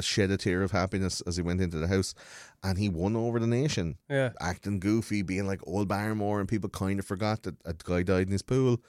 shed 0.00 0.30
a 0.30 0.36
tear 0.36 0.62
of 0.62 0.70
happiness 0.72 1.20
as 1.22 1.36
he 1.36 1.42
went 1.42 1.60
into 1.60 1.78
the 1.78 1.88
house, 1.88 2.14
and 2.62 2.78
he 2.78 2.88
won 2.88 3.16
over 3.16 3.38
the 3.38 3.46
nation 3.46 3.96
Yeah. 4.08 4.32
acting 4.40 4.78
goofy, 4.80 5.22
being 5.22 5.46
like 5.46 5.60
old 5.66 5.88
Barrymore, 5.88 6.40
and 6.40 6.48
people 6.48 6.68
kind 6.70 6.98
of 6.98 7.06
forgot 7.06 7.42
that 7.44 7.56
a 7.64 7.74
guy 7.74 8.02
died 8.02 8.26
in 8.26 8.32
his 8.32 8.42
pool. 8.42 8.80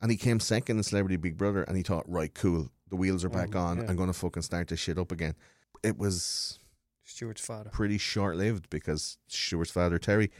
And 0.00 0.10
he 0.10 0.16
came 0.16 0.40
second 0.40 0.76
in 0.76 0.82
Celebrity 0.82 1.16
Big 1.16 1.36
Brother, 1.38 1.62
and 1.62 1.76
he 1.76 1.82
thought, 1.82 2.04
right, 2.08 2.34
cool, 2.34 2.68
the 2.90 2.96
wheels 2.96 3.24
are 3.24 3.28
back 3.30 3.54
Oh, 3.54 3.60
on. 3.60 3.78
yeah. 3.78 3.84
I'm 3.88 3.96
going 3.96 4.08
to 4.08 4.12
fucking 4.18 4.42
start 4.42 4.68
this 4.68 4.80
shit 4.80 4.98
up 4.98 5.10
again. 5.12 5.34
It 5.82 5.96
was 5.98 6.58
Stuart's 7.04 7.40
father. 7.44 7.70
pretty 7.70 7.98
short 7.98 8.36
lived 8.36 8.68
because 8.70 9.18
Stuart's 9.28 9.70
father, 9.70 9.98
Terry. 9.98 10.30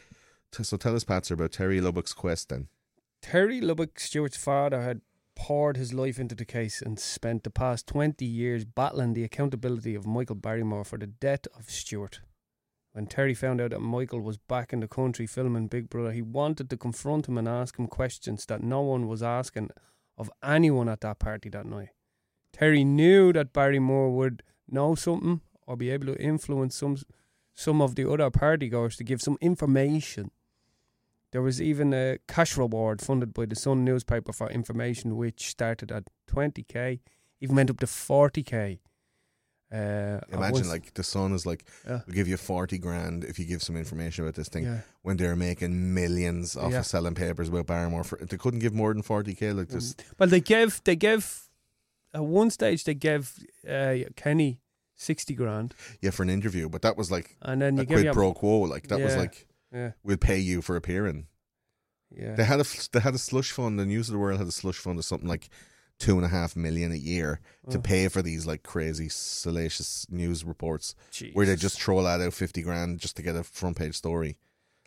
So 0.52 0.76
tell 0.76 0.94
us, 0.94 1.04
Patser, 1.04 1.32
about 1.32 1.52
Terry 1.52 1.80
Lubbock's 1.80 2.12
quest 2.12 2.48
then. 2.50 2.68
Terry 3.22 3.60
Lubbock, 3.60 3.98
Stuart's 3.98 4.36
father, 4.36 4.82
had 4.82 5.00
poured 5.36 5.76
his 5.76 5.92
life 5.92 6.18
into 6.18 6.34
the 6.34 6.44
case 6.44 6.80
and 6.80 6.98
spent 6.98 7.44
the 7.44 7.50
past 7.50 7.86
20 7.86 8.24
years 8.24 8.64
battling 8.64 9.14
the 9.14 9.24
accountability 9.24 9.94
of 9.94 10.06
Michael 10.06 10.36
Barrymore 10.36 10.84
for 10.84 10.98
the 10.98 11.06
death 11.06 11.46
of 11.56 11.70
Stuart. 11.70 12.20
When 12.92 13.06
Terry 13.06 13.34
found 13.34 13.60
out 13.60 13.70
that 13.70 13.80
Michael 13.80 14.20
was 14.20 14.38
back 14.38 14.72
in 14.72 14.80
the 14.80 14.86
country 14.88 15.26
filming 15.26 15.66
Big 15.66 15.90
Brother, 15.90 16.12
he 16.12 16.22
wanted 16.22 16.70
to 16.70 16.76
confront 16.76 17.28
him 17.28 17.36
and 17.36 17.48
ask 17.48 17.76
him 17.76 17.88
questions 17.88 18.46
that 18.46 18.62
no 18.62 18.82
one 18.82 19.08
was 19.08 19.22
asking 19.22 19.70
of 20.16 20.30
anyone 20.44 20.88
at 20.88 21.00
that 21.00 21.18
party 21.18 21.48
that 21.48 21.66
night. 21.66 21.88
Terry 22.52 22.84
knew 22.84 23.32
that 23.32 23.52
Barrymore 23.52 24.10
would 24.10 24.44
know 24.68 24.94
something 24.94 25.40
or 25.66 25.76
be 25.76 25.90
able 25.90 26.06
to 26.06 26.22
influence 26.22 26.76
some 26.76 26.98
some 27.56 27.80
of 27.80 27.94
the 27.94 28.08
other 28.08 28.30
partygoers 28.30 28.96
to 28.96 29.04
give 29.04 29.22
some 29.22 29.38
information. 29.40 30.30
There 31.34 31.42
was 31.42 31.60
even 31.60 31.92
a 31.92 32.18
cash 32.28 32.56
reward 32.56 33.02
funded 33.02 33.34
by 33.34 33.46
the 33.46 33.56
Sun 33.56 33.84
newspaper 33.84 34.32
for 34.32 34.48
information, 34.48 35.16
which 35.16 35.48
started 35.48 35.90
at 35.90 36.04
20k, 36.28 37.00
even 37.40 37.56
went 37.56 37.70
up 37.70 37.80
to 37.80 37.86
40k. 37.86 38.78
Uh, 39.72 40.20
Imagine, 40.32 40.68
like, 40.68 40.94
the 40.94 41.02
Sun 41.02 41.32
is 41.32 41.44
like, 41.44 41.64
Yeah. 41.84 42.02
we'll 42.06 42.14
give 42.14 42.28
you 42.28 42.36
40 42.36 42.78
grand 42.78 43.24
if 43.24 43.40
you 43.40 43.46
give 43.46 43.64
some 43.64 43.76
information 43.76 44.22
about 44.22 44.36
this 44.36 44.48
thing. 44.48 44.62
Yeah. 44.62 44.82
When 45.02 45.16
they're 45.16 45.34
making 45.34 45.92
millions 45.92 46.56
off 46.56 46.70
Yeah. 46.70 46.78
of 46.78 46.86
selling 46.86 47.16
papers 47.16 47.48
about 47.48 47.66
Barrymore. 47.66 48.04
For, 48.04 48.16
they 48.24 48.36
couldn't 48.36 48.60
give 48.60 48.72
more 48.72 48.92
than 48.94 49.02
40k. 49.02 49.52
Like, 49.52 49.70
this. 49.70 49.96
Well, 50.20 50.28
they 50.28 50.40
gave 50.40 50.80
they 50.84 50.94
gave 50.94 51.48
at 52.12 52.22
one 52.24 52.50
stage 52.50 52.84
they 52.84 52.94
gave 52.94 53.32
uh, 53.68 53.96
Kenney 54.14 54.60
sixty 54.94 55.34
grand, 55.34 55.74
Yeah, 56.00 56.10
for 56.10 56.22
an 56.22 56.30
interview. 56.30 56.68
But 56.68 56.82
that 56.82 56.96
was 56.96 57.10
like 57.10 57.36
and 57.42 57.60
then 57.60 57.76
you 57.76 57.82
a 57.82 57.86
quid 57.86 58.12
pro 58.12 58.32
quo. 58.34 58.60
Like, 58.60 58.86
that 58.86 59.00
was 59.00 59.16
like, 59.16 59.48
yeah 59.74 59.92
we'll 60.04 60.16
pay 60.16 60.38
you 60.38 60.62
for 60.62 60.76
appearing. 60.76 61.26
yeah 62.16 62.34
They 62.36 62.44
had 62.44 62.60
a 62.60 62.64
they 62.92 63.00
had 63.00 63.14
a 63.14 63.18
slush 63.18 63.50
fund. 63.52 63.78
The 63.78 63.84
News 63.86 64.08
of 64.08 64.12
the 64.12 64.18
World 64.18 64.38
had 64.38 64.46
a 64.48 64.52
slush 64.52 64.76
fund 64.78 64.98
of 64.98 65.04
something 65.04 65.28
like 65.28 65.48
two 65.98 66.16
and 66.16 66.24
a 66.24 66.28
half 66.28 66.56
million 66.56 66.92
a 66.92 66.96
year 66.96 67.40
to 67.70 67.78
Oh. 67.78 67.80
pay 67.80 68.08
for 68.08 68.22
these 68.22 68.46
like 68.46 68.62
crazy 68.62 69.08
salacious 69.08 70.06
news 70.10 70.44
reports 70.44 70.94
Jesus. 71.10 71.34
where 71.34 71.46
they 71.46 71.56
just 71.56 71.86
lad 71.88 72.20
out 72.20 72.34
fifty 72.34 72.62
grand 72.62 72.98
just 73.00 73.16
to 73.16 73.22
get 73.22 73.36
a 73.36 73.44
front 73.44 73.76
page 73.76 73.94
story, 73.96 74.36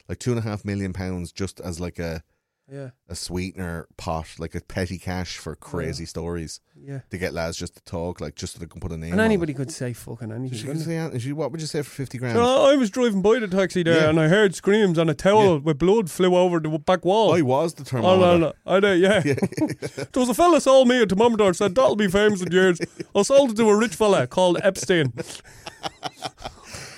like 0.10 0.20
two 0.20 0.32
and 0.32 0.40
a 0.40 0.44
half 0.44 0.66
million 0.66 0.94
pounds 0.94 1.32
just 1.32 1.60
as 1.62 1.80
like 1.80 2.00
a 2.00 2.24
yeah 2.72 2.90
a 3.08 3.16
sweetener 3.16 3.88
pot, 3.98 4.28
like 4.40 4.54
a 4.54 4.60
petty 4.62 4.98
cash 4.98 5.38
for 5.38 5.56
crazy 5.56 6.06
stories 6.06 6.60
yeah. 6.76 7.00
to 7.10 7.18
get 7.18 7.34
lads 7.34 7.56
just 7.58 7.76
to 7.76 7.82
talk, 7.84 8.20
like 8.20 8.36
just 8.36 8.54
so 8.54 8.60
they 8.60 8.66
can 8.66 8.82
put 8.82 8.92
a 8.92 8.98
name. 8.98 9.14
And 9.14 9.22
on 9.22 9.26
anybody 9.26 9.54
it. 9.54 9.56
could 9.56 9.72
say 9.72 9.94
fucking 9.94 10.28
She 10.30 10.34
anything. 10.36 10.58
could 10.60 10.68
couldn't 10.68 10.82
say, 10.84 10.98
"Aunt, 10.98 11.22
she- 11.22 11.32
what 11.32 11.52
would 11.52 11.62
you 11.62 11.68
say 11.68 11.82
for 11.82 11.90
fifty 11.92 12.18
grand? 12.18 12.36
So 12.36 12.44
I 12.70 12.76
was 12.76 12.90
driving 12.90 13.22
by 13.22 13.40
the 13.40 13.48
taxi 13.48 13.84
there 13.84 14.02
Yeah. 14.02 14.10
and 14.10 14.20
I 14.20 14.28
heard 14.28 14.54
screams 14.54 14.98
and 14.98 15.10
a 15.10 15.14
towel 15.14 15.54
Yeah. 15.54 15.60
with 15.60 15.78
blood 15.80 16.12
flew 16.12 16.36
over 16.36 16.60
the 16.60 16.70
back 16.78 17.06
wall. 17.06 17.34
I 17.34 17.42
was 17.42 17.74
the 17.76 17.84
Oh, 17.84 17.86
thermometer. 17.86 18.38
no, 18.38 18.38
no. 18.48 18.54
I 18.66 18.80
know, 18.82 18.94
yeah. 18.94 19.20
there 19.22 20.08
was 20.16 20.30
a 20.30 20.34
fella 20.34 20.60
sold 20.60 20.88
me 20.90 21.02
a 21.02 21.06
thermometer 21.06 21.46
and 21.46 21.56
said, 21.56 21.74
that'll 21.74 21.96
be 21.96 22.08
famous 22.10 22.42
in 22.42 22.52
years. 22.52 22.80
I 23.16 23.22
sold 23.22 23.52
it 23.52 23.58
to 23.58 23.70
a 23.70 23.76
rich 23.78 23.96
fella 23.96 24.28
called 24.28 24.60
Epstein. 24.62 25.14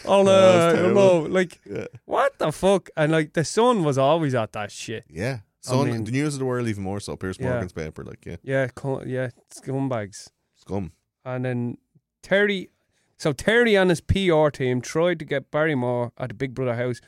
On, 0.06 0.28
Oh, 0.28 0.32
uh, 0.32 0.52
that's 0.70 0.78
you 0.78 0.82
terrible. 0.84 1.02
know, 1.02 1.20
like, 1.30 1.60
Yeah. 1.70 1.86
what 2.06 2.40
the 2.40 2.52
fuck? 2.52 2.90
And, 2.98 3.12
like, 3.12 3.34
the 3.34 3.44
sun 3.46 3.84
was 3.84 3.98
always 4.00 4.34
at 4.34 4.54
that 4.54 4.72
shit. 4.72 5.04
Yeah. 5.10 5.40
Son, 5.62 5.88
mean- 5.92 6.04
the 6.06 6.12
news 6.12 6.36
of 6.36 6.40
the 6.40 6.46
world 6.46 6.68
even 6.68 6.84
more 6.84 7.00
so. 7.00 7.16
Piers 7.16 7.38
Yeah. 7.40 7.50
Morgan's 7.50 7.74
paper, 7.74 8.04
like 8.04 8.26
yeah, 8.26 8.38
Yeah, 8.44 8.68
co- 8.68 9.04
yeah, 9.04 9.30
scumbags. 9.54 10.30
scum. 10.56 10.92
And 11.26 11.44
then 11.46 11.78
Terry, 12.24 12.70
so 13.18 13.34
Terry 13.34 13.76
and 13.76 13.90
his 13.90 14.02
PR 14.02 14.50
team 14.50 14.82
tried 14.82 15.20
to 15.20 15.26
get 15.26 15.52
Barrymore 15.52 16.12
at 16.18 16.30
the 16.30 16.34
Big 16.34 16.54
Brother 16.54 16.76
house, 16.76 17.02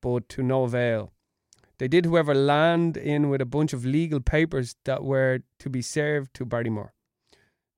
but 0.00 0.28
to 0.30 0.42
no 0.42 0.64
avail. 0.64 1.12
They 1.78 1.88
did, 1.88 2.06
however, 2.06 2.34
land 2.34 2.96
in 2.96 3.28
with 3.30 3.40
a 3.40 3.44
bunch 3.46 3.72
of 3.72 3.84
legal 3.84 4.20
papers 4.20 4.74
that 4.84 5.04
were 5.04 5.40
to 5.60 5.70
be 5.70 5.82
served 5.82 6.34
to 6.34 6.44
Barrymore. 6.44 6.92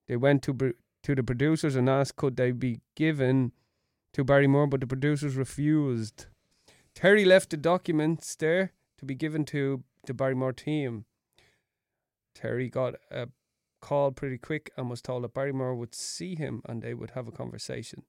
They 0.07 0.16
went 0.16 0.42
to 0.44 0.52
br- 0.55 0.70
to 1.02 1.15
the 1.15 1.23
producers 1.23 1.76
and 1.76 1.89
asked 1.89 2.16
could 2.16 2.36
they 2.36 2.50
be 2.52 2.81
given 2.94 3.52
to 4.12 4.24
Barrymore, 4.24 4.66
but 4.66 4.81
the 4.81 4.86
producers 4.86 5.34
refused. 5.36 6.26
Terry 6.94 7.24
left 7.24 7.50
the 7.50 7.57
documents 7.57 8.34
there 8.36 8.73
to 8.99 9.05
be 9.07 9.15
given 9.15 9.44
to 9.47 9.82
the 10.10 10.14
Barrymore 10.14 10.52
team. 10.52 11.05
Terry 12.34 12.68
got 12.68 12.94
a 13.12 13.28
call 13.80 14.10
pretty 14.10 14.39
quick 14.39 14.70
and 14.76 14.90
was 14.90 15.00
told 15.00 15.22
that 15.24 15.34
Barrymore 15.34 15.74
would 15.76 15.94
see 15.94 16.34
him 16.34 16.62
and 16.66 16.82
they 16.82 16.94
would 16.94 17.10
have 17.10 17.28
a 17.28 17.32
conversation. 17.32 18.02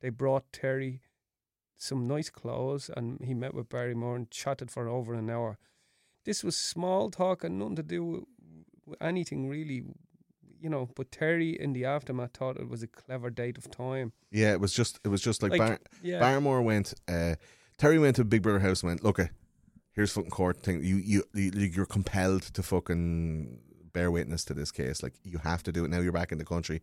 They 0.00 0.10
brought 0.10 0.52
Terry 0.52 1.00
some 1.78 2.06
nice 2.08 2.28
clothes 2.28 2.90
and 2.96 3.20
he 3.22 3.34
met 3.34 3.54
with 3.54 3.68
Barrymore 3.68 4.16
and 4.16 4.30
chatted 4.30 4.70
for 4.70 4.88
over 4.88 5.14
an 5.14 5.30
hour. 5.30 5.58
This 6.24 6.42
was 6.42 6.56
small 6.56 7.10
talk 7.10 7.44
and 7.44 7.58
nothing 7.58 7.76
to 7.76 7.82
do 7.84 8.04
with, 8.04 8.24
with 8.86 9.02
anything 9.02 9.48
really, 9.48 9.84
you 10.60 10.68
know. 10.68 10.88
But 10.96 11.12
Terry, 11.12 11.50
in 11.50 11.72
the 11.72 11.84
aftermath, 11.84 12.32
thought 12.34 12.56
it 12.56 12.68
was 12.68 12.82
a 12.82 12.88
clever 12.88 13.30
date 13.30 13.58
of 13.58 13.70
time. 13.70 14.12
Yeah, 14.32 14.52
it 14.52 14.60
was 14.60 14.72
just 14.72 14.98
it 15.04 15.08
was 15.08 15.20
just 15.20 15.42
like, 15.42 15.52
Like, 15.52 15.60
Bar- 15.60 15.80
yeah. 16.02 16.18
Barrymore 16.18 16.62
went. 16.62 16.94
Uh, 17.06 17.36
Terry 17.76 17.98
went 17.98 18.16
to 18.16 18.24
Big 18.24 18.42
Brother 18.42 18.60
house 18.60 18.82
and 18.82 18.90
went, 18.90 19.04
look, 19.04 19.18
uh, 19.20 19.26
here's 19.94 20.12
fucking 20.12 20.30
court 20.30 20.58
thing. 20.62 20.82
You 20.82 20.96
you 20.96 21.24
you 21.34 21.50
you're 21.74 21.86
compelled 21.86 22.42
to 22.42 22.62
fucking 22.62 23.58
bear 23.92 24.10
witness 24.10 24.44
to 24.46 24.54
this 24.54 24.70
case. 24.70 25.02
Like 25.02 25.14
you 25.24 25.38
have 25.38 25.62
to 25.64 25.72
do 25.72 25.84
it 25.84 25.90
now. 25.90 26.00
You're 26.00 26.12
back 26.12 26.32
in 26.32 26.38
the 26.38 26.44
country. 26.44 26.82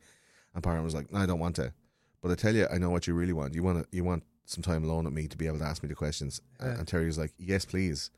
And 0.54 0.62
Barrymore 0.64 0.84
was 0.86 0.96
like, 0.96 1.12
no, 1.12 1.20
I 1.20 1.26
don't 1.26 1.40
want 1.40 1.56
to. 1.58 1.74
But 2.22 2.32
I 2.32 2.36
tell 2.36 2.54
you, 2.56 2.68
I 2.72 2.78
know 2.78 2.90
what 2.90 3.08
you 3.08 3.14
really 3.14 3.34
want. 3.34 3.54
You 3.56 3.64
want 3.64 3.80
to, 3.84 3.96
you 3.96 4.04
want 4.04 4.24
some 4.46 4.62
time 4.62 4.84
alone 4.84 5.06
with 5.06 5.14
me 5.14 5.28
to 5.28 5.38
be 5.38 5.48
able 5.48 5.60
to 5.60 5.64
ask 5.66 5.82
me 5.82 5.88
the 5.90 5.96
questions. 5.96 6.42
And- 6.60 6.72
Yeah. 6.74 6.78
And 6.80 6.88
Terry 6.88 7.06
was 7.06 7.18
like, 7.18 7.34
yes, 7.38 7.64
please. 7.66 8.12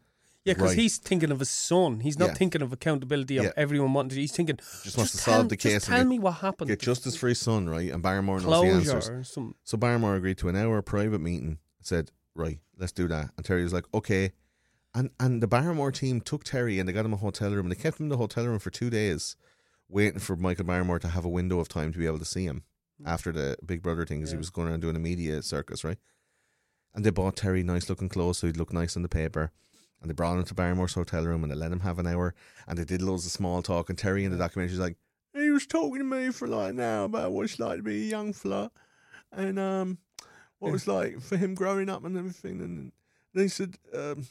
Yeah, 0.43 0.53
because 0.55 0.71
Right. 0.71 0.77
he's 0.79 0.97
thinking 0.97 1.31
of 1.31 1.39
his 1.39 1.49
son. 1.51 1.99
He's 2.01 2.17
not 2.19 2.29
Yeah. 2.29 2.33
thinking 2.33 2.61
of 2.61 2.73
accountability 2.73 3.37
of 3.37 3.45
Yeah. 3.45 3.51
everyone 3.55 3.93
wanting 3.93 4.09
to. 4.09 4.15
He's 4.15 4.31
thinking, 4.33 4.57
Just 4.83 4.97
wants 4.97 5.11
to 5.13 5.17
tell- 5.19 5.35
solve 5.35 5.49
the 5.49 5.57
case 5.57 5.73
Just 5.73 5.85
tell 5.87 5.99
get- 5.99 6.07
me 6.07 6.19
what 6.19 6.31
happened. 6.33 6.67
Get 6.69 6.79
justice 6.81 7.15
for 7.15 7.29
his 7.29 7.39
son, 7.39 7.69
right? 7.69 7.91
And 7.91 8.01
Barrymore 8.03 8.41
knows 8.41 8.61
the 8.63 8.69
answers. 8.71 8.91
closure 8.91 9.19
or 9.19 9.23
something. 9.23 9.55
So 9.63 9.77
Barrymore 9.77 10.15
agreed 10.15 10.37
to 10.39 10.49
an 10.49 10.55
hour 10.55 10.81
private 10.81 11.19
meeting. 11.19 11.59
Said, 11.81 12.11
right, 12.35 12.59
let's 12.77 12.91
do 12.91 13.07
that. 13.07 13.29
And 13.37 13.45
Terry 13.45 13.63
was 13.63 13.73
like, 13.73 13.85
okay. 13.93 14.31
And 14.95 15.09
and 15.19 15.41
the 15.41 15.47
Barrymore 15.47 15.91
team 15.91 16.21
took 16.21 16.43
Terry 16.43 16.79
and 16.79 16.87
they 16.87 16.93
got 16.93 17.05
him 17.05 17.13
a 17.13 17.17
hotel 17.17 17.51
room 17.51 17.65
and 17.65 17.71
they 17.71 17.81
kept 17.81 17.99
him 17.99 18.05
in 18.05 18.09
the 18.09 18.17
hotel 18.17 18.45
room 18.45 18.59
for 18.59 18.69
two 18.69 18.89
days, 18.89 19.35
waiting 19.89 20.19
for 20.19 20.35
Michael 20.35 20.65
Barrymore 20.65 20.99
to 20.99 21.07
have 21.07 21.25
a 21.25 21.29
window 21.29 21.59
of 21.59 21.67
time 21.67 21.91
to 21.91 21.99
be 21.99 22.05
able 22.05 22.19
to 22.19 22.25
see 22.25 22.45
him 22.45 22.63
after 23.05 23.31
the 23.31 23.57
Big 23.65 23.81
Brother 23.81 24.05
thing, 24.05 24.19
because 24.19 24.31
he 24.31 24.37
was 24.37 24.49
going 24.49 24.67
around 24.67 24.81
doing 24.81 24.95
a 24.95 24.99
media 24.99 25.41
circus, 25.41 25.83
right? 25.83 25.97
and 26.93 27.03
they 27.03 27.09
bought 27.09 27.35
Terry 27.35 27.63
nice 27.63 27.89
looking 27.89 28.09
clothes 28.09 28.37
so 28.37 28.47
he'd 28.47 28.57
look 28.57 28.73
nice 28.73 28.95
on 28.95 29.01
the 29.01 29.09
paper. 29.09 29.51
And 30.01 30.09
they 30.09 30.13
brought 30.13 30.37
him 30.37 30.43
to 30.43 30.53
Barrymore's 30.53 30.93
hotel 30.93 31.23
room 31.23 31.43
and 31.43 31.51
they 31.51 31.55
let 31.55 31.71
him 31.71 31.79
have 31.79 31.97
an 31.97 32.07
hour 32.07 32.35
and 32.67 32.77
they 32.77 32.83
did 32.83 33.01
loads 33.01 33.25
of 33.25 33.31
small 33.31 33.61
talk. 33.61 33.89
And 33.89 33.97
Terry 33.97 34.25
in 34.25 34.31
the 34.31 34.37
documentary 34.37 34.73
is 34.73 34.79
like, 34.79 34.97
he 35.33 35.49
was 35.49 35.65
talking 35.65 35.99
to 35.99 36.03
me 36.03 36.29
for 36.29 36.47
like 36.47 36.75
now 36.75 37.05
about 37.05 37.31
what 37.31 37.45
it's 37.45 37.57
like 37.57 37.77
to 37.77 37.83
be 37.83 38.03
a 38.03 38.09
young 38.09 38.33
fella 38.33 38.69
and 39.31 39.57
um, 39.57 39.97
what 40.59 40.69
it 40.69 40.73
was 40.73 40.87
like 40.87 41.21
for 41.21 41.37
him 41.37 41.55
growing 41.55 41.89
up 41.89 42.03
and 42.03 42.17
everything. 42.17 42.61
And 42.61 42.91
then 43.33 43.43
he 43.43 43.49
said, 43.49 43.77
um, 43.93 44.27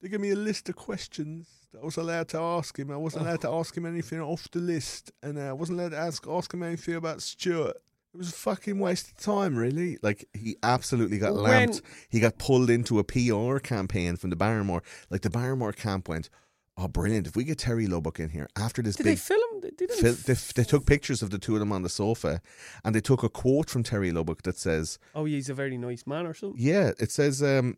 they 0.00 0.08
gave 0.08 0.20
me 0.20 0.30
a 0.30 0.36
list 0.36 0.68
of 0.68 0.76
questions 0.76 1.48
that 1.72 1.80
I 1.82 1.84
was 1.84 1.96
allowed 1.96 2.28
to 2.30 2.38
ask 2.38 2.78
him. 2.78 2.90
I 2.90 2.96
wasn't 2.96 3.26
allowed 3.26 3.42
to 3.42 3.50
ask 3.50 3.76
him 3.76 3.86
anything 3.86 4.20
off 4.20 4.50
the 4.50 4.58
list, 4.60 5.12
and 5.22 5.38
uh, 5.38 5.42
I 5.48 5.52
wasn't 5.52 5.78
allowed 5.80 5.90
to 5.92 5.98
ask 5.98 6.26
ask 6.28 6.52
him 6.52 6.62
anything 6.62 6.94
about 6.94 7.22
Stuart. 7.22 7.76
It 8.12 8.16
was 8.16 8.30
a 8.30 8.32
fucking 8.32 8.78
waste 8.80 9.08
of 9.12 9.16
time, 9.18 9.54
really. 9.56 9.98
Like 10.02 10.24
he 10.34 10.56
absolutely 10.64 11.18
got 11.18 11.34
When- 11.34 11.42
lamped. 11.44 11.82
He 12.08 12.18
got 12.18 12.38
pulled 12.38 12.68
into 12.70 12.98
a 12.98 13.04
PR 13.04 13.58
campaign 13.60 14.16
from 14.16 14.30
the 14.30 14.36
Barrymore. 14.36 14.82
Like 15.10 15.20
the 15.22 15.30
Barrymore 15.30 15.72
camp 15.72 16.08
went, 16.08 16.28
"Oh, 16.76 16.88
brilliant! 16.88 17.28
If 17.28 17.36
we 17.36 17.44
get 17.44 17.58
Terry 17.58 17.86
Lubbock 17.86 18.18
in 18.18 18.30
here 18.30 18.48
after 18.56 18.82
this 18.82 18.96
Did 18.96 19.04
big 19.04 19.12
they 19.12 19.16
film? 19.16 19.60
They 19.60 19.70
didn't. 19.70 19.96
Phil, 20.00 20.14
they, 20.26 20.34
they 20.56 20.64
took 20.64 20.86
pictures 20.86 21.22
of 21.22 21.30
the 21.30 21.38
two 21.38 21.54
of 21.54 21.60
them 21.60 21.70
on 21.70 21.82
the 21.82 21.88
sofa, 21.88 22.40
and 22.84 22.94
they 22.96 23.00
took 23.00 23.22
a 23.22 23.28
quote 23.28 23.70
from 23.70 23.84
Terry 23.84 24.10
Lubbock 24.10 24.42
that 24.42 24.56
says, 24.58 24.98
oh, 25.14 25.26
he's 25.26 25.48
a 25.48 25.54
very 25.54 25.76
nice 25.78 26.04
man 26.04 26.26
or 26.26 26.34
something. 26.34 26.60
"Yeah, 26.60 26.90
it 26.98 27.12
says, 27.12 27.42
um, 27.44 27.76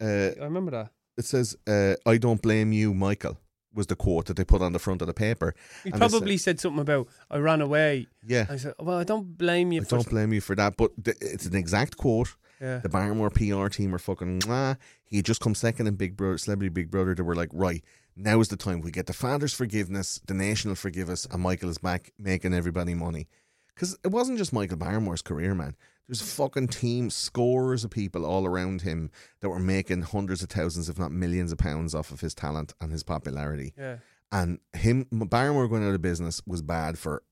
uh, 0.00 0.04
I 0.40 0.44
remember 0.44 0.70
that. 0.70 0.90
It 1.16 1.24
says, 1.24 1.56
uh, 1.66 1.94
I 2.06 2.18
don't 2.18 2.40
blame 2.42 2.72
you, 2.72 2.94
Michael." 2.94 3.38
Was 3.76 3.88
the 3.88 3.96
quote 3.96 4.26
that 4.26 4.36
they 4.36 4.44
put 4.44 4.62
on 4.62 4.72
the 4.72 4.78
front 4.78 5.02
of 5.02 5.08
the 5.08 5.14
paper? 5.14 5.52
He 5.82 5.90
And 5.90 5.94
they 6.00 6.04
said- 6.06 6.10
probably 6.12 6.36
said 6.36 6.60
something 6.60 6.78
about 6.80 7.08
I 7.28 7.38
ran 7.38 7.60
away. 7.60 8.06
Yeah, 8.24 8.46
I 8.48 8.54
said, 8.56 8.74
well, 8.78 8.98
I 8.98 9.02
don't 9.02 9.36
blame 9.36 9.72
you 9.72 9.80
I 9.80 9.84
for. 9.84 9.96
don't 9.96 10.08
blame 10.08 10.32
you 10.32 10.40
for 10.40 10.54
that, 10.54 10.76
but 10.76 10.92
th- 11.04 11.16
it's 11.20 11.44
an 11.46 11.56
exact 11.56 11.96
quote. 11.96 12.36
Yeah. 12.60 12.78
The 12.78 12.88
Barrymore 12.88 13.30
PR 13.30 13.66
team 13.66 13.92
are 13.92 13.98
fucking 13.98 14.42
mwah. 14.42 14.76
He 15.04 15.16
had 15.16 15.24
just 15.24 15.40
come 15.40 15.56
second 15.56 15.88
in 15.88 15.96
Big 15.96 16.16
Brother, 16.16 16.38
Celebrity 16.38 16.68
Big 16.68 16.88
Brother. 16.88 17.16
They 17.16 17.24
were 17.24 17.34
like, 17.34 17.50
right, 17.52 17.82
now 18.14 18.38
is 18.38 18.46
the 18.46 18.56
time. 18.56 18.80
We 18.80 18.92
get 18.92 19.06
the 19.06 19.12
father's 19.12 19.52
forgiveness, 19.54 20.20
the 20.24 20.34
nation 20.34 20.70
will 20.70 20.76
forgive 20.76 21.10
us, 21.10 21.26
and 21.32 21.42
Michael 21.42 21.68
is 21.68 21.78
back 21.78 22.12
making 22.16 22.54
everybody 22.54 22.94
money. 22.94 23.26
Because 23.74 23.96
it 24.04 24.08
wasn't 24.08 24.38
just 24.38 24.52
Michael 24.52 24.76
Barrymore's 24.76 25.22
career, 25.22 25.54
man. 25.54 25.74
There's 26.06 26.20
a 26.20 26.24
fucking 26.24 26.68
team, 26.68 27.08
scores 27.10 27.82
of 27.82 27.90
people 27.90 28.26
all 28.26 28.46
around 28.46 28.82
him 28.82 29.10
that 29.40 29.48
were 29.48 29.58
making 29.58 30.02
hundreds 30.02 30.42
of 30.42 30.50
thousands, 30.50 30.88
if 30.88 30.98
not 30.98 31.12
millions 31.12 31.50
of 31.50 31.58
pounds 31.58 31.94
off 31.94 32.10
of 32.10 32.20
his 32.20 32.34
talent 32.34 32.74
and 32.80 32.92
his 32.92 33.02
popularity. 33.02 33.72
Yeah. 33.78 33.96
And 34.30 34.58
him, 34.74 35.06
Barrymore 35.10 35.68
going 35.68 35.86
out 35.86 35.94
of 35.94 36.02
business 36.02 36.42
was 36.46 36.60
bad 36.60 36.98
for 36.98 37.22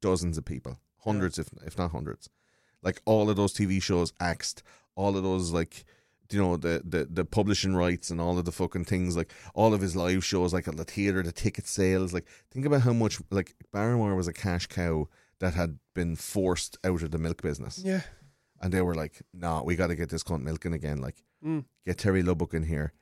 dozens 0.00 0.36
of 0.36 0.44
people, 0.44 0.78
hundreds, 0.98 1.38
if 1.38 1.48
if 1.64 1.78
not 1.78 1.92
hundreds. 1.92 2.28
Like 2.82 3.00
all 3.04 3.30
of 3.30 3.36
those 3.36 3.54
TV 3.54 3.82
shows 3.82 4.12
axed, 4.20 4.62
all 4.94 5.16
of 5.16 5.22
those 5.22 5.52
like, 5.52 5.84
you 6.30 6.40
know, 6.40 6.56
the 6.56 6.82
the 6.84 7.06
the 7.10 7.24
publishing 7.24 7.74
rights 7.74 8.10
and 8.10 8.20
all 8.20 8.38
of 8.38 8.44
the 8.44 8.52
fucking 8.52 8.84
things, 8.84 9.16
like 9.16 9.32
all 9.54 9.72
of 9.72 9.80
his 9.80 9.96
live 9.96 10.24
shows, 10.24 10.52
like 10.52 10.68
at 10.68 10.76
the 10.76 10.84
theater, 10.84 11.22
the 11.22 11.32
ticket 11.32 11.66
sales. 11.66 12.12
Like 12.12 12.26
think 12.50 12.66
about 12.66 12.82
how 12.82 12.92
much 12.92 13.18
like 13.30 13.54
Barrymore 13.72 14.14
was 14.14 14.28
a 14.28 14.32
cash 14.32 14.66
cow 14.66 15.08
that 15.40 15.54
had 15.54 15.78
been 15.94 16.16
forced 16.16 16.78
out 16.84 17.02
of 17.02 17.10
the 17.10 17.18
milk 17.18 17.42
business, 17.42 17.78
Yeah. 17.84 18.02
and 18.60 18.72
they 18.72 18.82
were 18.82 18.94
like, 18.94 19.22
"Nah, 19.32 19.62
we 19.62 19.76
got 19.76 19.88
to 19.88 19.96
get 19.96 20.08
this 20.10 20.22
cunt 20.24 20.42
milking 20.42 20.72
again." 20.72 20.98
Like, 21.00 21.22
Mm. 21.44 21.64
get 21.86 21.98
Terry 21.98 22.22
Lubbock 22.22 22.54
in 22.54 22.64
here, 22.64 22.92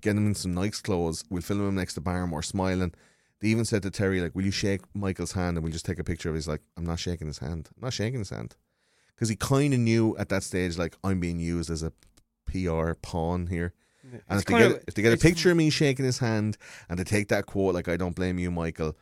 get 0.00 0.16
him 0.16 0.26
in 0.26 0.34
some 0.34 0.54
nice 0.54 0.80
clothes. 0.80 1.24
We'll 1.30 1.42
film 1.42 1.66
him 1.68 1.74
next 1.74 1.94
to 1.94 2.00
Barrymore, 2.00 2.42
smiling. 2.42 2.92
They 3.40 3.48
even 3.48 3.64
said 3.64 3.82
to 3.82 3.90
Terry, 3.90 4.20
like, 4.20 4.34
"Will 4.34 4.44
you 4.44 4.50
shake 4.52 4.82
Michael's 4.94 5.32
hand 5.32 5.56
and 5.56 5.64
we'll 5.64 5.72
just 5.72 5.84
take 5.84 5.98
a 5.98 6.04
picture 6.04 6.28
of?" 6.28 6.34
it?" 6.36 6.38
He's 6.38 6.48
like, 6.48 6.62
"I'm 6.76 6.84
not 6.86 7.00
shaking 7.00 7.26
his 7.26 7.38
hand. 7.38 7.68
I'm 7.76 7.82
not 7.82 7.92
shaking 7.92 8.20
his 8.20 8.30
hand," 8.30 8.54
because 9.14 9.28
he 9.28 9.36
kind 9.36 9.74
of 9.74 9.80
knew 9.80 10.16
at 10.18 10.28
that 10.28 10.42
stage, 10.44 10.78
like, 10.78 10.96
I'm 11.02 11.18
being 11.20 11.40
used 11.40 11.70
as 11.70 11.82
a 11.82 11.92
PR 12.46 12.94
pawn 13.02 13.48
here. 13.48 13.72
And 14.28 14.38
if 14.38 14.44
they, 14.44 14.56
get, 14.58 14.70
of- 14.70 14.84
if 14.86 14.94
they 14.94 15.02
get 15.02 15.12
a 15.12 15.16
picture 15.16 15.50
of 15.50 15.56
me 15.56 15.68
shaking 15.68 16.04
his 16.04 16.18
hand 16.18 16.56
and 16.88 16.96
they 16.98 17.02
take 17.04 17.26
that 17.28 17.46
quote, 17.46 17.74
like, 17.74 17.88
I 17.88 17.96
don't 17.96 18.14
blame 18.14 18.38
you, 18.38 18.52
Michael, 18.52 18.96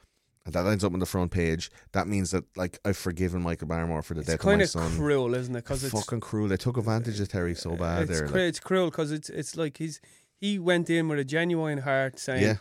that 0.52 0.66
ends 0.66 0.84
up 0.84 0.92
on 0.92 0.98
the 1.00 1.06
front 1.06 1.30
page, 1.30 1.70
that 1.92 2.06
means 2.06 2.30
that, 2.32 2.44
like, 2.56 2.78
I've 2.84 2.96
forgiven 2.98 3.42
Michael 3.42 3.66
Barrymore 3.68 4.02
for 4.02 4.12
the 4.14 4.20
It's 4.20 4.28
death 4.28 4.40
of 4.40 4.44
my 4.46 4.52
son. 4.52 4.60
It's 4.60 4.74
kind 4.74 4.86
of 4.92 4.98
cruel, 4.98 5.34
isn't 5.34 5.54
it? 5.56 5.64
Because 5.64 5.82
It's 5.84 5.94
it's 5.94 6.04
fucking 6.04 6.20
cruel. 6.20 6.48
They 6.48 6.56
took 6.58 6.76
advantage 6.76 7.18
of 7.20 7.28
Terry 7.28 7.54
so 7.54 7.76
bad 7.76 8.02
it's, 8.02 8.10
there. 8.10 8.28
cru- 8.28 8.40
like. 8.40 8.48
it's 8.48 8.60
cruel 8.60 8.90
because 8.90 9.10
it's 9.10 9.30
it's 9.30 9.56
like 9.56 9.78
he's 9.78 10.00
he 10.36 10.58
went 10.58 10.90
in 10.90 11.08
with 11.08 11.18
a 11.18 11.24
genuine 11.24 11.78
heart 11.78 12.18
saying, 12.18 12.42
Yeah. 12.42 12.56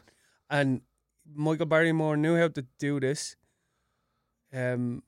and 0.50 0.82
Michael 1.36 1.66
Barrymore 1.66 2.16
knew 2.16 2.38
how 2.38 2.48
to 2.50 2.66
do 2.80 3.00
this. 3.02 3.36
Um, 4.53 5.03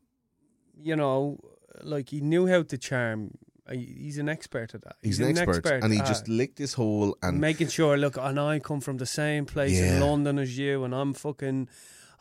you 0.78 0.96
know, 0.96 1.40
like 1.84 2.10
he 2.10 2.20
knew 2.22 2.48
how 2.48 2.64
to 2.64 2.78
charm. 2.78 3.38
Uh, 3.68 3.74
He's 3.74 4.18
an 4.18 4.30
expert 4.30 4.76
at 4.76 4.84
that. 4.84 4.96
He's, 5.02 5.20
an, 5.20 5.38
expert, 5.38 5.84
and 5.84 5.92
he 5.92 6.00
just 6.00 6.28
licked 6.28 6.58
his 6.60 6.74
hole 6.74 7.18
and 7.24 7.40
making 7.40 7.70
sure. 7.70 7.98
Look, 7.98 8.18
and 8.18 8.40
I 8.40 8.60
come 8.60 8.80
from 8.82 8.98
the 8.98 9.06
same 9.08 9.46
place 9.46 9.74
Yeah. 9.80 9.96
in 9.96 10.02
London 10.02 10.38
as 10.40 10.56
you, 10.58 10.84
and 10.84 10.94
I'm 10.94 11.14
fucking, 11.14 11.70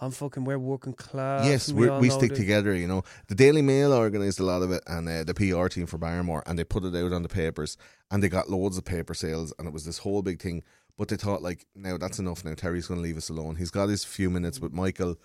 I'm 0.00 0.10
fucking. 0.10 0.44
We're 0.44 0.58
working 0.58 0.92
class. 0.94 1.46
yes, 1.46 1.72
we 1.72 1.88
we 1.90 2.10
stick 2.10 2.30
this. 2.30 2.38
together. 2.38 2.74
You 2.74 2.88
know, 2.88 3.02
the 3.28 3.34
Daily 3.34 3.62
Mail 3.62 3.92
organised 3.92 4.40
a 4.40 4.44
lot 4.44 4.62
of 4.62 4.70
it, 4.70 4.82
and 4.86 5.08
uh, 5.08 5.24
the 5.24 5.34
PR 5.34 5.68
team 5.68 5.86
for 5.86 5.98
Barrymore, 5.98 6.42
and 6.46 6.58
they 6.58 6.64
put 6.64 6.84
it 6.84 6.94
out 6.94 7.12
on 7.12 7.22
the 7.22 7.28
papers, 7.28 7.76
and 8.10 8.22
they 8.22 8.28
got 8.28 8.50
loads 8.50 8.76
of 8.78 8.84
paper 8.84 9.14
sales, 9.14 9.52
and 9.58 9.66
it 9.68 9.72
was 9.72 9.84
this 9.84 9.98
whole 9.98 10.22
big 10.22 10.40
thing. 10.40 10.62
But 10.96 11.08
they 11.08 11.16
thought, 11.16 11.42
like, 11.42 11.66
now 11.74 11.96
that's 11.96 12.18
enough. 12.18 12.44
Now 12.44 12.54
Terry's 12.54 12.86
going 12.86 12.98
to 12.98 13.02
leave 13.02 13.16
us 13.16 13.28
alone. 13.28 13.56
He's 13.56 13.70
got 13.70 13.88
his 13.88 14.04
few 14.04 14.30
minutes 14.30 14.60
with 14.60 14.72
Michael. 14.72 15.16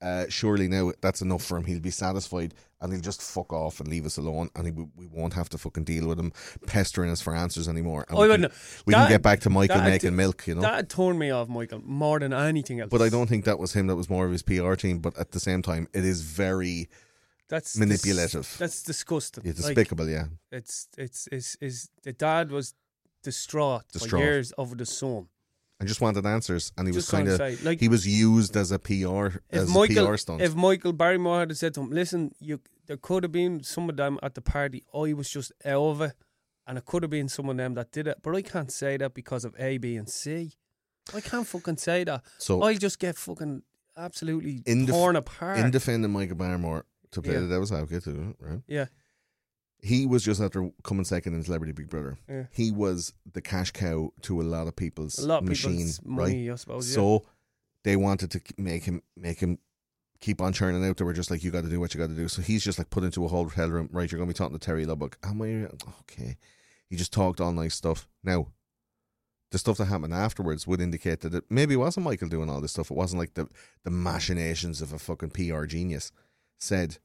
Uh, 0.00 0.26
surely 0.28 0.68
now 0.68 0.92
that's 1.00 1.22
enough 1.22 1.42
for 1.44 1.56
him. 1.58 1.64
He'll 1.64 1.80
be 1.80 1.90
satisfied, 1.90 2.54
and 2.80 2.92
he'll 2.92 3.02
just 3.02 3.20
fuck 3.20 3.52
off 3.52 3.80
and 3.80 3.88
leave 3.88 4.06
us 4.06 4.16
alone, 4.16 4.48
and 4.54 4.66
he, 4.66 4.72
we 4.72 5.06
won't 5.06 5.32
have 5.34 5.48
to 5.48 5.58
fucking 5.58 5.82
deal 5.84 6.06
with 6.06 6.20
him 6.20 6.32
pestering 6.66 7.10
us 7.10 7.20
for 7.20 7.34
answers 7.34 7.68
anymore. 7.68 8.04
And 8.08 8.16
I 8.16 8.20
we 8.20 8.26
can, 8.28 8.30
wouldn't. 8.42 8.52
we 8.86 8.94
can 8.94 9.08
get 9.08 9.22
back 9.22 9.40
to 9.40 9.50
Michael 9.50 9.78
that- 9.78 9.88
making 9.88 10.14
milk. 10.14 10.46
You 10.46 10.54
know, 10.54 10.60
That 10.60 10.88
turned 10.88 11.18
me 11.18 11.30
off, 11.30 11.48
Michael, 11.48 11.80
more 11.84 12.20
than 12.20 12.32
anything 12.32 12.78
else. 12.80 12.90
But 12.90 13.02
I 13.02 13.08
don't 13.08 13.26
think 13.28 13.44
that 13.46 13.58
was 13.58 13.72
him. 13.72 13.88
That 13.88 13.96
was 13.96 14.08
more 14.08 14.24
of 14.24 14.30
his 14.30 14.42
PR 14.42 14.74
team. 14.74 15.00
But 15.00 15.18
at 15.18 15.32
the 15.32 15.40
same 15.40 15.62
time, 15.62 15.88
it 15.92 16.04
is 16.04 16.20
very 16.22 16.88
that's 17.48 17.72
dis- 17.72 17.80
manipulative. 17.80 18.54
that's 18.58 18.84
disgusting. 18.84 19.42
it's 19.46 19.60
Like, 19.64 19.74
despicable. 19.74 20.08
yeah, 20.08 20.26
it's 20.52 20.86
it's 20.96 21.28
it's 21.32 21.56
is 21.60 21.88
the 22.04 22.12
dad 22.12 22.52
was 22.52 22.74
distraught, 23.24 23.82
Distraught. 23.92 24.10
for 24.10 24.18
years 24.18 24.52
over 24.56 24.76
the 24.76 24.86
son. 24.86 25.26
I 25.80 25.84
just 25.84 26.00
wanted 26.00 26.26
answers, 26.26 26.72
and 26.76 26.88
he 26.88 26.92
was 26.94 27.08
kind 27.08 27.28
of 27.28 27.38
like, 27.64 27.78
he 27.78 27.88
was 27.88 28.06
used 28.06 28.56
as 28.56 28.72
a 28.72 28.78
PR 28.80 29.38
as 29.50 29.72
Michael 29.72 30.06
a 30.06 30.10
PR 30.10 30.16
stunt. 30.16 30.42
if 30.42 30.54
Michael 30.56 30.92
Barrymore 30.92 31.40
had 31.40 31.56
said 31.56 31.74
to 31.74 31.80
him, 31.82 31.90
"Listen, 31.90 32.32
you 32.40 32.60
there 32.86 32.96
could 32.96 33.22
have 33.22 33.32
been 33.32 33.62
some 33.62 33.88
of 33.88 33.96
them 33.96 34.18
at 34.22 34.34
the 34.34 34.40
party. 34.40 34.82
I 34.94 35.12
was 35.12 35.30
just 35.30 35.52
over, 35.64 36.14
and 36.66 36.78
it 36.78 36.84
could 36.84 37.02
have 37.04 37.10
been 37.10 37.28
some 37.28 37.48
of 37.48 37.56
them 37.56 37.74
that 37.74 37.92
did 37.92 38.06
it, 38.08 38.18
but 38.22 38.34
I 38.34 38.42
can't 38.42 38.72
say 38.72 38.96
that 38.96 39.14
because 39.14 39.44
of 39.44 39.54
A, 39.58 39.78
B, 39.78 39.94
and 39.96 40.08
C. 40.08 40.54
I 41.14 41.20
can't 41.20 41.46
fucking 41.46 41.76
say 41.76 42.04
that. 42.04 42.22
so 42.38 42.60
I'll 42.62 42.74
just 42.74 42.98
get 42.98 43.16
fucking 43.16 43.62
absolutely 43.96 44.62
In 44.66 44.84
def- 44.86 44.94
torn 44.94 45.16
apart. 45.16 45.58
in 45.58 45.70
defending 45.70 46.10
Michael 46.12 46.36
Barrymore 46.36 46.84
to 47.12 47.22
play 47.22 47.34
Yeah. 47.34 47.40
the 47.40 47.48
devil's 47.48 47.72
advocate, 47.72 48.04
too, 48.04 48.34
right? 48.40 48.60
yeah, 48.66 48.86
He 49.80 50.06
was 50.06 50.24
just 50.24 50.40
after 50.40 50.70
coming 50.82 51.04
second 51.04 51.34
in 51.34 51.42
Celebrity 51.44 51.72
Big 51.72 51.88
Brother. 51.88 52.18
Yeah. 52.28 52.44
He 52.50 52.72
was 52.72 53.12
the 53.32 53.40
cash 53.40 53.70
cow 53.70 54.12
to 54.22 54.40
a 54.40 54.42
lot 54.42 54.66
of 54.66 54.74
people's 54.74 55.18
a 55.18 55.26
lot 55.26 55.42
of 55.42 55.48
machine, 55.48 55.72
people's 55.76 56.00
right? 56.04 56.16
money, 56.16 56.50
I 56.50 56.54
suppose. 56.56 56.90
yeah. 56.90 56.94
So 56.96 57.24
they 57.84 57.96
wanted 57.96 58.30
to 58.32 58.40
make 58.56 58.84
him 58.84 59.02
make 59.16 59.38
him 59.38 59.58
keep 60.20 60.40
on 60.40 60.52
churning 60.52 60.84
out. 60.84 60.96
They 60.96 61.04
were 61.04 61.12
just 61.12 61.30
like, 61.30 61.44
you 61.44 61.50
got 61.52 61.62
to 61.62 61.70
do 61.70 61.78
what 61.78 61.94
you 61.94 62.00
got 62.00 62.08
to 62.08 62.16
do. 62.16 62.26
So 62.28 62.42
he's 62.42 62.64
just 62.64 62.78
like 62.78 62.90
put 62.90 63.04
into 63.04 63.24
a 63.24 63.28
whole 63.28 63.44
hotel 63.48 63.68
room. 63.68 63.88
Right, 63.92 64.10
you're 64.10 64.18
going 64.18 64.28
to 64.28 64.34
be 64.34 64.36
talking 64.36 64.58
to 64.58 64.64
Terry 64.64 64.84
Lubbock. 64.84 65.16
Am 65.22 65.40
I 65.42 65.68
okay? 66.00 66.36
He 66.88 66.96
just 66.96 67.12
talked 67.12 67.40
all 67.40 67.52
nice 67.52 67.74
stuff. 67.74 68.08
Now, 68.24 68.48
the 69.50 69.58
stuff 69.58 69.78
that 69.78 69.86
happened 69.86 70.12
afterwards 70.14 70.66
would 70.66 70.80
indicate 70.80 71.20
that 71.20 71.34
it 71.34 71.44
maybe 71.48 71.76
wasn't 71.76 72.04
Michael 72.04 72.28
doing 72.28 72.50
all 72.50 72.60
this 72.60 72.72
stuff. 72.72 72.90
It 72.90 72.96
wasn't 72.96 73.20
like 73.20 73.34
the 73.34 73.48
the 73.84 73.90
machinations 73.90 74.82
of 74.82 74.92
a 74.92 74.98
fucking 74.98 75.30
PR 75.30 75.66
genius. 75.66 76.10
Said 76.58 76.98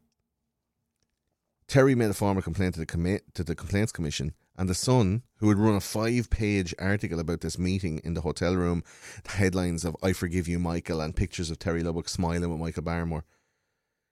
Terry 1.68 1.96
made 1.96 2.10
a 2.10 2.14
formal 2.14 2.44
complaint 2.44 2.76
to 2.76 2.80
the 2.82 2.86
commi- 2.86 3.22
to 3.34 3.44
the 3.44 3.56
complaints 3.56 3.92
commission, 3.92 4.34
and 4.58 4.70
the 4.70 4.76
Sun, 4.76 5.24
who 5.38 5.50
had 5.50 5.58
run 5.58 5.76
a 5.76 5.80
five 5.80 6.30
page 6.30 6.76
article 6.78 7.20
about 7.20 7.42
this 7.42 7.58
meeting 7.58 8.00
in 8.04 8.14
the 8.14 8.22
hotel 8.22 8.56
room, 8.56 8.84
the 9.24 9.32
headlines 9.32 9.86
of 9.86 9.96
"I 10.04 10.14
forgive 10.14 10.48
you, 10.48 10.60
Michael" 10.60 11.02
and 11.02 11.16
pictures 11.16 11.50
of 11.50 11.60
Terry 11.60 11.84
Lubbock 11.84 12.10
smiling 12.10 12.50
with 12.50 12.60
Michael 12.60 12.84
Barrymore. 12.84 13.26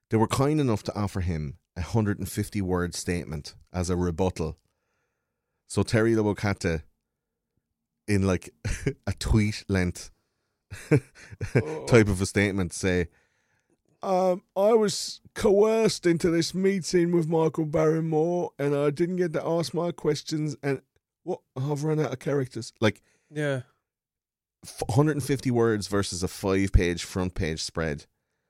They 0.10 0.18
were 0.18 0.28
kind 0.28 0.60
enough 0.60 0.84
to 0.84 0.96
offer 0.96 1.22
him 1.22 1.58
a 1.76 1.82
hundred 1.82 2.20
and 2.20 2.30
fifty 2.30 2.62
word 2.62 2.96
statement 2.96 3.56
as 3.72 3.90
a 3.90 3.96
rebuttal. 3.96 4.58
So 5.68 5.84
Terry 5.84 6.16
Lubbock 6.16 6.42
had 6.42 6.60
to, 6.62 6.84
in 8.08 8.28
like 8.28 8.54
a 9.08 9.14
tweet 9.14 9.64
length 9.70 10.12
type 11.88 12.08
of 12.08 12.22
a 12.22 12.26
statement, 12.26 12.74
say, 12.74 13.08
um, 14.04 14.44
I 14.56 14.74
was 14.74 15.21
coerced 15.36 16.06
into 16.06 16.30
this 16.30 16.54
meeting 16.54 17.12
with 17.12 17.28
Michael 17.28 17.66
Barrymore, 17.66 18.52
and 18.60 18.76
I 18.76 18.90
didn't 18.90 19.18
get 19.18 19.34
to 19.34 19.46
ask 19.46 19.74
my 19.74 19.92
questions. 19.92 20.56
And 20.62 20.82
what 21.24 21.40
I've 21.56 21.84
run 21.84 22.00
out 22.00 22.14
of 22.14 22.20
characters. 22.20 22.74
Like 22.80 23.02
yeah, 23.30 23.62
150 24.86 25.52
words 25.52 25.88
versus 25.88 26.24
a 26.24 26.28
five-page 26.28 27.04
front 27.04 27.34
page 27.36 27.62
spread. 27.62 28.06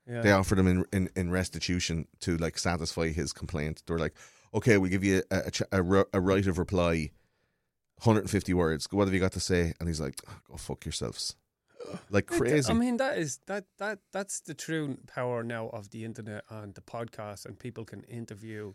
yeah. 0.08 0.22
They 0.22 0.32
offered 0.32 0.60
him 0.60 0.68
in, 0.68 0.86
in 0.92 1.10
in 1.16 1.32
restitution 1.32 2.08
to 2.22 2.38
like 2.38 2.58
satisfy 2.58 3.10
his 3.10 3.34
complaint. 3.34 3.84
They 3.86 3.94
were 3.94 4.00
like, 4.00 4.16
"Okay, 4.54 4.78
we'll 4.78 4.90
give 4.92 5.04
you 5.04 5.24
a 5.32 5.52
a, 5.72 5.84
a, 5.84 6.06
a 6.14 6.20
right 6.20 6.48
of 6.48 6.58
reply 6.58 7.12
150 8.04 8.54
words. 8.54 8.88
What 8.92 9.06
have 9.06 9.14
you 9.14 9.20
got 9.20 9.34
to 9.34 9.40
say? 9.40 9.74
And 9.80 9.88
he's 9.88 10.02
like, 10.02 10.16
"Oh, 10.28 10.38
go 10.50 10.58
fuck 10.58 10.86
yourselves. 10.86 11.36
Like 12.10 12.28
crazy. 12.28 12.70
I 12.70 12.74
mean, 12.74 12.98
that 12.98 13.18
is 13.18 13.40
that 13.48 13.66
that 13.78 14.00
that's 14.12 14.42
the 14.42 14.54
true 14.54 14.98
power 15.08 15.44
now 15.44 15.70
of 15.70 15.90
the 15.92 16.04
internet 16.06 16.44
and 16.50 16.74
the 16.76 16.82
podcast, 16.82 17.46
and 17.46 17.58
people 17.58 17.86
can 17.86 18.04
interview. 18.04 18.74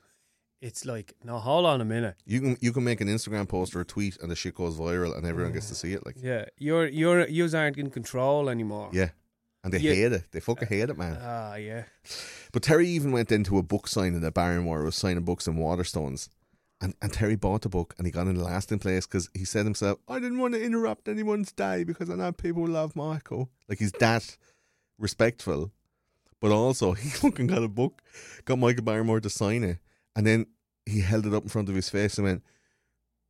It's 0.62 0.86
like, 0.86 1.12
no, 1.22 1.38
hold 1.38 1.66
on 1.66 1.80
a 1.82 1.84
minute. 1.84 2.16
you 2.24 2.40
can 2.40 2.56
you 2.60 2.72
can 2.72 2.82
make 2.82 3.00
an 3.02 3.08
Instagram 3.08 3.46
post 3.46 3.76
or 3.76 3.80
a 3.82 3.84
tweet 3.84 4.16
and 4.22 4.30
the 4.30 4.36
shit 4.36 4.54
goes 4.54 4.78
viral 4.78 5.14
and 5.16 5.26
everyone 5.26 5.52
gets 5.52 5.68
to 5.68 5.74
see 5.74 5.92
it. 5.92 6.04
Like, 6.06 6.16
Yeah, 6.18 6.46
you're 6.58 6.86
you're 6.88 7.28
you 7.28 7.48
aren't 7.54 7.76
in 7.76 7.90
control 7.90 8.48
anymore. 8.48 8.88
yeah. 8.92 9.10
And 9.62 9.72
they 9.72 9.78
Yeah. 9.80 9.94
hate 9.94 10.12
it. 10.12 10.24
They 10.32 10.40
fucking 10.40 10.68
hate 10.68 10.88
it, 10.90 10.96
man. 10.96 11.18
Ah, 11.20 11.56
yeah. 11.56 11.84
But 12.52 12.62
Terry 12.62 12.88
even 12.88 13.12
went 13.12 13.30
into 13.32 13.58
a 13.58 13.62
book 13.62 13.86
signing 13.88 14.24
at 14.24 14.32
Barrymore, 14.34 14.82
was 14.84 14.96
signing 14.96 15.24
books 15.24 15.46
in 15.46 15.56
Waterstones. 15.56 16.28
And, 16.80 16.94
and 17.00 17.12
Terry 17.12 17.36
bought 17.36 17.62
the 17.62 17.70
book 17.70 17.94
and 17.96 18.06
he 18.06 18.10
got 18.10 18.26
in 18.26 18.36
the 18.36 18.44
last 18.44 18.70
in 18.70 18.78
place 18.78 19.06
because 19.06 19.30
he 19.32 19.44
said 19.44 19.64
himself, 19.64 19.98
I 20.08 20.18
didn't 20.18 20.38
want 20.38 20.54
to 20.54 20.62
interrupt 20.62 21.08
anyone's 21.08 21.52
day 21.52 21.84
because 21.84 22.10
I 22.10 22.16
know 22.16 22.32
people 22.32 22.66
love 22.66 22.94
Michael. 22.94 23.48
Like 23.68 23.78
he's 23.78 23.92
that 23.92 24.36
respectful. 24.98 25.72
But 26.40 26.52
also, 26.52 26.92
he 26.92 27.08
fucking 27.08 27.46
got 27.46 27.62
a 27.62 27.68
book, 27.68 28.02
got 28.44 28.58
Michael 28.58 28.84
Barrymore 28.84 29.20
to 29.20 29.30
sign 29.30 29.64
it. 29.64 29.78
And 30.14 30.26
then 30.26 30.46
he 30.84 31.00
held 31.00 31.26
it 31.26 31.34
up 31.34 31.42
in 31.42 31.48
front 31.48 31.68
of 31.68 31.74
his 31.74 31.88
face 31.88 32.18
and 32.18 32.26
went, 32.26 32.42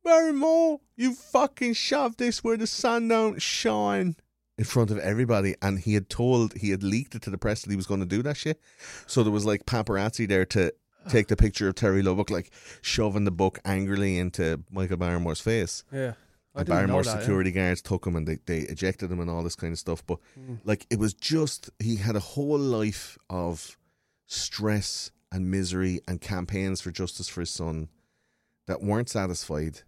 Barrymore, 0.03 0.79
you 0.95 1.13
fucking 1.13 1.73
shoved 1.73 2.19
this 2.19 2.43
where 2.43 2.57
the 2.57 2.67
sun 2.67 3.07
don't 3.07 3.41
shine. 3.41 4.15
In 4.57 4.63
front 4.63 4.89
of 4.89 4.97
everybody, 4.97 5.53
and 5.61 5.77
he 5.77 5.93
had 5.93 6.09
told, 6.09 6.53
he 6.57 6.71
had 6.71 6.81
leaked 6.81 7.13
it 7.13 7.21
to 7.23 7.29
the 7.29 7.37
press 7.37 7.61
that 7.61 7.69
he 7.69 7.75
was 7.75 7.85
going 7.85 7.99
to 7.99 8.07
do 8.07 8.23
that 8.23 8.37
shit. 8.37 8.59
So 9.05 9.21
there 9.21 9.31
was 9.31 9.45
like 9.45 9.65
paparazzi 9.65 10.27
there 10.27 10.45
to 10.45 10.73
take 11.11 11.27
the 11.27 11.35
picture 11.37 11.67
of 11.67 11.75
Terry 11.75 12.01
Lubbock, 12.01 12.29
like 12.29 12.51
shoving 12.81 13.23
the 13.25 13.31
book 13.31 13.59
angrily 13.65 14.17
into 14.17 14.63
Michael 14.71 14.97
Barrymore's 14.97 15.41
face. 15.41 15.83
Yeah. 15.91 16.13
I 16.55 16.61
And 16.61 16.69
Barrymore's 16.69 17.05
that, 17.05 17.15
yeah. 17.15 17.19
security 17.19 17.51
guards 17.51 17.81
took 17.81 18.05
him 18.07 18.15
and 18.15 18.27
they, 18.27 18.39
they 18.45 18.59
ejected 18.61 19.11
him 19.11 19.19
and 19.19 19.29
all 19.29 19.43
this 19.43 19.55
kind 19.55 19.71
of 19.73 19.79
stuff. 19.79 20.05
But 20.05 20.19
Mm. 20.39 20.59
like 20.63 20.87
it 20.89 20.97
was 20.99 21.13
just 21.13 21.69
he 21.79 21.97
had 21.97 22.15
a 22.15 22.19
whole 22.19 22.57
life 22.57 23.17
of 23.29 23.77
stress 24.25 25.11
and 25.31 25.49
misery 25.51 25.99
and 26.07 26.21
campaigns 26.21 26.81
for 26.81 26.91
justice 26.91 27.27
for 27.29 27.41
his 27.41 27.49
son 27.49 27.89
that 28.67 28.81
weren't 28.81 29.09
satisfied. 29.09 29.81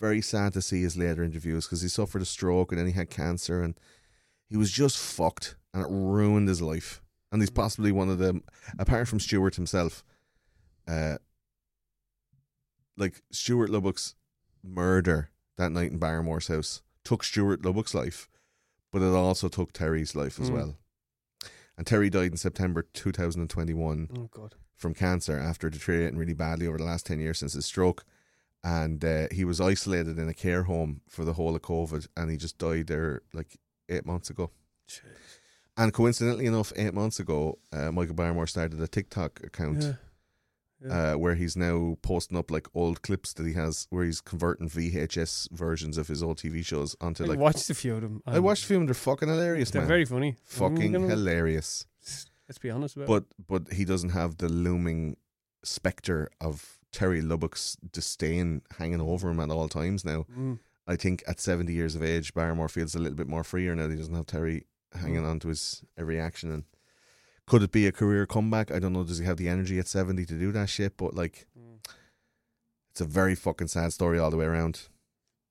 Very 0.00 0.20
sad 0.20 0.52
to 0.54 0.62
see 0.62 0.82
his 0.82 0.96
later 0.96 1.22
interviews 1.22 1.66
because 1.66 1.82
he 1.82 1.88
suffered 1.88 2.22
a 2.22 2.26
stroke 2.26 2.72
and 2.72 2.78
then 2.78 2.86
he 2.86 2.92
had 2.92 3.10
cancer 3.10 3.62
and 3.62 3.74
he 4.48 4.56
was 4.56 4.70
just 4.70 4.98
fucked 4.98 5.56
and 5.72 5.82
it 5.82 5.88
ruined 5.90 6.48
his 6.48 6.60
life. 6.62 7.02
And 7.32 7.42
he's 7.42 7.50
possibly 7.50 7.90
one 7.90 8.08
of 8.08 8.18
them, 8.18 8.44
apart 8.78 9.08
from 9.08 9.18
Stuart 9.20 9.56
himself, 9.56 10.04
uh, 10.88 11.18
like 12.96 13.22
Stuart 13.30 13.70
Lubbock's 13.70 14.14
murder 14.62 15.30
that 15.56 15.70
night 15.72 15.90
in 15.90 15.98
Barrymore's 15.98 16.48
house 16.48 16.82
took 17.04 17.22
Stuart 17.24 17.64
Lubbock's 17.64 17.94
life, 17.94 18.28
but 18.92 19.02
it 19.02 19.12
also 19.14 19.48
took 19.48 19.72
Terry's 19.72 20.14
life 20.14 20.40
as 20.40 20.50
Mm. 20.50 20.54
well. 20.54 20.78
And 21.76 21.86
Terry 21.86 22.08
died 22.08 22.30
in 22.32 22.36
September 22.36 22.82
2021 22.92 24.08
Oh 24.16 24.28
god. 24.32 24.54
from 24.76 24.94
cancer 24.94 25.36
after 25.36 25.68
deteriorating 25.68 26.18
really 26.18 26.34
badly 26.34 26.66
over 26.66 26.78
the 26.78 26.84
last 26.84 27.04
10 27.06 27.18
years 27.20 27.38
since 27.38 27.52
his 27.54 27.66
stroke. 27.66 28.04
And 28.62 29.04
uh, 29.04 29.26
he 29.30 29.44
was 29.44 29.60
isolated 29.60 30.18
in 30.18 30.28
a 30.28 30.34
care 30.34 30.62
home 30.62 31.02
for 31.08 31.24
the 31.24 31.34
whole 31.34 31.54
of 31.54 31.62
COVID 31.62 32.06
and 32.16 32.30
he 32.30 32.36
just 32.36 32.56
died 32.58 32.86
there 32.86 33.22
like 33.34 33.58
eight 33.88 34.06
months 34.06 34.30
ago. 34.30 34.50
And 35.76 35.92
coincidentally 35.92 36.46
enough, 36.46 36.72
eight 36.76 36.94
months 36.94 37.18
ago, 37.20 37.58
uh, 37.72 37.90
Michael 37.90 38.14
Barrymore 38.14 38.46
started 38.46 38.80
a 38.80 38.86
TikTok 38.88 39.40
account 39.44 39.82
Yeah. 39.82 39.94
Yeah. 40.84 41.12
uh, 41.12 41.14
where 41.14 41.34
he's 41.34 41.56
now 41.56 41.96
posting 42.02 42.36
up 42.38 42.50
like 42.50 42.68
old 42.74 43.02
clips 43.02 43.32
that 43.34 43.46
he 43.46 43.52
has 43.54 43.86
where 43.90 44.04
he's 44.04 44.20
converting 44.20 44.68
VHS 44.68 45.50
versions 45.52 45.96
of 45.98 46.08
his 46.08 46.22
old 46.22 46.38
TV 46.38 46.64
shows 46.64 46.94
onto 47.00 47.24
I 47.24 47.26
like. 47.28 47.38
I 47.38 47.42
watched 47.42 47.70
a 47.70 47.74
few 47.74 47.94
of 47.96 48.02
them. 48.02 48.22
I 48.26 48.38
watched 48.38 48.64
a 48.64 48.66
few 48.66 48.76
of 48.76 48.80
them, 48.80 48.86
they're 48.86 48.94
fucking 48.94 49.28
hilarious, 49.28 49.70
They're 49.70 49.82
man. 49.82 49.88
very 49.88 50.04
funny. 50.04 50.36
fucking 50.44 50.92
Mm, 50.92 51.08
hilarious. 51.08 51.86
Let's 52.48 52.58
be 52.58 52.70
honest 52.70 52.96
about 52.96 53.04
it. 53.04 53.08
But 53.08 53.24
but 53.48 53.72
he 53.72 53.84
doesn't 53.84 54.10
have 54.10 54.36
the 54.36 54.48
looming 54.48 55.16
spectre 55.62 56.28
of 56.40 56.78
Terry 56.92 57.22
Lubbock's 57.22 57.76
disdain 57.92 58.62
hanging 58.78 59.00
over 59.00 59.30
him 59.30 59.40
at 59.40 59.50
all 59.50 59.68
times 59.68 60.04
now. 60.04 60.26
Mm. 60.38 60.58
I 60.86 60.96
think 60.96 61.22
at 61.26 61.40
70 61.40 61.72
years 61.72 61.94
of 61.96 62.02
age, 62.02 62.34
Barrymore 62.34 62.68
feels 62.68 62.94
a 62.94 62.98
little 62.98 63.16
bit 63.16 63.26
more 63.28 63.42
freer 63.42 63.74
now. 63.74 63.84
that 63.86 63.92
He 63.92 63.98
doesn't 63.98 64.14
have 64.14 64.26
Terry 64.26 64.66
hanging 64.92 65.22
Mm. 65.22 65.30
on 65.30 65.40
to 65.40 65.48
his 65.48 65.82
every 65.96 66.20
action. 66.20 66.52
And 66.52 66.64
could 67.46 67.62
it 67.62 67.72
be 67.72 67.86
a 67.86 67.92
career 67.92 68.26
comeback? 68.26 68.70
I 68.70 68.78
don't 68.78 68.92
know. 68.92 69.04
Does 69.04 69.18
he 69.18 69.24
have 69.26 69.36
the 69.36 69.48
energy 69.48 69.78
at 69.78 69.88
70 69.88 70.24
to 70.26 70.38
do 70.38 70.52
that 70.52 70.68
shit? 70.68 70.96
But 70.96 71.14
like, 71.14 71.46
Mm. 71.58 71.78
it's 72.90 73.00
a 73.00 73.04
very 73.04 73.34
fucking 73.34 73.68
sad 73.68 73.92
story 73.92 74.18
all 74.18 74.30
the 74.30 74.36
way 74.36 74.46
around. 74.46 74.88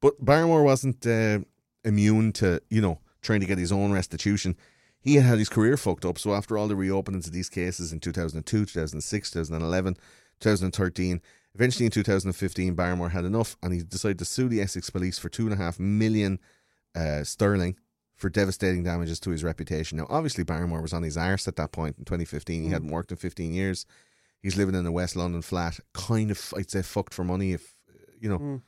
But 0.01 0.23
Barrymore 0.23 0.63
wasn't 0.63 1.05
uh, 1.05 1.39
immune 1.83 2.31
to, 2.33 2.61
you 2.69 2.81
know, 2.81 2.99
trying 3.21 3.39
to 3.41 3.45
get 3.45 3.57
his 3.57 3.71
own 3.71 3.91
restitution. 3.91 4.55
He 4.99 5.15
had 5.15 5.25
had 5.25 5.39
his 5.39 5.49
career 5.49 5.77
fucked 5.77 6.05
up. 6.05 6.17
So 6.17 6.33
after 6.33 6.57
all 6.57 6.67
the 6.67 6.75
reopenings 6.75 7.27
of 7.27 7.33
these 7.33 7.49
cases 7.49 7.91
in 7.93 7.99
2002, 7.99 8.65
2006, 8.65 9.31
2011, 9.31 9.97
2013, 10.39 11.21
eventually 11.55 11.85
in 11.85 11.91
2015, 11.91 12.73
Barrymore 12.75 13.09
had 13.09 13.25
enough 13.25 13.55
and 13.61 13.73
he 13.73 13.81
decided 13.83 14.19
to 14.19 14.25
sue 14.25 14.47
the 14.49 14.61
Essex 14.61 14.89
police 14.89 15.19
for 15.19 15.29
two 15.29 15.43
and 15.45 15.53
a 15.53 15.57
half 15.57 15.79
million 15.79 16.39
uh, 16.95 17.23
sterling 17.23 17.77
for 18.23 18.29
devastating 18.29 18.83
damages 18.83 19.19
to 19.19 19.31
his 19.31 19.43
reputation. 19.43 19.97
Now, 19.97 20.07
obviously, 20.09 20.45
Barrymore 20.45 20.81
was 20.81 20.93
on 20.93 21.03
his 21.03 21.17
arse 21.17 21.45
at 21.45 21.57
that 21.57 21.73
point 21.73 21.97
in 21.99 22.05
2015. 22.05 22.63
He 22.63 22.69
hadn't 22.69 22.87
worked 22.89 23.11
in 23.11 23.17
15 23.17 23.53
years. 23.53 23.85
He's 24.41 24.55
living 24.55 24.75
in 24.75 24.85
a 24.85 24.93
West 24.93 25.17
London 25.17 25.41
flat, 25.41 25.77
kind 25.93 26.31
of, 26.31 26.53
I'd 26.55 26.71
say, 26.71 26.83
fucked 26.83 27.13
for 27.13 27.25
money. 27.25 27.51
If 27.51 27.75
you 28.21 28.29
know, 28.29 28.39
Mm. 28.39 28.61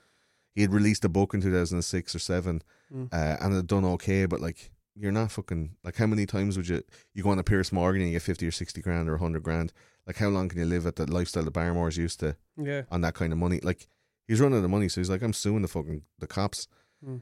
he 0.53 0.61
had 0.61 0.73
released 0.73 1.05
a 1.05 1.09
book 1.09 1.33
in 1.33 1.39
2006 1.39 2.13
or 2.13 2.19
seven, 2.19 2.61
Mm. 2.93 3.07
uh, 3.13 3.37
and 3.39 3.53
had 3.53 3.67
done 3.67 3.85
okay. 3.85 4.25
But 4.25 4.41
like, 4.41 4.71
you're 4.93 5.13
not 5.13 5.31
fucking 5.31 5.77
like, 5.85 5.95
how 5.95 6.05
many 6.07 6.25
times 6.25 6.57
would 6.57 6.67
you 6.67 6.83
you 7.13 7.23
go 7.23 7.29
on 7.29 7.39
a 7.39 7.43
Piers 7.43 7.71
Morgan 7.71 8.01
and 8.01 8.11
you 8.11 8.15
get 8.17 8.23
50 8.23 8.45
or 8.45 8.51
60 8.51 8.81
grand 8.81 9.07
or 9.07 9.13
100 9.15 9.41
grand? 9.41 9.71
Like, 10.05 10.17
how 10.17 10.27
long 10.27 10.49
can 10.49 10.59
you 10.59 10.65
live 10.65 10.85
at 10.85 10.97
the 10.97 11.09
lifestyle 11.09 11.45
that 11.45 11.51
Barrymore's 11.51 11.95
used 11.97 12.19
to 12.19 12.35
Yeah. 12.57 12.81
on 12.91 12.99
that 13.01 13.13
kind 13.15 13.31
of 13.31 13.39
money? 13.39 13.61
Like, 13.63 13.87
he's 14.27 14.41
running 14.41 14.59
out 14.59 14.65
of 14.65 14.69
money, 14.69 14.89
so 14.89 14.99
he's 14.99 15.09
like, 15.09 15.21
I'm 15.21 15.31
suing 15.33 15.61
the 15.61 15.69
fucking 15.69 16.03
the 16.19 16.27
cops. 16.27 16.67
Mm. 17.05 17.21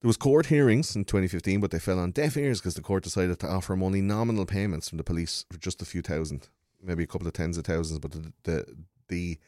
There 0.00 0.08
was 0.08 0.16
court 0.16 0.46
hearings 0.46 0.94
in 0.94 1.04
2015, 1.04 1.60
but 1.60 1.72
they 1.72 1.80
fell 1.80 1.98
on 1.98 2.12
deaf 2.12 2.36
ears 2.36 2.60
because 2.60 2.74
the 2.74 2.82
court 2.82 3.02
decided 3.02 3.40
to 3.40 3.48
offer 3.48 3.72
him 3.72 3.82
only 3.82 4.00
nominal 4.00 4.46
payments 4.46 4.88
from 4.88 4.98
the 4.98 5.04
police 5.04 5.44
for 5.50 5.58
just 5.58 5.82
a 5.82 5.84
few 5.84 6.02
thousand, 6.02 6.48
maybe 6.80 7.02
a 7.02 7.06
couple 7.06 7.26
of 7.26 7.32
tens 7.32 7.58
of 7.58 7.64
thousands. 7.64 7.98
But 7.98 8.12
the 8.12 8.32
the, 8.44 8.76
the 9.08 9.38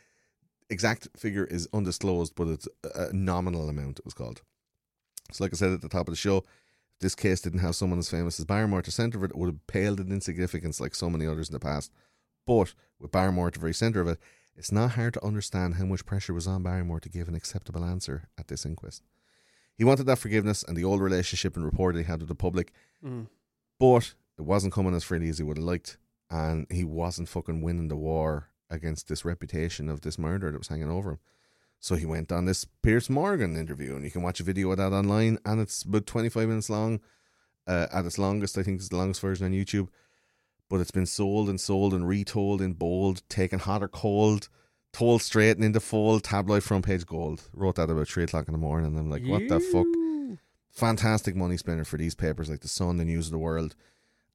exact 0.69 1.09
figure 1.17 1.45
is 1.45 1.69
undisclosed, 1.73 2.35
but 2.35 2.49
it's 2.49 2.69
a 2.95 3.13
nominal 3.13 3.69
amount. 3.69 4.01
It 4.01 4.05
was 4.05 4.15
called. 4.15 4.43
So, 5.31 5.45
like 5.45 5.55
I 5.55 5.57
said 5.57 5.73
at 5.73 5.83
the 5.83 5.89
top 5.89 6.09
of 6.09 6.13
the 6.13 6.17
show, 6.17 6.45
this 7.01 7.15
case 7.15 7.41
didn't 7.41 7.61
have 7.61 7.77
someone 7.77 8.01
as 8.01 8.11
famous 8.11 8.41
as 8.41 8.45
Barrymore 8.45 8.83
the 8.83 8.91
centre 8.91 9.19
of 9.19 9.25
it, 9.25 9.31
it 9.31 9.37
would 9.37 9.47
have 9.47 9.67
paled 9.69 10.01
in 10.01 10.11
insignificance 10.11 10.81
like 10.81 10.97
so 10.97 11.09
many 11.09 11.27
others 11.27 11.49
in 11.49 11.53
the 11.53 11.61
past. 11.61 11.93
But 12.45 12.75
with 12.99 13.13
Barrymore 13.13 13.49
at 13.49 13.55
the 13.55 13.61
very 13.61 13.75
centre 13.75 14.01
of 14.01 14.09
it, 14.09 14.19
it's 14.57 14.73
not 14.73 14.93
hard 14.93 15.15
to 15.15 15.25
understand 15.25 15.77
how 15.77 15.85
much 15.85 16.05
pressure 16.05 16.35
was 16.35 16.49
on 16.49 16.65
Barrymore 16.65 17.01
to 17.01 17.09
give 17.09 17.29
an 17.29 17.37
acceptable 17.37 17.85
answer 17.85 18.29
at 18.37 18.49
this 18.49 18.67
inquest. 18.67 19.03
He 19.81 19.85
wanted 19.87 20.05
that 20.05 20.19
forgiveness 20.19 20.63
and 20.63 20.77
the 20.77 20.85
old 20.85 21.01
relationship 21.01 21.57
and 21.57 21.65
rapport 21.65 21.95
that 21.95 21.99
he 22.01 22.05
had 22.05 22.21
with 22.21 22.29
the 22.29 22.35
public, 22.35 22.71
Mm. 23.03 23.29
but 23.79 24.13
it 24.39 24.43
wasn't 24.43 24.75
coming 24.75 24.95
as 24.95 25.05
freely 25.05 25.31
as 25.31 25.39
he 25.39 25.43
would 25.45 25.57
have 25.57 25.65
liked, 25.65 25.97
and 26.29 26.67
he 26.71 26.85
wasn't 26.85 27.31
fucking 27.31 27.63
winning 27.63 27.89
the 27.89 27.97
war 27.97 28.51
against 28.69 29.09
this 29.09 29.25
reputation 29.25 29.89
of 29.89 30.03
this 30.03 30.19
murder 30.19 30.51
that 30.53 30.59
was 30.59 30.69
hanging 30.69 30.91
over 30.91 31.13
him. 31.13 31.19
So 31.79 31.95
he 31.97 32.05
went 32.05 32.31
on 32.31 32.45
this 32.45 32.67
Piers 32.83 33.09
Morgan 33.09 33.57
interview, 33.57 33.97
and 33.97 34.05
you 34.05 34.11
can 34.11 34.21
watch 34.21 34.39
a 34.39 34.45
video 34.45 34.71
of 34.71 34.77
that 34.77 34.93
online, 34.93 35.39
and 35.47 35.63
it's 35.63 35.81
about 35.83 36.05
25 36.05 36.47
minutes 36.47 36.69
long. 36.69 37.01
Uh, 37.67 37.87
at 37.91 38.05
its 38.05 38.19
longest, 38.19 38.59
I 38.59 38.63
think 38.63 38.81
it's 38.81 38.91
the 38.91 38.99
longest 38.99 39.23
version 39.23 39.47
on 39.47 39.53
YouTube. 39.53 39.89
But 40.69 40.81
it's 40.81 40.91
been 40.91 41.07
sold 41.07 41.49
and 41.49 41.59
sold 41.59 41.95
and 41.95 42.07
retold 42.07 42.61
in 42.61 42.75
bold, 42.75 43.23
taken 43.31 43.61
hot 43.61 43.83
or 43.83 43.89
cold, 43.89 44.51
told 44.93 45.23
straight 45.23 45.57
and 45.57 45.65
into 45.65 45.81
full, 45.81 46.21
tabloid 46.21 46.63
front 46.63 46.85
page 46.85 47.07
gold. 47.07 47.43
Wrote 47.53 47.77
that 47.77 47.91
about 47.91 48.09
3 48.09 48.25
o'clock 48.25 48.49
in 48.49 48.53
the 48.53 48.59
morning, 48.59 48.87
and 48.87 48.99
I'm 48.99 49.11
like, 49.11 49.25
what 49.25 49.49
the 49.49 49.61
fuck? 49.61 49.87
Fantastic 50.71 51.35
money 51.35 51.57
spinner 51.57 51.85
for 51.85 51.97
these 51.97 52.15
papers 52.15 52.49
like 52.49 52.61
the 52.61 52.69
Sun, 52.69 52.97
the 52.97 53.05
News 53.05 53.27
of 53.27 53.33
the 53.33 53.39
World. 53.39 53.75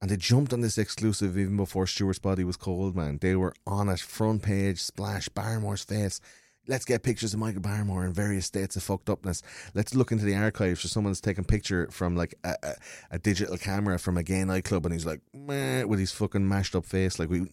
And 0.01 0.11
they 0.11 0.17
jumped 0.17 0.53
on 0.53 0.61
this 0.61 0.77
exclusive 0.77 1.37
even 1.37 1.57
before 1.57 1.87
Stuart's 1.87 2.19
body 2.19 2.43
was 2.43 2.57
cold, 2.57 2.95
man. 2.95 3.17
They 3.21 3.35
were 3.35 3.53
on 3.65 3.89
it, 3.89 3.99
front 3.99 4.43
page, 4.43 4.81
splash, 4.81 5.29
Barrymore's 5.29 5.83
face. 5.83 6.19
Let's 6.67 6.83
get 6.83 7.03
pictures 7.03 7.33
of 7.33 7.39
Michael 7.39 7.61
Barrymore 7.61 8.05
in 8.05 8.13
various 8.13 8.47
states 8.47 8.75
of 8.75 8.83
fucked 8.83 9.09
upness. 9.09 9.43
Let's 9.75 9.93
look 9.93 10.11
into 10.11 10.25
the 10.25 10.35
archives 10.35 10.81
for 10.81 10.87
someone's 10.87 11.21
taken 11.21 11.43
picture 11.43 11.87
from 11.91 12.15
like 12.15 12.35
a, 12.43 12.55
a, 12.63 12.75
a 13.11 13.19
digital 13.19 13.57
camera 13.57 13.99
from 13.99 14.17
a 14.17 14.23
gay 14.23 14.43
nightclub 14.43 14.85
and 14.85 14.93
he's 14.93 15.05
like, 15.05 15.21
meh, 15.33 15.83
with 15.83 15.99
his 15.99 16.11
fucking 16.11 16.47
mashed 16.47 16.75
up 16.75 16.85
face. 16.85 17.19
Like 17.19 17.29
we, 17.29 17.45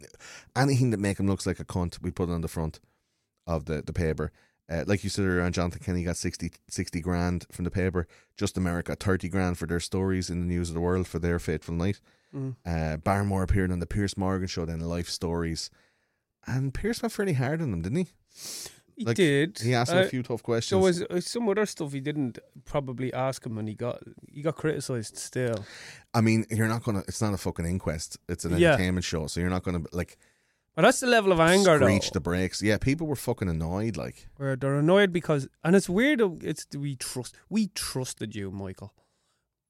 anything 0.57 0.91
that 0.91 1.01
make 1.01 1.21
him 1.21 1.29
looks 1.29 1.47
like 1.47 1.61
a 1.61 1.65
cunt, 1.65 2.01
we 2.01 2.11
put 2.11 2.31
it 2.31 2.33
on 2.33 2.41
the 2.41 2.49
front 2.49 2.81
of 3.47 3.65
the, 3.67 3.83
the 3.83 3.93
paper. 3.93 4.33
Uh, 4.71 4.85
like 4.87 5.05
you 5.05 5.11
said 5.11 5.25
earlier 5.27 5.43
on, 5.43 5.53
Jonathan 5.53 5.83
Kenney 5.85 6.05
got 6.05 6.17
60, 6.17 6.53
60 6.69 7.01
grand 7.01 7.47
from 7.51 7.65
the 7.65 7.71
paper. 7.71 8.07
Justin 8.37 8.62
Merritt, 8.62 8.87
30 8.87 9.29
grand 9.29 9.59
for 9.59 9.67
their 9.67 9.81
stories 9.81 10.31
in 10.31 10.41
the 10.41 10.47
news 10.47 10.69
of 10.71 10.75
the 10.75 10.81
world 10.81 11.07
for 11.07 11.19
their 11.19 11.39
fateful 11.39 11.75
night. 11.75 12.01
Mm. 12.35 12.57
Uh, 12.65 12.97
Barrymore 12.97 13.43
appeared 13.43 13.71
on 13.73 13.81
the 13.81 13.87
Piers 13.87 14.17
Morgan 14.17 14.47
show, 14.49 14.65
then 14.65 14.81
Life 14.81 15.09
Stories. 15.09 15.69
And 16.47 16.73
Piers 16.73 17.03
went 17.03 17.12
fairly 17.12 17.35
hard 17.35 17.61
on 17.61 17.71
them, 17.71 17.83
didn't 17.83 17.99
he? 17.99 18.07
He 18.97 19.05
Like, 19.05 19.17
did. 19.17 19.59
He 19.59 19.75
asked 19.75 19.91
him 19.93 19.99
Uh, 19.99 20.03
a 20.03 20.09
few 20.09 20.23
tough 20.23 20.39
There 20.41 20.45
questions. 20.45 20.83
was 20.83 21.03
uh, 21.03 21.21
some 21.21 21.49
other 21.49 21.67
stuff 21.67 21.93
he 21.93 22.01
didn't 22.01 22.39
probably 22.65 23.12
ask 23.12 23.45
him, 23.45 23.59
and 23.59 23.69
he 23.69 23.75
got 23.75 24.01
he 24.31 24.43
got 24.43 24.57
criticised 24.57 25.17
still. 25.19 25.65
I 26.15 26.21
mean, 26.21 26.45
you're 26.51 26.69
not 26.69 26.83
gonna. 26.85 27.03
It's 27.09 27.21
not 27.23 27.33
a 27.35 27.39
fucking 27.39 27.67
inquest. 27.67 28.19
It's 28.29 28.45
an 28.45 28.57
Yeah. 28.59 28.71
entertainment 28.75 29.05
show, 29.05 29.27
so 29.29 29.41
you're 29.41 29.51
not 29.51 29.62
gonna 29.65 29.83
like 29.93 30.19
But 30.75 30.83
that's 30.83 31.01
the 31.01 31.07
level 31.07 31.33
of 31.33 31.41
anger, 31.41 31.78
though, 31.78 31.86
screech 31.86 32.10
the 32.12 32.20
brakes. 32.20 32.62
Yeah, 32.62 32.78
people 32.78 33.07
were 33.07 33.17
fucking 33.17 33.49
annoyed. 33.49 33.97
Like, 33.97 34.28
where 34.36 34.57
they're 34.57 34.76
annoyed 34.76 35.12
because, 35.12 35.49
and 35.62 35.76
it's 35.76 35.89
weird. 35.89 36.20
It's 36.42 36.67
we 36.76 36.97
trust 36.97 37.34
we 37.51 37.68
trusted 37.68 38.34
you, 38.34 38.51
Michael. 38.51 38.92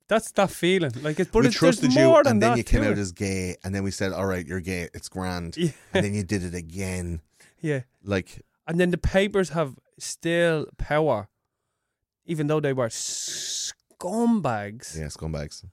That's 0.09 0.31
that 0.33 0.51
feeling. 0.51 0.93
Like 1.03 1.19
it's, 1.19 1.31
but 1.31 1.41
we 1.41 1.47
it's, 1.49 1.57
trusted 1.57 1.93
you, 1.95 2.15
and 2.17 2.41
then 2.43 2.57
you 2.57 2.63
came 2.65 2.83
out 2.85 2.93
it. 2.93 2.99
as 2.99 3.13
gay, 3.13 3.57
and 3.65 3.75
then 3.75 3.83
we 3.83 3.91
said, 3.91 4.13
"All 4.13 4.27
right, 4.27 4.47
you're 4.47 4.61
gay. 4.61 4.89
It's 4.95 5.09
grand." 5.09 5.57
Yeah. 5.57 5.71
And 5.95 6.05
then 6.05 6.15
you 6.15 6.23
did 6.23 6.45
it 6.45 6.55
again. 6.55 7.21
yeah. 7.61 7.81
Like, 8.05 8.43
And 8.67 8.79
then 8.79 8.91
the 8.91 8.99
papers 8.99 9.51
have 9.51 9.75
still 9.99 10.67
power, 10.79 11.29
even 12.27 12.47
though 12.47 12.61
they 12.61 12.73
were 12.73 12.89
scumbags. 12.91 14.97
yeah, 14.99 15.07
scumbags. 15.07 15.65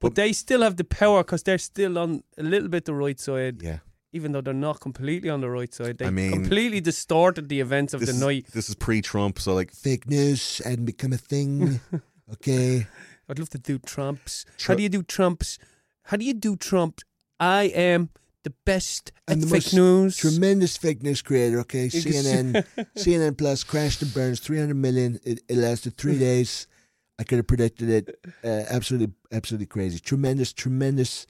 But 0.00 0.14
they 0.14 0.32
still 0.32 0.62
have 0.62 0.76
the 0.76 0.84
power 0.84 1.22
because 1.22 1.42
they're 1.42 1.58
still 1.58 1.98
on 1.98 2.22
a 2.38 2.42
little 2.42 2.68
bit 2.68 2.84
the 2.84 2.94
right 2.94 3.18
side, 3.18 3.62
Yeah. 3.62 3.78
Even 4.14 4.32
though 4.32 4.40
they're 4.40 4.54
not 4.54 4.80
completely 4.80 5.28
on 5.28 5.40
the 5.40 5.50
right 5.50 5.74
side. 5.74 5.98
They 5.98 6.06
I 6.06 6.10
mean, 6.10 6.30
completely 6.32 6.80
distorted 6.80 7.48
the 7.48 7.60
events 7.60 7.92
of 7.92 8.00
the 8.00 8.10
is, 8.10 8.20
night. 8.20 8.46
this 8.52 8.68
is 8.68 8.74
pre-Trump, 8.74 9.38
so 9.38 9.54
like 9.54 9.72
fake 9.72 10.08
news 10.08 10.62
hadn't 10.64 10.84
become 10.84 11.12
a 11.12 11.18
thing. 11.18 11.80
okay. 12.32 12.86
I'd 13.28 13.38
love 13.38 13.50
to 13.50 13.58
do 13.58 13.78
Trumps. 13.78 14.44
Tru- 14.56 14.72
How 14.72 14.76
do 14.76 14.82
you 14.82 14.88
do 14.88 15.02
Trumps? 15.02 15.58
How 16.04 16.16
do 16.16 16.24
you 16.24 16.34
do 16.34 16.56
Trump? 16.56 17.00
I 17.40 17.64
am 17.64 18.10
the 18.44 18.52
best 18.64 19.10
at 19.26 19.40
the 19.40 19.46
fake 19.46 19.72
news. 19.72 20.16
Tremendous 20.16 20.76
fake 20.76 21.02
news 21.02 21.22
creator. 21.22 21.58
Okay, 21.60 21.88
CNN, 21.88 22.64
CNN 22.96 23.36
Plus 23.36 23.64
crashed 23.64 24.02
and 24.02 24.14
burns, 24.14 24.40
three 24.40 24.58
hundred 24.58 24.76
million. 24.76 25.18
It, 25.24 25.40
it 25.48 25.56
lasted 25.56 25.96
three 25.96 26.18
days. 26.30 26.66
I 27.18 27.22
could 27.24 27.38
have 27.38 27.46
predicted 27.46 27.88
it. 27.88 28.18
Uh, 28.42 28.64
absolutely, 28.68 29.14
absolutely 29.30 29.66
crazy. 29.66 29.98
Tremendous, 30.00 30.52
tremendous. 30.52 31.26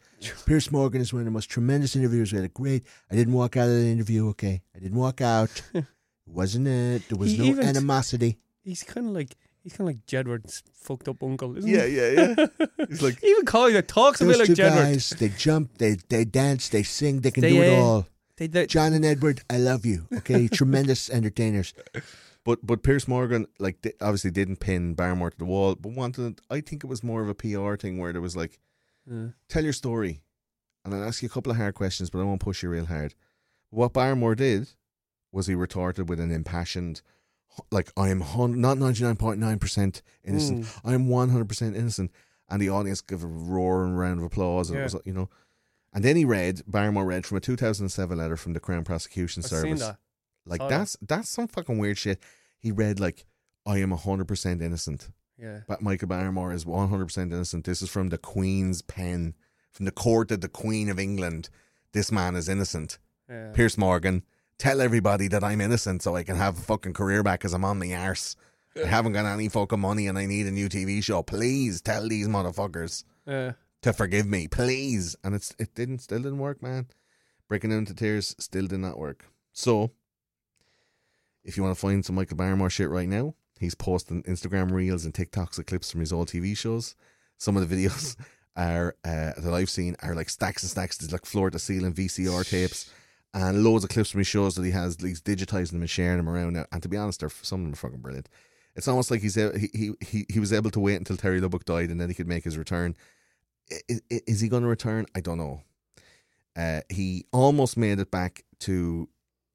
Piers 0.47 0.73
Morgan 0.73 1.03
is 1.03 1.13
one 1.13 1.21
of 1.21 1.27
the 1.27 1.31
most 1.31 1.51
tremendous 1.51 1.95
interviewers. 1.95 2.33
We 2.33 2.37
had 2.37 2.47
a 2.47 2.49
great. 2.49 2.87
I 3.11 3.15
didn't 3.17 3.35
walk 3.35 3.57
out 3.59 3.69
of 3.69 3.75
the 3.75 3.87
interview. 3.87 4.29
Okay, 4.31 4.63
I 4.75 4.79
didn't 4.79 4.97
walk 4.99 5.21
out. 5.21 5.61
Wasn't 6.27 6.67
it? 6.67 7.09
There 7.09 7.19
was 7.19 7.33
He 7.33 7.39
no 7.39 7.45
even- 7.45 7.67
animosity. 7.67 8.39
he's 8.63 8.83
kind 8.83 9.07
of 9.09 9.13
like 9.13 9.35
he's 9.63 9.75
kind 9.77 9.89
of 9.91 9.95
like 9.97 10.07
Jedward's 10.07 10.63
fucked 10.73 11.07
up 11.09 11.23
uncle, 11.23 11.57
isn't 11.59 11.71
Yeah, 11.71 11.85
he? 11.85 11.97
yeah, 11.97 12.11
yeah. 12.11 12.35
Yeah. 12.59 12.67
He's 12.89 13.03
like 13.03 13.23
Even 13.23 13.45
Collier 13.45 13.83
talks 13.83 14.21
a 14.21 14.25
those 14.25 14.39
bit 14.39 14.49
like 14.49 14.57
Jedward. 14.59 14.75
guys. 14.85 15.11
They 15.11 15.29
jump. 15.29 15.77
They 15.79 15.97
they 16.09 16.25
dance. 16.25 16.71
They 16.71 16.83
sing. 16.83 17.21
They 17.21 17.31
can 17.31 17.43
They, 17.43 17.51
do 17.51 17.63
it 17.63 17.79
uh, 17.79 17.83
all. 17.83 18.07
They, 18.39 18.47
they, 18.49 18.67
John 18.67 18.95
and 18.95 19.05
Edward, 19.05 19.43
I 19.51 19.59
love 19.59 19.85
you. 19.87 20.07
Okay, 20.17 20.49
tremendous 20.49 21.09
entertainers. 21.19 21.73
But 22.45 22.65
but 22.67 22.83
Piers 22.83 23.09
Morgan 23.09 23.47
like 23.59 23.87
obviously 24.01 24.31
didn't 24.31 24.57
pin 24.61 24.95
Barrymore 24.95 25.31
to 25.31 25.39
the 25.39 25.45
wall, 25.47 25.75
but 25.75 25.93
wanted. 25.93 26.41
I 26.51 26.61
think 26.61 26.85
it 26.85 26.89
was 26.89 27.03
more 27.03 27.23
of 27.23 27.29
a 27.29 27.35
PR 27.35 27.77
thing 27.77 27.99
where 27.99 28.13
there 28.13 28.21
was 28.21 28.37
like, 28.37 28.59
Uh, 29.11 29.29
tell 29.49 29.65
your 29.65 29.73
story, 29.73 30.23
and 30.85 30.95
I'll 30.95 31.05
ask 31.05 31.23
you 31.23 31.27
a 31.27 31.31
couple 31.31 31.51
of 31.53 31.57
hard 31.59 31.75
questions, 31.75 32.11
but 32.11 32.21
I 32.21 32.25
won't 32.25 32.41
push 32.41 32.63
you 32.63 32.69
real 32.71 32.87
hard. 32.87 33.15
What 33.71 33.93
Barrymore 33.95 34.35
did 34.35 34.69
was 35.33 35.47
he 35.47 35.55
retorted 35.55 36.09
with 36.09 36.21
an 36.21 36.31
impassioned, 36.31 37.01
like 37.73 37.91
I 37.97 38.09
am 38.11 38.21
hun- 38.21 38.61
not 38.61 38.79
ninety 38.79 39.03
nine 39.05 39.17
point 39.17 39.41
nine 39.41 39.59
percent 39.59 40.03
innocent. 40.23 40.65
Mm. 40.67 40.81
I 40.85 40.95
am 40.95 41.09
one 41.09 41.31
hundred 41.31 41.49
percent 41.49 41.77
innocent, 41.77 42.11
and 42.49 42.61
the 42.61 42.69
audience 42.69 43.01
gave 43.01 43.25
a 43.25 43.27
roaring 43.27 43.95
round 43.95 44.21
of 44.21 44.25
applause, 44.27 44.69
and 44.69 44.77
Yeah. 44.77 44.83
it 44.85 44.93
was 44.93 45.03
you 45.07 45.15
know. 45.15 45.31
And 45.95 46.05
then 46.05 46.17
he 46.17 46.25
read 46.25 46.63
Barrymore 46.67 47.05
read 47.07 47.25
from 47.25 47.37
a 47.37 47.41
2007 47.41 48.19
letter 48.19 48.37
from 48.37 48.53
the 48.53 48.59
Crown 48.59 48.83
Prosecution 48.85 49.43
I've 49.45 49.49
Service. 49.51 49.81
Like 50.47 50.61
oh, 50.61 50.69
that. 50.69 50.79
that's 50.79 50.97
that's 51.03 51.31
some 51.31 51.49
fucking 51.49 51.79
weird 51.79 51.99
shit. 51.99 52.21
He 52.59 52.71
read 52.73 53.01
like, 53.01 53.25
"I 53.67 53.79
am 53.79 53.91
hundred 53.93 54.29
percent 54.29 54.63
innocent." 54.63 55.11
Yeah. 55.39 55.61
But 55.67 55.83
Michael 55.83 56.09
Barrymore 56.09 56.53
is 56.53 56.65
one 56.67 56.89
hundred 56.89 57.07
percent 57.07 57.33
innocent. 57.33 57.65
This 57.65 57.83
is 57.83 57.91
from 57.91 58.09
the 58.11 58.19
Queen's 58.19 58.83
pen, 58.83 59.35
from 59.73 59.85
the 59.85 59.91
court 59.93 60.31
of 60.31 60.41
the 60.41 60.49
Queen 60.49 60.89
of 60.89 60.99
England. 60.99 61.49
This 61.93 62.11
man 62.13 62.37
is 62.37 62.49
innocent. 62.49 62.99
yeah. 63.29 63.53
Piers 63.53 63.79
Morgan, 63.79 64.23
tell 64.59 64.81
everybody 64.81 65.29
that 65.29 65.43
I'm 65.45 65.61
innocent 65.61 66.03
so 66.03 66.15
I 66.17 66.23
can 66.25 66.37
have 66.37 66.59
a 66.59 66.63
fucking 66.63 66.93
career 66.95 67.23
back 67.23 67.41
because 67.41 67.55
I'm 67.55 67.65
on 67.65 67.79
the 67.81 67.95
arse. 67.95 68.37
I 68.77 68.87
haven't 68.87 69.13
got 69.13 69.25
any 69.27 69.49
fucking 69.49 69.79
money 69.81 70.09
and 70.09 70.19
I 70.19 70.27
need 70.27 70.47
a 70.47 70.51
new 70.51 70.69
TV 70.69 71.03
show. 71.03 71.23
Please 71.23 71.81
tell 71.81 72.09
these 72.09 72.27
motherfuckers 72.27 73.05
Yeah. 73.27 73.53
to 73.83 73.93
forgive 73.93 74.27
me, 74.27 74.49
please. 74.49 75.15
And 75.23 75.35
it's 75.35 75.55
it 75.59 75.75
didn't 75.77 76.01
still 76.01 76.19
didn't 76.19 76.39
work, 76.39 76.61
man. 76.61 76.89
Breaking 77.49 77.71
down 77.71 77.85
to 77.87 77.95
tears 77.95 78.35
still 78.41 78.67
did 78.67 78.81
not 78.81 78.99
work. 78.99 79.27
So 79.53 79.93
if 81.45 81.57
you 81.57 81.63
want 81.63 81.75
to 81.77 81.81
find 81.81 82.05
some 82.05 82.17
Michael 82.17 82.37
Barrymore 82.37 82.71
shit 82.71 82.89
right 82.91 83.09
now, 83.09 83.35
he's 83.61 83.75
posting 83.75 84.23
Instagram 84.25 84.71
reels 84.73 85.05
and 85.05 85.13
TikToks 85.15 85.59
of 85.59 85.67
clips 85.67 85.91
from 85.91 86.01
his 86.01 86.13
old 86.13 86.29
TV 86.29 86.57
shows. 86.57 86.95
Some 87.39 87.57
of 87.57 87.69
the 87.69 87.77
videos 87.77 88.17
are 88.57 88.97
uh, 89.05 89.33
that 89.37 89.53
I've 89.53 89.71
seen 89.71 89.97
are 90.03 90.15
like 90.15 90.31
stacks 90.31 90.63
and 90.63 90.71
stacks, 90.71 90.97
there's 90.99 91.13
like 91.13 91.27
floor 91.27 91.51
to 91.51 91.59
ceiling 91.59 91.93
VCR 91.93 92.49
tapes. 92.49 92.91
And 93.37 93.65
loads 93.65 93.83
of 93.83 93.91
clips 93.91 94.11
from 94.13 94.19
his 94.21 94.29
shows 94.29 94.55
that 94.55 94.65
he 94.65 94.71
has, 94.71 94.97
he's 95.01 95.21
digitizing 95.21 95.73
them 95.73 95.81
and 95.81 95.91
sharing 95.91 96.19
them 96.19 96.29
around. 96.29 96.53
now. 96.53 96.67
And 96.71 96.81
to 96.85 96.89
be 96.89 96.97
honest, 96.97 97.19
they're 97.19 97.31
some 97.43 97.61
of 97.61 97.65
them 97.67 97.73
are 97.73 97.77
fucking 97.77 97.99
brilliant. 97.99 98.29
It's 98.77 98.87
almost 98.87 99.11
like 99.11 99.23
he's 99.23 99.37
a- 99.37 99.59
he 99.59 99.69
he 99.75 99.93
he, 100.01 100.27
he 100.33 100.39
was 100.41 100.53
able 100.53 100.71
to 100.71 100.79
wait 100.81 100.97
until 100.97 101.17
Terry 101.17 101.41
Lubbock 101.41 101.65
died 101.65 101.91
and 101.91 102.01
then 102.01 102.09
he 102.09 102.15
could 102.15 102.29
make 102.29 102.45
his 102.45 102.57
return. 102.57 102.95
I- 103.73 104.01
i- 104.11 104.21
Is 104.29 104.41
he 104.41 104.49
going 104.49 104.63
to 104.63 104.69
return? 104.69 105.07
I 105.17 105.21
don't 105.21 105.39
know. 105.39 105.63
Uh, 106.57 106.83
he 106.89 107.25
almost 107.33 107.77
made 107.77 107.99
it 107.99 108.13
back 108.13 108.45
to 108.61 109.09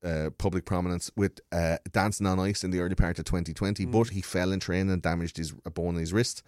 uh, 0.03 0.29
public 0.37 0.65
prominence 0.65 1.11
with 1.15 1.39
uh, 1.51 1.77
Dancing 1.91 2.27
on 2.27 2.39
Ice 2.39 2.63
in 2.63 2.71
the 2.71 2.79
early 2.79 2.95
part 2.95 3.19
of 3.19 3.25
2020, 3.25 3.85
but 3.85 4.09
he 4.09 4.21
fell 4.21 4.51
in 4.51 4.59
training 4.59 4.91
and 4.91 5.01
damaged 5.01 5.37
his 5.37 5.53
a 5.65 5.69
bone 5.69 5.95
in 5.95 6.01
his 6.01 6.13
wrist 6.13 6.43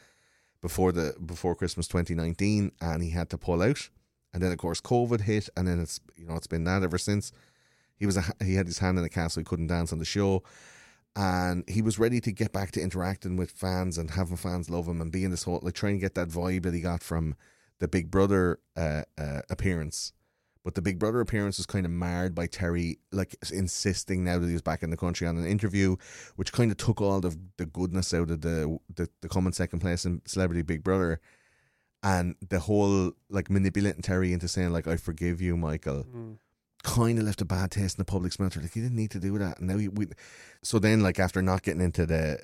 before 0.62 0.92
the 0.92 1.16
before 1.26 1.56
Christmas 1.56 1.88
2019, 1.88 2.72
and 2.80 3.04
he 3.04 3.10
had 3.10 3.30
to 3.30 3.38
pull 3.38 3.62
out. 3.62 3.90
And 4.34 4.42
then 4.42 4.52
of 4.52 4.58
course 4.58 4.80
COVID 4.80 5.22
hit, 5.22 5.50
and 5.58 5.68
then 5.68 5.80
it's 5.80 6.00
you 6.16 6.26
know 6.26 6.36
it's 6.36 6.48
been 6.48 6.64
that 6.66 6.84
ever 6.84 6.98
since. 6.98 7.32
He 7.96 8.06
was 8.06 8.18
a, 8.18 8.24
he 8.44 8.56
had 8.56 8.66
his 8.68 8.80
hand 8.80 8.98
in 8.98 9.04
the 9.04 9.10
cast, 9.10 9.36
so 9.36 9.42
he 9.42 9.46
couldn't 9.46 9.68
dance 9.68 9.92
on 9.92 10.00
the 10.00 10.06
show, 10.06 10.44
and 11.16 11.64
he 11.68 11.82
was 11.82 12.00
ready 12.00 12.22
to 12.22 12.32
get 12.32 12.54
back 12.54 12.72
to 12.72 12.82
interacting 12.82 13.36
with 13.36 13.52
fans 13.52 13.98
and 13.98 14.12
having 14.12 14.38
fans 14.38 14.70
love 14.70 14.88
him 14.88 15.02
and 15.02 15.12
being 15.12 15.30
this 15.30 15.44
whole 15.44 15.60
like 15.62 15.74
trying 15.74 15.96
to 15.96 16.02
get 16.02 16.16
that 16.16 16.30
vibe 16.30 16.64
that 16.64 16.74
he 16.74 16.82
got 16.82 17.04
from 17.04 17.36
the 17.80 17.88
Big 17.88 18.10
Brother 18.10 18.60
uh, 18.78 19.04
uh, 19.18 19.42
appearance. 19.50 20.14
But 20.64 20.76
the 20.76 20.82
Big 20.82 21.00
Brother 21.00 21.22
appearance 21.22 21.58
was 21.58 21.66
kind 21.66 21.86
of 21.88 21.92
marred 21.92 22.36
by 22.36 22.46
Terry, 22.46 23.00
like 23.12 23.36
insisting 23.52 24.24
now 24.24 24.38
that 24.38 24.46
he 24.48 24.54
was 24.54 24.62
back 24.62 24.84
in 24.84 24.92
the 24.92 24.98
country 24.98 25.26
on 25.26 25.38
an 25.38 25.46
interview, 25.48 25.96
which 26.36 26.52
kind 26.54 26.70
of 26.70 26.78
took 26.78 27.02
all 27.02 27.20
the 27.20 27.36
the 27.58 27.66
goodness 27.66 28.14
out 28.14 28.30
of 28.30 28.42
the 28.42 28.78
the, 28.94 29.10
the 29.22 29.30
coming 29.30 29.54
second 29.54 29.80
place 29.80 30.06
in 30.06 30.22
Celebrity 30.26 30.62
Big 30.62 30.84
Brother, 30.84 31.20
and 32.04 32.36
the 32.48 32.60
whole 32.60 33.14
like 33.30 33.50
manipulating 33.50 34.04
Terry 34.04 34.34
into 34.34 34.48
saying 34.48 34.72
like 34.72 34.86
I 34.88 34.98
forgive 34.98 35.42
you, 35.42 35.58
Michael, 35.58 36.04
Mm. 36.04 36.38
kind 36.84 37.18
of 37.18 37.26
left 37.26 37.42
a 37.42 37.46
bad 37.46 37.72
taste 37.72 37.98
in 37.98 38.02
the 38.02 38.06
public's 38.06 38.40
mouth. 38.40 38.56
Like 38.56 38.74
he 38.74 38.82
didn't 38.82 38.96
need 38.98 39.12
to 39.12 39.20
do 39.20 39.38
that. 39.40 39.58
And 39.60 39.68
now 39.68 39.78
he, 39.78 39.88
we, 39.88 40.08
so 40.62 40.78
then 40.78 41.02
like 41.02 41.20
after 41.20 41.42
not 41.42 41.64
getting 41.64 41.82
into 41.82 42.06
the 42.06 42.40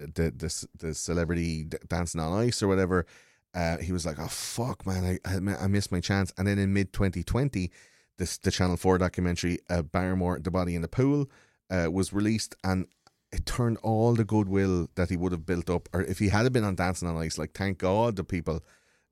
the 0.00 0.30
the, 0.30 0.66
the 0.78 0.94
celebrity 0.94 1.64
dancing 1.88 2.20
on 2.20 2.38
ice 2.40 2.62
or 2.62 2.68
whatever, 2.68 3.04
uh, 3.54 3.78
he 3.78 3.92
was 3.92 4.04
like, 4.04 4.18
oh 4.18 4.28
fuck, 4.28 4.86
man, 4.86 5.18
I 5.24 5.64
I, 5.64 5.66
missed 5.68 5.92
my 5.92 6.00
chance. 6.00 6.32
And 6.36 6.46
then 6.46 6.58
in 6.58 6.72
mid 6.72 6.92
2020, 6.92 7.70
this 8.18 8.38
the 8.38 8.50
Channel 8.50 8.76
Four 8.76 8.98
documentary, 8.98 9.58
uh, 9.70 9.82
Barrymore, 9.82 10.38
the 10.40 10.50
body 10.50 10.74
in 10.74 10.82
the 10.82 10.88
pool, 10.88 11.26
uh, 11.70 11.88
was 11.90 12.12
released 12.12 12.54
and. 12.64 12.86
It 13.32 13.46
turned 13.46 13.78
all 13.78 14.14
the 14.14 14.24
goodwill 14.24 14.86
that 14.94 15.10
he 15.10 15.16
would 15.16 15.32
have 15.32 15.44
built 15.44 15.68
up, 15.68 15.88
or 15.92 16.02
if 16.02 16.20
he 16.20 16.28
had 16.28 16.52
been 16.52 16.62
on 16.62 16.76
Dancing 16.76 17.08
on 17.08 17.16
Ice, 17.16 17.36
like 17.36 17.50
thank 17.52 17.78
God 17.78 18.14
the 18.14 18.22
people 18.22 18.62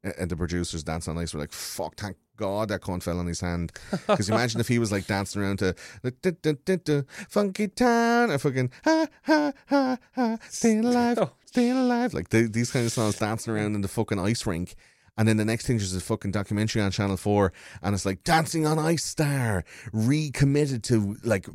uh, 0.04 0.10
and 0.18 0.30
the 0.30 0.36
producers 0.36 0.82
dancing 0.82 1.16
on 1.16 1.22
ice 1.22 1.32
were 1.34 1.40
like, 1.40 1.52
"Fuck, 1.52 1.96
thank 1.96 2.16
God 2.36 2.68
that 2.68 2.80
cunt 2.82 3.02
fell 3.02 3.18
on 3.18 3.26
his 3.26 3.40
hand." 3.40 3.72
Because 4.06 4.28
imagine 4.28 4.60
if 4.60 4.68
he 4.68 4.78
was 4.78 4.90
like 4.90 5.06
dancing 5.06 5.42
around 5.42 5.58
to 5.58 5.74
"Du- 6.02 6.10
du- 6.10 6.32
du- 6.32 6.58
du- 6.64 6.76
du, 6.76 7.04
"Funky 7.28 7.68
Town" 7.68 8.30
or 8.30 8.38
fucking 8.38 8.70
"Ha 8.84 9.06
ha 9.22 9.52
ha 9.68 9.98
ha," 10.14 10.36
staying 10.48 10.84
alive, 10.84 11.18
Staying 11.52 11.76
alive, 11.76 12.14
like 12.14 12.30
the, 12.30 12.48
these 12.48 12.70
kind 12.70 12.86
of 12.86 12.92
songs, 12.92 13.18
dancing 13.18 13.52
around 13.52 13.74
in 13.74 13.82
the 13.82 13.88
fucking 13.88 14.18
ice 14.18 14.46
rink. 14.46 14.74
And 15.18 15.28
then 15.28 15.36
the 15.36 15.44
next 15.44 15.66
thing 15.66 15.76
is 15.76 15.94
a 15.94 16.00
fucking 16.00 16.30
documentary 16.30 16.80
on 16.80 16.90
Channel 16.90 17.18
Four, 17.18 17.52
and 17.82 17.94
it's 17.94 18.06
like 18.06 18.24
Dancing 18.24 18.66
on 18.66 18.78
Ice 18.78 19.04
star 19.04 19.62
recommitted 19.92 20.82
to 20.84 21.16
like 21.22 21.46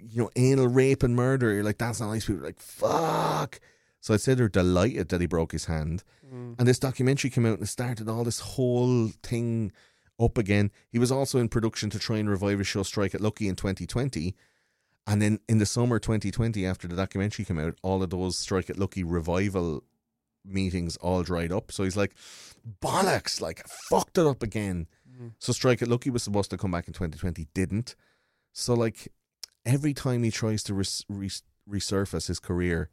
you 0.00 0.22
know 0.22 0.30
anal 0.34 0.66
rape 0.66 1.04
and 1.04 1.14
murder. 1.14 1.54
You're 1.54 1.62
like 1.62 1.78
Dancing 1.78 2.06
on 2.06 2.16
Ice 2.16 2.26
people 2.26 2.42
are 2.42 2.46
like 2.46 2.58
fuck. 2.58 3.60
So 4.00 4.14
I'd 4.14 4.20
say 4.20 4.34
they're 4.34 4.48
delighted 4.48 5.08
that 5.10 5.20
he 5.20 5.28
broke 5.28 5.52
his 5.52 5.66
hand. 5.66 6.02
Mm. 6.32 6.56
And 6.58 6.66
this 6.66 6.78
documentary 6.80 7.30
came 7.30 7.46
out 7.46 7.58
and 7.58 7.68
started 7.68 8.08
all 8.08 8.24
this 8.24 8.40
whole 8.40 9.10
thing 9.22 9.70
up 10.18 10.38
again. 10.38 10.70
He 10.90 10.98
was 10.98 11.12
also 11.12 11.38
in 11.38 11.48
production 11.48 11.90
to 11.90 11.98
try 11.98 12.18
and 12.18 12.28
revive 12.28 12.58
his 12.58 12.66
show 12.66 12.82
Strike 12.82 13.14
It 13.14 13.20
Lucky 13.20 13.48
in 13.48 13.56
2020. 13.56 14.34
And 15.06 15.22
then 15.22 15.38
in 15.48 15.58
the 15.58 15.66
summer 15.66 15.98
2020, 15.98 16.66
after 16.66 16.88
the 16.88 16.96
documentary 16.96 17.44
came 17.44 17.58
out, 17.58 17.78
all 17.82 18.02
of 18.02 18.10
those 18.10 18.38
Strike 18.38 18.70
It 18.70 18.78
Lucky 18.78 19.04
revival 19.04 19.84
meetings 20.44 20.96
all 20.96 21.22
dried 21.22 21.52
up. 21.52 21.70
So 21.70 21.84
he's 21.84 21.96
like, 21.96 22.14
bollocks, 22.82 23.40
like, 23.40 23.64
fucked 23.88 24.18
it 24.18 24.26
up 24.26 24.42
again. 24.42 24.88
Mm. 25.08 25.32
So 25.38 25.52
Strike 25.52 25.82
It 25.82 25.88
Lucky 25.88 26.10
was 26.10 26.22
supposed 26.24 26.50
to 26.50 26.58
come 26.58 26.72
back 26.72 26.88
in 26.88 26.92
2020, 26.92 27.46
didn't. 27.54 27.94
So, 28.52 28.74
like, 28.74 29.12
every 29.64 29.94
time 29.94 30.22
he 30.24 30.30
tries 30.30 30.62
to 30.64 30.74
res- 30.74 31.04
res- 31.08 31.42
resurface 31.70 32.26
his 32.26 32.40
career, 32.40 32.90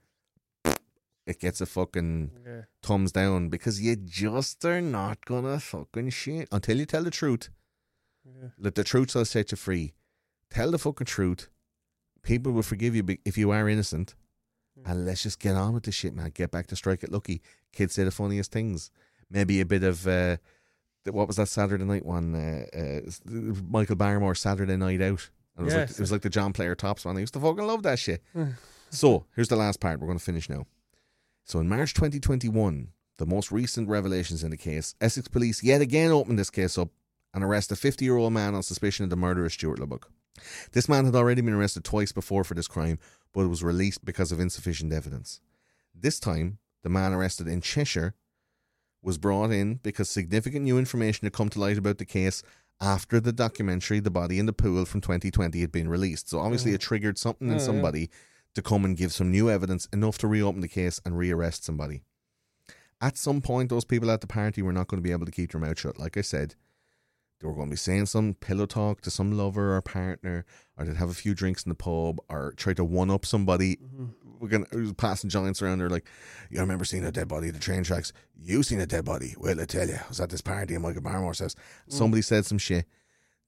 it 1.25 1.39
gets 1.39 1.61
a 1.61 1.65
fucking 1.65 2.31
Yeah. 2.45 2.61
thumbs 2.81 3.11
down 3.13 3.49
because 3.49 3.81
you 3.81 3.95
just 3.95 4.63
are 4.65 4.81
not 4.81 5.23
gonna 5.25 5.59
fucking 5.59 6.09
shit 6.09 6.49
until 6.51 6.77
you 6.77 6.85
tell 6.85 7.03
the 7.03 7.11
truth. 7.11 7.49
Yeah. 8.25 8.49
Let 8.57 8.75
the 8.75 8.83
truth 8.83 9.11
set 9.27 9.51
you 9.51 9.57
free. 9.57 9.93
Tell 10.49 10.71
the 10.71 10.77
fucking 10.79 11.07
truth. 11.07 11.49
People 12.23 12.51
will 12.53 12.63
forgive 12.63 12.95
you 12.95 13.03
if 13.25 13.37
you 13.37 13.51
are 13.51 13.67
innocent. 13.69 14.15
And 14.85 15.05
let's 15.05 15.21
just 15.23 15.39
get 15.39 15.55
on 15.55 15.73
with 15.73 15.83
the 15.83 15.91
shit, 15.91 16.15
man. 16.15 16.31
Get 16.33 16.49
back 16.51 16.67
to 16.67 16.75
strike 16.75 17.03
it 17.03 17.11
lucky. 17.11 17.41
Kids 17.73 17.93
say 17.93 18.03
the 18.05 18.11
funniest 18.11 18.51
things. 18.51 18.89
Maybe 19.29 19.61
a 19.61 19.65
bit 19.65 19.83
of 19.83 20.07
uh, 20.07 20.37
what 21.11 21.27
was 21.27 21.35
that 21.37 21.47
Saturday 21.47 21.83
night 21.83 22.05
one? 22.05 22.33
Uh, 22.33 22.65
uh, 22.77 23.11
Michael 23.69 23.95
Barrymore 23.95 24.35
Saturday 24.35 24.75
Night 24.75 25.01
Out. 25.01 25.29
And 25.55 25.61
it 25.61 25.65
was 25.65 25.73
like 25.73 25.87
Yes. 25.89 25.91
it 25.91 25.99
was 25.99 26.11
like 26.11 26.21
the 26.21 26.29
John 26.29 26.53
Player 26.53 26.73
Tops 26.75 27.05
one. 27.05 27.17
I 27.17 27.19
used 27.19 27.33
to 27.35 27.39
fucking 27.39 27.65
love 27.67 27.83
that 27.83 27.99
shit. 27.99 28.23
so 28.89 29.25
here's 29.35 29.49
the 29.49 29.55
last 29.55 29.79
part. 29.79 29.99
We're 29.99 30.07
going 30.07 30.17
to 30.17 30.23
finish 30.23 30.49
now. 30.49 30.65
So 31.43 31.59
in 31.59 31.69
March 31.69 31.93
2021, 31.93 32.87
the 33.17 33.25
most 33.27 33.51
recent 33.51 33.89
revelations 33.89 34.43
in 34.43 34.49
the 34.51 34.57
case, 34.57 34.95
Essex 34.99 35.27
police 35.27 35.61
yet 35.63 35.81
again 35.81 36.11
opened 36.11 36.39
this 36.39 36.49
case 36.49 36.77
up 36.77 36.89
and 37.33 37.43
arrest 37.43 37.71
a 37.71 37.75
50 37.75 38.03
year 38.05 38.17
old 38.17 38.33
man 38.33 38.55
on 38.55 38.63
suspicion 38.63 39.03
of 39.03 39.09
the 39.11 39.15
murder 39.15 39.45
of 39.45 39.51
Stuart 39.53 39.79
Lubbock. 39.79 40.09
This 40.71 40.89
man 40.89 41.05
had 41.05 41.15
already 41.15 41.41
been 41.41 41.53
arrested 41.53 41.83
twice 41.83 42.11
before 42.11 42.43
for 42.43 42.53
this 42.53 42.67
crime, 42.67 42.99
but 43.33 43.47
was 43.47 43.63
released 43.63 44.03
because 44.03 44.31
of 44.31 44.39
insufficient 44.39 44.91
evidence. 44.93 45.39
This 45.93 46.19
time, 46.19 46.59
the 46.81 46.89
man 46.89 47.13
arrested 47.13 47.47
in 47.47 47.61
Cheshire 47.61 48.15
was 49.01 49.17
brought 49.17 49.51
in 49.51 49.75
because 49.83 50.09
significant 50.09 50.63
new 50.63 50.77
information 50.77 51.25
had 51.25 51.33
come 51.33 51.49
to 51.49 51.59
light 51.59 51.77
about 51.77 51.97
the 51.97 52.05
case 52.05 52.41
after 52.81 53.19
the 53.19 53.33
documentary 53.33 53.99
The 53.99 54.09
Body 54.09 54.39
in 54.39 54.45
the 54.45 54.53
Pool 54.53 54.85
from 54.85 55.01
2020 55.01 55.59
had 55.61 55.71
been 55.71 55.89
released. 55.89 56.29
So 56.29 56.39
obviously 56.39 56.71
mm. 56.71 56.75
it 56.75 56.81
triggered 56.81 57.17
something 57.17 57.47
in 57.47 57.55
Oh, 57.55 57.57
yeah. 57.57 57.63
somebody 57.63 58.09
to 58.55 58.61
come 58.61 58.85
and 58.85 58.97
give 58.97 59.11
some 59.11 59.31
new 59.31 59.49
evidence 59.49 59.87
enough 59.87 60.17
to 60.19 60.27
reopen 60.27 60.61
the 60.61 60.67
case 60.67 60.99
and 61.05 61.15
rearrest 61.15 61.63
somebody. 61.63 62.03
At 63.01 63.17
some 63.17 63.41
point, 63.41 63.69
those 63.69 63.85
people 63.85 64.09
at 64.11 64.21
the 64.21 64.27
party 64.27 64.61
were 64.61 64.71
not 64.71 64.87
going 64.87 65.01
to 65.01 65.07
be 65.07 65.11
able 65.11 65.25
to 65.25 65.31
keep 65.31 65.51
their 65.51 65.59
mouth 65.59 65.79
shut. 65.79 65.99
Like 65.99 66.15
I 66.17 66.21
said, 66.21 66.55
they 67.39 67.47
were 67.47 67.53
going 67.53 67.67
to 67.67 67.71
be 67.71 67.77
saying 67.77 68.05
some 68.05 68.35
pillow 68.35 68.65
talk 68.65 69.01
to 69.01 69.11
some 69.11 69.37
lover 69.37 69.75
or 69.75 69.81
partner, 69.81 70.45
or 70.77 70.85
they'd 70.85 70.95
have 70.95 71.09
a 71.09 71.13
few 71.13 71.33
drinks 71.33 71.63
in 71.63 71.69
the 71.69 71.75
pub, 71.75 72.19
or 72.29 72.53
try 72.55 72.73
to 72.73 72.83
one 72.83 73.11
up 73.11 73.25
somebody. 73.25 73.77
Mm-hmm. 73.77 74.05
We're 74.39 74.49
gonna 74.49 74.65
who's 74.71 74.91
passing 74.93 75.29
giants 75.29 75.61
around. 75.61 75.79
They're 75.79 75.89
like, 75.89 76.05
"You 76.49 76.59
remember 76.59 76.83
seeing 76.83 77.05
a 77.05 77.13
dead 77.13 77.29
body 77.29 77.47
at 77.47 77.53
the 77.53 77.61
train 77.61 77.83
tracks? 77.83 78.11
You 78.35 78.61
seen 78.61 78.81
a 78.81 78.85
dead 78.85 79.05
body? 79.05 79.35
Well, 79.37 79.59
I 79.59 79.65
tell 79.65 79.87
you, 79.87 79.95
I 79.95 80.07
was 80.09 80.19
at 80.19 80.29
this 80.29 80.41
party 80.41 80.75
in 80.75 80.81
Michael 80.81 81.01
Barrymore's 81.01 81.39
house. 81.39 81.55
Mm. 81.89 81.93
Somebody 81.93 82.21
said 82.23 82.45
some 82.45 82.57
shit. 82.57 82.85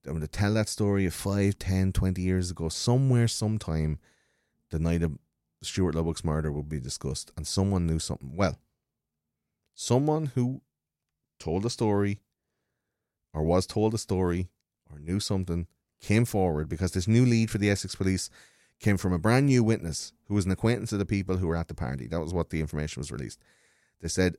I'm 0.06 0.12
going 0.12 0.22
to 0.22 0.28
tell 0.28 0.54
that 0.54 0.70
story 0.70 1.06
of 1.08 1.14
5, 1.14 1.58
10, 1.58 1.92
20 1.92 2.22
years 2.22 2.52
ago. 2.52 2.70
Somewhere, 2.70 3.28
sometime, 3.28 3.98
the 4.70 4.78
night 4.78 5.02
of 5.02 5.18
Stuart 5.64 5.96
Lubbock's 5.96 6.24
murder 6.24 6.52
will 6.52 6.64
be 6.64 6.80
discussed, 6.80 7.32
and 7.36 7.48
someone 7.48 7.88
knew 7.88 8.00
something. 8.00 8.36
Well, 8.36 8.60
someone 9.74 10.28
who 10.28 10.62
told 11.40 11.66
a 11.66 11.70
story 11.70 12.22
or 13.36 13.44
was 13.44 13.68
told 13.68 13.94
a 13.94 13.98
story 13.98 14.48
or 14.90 14.98
knew 14.98 15.20
something 15.20 15.68
came 16.02 16.26
forward 16.26 16.70
because 16.70 16.94
this 16.94 17.08
new 17.08 17.26
lead 17.26 17.52
for 17.52 17.58
the 17.58 17.70
Essex 17.70 17.96
police 17.96 18.30
came 18.80 18.98
from 18.98 19.14
a 19.14 19.20
brand 19.20 19.46
new 19.46 19.64
witness 19.64 20.14
who 20.28 20.34
was 20.34 20.46
an 20.46 20.52
acquaintance 20.52 20.94
of 20.94 21.00
the 21.00 21.06
people 21.06 21.38
who 21.38 21.48
were 21.48 21.56
at 21.56 21.68
the 21.68 21.74
party. 21.74 22.08
That 22.08 22.22
was 22.22 22.34
what 22.34 22.50
the 22.50 22.62
information 22.62 23.02
was 23.02 23.12
released. 23.12 23.40
They 24.02 24.08
said 24.08 24.38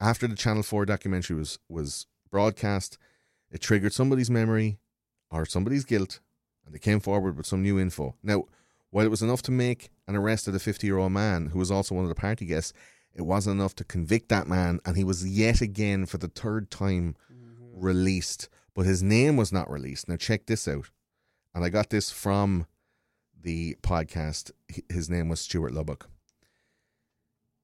after 0.00 0.26
the 0.26 0.36
Channel 0.36 0.62
4 0.62 0.86
documentary 0.86 1.36
was, 1.36 1.58
was 1.68 2.06
broadcast, 2.30 2.98
it 3.50 3.60
triggered 3.60 3.92
somebody's 3.92 4.30
memory 4.30 4.78
or 5.30 5.44
somebody's 5.44 5.84
guilt, 5.84 6.20
and 6.64 6.74
they 6.74 6.78
came 6.78 7.00
forward 7.00 7.36
with 7.36 7.46
some 7.46 7.62
new 7.62 7.78
info. 7.78 8.14
Now, 8.22 8.44
while 8.90 9.04
it 9.04 9.10
was 9.10 9.22
enough 9.22 9.42
to 9.42 9.52
make 9.52 9.90
an 10.06 10.16
arrest 10.16 10.46
of 10.46 10.52
the 10.52 10.58
50 10.60 10.86
year 10.86 10.98
old 10.98 11.12
man 11.12 11.46
who 11.46 11.58
was 11.58 11.70
also 11.70 11.94
one 11.94 12.04
of 12.04 12.08
the 12.08 12.14
party 12.14 12.46
guests, 12.46 12.72
it 13.14 13.22
wasn't 13.22 13.58
enough 13.58 13.74
to 13.76 13.84
convict 13.84 14.28
that 14.28 14.46
man, 14.46 14.80
and 14.84 14.96
he 14.96 15.04
was 15.04 15.28
yet 15.28 15.60
again, 15.60 16.06
for 16.06 16.18
the 16.18 16.28
third 16.28 16.70
time, 16.70 17.16
released. 17.80 18.48
But 18.74 18.86
his 18.86 19.02
name 19.02 19.36
was 19.36 19.52
not 19.52 19.70
released. 19.70 20.08
Now, 20.08 20.16
check 20.16 20.46
this 20.46 20.68
out. 20.68 20.90
And 21.54 21.64
I 21.64 21.68
got 21.68 21.90
this 21.90 22.10
from 22.10 22.66
the 23.42 23.76
podcast. 23.82 24.52
His 24.88 25.10
name 25.10 25.28
was 25.28 25.40
Stuart 25.40 25.72
Lubbock. 25.72 26.08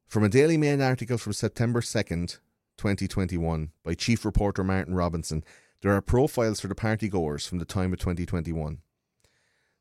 From 0.06 0.24
a 0.24 0.28
Daily 0.28 0.56
Mail 0.56 0.82
article 0.82 1.18
from 1.18 1.32
September 1.32 1.80
2nd, 1.80 2.38
2021, 2.76 3.70
by 3.82 3.94
Chief 3.94 4.24
Reporter 4.24 4.62
Martin 4.62 4.94
Robinson, 4.94 5.42
there 5.82 5.92
are 5.92 6.00
profiles 6.00 6.60
for 6.60 6.68
the 6.68 6.74
party 6.74 7.08
goers 7.08 7.46
from 7.46 7.58
the 7.58 7.64
time 7.64 7.92
of 7.92 7.98
2021. 7.98 8.78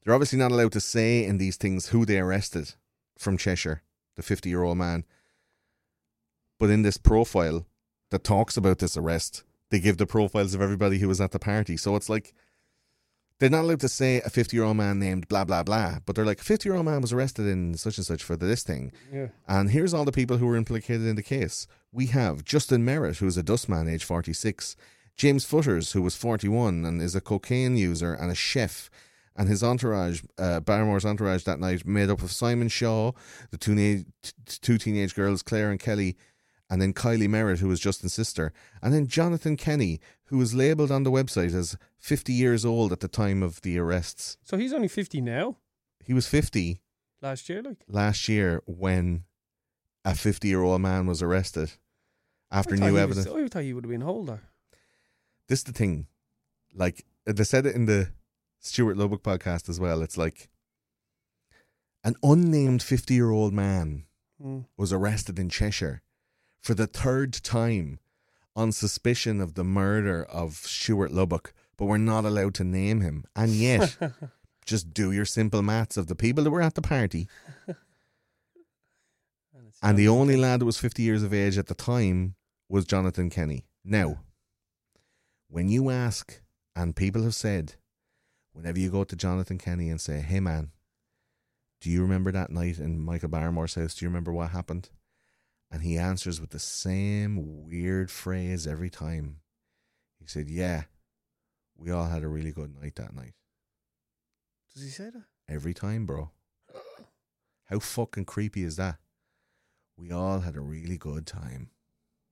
They're 0.04 0.14
obviously 0.14 0.40
not 0.40 0.52
allowed 0.52 0.72
to 0.74 0.80
say 0.80 1.24
in 1.24 1.38
these 1.38 1.58
things 1.58 1.88
who 1.88 2.06
they 2.06 2.20
arrested 2.20 2.74
from 3.18 3.38
Cheshire, 3.38 3.82
the 4.16 4.24
50 4.24 4.50
year 4.50 4.64
old 4.64 4.78
man. 4.78 5.06
But 6.60 6.70
in 6.70 6.84
this 6.84 6.98
profile 6.98 7.66
that 8.12 8.24
talks 8.24 8.56
about 8.56 8.80
this 8.80 8.96
arrest, 8.98 9.44
they 9.72 9.80
give 9.80 9.98
the 9.98 10.06
profiles 10.06 10.53
of 10.53 10.61
everybody 10.61 11.00
who 11.00 11.08
was 11.08 11.22
at 11.22 11.32
the 11.32 11.40
party. 11.40 11.77
So 11.77 11.95
it's 11.95 12.10
like 12.10 12.34
they're 13.40 13.50
not 13.50 13.64
allowed 13.66 13.82
to 13.82 13.90
say 13.90 14.22
a 14.22 14.30
50 14.30 14.56
year 14.56 14.64
old 14.66 14.77
man 14.77 15.00
named 15.00 15.27
blah, 15.27 15.44
blah, 15.44 15.64
blah, 15.64 16.00
but 16.06 16.16
they're 16.16 16.26
like, 16.26 16.40
50 16.40 16.69
year 16.69 16.76
old 16.76 16.85
man 16.85 17.02
was 17.02 17.11
arrested 17.11 17.48
in 17.48 17.76
such 17.76 17.98
and 17.98 18.06
such 18.06 18.24
for 18.24 18.35
this 18.35 18.64
thing. 18.64 18.92
Yeah. 19.11 19.27
And 19.48 19.72
here's 19.72 19.94
all 19.94 20.06
the 20.06 20.11
people 20.11 20.38
who 20.38 20.48
were 20.48 20.56
implicated 20.56 21.06
in 21.06 21.16
the 21.16 21.24
case. 21.24 21.68
We 21.92 22.08
have 22.08 22.45
Justin 22.45 22.85
Merritt, 22.85 23.18
who 23.18 23.27
is 23.27 23.38
a 23.38 23.44
dustman, 23.44 23.90
age 23.90 24.03
46. 24.03 24.76
James 25.18 25.45
Futers, 25.45 25.94
who 25.94 26.02
was 26.02 26.16
41 26.16 26.85
and 26.85 27.02
is 27.02 27.16
a 27.16 27.22
cocaine 27.22 27.77
user 27.77 28.14
and 28.14 28.32
a 28.32 28.35
chef. 28.35 28.90
And 29.38 29.50
his 29.50 29.64
entourage, 29.64 30.22
uh, 30.38 30.61
Barrymore's 30.61 31.06
entourage 31.06 31.44
that 31.44 31.60
night, 31.60 31.85
made 31.85 32.10
up 32.10 32.22
of 32.22 32.32
Simon 32.32 32.69
Shaw, 32.69 33.11
the 33.52 33.58
two, 33.58 33.76
na- 33.76 34.03
t- 34.22 34.32
two 34.61 34.77
teenage 34.77 35.14
girls, 35.14 35.42
Claire 35.42 35.72
and 35.72 35.80
Kelly, 35.80 36.16
and 36.69 36.82
then 36.82 36.94
Kylie 36.94 37.30
Merritt, 37.30 37.60
who 37.60 37.68
was 37.68 37.80
Justin's 37.80 38.14
sister, 38.14 38.52
and 38.82 38.94
then 38.94 39.08
Jonathan 39.08 39.56
Kenney, 39.58 40.00
who 40.26 40.38
was 40.38 40.53
labelled 40.56 40.92
on 40.92 41.03
the 41.03 41.11
website 41.11 41.53
as 41.53 41.77
50 42.00 42.34
years 42.34 42.66
old 42.66 42.92
at 42.92 43.00
the 43.02 43.08
time 43.08 43.44
of 43.44 43.61
the 43.61 43.77
arrests. 43.77 44.38
So 44.44 44.58
he's 44.58 44.74
only 44.74 44.88
50 44.88 45.22
now, 45.22 45.58
He 46.03 46.14
was 46.14 46.27
50 46.27 46.82
last 47.22 47.48
year, 47.50 47.61
like. 47.61 47.77
last 47.88 48.27
year 48.30 48.61
when 48.66 49.24
a 50.03 50.16
50 50.16 50.48
year 50.48 50.61
old 50.61 50.82
man 50.82 51.06
was 51.08 51.22
arrested 51.22 51.72
after 52.52 52.76
new 52.76 52.98
evidence. 52.98 53.27
Was, 53.27 53.44
I 53.44 53.48
thought 53.48 53.64
he 53.64 53.74
would 53.74 53.84
have 53.85 53.92
been 53.92 54.03
older. 54.03 54.42
this 55.48 55.60
is 55.60 55.64
the 55.66 55.72
thing. 55.74 56.08
Like 56.74 57.06
they 57.26 57.44
said 57.44 57.66
it 57.66 57.76
in 57.76 57.85
the 57.85 58.10
Stuart 58.60 58.98
Lubbock 58.98 59.22
podcast 59.24 59.69
as 59.69 59.80
well. 59.80 60.02
It's 60.02 60.18
like 60.18 60.50
an 62.03 62.16
unnamed 62.24 62.82
50 62.84 63.14
year 63.14 63.30
old 63.32 63.53
man 63.53 64.06
Mm. 64.44 64.66
was 64.76 64.92
arrested 64.92 65.40
in 65.40 65.48
Cheshire 65.48 66.02
for 66.66 66.74
the 66.74 66.88
third 66.88 67.32
time 67.32 68.00
on 68.56 68.72
suspicion 68.72 69.40
of 69.40 69.53
the 69.53 69.64
murder 69.64 70.24
of 70.24 70.56
Stuart 70.56 71.11
Lubbock, 71.11 71.53
but 71.77 71.85
we're 71.85 71.98
not 72.00 72.26
allowed 72.26 72.56
to 72.56 72.64
name 72.64 73.02
him. 73.02 73.24
And 73.35 73.52
yet, 73.52 73.95
just 74.66 74.92
do 74.92 75.11
your 75.11 75.26
simple 75.26 75.61
maths 75.61 75.95
of 75.95 76.08
the 76.08 76.16
people 76.16 76.44
that 76.44 76.50
were 76.50 76.64
at 76.64 76.74
the 76.74 76.82
party. 76.82 77.27
And 79.84 80.00
the 80.00 80.08
only 80.08 80.35
lad 80.38 80.61
that 80.61 80.66
was 80.66 80.80
50 80.80 81.03
years 81.03 81.22
of 81.22 81.34
age 81.34 81.58
at 81.60 81.68
the 81.68 81.76
time 81.76 82.35
was 82.69 82.85
Jonathan 82.85 83.30
Kenney. 83.30 83.66
Now, 83.84 84.22
when 85.48 85.69
you 85.69 85.92
ask, 85.92 86.42
and 86.76 86.95
people 86.95 87.22
have 87.24 87.35
said, 87.35 87.76
whenever 88.53 88.80
you 88.80 88.90
go 88.90 89.03
to 89.03 89.16
Jonathan 89.16 89.60
Kenney 89.60 89.90
and 89.90 90.00
say, 90.00 90.22
hey 90.22 90.40
man, 90.40 90.72
do 91.82 91.92
you 91.92 92.02
remember 92.02 92.32
that 92.32 92.50
night 92.50 92.80
in 92.80 93.03
Michael 93.03 93.30
Barrymore's 93.30 93.76
house? 93.76 93.95
Do 93.95 94.06
you 94.06 94.10
remember 94.10 94.34
what 94.34 94.52
happened? 94.52 94.90
And 95.72 95.82
he 95.82 95.98
answers 95.98 96.40
with 96.40 96.52
the 96.52 96.60
same 96.60 97.66
weird 97.66 98.10
phrase 98.11 98.66
every 98.68 98.90
time. 98.90 99.38
He 100.19 100.27
said, 100.27 100.50
yeah, 100.50 100.84
we 101.77 101.92
all 101.92 102.08
had 102.08 102.24
a 102.24 102.27
really 102.27 102.52
good 102.52 102.74
night 102.80 102.95
that 102.95 103.16
night. 103.16 103.34
Does 104.74 104.84
he 104.84 104.90
say 104.90 105.10
that? 105.10 105.24
Every 105.48 105.74
time, 105.74 106.06
bro. 106.06 106.32
How 107.66 107.80
fucking 107.80 108.26
creepy 108.26 108.64
is 108.64 108.76
that? 108.77 108.98
We 109.98 110.11
all 110.11 110.42
had 110.42 110.56
a 110.56 110.61
really 110.61 110.98
good 110.98 111.26
time. 111.26 111.69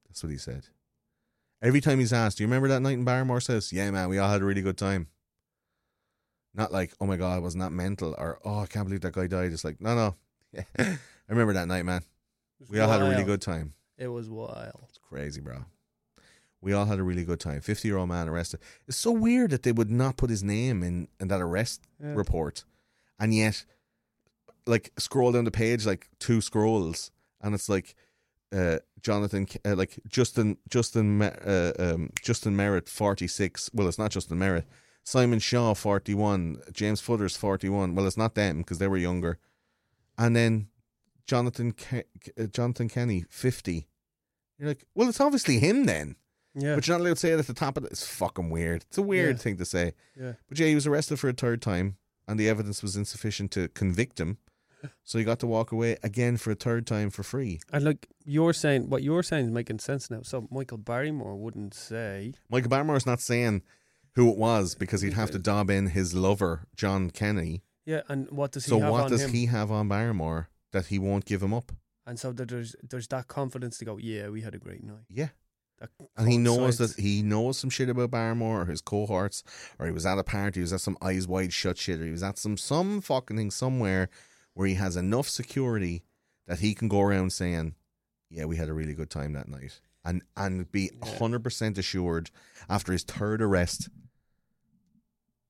That's 0.07 0.23
what 0.23 0.31
he 0.31 0.37
said. 0.37 0.67
Every 1.61 1.79
time 1.79 1.99
he's 1.99 2.11
asked, 2.11 2.37
Do 2.37 2.43
you 2.43 2.47
remember 2.47 2.67
that 2.67 2.81
night 2.81 2.93
in 2.93 3.05
Barrymore's 3.05 3.47
house? 3.47 3.71
Yeah, 3.71 3.89
man, 3.91 4.09
we 4.09 4.17
all 4.17 4.29
had 4.29 4.41
a 4.41 4.45
really 4.45 4.61
good 4.61 4.77
time. 4.77 5.07
Not 6.53 6.71
like, 6.71 6.93
oh 6.99 7.05
my 7.05 7.17
god, 7.17 7.41
wasn't 7.41 7.63
that 7.63 7.71
mental? 7.71 8.13
Or 8.17 8.39
oh, 8.43 8.59
I 8.59 8.65
can't 8.67 8.85
believe 8.85 9.01
that 9.01 9.13
guy 9.13 9.27
died. 9.27 9.51
It's 9.51 9.63
like, 9.63 9.81
no, 9.81 9.95
no. 9.95 10.15
I 10.77 10.97
remember 11.27 11.53
that 11.53 11.67
night, 11.67 11.85
man. 11.85 12.03
We 12.69 12.79
all 12.79 12.89
had 12.89 13.01
a 13.01 13.03
really 13.05 13.15
wild. 13.17 13.27
good 13.27 13.41
time. 13.41 13.73
It 13.97 14.07
was 14.07 14.29
wild. 14.29 14.85
It's 14.89 14.97
crazy, 14.97 15.41
bro. 15.41 15.65
We 16.61 16.73
all 16.73 16.85
had 16.85 16.99
a 16.99 17.03
really 17.03 17.25
good 17.25 17.39
time. 17.39 17.61
50 17.61 17.87
year 17.87 17.97
old 17.97 18.09
man 18.09 18.27
arrested. 18.29 18.59
It's 18.87 18.97
so 18.97 19.11
weird 19.11 19.51
that 19.51 19.63
they 19.63 19.71
would 19.71 19.91
not 19.91 20.17
put 20.17 20.29
his 20.29 20.43
name 20.43 20.81
in, 20.83 21.07
in 21.19 21.27
that 21.27 21.41
arrest 21.41 21.81
Yeah. 22.01 22.13
report. 22.13 22.63
And 23.19 23.33
yet, 23.33 23.65
like, 24.65 24.91
scroll 24.97 25.31
down 25.33 25.43
the 25.43 25.51
page, 25.51 25.85
like 25.85 26.09
two 26.19 26.39
scrolls, 26.41 27.11
and 27.41 27.53
it's 27.53 27.67
like, 27.69 27.95
uh, 28.53 28.79
Jonathan, 29.01 29.45
K- 29.45 29.59
uh, 29.65 29.75
like 29.75 29.99
Justin, 30.07 30.57
Justin, 30.69 31.17
Me- 31.17 31.31
uh, 31.45 31.73
um, 31.79 32.11
Justin 32.21 32.55
Merritt, 32.55 32.87
46. 32.87 33.69
Well, 33.73 33.87
it's 33.87 33.97
not 33.99 34.11
Justin 34.11 34.37
Merritt. 34.39 34.65
Simon 35.03 35.39
Shaw, 35.39 35.73
41. 35.73 36.61
James 36.71 37.01
Futers 37.01 37.35
41. 37.35 37.93
Well, 37.93 38.07
it's 38.07 38.15
not 38.15 38.35
them 38.35 38.59
because 38.59 38.77
they 38.77 38.87
were 38.87 38.95
younger. 38.97 39.37
And 40.17 40.33
then 40.35 40.67
Jonathan 41.27 41.71
Ke- 41.71 42.05
uh, 42.39 42.45
Jonathan 42.47 42.89
Kenney, 42.89 43.25
50. 43.29 43.87
You're 44.59 44.67
like, 44.69 44.85
well, 44.95 45.09
it's 45.09 45.21
obviously 45.21 45.59
him 45.59 45.85
then. 45.85 46.15
Yeah. 46.55 46.75
But 46.75 46.87
you're 46.87 46.97
not 46.97 47.03
allowed 47.03 47.13
to 47.15 47.19
say 47.19 47.31
it 47.31 47.39
at 47.39 47.47
the 47.47 47.53
top 47.53 47.77
of 47.77 47.83
it. 47.85 47.91
It's 47.91 48.05
fucking 48.05 48.49
weird. 48.49 48.83
It's 48.87 48.97
a 48.97 49.01
weird 49.01 49.37
Yeah. 49.37 49.41
thing 49.41 49.57
to 49.57 49.65
say. 49.65 49.93
yeah. 50.19 50.33
But 50.47 50.59
yeah, 50.59 50.67
he 50.67 50.75
was 50.75 50.85
arrested 50.85 51.19
for 51.19 51.29
a 51.29 51.33
third 51.33 51.61
time, 51.61 51.97
and 52.27 52.39
the 52.39 52.47
evidence 52.47 52.83
was 52.83 52.95
insufficient 52.95 53.51
to 53.51 53.67
convict 53.69 54.19
him. 54.19 54.37
So 55.05 55.17
he 55.17 55.23
got 55.23 55.39
to 55.39 55.47
walk 55.47 55.71
away 55.71 55.95
again 56.03 56.35
for 56.35 56.51
a 56.51 56.55
third 56.55 56.85
time 56.85 57.09
for 57.09 57.23
free. 57.23 57.61
And 57.71 57.85
like 57.85 58.09
you're 58.25 58.51
saying, 58.51 58.89
what 58.89 59.01
you're 59.01 59.23
saying 59.23 59.45
is 59.45 59.51
making 59.51 59.79
sense 59.79 60.11
now. 60.11 60.23
So 60.23 60.45
Michael 60.51 60.77
Barrymore 60.77 61.37
wouldn't 61.37 61.73
say. 61.73 62.33
Michael 62.49 62.67
Barrymore's 62.69 63.05
not 63.05 63.21
saying 63.21 63.61
who 64.15 64.29
it 64.29 64.37
was 64.37 64.75
because 64.75 64.99
he'd 64.99 65.13
have 65.13 65.31
to 65.31 65.39
dob 65.39 65.69
in 65.69 65.87
his 65.87 66.13
lover, 66.13 66.67
John 66.75 67.11
Kenney. 67.11 67.63
Yeah, 67.85 68.01
and 68.09 68.29
what 68.29 68.51
does 68.51 68.65
he 68.65 68.71
So 68.71 68.79
have 68.81 68.91
what 68.91 69.09
does 69.09 69.21
him? 69.23 69.31
he 69.31 69.45
have 69.45 69.71
on 69.71 69.87
Barrymore 69.87 70.49
that 70.73 70.87
he 70.87 70.99
won't 70.99 71.23
give 71.25 71.41
him 71.41 71.53
up? 71.53 71.71
And 72.05 72.19
so 72.19 72.33
that 72.33 72.49
there's 72.49 72.75
there's 72.83 73.07
that 73.07 73.27
confidence 73.29 73.77
to 73.77 73.85
go. 73.85 73.97
Yeah, 73.97 74.27
we 74.27 74.41
had 74.41 74.53
a 74.53 74.59
great 74.59 74.83
night. 74.83 75.05
Yeah. 75.09 75.29
That 75.79 75.89
And 76.17 76.29
he 76.29 76.37
knows 76.37 76.57
coincides. 76.77 76.95
that 76.95 77.01
he 77.01 77.21
knows 77.23 77.57
some 77.57 77.69
shit 77.69 77.89
about 77.89 78.11
Barrymore 78.11 78.61
or 78.61 78.65
his 78.65 78.81
cohorts, 78.81 79.43
or 79.79 79.85
he 79.87 79.91
was 79.93 80.05
at 80.05 80.19
a 80.19 80.23
party, 80.23 80.59
he 80.59 80.61
was 80.61 80.73
at 80.73 80.81
some 80.81 80.97
eyes 81.01 81.27
wide 81.27 81.51
shut 81.53 81.77
shit, 81.77 81.99
or 82.01 82.05
he 82.05 82.11
was 82.11 82.21
at 82.23 82.37
some 82.37 82.57
some 82.57 82.99
fucking 83.01 83.37
thing 83.37 83.49
somewhere 83.51 84.09
where 84.53 84.67
he 84.67 84.75
has 84.75 84.95
enough 84.97 85.27
security 85.29 86.03
that 86.45 86.59
he 86.59 86.75
can 86.75 86.89
go 86.89 87.01
around 87.01 87.31
saying, 87.33 87.73
Yeah, 88.29 88.45
we 88.45 88.57
had 88.57 88.69
a 88.69 88.73
really 88.73 88.93
good 88.93 89.09
time 89.09 89.33
that 89.33 89.47
night. 89.47 89.79
And 90.05 90.21
and 90.35 90.69
be 90.71 90.91
hundred 91.01 91.41
percent 91.43 91.77
assured 91.77 92.29
after 92.69 92.91
his 92.91 93.03
third 93.03 93.41
arrest 93.41 93.87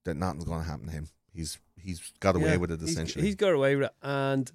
that 0.06 0.16
nothing's 0.16 0.44
gonna 0.46 0.64
happen 0.64 0.86
to 0.88 0.92
him. 0.92 1.10
He's 1.34 1.58
he's 1.76 2.14
got 2.20 2.36
away 2.36 2.52
Yeah, 2.52 2.58
with 2.58 2.72
it 2.72 2.80
he's- 2.80 2.92
essentially. 2.92 3.26
he's 3.26 3.36
got 3.36 3.54
away 3.54 3.76
with 3.76 3.86
it, 3.88 3.94
and 4.02 4.52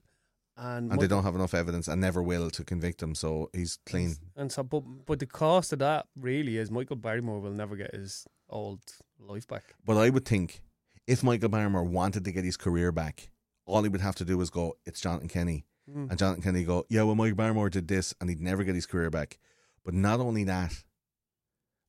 and 0.58 0.92
and 0.92 1.00
they 1.00 1.06
don't 1.06 1.24
have 1.24 1.34
enough 1.34 1.54
evidence 1.54 1.88
and 1.88 2.00
never 2.00 2.22
will 2.22 2.50
to 2.50 2.64
convict 2.64 3.02
him, 3.02 3.14
so 3.14 3.48
he's 3.54 3.78
clean. 3.86 4.16
And 4.36 4.50
so, 4.50 4.62
but 4.62 4.80
but 5.06 5.20
the 5.20 5.26
cost 5.26 5.72
of 5.72 5.78
that 5.78 6.06
really 6.16 6.56
is 6.58 6.70
Michael 6.70 6.96
Barrymore 6.96 7.40
will 7.40 7.52
never 7.52 7.76
get 7.76 7.94
his 7.94 8.26
old 8.50 8.80
life 9.18 9.46
back. 9.46 9.74
But 9.84 9.96
I 9.96 10.10
would 10.10 10.24
think 10.24 10.62
if 11.06 11.22
Michael 11.22 11.48
Barrymore 11.48 11.84
wanted 11.84 12.24
to 12.24 12.32
get 12.32 12.44
his 12.44 12.56
career 12.56 12.92
back, 12.92 13.30
all 13.66 13.82
he 13.82 13.88
would 13.88 14.00
have 14.00 14.16
to 14.16 14.24
do 14.24 14.40
is 14.40 14.50
go, 14.50 14.76
it's 14.84 15.00
Jonathan 15.00 15.28
Kenney. 15.28 15.64
Mm. 15.90 16.10
And 16.10 16.18
Jonathan 16.18 16.42
Kenney 16.42 16.64
go, 16.64 16.84
yeah, 16.88 17.02
well, 17.02 17.14
Michael 17.14 17.36
Barrymore 17.36 17.70
did 17.70 17.88
this 17.88 18.14
and 18.20 18.28
he'd 18.28 18.40
never 18.40 18.64
get 18.64 18.74
his 18.74 18.86
career 18.86 19.10
back. 19.10 19.38
But 19.84 19.94
not 19.94 20.20
only 20.20 20.44
that, 20.44 20.74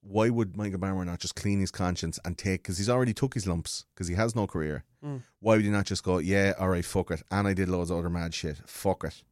why 0.02 0.30
would 0.30 0.56
Michael 0.56 0.80
Barrymore 0.80 1.06
not 1.06 1.20
just 1.20 1.36
clean 1.36 1.60
his 1.60 1.72
conscience 1.72 2.18
and 2.24 2.38
take, 2.38 2.64
because 2.64 2.78
he's 2.78 2.90
already 2.90 3.14
took 3.14 3.34
his 3.34 3.46
lumps, 3.46 3.86
because 3.94 4.08
he 4.08 4.16
has 4.16 4.36
no 4.36 4.48
career. 4.48 4.86
Mm. 5.04 5.22
Why 5.40 5.56
would 5.56 5.66
you 5.66 5.72
not 5.72 5.86
just 5.86 6.04
go, 6.04 6.18
yeah, 6.18 6.54
all 6.60 6.70
right, 6.70 6.84
fuck 6.86 7.12
it. 7.12 7.24
And 7.32 7.48
I 7.48 7.54
did 7.54 7.70
loads 7.70 7.90
of 7.90 7.98
other 7.98 8.10
mad 8.10 8.34
shit. 8.34 8.58
Fuck 8.66 9.04
it. 9.06 9.24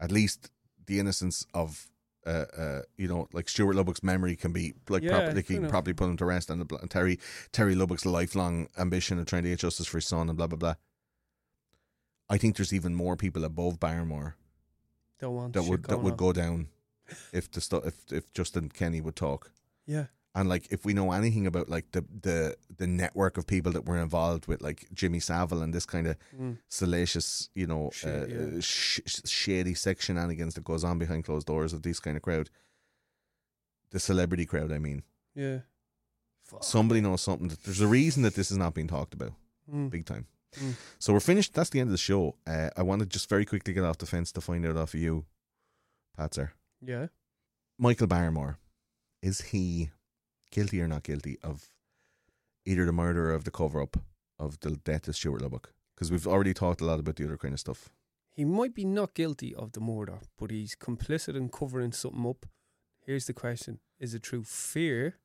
At 0.00 0.12
least 0.12 0.50
the 0.86 0.98
innocence 0.98 1.46
of, 1.54 1.88
uh, 2.26 2.44
uh, 2.56 2.80
you 2.96 3.08
know, 3.08 3.28
like 3.32 3.48
Stuart 3.48 3.74
Lubbock's 3.74 4.02
memory 4.02 4.36
can 4.36 4.52
be, 4.52 4.74
like, 4.88 5.02
Yeah, 5.02 5.10
properly, 5.10 5.34
they 5.34 5.42
fair 5.42 5.60
can 5.60 5.68
probably 5.70 5.92
put 5.94 6.06
him 6.08 6.16
to 6.18 6.24
rest. 6.24 6.50
And, 6.50 6.60
the, 6.60 6.76
and 6.76 6.90
Terry, 6.90 7.18
Terry 7.52 7.74
Lubbock's 7.74 8.04
lifelong 8.04 8.68
ambition 8.78 9.18
of 9.18 9.26
trying 9.26 9.44
to 9.44 9.48
get 9.48 9.60
justice 9.60 9.86
for 9.86 9.98
his 9.98 10.06
son 10.06 10.28
and 10.28 10.36
blah, 10.36 10.46
blah, 10.46 10.58
blah. 10.58 10.74
I 12.28 12.38
think 12.38 12.56
there's 12.56 12.72
even 12.72 12.94
more 12.94 13.16
people 13.16 13.44
above 13.44 13.78
Barrymore 13.78 14.36
Don't 15.18 15.34
want 15.34 15.52
that 15.52 15.64
would 15.64 15.82
that 15.84 15.88
going 15.90 16.02
would 16.02 16.16
go 16.16 16.32
down 16.32 16.68
if 17.32 17.50
the 17.50 17.60
stu- 17.60 17.82
if 17.84 18.10
if 18.10 18.32
Justin 18.32 18.70
Kenney 18.70 19.00
would 19.02 19.16
talk. 19.16 19.50
Yeah, 19.86 20.06
And 20.34 20.48
like 20.48 20.68
if 20.70 20.84
we 20.86 20.94
know 20.94 21.12
anything 21.12 21.46
about 21.46 21.68
like 21.68 21.90
the 21.92 22.04
the 22.22 22.56
the 22.74 22.86
network 22.86 23.36
of 23.36 23.46
people 23.46 23.70
that 23.72 23.84
were 23.84 23.98
involved 24.00 24.46
with 24.46 24.62
like 24.62 24.88
Jimmy 24.94 25.20
Savile 25.20 25.62
and 25.62 25.74
this 25.74 25.84
kind 25.84 26.06
of 26.06 26.16
Mm. 26.38 26.56
salacious, 26.70 27.50
you 27.54 27.66
know, 27.66 27.90
Shit, 27.92 28.08
uh, 28.08 28.26
yeah. 28.26 28.60
sh- 28.60 29.00
shady 29.26 29.74
sex 29.74 30.06
shenanigans 30.06 30.54
that 30.54 30.64
goes 30.64 30.84
on 30.84 30.98
behind 30.98 31.24
closed 31.26 31.46
doors 31.46 31.74
of 31.74 31.82
this 31.82 32.00
kind 32.00 32.16
of 32.16 32.22
crowd. 32.22 32.48
The 33.90 34.00
celebrity 34.00 34.46
crowd, 34.46 34.72
I 34.72 34.78
mean. 34.78 35.02
yeah. 35.34 35.58
Fuck. 36.44 36.64
Somebody 36.64 37.00
knows 37.00 37.20
something. 37.22 37.48
That, 37.48 37.62
there's 37.64 37.80
a 37.80 37.86
reason 37.86 38.22
that 38.24 38.34
this 38.34 38.50
is 38.50 38.56
not 38.58 38.74
being 38.74 38.88
talked 38.88 39.14
about, 39.14 39.32
Mm. 39.70 39.90
big 39.90 40.06
time. 40.06 40.26
Mm. 40.56 40.74
So 40.98 41.12
we're 41.12 41.20
finished. 41.20 41.54
That's 41.54 41.70
the 41.70 41.80
end 41.80 41.88
of 41.88 41.92
the 41.92 41.98
show. 41.98 42.36
Uh, 42.46 42.70
I 42.76 42.82
want 42.82 43.00
to 43.00 43.06
just 43.06 43.28
very 43.28 43.44
quickly 43.44 43.72
get 43.74 43.84
off 43.84 43.98
the 43.98 44.06
fence 44.06 44.32
to 44.32 44.40
find 44.40 44.66
out 44.66 44.76
off 44.76 44.94
of 44.94 45.00
you, 45.00 45.24
Patser. 46.18 46.50
Yeah. 46.80 47.06
Michael 47.78 48.06
Barrymore, 48.06 48.58
is 49.22 49.40
he 49.42 49.90
guilty 50.52 50.80
or 50.80 50.86
not 50.86 51.02
guilty 51.02 51.38
of 51.42 51.68
either 52.64 52.86
the 52.86 52.92
murder 52.92 53.30
or 53.30 53.34
of 53.34 53.42
the 53.44 53.50
cover 53.50 53.82
up 53.82 53.96
of 54.38 54.60
the 54.60 54.70
death 54.76 55.08
of 55.08 55.16
Stuart 55.16 55.42
Lubbock? 55.42 55.72
Because 55.94 56.12
we've 56.12 56.26
already 56.28 56.54
talked 56.54 56.80
a 56.80 56.84
lot 56.84 57.00
about 57.00 57.16
the 57.16 57.24
other 57.24 57.36
kind 57.36 57.52
of 57.54 57.60
stuff. 57.60 57.88
He 58.30 58.44
might 58.44 58.74
be 58.74 58.84
not 58.84 59.14
guilty 59.14 59.54
of 59.54 59.72
the 59.72 59.80
murder, 59.80 60.20
but 60.38 60.50
he's 60.50 60.74
complicit 60.76 61.36
in 61.36 61.48
covering 61.48 61.92
something 61.92 62.26
up. 62.26 62.46
Here's 63.04 63.26
the 63.26 63.34
question: 63.34 63.80
Is 63.98 64.14
it 64.14 64.22
true 64.22 64.42
fear, 64.44 65.18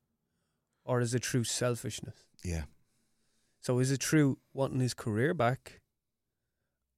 or 0.84 1.00
is 1.00 1.14
it 1.14 1.22
true 1.22 1.44
selfishness? 1.46 2.26
Yeah. 2.44 2.64
So 3.62 3.80
is 3.80 3.92
it 3.92 4.00
true 4.02 4.40
wanting 4.54 4.80
his 4.82 4.94
career 4.94 5.34
back, 5.34 5.82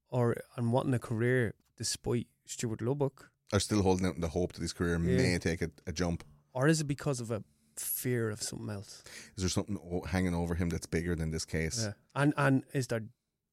or 0.10 0.36
and 0.56 0.72
wanting 0.74 0.94
a 0.94 1.00
career 1.00 1.54
despite 1.78 2.28
Stuart 2.46 2.82
Lubbock, 2.82 3.30
Are 3.54 3.60
still 3.60 3.84
holding 3.84 4.06
out 4.08 4.16
in 4.16 4.22
the 4.22 4.30
hope 4.30 4.54
that 4.54 4.62
his 4.62 4.74
career 4.74 4.98
may 5.00 5.38
take 5.38 5.62
a, 5.62 5.70
a 5.88 5.92
jump. 5.92 6.24
or 6.54 6.68
is 6.68 6.82
it 6.82 6.88
because 6.88 7.20
of 7.20 7.30
a 7.32 7.44
fear 7.80 8.30
of 8.30 8.42
something 8.42 8.70
else? 8.70 9.04
Is 9.36 9.44
there 9.44 9.50
something 9.50 9.78
o- 9.78 10.02
hanging 10.08 10.34
over 10.36 10.56
him 10.56 10.70
that's 10.70 10.86
bigger 10.88 11.16
than 11.16 11.32
this 11.32 11.46
case? 11.46 11.84
Yeah. 11.86 11.94
And 12.16 12.34
and 12.38 12.64
is 12.74 12.88
there 12.88 13.04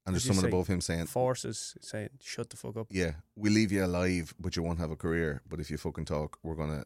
And 0.05 0.15
there's 0.15 0.23
someone 0.25 0.45
above 0.45 0.67
him 0.67 0.81
saying, 0.81 1.07
forces 1.07 1.75
saying 1.81 2.09
shut 2.21 2.49
the 2.49 2.57
fuck 2.57 2.77
up? 2.77 2.87
"Yeah, 2.91 3.13
we 3.35 3.49
leave 3.49 3.71
you 3.71 3.83
alive, 3.85 4.33
but 4.39 4.55
you 4.55 4.63
won't 4.63 4.79
have 4.79 4.91
a 4.91 4.95
career. 4.95 5.41
But 5.49 5.59
if 5.59 5.69
you 5.71 5.77
fucking 5.77 6.05
talk, 6.05 6.37
we're 6.43 6.55
gonna 6.55 6.83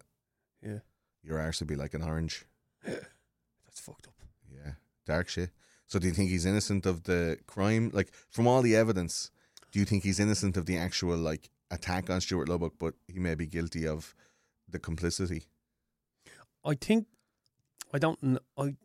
Yeah, 0.61 0.79
your 1.23 1.39
arse 1.39 1.59
will 1.59 1.67
be 1.67 1.75
like 1.75 1.93
an 1.93 2.03
orange." 2.03 2.45
that's 2.83 3.79
fucked 3.79 4.07
up. 4.07 4.15
Yeah, 4.49 4.73
dark 5.05 5.29
shit. 5.29 5.51
So 5.87 5.99
do 5.99 6.07
you 6.07 6.13
think 6.13 6.29
he's 6.29 6.45
innocent 6.45 6.85
of 6.85 7.03
the 7.03 7.37
crime? 7.47 7.91
Like 7.93 8.11
from 8.29 8.47
all 8.47 8.61
the 8.61 8.75
evidence, 8.75 9.31
do 9.71 9.79
you 9.79 9.85
think 9.85 10.03
he's 10.03 10.19
innocent 10.19 10.57
of 10.57 10.65
the 10.65 10.77
actual 10.77 11.17
like 11.17 11.49
attack 11.69 12.09
on 12.09 12.21
Stuart 12.21 12.49
Lubbock, 12.49 12.73
but 12.79 12.95
he 13.07 13.19
may 13.19 13.35
be 13.35 13.45
guilty 13.45 13.85
of 13.87 14.15
the 14.67 14.79
complicity? 14.79 15.43
I 16.63 16.75
think 16.75 17.07
I 17.93 17.99
don't. 17.99 18.39
I 18.57 18.75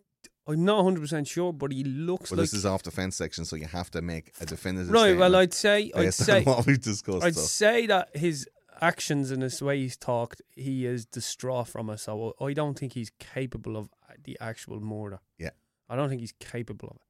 I'm 0.49 0.65
not 0.65 0.77
100 0.77 1.01
percent 1.01 1.27
sure, 1.29 1.53
but 1.53 1.73
he 1.73 1.83
looks 1.83 2.31
Well, 2.31 2.39
like 2.39 2.45
this 2.45 2.55
is 2.55 2.65
off 2.67 2.83
the 2.85 2.91
fence 2.93 3.17
section, 3.17 3.45
so 3.45 3.57
you 3.57 3.67
have 3.67 3.91
to 3.93 4.03
make 4.03 4.33
a 4.41 4.47
definitive. 4.47 4.91
right. 4.93 5.17
Well, 5.17 5.35
I'd 5.37 5.53
say 5.55 5.91
I'd 5.95 6.15
say 6.15 6.45
what 6.45 6.67
we've 6.67 6.81
discussed. 6.81 7.25
I'd 7.25 7.35
so. 7.35 7.41
say 7.43 7.87
that 7.87 8.17
his 8.17 8.47
actions 8.81 9.31
and 9.31 9.43
his 9.43 9.61
way 9.63 9.79
he's 9.79 9.97
talked, 9.97 10.43
he 10.55 10.87
is 10.87 11.05
distraught 11.07 11.67
from 11.69 11.91
it. 11.91 11.99
So 11.99 12.35
I 12.41 12.53
don't 12.53 12.79
think 12.79 12.93
he's 12.93 13.11
capable 13.19 13.77
of 13.77 13.89
the 14.23 14.37
actual 14.41 14.81
murder. 14.81 15.19
Yeah. 15.39 15.51
I 15.89 15.97
don't 15.97 16.09
think 16.09 16.21
he's 16.21 16.35
capable 16.39 16.89
of 16.91 16.97
it. 16.97 17.03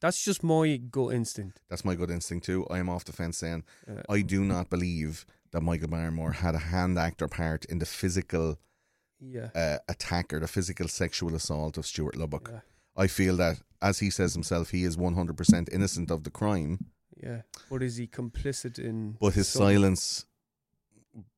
That's 0.00 0.24
just 0.24 0.42
my 0.42 0.76
gut 0.78 1.14
instinct. 1.14 1.60
That's 1.68 1.84
my 1.84 1.94
gut 1.94 2.10
instinct 2.10 2.46
too. 2.46 2.66
I 2.68 2.78
am 2.78 2.88
off 2.88 3.04
the 3.04 3.12
fence 3.12 3.38
saying 3.38 3.62
Uh, 3.88 4.02
I 4.08 4.22
do 4.22 4.42
not 4.44 4.68
believe 4.70 5.24
that 5.52 5.60
Michael 5.60 5.88
Barrymore 5.88 6.32
had 6.32 6.54
a 6.56 6.58
hand 6.58 6.98
actor 6.98 7.28
part 7.28 7.64
in 7.66 7.78
the 7.78 7.86
physical 7.86 8.58
yeah. 9.22 9.48
uh, 9.54 9.78
attack 9.88 10.32
or 10.32 10.40
the 10.40 10.48
physical 10.48 10.88
sexual 10.88 11.34
assault 11.34 11.78
of 11.78 11.86
Stuart 11.86 12.16
Lubbock. 12.16 12.48
Yeah. 12.52 12.60
I 12.96 13.06
feel 13.06 13.36
that, 13.38 13.60
as 13.80 14.00
he 14.00 14.10
says 14.10 14.34
himself, 14.34 14.70
he 14.70 14.84
is 14.84 14.96
100% 14.96 15.72
innocent 15.72 16.10
of 16.10 16.24
the 16.24 16.30
crime, 16.30 16.86
Yeah. 17.22 17.42
But 17.70 17.82
is 17.82 17.96
he 17.96 18.06
complicit 18.06 18.78
in? 18.78 19.16
but 19.20 19.34
his 19.34 19.48
some 19.48 19.62
silence 19.62 20.26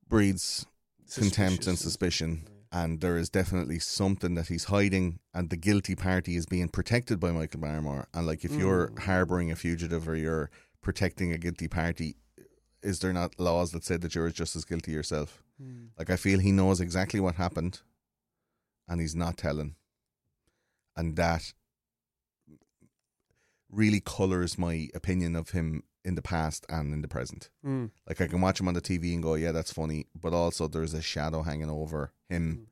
breeds 0.08 0.66
contempt 1.14 1.66
and 1.66 1.78
suspicion. 1.78 2.48
And 2.72 3.00
there 3.00 3.16
is 3.16 3.28
definitely 3.30 3.78
something 3.78 4.34
that 4.34 4.48
he's 4.48 4.64
hiding, 4.64 5.20
and 5.32 5.48
the 5.48 5.56
guilty 5.56 5.94
party 5.94 6.34
is 6.34 6.44
being 6.46 6.68
protected 6.68 7.20
by 7.20 7.30
Michael 7.30 7.60
Barrymore. 7.60 8.08
And 8.12 8.26
like, 8.26 8.44
if 8.44 8.50
you're 8.52 8.88
Mm. 8.88 8.98
harboring 9.00 9.52
a 9.52 9.56
fugitive 9.56 10.08
or 10.08 10.16
you're 10.16 10.50
protecting 10.82 11.30
a 11.32 11.38
guilty 11.38 11.68
party, 11.68 12.16
is 12.82 12.98
there 12.98 13.12
not 13.12 13.38
laws 13.38 13.70
that 13.72 13.84
say 13.84 13.96
that 13.98 14.14
you're 14.16 14.28
just 14.30 14.56
as 14.56 14.64
guilty 14.64 14.90
yourself? 14.90 15.43
Hmm. 15.60 15.86
Like, 15.98 16.10
I 16.10 16.16
feel 16.16 16.40
he 16.40 16.52
knows 16.52 16.80
exactly 16.80 17.20
what 17.20 17.36
happened, 17.36 17.80
and 18.88 19.00
he's 19.00 19.14
not 19.14 19.36
telling, 19.36 19.76
and 20.96 21.16
that 21.16 21.52
really 23.70 24.00
colors 24.00 24.56
my 24.56 24.88
opinion 24.94 25.34
of 25.34 25.50
him 25.50 25.82
in 26.04 26.14
the 26.14 26.22
past 26.22 26.66
and 26.68 26.92
in 26.92 27.02
the 27.02 27.08
present. 27.08 27.50
Hmm. 27.62 27.86
Like 28.06 28.20
I 28.20 28.26
can 28.26 28.40
watch 28.40 28.60
him 28.60 28.68
on 28.68 28.74
the 28.74 28.80
TV 28.80 29.14
and 29.14 29.22
go, 29.22 29.34
yeah, 29.34 29.52
that's 29.52 29.72
funny, 29.72 30.06
but 30.14 30.32
also 30.32 30.68
there's 30.68 30.94
a 30.94 31.02
shadow 31.02 31.42
hanging 31.42 31.70
over 31.70 32.12
him 32.28 32.68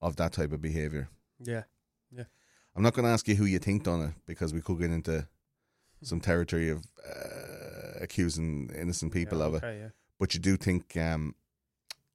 of 0.00 0.16
that 0.16 0.32
type 0.32 0.52
of 0.52 0.62
behavior. 0.62 1.08
Yeah, 1.40 1.64
yeah. 2.10 2.24
I'm 2.76 2.82
not 2.82 2.94
going 2.94 3.04
to 3.04 3.10
ask 3.10 3.26
you 3.26 3.34
who 3.34 3.44
you 3.44 3.58
think 3.58 3.82
done 3.82 4.02
it 4.02 4.14
because 4.26 4.54
we 4.54 4.60
could 4.60 4.78
get 4.78 4.90
into 4.90 5.26
some 6.02 6.20
territory 6.20 6.70
of 6.70 6.84
uh, 7.04 7.98
accusing 8.00 8.70
innocent 8.74 9.12
people 9.12 9.38
yeah, 9.38 9.44
of 9.44 9.54
it. 9.54 9.64
okay, 9.64 9.78
Yeah. 9.78 9.88
But 10.18 10.34
you 10.34 10.40
do 10.40 10.56
think, 10.56 10.96
um, 10.96 11.34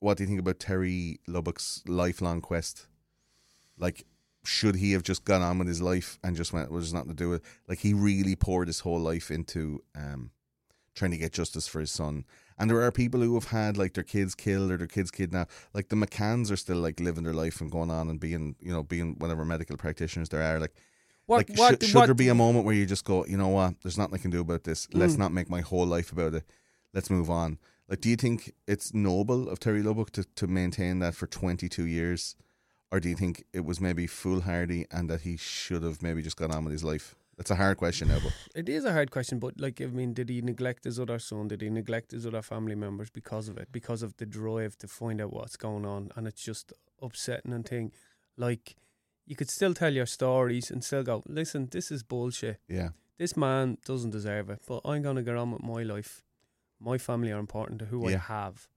what 0.05 0.17
do 0.17 0.23
you 0.23 0.27
think 0.27 0.39
about 0.39 0.59
Terry 0.59 1.19
Lubbock's 1.27 1.83
lifelong 1.87 2.39
quest? 2.39 2.87
Like 3.77 4.05
should 4.47 4.75
he 4.75 4.91
have 4.91 5.03
just 5.03 5.25
gone 5.25 5.41
on 5.41 5.57
with 5.57 5.67
his 5.67 5.81
life 5.81 6.19
and 6.23 6.35
just 6.35 6.53
went, 6.53 6.69
well, 6.69 6.79
there's 6.79 6.93
nothing 6.93 7.09
to 7.09 7.15
do 7.15 7.29
with 7.29 7.41
it? 7.41 7.47
Like, 7.67 7.79
he 7.79 7.93
really 7.93 8.35
poured 8.35 8.67
his 8.67 8.81
whole 8.81 8.99
life 8.99 9.31
into 9.31 9.83
um, 9.95 10.31
trying 10.93 11.11
to 11.11 11.17
get 11.17 11.33
justice 11.33 11.67
for 11.67 11.79
his 11.79 11.91
son. 11.91 12.25
And 12.57 12.69
there 12.69 12.81
are 12.81 12.91
people 12.91 13.19
who 13.21 13.33
have 13.33 13.45
had 13.49 13.75
like 13.75 13.95
their 13.95 14.03
kids 14.03 14.33
killed 14.33 14.71
or 14.71 14.77
their 14.77 14.87
kids 14.87 15.11
kidnapped. 15.11 15.51
Like 15.73 15.89
the 15.89 15.95
McCanns 15.95 16.51
are 16.51 16.55
still 16.55 16.77
like 16.77 16.99
living 16.99 17.23
their 17.23 17.33
life 17.33 17.59
and 17.59 17.71
going 17.71 17.91
on 17.91 18.09
and 18.09 18.19
being, 18.19 18.55
you 18.59 18.71
know, 18.71 18.83
being 18.83 19.15
whatever 19.17 19.43
medical 19.43 19.75
practitioners 19.75 20.29
there 20.29 20.41
are. 20.41 20.59
Like, 20.59 20.75
What, 21.25 21.49
like, 21.49 21.57
what, 21.57 21.69
should, 21.71 21.83
should 21.83 21.95
what- 21.95 22.05
there 22.05 22.15
be 22.15 22.29
a 22.29 22.35
moment 22.35 22.65
where 22.65 22.75
you 22.75 22.85
just 22.85 23.03
go, 23.03 23.25
you 23.25 23.37
know 23.37 23.49
what? 23.49 23.81
There's 23.81 23.97
nothing 23.97 24.15
I 24.15 24.19
can 24.19 24.31
do 24.31 24.41
about 24.41 24.63
this. 24.63 24.87
Mm. 24.87 24.99
Let's 24.99 25.17
not 25.17 25.33
make 25.33 25.49
my 25.49 25.61
whole 25.61 25.85
life 25.85 26.11
about 26.11 26.33
it. 26.35 26.43
Let's 26.93 27.09
move 27.09 27.29
on. 27.29 27.57
Like, 27.87 28.01
do 28.01 28.09
you 28.09 28.15
think 28.15 28.53
it's 28.67 28.93
noble 28.93 29.47
of 29.49 29.59
Terry 29.59 29.83
Lubbock 29.83 30.11
to, 30.11 30.23
to 30.23 30.47
maintain 30.47 30.99
that 30.99 31.13
for 31.15 31.27
22 31.27 31.85
years, 31.85 32.35
or 32.91 32.99
do 32.99 33.09
you 33.09 33.15
think 33.15 33.43
it 33.53 33.63
was 33.63 33.79
maybe 33.79 34.07
foolhardy 34.07 34.87
and 34.91 35.09
that 35.09 35.21
he 35.21 35.37
should 35.37 35.83
have 35.83 36.01
maybe 36.01 36.21
just 36.21 36.37
gone 36.37 36.51
on 36.51 36.63
with 36.63 36.71
his 36.71 36.83
life? 36.83 37.15
That's 37.37 37.51
a 37.51 37.55
hard 37.55 37.77
question 37.77 38.07
now, 38.07 38.19
but 38.23 38.33
It 38.55 38.69
is 38.69 38.85
a 38.85 38.93
hard 38.93 39.11
question, 39.11 39.39
but 39.39 39.59
like, 39.59 39.81
I 39.81 39.87
mean, 39.87 40.13
did 40.13 40.29
he 40.29 40.41
neglect 40.41 40.85
his 40.85 40.99
other 40.99 41.19
son? 41.19 41.49
Did 41.49 41.61
he 41.61 41.69
neglect 41.69 42.11
his 42.11 42.25
other 42.25 42.41
family 42.41 42.75
members 42.75 43.09
because 43.09 43.49
of 43.49 43.57
it? 43.57 43.67
Because 43.71 44.01
of 44.01 44.15
the 44.17 44.25
drive 44.25 44.77
to 44.77 44.87
find 44.87 45.19
out 45.21 45.33
what's 45.33 45.57
going 45.57 45.85
on, 45.85 46.11
and 46.15 46.27
it's 46.27 46.41
just 46.41 46.71
upsetting 47.01 47.51
and 47.53 47.67
thing. 47.67 47.91
Like, 48.37 48.75
you 49.27 49.35
could 49.35 49.49
still 49.49 49.73
tell 49.73 49.93
your 49.93 50.05
stories 50.05 50.71
and 50.71 50.83
still 50.83 51.03
go, 51.03 51.23
listen, 51.27 51.67
this 51.71 51.91
is 51.91 52.03
bullshit. 52.03 52.59
yeah, 52.69 52.89
This 53.17 53.35
man 53.35 53.77
doesn't 53.85 54.11
deserve 54.11 54.49
it, 54.49 54.61
but 54.67 54.81
I'm 54.85 55.01
gonna 55.01 55.23
get 55.23 55.35
on 55.35 55.51
with 55.51 55.61
my 55.63 55.83
life. 55.83 56.23
My 56.85 56.97
family 56.97 57.31
are 57.31 57.39
important 57.39 57.79
to 57.79 57.85
who 57.85 58.07
I 58.07 58.15
have. 58.17 58.67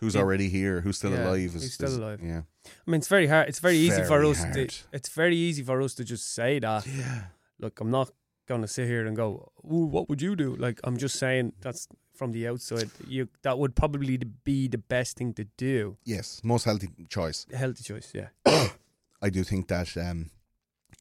who's 0.00 0.14
Yeah. 0.14 0.22
already 0.22 0.48
here, 0.48 0.80
who's 0.82 0.96
still 0.98 1.10
Yeah, 1.12 1.24
alive? 1.28 1.50
Is, 1.56 1.62
who's 1.62 1.74
still 1.74 1.88
is- 1.94 1.96
alive. 1.96 2.20
Yeah, 2.22 2.42
I 2.86 2.90
mean, 2.90 2.98
it's 3.00 3.08
very 3.16 3.26
hard. 3.26 3.48
It's 3.50 3.58
very 3.68 3.76
easy 3.86 4.02
for 4.02 4.18
Very 4.20 4.30
us. 4.30 4.40
To, 4.54 4.62
it's 4.96 5.08
very 5.22 5.36
easy 5.36 5.62
for 5.62 5.80
us 5.82 5.94
to 5.94 6.04
just 6.04 6.24
say 6.34 6.58
that. 6.60 6.86
yeah, 6.86 7.24
Look, 7.58 7.80
I'm 7.80 7.90
not 7.90 8.08
gonna 8.48 8.68
sit 8.68 8.86
here 8.88 9.04
and 9.06 9.16
go, 9.16 9.52
Ooh, 9.72 9.86
"What 9.94 10.08
would 10.08 10.20
you 10.22 10.36
do?" 10.36 10.54
Like, 10.66 10.80
I'm 10.84 10.96
just 10.96 11.16
saying 11.18 11.52
that's 11.60 11.88
from 12.14 12.32
the 12.32 12.48
outside. 12.48 12.90
You 13.08 13.28
that 13.42 13.58
would 13.58 13.74
probably 13.74 14.16
be 14.44 14.68
the 14.68 14.78
best 14.78 15.16
thing 15.18 15.34
to 15.34 15.44
do. 15.56 15.96
yes, 16.04 16.40
most 16.44 16.64
healthy 16.64 16.88
choice. 17.08 17.46
Healthy 17.52 17.82
choice, 17.84 18.08
yeah. 18.14 18.28
I 19.26 19.30
do 19.30 19.44
think 19.44 19.68
that 19.68 19.96
um, 19.96 20.30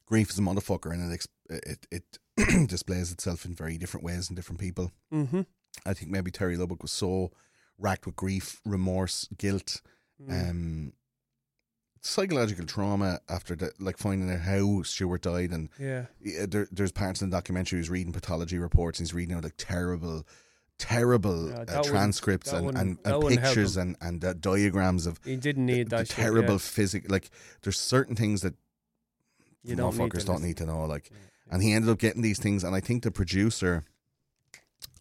grief 0.06 0.30
is 0.32 0.40
a 0.40 0.42
motherfucker, 0.42 0.92
and 0.94 1.14
it 1.14 1.26
it 1.50 1.88
it 2.38 2.68
displays 2.76 3.12
itself 3.12 3.46
in 3.46 3.54
very 3.56 3.78
different 3.78 4.04
ways 4.06 4.30
in 4.30 4.36
different 4.36 4.60
people. 4.60 4.92
Mm-hmm. 5.12 5.42
I 5.86 5.94
think 5.94 6.12
maybe 6.12 6.32
Terry 6.32 6.58
Lubbock 6.58 6.82
was 6.82 6.92
so 6.92 7.32
racked 7.78 8.06
with 8.06 8.16
grief, 8.16 8.62
remorse, 8.66 9.28
guilt, 9.38 9.82
Mm. 10.22 10.50
um, 10.50 10.94
psychological 12.02 12.66
trauma 12.66 13.20
after 13.30 13.56
the, 13.56 13.72
like 13.80 13.98
finding 13.98 14.30
out 14.30 14.42
how 14.42 14.84
Stuart 14.84 15.22
died, 15.24 15.52
and 15.52 15.70
yeah. 15.80 16.06
yeah, 16.22 16.46
there, 16.48 16.68
there's 16.72 16.92
parts 16.92 17.22
in 17.22 17.30
the 17.30 17.36
documentary 17.38 17.80
he's 17.80 17.90
reading 17.90 18.14
pathology 18.14 18.58
reports, 18.58 19.00
and 19.00 19.08
he's 19.08 19.14
reading 19.14 19.36
out 19.36 19.44
like 19.44 19.56
terrible, 19.58 20.26
terrible 20.78 21.50
Yeah, 21.50 21.64
uh, 21.68 21.84
transcripts 21.84 22.52
and, 22.52 22.78
and, 22.78 22.98
and 23.06 23.28
pictures 23.28 23.78
and 23.78 23.96
and 24.02 24.24
uh, 24.24 24.34
diagrams 24.34 25.08
of 25.08 25.20
He 25.24 25.36
didn't 25.38 25.66
need 25.66 25.90
the 25.90 25.98
that 25.98 26.08
shit, 26.08 26.18
terrible 26.18 26.54
yeah. 26.54 26.58
physical. 26.60 27.10
Like 27.12 27.30
there's 27.62 27.80
certain 27.80 28.16
things 28.16 28.42
that 28.42 28.56
You 29.64 29.76
don't 29.76 29.98
need 29.98 30.12
motherfuckers 30.12 30.20
to 30.22 30.26
don't 30.26 30.44
need 30.44 30.58
to 30.58 30.66
know. 30.66 30.86
Like, 30.86 31.10
and 31.50 31.64
he 31.64 31.72
ended 31.74 31.90
up 31.90 32.00
getting 32.00 32.22
these 32.22 32.40
things, 32.40 32.64
and 32.64 32.76
I 32.76 32.82
think 32.82 33.04
the 33.04 33.12
producer 33.12 33.84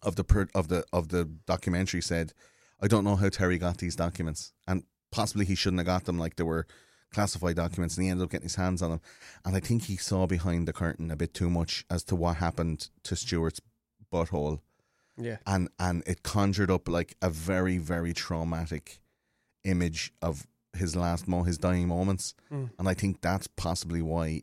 of 0.03 0.15
the 0.15 0.23
per, 0.23 0.47
of 0.53 0.67
the 0.67 0.83
of 0.93 1.09
the 1.09 1.25
documentary 1.47 2.01
said, 2.01 2.33
"I 2.81 2.87
don't 2.87 3.03
know 3.03 3.15
how 3.15 3.29
Terry 3.29 3.57
got 3.57 3.77
these 3.77 3.95
documents, 3.95 4.53
and 4.67 4.83
possibly 5.11 5.45
he 5.45 5.55
shouldn't 5.55 5.79
have 5.79 5.85
got 5.87 6.05
them. 6.05 6.17
Like 6.19 6.35
they 6.35 6.43
were 6.43 6.67
classified 7.13 7.55
documents, 7.55 7.95
and 7.95 8.03
he 8.05 8.09
ended 8.09 8.23
up 8.25 8.31
getting 8.31 8.45
his 8.45 8.55
hands 8.55 8.81
on 8.81 8.89
them. 8.91 9.01
And 9.45 9.55
I 9.55 9.59
think 9.59 9.83
he 9.83 9.97
saw 9.97 10.25
behind 10.27 10.67
the 10.67 10.73
curtain 10.73 11.11
a 11.11 11.15
bit 11.15 11.33
too 11.33 11.49
much 11.49 11.85
as 11.89 12.03
to 12.05 12.15
what 12.15 12.37
happened 12.37 12.89
to 13.03 13.15
Stuart's 13.15 13.61
butthole, 14.11 14.59
Yeah. 15.17 15.37
and 15.45 15.69
and 15.79 16.03
it 16.07 16.23
conjured 16.23 16.71
up 16.71 16.87
like 16.87 17.15
a 17.21 17.29
very 17.29 17.77
very 17.77 18.13
traumatic 18.13 18.99
image 19.63 20.11
of 20.21 20.45
his 20.75 20.95
last 20.95 21.27
mo 21.27 21.43
his 21.43 21.57
dying 21.59 21.87
moments 21.87 22.33
Mm. 22.51 22.71
and 22.79 22.89
i 22.89 22.93
think 22.95 23.21
that's 23.21 23.47
possibly 23.47 24.01
why 24.01 24.41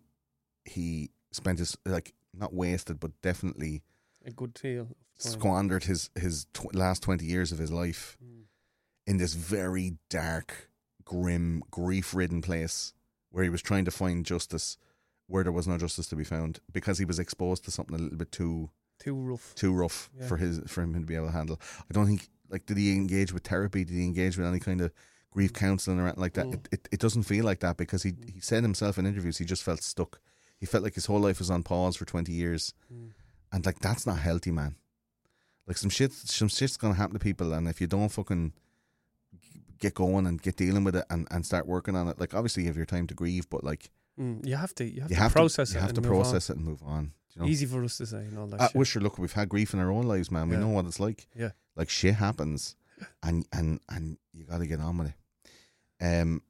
he 0.64 1.10
spent 1.32 1.58
his 1.58 1.76
like 1.84 2.14
not 2.32 2.54
wasted 2.54 3.00
but 3.00 3.10
definitely 3.20 3.82
A 4.26 4.30
good 4.30 4.54
deal. 4.54 4.88
squandered 5.18 5.84
his 5.84 6.08
his 6.18 6.46
tw- 6.54 6.74
last 6.74 7.02
20 7.02 7.24
years 7.26 7.52
of 7.52 7.58
his 7.58 7.70
life 7.70 8.16
Mm. 8.24 8.44
in 9.06 9.16
this 9.18 9.34
very 9.34 9.98
dark 10.08 10.70
grim 11.04 11.62
grief-ridden 11.70 12.40
place 12.42 12.92
where 13.30 13.44
he 13.44 13.50
was 13.50 13.60
trying 13.62 13.84
to 13.84 13.90
find 13.90 14.24
justice 14.24 14.76
where 15.26 15.42
there 15.44 15.52
was 15.52 15.66
no 15.68 15.76
justice 15.78 16.06
to 16.08 16.16
be 16.16 16.24
found 16.24 16.60
because 16.72 16.98
he 16.98 17.04
was 17.04 17.18
exposed 17.18 17.64
to 17.64 17.70
something 17.70 17.94
a 17.96 17.98
little 17.98 18.16
bit 18.18 18.32
too 18.32 18.70
Too 18.98 19.14
rough. 19.14 19.54
too 19.54 19.72
rough 19.72 20.10
Yeah. 20.18 20.26
for 20.26 20.36
his 20.38 20.60
for 20.66 20.82
him 20.82 20.94
to 20.94 21.00
be 21.00 21.14
able 21.16 21.26
to 21.26 21.32
handle. 21.32 21.60
I 21.88 21.92
don't 21.92 22.06
think 22.06 22.28
like 22.48 22.66
did 22.66 22.76
he 22.78 22.92
engage 22.92 23.32
with 23.32 23.44
therapy? 23.46 23.84
Did 23.84 23.94
he 23.94 24.04
engage 24.04 24.36
with 24.38 24.46
any 24.46 24.58
kind 24.60 24.80
of 24.80 24.90
grief 25.30 25.52
counselling 25.52 26.00
or 26.00 26.04
anything 26.06 26.20
like 26.22 26.34
that? 26.34 26.46
Mm. 26.46 26.54
It, 26.54 26.68
it 26.72 26.88
it 26.92 27.00
doesn't 27.00 27.22
feel 27.24 27.44
like 27.44 27.60
that 27.60 27.76
because 27.76 28.02
he 28.04 28.14
he 28.32 28.40
said 28.40 28.62
himself 28.62 28.98
in 28.98 29.06
interviews 29.06 29.38
he 29.38 29.44
just 29.44 29.62
felt 29.62 29.82
stuck. 29.82 30.20
He 30.58 30.66
felt 30.66 30.82
like 30.84 30.94
his 30.94 31.06
whole 31.06 31.20
life 31.20 31.38
was 31.38 31.50
on 31.50 31.62
pause 31.62 31.96
for 31.96 32.04
twenty 32.06 32.32
years, 32.32 32.74
Mm. 32.92 33.12
And 33.52 33.64
like 33.66 33.78
that's 33.80 34.06
not 34.06 34.18
healthy, 34.18 34.50
man. 34.50 34.76
Like 35.66 35.76
some 35.76 35.90
shit, 35.90 36.12
some 36.12 36.48
shit's 36.48 36.76
gonna 36.76 36.94
happen 36.94 37.14
to 37.14 37.20
people, 37.20 37.52
and 37.52 37.68
if 37.68 37.80
you 37.80 37.86
don't 37.86 38.08
fucking 38.08 38.52
get 39.78 39.94
going 39.94 40.26
and 40.26 40.40
get 40.42 40.56
dealing 40.56 40.84
with 40.84 40.94
it 40.96 41.04
and, 41.10 41.26
and 41.30 41.44
start 41.46 41.66
working 41.66 41.96
on 41.96 42.08
it, 42.08 42.20
like 42.20 42.34
obviously 42.34 42.62
you 42.64 42.68
have 42.68 42.76
your 42.76 42.86
time 42.86 43.06
to 43.06 43.14
grieve, 43.14 43.48
but 43.50 43.64
like 43.64 43.90
Mm. 44.18 44.44
You 44.44 44.56
have 44.56 44.74
to. 44.74 44.84
You 44.84 45.00
have 45.02 45.10
you 45.10 45.16
to 45.16 45.22
have 45.22 45.32
process 45.32 45.68
to, 45.70 45.74
you 45.74 45.78
it. 45.78 45.80
have 45.82 45.90
and 45.90 45.94
to 45.96 46.00
move 46.02 46.10
on. 46.18 46.22
process 46.24 46.50
it 46.50 46.56
and 46.56 46.64
move 46.66 46.82
on. 46.84 47.12
You 47.34 47.42
know? 47.42 47.48
Easy 47.48 47.64
for 47.64 47.82
us 47.84 47.96
to 47.98 48.06
say 48.06 48.18
and 48.18 48.36
all 48.38 48.48
that. 48.48 48.60
Uh, 48.60 48.66
shit. 48.66 48.74
well, 48.74 48.84
sure, 48.84 49.00
look, 49.00 49.18
we've 49.18 49.32
had 49.32 49.48
grief 49.48 49.72
in 49.72 49.78
our 49.80 49.90
own 49.90 50.02
lives, 50.04 50.30
man. 50.30 50.48
We 50.48 50.56
Yeah. 50.56 50.62
know 50.62 50.68
what 50.68 50.84
it's 50.84 51.00
like. 51.00 51.26
Yeah. 51.34 51.50
Like 51.76 51.88
shit 51.88 52.16
happens, 52.16 52.76
and 53.22 53.46
and 53.52 53.80
and 53.88 54.18
you 54.34 54.44
got 54.44 54.58
to 54.58 54.66
get 54.66 54.80
on 54.80 54.98
with 54.98 55.14
it. 56.00 56.04
Um, 56.04 56.42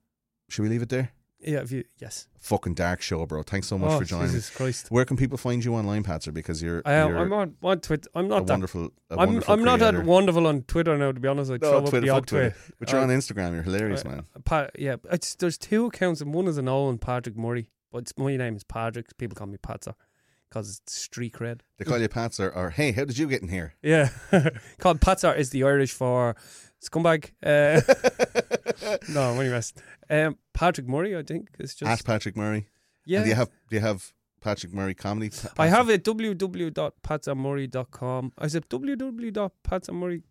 should 0.48 0.62
we 0.62 0.68
leave 0.68 0.82
it 0.82 0.88
there? 0.88 1.12
Yeah. 1.42 1.60
If 1.60 1.72
you, 1.72 1.84
yes. 1.98 2.26
Fucking 2.38 2.74
dark 2.74 3.00
show, 3.02 3.24
bro. 3.26 3.42
Thanks 3.42 3.66
so 3.68 3.78
much 3.78 3.90
oh, 3.92 3.98
for 3.98 4.04
joining. 4.04 4.26
Jesus 4.28 4.50
Christ. 4.50 4.90
Where 4.90 5.04
can 5.04 5.16
people 5.16 5.38
find 5.38 5.64
you 5.64 5.74
online, 5.74 6.02
Patser? 6.02 6.32
Because 6.32 6.62
you're, 6.62 6.82
I 6.84 6.92
am. 6.94 7.32
on, 7.32 7.56
on 7.62 7.80
Twitter. 7.80 8.08
I'm 8.14 8.28
not 8.28 8.46
that. 8.46 8.52
wonderful. 8.54 8.90
I'm. 9.10 9.16
wonderful 9.16 9.54
I'm 9.54 9.64
not 9.64 9.78
creator. 9.78 9.98
that 9.98 10.06
wonderful 10.06 10.46
on 10.46 10.62
Twitter 10.62 10.96
now. 10.96 11.12
To 11.12 11.20
be 11.20 11.28
honest, 11.28 11.50
I 11.50 11.58
No, 11.60 11.78
up 11.78 11.84
Twitter, 11.90 12.00
the 12.06 12.10
odd 12.10 12.26
Twitter. 12.26 12.50
tweet. 12.50 12.74
But 12.78 12.92
you're 12.92 13.00
Uh, 13.00 13.04
on 13.04 13.10
Instagram. 13.10 13.52
You're 13.54 13.62
hilarious, 13.62 14.04
Uh, 14.04 14.22
man. 14.48 14.68
Yeah, 14.78 14.96
it's 15.10 15.34
there's 15.34 15.58
two 15.58 15.86
accounts, 15.86 16.20
and 16.20 16.32
one 16.34 16.46
is 16.46 16.58
an 16.58 16.68
Owen 16.68 16.98
Patrick 16.98 17.36
Murray, 17.36 17.70
but 17.92 17.98
it's, 17.98 18.16
my 18.16 18.36
name 18.36 18.56
is 18.56 18.64
Patrick. 18.64 19.16
People 19.18 19.34
call 19.36 19.46
me 19.46 19.56
Patser 19.58 19.94
because 20.48 20.80
it's 20.82 20.94
street 20.94 21.34
cred. 21.34 21.60
They 21.78 21.84
call 21.84 21.98
you 21.98 22.08
Patser, 22.08 22.54
or 22.54 22.70
hey, 22.70 22.92
how 22.92 23.04
did 23.04 23.18
you 23.18 23.28
get 23.28 23.42
in 23.42 23.48
here? 23.48 23.74
Yeah, 23.82 24.08
called 24.78 25.00
Patser 25.00 25.36
is 25.36 25.50
the 25.50 25.62
Irish 25.64 25.92
for 25.92 26.34
scumbag. 26.82 27.30
Uh, 27.42 27.80
no, 29.08 29.23
I'm 29.23 29.32
only 29.39 29.49
messing. 29.49 29.82
Um, 30.08 30.36
Patrick 30.55 30.86
Murray, 30.89 31.16
I 31.16 31.23
think, 31.23 31.49
is 31.58 31.74
just 31.74 31.90
At 31.90 32.05
Patrick 32.05 32.36
Murray. 32.36 32.66
yeah. 33.07 33.18
And 33.18 33.24
do 33.26 33.31
you 33.31 33.36
have 33.36 33.49
do 33.68 33.76
you 33.76 33.82
have 33.82 34.12
Patrick 34.40 34.73
Murray 34.73 34.94
comedy? 34.94 35.31
I 35.58 35.66
have 35.68 35.89
it 35.90 36.02
www.patsermurray.com. 36.05 38.32
I 38.39 38.47
said 38.49 38.68
www.patsermurray. 38.68 40.23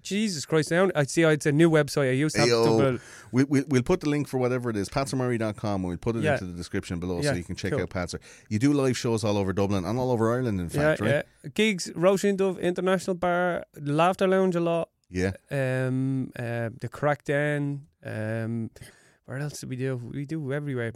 Jesus 0.00 0.46
Christ! 0.46 0.70
Now 0.70 0.88
I 0.94 1.04
see. 1.04 1.22
It's 1.24 1.44
a 1.44 1.52
new 1.52 1.70
website. 1.70 2.08
I 2.08 2.12
used 2.12 2.34
to 2.36 2.40
have 2.40 2.48
Ayo. 2.48 2.64
double. 2.64 2.98
We, 3.30 3.44
we, 3.44 3.60
we'll 3.68 3.82
put 3.82 4.00
the 4.00 4.08
link 4.08 4.26
for 4.26 4.38
whatever 4.38 4.70
it 4.70 4.76
is, 4.76 4.88
patsermurray.com. 4.88 5.82
We'll 5.82 5.98
put 5.98 6.16
it 6.16 6.22
Yeah. 6.22 6.32
into 6.32 6.46
the 6.46 6.54
description 6.54 6.98
below 6.98 7.20
Yeah, 7.20 7.32
so 7.32 7.36
you 7.36 7.44
can 7.44 7.56
check 7.56 7.72
cool. 7.72 7.82
out 7.82 7.90
Patser. 7.90 8.18
You 8.48 8.58
do 8.58 8.72
live 8.72 8.96
shows 8.96 9.22
all 9.22 9.36
over 9.36 9.52
Dublin 9.52 9.84
and 9.84 9.98
all 9.98 10.10
over 10.12 10.32
Ireland, 10.32 10.62
in 10.62 10.70
fact, 10.70 11.02
right? 11.02 11.26
yeah. 11.44 11.50
Gigs, 11.52 11.90
Róisín 11.90 12.38
Dubh 12.38 12.58
International 12.58 13.14
Bar, 13.16 13.66
Laughter 13.78 14.26
Lounge 14.26 14.56
a 14.56 14.60
lot. 14.60 14.88
Yeah. 15.16 15.32
Um, 15.50 16.30
uh, 16.38 16.68
the 16.80 16.88
Crack 16.90 17.24
Den. 17.24 17.86
Um, 18.04 18.70
where 19.24 19.38
else 19.38 19.60
do 19.60 19.66
we 19.66 19.76
do? 19.76 19.96
We 19.96 20.26
do 20.26 20.52
everywhere. 20.52 20.92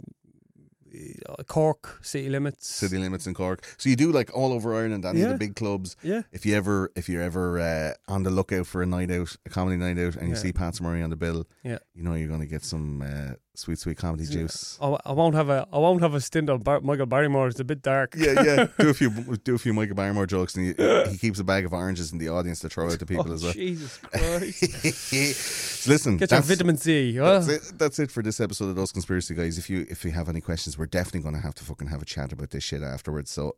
Uh, 1.29 1.41
Cork, 1.47 1.99
City 2.01 2.29
Limits. 2.29 2.67
City 2.67 2.97
limits 2.97 3.25
in 3.25 3.33
Cork. 3.33 3.63
So 3.77 3.89
you 3.89 3.95
do 3.95 4.11
like 4.11 4.29
all 4.35 4.51
over 4.51 4.75
Ireland, 4.75 5.05
of 5.05 5.15
Yeah. 5.15 5.29
the 5.31 5.37
big 5.37 5.55
clubs. 5.55 5.95
Yeah. 6.03 6.23
If 6.33 6.45
you 6.45 6.53
ever, 6.55 6.91
if 6.95 7.07
you're 7.07 7.21
ever 7.21 7.59
uh, 7.59 7.93
on 8.13 8.23
the 8.23 8.29
lookout 8.29 8.67
for 8.67 8.81
a 8.81 8.85
night 8.85 9.09
out, 9.09 9.35
a 9.45 9.49
comedy 9.49 9.77
night 9.77 9.97
out, 9.97 10.15
and 10.17 10.27
you 10.27 10.35
Yeah. 10.35 10.41
see 10.41 10.51
Pat 10.53 10.81
Murray 10.81 11.01
on 11.01 11.09
the 11.09 11.15
bill, 11.15 11.47
Yeah. 11.63 11.79
you 11.95 12.03
know 12.03 12.13
you're 12.15 12.27
going 12.27 12.41
to 12.41 12.45
get 12.55 12.63
some 12.65 13.01
uh, 13.01 13.35
sweet, 13.55 13.79
sweet 13.79 13.97
comedy 13.97 14.25
juice. 14.25 14.77
I, 14.81 14.97
I 15.05 15.11
won't 15.11 15.35
have 15.35 15.49
a 15.49 15.67
I 15.71 15.77
won't 15.77 16.01
have 16.01 16.13
a 16.13 16.21
stint 16.21 16.49
on 16.49 16.59
Bar- 16.59 16.81
Michael 16.81 17.05
Barrymore. 17.05 17.47
It's 17.47 17.59
a 17.59 17.63
bit 17.63 17.81
dark. 17.81 18.15
Yeah, 18.17 18.43
yeah. 18.43 18.67
do 18.79 18.89
a 18.89 18.93
few, 18.93 19.09
do 19.09 19.55
a 19.55 19.57
few 19.57 19.73
Michael 19.73 19.95
Barrymore 19.95 20.25
jokes, 20.25 20.55
and 20.55 20.65
he, 20.65 21.09
he 21.11 21.17
keeps 21.17 21.39
a 21.39 21.43
bag 21.43 21.65
of 21.65 21.73
oranges 21.73 22.11
in 22.11 22.17
the 22.17 22.29
audience 22.29 22.59
to 22.59 22.69
throw 22.69 22.89
out 22.89 22.99
to 22.99 23.05
people 23.05 23.29
oh, 23.29 23.33
as 23.33 23.43
well. 23.43 23.53
Jesus 23.53 23.97
Christ! 24.03 25.87
Listen, 25.87 26.17
Get 26.17 26.31
your 26.31 26.41
vitamin 26.41 26.77
C. 26.77 27.15
huh? 27.17 27.39
That's 27.39 27.47
it. 27.47 27.79
That's 27.79 27.99
it 27.99 28.11
for 28.11 28.23
this 28.23 28.39
episode 28.39 28.69
of 28.69 28.75
those 28.75 28.91
conspiracy 28.91 29.35
guys. 29.35 29.57
If 29.57 29.69
you 29.69 29.85
if 29.89 30.05
you 30.05 30.11
have 30.11 30.29
any 30.29 30.41
questions, 30.41 30.77
we're 30.77 30.85
definitely 30.85 31.21
going 31.21 31.35
to 31.35 31.41
have 31.41 31.55
to 31.55 31.63
fucking 31.63 31.87
have 31.87 32.01
a 32.01 32.05
chat 32.05 32.31
about 32.31 32.51
this 32.51 32.63
shit 32.63 32.81
afterwards. 32.81 33.31
So 33.31 33.55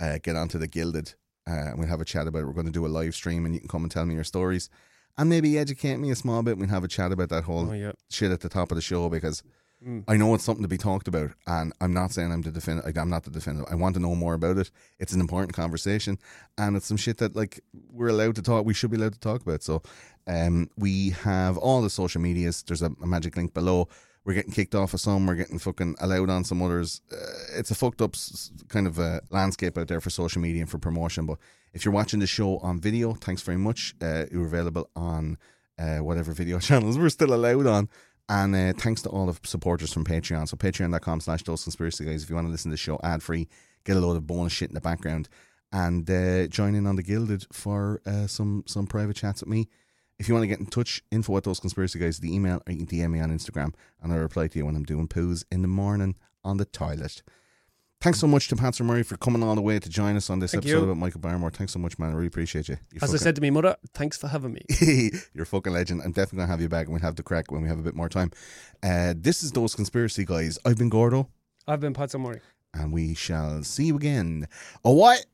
uh, 0.00 0.18
get 0.22 0.36
onto 0.36 0.58
the 0.58 0.66
Guilded, 0.66 1.14
uh, 1.48 1.52
and 1.52 1.78
we'll 1.78 1.88
have 1.88 2.00
a 2.00 2.04
chat 2.04 2.26
about 2.26 2.42
it. 2.42 2.46
We're 2.46 2.52
going 2.52 2.66
to 2.66 2.72
do 2.72 2.86
a 2.86 2.88
live 2.88 3.14
stream, 3.14 3.44
and 3.44 3.54
you 3.54 3.60
can 3.60 3.68
come 3.68 3.82
and 3.82 3.90
tell 3.90 4.04
me 4.04 4.14
your 4.14 4.24
stories, 4.24 4.68
and 5.18 5.28
maybe 5.28 5.58
educate 5.58 5.96
me 5.96 6.10
a 6.10 6.16
small 6.16 6.42
bit. 6.42 6.58
We'll 6.58 6.68
have 6.68 6.84
a 6.84 6.88
chat 6.88 7.12
about 7.12 7.28
that 7.30 7.44
whole 7.44 7.70
Oh 7.70 7.72
yeah. 7.72 7.92
shit 8.10 8.30
at 8.30 8.40
the 8.40 8.48
top 8.48 8.70
of 8.70 8.76
the 8.76 8.82
show 8.82 9.08
because 9.08 9.42
I 10.08 10.16
know 10.16 10.34
it's 10.34 10.42
something 10.42 10.62
to 10.64 10.68
be 10.68 10.78
talked 10.78 11.06
about, 11.06 11.30
and 11.46 11.72
I'm 11.82 11.92
not 11.92 12.10
saying 12.10 12.32
I'm 12.32 12.40
the 12.42 12.50
defendant. 12.50 12.96
I'm 12.98 13.10
not 13.10 13.24
the 13.24 13.30
defendant. 13.30 13.68
I 13.70 13.74
want 13.76 13.94
to 13.94 14.00
know 14.00 14.14
more 14.16 14.32
about 14.34 14.56
it. 14.56 14.70
It's 14.98 15.12
an 15.12 15.20
important 15.20 15.52
conversation, 15.52 16.18
and 16.56 16.76
it's 16.76 16.86
some 16.86 16.96
shit 16.96 17.18
that 17.18 17.36
like 17.36 17.60
we're 17.92 18.08
allowed 18.08 18.36
to 18.36 18.42
talk. 18.42 18.64
We 18.64 18.72
should 18.74 18.90
be 18.90 18.96
allowed 18.96 19.12
to 19.12 19.20
talk 19.20 19.42
about. 19.42 19.62
So, 19.62 19.82
um, 20.26 20.70
we 20.78 21.10
have 21.10 21.58
all 21.58 21.82
the 21.82 21.90
social 21.90 22.20
medias. 22.22 22.62
There's 22.62 22.82
a, 22.82 22.90
a 23.02 23.06
magic 23.06 23.36
link 23.36 23.52
below. 23.54 23.88
We're 24.24 24.34
getting 24.34 24.50
kicked 24.50 24.74
off 24.74 24.92
of 24.94 25.00
some. 25.00 25.26
We're 25.26 25.34
getting 25.36 25.58
fucking 25.58 25.96
allowed 26.00 26.30
on 26.30 26.42
some 26.42 26.62
others. 26.62 27.02
Uh, 27.12 27.16
it's 27.58 27.70
a 27.70 27.74
fucked 27.76 28.00
up 28.02 28.16
kind 28.68 28.86
of 28.86 28.98
uh 28.98 29.20
landscape 29.30 29.76
out 29.78 29.88
there 29.88 30.00
for 30.00 30.10
social 30.10 30.40
media 30.40 30.62
and 30.62 30.70
for 30.70 30.78
promotion. 30.78 31.26
But 31.26 31.38
if 31.76 31.84
you're 31.84 31.92
watching 31.92 32.20
the 32.20 32.26
show 32.26 32.56
on 32.60 32.80
video, 32.80 33.12
thanks 33.12 33.42
very 33.42 33.58
much. 33.58 33.94
Uh, 34.00 34.24
you're 34.32 34.46
available 34.46 34.88
on 34.96 35.36
uh, 35.78 35.98
whatever 35.98 36.32
video 36.32 36.58
channels 36.68 36.98
we're 36.98 37.10
still 37.10 37.34
allowed 37.34 37.66
on. 37.66 37.90
And 38.30 38.56
uh, 38.56 38.72
thanks 38.78 39.02
to 39.02 39.10
all 39.10 39.26
the 39.26 39.38
supporters 39.46 39.92
from 39.92 40.02
Patreon. 40.02 40.48
So 40.48 40.56
patreon.com 40.56 41.20
slash 41.20 41.42
those 41.42 41.64
conspiracy 41.64 42.06
guys. 42.06 42.22
If 42.22 42.30
you 42.30 42.34
want 42.34 42.48
to 42.48 42.50
listen 42.50 42.70
to 42.70 42.72
the 42.72 42.78
show 42.78 42.98
ad 43.02 43.22
free, 43.22 43.46
get 43.84 43.98
a 43.98 44.00
load 44.00 44.16
of 44.16 44.26
bonus 44.26 44.54
shit 44.54 44.70
in 44.70 44.74
the 44.74 44.80
background, 44.80 45.28
and 45.70 46.08
uh, 46.10 46.46
join 46.46 46.74
in 46.74 46.86
on 46.86 46.96
the 46.96 47.02
Guilded 47.02 47.46
for 47.52 48.00
uh, 48.06 48.26
some 48.26 48.64
some 48.66 48.86
private 48.86 49.14
chats 49.14 49.42
with 49.42 49.50
me. 49.50 49.68
If 50.18 50.28
you 50.28 50.34
want 50.34 50.44
to 50.44 50.48
get 50.48 50.58
in 50.58 50.66
touch, 50.66 51.02
info 51.12 51.36
at 51.36 51.44
those 51.44 51.60
conspiracy 51.60 51.98
guys, 51.98 52.18
the 52.18 52.34
email, 52.34 52.62
or 52.66 52.72
you 52.72 52.78
can 52.78 52.86
DM 52.86 53.10
me 53.10 53.20
on 53.20 53.30
Instagram, 53.30 53.74
and 54.02 54.12
I'll 54.12 54.18
reply 54.18 54.48
to 54.48 54.58
you 54.58 54.64
when 54.64 54.76
I'm 54.76 54.84
doing 54.84 55.08
poos 55.08 55.44
in 55.52 55.60
the 55.60 55.68
morning 55.68 56.16
on 56.42 56.56
the 56.56 56.64
toilet. 56.64 57.22
Thanks 58.02 58.20
so 58.20 58.26
much 58.26 58.48
to 58.48 58.56
Patser 58.56 58.84
Murray 58.84 59.02
for 59.02 59.16
coming 59.16 59.42
all 59.42 59.54
the 59.54 59.62
way 59.62 59.78
to 59.78 59.88
join 59.88 60.16
us 60.16 60.28
on 60.28 60.38
this 60.38 60.52
Thank 60.52 60.64
episode 60.64 60.78
you. 60.78 60.84
about 60.84 60.98
Michael 60.98 61.20
Barrymore. 61.20 61.50
Thanks 61.50 61.72
so 61.72 61.78
much, 61.78 61.98
man. 61.98 62.10
I 62.10 62.12
really 62.12 62.26
appreciate 62.26 62.68
you. 62.68 62.76
You 62.92 63.00
As 63.02 63.12
I 63.14 63.16
said 63.16 63.34
to 63.36 63.40
me 63.40 63.48
mother, 63.50 63.74
thanks 63.94 64.18
for 64.18 64.28
having 64.28 64.52
me. 64.52 64.60
You're 65.32 65.42
a 65.44 65.46
fucking 65.46 65.72
legend. 65.72 66.02
I'm 66.04 66.12
definitely 66.12 66.38
gonna 66.40 66.48
have 66.52 66.60
you 66.60 66.68
back 66.68 66.86
and 66.86 66.92
we'll 66.92 67.02
have 67.02 67.16
the 67.16 67.22
crack 67.22 67.50
when 67.50 67.62
we 67.62 67.68
have 67.68 67.78
a 67.78 67.82
bit 67.82 67.94
more 67.94 68.08
time. 68.10 68.30
Uh, 68.82 69.14
this 69.16 69.42
is 69.42 69.50
those 69.52 69.74
conspiracy 69.74 70.24
guys. 70.26 70.58
I've 70.64 70.76
been 70.76 70.90
Gordo, 70.90 71.28
I've 71.66 71.80
been 71.80 71.94
Pat 71.94 72.14
Murray. 72.18 72.40
and 72.74 72.92
we 72.92 73.14
shall 73.14 73.62
see 73.64 73.84
you 73.86 73.96
again. 73.96 74.46
Oh 74.84 74.92
what? 74.92 75.24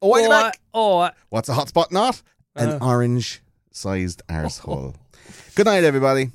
Oh 0.00 0.08
wait 0.10 0.26
oh, 0.26 0.30
back. 0.30 0.60
oh, 0.74 1.10
What's 1.28 1.48
a 1.50 1.52
hotspot 1.54 1.92
not? 1.92 2.22
An 2.56 2.70
Uh. 2.70 2.78
orange 2.80 3.42
sized 3.72 4.22
arsehole. 4.28 4.94
Good 5.54 5.66
night, 5.66 5.84
everybody. 5.84 6.30